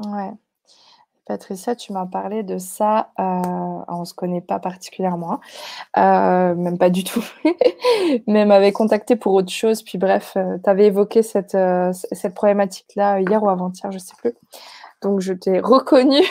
Ouais. 0.08 0.32
Patricia, 1.30 1.76
tu 1.76 1.94
m'as 1.94 2.08
parlé 2.08 2.42
de 2.42 2.58
ça. 2.58 3.12
Euh, 3.20 3.24
on 3.88 4.00
ne 4.00 4.06
se 4.06 4.16
connaît 4.16 4.42
pas 4.42 4.58
particulièrement, 4.58 5.40
hein. 5.96 6.52
euh, 6.54 6.56
même 6.56 6.80
pas 6.80 6.90
du 6.90 7.04
tout. 7.04 7.24
Mais 8.28 8.46
m'avait 8.46 8.72
contacté 8.72 9.16
pour 9.16 9.34
autre 9.34 9.52
chose. 9.52 9.84
Puis 9.84 10.00
bref, 10.00 10.34
euh, 10.38 10.58
tu 10.64 10.68
avais 10.68 10.88
évoqué 10.88 11.22
cette, 11.22 11.56
problématique-là 12.34 13.22
hier 13.22 13.44
ou 13.44 13.50
avant-hier, 13.50 13.92
je 13.92 13.98
ne 13.98 14.02
sais 14.02 14.16
plus. 14.18 14.34
Donc 15.04 15.20
je 15.20 15.34
t'ai 15.34 15.60
reconnu 15.60 16.22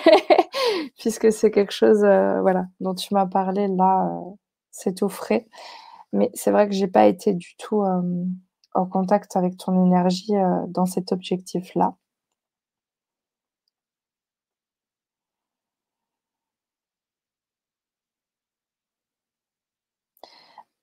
puisque 0.99 1.31
c'est 1.31 1.53
quelque 1.53 1.73
chose 1.73 2.01
voilà, 2.01 2.67
dont 2.81 2.95
tu 2.95 3.15
m'as 3.15 3.27
parlé 3.27 3.69
là, 3.69 4.11
c'est 4.73 5.03
au 5.05 5.09
frais. 5.09 5.47
Mais 6.13 6.31
c'est 6.35 6.51
vrai 6.51 6.69
que 6.69 6.75
j'ai 6.75 6.89
pas 6.89 7.07
été 7.07 7.35
du 7.35 7.55
tout 7.57 7.85
en 8.75 8.87
contact 8.87 9.37
avec 9.37 9.57
ton 9.59 9.87
énergie 9.87 10.35
dans 10.69 10.87
cet 10.87 11.13
objectif-là. 11.13 11.95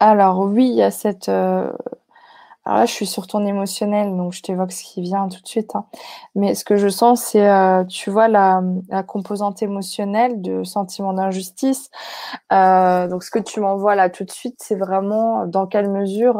Alors 0.07 0.39
oui, 0.41 0.67
il 0.67 0.75
y 0.75 0.83
a 0.83 0.91
cette, 0.91 1.29
euh, 1.29 1.67
alors 2.65 2.79
là, 2.79 2.85
je 2.85 2.91
suis 2.93 3.07
sur 3.07 3.25
ton 3.27 3.43
émotionnel, 3.45 4.15
donc 4.15 4.33
je 4.33 4.43
t'évoque 4.43 4.71
ce 4.71 4.83
qui 4.83 5.01
vient 5.01 5.27
tout 5.29 5.41
de 5.41 5.47
suite, 5.47 5.75
hein. 5.75 5.85
Mais 6.35 6.53
ce 6.53 6.63
que 6.63 6.77
je 6.77 6.89
sens, 6.89 7.21
c'est, 7.23 7.49
euh, 7.49 7.83
tu 7.85 8.11
vois 8.11 8.27
la 8.27 8.61
composante 9.07 9.63
émotionnelle 9.63 10.41
de 10.43 10.63
sentiment 10.63 11.13
d'injustice. 11.13 11.89
Euh, 12.53 13.07
donc 13.07 13.23
ce 13.23 13.31
que 13.31 13.39
tu 13.39 13.61
m'envoies 13.61 13.95
là 13.95 14.11
tout 14.11 14.25
de 14.25 14.31
suite, 14.31 14.57
c'est 14.61 14.75
vraiment 14.75 15.47
dans 15.47 15.65
quelle 15.67 15.89
mesure, 15.89 16.39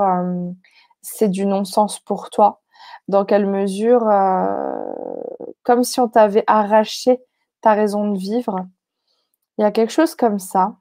c'est 1.02 1.30
du 1.30 1.48
non-sens 1.48 2.00
pour 2.00 2.30
toi? 2.30 2.62
Dans 3.08 3.26
quelle 3.26 3.48
mesure, 3.48 4.08
comme 5.64 5.84
si 5.84 6.00
on 6.00 6.08
t'avait 6.08 6.44
arraché 6.48 7.20
ta 7.62 7.74
raison 7.74 8.12
de 8.12 8.18
vivre. 8.18 8.68
Il 9.58 9.64
y 9.64 9.66
a 9.66 9.72
quelque 9.72 9.92
chose 9.94 10.16
comme 10.16 10.40
ça. 10.40 10.76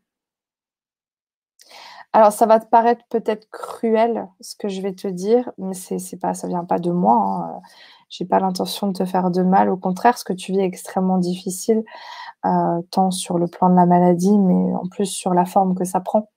Alors, 2.15 2.31
ça 2.31 2.47
va 2.47 2.61
te 2.61 2.67
paraître 2.67 3.05
peut-être 3.11 3.51
cruel 3.51 4.29
ce 4.41 4.55
que 4.55 4.69
je 4.69 4.81
vais 4.81 4.95
te 4.95 5.09
dire, 5.09 5.51
mais 5.59 5.75
c'est, 5.75 5.99
c'est 5.99 6.17
pas, 6.17 6.33
ça 6.33 6.47
vient 6.47 6.65
pas 6.65 6.79
de 6.79 6.93
moi. 6.93 7.17
Hein. 7.17 7.61
J'ai 8.09 8.25
pas 8.25 8.39
l'intention 8.39 8.87
de 8.87 8.93
te 8.93 9.05
faire 9.05 9.33
de 9.33 9.43
mal. 9.43 9.69
Au 9.69 9.77
contraire, 9.77 10.17
ce 10.17 10.25
que 10.25 10.33
tu 10.33 10.53
vis 10.53 10.61
est 10.61 10.65
extrêmement 10.65 11.19
difficile, 11.19 11.83
euh, 12.47 12.81
tant 12.93 13.11
sur 13.11 13.37
le 13.37 13.49
plan 13.49 13.69
de 13.69 13.75
la 13.75 13.85
maladie, 13.87 14.39
mais 14.39 14.75
en 14.77 14.87
plus 14.89 15.07
sur 15.07 15.35
la 15.35 15.45
forme 15.45 15.75
que 15.75 15.85
ça 15.85 15.99
prend. 15.99 16.31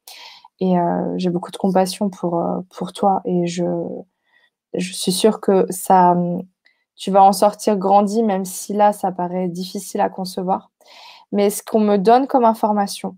Et 0.59 0.79
euh, 0.79 1.13
j'ai 1.17 1.29
beaucoup 1.29 1.51
de 1.51 1.57
compassion 1.57 2.09
pour, 2.09 2.39
euh, 2.39 2.61
pour 2.75 2.91
toi 2.91 3.21
et 3.25 3.45
je, 3.45 3.65
je 4.73 4.93
suis 4.93 5.11
sûre 5.11 5.41
que 5.41 5.67
ça, 5.69 6.17
tu 6.95 7.11
vas 7.11 7.23
en 7.23 7.33
sortir 7.33 7.77
grandi, 7.77 8.23
même 8.23 8.45
si 8.45 8.73
là, 8.73 8.93
ça 8.93 9.11
paraît 9.11 9.47
difficile 9.47 10.01
à 10.01 10.09
concevoir. 10.09 10.71
Mais 11.31 11.51
ce 11.51 11.61
qu'on 11.61 11.81
me 11.81 11.97
donne 11.97 12.25
comme 12.25 12.45
information, 12.45 13.15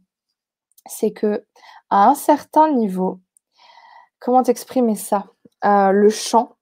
c'est 0.87 1.11
que 1.11 1.45
à 1.89 2.09
un 2.09 2.15
certain 2.15 2.71
niveau, 2.71 3.19
comment 4.19 4.43
t'exprimer 4.43 4.95
ça? 4.95 5.25
Euh, 5.65 5.91
Le 5.91 6.09
chant 6.09 6.55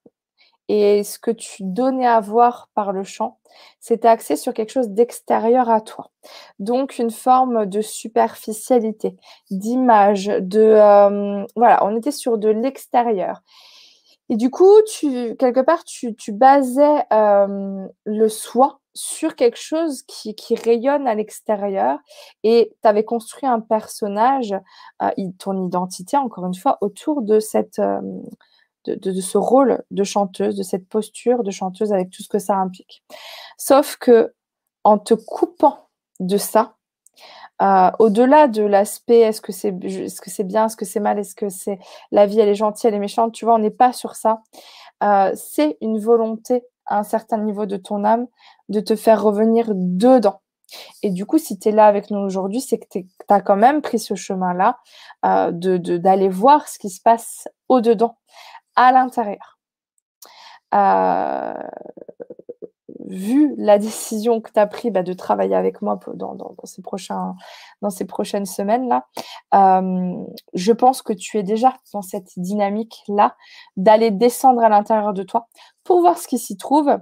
et 0.70 1.04
ce 1.04 1.18
que 1.18 1.32
tu 1.32 1.64
donnais 1.64 2.08
à 2.08 2.20
voir 2.20 2.70
par 2.74 2.92
le 2.92 3.04
chant, 3.04 3.40
c'était 3.80 4.10
axé 4.10 4.36
sur 4.36 4.54
quelque 4.54 4.72
chose 4.72 4.90
d'extérieur 4.90 5.70
à 5.70 5.80
toi. 5.82 6.12
Donc 6.60 6.98
une 6.98 7.12
forme 7.12 7.66
de 7.66 7.82
superficialité, 7.82 9.16
d'image, 9.50 10.26
de 10.26 10.60
euh, 10.60 11.46
voilà, 11.56 11.86
on 11.86 11.96
était 11.96 12.12
sur 12.12 12.38
de 12.38 12.50
l'extérieur. 12.50 13.44
Et 14.30 14.36
du 14.36 14.50
coup, 14.50 14.82
tu, 14.86 15.36
quelque 15.38 15.62
part, 15.62 15.86
tu, 15.86 16.14
basais 16.34 17.06
euh, 17.14 17.88
le 18.04 18.28
soi 18.28 18.82
sur 18.98 19.36
quelque 19.36 19.60
chose 19.60 20.02
qui, 20.08 20.34
rayonne 20.56 21.08
à 21.08 21.14
l'extérieur 21.14 22.00
et 22.44 22.74
tu 22.82 22.88
avais 22.88 23.04
construit 23.04 23.48
un 23.48 23.60
personnage, 23.60 24.56
euh, 25.04 25.10
ton 25.38 25.68
identité, 25.68 26.18
encore 26.18 26.48
une 26.48 26.56
fois, 26.56 26.80
autour 26.82 27.22
de, 27.22 27.40
cette, 27.40 27.78
euh, 27.78 28.02
ce 28.86 29.38
rôle 29.38 29.84
de 29.92 30.04
chanteuse, 30.04 30.56
de 30.56 30.64
cette 30.64 30.90
posture 30.90 31.44
de 31.44 31.52
chanteuse 31.52 31.94
avec 31.94 32.10
tout 32.10 32.24
ce 32.24 32.28
que 32.28 32.40
ça 32.40 32.56
implique. 32.56 33.04
Sauf 33.58 33.98
que 33.98 34.34
en 34.84 34.98
te 34.98 35.14
coupant 35.14 35.90
de 36.20 36.38
ça, 36.38 36.76
euh, 37.62 37.92
au-delà 38.00 38.48
de 38.48 38.64
l'aspect 38.64 39.20
est-ce 39.20 39.42
que 39.42 39.52
c'est 39.52 39.72
bien, 39.72 40.06
est-ce 40.06 40.76
que 40.76 40.86
c'est 40.86 41.00
mal, 41.00 41.20
est-ce 41.20 41.36
que 41.36 41.50
c'est 41.50 41.78
la 42.12 42.26
vie 42.26 42.40
elle 42.40 42.50
est 42.50 42.56
gentille, 42.56 42.88
elle 42.88 42.96
est 42.96 43.00
méchante, 43.00 43.34
tu 43.34 43.46
vois, 43.46 43.56
on 43.56 43.60
n'est 43.60 43.70
pas 43.70 43.94
sur 43.94 44.16
ça. 44.16 44.42
C'est 45.36 45.78
une 45.82 46.00
volonté 46.00 46.64
un 46.88 47.04
certain 47.04 47.38
niveau 47.38 47.66
de 47.66 47.78
ton 47.78 48.04
âme 48.04 48.28
de 48.70 48.80
te 48.80 48.96
faire 48.96 49.22
revenir 49.22 49.68
dedans. 49.74 50.42
Et 51.04 51.12
du 51.12 51.26
coup, 51.26 51.38
si 51.38 51.58
tu 51.58 51.70
es 51.70 51.72
là 51.72 51.88
avec 51.88 52.12
nous 52.12 52.20
aujourd'hui, 52.20 52.62
c'est 52.62 52.78
que 52.78 52.88
tu 52.90 53.06
as 53.30 53.42
quand 53.42 53.56
même 53.56 53.82
pris 53.82 54.00
ce 54.00 54.16
chemin-là 54.16 54.80
euh, 55.26 55.52
d'aller 55.52 56.30
voir 56.30 56.68
ce 56.68 56.78
qui 56.78 56.90
se 56.90 57.02
passe 57.02 57.48
au-dedans, 57.70 58.18
à 58.76 58.92
l'intérieur. 58.92 59.60
Euh, 60.74 61.54
vu 63.08 63.56
la 63.58 63.78
décision 63.78 64.42
que 64.42 64.52
tu 64.52 64.60
as 64.60 64.68
prise 64.68 64.92
bah, 64.92 65.04
de 65.04 65.14
travailler 65.14 65.56
avec 65.56 65.82
moi 65.82 66.00
dans, 66.14 66.36
dans, 66.36 66.56
ces, 66.64 66.82
prochains, 66.82 67.36
dans 67.82 67.90
ces 67.90 68.06
prochaines 68.06 68.46
semaines-là, 68.46 69.08
euh, 69.54 70.14
je 70.54 70.72
pense 70.72 71.02
que 71.02 71.14
tu 71.14 71.38
es 71.38 71.44
déjà 71.44 71.74
dans 71.94 72.02
cette 72.02 72.38
dynamique-là 72.38 73.36
d'aller 73.76 74.12
descendre 74.12 74.62
à 74.64 74.70
l'intérieur 74.70 75.14
de 75.14 75.24
toi 75.24 75.48
pour 75.84 76.02
voir 76.02 76.18
ce 76.18 76.28
qui 76.28 76.38
s'y 76.38 76.58
trouve 76.58 76.98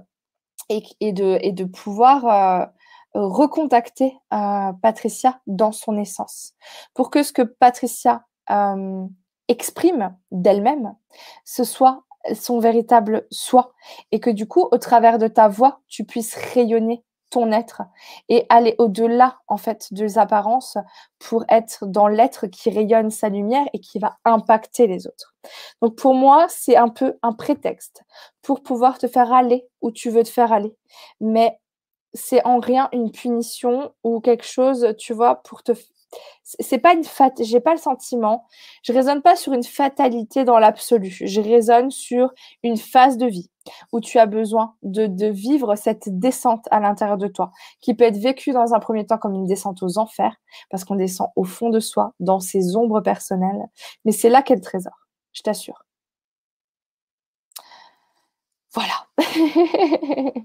et, 0.68 0.82
et, 1.00 1.12
de, 1.12 1.38
et 1.42 1.52
de 1.52 1.64
pouvoir 1.64 2.24
euh, 2.26 2.66
recontacter 3.14 4.18
euh, 4.32 4.72
Patricia 4.82 5.40
dans 5.46 5.72
son 5.72 5.96
essence. 5.96 6.52
Pour 6.94 7.10
que 7.10 7.22
ce 7.22 7.32
que 7.32 7.42
Patricia 7.42 8.24
euh, 8.50 9.06
exprime 9.48 10.16
d'elle-même, 10.30 10.94
ce 11.44 11.64
soit 11.64 12.04
son 12.34 12.58
véritable 12.58 13.26
soi 13.30 13.72
et 14.12 14.20
que 14.20 14.30
du 14.30 14.46
coup, 14.46 14.68
au 14.70 14.78
travers 14.78 15.18
de 15.18 15.28
ta 15.28 15.48
voix, 15.48 15.80
tu 15.88 16.04
puisses 16.04 16.34
rayonner 16.54 17.04
ton 17.30 17.50
être 17.52 17.82
et 18.28 18.46
aller 18.48 18.74
au-delà 18.78 19.38
en 19.48 19.56
fait 19.56 19.88
des 19.90 20.18
apparences 20.18 20.78
pour 21.18 21.44
être 21.48 21.86
dans 21.86 22.06
l'être 22.08 22.46
qui 22.46 22.70
rayonne 22.70 23.10
sa 23.10 23.28
lumière 23.28 23.66
et 23.72 23.80
qui 23.80 23.98
va 23.98 24.16
impacter 24.24 24.86
les 24.86 25.06
autres. 25.06 25.34
Donc 25.82 25.96
pour 25.96 26.14
moi, 26.14 26.46
c'est 26.48 26.76
un 26.76 26.88
peu 26.88 27.18
un 27.22 27.32
prétexte 27.32 28.02
pour 28.42 28.62
pouvoir 28.62 28.98
te 28.98 29.08
faire 29.08 29.32
aller 29.32 29.66
où 29.80 29.90
tu 29.90 30.10
veux 30.10 30.22
te 30.22 30.28
faire 30.28 30.52
aller. 30.52 30.74
Mais 31.20 31.58
c'est 32.14 32.44
en 32.46 32.60
rien 32.60 32.88
une 32.92 33.10
punition 33.10 33.92
ou 34.04 34.20
quelque 34.20 34.46
chose, 34.46 34.94
tu 34.98 35.12
vois, 35.12 35.42
pour 35.42 35.62
te 35.62 35.72
c'est 36.42 36.78
pas 36.78 36.94
une 36.94 37.04
fat 37.04 37.32
j'ai 37.40 37.60
pas 37.60 37.72
le 37.72 37.80
sentiment. 37.80 38.46
Je 38.82 38.92
raisonne 38.92 39.22
pas 39.22 39.36
sur 39.36 39.52
une 39.52 39.64
fatalité 39.64 40.44
dans 40.44 40.58
l'absolu. 40.58 41.10
Je 41.10 41.40
raisonne 41.40 41.90
sur 41.90 42.32
une 42.62 42.76
phase 42.76 43.16
de 43.18 43.26
vie 43.26 43.50
où 43.92 44.00
tu 44.00 44.18
as 44.18 44.26
besoin 44.26 44.74
de, 44.82 45.26
vivre 45.26 45.74
cette 45.74 46.18
descente 46.18 46.66
à 46.70 46.78
l'intérieur 46.78 47.18
de 47.18 47.26
toi 47.26 47.50
qui 47.80 47.94
peut 47.94 48.04
être 48.04 48.18
vécue 48.18 48.52
dans 48.52 48.74
un 48.74 48.78
premier 48.78 49.04
temps 49.04 49.18
comme 49.18 49.34
une 49.34 49.46
descente 49.46 49.82
aux 49.82 49.98
enfers 49.98 50.36
parce 50.70 50.84
qu'on 50.84 50.94
descend 50.94 51.28
au 51.34 51.44
fond 51.44 51.70
de 51.70 51.80
soi 51.80 52.14
dans 52.20 52.38
ses 52.38 52.76
ombres 52.76 53.00
personnelles. 53.00 53.66
Mais 54.04 54.12
c'est 54.12 54.30
là 54.30 54.42
qu'est 54.42 54.54
le 54.54 54.60
trésor 54.60 55.06
je 55.36 55.42
t'assure. 55.42 55.84
Voilà. 58.72 59.06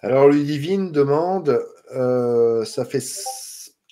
Alors 0.00 0.28
Ludivine 0.28 0.90
demande 0.90 1.64
euh, 1.94 2.64
ça 2.64 2.84
fait 2.84 3.00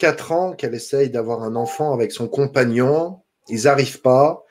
4 0.01 0.33
ans 0.33 0.53
qu'elle 0.55 0.75
essaye 0.75 1.11
d'avoir 1.11 1.43
un 1.43 1.55
enfant 1.55 1.93
avec 1.93 2.11
son 2.11 2.27
compagnon. 2.27 3.21
Ils 3.49 3.65
n'arrivent 3.65 4.01
pas. 4.01 4.45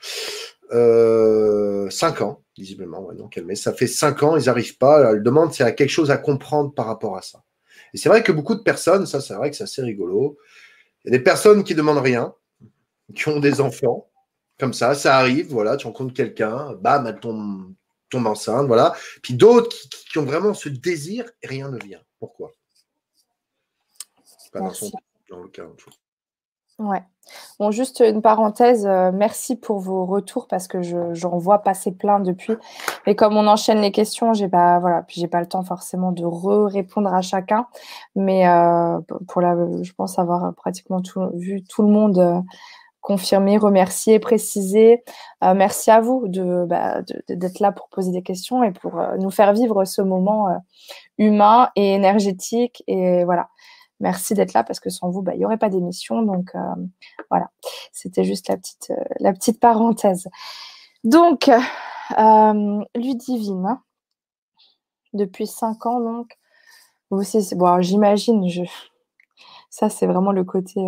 Euh, 0.72 1.90
5 1.90 2.22
ans, 2.22 2.42
visiblement. 2.56 3.12
donc 3.12 3.36
elle 3.36 3.44
met, 3.44 3.56
ça 3.56 3.72
fait 3.72 3.88
5 3.88 4.22
ans, 4.22 4.36
ils 4.36 4.46
n'arrivent 4.46 4.78
pas. 4.78 5.10
Elle 5.10 5.22
demande 5.22 5.52
s'il 5.52 5.66
y 5.66 5.68
a 5.68 5.72
quelque 5.72 5.90
chose 5.90 6.12
à 6.12 6.16
comprendre 6.16 6.72
par 6.72 6.86
rapport 6.86 7.16
à 7.16 7.22
ça. 7.22 7.42
Et 7.92 7.98
c'est 7.98 8.08
vrai 8.08 8.22
que 8.22 8.30
beaucoup 8.30 8.54
de 8.54 8.62
personnes, 8.62 9.04
ça 9.06 9.20
c'est 9.20 9.34
vrai 9.34 9.50
que 9.50 9.56
c'est 9.56 9.64
assez 9.64 9.82
rigolo. 9.82 10.38
Il 11.04 11.10
y 11.10 11.14
a 11.14 11.18
des 11.18 11.24
personnes 11.24 11.64
qui 11.64 11.74
demandent 11.74 11.98
rien, 11.98 12.32
qui 13.16 13.28
ont 13.28 13.40
des 13.40 13.60
enfants. 13.60 14.06
Comme 14.60 14.72
ça, 14.74 14.94
ça 14.94 15.16
arrive, 15.16 15.48
voilà, 15.50 15.76
tu 15.76 15.86
rencontres 15.86 16.14
quelqu'un, 16.14 16.74
bam, 16.74 17.06
elle 17.06 17.18
tombe, 17.18 17.74
tombe 18.08 18.26
enceinte, 18.28 18.68
voilà. 18.68 18.94
Puis 19.22 19.34
d'autres 19.34 19.74
qui, 20.12 20.18
ont 20.18 20.24
vraiment 20.24 20.54
ce 20.54 20.68
désir 20.68 21.24
rien 21.42 21.70
ne 21.70 21.78
vient. 21.78 22.02
Pourquoi? 22.20 22.52
Pas 24.52 24.60
dans 24.60 24.72
son 24.72 24.92
dans 25.30 25.40
le 25.40 25.48
cas. 25.48 25.64
Ouais. 26.78 27.02
Bon, 27.58 27.70
juste 27.70 28.00
une 28.00 28.22
parenthèse, 28.22 28.86
euh, 28.86 29.12
merci 29.12 29.54
pour 29.54 29.80
vos 29.80 30.06
retours 30.06 30.48
parce 30.48 30.66
que 30.66 30.80
j'en 31.12 31.36
vois 31.36 31.58
passer 31.58 31.92
plein 31.92 32.20
depuis. 32.20 32.54
Mais 33.06 33.14
comme 33.14 33.36
on 33.36 33.46
enchaîne 33.46 33.80
les 33.82 33.92
questions, 33.92 34.32
j'ai 34.32 34.48
pas, 34.48 34.78
voilà, 34.78 35.02
puis 35.02 35.20
j'ai 35.20 35.28
pas 35.28 35.40
le 35.40 35.46
temps 35.46 35.62
forcément 35.62 36.10
de 36.10 36.24
re-répondre 36.24 37.12
à 37.12 37.20
chacun. 37.20 37.66
Mais 38.16 38.48
euh, 38.48 38.98
pour 39.28 39.42
la, 39.42 39.56
je 39.82 39.92
pense 39.92 40.18
avoir 40.18 40.54
pratiquement 40.54 41.02
tout, 41.02 41.20
vu 41.34 41.62
tout 41.62 41.82
le 41.82 41.88
monde 41.88 42.18
euh, 42.18 42.40
confirmer, 43.02 43.58
remercier, 43.58 44.18
préciser. 44.18 45.02
Merci 45.42 45.90
à 45.90 46.00
vous 46.00 46.28
de, 46.28 46.66
bah, 46.66 47.00
d'être 47.30 47.60
là 47.60 47.72
pour 47.72 47.88
poser 47.88 48.12
des 48.12 48.22
questions 48.22 48.62
et 48.62 48.72
pour 48.72 49.00
nous 49.18 49.30
faire 49.30 49.54
vivre 49.54 49.86
ce 49.86 50.02
moment 50.02 50.48
humain 51.16 51.70
et 51.76 51.94
énergétique. 51.94 52.84
Et 52.88 53.24
voilà. 53.24 53.48
Merci 54.00 54.32
d'être 54.32 54.54
là 54.54 54.64
parce 54.64 54.80
que 54.80 54.88
sans 54.88 55.10
vous, 55.10 55.22
bah, 55.22 55.34
il 55.34 55.38
n'y 55.38 55.44
aurait 55.44 55.58
pas 55.58 55.68
d'émission. 55.68 56.22
Donc 56.22 56.50
euh, 56.54 56.60
voilà, 57.30 57.50
c'était 57.92 58.24
juste 58.24 58.48
la 58.48 58.56
petite, 58.56 58.90
euh, 58.90 59.52
parenthèse. 59.60 60.28
Donc, 61.04 61.50
euh, 62.18 62.84
Ludivine, 62.94 63.78
depuis 65.12 65.46
cinq 65.46 65.86
ans, 65.86 66.00
donc, 66.00 66.38
vous 67.10 67.22
bon, 67.56 67.80
j'imagine, 67.80 68.48
je, 68.48 68.62
ça 69.70 69.88
c'est 69.88 70.06
vraiment 70.06 70.32
le 70.32 70.44
côté 70.44 70.80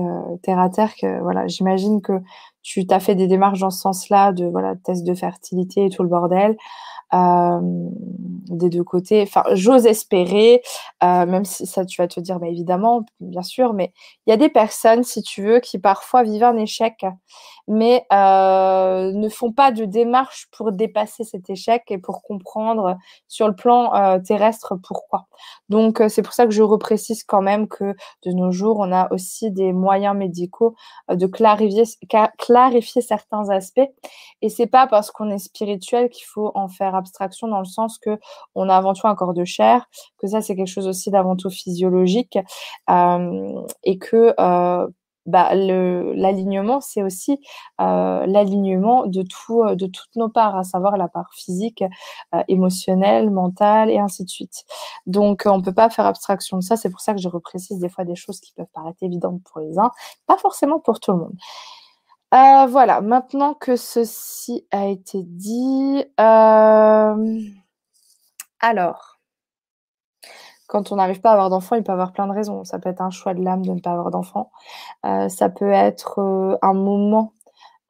terre 0.42 0.58
à 0.58 0.68
terre 0.70 0.94
que 0.94 1.20
voilà, 1.20 1.46
j'imagine 1.48 2.00
que 2.00 2.20
tu 2.62 2.86
t'as 2.86 3.00
fait 3.00 3.14
des 3.14 3.26
démarches 3.26 3.60
dans 3.60 3.70
ce 3.70 3.80
sens-là 3.80 4.32
de 4.32 4.46
voilà, 4.46 4.76
test 4.76 5.04
de 5.04 5.14
fertilité 5.14 5.86
et 5.86 5.90
tout 5.90 6.02
le 6.02 6.08
bordel. 6.08 6.56
Euh, 7.14 7.60
des 8.48 8.68
deux 8.70 8.84
côtés. 8.84 9.26
J'ose 9.54 9.86
espérer, 9.86 10.62
euh, 11.02 11.26
même 11.26 11.44
si 11.44 11.66
ça, 11.66 11.84
tu 11.84 12.00
vas 12.02 12.08
te 12.08 12.20
dire, 12.20 12.38
bah, 12.38 12.48
évidemment, 12.48 13.04
bien 13.20 13.42
sûr, 13.42 13.72
mais 13.74 13.92
il 14.26 14.30
y 14.30 14.32
a 14.32 14.36
des 14.36 14.48
personnes, 14.48 15.04
si 15.04 15.22
tu 15.22 15.42
veux, 15.42 15.60
qui 15.60 15.78
parfois 15.78 16.22
vivent 16.22 16.44
un 16.44 16.56
échec, 16.56 17.04
mais 17.68 18.04
euh, 18.12 19.12
ne 19.12 19.28
font 19.28 19.52
pas 19.52 19.72
de 19.72 19.84
démarche 19.84 20.48
pour 20.50 20.72
dépasser 20.72 21.24
cet 21.24 21.48
échec 21.50 21.84
et 21.88 21.98
pour 21.98 22.22
comprendre 22.22 22.96
sur 23.28 23.48
le 23.48 23.54
plan 23.54 23.94
euh, 23.94 24.18
terrestre 24.18 24.74
pourquoi. 24.82 25.26
Donc, 25.68 26.00
euh, 26.00 26.08
c'est 26.08 26.22
pour 26.22 26.32
ça 26.32 26.46
que 26.46 26.52
je 26.52 26.62
reprécise 26.62 27.24
quand 27.24 27.42
même 27.42 27.68
que 27.68 27.94
de 28.24 28.32
nos 28.32 28.52
jours, 28.52 28.78
on 28.80 28.92
a 28.92 29.12
aussi 29.12 29.50
des 29.50 29.72
moyens 29.72 30.16
médicaux 30.16 30.74
euh, 31.10 31.16
de 31.16 31.26
clarifier, 31.26 31.84
clarifier 32.38 33.02
certains 33.02 33.48
aspects. 33.50 33.80
Et 34.42 34.48
c'est 34.48 34.66
pas 34.66 34.86
parce 34.86 35.10
qu'on 35.10 35.30
est 35.30 35.38
spirituel 35.38 36.08
qu'il 36.10 36.26
faut 36.26 36.52
en 36.54 36.68
faire 36.68 36.94
abstraction 36.94 37.48
dans 37.48 37.60
le 37.60 37.64
sens 37.64 37.98
que 37.98 38.18
on 38.54 38.68
a 38.68 38.76
avant 38.76 38.92
tout 38.92 39.06
un 39.06 39.14
corps 39.14 39.34
de 39.34 39.44
chair, 39.44 39.88
que 40.18 40.26
ça 40.26 40.40
c'est 40.40 40.56
quelque 40.56 40.66
chose 40.66 40.88
aussi 40.88 41.10
d'avant 41.10 41.36
tout 41.36 41.50
physiologique 41.50 42.38
euh, 42.90 43.62
et 43.84 43.98
que 43.98 44.34
euh, 44.38 44.86
bah, 45.26 45.54
l'alignement, 45.54 46.80
c'est 46.80 47.02
aussi 47.02 47.38
euh, 47.80 48.26
l'alignement 48.26 49.06
de, 49.06 49.22
tout, 49.22 49.62
euh, 49.62 49.76
de 49.76 49.86
toutes 49.86 50.16
nos 50.16 50.28
parts, 50.28 50.56
à 50.56 50.64
savoir 50.64 50.96
la 50.96 51.08
part 51.08 51.30
physique, 51.32 51.84
euh, 52.34 52.42
émotionnelle, 52.48 53.30
mentale 53.30 53.90
et 53.90 53.98
ainsi 53.98 54.24
de 54.24 54.28
suite. 54.28 54.64
Donc, 55.06 55.42
on 55.46 55.58
ne 55.58 55.62
peut 55.62 55.74
pas 55.74 55.90
faire 55.90 56.06
abstraction 56.06 56.56
de 56.58 56.62
ça. 56.62 56.76
C'est 56.76 56.90
pour 56.90 57.00
ça 57.00 57.14
que 57.14 57.20
je 57.20 57.28
reprécise 57.28 57.78
des 57.78 57.88
fois 57.88 58.04
des 58.04 58.16
choses 58.16 58.40
qui 58.40 58.52
peuvent 58.52 58.66
paraître 58.74 59.02
évidentes 59.02 59.42
pour 59.44 59.60
les 59.60 59.78
uns, 59.78 59.90
pas 60.26 60.36
forcément 60.38 60.80
pour 60.80 61.00
tout 61.00 61.12
le 61.12 61.18
monde. 61.18 61.34
voilà, 62.70 63.00
maintenant 63.00 63.54
que 63.54 63.76
ceci 63.76 64.66
a 64.70 64.86
été 64.86 65.22
dit, 65.22 66.04
alors, 68.60 69.12
quand 70.72 70.90
on 70.90 70.96
n'arrive 70.96 71.20
pas 71.20 71.28
à 71.28 71.32
avoir 71.34 71.50
d'enfant, 71.50 71.76
il 71.76 71.82
peut 71.82 71.92
avoir 71.92 72.12
plein 72.12 72.26
de 72.26 72.32
raisons. 72.32 72.64
Ça 72.64 72.78
peut 72.78 72.88
être 72.88 73.02
un 73.02 73.10
choix 73.10 73.34
de 73.34 73.42
l'âme 73.42 73.62
de 73.62 73.72
ne 73.72 73.80
pas 73.80 73.90
avoir 73.90 74.10
d'enfant. 74.10 74.50
Euh, 75.04 75.28
ça 75.28 75.50
peut 75.50 75.70
être 75.70 76.18
euh, 76.18 76.56
un 76.62 76.72
moment 76.72 77.34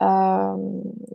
euh, 0.03 0.57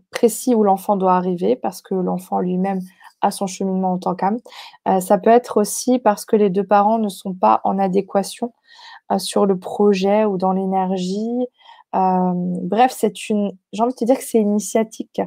précis 0.09 0.55
où 0.55 0.63
l'enfant 0.63 0.95
doit 0.95 1.15
arriver 1.15 1.57
parce 1.57 1.81
que 1.81 1.93
l'enfant 1.93 2.39
lui-même 2.39 2.79
a 3.19 3.31
son 3.31 3.47
cheminement 3.47 3.91
en 3.91 3.97
tant 3.97 4.15
qu'âme. 4.15 4.37
ça 5.01 5.17
peut 5.17 5.31
être 5.31 5.57
aussi 5.57 5.99
parce 5.99 6.23
que 6.23 6.35
les 6.35 6.51
deux 6.51 6.63
parents 6.63 6.99
ne 6.99 7.09
sont 7.09 7.33
pas 7.33 7.61
en 7.63 7.79
adéquation 7.79 8.53
sur 9.17 9.47
le 9.47 9.57
projet 9.57 10.23
ou 10.23 10.37
dans 10.37 10.51
l'énergie 10.51 11.47
euh, 11.97 12.31
bref, 12.35 12.93
c'est 12.95 13.29
une, 13.29 13.57
j'ai 13.73 13.81
envie 13.81 13.93
de 13.93 13.97
te 13.97 14.05
dire 14.05 14.17
que 14.17 14.23
c'est 14.23 14.39
initiatique. 14.39 15.21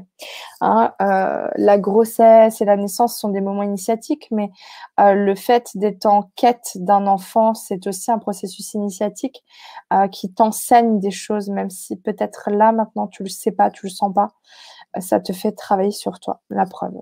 Hein. 0.60 0.92
Euh, 1.02 1.48
la 1.56 1.78
grossesse 1.78 2.60
et 2.60 2.64
la 2.64 2.76
naissance 2.76 3.18
sont 3.18 3.30
des 3.30 3.40
moments 3.40 3.64
initiatiques, 3.64 4.28
mais 4.30 4.50
euh, 5.00 5.14
le 5.14 5.34
fait 5.34 5.70
d'être 5.74 6.06
en 6.06 6.30
quête 6.36 6.72
d'un 6.76 7.06
enfant, 7.06 7.54
c'est 7.54 7.86
aussi 7.86 8.10
un 8.10 8.18
processus 8.18 8.74
initiatique 8.74 9.42
qui 10.12 10.32
t'enseigne 10.32 11.00
des 11.00 11.10
choses, 11.10 11.50
même 11.50 11.70
si 11.70 11.96
peut-être 11.96 12.50
là 12.50 12.70
maintenant 12.72 13.08
tu 13.08 13.24
le 13.24 13.28
sais 13.28 13.50
pas, 13.50 13.70
tu 13.70 13.86
le 13.86 13.90
sens 13.90 14.12
pas. 14.14 14.28
ça 15.00 15.20
te 15.20 15.32
fait 15.32 15.52
travailler 15.52 15.90
sur 15.90 16.20
toi, 16.20 16.40
la 16.50 16.66
preuve 16.66 16.92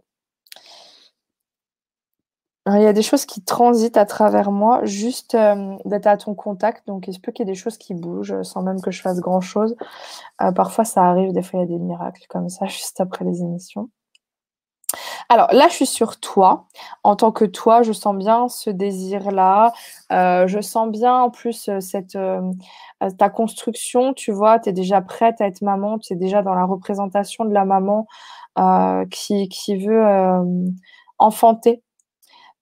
il 2.77 2.83
y 2.83 2.87
a 2.87 2.93
des 2.93 3.03
choses 3.03 3.25
qui 3.25 3.43
transitent 3.43 3.97
à 3.97 4.05
travers 4.05 4.51
moi, 4.51 4.85
juste 4.85 5.35
euh, 5.35 5.77
d'être 5.85 6.07
à 6.07 6.17
ton 6.17 6.35
contact. 6.35 6.87
Donc, 6.87 7.07
il 7.09 7.15
se 7.15 7.21
peut 7.21 7.33
qu'il 7.33 7.47
y 7.47 7.49
ait 7.49 7.53
des 7.53 7.59
choses 7.59 7.79
qui 7.79 7.95
bougent 7.95 8.33
euh, 8.33 8.43
sans 8.43 8.63
même 8.63 8.81
que 8.81 8.91
je 8.91 9.01
fasse 9.01 9.21
grand-chose. 9.21 9.77
Euh, 10.43 10.53
parfois, 10.53 10.85
ça 10.85 11.05
arrive, 11.05 11.33
des 11.33 11.43
fois, 11.43 11.61
il 11.61 11.63
y 11.63 11.75
a 11.75 11.79
des 11.79 11.83
miracles 11.83 12.25
comme 12.29 12.49
ça, 12.49 12.67
juste 12.67 13.01
après 13.01 13.25
les 13.25 13.43
émissions. 13.43 13.91
Alors 15.29 15.53
là, 15.53 15.69
je 15.69 15.75
suis 15.75 15.87
sur 15.87 16.19
toi. 16.19 16.67
En 17.05 17.15
tant 17.15 17.33
que 17.33 17.45
toi, 17.45 17.83
je 17.83 17.93
sens 17.93 18.17
bien 18.17 18.49
ce 18.49 18.71
désir-là. 18.71 19.73
je 20.11 20.61
sens 20.63 20.89
bien 20.91 21.15
en 21.15 21.31
plus 21.31 21.69
cette, 21.81 22.17
ta 23.19 23.29
construction. 23.29 24.15
Tu 24.15 24.33
vois, 24.33 24.59
tu 24.59 24.71
es 24.71 24.73
déjà 24.73 25.03
prête 25.03 25.41
à 25.43 25.47
être 25.47 25.61
maman. 25.61 25.99
Tu 25.99 26.15
es 26.15 26.17
déjà 26.17 26.41
dans 26.43 26.55
la 26.55 26.65
représentation 26.65 27.45
de 27.45 27.53
la 27.53 27.67
maman 27.67 28.07
qui, 29.11 29.51
qui 29.51 29.77
veut 29.77 30.03
enfanter 31.19 31.83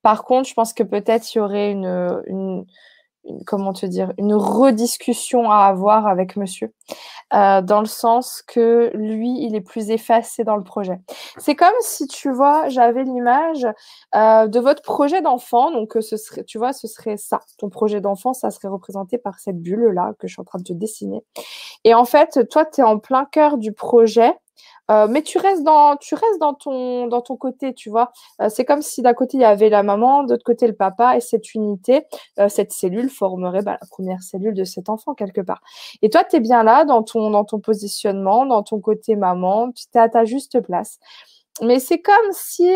par 0.01 0.23
contre, 0.23 0.47
je 0.47 0.53
pense 0.53 0.73
que 0.73 0.83
peut-être 0.83 1.33
il 1.33 1.37
y 1.37 1.41
aurait 1.41 1.71
une, 1.71 2.65
comment 3.45 3.73
te 3.73 3.85
dire, 3.85 4.13
une 4.17 4.33
rediscussion 4.33 5.51
à 5.51 5.65
avoir 5.65 6.07
avec 6.07 6.35
monsieur, 6.35 6.73
euh, 7.33 7.61
dans 7.61 7.79
le 7.79 7.87
sens 7.87 8.41
que 8.41 8.91
lui, 8.93 9.43
il 9.43 9.55
est 9.55 9.61
plus 9.61 9.89
effacé 9.89 10.43
dans 10.43 10.55
le 10.55 10.63
projet. 10.63 10.99
C'est 11.37 11.55
comme 11.55 11.73
si, 11.81 12.07
tu 12.07 12.31
vois, 12.31 12.69
j'avais 12.69 13.03
l'image 13.03 13.67
euh, 14.15 14.47
de 14.47 14.59
votre 14.59 14.81
projet 14.81 15.21
d'enfant, 15.21 15.71
donc 15.71 15.97
euh, 15.97 16.01
ce 16.01 16.17
serait, 16.17 16.43
tu 16.43 16.57
vois, 16.57 16.73
ce 16.73 16.87
serait 16.87 17.17
ça. 17.17 17.39
Ton 17.57 17.69
projet 17.69 18.01
d'enfant, 18.01 18.33
ça 18.33 18.51
serait 18.51 18.69
représenté 18.69 19.17
par 19.17 19.39
cette 19.39 19.61
bulle-là 19.61 20.13
que 20.19 20.27
je 20.27 20.33
suis 20.33 20.41
en 20.41 20.45
train 20.45 20.59
de 20.59 20.63
te 20.63 20.73
dessiner. 20.73 21.23
Et 21.83 21.93
en 21.93 22.05
fait, 22.05 22.47
toi, 22.49 22.65
tu 22.65 22.81
es 22.81 22.83
en 22.83 22.99
plein 22.99 23.25
cœur 23.25 23.57
du 23.57 23.73
projet, 23.73 24.33
euh, 24.89 25.07
mais 25.09 25.21
tu 25.21 25.37
restes 25.37 25.63
dans, 25.63 25.97
tu 25.97 26.15
restes 26.15 26.39
dans 26.39 26.53
ton, 26.53 27.07
dans 27.07 27.21
ton 27.21 27.35
côté, 27.35 27.73
tu 27.73 27.89
vois. 27.89 28.11
Euh, 28.41 28.49
c'est 28.49 28.65
comme 28.65 28.81
si 28.81 29.01
d'un 29.01 29.13
côté 29.13 29.37
il 29.37 29.41
y 29.41 29.45
avait 29.45 29.69
la 29.69 29.83
maman, 29.83 30.23
de 30.23 30.31
l'autre 30.31 30.45
côté 30.45 30.67
le 30.67 30.75
papa, 30.75 31.17
et 31.17 31.21
cette 31.21 31.53
unité, 31.53 32.05
euh, 32.39 32.49
cette 32.49 32.71
cellule 32.71 33.09
formerait 33.09 33.61
bah, 33.61 33.77
la 33.81 33.87
première 33.89 34.21
cellule 34.21 34.53
de 34.53 34.63
cet 34.63 34.89
enfant 34.89 35.13
quelque 35.13 35.41
part. 35.41 35.61
Et 36.01 36.09
toi, 36.09 36.23
tu 36.23 36.37
es 36.37 36.39
bien 36.39 36.63
là 36.63 36.85
dans 36.85 37.03
ton, 37.03 37.29
dans 37.31 37.43
ton 37.45 37.59
positionnement, 37.59 38.45
dans 38.45 38.63
ton 38.63 38.79
côté 38.79 39.15
maman, 39.15 39.71
tu 39.71 39.85
es 39.95 39.99
à 39.99 40.09
ta 40.09 40.25
juste 40.25 40.61
place. 40.61 40.99
Mais 41.63 41.79
c'est 41.79 41.99
comme 41.99 42.31
si, 42.33 42.69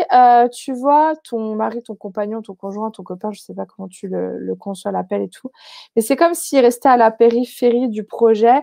tu 0.52 0.72
vois, 0.72 1.14
ton 1.22 1.54
mari, 1.54 1.82
ton 1.84 1.94
compagnon, 1.94 2.42
ton 2.42 2.54
conjoint, 2.54 2.90
ton 2.90 3.04
copain, 3.04 3.30
je 3.30 3.40
sais 3.40 3.54
pas 3.54 3.64
comment 3.64 3.86
tu 3.86 4.08
le, 4.08 4.38
le 4.38 4.54
conçois, 4.56 4.90
l'appel 4.90 5.22
et 5.22 5.28
tout, 5.28 5.52
mais 5.94 6.02
c'est 6.02 6.16
comme 6.16 6.34
s'il 6.34 6.58
restait 6.58 6.88
à 6.88 6.96
la 6.96 7.12
périphérie 7.12 7.88
du 7.88 8.02
projet. 8.04 8.60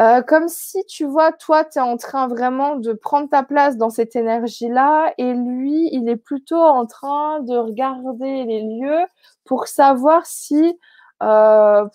Euh, 0.00 0.22
comme 0.22 0.48
si, 0.48 0.84
tu 0.86 1.04
vois, 1.04 1.32
toi, 1.32 1.64
tu 1.64 1.78
es 1.78 1.82
en 1.82 1.96
train 1.96 2.26
vraiment 2.26 2.76
de 2.76 2.92
prendre 2.92 3.28
ta 3.28 3.44
place 3.44 3.76
dans 3.76 3.90
cette 3.90 4.16
énergie-là 4.16 5.14
et 5.18 5.32
lui, 5.34 5.88
il 5.92 6.08
est 6.08 6.16
plutôt 6.16 6.60
en 6.60 6.84
train 6.86 7.40
de 7.40 7.56
regarder 7.56 8.44
les 8.44 8.62
lieux 8.62 9.06
pour 9.44 9.68
savoir 9.68 10.26
si 10.26 10.78
euh, 11.22 11.86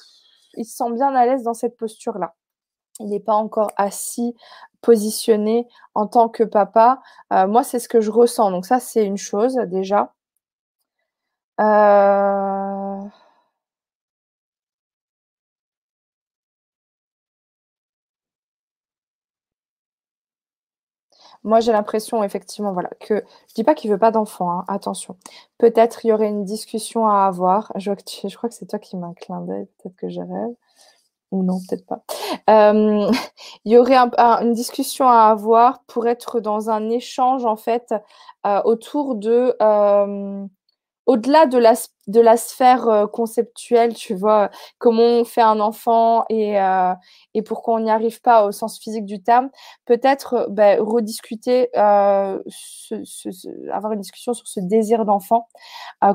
il 0.55 0.65
se 0.65 0.77
sent 0.77 0.91
bien 0.93 1.13
à 1.13 1.25
l'aise 1.25 1.43
dans 1.43 1.53
cette 1.53 1.77
posture-là. 1.77 2.35
Il 2.99 3.09
n'est 3.09 3.19
pas 3.19 3.33
encore 3.35 3.71
assis, 3.77 4.35
positionné 4.81 5.67
en 5.95 6.07
tant 6.07 6.29
que 6.29 6.43
papa. 6.43 7.01
Euh, 7.33 7.47
moi, 7.47 7.63
c'est 7.63 7.79
ce 7.79 7.89
que 7.89 8.01
je 8.01 8.11
ressens. 8.11 8.51
Donc 8.51 8.65
ça, 8.65 8.79
c'est 8.79 9.05
une 9.05 9.17
chose 9.17 9.55
déjà. 9.67 10.13
Euh... 11.59 12.88
Moi, 21.43 21.61
j'ai 21.61 21.71
l'impression, 21.71 22.23
effectivement, 22.23 22.73
voilà, 22.73 22.89
que 22.99 23.23
je 23.47 23.53
dis 23.53 23.63
pas 23.63 23.73
qu'il 23.73 23.89
veut 23.89 23.97
pas 23.97 24.11
d'enfant, 24.11 24.49
hein, 24.51 24.65
attention. 24.67 25.15
Peut-être 25.57 26.03
il 26.05 26.09
y 26.09 26.11
aurait 26.13 26.27
une 26.27 26.43
discussion 26.43 27.07
à 27.07 27.25
avoir. 27.25 27.71
Je, 27.75 27.91
crois 28.35 28.49
que 28.49 28.55
c'est 28.55 28.65
toi 28.67 28.79
qui 28.79 28.97
m'as 28.97 29.13
clin 29.13 29.41
d'œil, 29.41 29.67
peut-être 29.77 29.95
que 29.95 30.09
je 30.09 30.19
rêve. 30.21 30.53
Ou 31.31 31.43
non, 31.43 31.59
peut-être 31.69 31.85
pas. 31.85 32.03
Il 33.65 33.71
y 33.71 33.77
aurait 33.77 33.95
une 33.95 34.53
discussion 34.53 35.07
à 35.07 35.25
avoir 35.25 35.83
pour 35.83 36.07
être 36.07 36.39
dans 36.39 36.69
un 36.69 36.89
échange, 36.89 37.45
en 37.45 37.55
fait, 37.55 37.93
euh, 38.47 38.61
autour 38.65 39.15
de 39.15 39.55
au-delà 41.09 41.47
de 41.47 41.57
la, 41.57 41.73
de 42.05 42.21
la 42.21 42.37
sphère 42.37 42.87
euh, 42.87 43.07
conceptuelle, 43.07 43.95
tu 43.95 44.13
vois, 44.13 44.51
comment 44.77 45.01
on 45.01 45.25
fait 45.25 45.41
un 45.41 45.59
enfant 45.59 46.23
et, 46.29 46.61
euh, 46.61 46.93
et 47.33 47.41
pourquoi 47.41 47.73
on 47.73 47.79
n'y 47.79 47.89
arrive 47.89 48.21
pas 48.21 48.45
au 48.45 48.51
sens 48.51 48.77
physique 48.79 49.05
du 49.05 49.19
terme, 49.23 49.49
peut-être 49.85 50.33
euh, 50.35 50.45
ben, 50.49 50.79
rediscuter, 50.79 51.75
avoir 51.75 52.43
une 53.93 54.01
discussion 54.01 54.33
sur 54.33 54.47
ce 54.47 54.59
désir 54.59 55.03
d'enfant, 55.03 55.47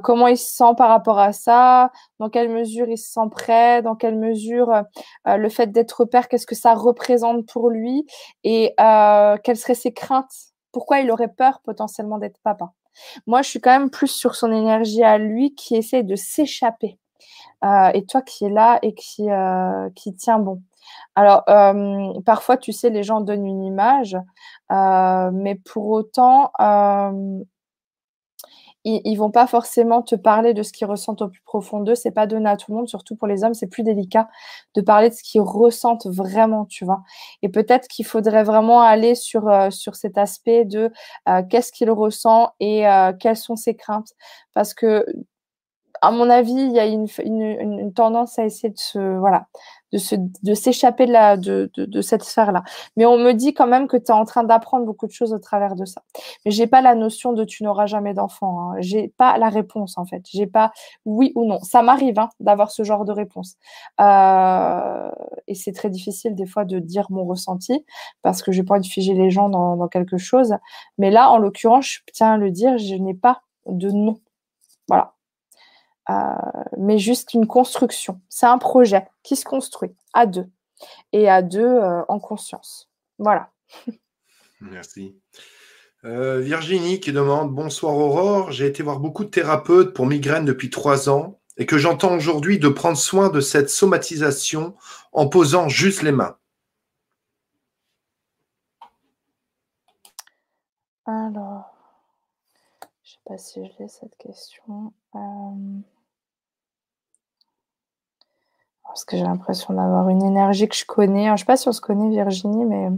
comment 0.05 0.29
il 0.29 0.39
se 0.39 0.55
sent 0.55 0.75
par 0.77 0.91
rapport 0.91 1.19
à 1.19 1.33
ça, 1.33 1.91
dans 2.21 2.31
quelle 2.31 2.49
mesure 2.51 2.89
il 2.89 2.97
se 2.97 3.11
sent 3.11 3.29
prêt, 3.33 3.83
dans 3.83 3.97
quelle 3.97 4.17
mesure 4.17 4.85
le 5.27 5.49
fait 5.49 5.73
d'être 5.73 6.05
père, 6.05 6.29
qu'est-ce 6.29 6.47
que 6.47 6.55
ça 6.55 6.75
représente 6.75 7.47
pour 7.47 7.69
lui 7.69 8.07
et 8.45 8.75
quelles 8.77 9.57
seraient 9.57 9.75
ses 9.75 9.93
craintes, 9.93 10.53
pourquoi 10.71 11.01
il 11.01 11.11
aurait 11.11 11.33
peur 11.37 11.61
potentiellement 11.65 12.19
d'être 12.19 12.39
papa? 12.45 12.73
Moi, 13.27 13.43
je 13.43 13.51
suis 13.51 13.61
quand 13.61 13.79
même 13.79 13.91
plus 13.91 14.09
sur 14.09 14.35
son 14.37 14.53
énergie 14.53 15.03
à 15.03 15.19
lui 15.19 15.55
qui 15.55 15.77
essaie 15.77 16.03
de 16.03 16.17
s'échapper. 16.17 16.99
Euh, 17.65 17.91
et 17.95 18.05
toi 18.07 18.23
qui 18.23 18.45
es 18.45 18.51
là 18.51 18.79
et 18.83 18.95
qui, 18.95 19.31
euh, 19.31 19.89
tient 20.19 20.39
bon. 20.39 20.63
Alors, 21.17 21.45
euh, 21.49 22.13
parfois, 22.27 22.57
tu 22.59 22.73
sais, 22.73 22.91
les 22.91 23.03
gens 23.03 23.21
donnent 23.23 23.47
une 23.47 23.65
image, 23.65 24.17
mais 24.71 25.55
pour 25.65 25.89
autant, 25.89 26.51
ils, 28.85 29.01
ils 29.05 29.17
vont 29.17 29.31
pas 29.31 29.47
forcément 29.47 30.03
te 30.03 30.15
parler 30.15 30.55
de 30.55 30.63
ce 30.63 30.73
qu'ils 30.73 30.87
ressentent 30.87 31.23
au 31.23 31.29
plus 31.29 31.43
profond 31.43 31.81
d'eux. 31.81 31.95
C'est 31.95 32.11
pas 32.11 32.27
donné 32.27 32.49
à 32.49 32.57
tout 32.57 32.71
le 32.73 32.77
monde, 32.77 32.89
surtout 32.89 33.17
pour 33.17 33.27
les 33.29 33.45
hommes, 33.45 33.55
c'est 33.55 33.67
plus 33.67 33.83
délicat 33.83 34.29
de 34.75 34.81
parler 34.81 35.11
de 35.11 35.15
ce 35.15 35.23
qu'ils 35.23 35.41
ressentent 35.41 36.07
vraiment, 36.07 36.65
tu 36.67 36.85
vois. 36.85 37.03
Et 37.43 37.49
peut-être 37.49 37.89
qu'il 37.89 38.07
faudrait 38.07 38.45
vraiment 38.45 38.83
aller 38.83 39.15
sur 39.15 39.49
euh, 39.49 39.71
sur 39.71 39.97
cet 39.97 40.19
aspect 40.19 40.65
de 40.65 40.91
euh, 41.29 41.43
qu'est-ce 41.49 41.73
qu'il 41.73 41.91
ressent 41.91 42.53
et 42.61 42.87
euh, 42.89 43.13
quelles 43.19 43.37
sont 43.37 43.57
ses 43.57 43.75
craintes, 43.77 44.13
parce 44.55 44.75
que 44.75 45.07
à 46.05 46.11
mon 46.11 46.29
avis, 46.29 46.53
il 46.53 46.73
y 46.73 46.79
a 46.79 46.87
une, 46.87 47.93
tendance 47.95 48.39
à 48.39 48.45
essayer 48.45 48.71
de 48.71 48.79
se, 48.79 48.99
voilà, 49.19 49.47
de, 49.93 50.55
s'échapper 50.55 51.07
de, 51.07 51.71
de, 51.75 51.85
de, 51.85 52.01
cette 52.01 52.25
sphère-là. 52.25 52.63
Mais 52.97 53.07
on 53.07 53.17
me 53.17 53.33
dit 53.33 53.55
quand 53.55 53.67
même 53.67 53.87
que 53.87 53.97
tu 53.97 54.07
es 54.07 54.11
en 54.11 54.25
train 54.25 54.45
d'apprendre 54.45 54.85
beaucoup 54.85 55.07
de 55.07 55.13
choses 55.13 55.33
au 55.33 55.39
travers 55.39 55.77
de 55.77 55.85
ça. 55.85 56.03
Mais 56.45 56.51
j'ai 56.51 56.67
pas 56.67 56.81
la 56.81 56.95
notion 56.95 57.33
de 57.33 57.45
tu 57.45 57.63
n'auras 57.65 57.87
jamais 57.87 58.15
d'enfant. 58.15 58.73
Hein. 58.73 58.77
J'ai 58.81 59.09
pas 59.17 59.39
la 59.39 59.49
réponse 59.49 59.97
en 59.97 60.05
fait. 60.05 60.23
J'ai 60.33 60.47
pas 60.47 60.73
oui 61.05 61.33
ou 61.37 61.47
non. 61.47 61.61
Ça 61.63 61.83
m'arrive 61.83 62.19
hein, 62.19 62.29
d'avoir 62.41 62.71
ce 62.71 62.83
genre 62.83 63.05
de 63.05 63.13
réponse. 63.13 63.57
Euh, 64.01 65.11
et 65.47 65.55
c'est 65.55 65.73
très 65.73 65.91
difficile 65.91 66.35
des 66.35 66.47
fois 66.47 66.65
de 66.65 66.79
dire 66.81 67.07
mon 67.11 67.25
ressenti 67.25 67.85
parce 68.23 68.43
que 68.43 68.53
j'ai 68.53 68.63
pas 68.63 68.75
envie 68.75 68.89
de 68.89 68.93
figer 68.93 69.15
les 69.15 69.31
gens 69.31 69.49
dans, 69.49 69.77
dans 69.77 69.89
quelque 69.89 70.19
chose. 70.19 70.55
Mais 70.99 71.11
là, 71.11 71.31
en 71.31 71.39
l'occurrence, 71.39 71.87
je 71.87 72.01
tiens 72.13 72.33
à 72.33 72.37
le 72.37 72.51
dire, 72.51 72.79
je 72.79 72.95
n'ai 72.95 73.15
pas 73.15 73.43
de 73.67 73.91
nom. 73.91 74.19
Voilà. 74.89 75.14
Euh, 76.11 76.15
mais 76.79 76.99
juste 76.99 77.35
une 77.35 77.47
construction. 77.47 78.21
C'est 78.29 78.47
un 78.47 78.59
projet 78.59 79.07
qui 79.23 79.37
se 79.37 79.45
construit 79.45 79.95
à 80.13 80.27
deux. 80.27 80.47
et 81.13 81.29
à 81.29 81.41
deux 81.41 81.81
en 82.09 82.19
conscience. 82.19 82.91
Voilà. 83.19 83.51
Merci. 84.61 85.17
Virginie 86.03 87.01
qui 87.01 87.13
demande 87.13 87.55
Bonsoir 87.55 87.97
Aurore, 87.97 88.53
j'ai 88.53 88.67
été 88.67 88.83
voir 88.83 89.01
beaucoup 89.01 89.25
de 89.25 89.31
thérapeutes 89.31 89.95
pour 89.95 90.05
migraine 90.05 90.45
depuis 90.45 90.69
trois 90.69 91.09
ans 91.09 91.41
et 91.57 91.67
que 91.67 91.79
j'entends 91.79 92.15
aujourd'hui 92.15 92.59
de 92.59 92.69
prendre 92.69 92.99
soin 92.99 93.31
de 93.31 93.41
cette 93.41 93.71
somatisation 93.71 94.75
en 95.13 95.29
posant 95.29 95.69
juste 95.69 96.03
les 96.03 96.13
mains. 96.13 96.37
Alors, 101.07 101.75
je 103.03 103.11
ne 103.11 103.15
sais 103.15 103.21
pas 103.27 103.39
si 103.39 103.67
je 103.67 103.83
l'ai 103.83 103.89
cette 103.89 104.17
question. 104.17 104.93
Euh, 105.15 105.81
parce 108.85 109.05
que 109.05 109.17
j'ai 109.17 109.25
l'impression 109.25 109.75
d'avoir 109.75 110.09
une 110.09 110.23
énergie 110.23 110.69
que 110.69 110.77
je 110.77 110.85
connais. 110.85 111.27
je 111.27 111.33
ne 111.33 111.37
sais 111.37 111.45
pas 111.45 111.57
si 111.57 111.69
on 111.69 111.73
se 111.73 111.81
connaît, 111.81 112.11
Virginie, 112.11 112.65
mais 112.65 112.91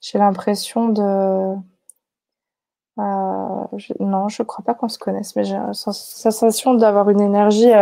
j'ai 0.00 0.18
l'impression 0.18 0.88
de. 0.88 1.56
Euh, 2.98 3.64
non, 4.00 4.28
je 4.28 4.42
ne 4.42 4.46
crois 4.46 4.64
pas 4.64 4.74
qu'on 4.74 4.88
se 4.88 4.98
connaisse, 4.98 5.34
mais 5.36 5.44
j'ai 5.44 5.56
la 5.56 5.72
sensation 5.72 6.74
d'avoir 6.74 7.08
une 7.08 7.20
énergie 7.22 7.72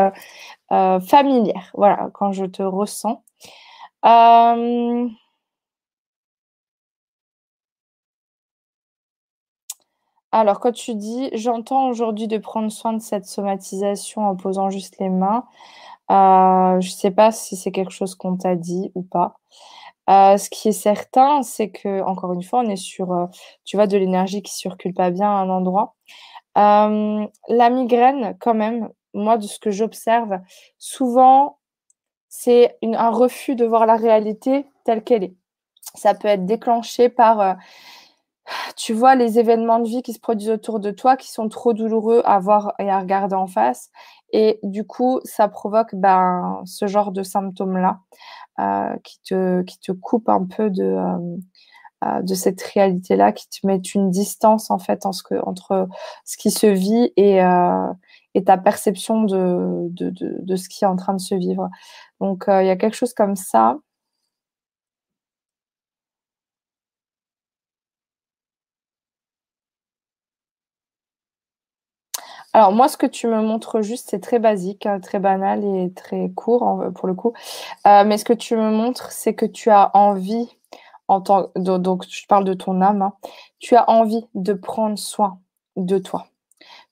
euh, 0.72 1.00
familière. 1.00 1.70
Voilà, 1.74 2.10
quand 2.14 2.32
je 2.32 2.44
te 2.44 2.62
ressens. 2.62 3.22
Alors, 10.32 10.60
quand 10.60 10.72
tu 10.72 10.94
dis, 10.94 11.28
j'entends 11.32 11.88
aujourd'hui 11.88 12.28
de 12.28 12.38
prendre 12.38 12.70
soin 12.70 12.92
de 12.92 13.00
cette 13.00 13.26
somatisation 13.26 14.28
en 14.28 14.36
posant 14.36 14.70
juste 14.70 14.98
les 15.00 15.08
mains, 15.08 15.44
euh, 16.10 16.80
je 16.80 16.88
ne 16.88 16.94
sais 16.94 17.10
pas 17.10 17.32
si 17.32 17.56
c'est 17.56 17.72
quelque 17.72 17.92
chose 17.92 18.14
qu'on 18.14 18.36
t'a 18.36 18.56
dit 18.56 18.90
ou 18.94 19.02
pas. 19.02 19.34
Euh, 20.10 20.36
ce 20.38 20.50
qui 20.50 20.68
est 20.68 20.72
certain, 20.72 21.42
c'est 21.42 21.70
que, 21.70 22.02
encore 22.02 22.32
une 22.32 22.42
fois, 22.42 22.60
on 22.60 22.68
est 22.68 22.76
sur, 22.76 23.12
euh, 23.12 23.26
tu 23.64 23.76
vois, 23.76 23.86
de 23.86 23.96
l'énergie 23.96 24.42
qui 24.42 24.52
circule 24.54 24.94
pas 24.94 25.10
bien 25.10 25.28
à 25.28 25.40
un 25.42 25.50
endroit. 25.50 25.94
la 26.56 27.70
migraine, 27.70 28.36
quand 28.40 28.54
même, 28.54 28.90
moi, 29.14 29.38
de 29.38 29.44
ce 29.44 29.58
que 29.58 29.70
j'observe, 29.70 30.40
souvent, 30.78 31.58
c'est 32.28 32.78
un 32.82 33.10
refus 33.10 33.56
de 33.56 33.64
voir 33.66 33.86
la 33.86 33.96
réalité 33.96 34.66
telle 34.84 35.04
qu'elle 35.04 35.24
est. 35.24 35.34
Ça 35.94 36.14
peut 36.14 36.28
être 36.28 36.46
déclenché 36.46 37.08
par 37.08 37.56
tu 38.76 38.92
vois 38.92 39.14
les 39.14 39.38
événements 39.38 39.78
de 39.78 39.88
vie 39.88 40.02
qui 40.02 40.12
se 40.12 40.20
produisent 40.20 40.50
autour 40.50 40.80
de 40.80 40.90
toi 40.90 41.16
qui 41.16 41.30
sont 41.30 41.48
trop 41.48 41.72
douloureux 41.72 42.22
à 42.24 42.38
voir 42.38 42.74
et 42.78 42.90
à 42.90 42.98
regarder 43.00 43.34
en 43.34 43.46
face. 43.46 43.90
Et 44.32 44.60
du 44.62 44.84
coup, 44.84 45.20
ça 45.24 45.48
provoque 45.48 45.94
ben, 45.94 46.62
ce 46.64 46.86
genre 46.86 47.12
de 47.12 47.22
symptômes-là 47.22 48.00
euh, 48.60 48.96
qui, 49.04 49.20
te, 49.22 49.62
qui 49.62 49.78
te 49.80 49.92
coupe 49.92 50.28
un 50.28 50.44
peu 50.44 50.70
de, 50.70 50.84
euh, 50.84 51.36
euh, 52.04 52.22
de 52.22 52.34
cette 52.34 52.62
réalité-là, 52.62 53.32
qui 53.32 53.48
te 53.48 53.66
met 53.66 53.78
une 53.78 54.10
distance 54.10 54.70
en 54.70 54.78
fait 54.78 55.06
entre 55.06 55.88
ce 56.24 56.36
qui 56.36 56.50
se 56.50 56.66
vit 56.66 57.12
et, 57.16 57.40
et 58.34 58.44
ta 58.44 58.56
perception 58.58 59.22
de, 59.24 59.88
de, 59.90 60.10
de, 60.10 60.38
de, 60.40 60.56
ce 60.56 60.68
qui 60.68 60.84
est 60.84 60.88
en 60.88 60.96
train 60.96 61.14
de 61.14 61.20
se 61.20 61.34
vivre. 61.34 61.68
Donc, 62.20 62.44
il 62.48 62.66
y 62.66 62.70
a 62.70 62.76
quelque 62.76 62.96
chose 62.96 63.14
comme 63.14 63.36
ça. 63.36 63.78
Alors 72.60 72.72
moi, 72.72 72.88
ce 72.88 72.98
que 72.98 73.06
tu 73.06 73.26
me 73.26 73.40
montres 73.40 73.80
juste, 73.80 74.10
c'est 74.10 74.20
très 74.20 74.38
basique, 74.38 74.84
hein, 74.84 75.00
très 75.00 75.18
banal 75.18 75.64
et 75.64 75.94
très 75.94 76.28
court 76.28 76.84
pour 76.94 77.08
le 77.08 77.14
coup. 77.14 77.32
Euh, 77.86 78.04
mais 78.04 78.18
ce 78.18 78.24
que 78.26 78.34
tu 78.34 78.54
me 78.54 78.70
montres, 78.70 79.12
c'est 79.12 79.34
que 79.34 79.46
tu 79.46 79.70
as 79.70 79.90
envie, 79.96 80.46
donc 81.56 82.04
je 82.06 82.26
parle 82.26 82.44
de 82.44 82.52
ton 82.52 82.82
âme, 82.82 83.00
hein, 83.00 83.14
tu 83.60 83.76
as 83.76 83.88
envie 83.88 84.26
de 84.34 84.52
prendre 84.52 84.98
soin 84.98 85.38
de 85.76 85.96
toi. 85.96 86.26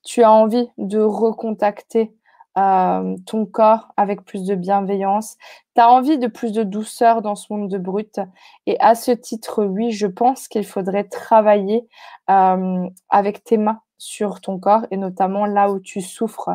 Tu 0.03 0.23
as 0.23 0.33
envie 0.33 0.71
de 0.79 1.01
recontacter 1.01 2.15
euh, 2.57 3.15
ton 3.27 3.45
corps 3.45 3.89
avec 3.99 4.25
plus 4.25 4.45
de 4.45 4.55
bienveillance. 4.55 5.37
Tu 5.75 5.83
as 5.83 5.91
envie 5.91 6.17
de 6.17 6.29
plus 6.29 6.53
de 6.53 6.63
douceur 6.63 7.21
dans 7.21 7.35
ce 7.35 7.53
monde 7.53 7.69
de 7.69 7.77
brut. 7.77 8.21
Et 8.65 8.81
à 8.81 8.95
ce 8.95 9.11
titre, 9.11 9.67
oui, 9.67 9.91
je 9.91 10.07
pense 10.07 10.49
qu'il 10.49 10.65
faudrait 10.65 11.05
travailler 11.05 11.87
euh, 12.31 12.89
avec 13.11 13.45
tes 13.45 13.59
mains 13.59 13.83
sur 13.99 14.41
ton 14.41 14.59
corps 14.59 14.87
et 14.91 14.97
notamment 14.97 15.47
là 15.47 15.71
où 15.71 15.81
tu 15.81 16.01
souffres. 16.01 16.51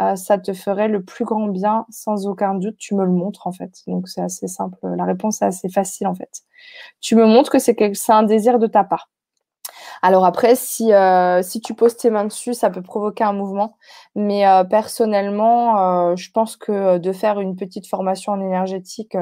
Euh, 0.00 0.16
ça 0.16 0.38
te 0.38 0.52
ferait 0.52 0.88
le 0.88 1.04
plus 1.04 1.24
grand 1.24 1.48
bien, 1.48 1.86
sans 1.90 2.26
aucun 2.26 2.54
doute. 2.54 2.76
Tu 2.78 2.94
me 2.94 3.04
le 3.04 3.12
montres 3.12 3.46
en 3.46 3.52
fait. 3.52 3.82
Donc 3.86 4.08
c'est 4.08 4.22
assez 4.22 4.48
simple. 4.48 4.78
La 4.82 5.04
réponse 5.04 5.42
est 5.42 5.46
assez 5.46 5.68
facile 5.68 6.06
en 6.08 6.14
fait. 6.14 6.42
Tu 7.00 7.16
me 7.16 7.26
montres 7.26 7.50
que 7.50 7.58
c'est 7.58 7.76
un 8.10 8.22
désir 8.24 8.58
de 8.58 8.66
ta 8.66 8.84
part. 8.84 9.10
Alors 10.06 10.26
après, 10.26 10.54
si, 10.54 10.92
euh, 10.92 11.40
si 11.42 11.62
tu 11.62 11.72
poses 11.74 11.96
tes 11.96 12.10
mains 12.10 12.26
dessus, 12.26 12.52
ça 12.52 12.68
peut 12.68 12.82
provoquer 12.82 13.24
un 13.24 13.32
mouvement. 13.32 13.78
Mais 14.14 14.46
euh, 14.46 14.62
personnellement, 14.62 16.14
je 16.14 16.30
pense 16.30 16.56
que 16.56 16.98
de 16.98 17.12
faire 17.12 17.40
une 17.40 17.56
petite 17.56 17.86
formation 17.86 18.32
en 18.32 18.40
énergétique 18.40 19.16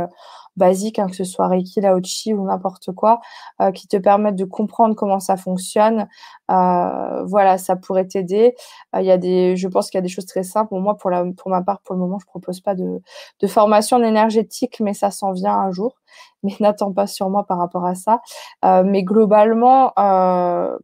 basique, 0.56 0.98
hein, 0.98 1.06
que 1.08 1.16
ce 1.16 1.24
soit 1.24 1.48
Reiki, 1.48 1.80
Laochi 1.80 2.34
ou 2.34 2.44
n'importe 2.46 2.92
quoi, 2.92 3.20
euh, 3.60 3.70
qui 3.72 3.88
te 3.88 3.96
permettent 3.96 4.36
de 4.36 4.44
comprendre 4.44 4.94
comment 4.94 5.20
ça 5.20 5.36
fonctionne. 5.36 6.08
Euh, 6.50 7.24
voilà, 7.24 7.58
ça 7.58 7.76
pourrait 7.76 8.06
t'aider. 8.06 8.54
Euh, 8.94 9.00
il 9.00 9.06
y 9.06 9.10
a 9.10 9.18
des, 9.18 9.56
je 9.56 9.68
pense 9.68 9.90
qu'il 9.90 9.98
y 9.98 10.00
a 10.00 10.02
des 10.02 10.08
choses 10.08 10.26
très 10.26 10.42
simples. 10.42 10.74
moi, 10.74 10.96
pour, 10.96 11.10
la, 11.10 11.24
pour 11.36 11.50
ma 11.50 11.62
part, 11.62 11.80
pour 11.82 11.94
le 11.94 12.00
moment, 12.00 12.18
je 12.18 12.26
propose 12.26 12.60
pas 12.60 12.74
de, 12.74 13.00
de 13.40 13.46
formation 13.46 13.96
en 13.96 14.02
énergétique, 14.02 14.80
mais 14.80 14.94
ça 14.94 15.10
s'en 15.10 15.32
vient 15.32 15.54
un 15.54 15.70
jour. 15.72 15.94
Mais 16.42 16.52
n'attends 16.60 16.92
pas 16.92 17.06
sur 17.06 17.30
moi 17.30 17.44
par 17.46 17.58
rapport 17.58 17.84
à 17.86 17.94
ça. 17.94 18.20
mais 18.62 19.04
globalement, 19.04 19.92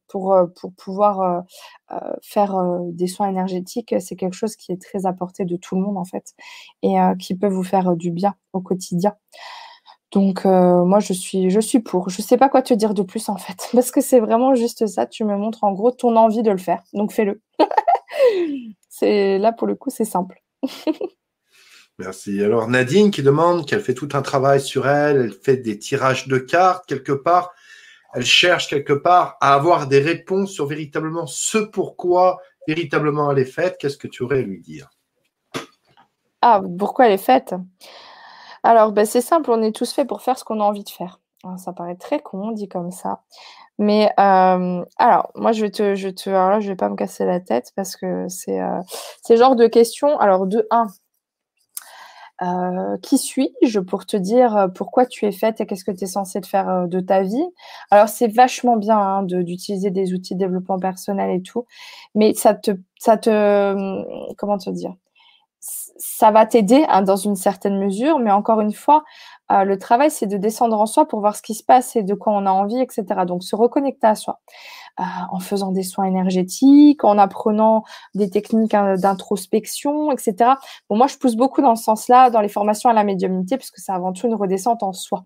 pour, 0.09 0.37
pour 0.61 0.73
pouvoir 0.75 1.43
faire 2.23 2.55
des 2.93 3.07
soins 3.09 3.29
énergétiques, 3.29 3.95
c'est 4.01 4.17
quelque 4.17 4.35
chose 4.37 4.55
qui 4.57 4.73
est 4.73 4.81
très 4.81 5.07
apporté 5.07 5.45
de 5.45 5.57
tout 5.57 5.75
le 5.75 5.83
monde 5.83 5.99
en 5.99 6.05
fait 6.05 6.35
et 6.83 6.97
qui 7.19 7.35
peut 7.35 7.49
vous 7.49 7.65
faire 7.65 7.97
du 7.97 8.13
bien 8.13 8.35
au 8.53 8.61
quotidien. 8.61 9.15
Donc 10.13 10.45
moi 10.45 11.01
je 11.01 11.13
suis 11.13 11.51
je 11.51 11.61
suis 11.61 11.81
pour. 11.81 12.09
Je 12.09 12.23
sais 12.23 12.37
pas 12.39 12.49
quoi 12.49 12.63
te 12.63 12.75
dire 12.75 12.95
de 12.95 13.03
plus 13.03 13.29
en 13.29 13.37
fait 13.37 13.69
parce 13.73 13.91
que 13.91 14.01
c'est 14.01 14.21
vraiment 14.21 14.55
juste 14.55 14.87
ça. 14.87 15.07
Tu 15.07 15.25
me 15.25 15.37
montres 15.37 15.65
en 15.65 15.73
gros 15.73 15.91
ton 15.91 16.17
envie 16.17 16.43
de 16.43 16.51
le 16.51 16.59
faire. 16.59 16.83
Donc 16.95 17.13
fais-le. 17.13 17.43
c'est 18.89 19.39
là 19.39 19.53
pour 19.53 19.67
le 19.67 19.75
coup 19.75 19.91
c'est 19.91 20.05
simple. 20.05 20.43
Merci. 21.99 22.43
Alors 22.43 22.69
Nadine 22.69 23.11
qui 23.11 23.23
demande 23.23 23.67
qu'elle 23.67 23.81
fait 23.81 23.95
tout 23.95 24.11
un 24.13 24.23
travail 24.23 24.61
sur 24.61 24.89
elle, 24.89 25.17
elle 25.17 25.33
fait 25.33 25.57
des 25.57 25.79
tirages 25.79 26.29
de 26.29 26.39
cartes 26.39 26.87
quelque 26.87 27.13
part, 27.13 27.53
elle 28.15 28.25
cherche 28.25 28.69
quelque 28.69 28.93
part 28.93 29.37
à 29.41 29.55
avoir 29.55 29.89
des 29.89 29.99
réponses 29.99 30.53
sur 30.53 30.67
véritablement 30.67 31.27
ce 31.27 31.59
pourquoi 31.59 32.39
véritablement 32.69 33.33
elle 33.33 33.39
est 33.39 33.45
faite. 33.45 33.79
Qu'est-ce 33.79 33.97
que 33.97 34.07
tu 34.07 34.23
aurais 34.23 34.39
à 34.39 34.43
lui 34.43 34.61
dire? 34.61 34.91
Ah, 36.43 36.61
pourquoi 36.79 37.07
elle 37.07 37.13
est 37.13 37.19
faite? 37.19 37.55
Alors, 38.63 38.93
ben, 38.93 39.07
c'est 39.07 39.21
simple, 39.21 39.51
on 39.51 39.63
est 39.63 39.75
tous 39.75 39.93
faits 39.93 40.07
pour 40.07 40.23
faire 40.23 40.39
ce 40.39 40.45
qu'on 40.45 40.61
a 40.61 40.65
envie 40.65 40.85
de 40.85 40.91
faire. 40.91 41.21
ça 41.57 41.73
paraît 41.73 41.97
très 41.97 42.21
con, 42.21 42.53
dit 42.53 42.69
comme 42.69 42.91
ça. 42.91 43.23
Mais 43.79 44.13
euh, 44.19 44.85
alors, 44.99 45.31
moi, 45.35 45.53
je 45.53 45.63
vais 45.63 45.71
te, 45.71 45.95
je 45.95 46.09
te, 46.09 46.31
alors 46.31 46.61
je 46.61 46.69
vais 46.69 46.77
pas 46.77 46.89
me 46.89 46.97
casser 46.97 47.25
la 47.25 47.41
tête 47.41 47.73
parce 47.77 47.97
que 47.97 48.29
c'est, 48.29 48.61
euh, 48.61 48.81
ce 49.27 49.37
genre 49.37 49.57
de 49.57 49.67
questions. 49.67 50.19
Alors, 50.19 50.47
de 50.47 50.67
un, 50.71 50.89
euh, 52.43 52.97
qui 53.03 53.19
suis-je 53.19 53.81
pour 53.81 54.07
te 54.07 54.17
dire 54.17 54.69
pourquoi 54.75 55.07
tu 55.07 55.27
es 55.27 55.33
faite 55.33 55.61
et 55.61 55.67
qu'est-ce 55.67 55.85
que 55.85 55.91
tu 55.91 56.05
es 56.05 56.07
censé 56.07 56.41
faire 56.43 56.87
de 56.89 57.01
ta 57.01 57.23
vie? 57.23 57.45
Alors, 57.91 58.09
c'est 58.09 58.29
vachement 58.29 58.77
bien 58.77 58.99
hein, 58.99 59.23
d'utiliser 59.25 59.91
des 59.91 60.15
outils 60.15 60.35
de 60.35 60.41
développement 60.41 60.79
personnel 60.79 61.31
et 61.31 61.43
tout, 61.43 61.67
mais 62.15 62.35
ça 62.35 62.55
te, 62.55 62.73
ça 62.99 63.17
te, 63.17 64.35
comment 64.35 64.59
te 64.59 64.71
dire? 64.71 64.95
Ça 65.61 66.31
va 66.31 66.47
t'aider 66.47 66.85
hein, 66.89 67.03
dans 67.03 67.17
une 67.17 67.37
certaine 67.37 67.79
mesure, 67.79 68.21
mais 68.21 68.31
encore 68.31 68.61
une 68.61 68.73
fois, 68.73 69.05
euh, 69.51 69.65
le 69.65 69.79
travail, 69.79 70.11
c'est 70.11 70.27
de 70.27 70.37
descendre 70.37 70.79
en 70.79 70.87
soi 70.87 71.07
pour 71.07 71.21
voir 71.21 71.37
ce 71.37 71.43
qui 71.43 71.55
se 71.55 71.65
passe 71.65 71.97
et 71.97 72.03
de 72.03 72.15
quoi 72.15 72.33
on 72.35 72.47
a 72.47 72.51
envie, 72.51 72.81
etc. 72.81 73.05
Donc, 73.27 73.43
se 73.43 73.57
reconnecter 73.57 74.07
à 74.07 74.15
soi 74.15 74.41
euh, 75.01 75.05
en 75.31 75.41
faisant 75.41 75.73
des 75.73 75.83
soins 75.83 76.05
énergétiques, 76.05 77.05
en 77.05 77.19
apprenant 77.19 77.85
des 78.15 78.29
techniques 78.31 78.75
hein, 78.75 78.97
d'introspection, 78.97 80.13
etc. 80.13 80.53
Bon, 80.91 80.97
moi, 80.97 81.07
je 81.07 81.17
pousse 81.17 81.37
beaucoup 81.37 81.63
dans 81.63 81.77
ce 81.77 81.85
sens-là, 81.85 82.31
dans 82.31 82.41
les 82.41 82.49
formations 82.49 82.91
à 82.91 82.93
la 82.93 83.05
médiumnité, 83.05 83.57
puisque 83.57 83.79
c'est 83.79 83.93
avant 83.93 84.13
tout 84.13 84.27
une 84.27 84.35
redescente 84.35 84.83
en 84.83 84.93
soi. 84.93 85.25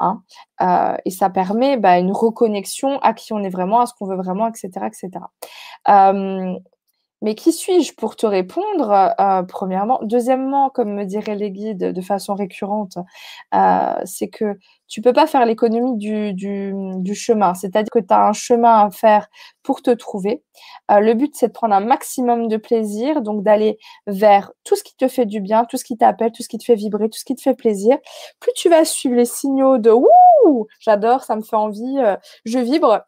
Hein. 0.00 0.22
Euh, 0.62 0.96
et 1.04 1.10
ça 1.10 1.28
permet 1.30 1.76
bah, 1.76 1.98
une 1.98 2.12
reconnexion 2.12 2.98
à 3.00 3.12
qui 3.12 3.32
on 3.32 3.42
est 3.42 3.50
vraiment, 3.50 3.80
à 3.80 3.86
ce 3.86 3.92
qu'on 3.94 4.06
veut 4.06 4.16
vraiment, 4.16 4.48
etc., 4.48 4.86
etc. 4.86 5.10
Mais 7.20 7.34
qui 7.34 7.52
suis-je 7.52 7.94
pour 7.94 8.14
te 8.14 8.26
répondre 8.26 9.12
euh, 9.18 9.42
Premièrement? 9.42 9.98
Deuxièmement, 10.02 10.70
comme 10.70 10.94
me 10.94 11.04
diraient 11.04 11.34
les 11.34 11.50
guides 11.50 11.92
de 11.92 12.00
façon 12.00 12.34
récurrente, 12.34 12.96
euh, 13.54 13.94
c'est 14.04 14.28
que 14.28 14.56
tu 14.86 15.02
peux 15.02 15.12
pas 15.12 15.26
faire 15.26 15.44
l'économie 15.44 15.96
du, 15.96 16.32
du, 16.32 17.14
chemin. 17.14 17.54
C'est-à-dire 17.54 17.90
que 17.90 17.98
tu 17.98 18.14
as 18.14 18.26
un 18.28 18.32
chemin 18.32 18.86
à 18.86 18.90
faire 18.90 19.28
pour 19.62 19.82
te 19.82 19.90
trouver. 19.90 20.42
Euh, 20.90 21.00
le 21.00 21.14
but, 21.14 21.34
c'est 21.34 21.48
de 21.48 21.52
prendre 21.52 21.74
un 21.74 21.80
maximum 21.80 22.46
de 22.48 22.56
plaisir, 22.56 23.20
donc 23.20 23.42
d'aller 23.42 23.78
vers 24.06 24.52
tout 24.64 24.76
ce 24.76 24.84
qui 24.84 24.96
te 24.96 25.08
fait 25.08 25.26
du 25.26 25.40
bien, 25.40 25.64
tout 25.64 25.76
ce 25.76 25.84
qui 25.84 25.96
t'appelle, 25.96 26.32
tout 26.32 26.42
ce 26.42 26.48
qui 26.48 26.58
te 26.58 26.64
fait 26.64 26.76
vibrer, 26.76 27.10
tout 27.10 27.18
ce 27.18 27.24
qui 27.24 27.34
te 27.34 27.42
fait 27.42 27.54
plaisir. 27.54 27.98
Plus 28.40 28.52
tu 28.54 28.68
vas 28.68 28.84
suivre 28.84 29.16
les 29.16 29.24
signaux 29.24 29.78
de 29.78 29.90
«Ouh, 30.44 30.66
j'adore, 30.80 31.24
ça 31.24 31.36
me 31.36 31.42
fait 31.42 31.56
envie, 31.56 31.98
je 32.44 32.58
vibre», 32.58 33.02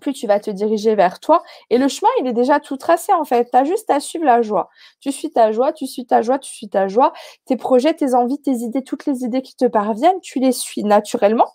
plus 0.00 0.12
tu 0.12 0.26
vas 0.26 0.40
te 0.40 0.50
diriger 0.50 0.94
vers 0.94 1.20
toi. 1.20 1.42
Et 1.70 1.78
le 1.78 1.88
chemin, 1.88 2.08
il 2.20 2.26
est 2.26 2.32
déjà 2.32 2.60
tout 2.60 2.76
tracé 2.76 3.12
en 3.12 3.24
fait. 3.24 3.50
Tu 3.52 3.66
juste 3.66 3.90
à 3.90 4.00
suivre 4.00 4.24
la 4.24 4.42
joie. 4.42 4.68
Tu 5.00 5.12
suis 5.12 5.30
ta 5.30 5.52
joie, 5.52 5.72
tu 5.72 5.86
suis 5.86 6.06
ta 6.06 6.22
joie, 6.22 6.38
tu 6.38 6.52
suis 6.52 6.68
ta 6.68 6.88
joie. 6.88 7.12
Tes 7.46 7.56
projets, 7.56 7.94
tes 7.94 8.14
envies, 8.14 8.40
tes 8.40 8.52
idées, 8.52 8.82
toutes 8.82 9.06
les 9.06 9.24
idées 9.24 9.42
qui 9.42 9.56
te 9.56 9.64
parviennent, 9.66 10.20
tu 10.20 10.40
les 10.40 10.52
suis 10.52 10.84
naturellement. 10.84 11.48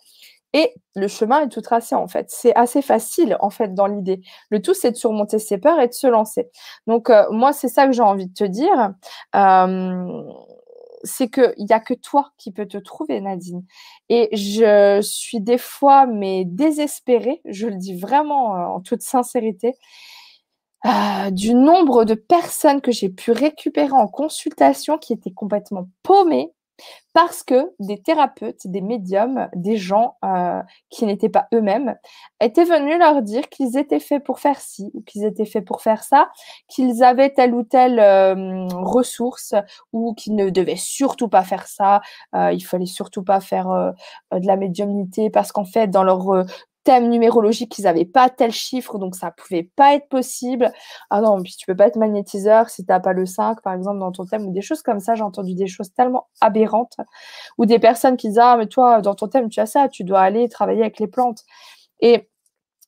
Et 0.52 0.74
le 0.96 1.06
chemin 1.06 1.42
est 1.42 1.48
tout 1.48 1.60
tracé 1.60 1.94
en 1.94 2.08
fait. 2.08 2.26
C'est 2.28 2.54
assez 2.56 2.82
facile 2.82 3.36
en 3.40 3.50
fait 3.50 3.74
dans 3.74 3.86
l'idée. 3.86 4.20
Le 4.50 4.60
tout, 4.60 4.74
c'est 4.74 4.90
de 4.90 4.96
surmonter 4.96 5.38
ses 5.38 5.58
peurs 5.58 5.78
et 5.80 5.86
de 5.86 5.92
se 5.92 6.08
lancer. 6.08 6.48
Donc 6.86 7.08
euh, 7.10 7.24
moi, 7.30 7.52
c'est 7.52 7.68
ça 7.68 7.86
que 7.86 7.92
j'ai 7.92 8.02
envie 8.02 8.26
de 8.26 8.34
te 8.34 8.44
dire. 8.44 8.92
Euh, 9.36 10.22
c'est 11.02 11.28
qu'il 11.28 11.54
n'y 11.58 11.72
a 11.72 11.80
que 11.80 11.94
toi 11.94 12.32
qui 12.38 12.52
peux 12.52 12.66
te 12.66 12.78
trouver, 12.78 13.20
Nadine. 13.20 13.64
Et 14.08 14.28
je 14.36 15.00
suis 15.02 15.40
des 15.40 15.58
fois, 15.58 16.06
mais 16.06 16.44
désespérée, 16.44 17.40
je 17.44 17.66
le 17.68 17.76
dis 17.76 17.94
vraiment 17.94 18.56
euh, 18.56 18.66
en 18.66 18.80
toute 18.80 19.02
sincérité, 19.02 19.74
euh, 20.86 21.30
du 21.30 21.54
nombre 21.54 22.04
de 22.04 22.14
personnes 22.14 22.80
que 22.80 22.92
j'ai 22.92 23.10
pu 23.10 23.32
récupérer 23.32 23.92
en 23.92 24.08
consultation 24.08 24.98
qui 24.98 25.12
étaient 25.12 25.32
complètement 25.32 25.88
paumées 26.02 26.52
parce 27.12 27.42
que 27.42 27.72
des 27.80 28.00
thérapeutes, 28.00 28.66
des 28.66 28.80
médiums, 28.80 29.48
des 29.54 29.76
gens 29.76 30.16
euh, 30.24 30.62
qui 30.90 31.06
n'étaient 31.06 31.28
pas 31.28 31.48
eux-mêmes 31.52 31.96
étaient 32.40 32.64
venus 32.64 32.98
leur 32.98 33.22
dire 33.22 33.48
qu'ils 33.48 33.76
étaient 33.76 34.00
faits 34.00 34.22
pour 34.22 34.38
faire 34.38 34.60
ci 34.60 34.90
ou 34.94 35.02
qu'ils 35.02 35.24
étaient 35.24 35.44
faits 35.44 35.64
pour 35.64 35.82
faire 35.82 36.04
ça, 36.04 36.30
qu'ils 36.68 37.02
avaient 37.02 37.30
telle 37.30 37.54
ou 37.54 37.64
telle 37.64 37.98
euh, 37.98 38.66
ressource 38.68 39.54
ou 39.92 40.14
qu'ils 40.14 40.36
ne 40.36 40.50
devaient 40.50 40.76
surtout 40.76 41.28
pas 41.28 41.42
faire 41.42 41.66
ça. 41.66 42.00
Euh, 42.34 42.52
il 42.52 42.60
fallait 42.60 42.86
surtout 42.86 43.24
pas 43.24 43.40
faire 43.40 43.68
de 44.32 44.46
la 44.46 44.56
médiumnité 44.56 45.30
parce 45.30 45.52
qu'en 45.52 45.64
fait, 45.64 45.88
dans 45.88 46.04
leur 46.04 46.44
numérologique, 46.98 47.78
ils 47.78 47.82
n'avaient 47.82 48.04
pas 48.04 48.28
tel 48.30 48.50
chiffre, 48.50 48.98
donc 48.98 49.14
ça 49.14 49.30
pouvait 49.30 49.70
pas 49.76 49.94
être 49.94 50.08
possible. 50.08 50.72
Ah 51.10 51.20
non, 51.20 51.40
puis 51.42 51.54
tu 51.56 51.66
peux 51.66 51.76
pas 51.76 51.86
être 51.86 51.96
magnétiseur 51.96 52.70
si 52.70 52.84
tu 52.84 52.90
n'as 52.90 52.98
pas 52.98 53.12
le 53.12 53.26
5, 53.26 53.60
par 53.60 53.74
exemple, 53.74 54.00
dans 54.00 54.10
ton 54.10 54.24
thème, 54.24 54.46
ou 54.46 54.52
des 54.52 54.62
choses 54.62 54.82
comme 54.82 54.98
ça. 54.98 55.14
J'ai 55.14 55.22
entendu 55.22 55.54
des 55.54 55.68
choses 55.68 55.92
tellement 55.92 56.28
aberrantes, 56.40 56.96
ou 57.58 57.66
des 57.66 57.78
personnes 57.78 58.16
qui 58.16 58.28
disent, 58.28 58.38
ah, 58.38 58.56
mais 58.56 58.66
toi, 58.66 59.00
dans 59.00 59.14
ton 59.14 59.28
thème, 59.28 59.48
tu 59.48 59.60
as 59.60 59.66
ça, 59.66 59.88
tu 59.88 60.02
dois 60.02 60.20
aller 60.20 60.48
travailler 60.48 60.80
avec 60.80 60.98
les 60.98 61.06
plantes. 61.06 61.44
Et 62.00 62.28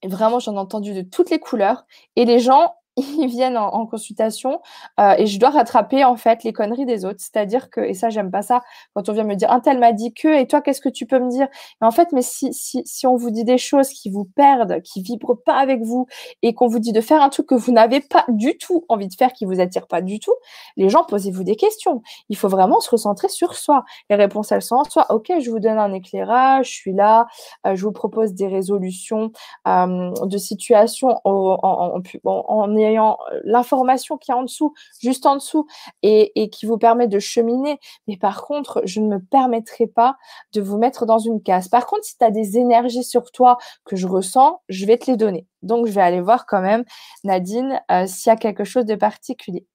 vraiment, 0.04 0.40
j'en 0.40 0.54
ai 0.54 0.58
entendu 0.58 0.94
de 0.94 1.02
toutes 1.02 1.30
les 1.30 1.38
couleurs. 1.38 1.84
Et 2.16 2.24
les 2.24 2.40
gens, 2.40 2.74
ils 2.96 3.26
viennent 3.26 3.56
en, 3.56 3.86
consultation 3.86 4.60
euh, 5.00 5.14
et 5.16 5.26
je 5.26 5.40
dois 5.40 5.50
rattraper 5.50 6.04
en 6.04 6.16
fait 6.16 6.44
les 6.44 6.52
conneries 6.52 6.84
des 6.84 7.04
autres. 7.04 7.20
C'est-à-dire 7.20 7.70
que, 7.70 7.80
et 7.80 7.94
ça 7.94 8.10
j'aime 8.10 8.30
pas 8.30 8.42
ça, 8.42 8.62
quand 8.94 9.08
on 9.08 9.12
vient 9.12 9.24
me 9.24 9.34
dire 9.34 9.50
un 9.50 9.60
tel 9.60 9.78
m'a 9.78 9.92
dit 9.92 10.12
que, 10.12 10.28
et 10.40 10.46
toi 10.46 10.60
qu'est-ce 10.60 10.80
que 10.80 10.88
tu 10.88 11.06
peux 11.06 11.18
me 11.18 11.30
dire? 11.30 11.48
En 11.80 11.90
fait, 11.90 12.12
mais 12.12 12.22
si, 12.22 12.52
si, 12.52 12.82
si 12.84 13.06
on 13.06 13.16
vous 13.16 13.30
dit 13.30 13.44
des 13.44 13.58
choses 13.58 13.88
qui 13.88 14.10
vous 14.10 14.24
perdent, 14.24 14.82
qui 14.82 15.02
vibrent 15.02 15.42
pas 15.42 15.54
avec 15.54 15.82
vous, 15.82 16.06
et 16.42 16.54
qu'on 16.54 16.68
vous 16.68 16.78
dit 16.78 16.92
de 16.92 17.00
faire 17.00 17.22
un 17.22 17.28
truc 17.28 17.46
que 17.46 17.54
vous 17.54 17.72
n'avez 17.72 18.00
pas 18.00 18.24
du 18.28 18.58
tout 18.58 18.84
envie 18.88 19.08
de 19.08 19.14
faire, 19.14 19.32
qui 19.32 19.46
vous 19.46 19.60
attire 19.60 19.86
pas 19.86 20.02
du 20.02 20.20
tout, 20.20 20.34
les 20.76 20.88
gens 20.88 21.04
posez-vous 21.04 21.44
des 21.44 21.56
questions. 21.56 22.02
Il 22.28 22.36
faut 22.36 22.48
vraiment 22.48 22.80
se 22.80 22.90
recentrer 22.90 23.28
sur 23.28 23.54
soi. 23.54 23.84
Les 24.10 24.16
réponses 24.16 24.52
elles 24.52 24.62
sont 24.62 24.76
en 24.76 24.84
soi. 24.84 25.06
Ok, 25.10 25.32
je 25.40 25.50
vous 25.50 25.60
donne 25.60 25.78
un 25.78 25.92
éclairage, 25.92 26.68
je 26.68 26.74
suis 26.74 26.92
là, 26.92 27.26
euh, 27.66 27.74
je 27.74 27.84
vous 27.84 27.92
propose 27.92 28.34
des 28.34 28.48
résolutions 28.48 29.32
euh, 29.66 30.10
de 30.24 30.38
situations 30.38 31.18
en, 31.24 32.02
en 32.22 32.76
ayant 32.82 33.18
euh, 33.32 33.40
l'information 33.44 34.16
qui 34.16 34.30
est 34.30 34.34
en 34.34 34.42
dessous, 34.42 34.74
juste 35.00 35.26
en 35.26 35.36
dessous, 35.36 35.66
et, 36.02 36.50
qui 36.50 36.66
vous 36.66 36.78
permet 36.78 37.08
de 37.08 37.18
cheminer. 37.18 37.78
Mais 38.06 38.16
par 38.16 38.44
contre, 38.44 38.82
je 38.84 39.00
ne 39.00 39.06
me 39.06 39.18
permettrai 39.18 39.86
pas 39.86 40.16
de 40.52 40.60
vous 40.60 40.78
mettre 40.78 41.06
dans 41.06 41.18
une 41.18 41.42
case. 41.42 41.68
Par 41.68 41.86
contre, 41.86 42.04
si 42.04 42.16
tu 42.18 42.24
as 42.24 42.30
des 42.30 42.58
énergies 42.58 43.04
sur 43.04 43.30
toi 43.30 43.58
que 43.84 43.96
je 43.96 44.06
ressens, 44.06 44.60
je 44.68 44.86
vais 44.86 44.98
te 44.98 45.10
les 45.10 45.16
donner. 45.16 45.46
Donc, 45.62 45.86
je 45.86 45.92
vais 45.92 46.02
aller 46.02 46.20
voir 46.20 46.46
quand 46.46 46.60
même, 46.60 46.84
Nadine, 47.24 47.80
euh, 47.90 48.06
s'il 48.06 48.30
y 48.30 48.32
a 48.32 48.36
quelque 48.36 48.64
chose 48.64 48.84
de 48.84 48.94
particulier. 48.94 49.66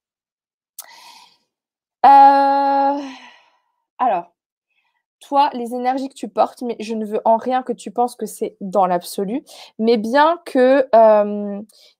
Euh, 2.06 3.02
alors, 4.00 4.34
toi, 5.20 5.50
les 5.54 5.74
énergies 5.74 6.10
que 6.10 6.14
tu 6.14 6.30
portes, 6.30 6.62
mais 6.62 6.76
je 6.80 6.94
ne 6.94 7.06
veux 7.06 7.20
en 7.26 7.38
rien 7.38 7.64
que 7.64 7.74
tu 7.74 7.92
penses 7.92 8.16
que 8.16 8.26
c'est 8.26 8.56
dans 8.62 8.86
l'absolu, 8.86 9.44
mais 9.80 9.98
bien 9.98 10.40
que 10.46 10.88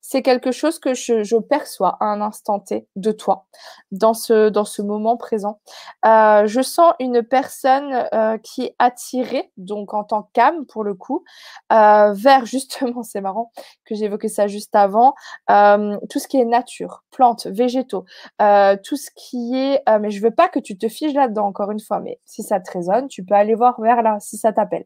c'est 0.10 0.22
quelque 0.22 0.54
chose 0.54 0.80
que 0.80 0.94
je, 0.94 1.38
perçois 1.38 1.98
à 2.00 2.06
un 2.06 2.22
instant 2.22 2.62
T 2.62 2.88
de 2.96 3.12
toi, 3.12 3.46
dans 3.92 4.14
ce, 4.14 4.82
moment 4.82 5.18
présent. 5.18 5.60
Euh, 6.06 6.48
je 6.48 6.62
sens 6.62 6.94
une 7.02 7.24
personne 7.24 8.08
euh, 8.14 8.38
qui 8.38 8.64
est 8.64 8.76
attirée, 8.80 9.52
donc 9.58 9.94
en 9.94 10.06
tant 10.06 10.30
qu'âme 10.32 10.66
pour 10.66 10.86
le 10.86 10.94
coup, 10.94 11.26
euh, 11.74 12.14
vers 12.14 12.46
justement, 12.46 13.04
c'est 13.04 13.20
marrant 13.20 13.52
que 13.84 13.96
j'évoquais 13.96 14.30
ça 14.30 14.48
juste 14.48 14.78
avant, 14.78 15.14
tout 15.50 16.20
ce 16.20 16.28
qui 16.30 16.38
est 16.38 16.46
nature, 16.46 17.04
plantes, 17.12 17.48
végétaux, 17.48 18.06
tout 18.40 18.96
ce 18.96 19.10
qui 19.14 19.58
est, 19.58 19.84
mais 20.00 20.10
je 20.10 20.22
veux 20.22 20.32
pas 20.32 20.48
que 20.48 20.60
tu 20.60 20.78
te 20.78 20.88
figes 20.88 21.16
là-dedans 21.16 21.48
encore 21.48 21.72
une 21.72 21.82
fois, 21.82 22.00
mais 22.00 22.22
si 22.24 22.44
ça 22.44 22.62
te 22.62 22.72
résonne, 22.72 23.10
tu 23.10 23.26
peux 23.26 23.36
aller 23.36 23.56
voir 23.56 23.82
vers 23.82 24.02
là 24.02 24.20
si 24.22 24.38
ça 24.38 24.54
t'appelle. 24.54 24.86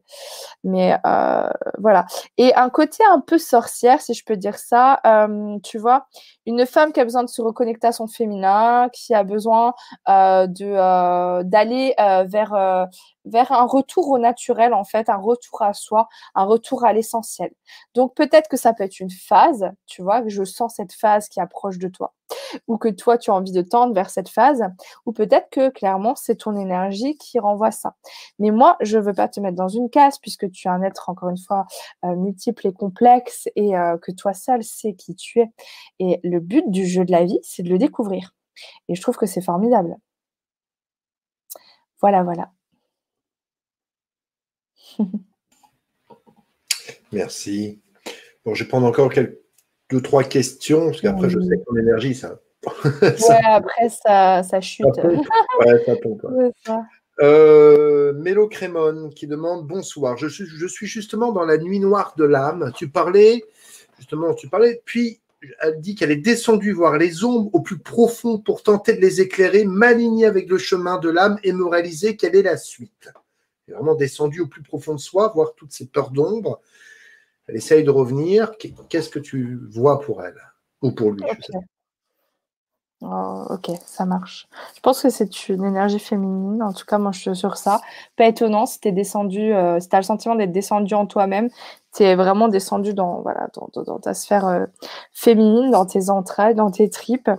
Mais 0.64 0.96
voilà. 1.78 2.06
Et 2.38 2.52
un 2.56 2.70
côté 2.70 3.04
un 3.08 3.20
peu 3.20 3.38
sorcière, 3.38 4.00
si 4.00 4.14
je 4.14 4.24
peux 4.24 4.36
dire 4.36 4.58
ça 4.58 5.00
euh, 5.12 5.58
tu 5.62 5.78
vois, 5.78 6.06
une 6.46 6.66
femme 6.66 6.92
qui 6.92 7.00
a 7.00 7.04
besoin 7.04 7.24
de 7.24 7.28
se 7.28 7.42
reconnecter 7.42 7.86
à 7.86 7.92
son 7.92 8.06
féminin, 8.06 8.88
qui 8.92 9.14
a 9.14 9.24
besoin 9.24 9.74
euh, 10.08 10.46
euh, 10.60 11.42
d'aller 11.44 11.94
vers 12.26 12.88
vers 13.24 13.52
un 13.52 13.66
retour 13.66 14.08
au 14.08 14.18
naturel 14.18 14.74
en 14.74 14.84
fait, 14.84 15.08
un 15.08 15.16
retour 15.16 15.62
à 15.62 15.72
soi, 15.74 16.08
un 16.34 16.44
retour 16.44 16.84
à 16.84 16.92
l'essentiel. 16.92 17.52
Donc 17.94 18.14
peut-être 18.14 18.48
que 18.48 18.56
ça 18.56 18.72
peut 18.72 18.84
être 18.84 19.00
une 19.00 19.10
phase, 19.10 19.70
tu 19.86 20.02
vois, 20.02 20.22
que 20.22 20.28
je 20.28 20.44
sens 20.44 20.74
cette 20.76 20.92
phase 20.92 21.28
qui 21.28 21.40
approche 21.40 21.78
de 21.78 21.88
toi, 21.88 22.14
ou 22.66 22.78
que 22.78 22.88
toi 22.88 23.18
tu 23.18 23.30
as 23.30 23.34
envie 23.34 23.52
de 23.52 23.62
tendre 23.62 23.94
vers 23.94 24.10
cette 24.10 24.28
phase, 24.28 24.64
ou 25.06 25.12
peut-être 25.12 25.48
que 25.50 25.68
clairement 25.70 26.14
c'est 26.16 26.36
ton 26.36 26.56
énergie 26.56 27.16
qui 27.16 27.38
renvoie 27.38 27.70
ça. 27.70 27.94
Mais 28.38 28.50
moi, 28.50 28.76
je 28.80 28.98
veux 28.98 29.14
pas 29.14 29.28
te 29.28 29.40
mettre 29.40 29.56
dans 29.56 29.68
une 29.68 29.90
case 29.90 30.18
puisque 30.18 30.50
tu 30.50 30.68
es 30.68 30.70
un 30.70 30.82
être 30.82 31.08
encore 31.08 31.28
une 31.30 31.38
fois 31.38 31.66
multiple 32.02 32.66
et 32.66 32.72
complexe 32.72 33.48
et 33.56 33.72
que 34.02 34.12
toi 34.12 34.34
seul 34.34 34.64
sais 34.64 34.94
qui 34.94 35.14
tu 35.14 35.40
es. 35.40 35.52
Et 36.00 36.20
le 36.24 36.40
but 36.40 36.64
du 36.70 36.86
jeu 36.86 37.04
de 37.04 37.12
la 37.12 37.24
vie, 37.24 37.38
c'est 37.42 37.62
de 37.62 37.68
le 37.70 37.78
découvrir. 37.78 38.34
Et 38.88 38.94
je 38.94 39.00
trouve 39.02 39.16
que 39.16 39.26
c'est 39.26 39.42
formidable. 39.42 39.96
Voilà, 42.00 42.22
voilà. 42.24 42.50
Merci. 47.12 47.80
Bon, 48.44 48.54
je 48.54 48.64
vais 48.64 48.68
prendre 48.68 48.86
encore 48.86 49.12
quelques, 49.12 49.38
deux, 49.90 50.00
trois 50.00 50.24
questions, 50.24 50.86
parce 50.86 51.00
qu'après, 51.00 51.28
je 51.28 51.38
sais 51.38 51.58
que 51.58 51.78
énergie, 51.78 52.14
ça. 52.14 52.40
ouais, 52.82 53.40
après, 53.44 53.88
ça, 53.88 54.42
ça 54.42 54.60
chute. 54.60 54.86
ouais, 55.04 56.52
ça. 56.64 56.82
Euh, 57.20 58.14
Mélo 58.14 58.48
Crémone 58.48 59.12
qui 59.12 59.26
demande 59.26 59.66
bonsoir. 59.66 60.16
Je 60.16 60.28
suis, 60.28 60.46
je 60.46 60.66
suis 60.66 60.86
justement 60.86 61.32
dans 61.32 61.44
la 61.44 61.58
nuit 61.58 61.78
noire 61.78 62.14
de 62.16 62.24
l'âme. 62.24 62.72
Tu 62.74 62.88
parlais, 62.88 63.44
justement, 63.98 64.34
tu 64.34 64.48
parlais, 64.48 64.82
puis 64.84 65.20
elle 65.60 65.80
dit 65.80 65.94
qu'elle 65.94 66.10
est 66.10 66.16
descendue 66.16 66.72
voir 66.72 66.96
les 66.96 67.24
ombres 67.24 67.50
au 67.52 67.60
plus 67.60 67.78
profond 67.78 68.38
pour 68.38 68.62
tenter 68.62 68.94
de 68.94 69.00
les 69.00 69.20
éclairer, 69.20 69.64
m'aligner 69.64 70.26
avec 70.26 70.48
le 70.48 70.58
chemin 70.58 70.98
de 70.98 71.10
l'âme 71.10 71.38
et 71.42 71.52
me 71.52 71.66
réaliser 71.66 72.16
quelle 72.16 72.36
est 72.36 72.42
la 72.42 72.56
suite. 72.56 73.10
Est 73.68 73.72
vraiment 73.72 73.94
descendue 73.94 74.40
au 74.40 74.46
plus 74.46 74.62
profond 74.62 74.94
de 74.94 75.00
soi, 75.00 75.28
voir 75.28 75.54
toutes 75.54 75.72
ces 75.72 75.86
peurs 75.86 76.10
d'ombre. 76.10 76.60
Elle 77.46 77.56
essaye 77.56 77.84
de 77.84 77.90
revenir. 77.90 78.52
Qu'est-ce 78.88 79.08
que 79.08 79.18
tu 79.18 79.60
vois 79.70 80.00
pour 80.00 80.22
elle 80.22 80.40
Ou 80.80 80.92
pour 80.92 81.12
lui 81.12 81.22
oh, 83.02 83.44
ok, 83.50 83.70
ça 83.84 84.04
marche. 84.04 84.48
Je 84.74 84.80
pense 84.80 85.02
que 85.02 85.10
c'est 85.10 85.48
une 85.48 85.64
énergie 85.64 85.98
féminine. 85.98 86.62
En 86.62 86.72
tout 86.72 86.84
cas, 86.84 86.98
moi, 86.98 87.12
je 87.12 87.20
suis 87.20 87.36
sur 87.36 87.56
ça. 87.56 87.80
Pas 88.16 88.26
étonnant 88.26 88.66
si 88.66 88.80
tu 88.80 88.88
es 88.88 88.92
descendu, 88.92 89.52
euh, 89.54 89.80
si 89.80 89.88
tu 89.88 89.96
as 89.96 90.00
le 90.00 90.04
sentiment 90.04 90.34
d'être 90.34 90.52
descendu 90.52 90.94
en 90.94 91.06
toi-même, 91.06 91.50
tu 91.94 92.04
es 92.04 92.14
vraiment 92.14 92.48
descendu 92.48 92.94
dans, 92.94 93.20
voilà, 93.22 93.48
dans, 93.74 93.98
ta 93.98 94.14
sphère 94.14 94.46
euh, 94.46 94.66
féminine, 95.12 95.70
dans 95.70 95.86
tes 95.86 96.10
entrailles, 96.10 96.54
dans 96.54 96.70
tes 96.70 96.90
tripes. 96.90 97.30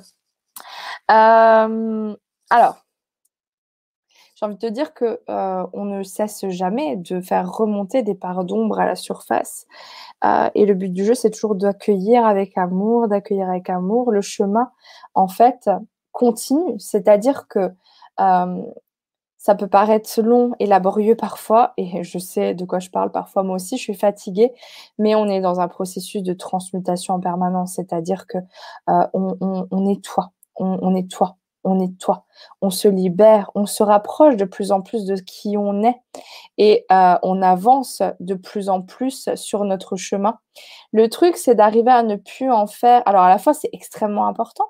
Euh, 1.11 2.15
alors, 2.49 2.82
j'ai 4.43 4.47
envie 4.47 4.55
de 4.55 4.67
te 4.67 4.73
dire 4.73 4.93
que 4.93 5.21
euh, 5.29 5.65
on 5.71 5.85
ne 5.85 6.03
cesse 6.03 6.45
jamais 6.49 6.97
de 6.97 7.21
faire 7.21 7.49
remonter 7.49 8.03
des 8.03 8.15
parts 8.15 8.43
d'ombre 8.43 8.79
à 8.79 8.85
la 8.85 8.95
surface. 8.95 9.67
Euh, 10.25 10.49
et 10.53 10.65
le 10.65 10.73
but 10.73 10.91
du 10.91 11.05
jeu, 11.05 11.13
c'est 11.13 11.29
toujours 11.29 11.55
d'accueillir 11.55 12.25
avec 12.25 12.57
amour, 12.57 13.07
d'accueillir 13.07 13.49
avec 13.49 13.69
amour. 13.69 14.11
Le 14.11 14.19
chemin, 14.21 14.69
en 15.13 15.29
fait, 15.29 15.69
continue. 16.11 16.77
C'est-à-dire 16.77 17.47
que 17.47 17.71
euh, 18.19 18.61
ça 19.37 19.55
peut 19.55 19.67
paraître 19.67 20.21
long 20.21 20.51
et 20.59 20.65
laborieux 20.65 21.15
parfois, 21.15 21.73
et 21.77 22.03
je 22.03 22.17
sais 22.19 22.53
de 22.53 22.65
quoi 22.65 22.79
je 22.79 22.89
parle 22.89 23.11
parfois 23.11 23.43
moi 23.43 23.55
aussi, 23.55 23.77
je 23.77 23.83
suis 23.83 23.93
fatiguée, 23.93 24.53
mais 24.97 25.15
on 25.15 25.27
est 25.27 25.41
dans 25.41 25.59
un 25.61 25.67
processus 25.69 26.23
de 26.23 26.33
transmutation 26.33 27.13
en 27.13 27.19
permanence, 27.19 27.75
c'est-à-dire 27.75 28.27
que 28.27 28.37
euh, 28.89 29.07
on, 29.13 29.37
on, 29.41 29.67
on, 29.71 29.81
nettoie, 29.81 30.31
on, 30.55 30.79
on 30.81 30.91
nettoie, 30.91 31.37
on 31.63 31.75
nettoie, 31.75 32.25
on 32.61 32.69
se 32.69 32.87
libère, 32.87 33.51
on 33.55 33.65
se 33.65 33.83
rapproche 33.83 34.35
de 34.35 34.45
plus 34.45 34.71
en 34.71 34.81
plus 34.81 35.05
de 35.05 35.15
qui 35.15 35.55
on 35.57 35.83
est 35.83 36.01
et 36.57 36.85
euh, 36.91 37.15
on 37.23 37.41
avance 37.41 38.01
de 38.19 38.35
plus 38.35 38.69
en 38.69 38.81
plus 38.81 39.29
sur 39.35 39.63
notre 39.63 39.95
chemin. 39.95 40.39
Le 40.91 41.09
truc, 41.09 41.37
c'est 41.37 41.55
d'arriver 41.55 41.91
à 41.91 42.03
ne 42.03 42.15
plus 42.15 42.51
en 42.51 42.67
faire. 42.67 43.01
Alors 43.05 43.23
à 43.23 43.29
la 43.29 43.37
fois, 43.37 43.53
c'est 43.53 43.69
extrêmement 43.71 44.27
important 44.27 44.65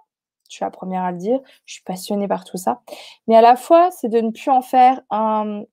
je 0.54 0.58
suis 0.58 0.66
la 0.66 0.70
première 0.70 1.04
à 1.04 1.12
le 1.12 1.18
dire, 1.18 1.40
je 1.66 1.74
suis 1.74 1.84
passionnée 1.84 2.28
par 2.28 2.44
tout 2.44 2.58
ça. 2.58 2.82
Mais 3.28 3.36
à 3.36 3.42
la 3.42 3.56
fois, 3.56 3.90
c'est 3.90 4.08
de 4.08 4.20
ne 4.20 4.30
plus 4.30 4.52
en 4.52 4.62
faire 4.62 5.02
un, 5.10 5.64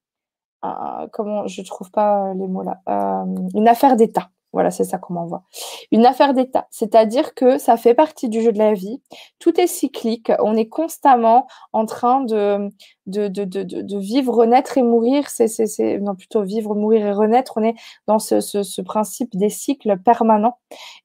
comment, 1.13 1.47
je 1.47 1.63
trouve 1.63 1.91
pas 1.91 2.33
les 2.35 2.47
mots 2.47 2.63
là, 2.63 2.81
euh, 2.89 3.25
une 3.55 3.69
affaire 3.69 3.97
d'État. 3.97 4.31
Voilà, 4.53 4.71
c'est 4.73 4.85
ça 4.85 4.99
qu'on 4.99 5.15
m'envoie. 5.15 5.45
Une 5.93 6.05
affaire 6.05 6.35
d'État, 6.35 6.67
c'est-à-dire 6.71 7.35
que 7.35 7.59
ça 7.59 7.77
fait 7.77 7.95
partie 7.95 8.29
du 8.29 8.43
jeu 8.43 8.51
de 8.51 8.59
la 8.59 8.75
vie. 8.75 9.01
Tout 9.39 9.61
est 9.61 9.69
cyclique. 9.69 10.33
On 10.41 10.57
est 10.57 10.69
constamment 10.69 11.47
en 11.73 11.87
train 11.87 12.23
de, 12.23 12.69
de, 13.07 13.29
de, 13.29 13.45
de, 13.45 13.99
vivre, 13.99 14.35
renaître 14.35 14.77
et 14.77 14.83
mourir. 14.83 15.29
C'est, 15.29 15.47
c'est, 15.47 15.99
non, 15.99 16.17
plutôt 16.17 16.43
vivre, 16.43 16.75
mourir 16.75 17.07
et 17.07 17.13
renaître. 17.13 17.53
On 17.57 17.63
est 17.63 17.75
dans 18.09 18.19
ce, 18.19 18.41
ce, 18.41 18.65
ce, 18.65 18.83
principe 18.83 19.37
des 19.37 19.51
cycles 19.51 19.97
permanents. 19.99 20.59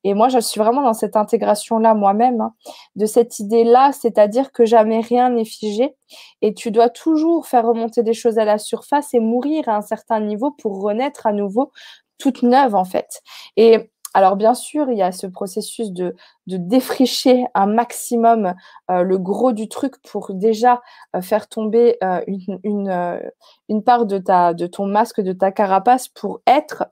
Et 0.04 0.16
moi, 0.16 0.28
je 0.30 0.40
suis 0.40 0.60
vraiment 0.60 0.82
dans 0.82 0.94
cette 0.94 1.16
intégration-là 1.16 1.94
moi-même, 1.94 2.42
hein, 2.42 2.54
de 2.96 3.06
cette 3.06 3.40
idée-là, 3.40 3.92
c'est-à-dire 3.92 4.52
que 4.52 4.66
jamais 4.66 5.02
rien 5.02 5.30
n'est 5.30 5.46
figé. 5.46 5.96
Et 6.42 6.54
tu 6.54 6.72
dois 6.72 6.90
toujours 6.90 7.46
faire 7.48 7.66
remonter 7.66 8.02
des 8.02 8.14
choses 8.14 8.40
à 8.40 8.46
la 8.46 8.58
surface 8.58 9.14
et 9.14 9.20
mourir 9.20 9.70
à 9.70 9.76
un 9.76 9.82
certain 9.82 10.20
niveau 10.20 10.52
pour 10.52 10.82
renaître 10.82 11.28
à 11.28 11.32
nouveau 11.32 11.72
toute 12.18 12.44
neuve 12.44 12.76
en 12.76 12.86
fait. 12.86 13.22
Et 13.58 13.90
alors 14.16 14.38
bien 14.38 14.54
sûr, 14.54 14.90
il 14.90 14.98
y 14.98 15.02
a 15.02 15.12
ce 15.12 15.28
processus 15.28 15.92
de, 15.92 16.16
de 16.48 16.56
défricher 16.56 17.46
un 17.54 17.66
maximum 17.66 18.54
euh, 18.90 19.04
le 19.04 19.18
gros 19.18 19.52
du 19.52 19.68
truc 19.68 19.96
pour 20.10 20.34
déjà 20.34 20.82
euh, 21.18 21.22
faire 21.22 21.50
tomber 21.50 21.98
euh, 22.02 22.22
une, 22.26 22.60
une, 22.64 23.22
une, 23.68 23.84
part 23.84 24.06
de, 24.06 24.18
ta, 24.18 24.54
de 24.54 24.68
ton 24.68 24.86
masque, 24.88 25.20
de 25.20 25.34
ta 25.34 25.52
carapace 25.52 26.08
pour 26.08 26.42
être. 26.48 26.86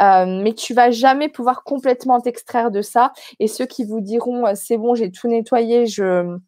mais 0.00 0.54
tu 0.54 0.72
vas 0.72 0.90
jamais 0.90 1.28
pouvoir 1.28 1.62
complètement 1.62 2.20
t'extraire 2.22 2.70
de 2.70 2.80
ça. 2.80 3.12
Et 3.38 3.48
ceux 3.48 3.66
qui 3.66 3.84
vous 3.84 4.00
diront 4.00 4.44
c'est 4.54 4.78
bon, 4.78 4.94
j'ai 4.94 5.10
tout 5.12 5.28
nettoyé, 5.28 5.86
je 5.86 6.38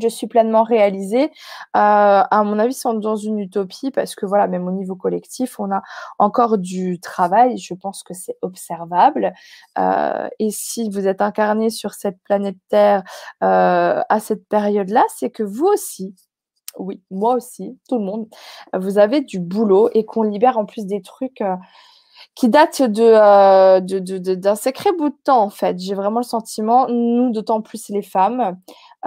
je 0.00 0.08
suis 0.08 0.26
pleinement 0.26 0.62
réalisée. 0.64 1.24
Euh, 1.24 1.30
à 1.74 2.42
mon 2.44 2.58
avis, 2.58 2.74
sont 2.74 2.94
dans 2.94 3.16
une 3.16 3.38
utopie 3.38 3.90
parce 3.90 4.14
que 4.14 4.26
voilà, 4.26 4.48
même 4.48 4.66
au 4.66 4.72
niveau 4.72 4.96
collectif, 4.96 5.60
on 5.60 5.70
a 5.70 5.82
encore 6.18 6.58
du 6.58 7.00
travail. 7.00 7.58
Je 7.58 7.74
pense 7.74 8.02
que 8.02 8.14
c'est 8.14 8.36
observable. 8.42 9.32
Euh, 9.78 10.28
et 10.38 10.50
si 10.50 10.90
vous 10.90 11.06
êtes 11.06 11.22
incarné 11.22 11.70
sur 11.70 11.94
cette 11.94 12.18
planète 12.24 12.56
Terre 12.68 13.02
euh, 13.42 14.02
à 14.08 14.20
cette 14.20 14.48
période-là, 14.48 15.04
c'est 15.14 15.30
que 15.30 15.42
vous 15.42 15.66
aussi, 15.66 16.14
oui, 16.78 17.02
moi 17.10 17.34
aussi, 17.34 17.78
tout 17.88 17.98
le 17.98 18.04
monde, 18.04 18.28
vous 18.76 18.98
avez 18.98 19.20
du 19.20 19.38
boulot 19.38 19.90
et 19.94 20.04
qu'on 20.04 20.22
libère 20.22 20.58
en 20.58 20.66
plus 20.66 20.86
des 20.86 21.02
trucs. 21.02 21.42
Qui 22.34 22.48
datent 22.48 22.82
d'un 22.82 24.54
sacré 24.56 24.90
bout 24.92 25.10
de 25.10 25.16
temps 25.22 25.42
en 25.42 25.50
fait. 25.50 25.78
J'ai 25.78 25.94
vraiment 25.94 26.18
le 26.18 26.24
sentiment, 26.24 26.88
nous 26.88 27.30
d'autant 27.30 27.60
plus 27.60 27.88
les 27.90 28.02
femmes, 28.02 28.56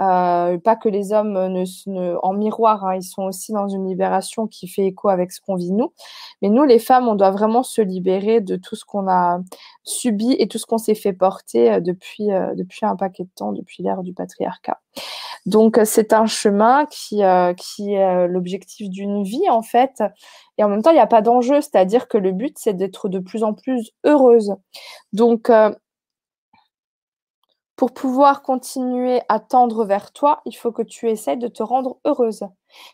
euh, 0.00 0.58
pas 0.58 0.76
que 0.76 0.88
les 0.88 1.12
hommes 1.12 1.32
ne, 1.32 1.64
ne 1.86 2.16
en 2.22 2.32
miroir, 2.32 2.84
hein, 2.84 2.96
ils 2.96 3.02
sont 3.02 3.22
aussi 3.22 3.52
dans 3.52 3.68
une 3.68 3.88
libération 3.88 4.46
qui 4.46 4.68
fait 4.68 4.86
écho 4.86 5.08
avec 5.08 5.32
ce 5.32 5.40
qu'on 5.40 5.56
vit 5.56 5.72
nous. 5.72 5.92
Mais 6.40 6.50
nous, 6.50 6.64
les 6.64 6.78
femmes, 6.78 7.08
on 7.08 7.16
doit 7.16 7.30
vraiment 7.30 7.62
se 7.62 7.80
libérer 7.80 8.40
de 8.40 8.56
tout 8.56 8.76
ce 8.76 8.84
qu'on 8.84 9.08
a 9.08 9.40
subi 9.82 10.36
et 10.38 10.46
tout 10.46 10.58
ce 10.58 10.66
qu'on 10.66 10.78
s'est 10.78 10.94
fait 10.94 11.12
porter 11.12 11.72
euh, 11.72 11.80
depuis, 11.80 12.30
euh, 12.32 12.54
depuis 12.54 12.86
un 12.86 12.94
paquet 12.94 13.24
de 13.24 13.30
temps, 13.34 13.52
depuis 13.52 13.82
l'ère 13.82 14.02
du 14.02 14.12
patriarcat. 14.12 14.80
Donc 15.46 15.80
c'est 15.84 16.12
un 16.12 16.26
chemin 16.26 16.84
qui, 16.86 17.22
qui 17.56 17.94
est 17.94 18.28
l'objectif 18.28 18.90
d'une 18.90 19.22
vie 19.22 19.48
en 19.48 19.62
fait. 19.62 20.02
Et 20.58 20.64
en 20.64 20.68
même 20.68 20.82
temps, 20.82 20.90
il 20.90 20.94
n'y 20.94 21.00
a 21.00 21.06
pas 21.06 21.22
d'enjeu, 21.22 21.60
c'est-à-dire 21.60 22.08
que 22.08 22.18
le 22.18 22.32
but, 22.32 22.56
c'est 22.58 22.74
d'être 22.74 23.08
de 23.08 23.18
plus 23.18 23.44
en 23.44 23.54
plus 23.54 23.92
heureuse. 24.04 24.56
Donc, 25.12 25.50
pour 27.78 27.92
pouvoir 27.92 28.42
continuer 28.42 29.22
à 29.28 29.38
tendre 29.38 29.84
vers 29.84 30.10
toi, 30.10 30.42
il 30.44 30.52
faut 30.52 30.72
que 30.72 30.82
tu 30.82 31.08
essaies 31.08 31.36
de 31.36 31.46
te 31.46 31.62
rendre 31.62 31.98
heureuse. 32.04 32.42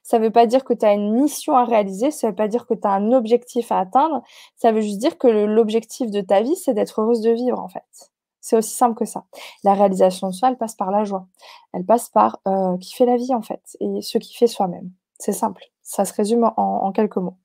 Ça 0.02 0.18
ne 0.18 0.24
veut 0.24 0.30
pas 0.30 0.44
dire 0.44 0.62
que 0.62 0.74
tu 0.74 0.84
as 0.84 0.92
une 0.92 1.14
mission 1.14 1.56
à 1.56 1.64
réaliser, 1.64 2.10
ça 2.10 2.26
ne 2.26 2.32
veut 2.32 2.36
pas 2.36 2.48
dire 2.48 2.66
que 2.66 2.74
tu 2.74 2.86
as 2.86 2.90
un 2.90 3.10
objectif 3.12 3.72
à 3.72 3.78
atteindre, 3.78 4.22
ça 4.56 4.72
veut 4.72 4.82
juste 4.82 4.98
dire 4.98 5.16
que 5.16 5.26
l'objectif 5.26 6.10
de 6.10 6.20
ta 6.20 6.42
vie, 6.42 6.54
c'est 6.54 6.74
d'être 6.74 7.00
heureuse 7.00 7.22
de 7.22 7.30
vivre 7.30 7.58
en 7.60 7.68
fait. 7.68 8.12
C'est 8.42 8.58
aussi 8.58 8.74
simple 8.74 8.94
que 8.94 9.06
ça. 9.06 9.24
La 9.64 9.72
réalisation 9.72 10.28
de 10.28 10.34
soi, 10.34 10.50
elle 10.50 10.58
passe 10.58 10.74
par 10.74 10.90
la 10.90 11.04
joie. 11.04 11.28
Elle 11.72 11.86
passe 11.86 12.10
par 12.10 12.40
euh, 12.46 12.76
kiffer 12.76 13.06
la 13.06 13.16
vie 13.16 13.32
en 13.32 13.40
fait 13.40 13.78
et 13.80 14.02
ce 14.02 14.18
qui 14.18 14.36
fait 14.36 14.46
soi-même. 14.46 14.90
C'est 15.18 15.32
simple. 15.32 15.64
Ça 15.80 16.04
se 16.04 16.12
résume 16.12 16.44
en, 16.58 16.84
en, 16.84 16.92
quelques 16.92 17.16
mots. 17.16 17.38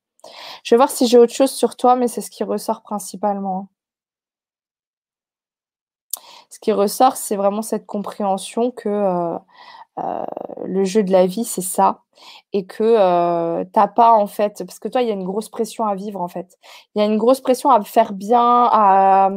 Je 0.65 0.75
vais 0.75 0.77
voir 0.77 0.91
si 0.91 1.07
j'ai 1.07 1.17
autre 1.17 1.33
chose 1.33 1.51
sur 1.51 1.77
toi, 1.77 1.95
mais 1.95 2.09
c'est 2.09 2.19
ce 2.19 2.29
qui 2.29 2.43
ressort 2.43 2.81
principalement. 2.81 3.69
Ce 6.49 6.59
qui 6.59 6.71
ressort, 6.71 7.15
c'est 7.17 7.35
vraiment 7.35 7.61
cette 7.61 7.85
compréhension 7.85 8.71
que 8.71 8.89
euh, 8.89 9.37
euh, 9.99 10.25
le 10.65 10.83
jeu 10.85 11.03
de 11.03 11.11
la 11.11 11.27
vie, 11.27 11.45
c'est 11.45 11.61
ça. 11.61 12.01
Et 12.53 12.65
que 12.65 12.83
euh, 12.83 13.63
t'as 13.73 13.87
pas, 13.87 14.13
en 14.13 14.27
fait, 14.27 14.63
parce 14.65 14.79
que 14.79 14.87
toi, 14.89 15.01
il 15.01 15.07
y 15.07 15.11
a 15.11 15.13
une 15.13 15.25
grosse 15.25 15.49
pression 15.49 15.85
à 15.85 15.95
vivre, 15.95 16.21
en 16.21 16.27
fait. 16.29 16.57
Il 16.95 16.99
y 16.99 17.03
a 17.03 17.07
une 17.07 17.17
grosse 17.17 17.41
pression 17.41 17.69
à 17.71 17.81
faire 17.83 18.13
bien, 18.13 18.69
à 18.71 19.29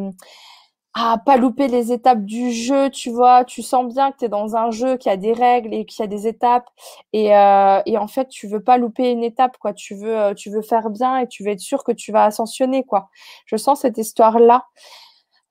à 0.95 1.17
pas 1.25 1.39
louper 1.39 1.69
les 1.69 1.91
étapes 1.91 2.23
du 2.25 2.53
jeu, 2.53 2.91
tu 2.91 3.11
vois, 3.11 3.45
tu 3.45 3.63
sens 3.63 3.93
bien 3.95 4.13
que 4.13 4.19
tu 4.19 4.25
es 4.27 4.29
dans 4.29 4.57
un 4.57 4.71
jeu 4.71 4.99
qui 4.99 5.09
a 5.09 5.17
des 5.17 5.33
règles 5.33 5.73
et 5.73 5.87
qui 5.87 6.03
a 6.03 6.07
des 6.07 6.27
étapes 6.27 6.69
et, 7.15 7.35
euh, 7.35 7.81
et 7.87 7.97
en 7.97 8.07
fait, 8.09 8.29
tu 8.29 8.47
veux 8.47 8.63
pas 8.63 8.77
louper 8.77 9.11
une 9.11 9.25
étape 9.25 9.57
quoi, 9.59 9.73
tu 9.73 9.95
veux 9.95 10.35
tu 10.35 10.51
veux 10.51 10.61
faire 10.61 10.91
bien 10.91 11.19
et 11.19 11.29
tu 11.29 11.45
veux 11.45 11.51
être 11.51 11.61
sûr 11.61 11.83
que 11.85 11.93
tu 11.93 12.13
vas 12.13 12.25
ascensionner 12.25 12.85
quoi. 12.85 13.09
Je 13.47 13.57
sens 13.57 13.81
cette 13.81 13.97
histoire 13.97 14.39
là. 14.39 14.67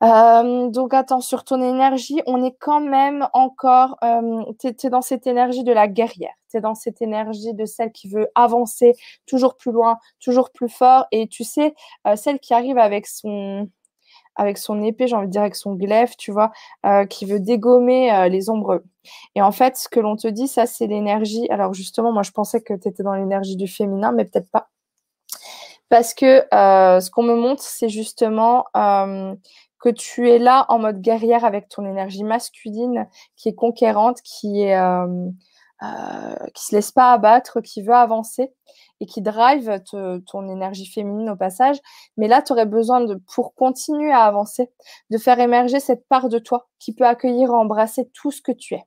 Euh, 0.04 0.70
donc 0.70 0.94
attends, 0.96 1.22
sur 1.22 1.44
ton 1.44 1.62
énergie, 1.62 2.22
on 2.26 2.44
est 2.44 2.56
quand 2.60 2.80
même 2.80 3.28
encore, 3.34 3.98
euh, 4.04 4.44
tu 4.60 4.68
es, 4.68 4.90
dans 4.90 5.02
cette 5.02 5.28
énergie 5.28 5.64
de 5.64 5.72
la 5.72 5.88
guerrière, 5.88 6.34
tu 6.50 6.58
es 6.58 6.62
dans 6.62 6.74
cette 6.74 7.04
énergie 7.04 7.54
de 7.54 7.66
celle 7.66 7.92
qui 7.92 8.08
veut 8.10 8.28
avancer 8.34 8.96
toujours 9.28 9.58
plus 9.58 9.72
loin, 9.72 10.00
toujours 10.20 10.50
plus 10.52 10.70
fort, 10.70 11.06
et 11.12 11.28
tu 11.28 11.44
sais, 11.44 11.76
euh, 12.08 12.16
celle 12.16 12.40
qui 12.40 12.54
arrive 12.54 12.80
avec 12.80 13.06
son 13.08 13.70
avec 14.38 14.58
son 14.58 14.82
épée, 14.82 15.08
j'ai 15.08 15.16
envie 15.16 15.28
de 15.28 15.32
dire 15.32 15.42
avec 15.42 15.56
son 15.56 15.74
glaive, 15.76 16.16
tu 16.18 16.32
vois, 16.32 16.52
euh, 16.86 17.06
qui 17.06 17.26
veut 17.26 17.40
dégommer 17.40 18.30
les 18.30 18.50
ombres. 18.50 18.82
Et 19.36 19.42
en 19.42 19.52
fait, 19.52 19.78
ce 19.78 19.90
que 19.90 20.00
l'on 20.00 20.16
te 20.16 20.28
dit, 20.28 20.48
ça, 20.48 20.66
c'est 20.66 20.88
l'énergie. 20.88 21.48
Alors 21.50 21.74
justement, 21.74 22.14
moi, 22.14 22.24
je 22.24 22.32
pensais 22.32 22.62
que 22.62 22.74
tu 22.74 22.88
étais 22.88 23.04
dans 23.04 23.14
l'énergie 23.14 23.58
du 23.58 23.68
féminin, 23.68 24.14
mais 24.14 24.26
peut-être 24.26 24.50
pas. 24.50 24.70
Parce 25.90 26.14
que 26.14 26.46
ce 26.52 27.10
qu'on 27.12 27.24
me 27.24 27.36
montre, 27.36 27.62
c'est 27.62 27.90
justement 27.90 28.66
que 29.82 29.90
tu 29.90 30.30
es 30.30 30.40
là 30.40 30.66
en 30.70 30.80
mode 30.80 31.02
guerrière 31.02 31.44
avec 31.44 31.68
ton 31.68 31.86
énergie 31.86 32.24
masculine 32.24 33.08
qui 33.36 33.50
est 33.50 33.56
conquérante, 33.56 34.22
qui 34.22 34.62
est 34.62 34.78
euh, 34.78 35.30
euh, 35.84 36.36
qui 36.54 36.66
se 36.66 36.76
laisse 36.76 36.92
pas 36.92 37.12
abattre, 37.12 37.60
qui 37.60 37.82
veut 37.82 37.96
avancer 37.96 38.54
et 39.00 39.08
qui 39.08 39.24
drive 39.24 39.82
ton 40.28 40.48
énergie 40.48 40.86
féminine 40.86 41.32
au 41.32 41.36
passage. 41.36 41.80
Mais 42.18 42.28
là, 42.28 42.44
tu 42.44 42.54
aurais 42.54 42.68
besoin 42.68 43.02
de, 43.02 43.16
pour 43.34 43.56
continuer 43.56 44.12
à 44.12 44.26
avancer, 44.26 44.70
de 45.10 45.18
faire 45.18 45.40
émerger 45.40 45.80
cette 45.80 46.08
part 46.08 46.30
de 46.30 46.38
toi 46.38 46.68
qui 46.78 46.94
peut 46.94 47.08
accueillir, 47.08 47.52
embrasser 47.52 48.08
tout 48.14 48.30
ce 48.30 48.44
que 48.44 48.52
tu 48.52 48.76
es 48.76 48.84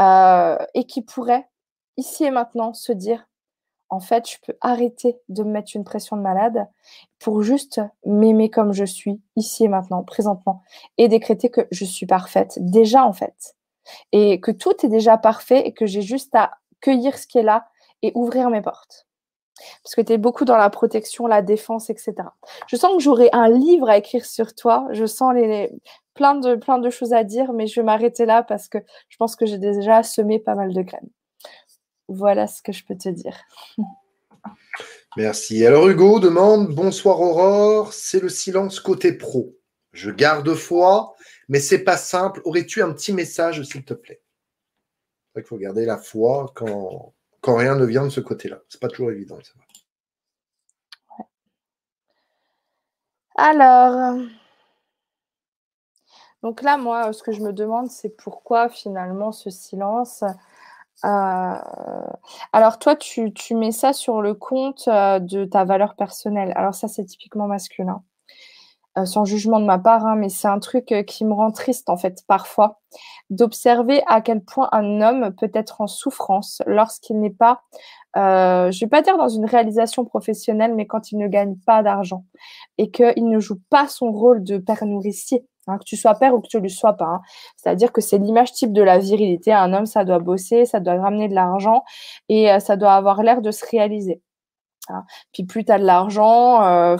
euh, 0.00 0.56
et 0.74 0.84
qui 0.84 1.02
pourrait 1.02 1.48
ici 1.96 2.22
et 2.22 2.30
maintenant 2.30 2.72
se 2.72 2.92
dire 2.92 3.26
en 3.92 4.00
fait, 4.00 4.26
je 4.26 4.38
peux 4.44 4.56
arrêter 4.62 5.18
de 5.28 5.42
me 5.42 5.50
mettre 5.50 5.72
une 5.74 5.84
pression 5.84 6.16
de 6.16 6.22
malade 6.22 6.66
pour 7.18 7.42
juste 7.42 7.82
m'aimer 8.06 8.48
comme 8.48 8.72
je 8.72 8.86
suis, 8.86 9.20
ici 9.36 9.64
et 9.64 9.68
maintenant, 9.68 10.02
présentement, 10.02 10.62
et 10.96 11.08
décréter 11.08 11.50
que 11.50 11.68
je 11.70 11.84
suis 11.84 12.06
parfaite, 12.06 12.56
déjà 12.58 13.04
en 13.04 13.12
fait, 13.12 13.54
et 14.12 14.40
que 14.40 14.50
tout 14.50 14.72
est 14.82 14.88
déjà 14.88 15.18
parfait 15.18 15.66
et 15.66 15.74
que 15.74 15.84
j'ai 15.84 16.00
juste 16.00 16.34
à 16.34 16.52
cueillir 16.80 17.18
ce 17.18 17.26
qui 17.26 17.36
est 17.36 17.42
là 17.42 17.66
et 18.00 18.12
ouvrir 18.14 18.48
mes 18.48 18.62
portes. 18.62 19.06
Parce 19.84 19.94
que 19.94 20.00
tu 20.00 20.14
es 20.14 20.18
beaucoup 20.18 20.46
dans 20.46 20.56
la 20.56 20.70
protection, 20.70 21.26
la 21.26 21.42
défense, 21.42 21.90
etc. 21.90 22.14
Je 22.68 22.76
sens 22.76 22.96
que 22.96 23.02
j'aurai 23.02 23.28
un 23.34 23.50
livre 23.50 23.90
à 23.90 23.98
écrire 23.98 24.24
sur 24.24 24.54
toi. 24.54 24.88
Je 24.92 25.04
sens 25.04 25.34
plein, 26.14 26.34
de, 26.36 26.54
plein 26.54 26.78
de 26.78 26.88
choses 26.88 27.12
à 27.12 27.24
dire, 27.24 27.52
mais 27.52 27.66
je 27.66 27.78
vais 27.78 27.84
m'arrêter 27.84 28.24
là 28.24 28.42
parce 28.42 28.68
que 28.68 28.78
je 29.10 29.18
pense 29.18 29.36
que 29.36 29.44
j'ai 29.44 29.58
déjà 29.58 30.02
semé 30.02 30.38
pas 30.38 30.54
mal 30.54 30.72
de 30.72 30.80
graines. 30.80 31.10
Voilà 32.08 32.46
ce 32.46 32.62
que 32.62 32.72
je 32.72 32.84
peux 32.84 32.96
te 32.96 33.08
dire. 33.08 33.36
Merci. 35.16 35.64
Alors 35.66 35.88
Hugo 35.88 36.20
demande 36.20 36.74
Bonsoir 36.74 37.20
Aurore, 37.20 37.92
c'est 37.92 38.20
le 38.20 38.28
silence 38.28 38.80
côté 38.80 39.12
pro. 39.12 39.54
Je 39.92 40.10
garde 40.10 40.54
foi, 40.54 41.14
mais 41.48 41.60
c'est 41.60 41.84
pas 41.84 41.98
simple. 41.98 42.40
Aurais-tu 42.44 42.82
un 42.82 42.92
petit 42.92 43.12
message, 43.12 43.62
s'il 43.62 43.84
te 43.84 43.94
plaît? 43.94 44.22
C'est 44.22 45.32
vrai 45.34 45.42
qu'il 45.42 45.48
faut 45.48 45.58
garder 45.58 45.84
la 45.84 45.98
foi 45.98 46.50
quand, 46.54 47.14
quand 47.42 47.56
rien 47.56 47.74
ne 47.76 47.84
vient 47.84 48.04
de 48.04 48.10
ce 48.10 48.20
côté-là. 48.20 48.60
C'est 48.68 48.80
pas 48.80 48.88
toujours 48.88 49.10
évident. 49.10 49.38
Alors, 53.36 54.18
donc 56.42 56.62
là, 56.62 56.76
moi, 56.76 57.12
ce 57.12 57.22
que 57.22 57.32
je 57.32 57.40
me 57.40 57.52
demande, 57.52 57.90
c'est 57.90 58.16
pourquoi 58.16 58.68
finalement 58.68 59.30
ce 59.30 59.50
silence 59.50 60.24
euh, 61.04 61.54
alors 62.52 62.78
toi, 62.78 62.96
tu, 62.96 63.32
mets 63.54 63.72
ça 63.72 63.92
sur 63.92 64.22
le 64.22 64.34
compte 64.34 64.84
euh, 64.88 65.18
de 65.18 65.44
ta 65.44 65.64
valeur 65.64 65.94
personnelle. 65.96 66.52
Alors 66.56 66.74
ça, 66.74 66.88
c'est 66.88 67.04
typiquement 67.04 67.46
masculin. 67.46 68.02
Euh, 68.98 69.06
sans 69.06 69.24
jugement 69.24 69.58
de 69.58 69.64
ma 69.64 69.78
part, 69.78 70.04
hein, 70.06 70.16
mais 70.16 70.28
c'est 70.28 70.48
un 70.48 70.58
truc 70.58 70.94
qui 71.06 71.24
me 71.24 71.32
rend 71.32 71.50
triste 71.50 71.88
en 71.88 71.96
fait 71.96 72.24
parfois 72.26 72.78
d'observer 73.30 74.02
à 74.06 74.20
quel 74.20 74.44
point 74.44 74.68
un 74.72 75.00
homme 75.00 75.34
peut 75.34 75.50
être 75.54 75.80
en 75.80 75.86
souffrance 75.86 76.60
lorsqu'il 76.66 77.18
n'est 77.18 77.30
pas, 77.30 77.62
je 78.14 78.20
ne 78.66 78.80
vais 78.80 78.88
pas 78.88 79.00
dire 79.00 79.16
dans 79.16 79.30
une 79.30 79.46
réalisation 79.46 80.04
professionnelle, 80.04 80.74
mais 80.74 80.86
quand 80.86 81.10
il 81.10 81.16
ne 81.16 81.26
gagne 81.26 81.56
pas 81.64 81.82
d'argent 81.82 82.26
et 82.76 82.90
qu'il 82.90 83.30
ne 83.30 83.40
joue 83.40 83.60
pas 83.70 83.88
son 83.88 84.12
rôle 84.12 84.44
de 84.44 84.58
père 84.58 84.84
nourricier 84.84 85.46
Hein, 85.68 85.78
que 85.78 85.84
tu 85.84 85.96
sois 85.96 86.14
père 86.16 86.34
ou 86.34 86.40
que 86.40 86.48
tu 86.48 86.56
ne 86.56 86.62
le 86.62 86.68
sois 86.68 86.94
pas. 86.94 87.04
Hein. 87.04 87.20
C'est-à-dire 87.56 87.92
que 87.92 88.00
c'est 88.00 88.18
l'image 88.18 88.52
type 88.52 88.72
de 88.72 88.82
la 88.82 88.98
virilité. 88.98 89.52
Un 89.52 89.72
homme, 89.72 89.86
ça 89.86 90.04
doit 90.04 90.18
bosser, 90.18 90.66
ça 90.66 90.80
doit 90.80 91.00
ramener 91.00 91.28
de 91.28 91.34
l'argent 91.34 91.84
et 92.28 92.50
euh, 92.50 92.58
ça 92.58 92.76
doit 92.76 92.94
avoir 92.94 93.22
l'air 93.22 93.42
de 93.42 93.50
se 93.52 93.64
réaliser. 93.70 94.20
Hein. 94.88 95.04
Puis 95.32 95.44
plus 95.44 95.64
tu 95.64 95.70
as 95.70 95.78
de 95.78 95.84
l'argent, 95.84 96.64
euh, 96.64 96.96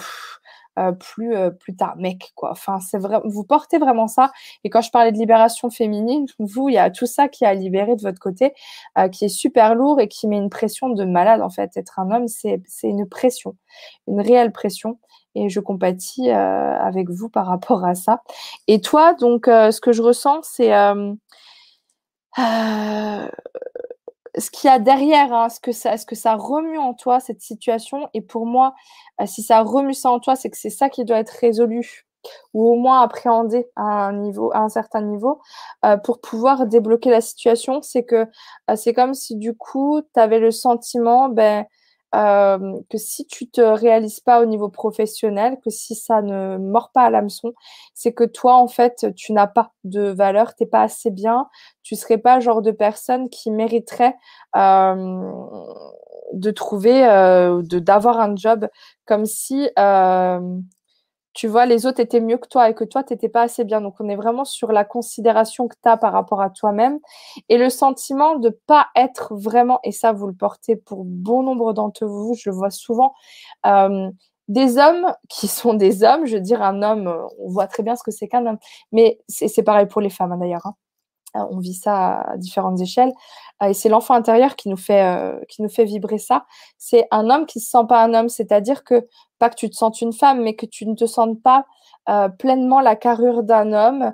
euh, 0.79 0.93
plus, 0.93 1.35
plus 1.59 1.77
tu 1.77 1.83
as 1.83 1.95
mec. 1.97 2.33
Quoi. 2.37 2.53
Enfin, 2.53 2.79
c'est 2.81 2.99
vrai, 2.99 3.21
vous 3.25 3.45
portez 3.45 3.79
vraiment 3.79 4.07
ça. 4.07 4.31
Et 4.63 4.71
quand 4.71 4.81
je 4.81 4.91
parlais 4.93 5.11
de 5.11 5.19
libération 5.19 5.69
féminine, 5.69 6.27
vous, 6.39 6.69
il 6.69 6.75
y 6.77 6.79
a 6.79 6.91
tout 6.91 7.07
ça 7.07 7.29
qui 7.29 7.45
a 7.45 7.55
libéré 7.55 7.97
de 7.97 8.03
votre 8.03 8.21
côté, 8.21 8.55
qui 9.11 9.25
est 9.25 9.29
super 9.29 9.75
lourd 9.75 10.01
et 10.01 10.09
qui 10.09 10.29
met 10.29 10.37
une 10.37 10.51
pression 10.51 10.89
de 10.91 11.05
malade. 11.05 11.43
En 11.43 11.51
fait, 11.51 11.77
être 11.77 11.99
un 11.99 12.11
homme, 12.13 12.29
c'est 12.29 12.63
une 12.85 13.09
pression, 13.09 13.57
une 14.07 14.21
réelle 14.21 14.53
pression 14.53 14.99
et 15.35 15.49
je 15.49 15.61
compatis 15.61 16.31
euh, 16.31 16.79
avec 16.79 17.11
vous 17.11 17.29
par 17.29 17.47
rapport 17.47 17.85
à 17.85 17.95
ça. 17.95 18.23
Et 18.69 18.81
toi, 18.81 19.15
donc, 19.15 19.49
euh, 19.49 19.71
ce 19.71 19.81
que 19.81 19.93
je 19.93 20.03
ressens, 20.03 20.43
c'est 20.43 20.75
euh, 20.75 21.15
ce 24.39 24.51
qu'il 24.51 24.69
y 24.69 24.73
a 24.73 24.79
derrière, 24.79 25.33
hein, 25.33 25.49
ce, 25.49 25.61
que 25.61 25.73
ça, 25.73 25.97
ce 25.97 26.07
que 26.07 26.15
ça 26.15 26.35
remue 26.35 26.79
en 26.79 26.95
toi, 26.95 27.21
cette 27.21 27.41
situation. 27.41 28.09
Et 28.15 28.21
pour 28.21 28.47
moi, 28.47 28.75
si 29.27 29.43
ça 29.43 29.63
remue 29.63 29.95
ça 29.95 30.11
en 30.11 30.21
toi, 30.21 30.37
c'est 30.37 30.51
que 30.51 30.57
c'est 30.57 30.71
ça 30.71 30.89
qui 30.89 31.05
doit 31.05 31.19
être 31.19 31.31
résolu 31.41 32.07
ou 32.55 32.71
au 32.71 32.77
moins 32.77 33.03
appréhendé 33.03 33.67
à 33.75 34.07
un 34.07 34.13
niveau, 34.13 34.53
à 34.55 34.59
un 34.61 34.69
certain 34.69 35.03
niveau, 35.03 35.41
pour 36.05 36.21
pouvoir 36.21 36.67
débloquer 36.67 37.11
la 37.11 37.21
situation. 37.21 37.83
C'est 37.83 38.05
que 38.05 38.27
c'est 38.77 38.95
comme 38.95 39.13
si 39.13 39.37
du 39.37 39.55
coup, 39.55 40.01
tu 40.15 40.21
avais 40.21 40.39
le 40.39 40.53
sentiment, 40.53 41.29
ben, 41.29 41.67
euh, 42.15 42.81
que 42.91 42.99
si 42.99 43.27
tu 43.27 43.49
te 43.51 43.61
réalises 43.61 44.21
pas 44.21 44.43
au 44.43 44.47
niveau 44.47 44.69
professionnel, 44.69 45.59
que 45.65 45.71
si 45.71 45.95
ça 45.95 46.23
ne 46.23 46.59
mord 46.59 46.91
pas 46.93 47.03
à 47.03 47.11
l'hameçon, 47.11 47.53
c'est 47.95 48.13
que 48.13 48.25
toi, 48.25 48.57
en 48.57 48.69
fait, 48.69 49.07
tu 49.17 49.33
n'as 49.33 49.47
pas 49.47 49.73
de 49.85 50.03
valeur, 50.03 50.55
t'es 50.55 50.67
pas 50.67 50.83
assez 50.83 51.11
bien, 51.11 51.49
tu 51.83 51.97
serais 51.97 52.19
pas 52.19 52.41
genre 52.41 52.63
de 52.63 52.71
personne 52.71 53.29
qui 53.31 53.51
mériterait 53.51 54.17
euh, 54.57 55.33
de 56.35 56.51
trouver, 56.51 57.07
euh, 57.07 57.63
d'avoir 57.63 58.21
un 58.21 58.37
job 58.37 58.69
comme 59.07 59.27
si 59.27 59.69
tu 61.35 61.49
vois, 61.49 61.67
les 61.67 61.87
autres 61.87 62.01
étaient 62.01 62.21
mieux 62.21 62.39
que 62.39 62.49
toi 62.49 62.69
et 62.69 62.75
que 62.75 62.85
toi, 62.85 63.03
tu 63.03 63.13
n'étais 63.13 63.29
pas 63.29 63.43
assez 63.43 63.65
bien. 63.65 63.81
Donc, 63.81 63.95
on 64.01 64.09
est 64.09 64.17
vraiment 64.17 64.45
sur 64.45 64.73
la 64.73 64.85
considération 64.85 65.69
que 65.69 65.77
tu 65.83 65.89
as 65.89 65.97
par 65.97 66.13
rapport 66.13 66.41
à 66.41 66.51
toi-même 66.51 66.99
et 67.49 67.59
le 67.59 67.71
sentiment 67.71 68.37
de 68.37 68.51
pas 68.67 68.89
être 68.97 69.35
vraiment, 69.35 69.81
et 69.85 69.93
ça, 69.93 70.13
vous 70.13 70.27
le 70.27 70.35
portez 70.35 70.77
pour 70.77 71.05
bon 71.05 71.43
nombre 71.43 71.73
d'entre 71.73 72.07
vous, 72.07 72.35
je 72.35 72.51
le 72.51 72.57
vois 72.57 72.71
souvent, 72.71 73.15
euh, 73.67 74.11
des 74.49 74.79
hommes 74.79 75.13
qui 75.29 75.49
sont 75.49 75.75
des 75.75 76.05
hommes, 76.05 76.27
je 76.27 76.35
veux 76.37 76.43
dire, 76.43 76.63
un 76.63 76.83
homme, 76.83 77.13
on 77.39 77.49
voit 77.51 77.67
très 77.67 77.83
bien 77.83 77.97
ce 77.97 78.03
que 78.03 78.11
c'est 78.11 78.29
qu'un 78.29 78.47
homme, 78.47 78.59
mais 78.93 79.19
c'est 79.29 79.63
pareil 79.63 79.87
pour 79.87 80.01
les 80.01 80.11
femmes 80.11 80.33
hein, 80.33 80.39
d'ailleurs. 80.39 80.67
Hein. 80.67 80.75
Euh, 81.37 81.45
on 81.51 81.59
vit 81.59 81.75
ça 81.75 82.21
à 82.23 82.37
différentes 82.37 82.81
échelles. 82.81 83.13
Euh, 83.63 83.69
et 83.69 83.75
c'est 83.75 83.89
l'enfant 83.89 84.15
intérieur 84.15 84.57
qui 84.57 84.69
nous 84.69 84.77
fait, 84.77 85.03
euh, 85.03 85.39
qui 85.49 85.63
nous 85.63 85.69
fait 85.69 85.85
vibrer 85.85 86.19
ça. 86.19 86.47
C'est 86.79 87.07
un 87.11 87.31
homme 87.31 87.47
qui 87.47 87.59
ne 87.59 87.63
se 87.63 87.71
sent 87.71 87.87
pas 87.89 88.03
un 88.03 88.15
homme, 88.15 88.29
c'est-à-dire 88.29 88.85
que 88.85 89.07
pas 89.39 89.51
que 89.51 89.57
tu 89.57 89.71
te 89.71 89.77
sentes 89.77 90.01
une 90.01 90.13
femme, 90.13 90.43
mais 90.43 90.55
que 90.55 90.67
tu 90.67 90.87
ne 90.87 90.95
te 90.95 91.07
sentes 91.07 91.43
pas 91.43 91.65
pleinement 92.39 92.81
la 92.81 92.97
carrure 92.97 93.45
d'un 93.45 93.73
homme 93.73 94.13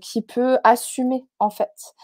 qui 0.00 0.22
peut 0.22 0.58
assumer 0.64 1.26
en 1.38 1.50
fait 1.50 1.94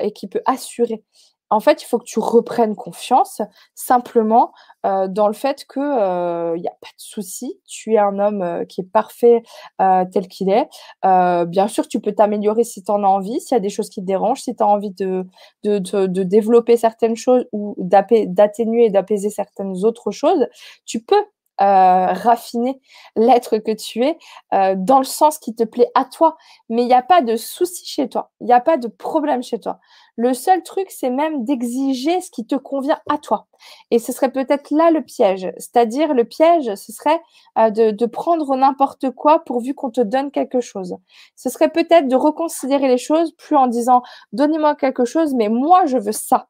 et 0.00 0.12
qui 0.12 0.28
peut 0.28 0.40
assurer 0.46 1.04
en 1.50 1.60
fait, 1.60 1.82
il 1.82 1.86
faut 1.86 1.98
que 1.98 2.04
tu 2.04 2.18
reprennes 2.18 2.76
confiance 2.76 3.40
simplement 3.74 4.52
euh, 4.84 5.08
dans 5.08 5.26
le 5.26 5.32
fait 5.32 5.64
que 5.66 5.80
il 5.80 6.54
euh, 6.56 6.58
n'y 6.58 6.68
a 6.68 6.76
pas 6.80 6.88
de 6.88 7.00
souci. 7.00 7.60
Tu 7.66 7.94
es 7.94 7.98
un 7.98 8.18
homme 8.18 8.42
euh, 8.42 8.64
qui 8.64 8.82
est 8.82 8.90
parfait 8.90 9.42
tel 9.78 10.28
qu'il 10.28 10.50
est. 10.50 10.68
bien 11.02 11.68
sûr, 11.68 11.88
tu 11.88 12.00
peux 12.00 12.12
t'améliorer 12.12 12.64
si 12.64 12.82
tu 12.82 12.90
en 12.90 13.02
as 13.02 13.06
envie, 13.06 13.40
s'il 13.40 13.54
y 13.54 13.56
a 13.56 13.60
des 13.60 13.68
choses 13.68 13.88
qui 13.88 14.00
te 14.00 14.06
dérangent, 14.06 14.42
si 14.42 14.54
tu 14.54 14.62
as 14.62 14.66
envie 14.66 14.90
de, 14.90 15.24
de, 15.64 15.78
de, 15.78 16.22
développer 16.22 16.76
certaines 16.76 17.16
choses 17.16 17.46
ou 17.52 17.74
d'atténuer 17.78 18.86
et 18.86 18.90
d'apaiser 18.90 19.30
certaines 19.30 19.84
autres 19.84 20.10
choses. 20.10 20.46
Tu 20.84 21.00
peux 21.00 21.24
euh, 21.60 22.12
raffiner 22.12 22.80
l'être 23.16 23.58
que 23.58 23.72
tu 23.72 24.04
es 24.04 24.16
euh, 24.54 24.74
dans 24.76 24.98
le 24.98 25.04
sens 25.04 25.38
qui 25.38 25.54
te 25.54 25.64
plaît 25.64 25.90
à 25.94 26.04
toi. 26.04 26.36
Mais 26.68 26.82
il 26.82 26.86
n'y 26.86 26.94
a 26.94 27.02
pas 27.02 27.20
de 27.20 27.36
souci 27.36 27.84
chez 27.86 28.08
toi. 28.08 28.30
Il 28.40 28.46
n'y 28.46 28.52
a 28.52 28.60
pas 28.60 28.76
de 28.76 28.88
problème 28.88 29.42
chez 29.42 29.58
toi. 29.58 29.80
Le 30.16 30.34
seul 30.34 30.62
truc, 30.62 30.90
c'est 30.90 31.10
même 31.10 31.44
d'exiger 31.44 32.20
ce 32.20 32.30
qui 32.30 32.46
te 32.46 32.56
convient 32.56 32.98
à 33.08 33.18
toi. 33.18 33.46
Et 33.90 33.98
ce 33.98 34.12
serait 34.12 34.32
peut-être 34.32 34.70
là 34.70 34.90
le 34.90 35.02
piège. 35.02 35.52
C'est-à-dire, 35.58 36.14
le 36.14 36.24
piège, 36.24 36.74
ce 36.74 36.92
serait 36.92 37.20
euh, 37.58 37.70
de, 37.70 37.90
de 37.90 38.06
prendre 38.06 38.56
n'importe 38.56 39.10
quoi 39.10 39.44
pourvu 39.44 39.74
qu'on 39.74 39.90
te 39.90 40.00
donne 40.00 40.30
quelque 40.30 40.60
chose. 40.60 40.96
Ce 41.36 41.50
serait 41.50 41.70
peut-être 41.70 42.08
de 42.08 42.16
reconsidérer 42.16 42.88
les 42.88 42.98
choses 42.98 43.32
plus 43.36 43.56
en 43.56 43.66
disant, 43.68 44.02
donnez-moi 44.32 44.74
quelque 44.76 45.04
chose, 45.04 45.34
mais 45.34 45.48
moi, 45.48 45.86
je 45.86 45.98
veux 45.98 46.12
ça 46.12 46.48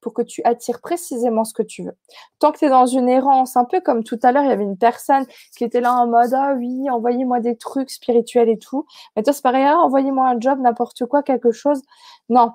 pour 0.00 0.14
que 0.14 0.22
tu 0.22 0.42
attires 0.44 0.80
précisément 0.80 1.44
ce 1.44 1.54
que 1.54 1.62
tu 1.62 1.82
veux. 1.82 1.96
Tant 2.38 2.52
que 2.52 2.58
tu 2.58 2.64
es 2.66 2.68
dans 2.68 2.86
une 2.86 3.08
errance, 3.08 3.56
un 3.56 3.64
peu 3.64 3.80
comme 3.80 4.04
tout 4.04 4.18
à 4.22 4.32
l'heure, 4.32 4.44
il 4.44 4.50
y 4.50 4.52
avait 4.52 4.64
une 4.64 4.78
personne 4.78 5.26
qui 5.56 5.64
était 5.64 5.80
là 5.80 5.92
en 5.94 6.06
mode 6.06 6.32
Ah 6.34 6.54
oui, 6.56 6.88
envoyez-moi 6.90 7.40
des 7.40 7.56
trucs 7.56 7.90
spirituels 7.90 8.48
et 8.48 8.58
tout. 8.58 8.86
Mais 9.16 9.22
toi, 9.22 9.32
c'est 9.32 9.42
pareil, 9.42 9.64
ah, 9.66 9.78
envoyez-moi 9.78 10.28
un 10.28 10.40
job, 10.40 10.58
n'importe 10.60 11.06
quoi, 11.06 11.22
quelque 11.22 11.52
chose. 11.52 11.82
Non, 12.28 12.52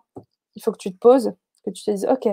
il 0.55 0.63
faut 0.63 0.71
que 0.71 0.77
tu 0.77 0.91
te 0.91 0.97
poses, 0.97 1.33
que 1.65 1.71
tu 1.71 1.83
te 1.83 1.91
dises 1.91 2.07
Ok, 2.09 2.27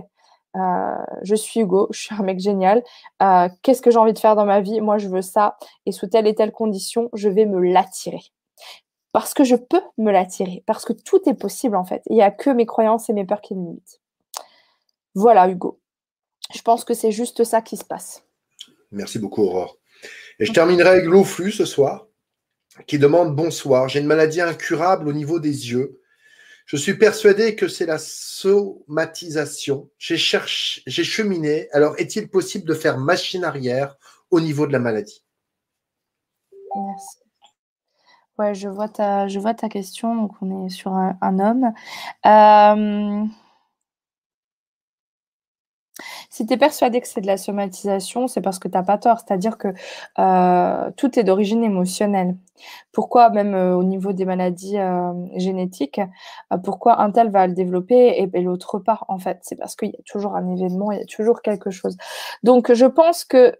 euh, 0.56 0.96
je 1.22 1.34
suis 1.34 1.60
Hugo, 1.60 1.88
je 1.90 2.00
suis 2.00 2.14
un 2.14 2.22
mec 2.22 2.40
génial. 2.40 2.82
Euh, 3.22 3.48
qu'est-ce 3.62 3.82
que 3.82 3.90
j'ai 3.90 3.98
envie 3.98 4.12
de 4.12 4.18
faire 4.18 4.36
dans 4.36 4.46
ma 4.46 4.60
vie? 4.60 4.80
Moi, 4.80 4.98
je 4.98 5.08
veux 5.08 5.22
ça. 5.22 5.56
Et 5.86 5.92
sous 5.92 6.06
telle 6.06 6.26
et 6.26 6.34
telle 6.34 6.52
condition, 6.52 7.10
je 7.14 7.28
vais 7.28 7.46
me 7.46 7.60
l'attirer. 7.60 8.22
Parce 9.12 9.34
que 9.34 9.44
je 9.44 9.56
peux 9.56 9.82
me 9.98 10.10
l'attirer. 10.10 10.62
Parce 10.66 10.84
que 10.84 10.92
tout 10.92 11.20
est 11.28 11.34
possible, 11.34 11.76
en 11.76 11.84
fait. 11.84 12.02
Il 12.06 12.14
n'y 12.14 12.22
a 12.22 12.30
que 12.30 12.50
mes 12.50 12.66
croyances 12.66 13.08
et 13.10 13.12
mes 13.12 13.24
peurs 13.24 13.40
qui 13.40 13.54
me 13.54 13.64
limitent. 13.64 14.00
Voilà, 15.14 15.48
Hugo. 15.48 15.80
Je 16.54 16.62
pense 16.62 16.84
que 16.84 16.94
c'est 16.94 17.12
juste 17.12 17.44
ça 17.44 17.60
qui 17.60 17.76
se 17.76 17.84
passe. 17.84 18.22
Merci 18.90 19.18
beaucoup, 19.18 19.42
Aurore. 19.42 19.76
Et 20.38 20.46
je 20.46 20.52
terminerai 20.52 20.88
avec 20.88 21.24
Flux 21.24 21.52
ce 21.52 21.64
soir, 21.64 22.06
qui 22.86 22.98
demande 22.98 23.34
Bonsoir, 23.34 23.88
j'ai 23.88 24.00
une 24.00 24.06
maladie 24.06 24.40
incurable 24.40 25.08
au 25.08 25.12
niveau 25.12 25.40
des 25.40 25.70
yeux. 25.70 26.00
Je 26.66 26.76
suis 26.76 26.94
persuadé 26.94 27.56
que 27.56 27.66
c'est 27.66 27.86
la 27.86 27.98
somatisation. 27.98 29.90
J'ai 29.98 30.18
cherché, 30.18 30.82
j'ai 30.86 31.02
cheminé. 31.02 31.68
Alors, 31.72 31.98
est-il 31.98 32.28
possible 32.28 32.66
de 32.66 32.74
faire 32.74 32.98
machine 32.98 33.42
arrière 33.42 33.96
au 34.30 34.40
niveau 34.40 34.66
de 34.66 34.72
la 34.72 34.78
maladie? 34.78 35.24
Merci. 36.76 37.18
Ouais, 38.38 38.54
je 38.54 38.68
vois 38.68 38.88
ta, 38.88 39.26
je 39.28 39.38
vois 39.40 39.54
ta 39.54 39.68
question. 39.68 40.14
Donc, 40.14 40.32
on 40.42 40.66
est 40.66 40.70
sur 40.70 40.92
un, 40.92 41.16
homme. 41.40 41.72
Euh, 42.26 43.24
si 46.38 46.46
tu 46.46 46.54
es 46.54 46.56
persuadé 46.56 47.00
que 47.00 47.08
c'est 47.08 47.20
de 47.20 47.26
la 47.26 47.36
somatisation, 47.36 48.28
c'est 48.28 48.40
parce 48.40 48.60
que 48.60 48.68
tu 48.68 48.74
n'as 48.76 48.84
pas 48.84 48.96
tort. 48.96 49.18
C'est-à-dire 49.18 49.58
que 49.58 49.74
euh, 50.20 50.90
tout 50.96 51.18
est 51.18 51.24
d'origine 51.24 51.64
émotionnelle. 51.64 52.36
Pourquoi, 52.92 53.30
même 53.30 53.56
euh, 53.56 53.74
au 53.74 53.82
niveau 53.82 54.12
des 54.12 54.24
maladies 54.24 54.78
euh, 54.78 55.12
génétiques, 55.34 56.00
pourquoi 56.62 57.00
un 57.00 57.10
tel 57.10 57.30
va 57.32 57.48
le 57.48 57.54
développer 57.54 58.30
et, 58.32 58.40
l'autre 58.40 58.78
pas, 58.78 59.00
en 59.08 59.18
fait? 59.18 59.38
C'est 59.42 59.56
parce 59.56 59.74
qu'il 59.74 59.88
y 59.88 59.96
a 59.96 60.02
toujours 60.06 60.36
un 60.36 60.46
événement, 60.46 60.92
il 60.92 61.00
y 61.00 61.02
a 61.02 61.06
toujours 61.06 61.42
quelque 61.42 61.70
chose. 61.70 61.96
Donc, 62.44 62.72
je 62.72 62.86
pense 62.86 63.24
que 63.24 63.56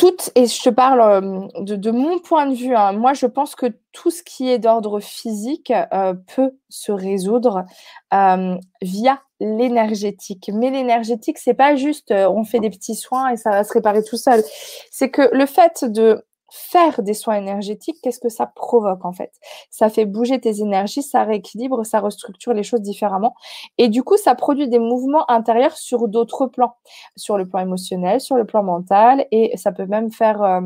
toutes, 0.00 0.30
et 0.34 0.46
je 0.46 0.62
te 0.62 0.70
parle 0.70 1.00
euh, 1.02 1.76
de, 1.76 1.90
mon 1.90 2.20
point 2.20 2.46
de 2.46 2.54
vue, 2.54 2.74
hein, 2.74 2.92
moi 2.92 3.12
je 3.12 3.26
pense 3.26 3.54
que 3.54 3.66
tout 3.92 4.10
ce 4.10 4.22
qui 4.22 4.48
est 4.48 4.58
d'ordre 4.58 4.98
physique 4.98 5.70
euh, 5.92 6.14
peut 6.34 6.52
se 6.70 6.90
résoudre 6.90 7.66
euh, 8.14 8.56
via 8.80 9.20
l'énergétique. 9.40 10.50
Mais 10.54 10.70
l'énergétique, 10.70 11.36
c'est 11.36 11.52
pas 11.52 11.76
juste 11.76 12.12
on 12.12 12.44
fait 12.44 12.60
des 12.60 12.70
petits 12.70 12.94
soins 12.94 13.28
et 13.28 13.36
ça 13.36 13.50
va 13.50 13.62
se 13.62 13.74
réparer 13.74 14.02
tout 14.02 14.16
seul. 14.16 14.42
C'est 14.90 15.10
que 15.10 15.28
le 15.34 15.44
fait 15.44 15.84
de 15.84 16.24
faire 16.50 17.02
des 17.02 17.14
soins 17.14 17.36
énergétiques, 17.36 17.98
qu'est-ce 18.02 18.20
que 18.20 18.28
ça 18.28 18.46
provoque 18.46 19.04
en 19.04 19.12
fait? 19.12 19.32
Ça 19.70 19.88
fait 19.88 20.04
bouger 20.04 20.40
tes 20.40 20.60
énergies, 20.60 21.02
ça 21.02 21.24
rééquilibre, 21.24 21.84
ça 21.84 22.00
restructure 22.00 22.52
les 22.52 22.62
choses 22.62 22.82
différemment. 22.82 23.34
Et 23.78 23.88
du 23.88 24.02
coup, 24.02 24.16
ça 24.16 24.34
produit 24.34 24.68
des 24.68 24.78
mouvements 24.78 25.30
intérieurs 25.30 25.76
sur 25.76 26.08
d'autres 26.08 26.46
plans, 26.46 26.74
sur 27.16 27.38
le 27.38 27.48
plan 27.48 27.60
émotionnel, 27.60 28.20
sur 28.20 28.36
le 28.36 28.44
plan 28.44 28.62
mental, 28.62 29.26
et 29.30 29.56
ça 29.56 29.72
peut 29.72 29.86
même 29.86 30.10
faire 30.10 30.42
euh, 30.42 30.60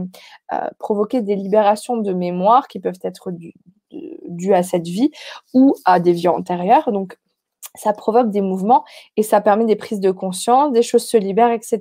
euh, 0.53 0.69
provoquer 0.79 1.23
des 1.23 1.37
libérations 1.37 1.97
de 1.97 2.13
mémoire 2.13 2.69
qui 2.69 2.81
peuvent 2.81 3.01
être 3.03 3.31
dues 4.29 4.55
à 4.55 4.63
cette 4.63 4.87
vie 4.87 5.11
ou 5.53 5.75
à 5.85 6.01
des 6.01 6.13
vies 6.13 6.29
antérieures. 6.29 6.91
Donc, 6.93 7.19
ça 7.75 7.93
provoque 7.93 8.31
des 8.31 8.41
mouvements 8.41 8.85
et 9.17 9.23
ça 9.23 9.41
permet 9.41 9.65
des 9.65 9.77
prises 9.77 10.01
de 10.01 10.11
conscience, 10.11 10.73
des 10.73 10.83
choses 10.83 11.07
se 11.07 11.17
libèrent, 11.17 11.53
etc. 11.53 11.81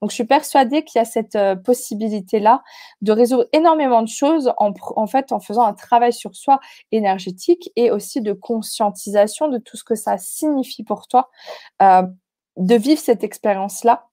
Donc, 0.00 0.10
je 0.10 0.14
suis 0.14 0.24
persuadée 0.24 0.84
qu'il 0.84 0.98
y 0.98 1.02
a 1.02 1.04
cette 1.04 1.36
euh, 1.36 1.54
possibilité-là 1.56 2.62
de 3.02 3.12
résoudre 3.12 3.46
énormément 3.52 4.02
de 4.02 4.08
choses 4.08 4.52
en, 4.56 5.06
fait 5.06 5.32
en 5.32 5.40
faisant 5.40 5.62
un 5.62 5.74
travail 5.74 6.12
sur 6.12 6.34
soi 6.34 6.60
énergétique 6.92 7.70
et 7.76 7.90
aussi 7.90 8.20
de 8.20 8.32
conscientisation 8.32 9.48
de 9.48 9.58
tout 9.58 9.76
ce 9.76 9.84
que 9.84 9.94
ça 9.94 10.18
signifie 10.18 10.84
pour 10.84 11.06
toi 11.06 11.30
euh, 11.82 12.02
de 12.56 12.74
vivre 12.74 13.00
cette 13.00 13.22
expérience-là 13.22 14.08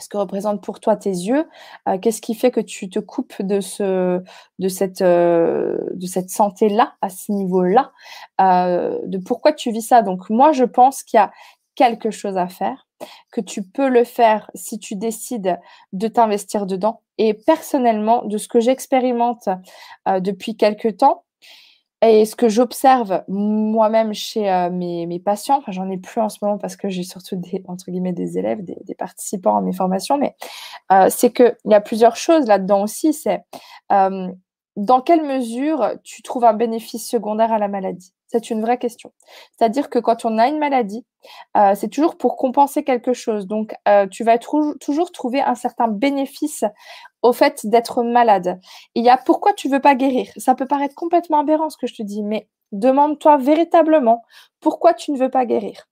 ce 0.00 0.08
que 0.08 0.16
représentent 0.16 0.62
pour 0.62 0.80
toi 0.80 0.96
tes 0.96 1.10
yeux, 1.10 1.48
euh, 1.88 1.98
qu'est-ce 1.98 2.20
qui 2.22 2.34
fait 2.34 2.50
que 2.50 2.60
tu 2.60 2.88
te 2.88 2.98
coupes 2.98 3.40
de, 3.40 3.60
ce, 3.60 4.22
de 4.58 4.68
cette, 4.68 5.02
euh, 5.02 5.78
de 5.94 6.06
cette 6.06 6.30
santé-là, 6.30 6.94
à 7.02 7.10
ce 7.10 7.32
niveau-là, 7.32 7.92
euh, 8.40 8.98
de 9.04 9.18
pourquoi 9.18 9.52
tu 9.52 9.70
vis 9.70 9.82
ça? 9.82 10.02
Donc 10.02 10.30
moi, 10.30 10.52
je 10.52 10.64
pense 10.64 11.02
qu'il 11.02 11.18
y 11.18 11.20
a 11.20 11.30
quelque 11.74 12.10
chose 12.10 12.36
à 12.36 12.48
faire, 12.48 12.86
que 13.32 13.40
tu 13.40 13.62
peux 13.62 13.88
le 13.88 14.04
faire 14.04 14.50
si 14.54 14.78
tu 14.78 14.94
décides 14.94 15.58
de 15.92 16.08
t'investir 16.08 16.66
dedans. 16.66 17.00
Et 17.18 17.34
personnellement, 17.34 18.24
de 18.24 18.38
ce 18.38 18.48
que 18.48 18.60
j'expérimente 18.60 19.48
depuis 20.06 20.56
quelques 20.56 20.98
temps, 20.98 21.24
et 22.02 22.24
ce 22.24 22.34
que 22.34 22.48
j'observe 22.48 23.22
moi-même 23.28 24.12
chez 24.12 24.50
euh, 24.50 24.70
mes, 24.70 25.06
mes, 25.06 25.20
patients, 25.20 25.58
enfin, 25.58 25.70
j'en 25.70 25.88
ai 25.88 25.98
plus 25.98 26.20
en 26.20 26.28
ce 26.28 26.38
moment 26.42 26.58
parce 26.58 26.74
que 26.74 26.88
j'ai 26.88 27.04
surtout 27.04 27.36
des, 27.36 27.62
entre 27.68 27.92
guillemets, 27.92 28.12
des 28.12 28.38
élèves, 28.38 28.64
des, 28.64 28.94
participants 28.96 29.56
à 29.56 29.60
mes 29.60 29.72
formations, 29.72 30.18
mais 30.18 30.34
euh, 30.90 31.06
c'est 31.10 31.32
qu'il 31.32 31.56
y 31.64 31.74
a 31.74 31.80
plusieurs 31.80 32.16
choses 32.16 32.46
là-dedans 32.46 32.82
aussi. 32.82 33.12
C'est 33.12 33.42
euh, 33.92 34.28
dans 34.76 35.00
quelle 35.00 35.22
mesure 35.22 35.92
tu 36.02 36.22
trouves 36.22 36.44
un 36.44 36.54
bénéfice 36.54 37.08
secondaire 37.08 37.52
à 37.52 37.58
la 37.58 37.68
maladie? 37.68 38.12
C'est 38.32 38.50
une 38.50 38.62
vraie 38.62 38.78
question. 38.78 39.12
C'est-à-dire 39.56 39.90
que 39.90 39.98
quand 39.98 40.24
on 40.24 40.38
a 40.38 40.48
une 40.48 40.58
maladie, 40.58 41.04
euh, 41.56 41.74
c'est 41.74 41.88
toujours 41.88 42.16
pour 42.16 42.36
compenser 42.36 42.82
quelque 42.82 43.12
chose. 43.12 43.46
Donc, 43.46 43.74
euh, 43.88 44.06
tu 44.06 44.24
vas 44.24 44.38
toujours 44.38 45.12
trouver 45.12 45.40
un 45.42 45.54
certain 45.54 45.88
bénéfice 45.88 46.64
au 47.22 47.32
fait 47.32 47.66
d'être 47.66 48.02
malade. 48.02 48.58
Il 48.94 49.04
y 49.04 49.10
a 49.10 49.16
pourquoi 49.16 49.52
tu 49.52 49.68
veux 49.68 49.80
pas 49.80 49.94
guérir. 49.94 50.30
Ça 50.36 50.54
peut 50.54 50.66
paraître 50.66 50.94
complètement 50.94 51.40
aberrant 51.40 51.70
ce 51.70 51.76
que 51.76 51.86
je 51.86 51.94
te 51.94 52.02
dis, 52.02 52.22
mais 52.22 52.48
demande-toi 52.72 53.36
véritablement 53.36 54.22
pourquoi 54.60 54.94
tu 54.94 55.12
ne 55.12 55.18
veux 55.18 55.30
pas 55.30 55.44
guérir. 55.44 55.86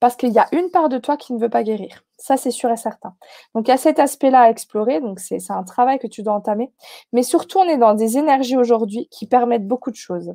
Parce 0.00 0.16
qu'il 0.16 0.32
y 0.32 0.38
a 0.38 0.46
une 0.52 0.70
part 0.70 0.88
de 0.88 0.98
toi 0.98 1.16
qui 1.16 1.32
ne 1.32 1.38
veut 1.38 1.48
pas 1.48 1.62
guérir. 1.62 2.04
Ça, 2.18 2.36
c'est 2.36 2.50
sûr 2.50 2.70
et 2.70 2.76
certain. 2.76 3.14
Donc, 3.54 3.68
il 3.68 3.70
y 3.70 3.74
a 3.74 3.78
cet 3.78 3.98
aspect-là 3.98 4.42
à 4.42 4.50
explorer. 4.50 5.00
Donc, 5.00 5.20
c'est 5.20 5.38
un 5.50 5.62
travail 5.62 5.98
que 5.98 6.06
tu 6.06 6.22
dois 6.22 6.34
entamer. 6.34 6.72
Mais 7.12 7.22
surtout, 7.22 7.58
on 7.58 7.64
est 7.64 7.78
dans 7.78 7.94
des 7.94 8.18
énergies 8.18 8.56
aujourd'hui 8.56 9.08
qui 9.10 9.26
permettent 9.26 9.66
beaucoup 9.66 9.90
de 9.90 9.96
choses. 9.96 10.34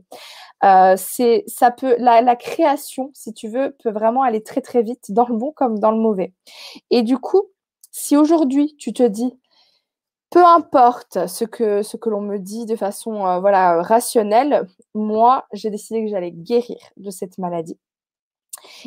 Euh, 0.63 0.95
ça 0.97 1.71
peut, 1.71 1.95
la, 1.99 2.35
création, 2.35 3.11
si 3.13 3.33
tu 3.33 3.49
veux, 3.49 3.75
peut 3.83 3.91
vraiment 3.91 4.23
aller 4.23 4.41
très, 4.41 4.61
très 4.61 4.81
vite 4.81 5.11
dans 5.11 5.27
le 5.27 5.35
bon 5.35 5.51
comme 5.51 5.79
dans 5.79 5.91
le 5.91 5.99
mauvais. 5.99 6.33
Et 6.89 7.03
du 7.03 7.17
coup, 7.17 7.43
si 7.91 8.17
aujourd'hui, 8.17 8.75
tu 8.77 8.93
te 8.93 9.03
dis, 9.03 9.37
peu 10.31 10.43
importe 10.43 11.27
ce 11.27 11.45
que, 11.45 11.83
ce 11.83 11.97
que 11.97 12.09
l'on 12.09 12.21
me 12.21 12.37
dit 12.39 12.65
de 12.65 12.75
façon 12.75 13.25
euh, 13.27 13.39
voilà, 13.39 13.81
rationnelle, 13.81 14.67
moi, 14.93 15.45
j'ai 15.53 15.69
décidé 15.69 16.03
que 16.03 16.09
j'allais 16.09 16.31
guérir 16.31 16.77
de 16.97 17.11
cette 17.11 17.37
maladie 17.37 17.77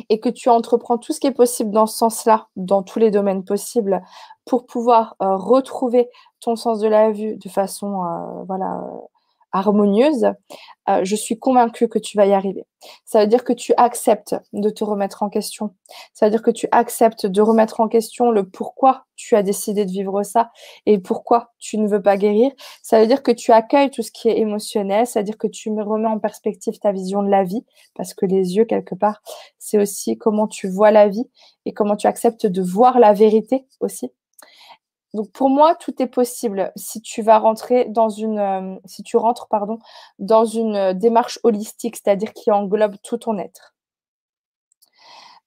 et 0.09 0.19
que 0.19 0.29
tu 0.29 0.49
entreprends 0.49 0.97
tout 0.97 1.13
ce 1.13 1.19
qui 1.19 1.27
est 1.27 1.31
possible 1.31 1.71
dans 1.71 1.85
ce 1.85 1.97
sens-là, 1.97 2.47
dans 2.55 2.83
tous 2.83 2.99
les 2.99 3.11
domaines 3.11 3.43
possibles, 3.43 4.01
pour 4.45 4.65
pouvoir 4.65 5.15
euh, 5.21 5.35
retrouver 5.35 6.09
ton 6.39 6.55
sens 6.55 6.79
de 6.79 6.87
la 6.87 7.11
vue 7.11 7.35
de 7.37 7.49
façon 7.49 8.03
euh, 8.03 8.43
voilà, 8.47 8.81
harmonieuse, 9.51 10.31
euh, 10.89 11.03
je 11.03 11.15
suis 11.15 11.37
convaincue 11.37 11.87
que 11.87 11.99
tu 11.99 12.17
vas 12.17 12.25
y 12.25 12.33
arriver. 12.33 12.65
Ça 13.05 13.21
veut 13.21 13.27
dire 13.27 13.43
que 13.43 13.53
tu 13.53 13.73
acceptes 13.77 14.35
de 14.53 14.69
te 14.69 14.83
remettre 14.83 15.23
en 15.23 15.29
question. 15.29 15.75
Ça 16.13 16.25
veut 16.25 16.31
dire 16.31 16.41
que 16.41 16.51
tu 16.51 16.67
acceptes 16.71 17.25
de 17.25 17.41
remettre 17.41 17.79
en 17.79 17.87
question 17.87 18.31
le 18.31 18.49
pourquoi 18.49 19.05
tu 19.15 19.35
as 19.35 19.43
décidé 19.43 19.85
de 19.85 19.91
vivre 19.91 20.23
ça 20.23 20.51
et 20.85 20.97
pourquoi 20.97 21.51
tu 21.59 21.77
ne 21.77 21.87
veux 21.87 22.01
pas 22.01 22.17
guérir. 22.17 22.51
Ça 22.81 22.99
veut 22.99 23.07
dire 23.07 23.21
que 23.21 23.31
tu 23.31 23.51
accueilles 23.51 23.91
tout 23.91 24.01
ce 24.01 24.11
qui 24.11 24.29
est 24.29 24.39
émotionnel. 24.39 25.05
Ça 25.05 25.19
veut 25.19 25.25
dire 25.25 25.37
que 25.37 25.47
tu 25.47 25.71
me 25.71 25.83
remets 25.83 26.07
en 26.07 26.19
perspective 26.19 26.79
ta 26.79 26.91
vision 26.91 27.21
de 27.21 27.29
la 27.29 27.43
vie 27.43 27.65
parce 27.95 28.13
que 28.13 28.25
les 28.25 28.55
yeux, 28.55 28.65
quelque 28.65 28.95
part, 28.95 29.21
c'est 29.57 29.77
aussi 29.77 30.17
comment 30.17 30.47
tu 30.47 30.69
vois 30.69 30.91
la 30.91 31.09
vie 31.09 31.29
et 31.65 31.73
comment 31.73 31.95
tu 31.95 32.07
acceptes 32.07 32.45
de 32.45 32.61
voir 32.61 32.99
la 32.99 33.13
vérité 33.13 33.65
aussi. 33.79 34.11
Donc 35.13 35.31
pour 35.31 35.49
moi, 35.49 35.75
tout 35.75 36.01
est 36.01 36.07
possible 36.07 36.71
si 36.75 37.01
tu 37.01 37.21
vas 37.23 37.39
rentrer 37.39 37.85
dans 37.85 38.09
une, 38.09 38.39
euh, 38.39 38.75
si 38.85 39.03
tu 39.03 39.17
rentres 39.17 39.47
pardon, 39.47 39.79
dans 40.19 40.45
une 40.45 40.75
euh, 40.75 40.93
démarche 40.93 41.39
holistique, 41.43 41.95
c'est-à-dire 41.95 42.33
qui 42.33 42.51
englobe 42.51 42.95
tout 43.03 43.17
ton 43.17 43.37
être. 43.39 43.73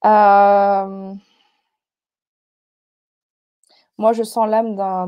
Euh, 0.05 1.15
moi, 3.99 4.13
je 4.13 4.23
sens 4.25 4.49
l'âme 4.49 4.75
d'un, 4.75 5.07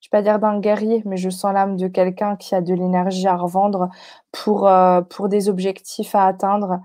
je 0.00 0.08
vais 0.08 0.10
pas 0.10 0.22
dire 0.22 0.38
d'un 0.38 0.60
guerrier, 0.60 1.02
mais 1.04 1.16
je 1.16 1.30
sens 1.30 1.52
l'âme 1.52 1.76
de 1.76 1.88
quelqu'un 1.88 2.36
qui 2.36 2.54
a 2.54 2.60
de 2.60 2.74
l'énergie 2.74 3.26
à 3.26 3.36
revendre 3.36 3.88
pour, 4.32 4.68
des 5.28 5.48
objectifs 5.48 6.14
à 6.14 6.26
atteindre. 6.26 6.80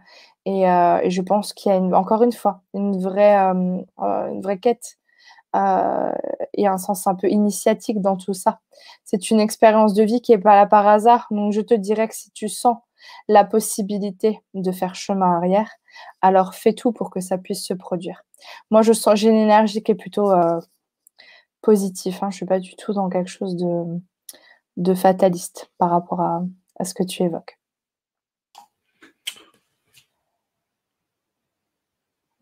Et, 0.46 0.64
je 0.64 1.22
pense 1.22 1.54
qu'il 1.54 1.72
y 1.72 1.76
a 1.76 1.80
encore 1.98 2.24
une 2.24 2.32
fois 2.32 2.62
une 2.74 3.00
vraie 3.00 4.60
quête 4.60 4.99
euh, 5.56 6.12
et 6.54 6.68
un 6.68 6.78
sens 6.78 7.08
un 7.08 7.16
peu 7.16 7.28
initiatique 7.30 8.02
dans 8.02 8.18
tout 8.18 8.34
ça. 8.34 8.60
C'est 9.04 9.32
une 9.32 9.40
expérience 9.40 9.94
de 9.94 10.04
vie 10.04 10.22
qui 10.22 10.32
n'est 10.32 10.38
pas 10.38 10.56
là 10.56 10.66
par 10.66 10.88
hasard. 10.88 11.28
Donc, 11.32 11.54
je 11.54 11.62
te 11.62 11.74
dirais 11.74 12.08
que 12.08 12.16
si 12.16 12.32
tu 12.32 12.50
sens 12.50 12.78
la 13.28 13.46
possibilité 13.46 14.42
de 14.54 14.72
faire 14.72 14.96
chemin 14.96 15.38
arrière, 15.38 15.72
alors 16.22 16.54
fais 16.54 16.74
tout 16.74 16.92
pour 16.92 17.10
que 17.10 17.20
ça 17.20 17.38
puisse 17.38 17.66
se 17.66 17.74
produire. 17.74 18.24
Moi, 18.72 18.82
je 18.82 18.94
sens, 18.94 19.16
j'ai 19.20 19.30
une 19.30 19.36
énergie 19.36 19.84
qui 19.84 19.92
est 19.92 19.96
plutôt 19.96 20.32
euh, 20.32 20.60
positive. 21.62 22.16
Hein. 22.22 22.30
Je 22.30 22.36
ne 22.36 22.38
suis 22.38 22.46
pas 22.46 22.60
du 22.60 22.76
tout 22.76 22.94
dans 22.94 23.10
quelque 23.10 23.30
chose 23.30 23.56
de, 23.58 24.94
fataliste 24.96 25.72
par 25.78 25.90
rapport 25.90 26.22
à 26.22 26.84
ce 26.84 26.94
que 26.94 27.04
tu 27.04 27.24
évoques. 27.24 27.60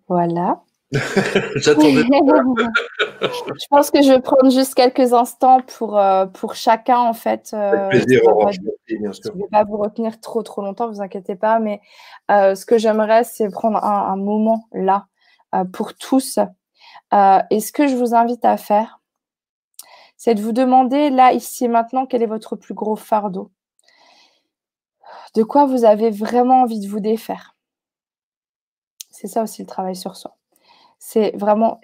Voilà. 0.08 0.64
J'attendais. 1.56 2.04
je 3.22 3.68
pense 3.70 3.92
que 3.92 4.02
je 4.02 4.10
vais 4.10 4.22
prendre 4.22 4.50
juste 4.50 4.74
quelques 4.74 5.12
instants 5.12 5.60
pour, 5.62 5.98
euh, 5.98 6.26
pour 6.28 6.56
chacun, 6.56 7.00
en 7.00 7.14
fait. 7.14 7.52
Euh, 7.54 7.90
plaisir, 7.90 8.22
Je 8.52 8.62
ne 8.96 9.38
vais 9.38 9.48
pas 9.52 9.66
vous 9.66 9.78
retenir 9.78 10.22
trop, 10.22 10.44
trop 10.44 10.62
longtemps, 10.62 10.88
vous 10.90 11.02
inquiétez 11.02 11.36
pas, 11.36 11.60
mais 11.60 11.82
euh, 12.32 12.56
ce 12.56 12.66
que 12.66 12.78
j'aimerais, 12.78 13.26
c'est 13.26 13.50
prendre 13.50 13.84
un, 13.84 14.14
un, 14.14 14.16
moment 14.16 14.66
là 14.72 15.08
pour 15.74 15.94
tous. 15.94 16.40
et 16.40 17.60
ce 17.60 17.72
que 17.72 17.88
je 17.88 17.96
vous 17.96 18.14
invite 18.14 18.46
à 18.46 18.56
faire, 18.58 19.00
c'est 20.16 20.36
de 20.36 20.42
vous 20.42 20.52
demander, 20.54 21.10
là, 21.10 21.34
ici 21.34 21.66
et 21.66 21.68
maintenant, 21.68 22.06
quel 22.06 22.24
est 22.24 22.28
votre 22.28 22.56
plus 22.56 22.74
gros 22.74 22.96
fardeau 22.96 23.52
De 25.36 25.44
quoi 25.44 25.66
vous 25.66 25.84
avez 25.84 26.12
vraiment 26.12 26.62
envie 26.62 26.80
de 26.80 26.88
vous 26.88 27.00
défaire 27.00 27.56
C'est 29.12 29.28
ça 29.28 29.44
aussi 29.44 29.62
le 29.62 29.68
travail 29.68 29.96
sur 29.96 30.16
soi 30.16 30.38
c'est 31.00 31.36
vraiment, 31.36 31.80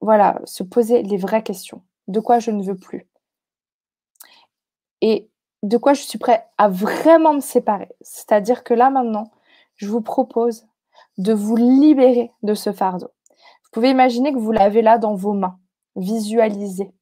voilà, 0.00 0.40
se 0.44 0.62
poser 0.62 1.02
les 1.02 1.16
vraies 1.16 1.42
questions. 1.42 1.82
De 2.08 2.20
quoi 2.20 2.38
je 2.38 2.50
ne 2.50 2.62
veux 2.62 2.76
plus? 2.76 3.08
Et 5.00 5.28
de 5.62 5.76
quoi 5.76 5.94
je 5.94 6.02
suis 6.02 6.18
prêt 6.18 6.48
à 6.58 6.68
vraiment 6.68 7.34
me 7.34 7.40
séparer? 7.40 7.88
C'est-à-dire 8.00 8.64
que 8.64 8.74
là, 8.74 8.90
maintenant, 8.90 9.30
je 9.76 9.88
vous 9.88 10.00
propose 10.00 10.66
de 11.18 11.32
vous 11.32 11.56
libérer 11.56 12.32
de 12.42 12.54
ce 12.54 12.72
fardeau. 12.72 13.10
Vous 13.28 13.70
pouvez 13.72 13.90
imaginer 13.90 14.32
que 14.32 14.38
vous 14.38 14.52
l'avez 14.52 14.82
là 14.82 14.98
dans 14.98 15.14
vos 15.14 15.32
mains, 15.32 15.58
visualiser 15.96 16.92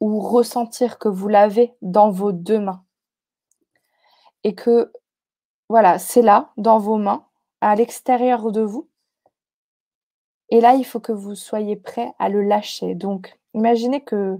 ou 0.00 0.20
ressentir 0.20 0.98
que 0.98 1.08
vous 1.08 1.28
l'avez 1.28 1.74
dans 1.80 2.10
vos 2.10 2.32
deux 2.32 2.58
mains. 2.58 2.84
Et 4.42 4.54
que, 4.54 4.92
voilà, 5.68 5.98
c'est 5.98 6.22
là, 6.22 6.52
dans 6.56 6.78
vos 6.78 6.96
mains, 6.96 7.26
à 7.60 7.76
l'extérieur 7.76 8.50
de 8.50 8.62
vous, 8.62 8.88
et 10.52 10.60
là, 10.60 10.74
il 10.74 10.84
faut 10.84 11.00
que 11.00 11.12
vous 11.12 11.34
soyez 11.34 11.76
prêt 11.76 12.12
à 12.18 12.28
le 12.28 12.42
lâcher. 12.42 12.94
Donc, 12.94 13.38
imaginez 13.54 14.04
que 14.04 14.38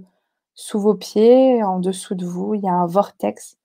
sous 0.53 0.79
vos 0.79 0.93
pieds, 0.93 1.63
en 1.63 1.79
dessous 1.79 2.13
de 2.13 2.23
vous, 2.23 2.53
il 2.53 2.61
y 2.61 2.67
a 2.67 2.73
un 2.73 2.85
vortex, 2.85 3.57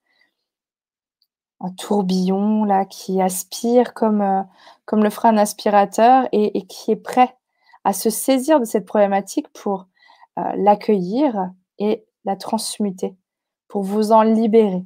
un 1.59 1.69
tourbillon 1.69 2.63
là 2.63 2.85
qui 2.85 3.21
aspire 3.21 3.93
comme, 3.93 4.21
euh, 4.21 4.41
le 4.91 5.09
ferait 5.11 5.27
un 5.27 5.37
aspirateur 5.37 6.27
et, 6.31 6.65
qui 6.65 6.89
est 6.89 6.95
prêt 6.95 7.37
à 7.83 7.93
se 7.93 8.09
saisir 8.09 8.59
de 8.59 8.65
cette 8.65 8.87
problématique 8.87 9.49
pour 9.49 9.85
euh, 10.39 10.51
l'accueillir 10.55 11.51
et 11.77 12.03
la 12.25 12.35
transmuter, 12.35 13.15
pour 13.67 13.83
vous 13.83 14.11
en 14.11 14.23
libérer. 14.23 14.83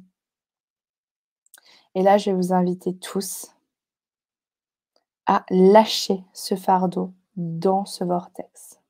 Et 1.94 2.02
là, 2.02 2.18
je 2.18 2.28
vais 2.28 2.36
vous 2.36 2.52
inviter 2.52 2.94
tous 2.94 3.54
à 5.24 5.46
lâcher 5.48 6.22
ce 6.34 6.56
fardeau 6.56 7.14
dans 7.36 7.84
ce 7.84 8.04
vortex. 8.04 8.80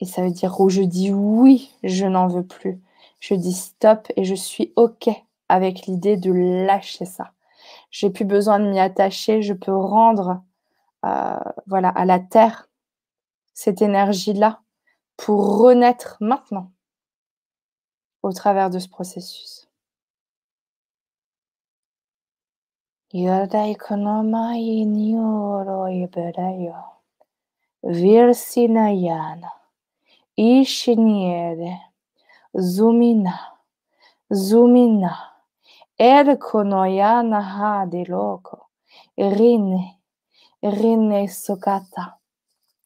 Et 0.00 0.04
ça 0.04 0.22
veut 0.22 0.30
dire 0.30 0.60
où 0.60 0.68
je 0.68 0.82
dis 0.82 1.12
oui, 1.12 1.72
je 1.82 2.06
n'en 2.06 2.28
veux 2.28 2.46
plus. 2.46 2.80
Je 3.20 3.34
dis 3.34 3.52
stop 3.52 4.08
et 4.16 4.24
je 4.24 4.34
suis 4.34 4.72
OK 4.76 5.08
avec 5.48 5.86
l'idée 5.86 6.16
de 6.16 6.32
lâcher 6.32 7.04
ça. 7.04 7.32
J'ai 7.90 8.10
plus 8.10 8.24
besoin 8.24 8.60
de 8.60 8.68
m'y 8.68 8.78
attacher, 8.78 9.42
je 9.42 9.54
peux 9.54 9.74
rendre 9.74 10.42
euh, 11.04 11.38
à 11.72 12.04
la 12.04 12.20
terre 12.20 12.68
cette 13.54 13.82
énergie-là 13.82 14.60
pour 15.16 15.58
renaître 15.58 16.16
maintenant 16.20 16.70
au 18.22 18.32
travers 18.32 18.70
de 18.70 18.78
ce 18.78 18.88
processus. 18.88 19.67
Jordaj 23.12 23.74
konoma 23.80 24.52
junioroj 24.56 26.08
berejo, 26.12 26.80
Virsinajana, 27.82 29.48
Işiniere, 30.36 31.78
Zumina, 32.52 33.38
Zumina, 34.30 35.14
Erkonojana 35.98 37.40
hadi 37.40 38.04
loko, 38.10 38.68
Rine, 39.18 40.00
Rine 40.62 41.28
sokata, 41.28 42.18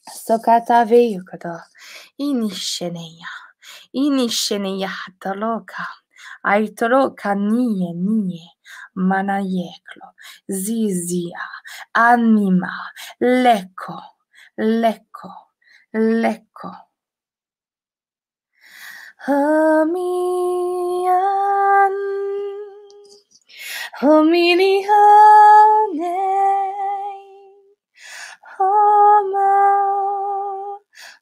Sokata 0.07 0.85
veikado, 0.91 1.59
Inişeneya, 2.19 3.33
Inişeneya 3.93 4.89
hataloka, 4.89 5.83
Aitoroka 6.45 7.35
nije, 7.35 7.93
nije, 7.95 8.62
manaieclo, 8.95 10.09
zizia, 10.49 11.41
anima, 11.95 12.73
leko, 13.21 14.01
leko, 14.59 15.33
leco, 15.93 16.73
leco. 16.73 16.73
Homian, 19.27 19.57
hominiane, 24.01 24.89
homa, 28.59 29.51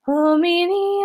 hominiane. 0.07 1.00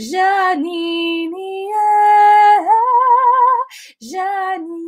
Janine, 0.00 1.32
yeah, 1.70 2.68
Janine. 4.02 4.79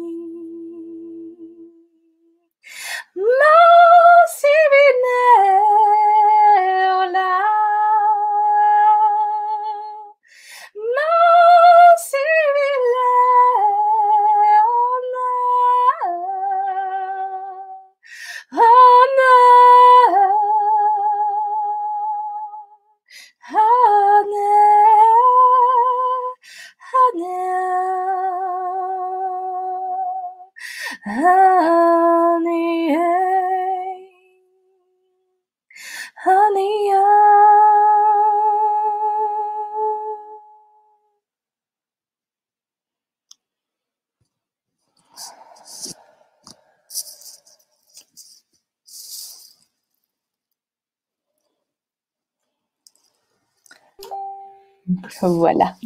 Voilà. 55.28 55.76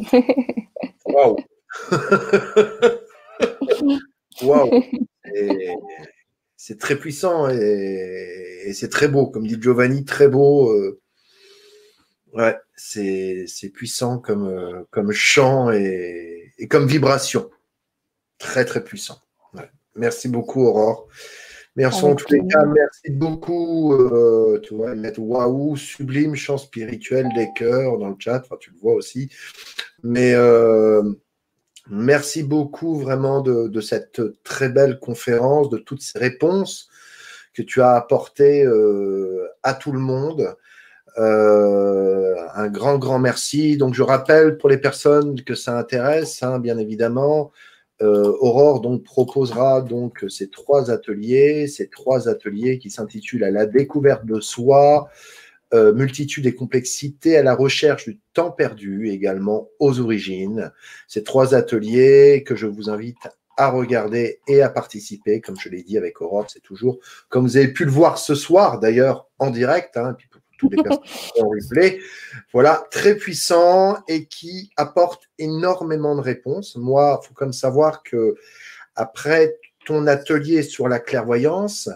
Waouh. 1.05 1.37
Waouh. 4.41 4.83
C'est 6.55 6.79
très 6.79 6.97
puissant 6.97 7.49
et, 7.49 8.71
c'est 8.73 8.89
très 8.89 9.07
beau, 9.07 9.27
comme 9.27 9.47
dit 9.47 9.57
Giovanni, 9.61 10.05
très 10.05 10.27
beau. 10.27 10.71
Euh, 10.71 10.99
ouais, 12.33 12.57
c'est 12.75 13.45
puissant 13.73 14.19
comme, 14.19 14.47
euh, 14.47 14.83
comme 14.91 15.11
chant 15.11 15.71
et, 15.71 16.53
comme 16.69 16.87
vibration. 16.87 17.49
Très, 18.39 18.65
très 18.65 18.83
puissant. 18.83 19.19
Merci 19.95 20.27
beaucoup, 20.27 20.63
Aurore. 20.63 21.07
Merci 21.77 22.05
en 22.05 22.15
tous 22.15 22.33
les 22.33 22.41
cas, 22.47 22.65
merci 22.65 23.11
beaucoup. 23.11 23.93
Euh, 23.93 24.59
tu 24.63 24.73
vois, 24.73 24.95
mettre 24.95 25.19
waouh, 25.19 25.77
sublime 25.77 26.35
chant 26.35 26.57
spirituel 26.57 27.29
des 27.35 27.49
cœurs 27.55 27.99
dans 27.99 28.09
le 28.09 28.15
chat, 28.17 28.41
enfin, 28.43 28.55
tu 28.59 28.71
le 28.71 28.77
vois 28.79 28.95
aussi. 28.95 29.29
Mais 30.01 30.33
euh, 30.33 31.03
merci 31.87 32.41
beaucoup 32.41 32.95
vraiment 32.95 33.41
de, 33.41 33.79
cette 33.79 34.23
très 34.43 34.69
belle 34.69 34.97
conférence, 34.97 35.69
de 35.69 35.77
toutes 35.77 36.01
ces 36.01 36.17
réponses 36.17 36.89
que 37.53 37.61
tu 37.61 37.79
as 37.83 37.93
apportées 37.93 38.65
euh, 38.65 39.47
à 39.61 39.75
tout 39.75 39.91
le 39.91 39.99
monde. 39.99 40.55
un 41.15 42.67
grand, 42.69 42.97
grand 42.97 43.19
merci. 43.19 43.77
Donc, 43.77 43.93
je 43.93 44.01
rappelle 44.01 44.57
pour 44.57 44.69
les 44.69 44.79
personnes 44.79 45.43
que 45.43 45.53
ça 45.53 45.77
intéresse, 45.77 46.41
hein, 46.41 46.57
bien 46.57 46.79
évidemment, 46.79 47.51
euh, 48.01 48.31
Aurore 48.39 48.81
donc 48.81 49.03
proposera 49.03 49.81
donc 49.81 50.23
ces 50.29 50.49
trois 50.49 50.91
ateliers, 50.91 51.67
ces 51.67 51.89
trois 51.89 52.29
ateliers 52.29 52.77
qui 52.77 52.89
s'intitulent 52.89 53.43
à 53.43 53.51
la 53.51 53.65
découverte 53.65 54.25
de 54.25 54.39
soi, 54.39 55.09
euh, 55.73 55.93
multitude 55.93 56.45
et 56.45 56.55
complexité, 56.55 57.37
à 57.37 57.43
la 57.43 57.55
recherche 57.55 58.05
du 58.05 58.19
temps 58.33 58.51
perdu, 58.51 59.09
également 59.09 59.69
aux 59.79 59.99
origines. 59.99 60.71
Ces 61.07 61.23
trois 61.23 61.55
ateliers 61.55 62.43
que 62.45 62.55
je 62.55 62.67
vous 62.67 62.89
invite 62.89 63.27
à 63.57 63.71
regarder 63.71 64.39
et 64.47 64.61
à 64.61 64.69
participer, 64.69 65.41
comme 65.41 65.59
je 65.59 65.69
l'ai 65.69 65.81
dit 65.81 65.97
avec 65.97 66.21
Aurore, 66.21 66.45
c'est 66.47 66.61
toujours, 66.61 66.99
comme 67.29 67.45
vous 67.45 67.57
avez 67.57 67.69
pu 67.69 67.83
le 67.83 67.91
voir 67.91 68.19
ce 68.19 68.35
soir 68.35 68.79
d'ailleurs 68.79 69.27
en 69.39 69.49
direct, 69.49 69.97
hein, 69.97 70.15
tous 70.57 70.69
les 70.69 70.81
personnes 70.81 71.03
en 71.39 71.49
replay. 71.49 71.99
Voilà, 72.53 72.85
très 72.91 73.15
puissant 73.15 73.97
et 74.07 74.25
qui 74.25 74.71
apporte 74.77 75.23
énormément 75.37 76.15
de 76.15 76.21
réponses. 76.21 76.75
Moi, 76.75 77.19
il 77.21 77.27
faut 77.27 77.33
comme 77.33 77.53
savoir 77.53 78.03
que 78.03 78.35
après 78.95 79.57
ton 79.85 80.07
atelier 80.07 80.63
sur 80.63 80.87
la 80.87 80.99
clairvoyance, 80.99 81.89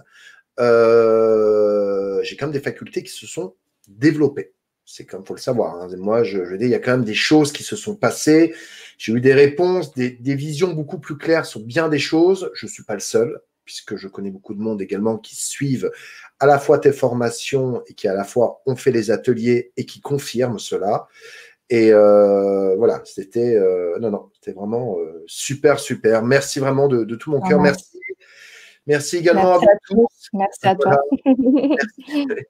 euh, 0.59 2.22
j'ai 2.23 2.35
quand 2.35 2.48
même 2.48 2.53
des 2.53 2.59
facultés 2.59 3.03
qui 3.03 3.11
se 3.11 3.27
sont 3.27 3.56
développées. 3.88 4.53
C'est 4.85 5.06
comme 5.06 5.25
faut 5.25 5.33
le 5.33 5.40
savoir. 5.40 5.75
Hein. 5.75 5.88
Moi, 5.98 6.23
je, 6.23 6.56
dis, 6.56 6.65
il 6.65 6.72
y 6.72 6.75
a 6.75 6.80
quand 6.80 6.91
même 6.91 7.06
des 7.06 7.14
choses 7.14 7.51
qui 7.51 7.64
se 7.64 7.75
sont 7.75 7.95
passées. 7.95 8.53
J'ai 8.98 9.14
eu 9.14 9.22
des 9.22 9.33
réponses, 9.33 9.93
des, 9.93 10.35
visions 10.35 10.73
beaucoup 10.73 10.99
plus 10.99 11.17
claires 11.17 11.45
sur 11.45 11.61
bien 11.61 11.90
des 11.90 11.99
choses. 11.99 12.51
Je 12.53 12.67
suis 12.67 12.83
pas 12.83 12.93
le 12.93 12.99
seul, 12.99 13.41
puisque 13.65 13.95
je 13.95 14.07
connais 14.07 14.31
beaucoup 14.31 14.53
de 14.53 14.59
monde 14.59 14.81
également 14.81 15.17
qui 15.17 15.35
suivent 15.35 15.91
à 16.40 16.45
la 16.45 16.59
fois 16.59 16.80
tes 16.80 16.91
formations 16.91 17.83
et 17.88 17.93
qui 17.93 18.07
à 18.07 18.14
la 18.14 18.23
fois 18.23 18.61
ont 18.65 18.75
fait 18.75 18.91
les 18.91 19.11
ateliers 19.11 19.72
et 19.77 19.85
qui 19.85 20.01
confirment 20.01 20.59
cela. 20.59 21.07
Et 21.72 21.93
euh, 21.93 22.75
voilà, 22.75 23.01
c'était 23.06 23.56
euh, 23.56 23.98
non, 23.99 24.11
non, 24.11 24.30
c'était 24.33 24.51
vraiment 24.51 24.99
euh, 24.99 25.23
super, 25.25 25.80
super. 25.80 26.22
Merci 26.22 26.59
vraiment 26.59 26.90
de, 26.90 27.15
tout 27.15 27.31
mon 27.31 27.40
cœur. 27.40 27.61
Merci. 27.61 27.98
Merci 28.88 29.17
également 29.17 29.53
à 29.53 29.57
vous 29.57 29.67
tous. 29.88 30.30
Merci 30.33 30.67
à 30.67 30.75
toi. 30.75 30.98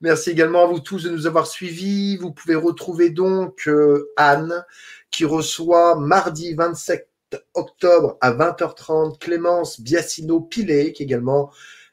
Merci. 0.00 0.30
également 0.30 0.64
à 0.64 0.66
vous 0.66 0.80
tous 0.80 1.04
de 1.04 1.10
nous 1.10 1.28
avoir 1.28 1.46
suivis. 1.46 2.16
Vous 2.16 2.32
pouvez 2.32 2.56
retrouver 2.56 3.10
donc 3.10 3.70
Anne 4.16 4.64
qui 5.12 5.24
reçoit 5.24 5.94
mardi 5.94 6.54
27 6.54 7.08
octobre 7.54 8.16
à 8.20 8.32
20h30 8.32 9.18
Clémence 9.18 9.80
Biasino-Pilet, 9.80 10.92
qui 10.92 11.02
est 11.02 11.06
également 11.06 11.50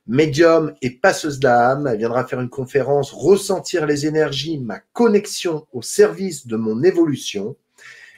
médium 0.08 0.74
et 0.82 0.92
passeuse 0.92 1.40
d'âme. 1.40 1.88
Elle 1.88 1.98
viendra 1.98 2.26
faire 2.26 2.42
une 2.42 2.50
conférence 2.50 3.12
Ressentir 3.12 3.86
les 3.86 4.06
énergies, 4.06 4.58
ma 4.60 4.80
connexion 4.94 5.68
au 5.72 5.82
service 5.82 6.48
de 6.48 6.58
mon 6.58 6.84
évolution. 6.84 7.56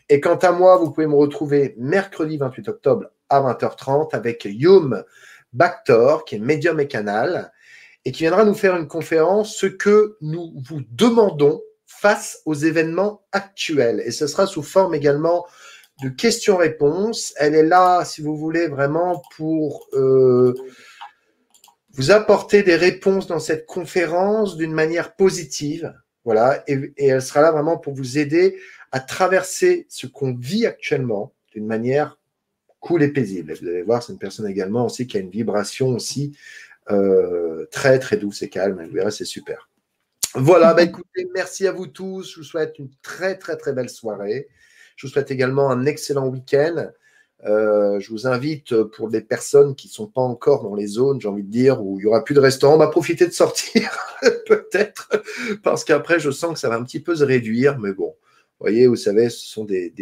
Et 0.09 0.19
quant 0.19 0.35
à 0.35 0.51
moi, 0.51 0.77
vous 0.77 0.91
pouvez 0.91 1.07
me 1.07 1.15
retrouver 1.15 1.75
mercredi 1.77 2.37
28 2.37 2.69
octobre 2.69 3.05
à 3.29 3.41
20h30 3.41 4.15
avec 4.15 4.45
Yom 4.45 5.03
Bactor, 5.53 6.25
qui 6.25 6.35
est 6.35 6.39
médium 6.39 6.79
et 6.79 6.87
canal, 6.87 7.51
et 8.05 8.11
qui 8.11 8.23
viendra 8.23 8.43
nous 8.43 8.53
faire 8.53 8.75
une 8.75 8.87
conférence 8.87 9.55
Ce 9.55 9.65
que 9.65 10.17
nous 10.21 10.53
vous 10.67 10.81
demandons 10.91 11.61
face 11.85 12.41
aux 12.45 12.53
événements 12.53 13.21
actuels. 13.31 14.01
Et 14.05 14.11
ce 14.11 14.27
sera 14.27 14.45
sous 14.45 14.63
forme 14.63 14.93
également 14.93 15.45
de 16.01 16.09
questions-réponses. 16.09 17.33
Elle 17.37 17.55
est 17.55 17.65
là, 17.65 18.03
si 18.05 18.21
vous 18.21 18.35
voulez, 18.35 18.67
vraiment 18.67 19.21
pour 19.35 19.87
euh, 19.93 20.53
vous 21.93 22.11
apporter 22.11 22.63
des 22.63 22.75
réponses 22.75 23.27
dans 23.27 23.39
cette 23.39 23.65
conférence 23.65 24.57
d'une 24.57 24.73
manière 24.73 25.15
positive. 25.15 25.93
Voilà, 26.25 26.63
et, 26.67 26.93
elle 26.97 27.21
sera 27.21 27.41
là 27.41 27.51
vraiment 27.51 27.77
pour 27.77 27.93
vous 27.93 28.17
aider 28.17 28.57
à 28.91 28.99
traverser 28.99 29.85
ce 29.89 30.07
qu'on 30.07 30.33
vit 30.33 30.65
actuellement 30.65 31.33
d'une 31.51 31.65
manière 31.65 32.19
cool 32.79 33.03
et 33.03 33.09
paisible. 33.09 33.53
Vous 33.53 33.67
allez 33.67 33.83
voir, 33.83 34.01
c'est 34.01 34.13
une 34.13 34.19
personne 34.19 34.47
également 34.47 34.85
aussi 34.85 35.07
qui 35.07 35.17
a 35.17 35.19
une 35.19 35.29
vibration 35.29 35.89
aussi 35.89 36.35
euh, 36.91 37.65
très 37.71 37.99
très 37.99 38.17
douce 38.17 38.41
et 38.41 38.49
calme. 38.49 38.85
Vous 38.85 38.93
verrez, 38.93 39.11
c'est 39.11 39.25
super. 39.25 39.69
Voilà, 40.35 40.73
bah 40.73 40.81
écoutez, 40.81 41.27
merci 41.33 41.67
à 41.67 41.71
vous 41.71 41.87
tous. 41.87 42.31
Je 42.31 42.37
vous 42.37 42.43
souhaite 42.43 42.79
une 42.79 42.89
très 43.01 43.37
très 43.37 43.55
très 43.55 43.71
belle 43.71 43.89
soirée. 43.89 44.47
Je 44.95 45.07
vous 45.07 45.13
souhaite 45.13 45.31
également 45.31 45.69
un 45.69 45.85
excellent 45.85 46.27
week-end. 46.27 46.89
Euh, 47.45 47.99
je 47.99 48.09
vous 48.09 48.25
invite 48.27 48.83
pour 48.83 49.09
les 49.09 49.21
personnes 49.21 49.75
qui 49.75 49.87
ne 49.87 49.93
sont 49.93 50.07
pas 50.07 50.21
encore 50.21 50.63
dans 50.63 50.75
les 50.75 50.87
zones, 50.87 51.19
j'ai 51.19 51.27
envie 51.27 51.43
de 51.43 51.51
dire, 51.51 51.83
où 51.83 51.99
il 51.99 52.03
y 52.03 52.05
aura 52.05 52.23
plus 52.23 52.35
de 52.35 52.39
restaurants, 52.39 52.79
à 52.79 52.87
profiter 52.87 53.27
de 53.27 53.33
sortir, 53.33 53.91
peut-être, 54.47 55.09
parce 55.61 55.83
qu'après, 55.83 56.19
je 56.19 56.31
sens 56.31 56.53
que 56.53 56.59
ça 56.59 56.69
va 56.69 56.75
un 56.75 56.83
petit 56.83 57.01
peu 57.01 57.15
se 57.17 57.23
réduire, 57.23 57.77
mais 57.79 57.91
bon, 57.91 58.15
vous 58.63 58.69
voyez, 58.69 58.87
vous 58.87 58.95
savez, 58.95 59.29
ce 59.29 59.45
sont 59.45 59.65
des, 59.65 59.93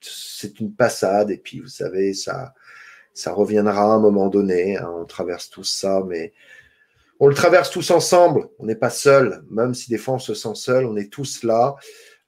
c'est 0.00 0.60
une 0.60 0.74
passade, 0.74 1.30
et 1.30 1.38
puis 1.38 1.60
vous 1.60 1.68
savez, 1.68 2.12
ça, 2.12 2.52
ça 3.14 3.32
reviendra 3.32 3.92
à 3.92 3.96
un 3.96 4.00
moment 4.00 4.28
donné. 4.28 4.76
Hein, 4.76 4.92
on 4.94 5.04
traverse 5.04 5.48
tout 5.48 5.64
ça, 5.64 6.02
mais 6.06 6.32
on 7.20 7.28
le 7.28 7.34
traverse 7.34 7.70
tous 7.70 7.90
ensemble. 7.90 8.48
On 8.58 8.66
n'est 8.66 8.74
pas 8.74 8.90
seul, 8.90 9.42
même 9.50 9.74
si 9.74 9.88
des 9.88 9.98
fois 9.98 10.14
on 10.14 10.18
se 10.18 10.34
sent 10.34 10.54
seul, 10.54 10.84
on 10.84 10.96
est 10.96 11.10
tous 11.10 11.44
là. 11.44 11.76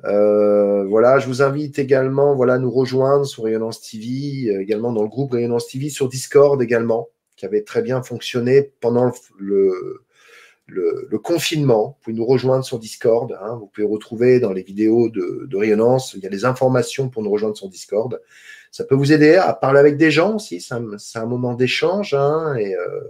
Euh, 0.05 0.85
voilà, 0.85 1.19
je 1.19 1.27
vous 1.27 1.43
invite 1.43 1.79
également 1.79 2.35
voilà, 2.35 2.55
à 2.55 2.59
nous 2.59 2.71
rejoindre 2.71 3.25
sur 3.25 3.45
Rayonnance 3.45 3.81
TV, 3.81 4.51
euh, 4.51 4.61
également 4.61 4.93
dans 4.93 5.03
le 5.03 5.09
groupe 5.09 5.33
Rayonnance 5.33 5.69
TV 5.69 5.89
sur 5.89 6.09
Discord 6.09 6.61
également, 6.61 7.09
qui 7.37 7.47
avait 7.47 7.63
très 7.63 7.83
bien 7.83 8.03
fonctionné 8.03 8.73
pendant 8.81 9.11
le, 9.39 10.03
confinement. 11.25 11.87
Vous 11.87 12.05
pouvez 12.05 12.17
nous 12.17 12.27
rejoindre 12.27 12.65
sur 12.65 12.79
Discord. 12.79 13.37
Hein. 13.41 13.57
vous 13.59 13.67
pouvez 13.67 13.87
retrouver 13.87 14.39
dans 14.39 14.53
les 14.53 14.63
vidéos 14.63 15.09
de, 15.09 15.47
de, 15.49 15.57
Rayonnance, 15.57 16.15
il 16.15 16.23
y 16.23 16.27
a 16.27 16.31
des 16.31 16.45
informations 16.45 17.09
pour 17.09 17.23
nous 17.23 17.31
rejoindre 17.31 17.57
sur 17.57 17.69
Discord. 17.69 18.21
Ça 18.71 18.85
peut 18.85 18.95
vous 18.95 19.13
aider 19.13 19.37
à 19.37 19.55
parler 19.55 19.81
avec 19.81 19.97
des 19.97 20.11
gens 20.11 20.37
aussi. 20.37 20.61
C'est 20.61 20.75
un, 20.75 20.87
un, 21.15 21.27
moment 21.27 21.55
d'échange 21.55 22.13
hein, 22.15 22.55
et 22.57 22.77
euh, 22.77 23.01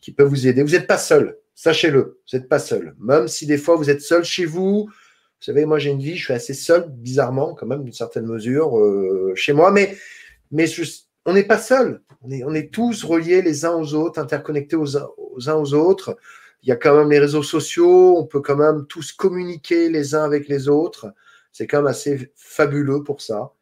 qui 0.00 0.10
peut 0.12 0.24
vous 0.24 0.48
aider. 0.48 0.62
Vous 0.62 0.72
n'êtes 0.72 0.88
pas 0.88 0.98
seul, 0.98 1.38
sachez-le. 1.54 2.20
Vous 2.30 2.36
n'êtes 2.36 2.48
pas 2.48 2.58
seul. 2.58 2.96
Même 2.98 3.28
si 3.28 3.46
des 3.46 3.58
fois 3.58 3.76
vous 3.76 3.88
êtes 3.88 4.02
seul 4.02 4.24
chez 4.24 4.44
vous, 4.44 4.90
vous 5.40 5.44
savez, 5.44 5.66
moi 5.66 5.78
j'ai 5.78 5.90
une 5.90 6.00
vie, 6.00 6.16
je 6.16 6.24
suis 6.24 6.32
assez 6.32 6.54
seul, 6.54 6.88
bizarrement, 6.88 7.54
quand 7.54 7.66
même, 7.66 7.84
d'une 7.84 7.92
certaine 7.92 8.26
mesure, 8.26 8.78
euh, 8.78 9.32
chez 9.36 9.52
moi, 9.52 9.70
mais, 9.70 9.96
mais 10.50 10.66
on 11.26 11.34
n'est 11.34 11.44
pas 11.44 11.58
seul. 11.58 12.00
On 12.22 12.30
est, 12.30 12.42
on 12.44 12.54
est 12.54 12.72
tous 12.72 13.04
reliés 13.04 13.42
les 13.42 13.64
uns 13.64 13.74
aux 13.74 13.94
autres, 13.94 14.18
interconnectés 14.18 14.76
aux, 14.76 14.96
aux, 14.96 15.48
uns 15.48 15.54
aux 15.54 15.74
autres. 15.74 16.16
Il 16.62 16.68
y 16.68 16.72
a 16.72 16.76
quand 16.76 16.96
même 16.96 17.10
les 17.10 17.18
réseaux 17.18 17.42
sociaux, 17.42 18.16
on 18.18 18.24
peut 18.24 18.40
quand 18.40 18.56
même 18.56 18.86
tous 18.86 19.12
communiquer 19.12 19.90
les 19.90 20.14
uns 20.14 20.24
avec 20.24 20.48
les 20.48 20.68
autres. 20.68 21.12
C'est 21.52 21.66
quand 21.66 21.78
même 21.78 21.86
assez 21.86 22.32
fabuleux 22.34 23.02
pour 23.02 23.20
ça. 23.20 23.52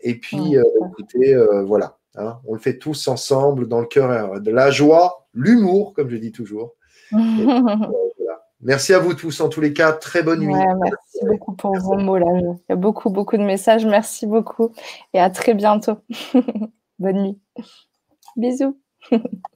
Et 0.00 0.18
puis, 0.18 0.56
euh, 0.56 0.62
écoutez, 0.90 1.34
euh, 1.34 1.62
voilà, 1.62 1.96
hein, 2.16 2.38
on 2.46 2.54
le 2.54 2.60
fait 2.60 2.78
tous 2.78 3.08
ensemble 3.08 3.68
dans 3.68 3.80
le 3.80 3.86
cœur 3.86 4.40
de 4.40 4.50
la 4.50 4.70
joie, 4.70 5.26
l'humour, 5.32 5.94
comme 5.94 6.10
je 6.10 6.16
dis 6.16 6.32
toujours. 6.32 6.74
Merci 8.62 8.94
à 8.94 9.00
vous 9.00 9.14
tous, 9.14 9.40
en 9.40 9.48
tous 9.48 9.60
les 9.60 9.72
cas. 9.72 9.92
Très 9.92 10.22
bonne 10.22 10.40
nuit. 10.40 10.54
merci 10.54 11.11
beaucoup 11.26 11.54
pour 11.54 11.76
vos 11.78 11.96
mots 11.96 12.18
là. 12.18 12.26
Il 12.40 12.58
y 12.70 12.72
a 12.72 12.76
beaucoup, 12.76 13.10
beaucoup 13.10 13.36
de 13.36 13.42
messages. 13.42 13.86
Merci 13.86 14.26
beaucoup 14.26 14.72
et 15.14 15.20
à 15.20 15.30
très 15.30 15.54
bientôt. 15.54 15.98
bonne 16.98 17.22
nuit. 17.22 17.40
Bisous. 18.36 18.78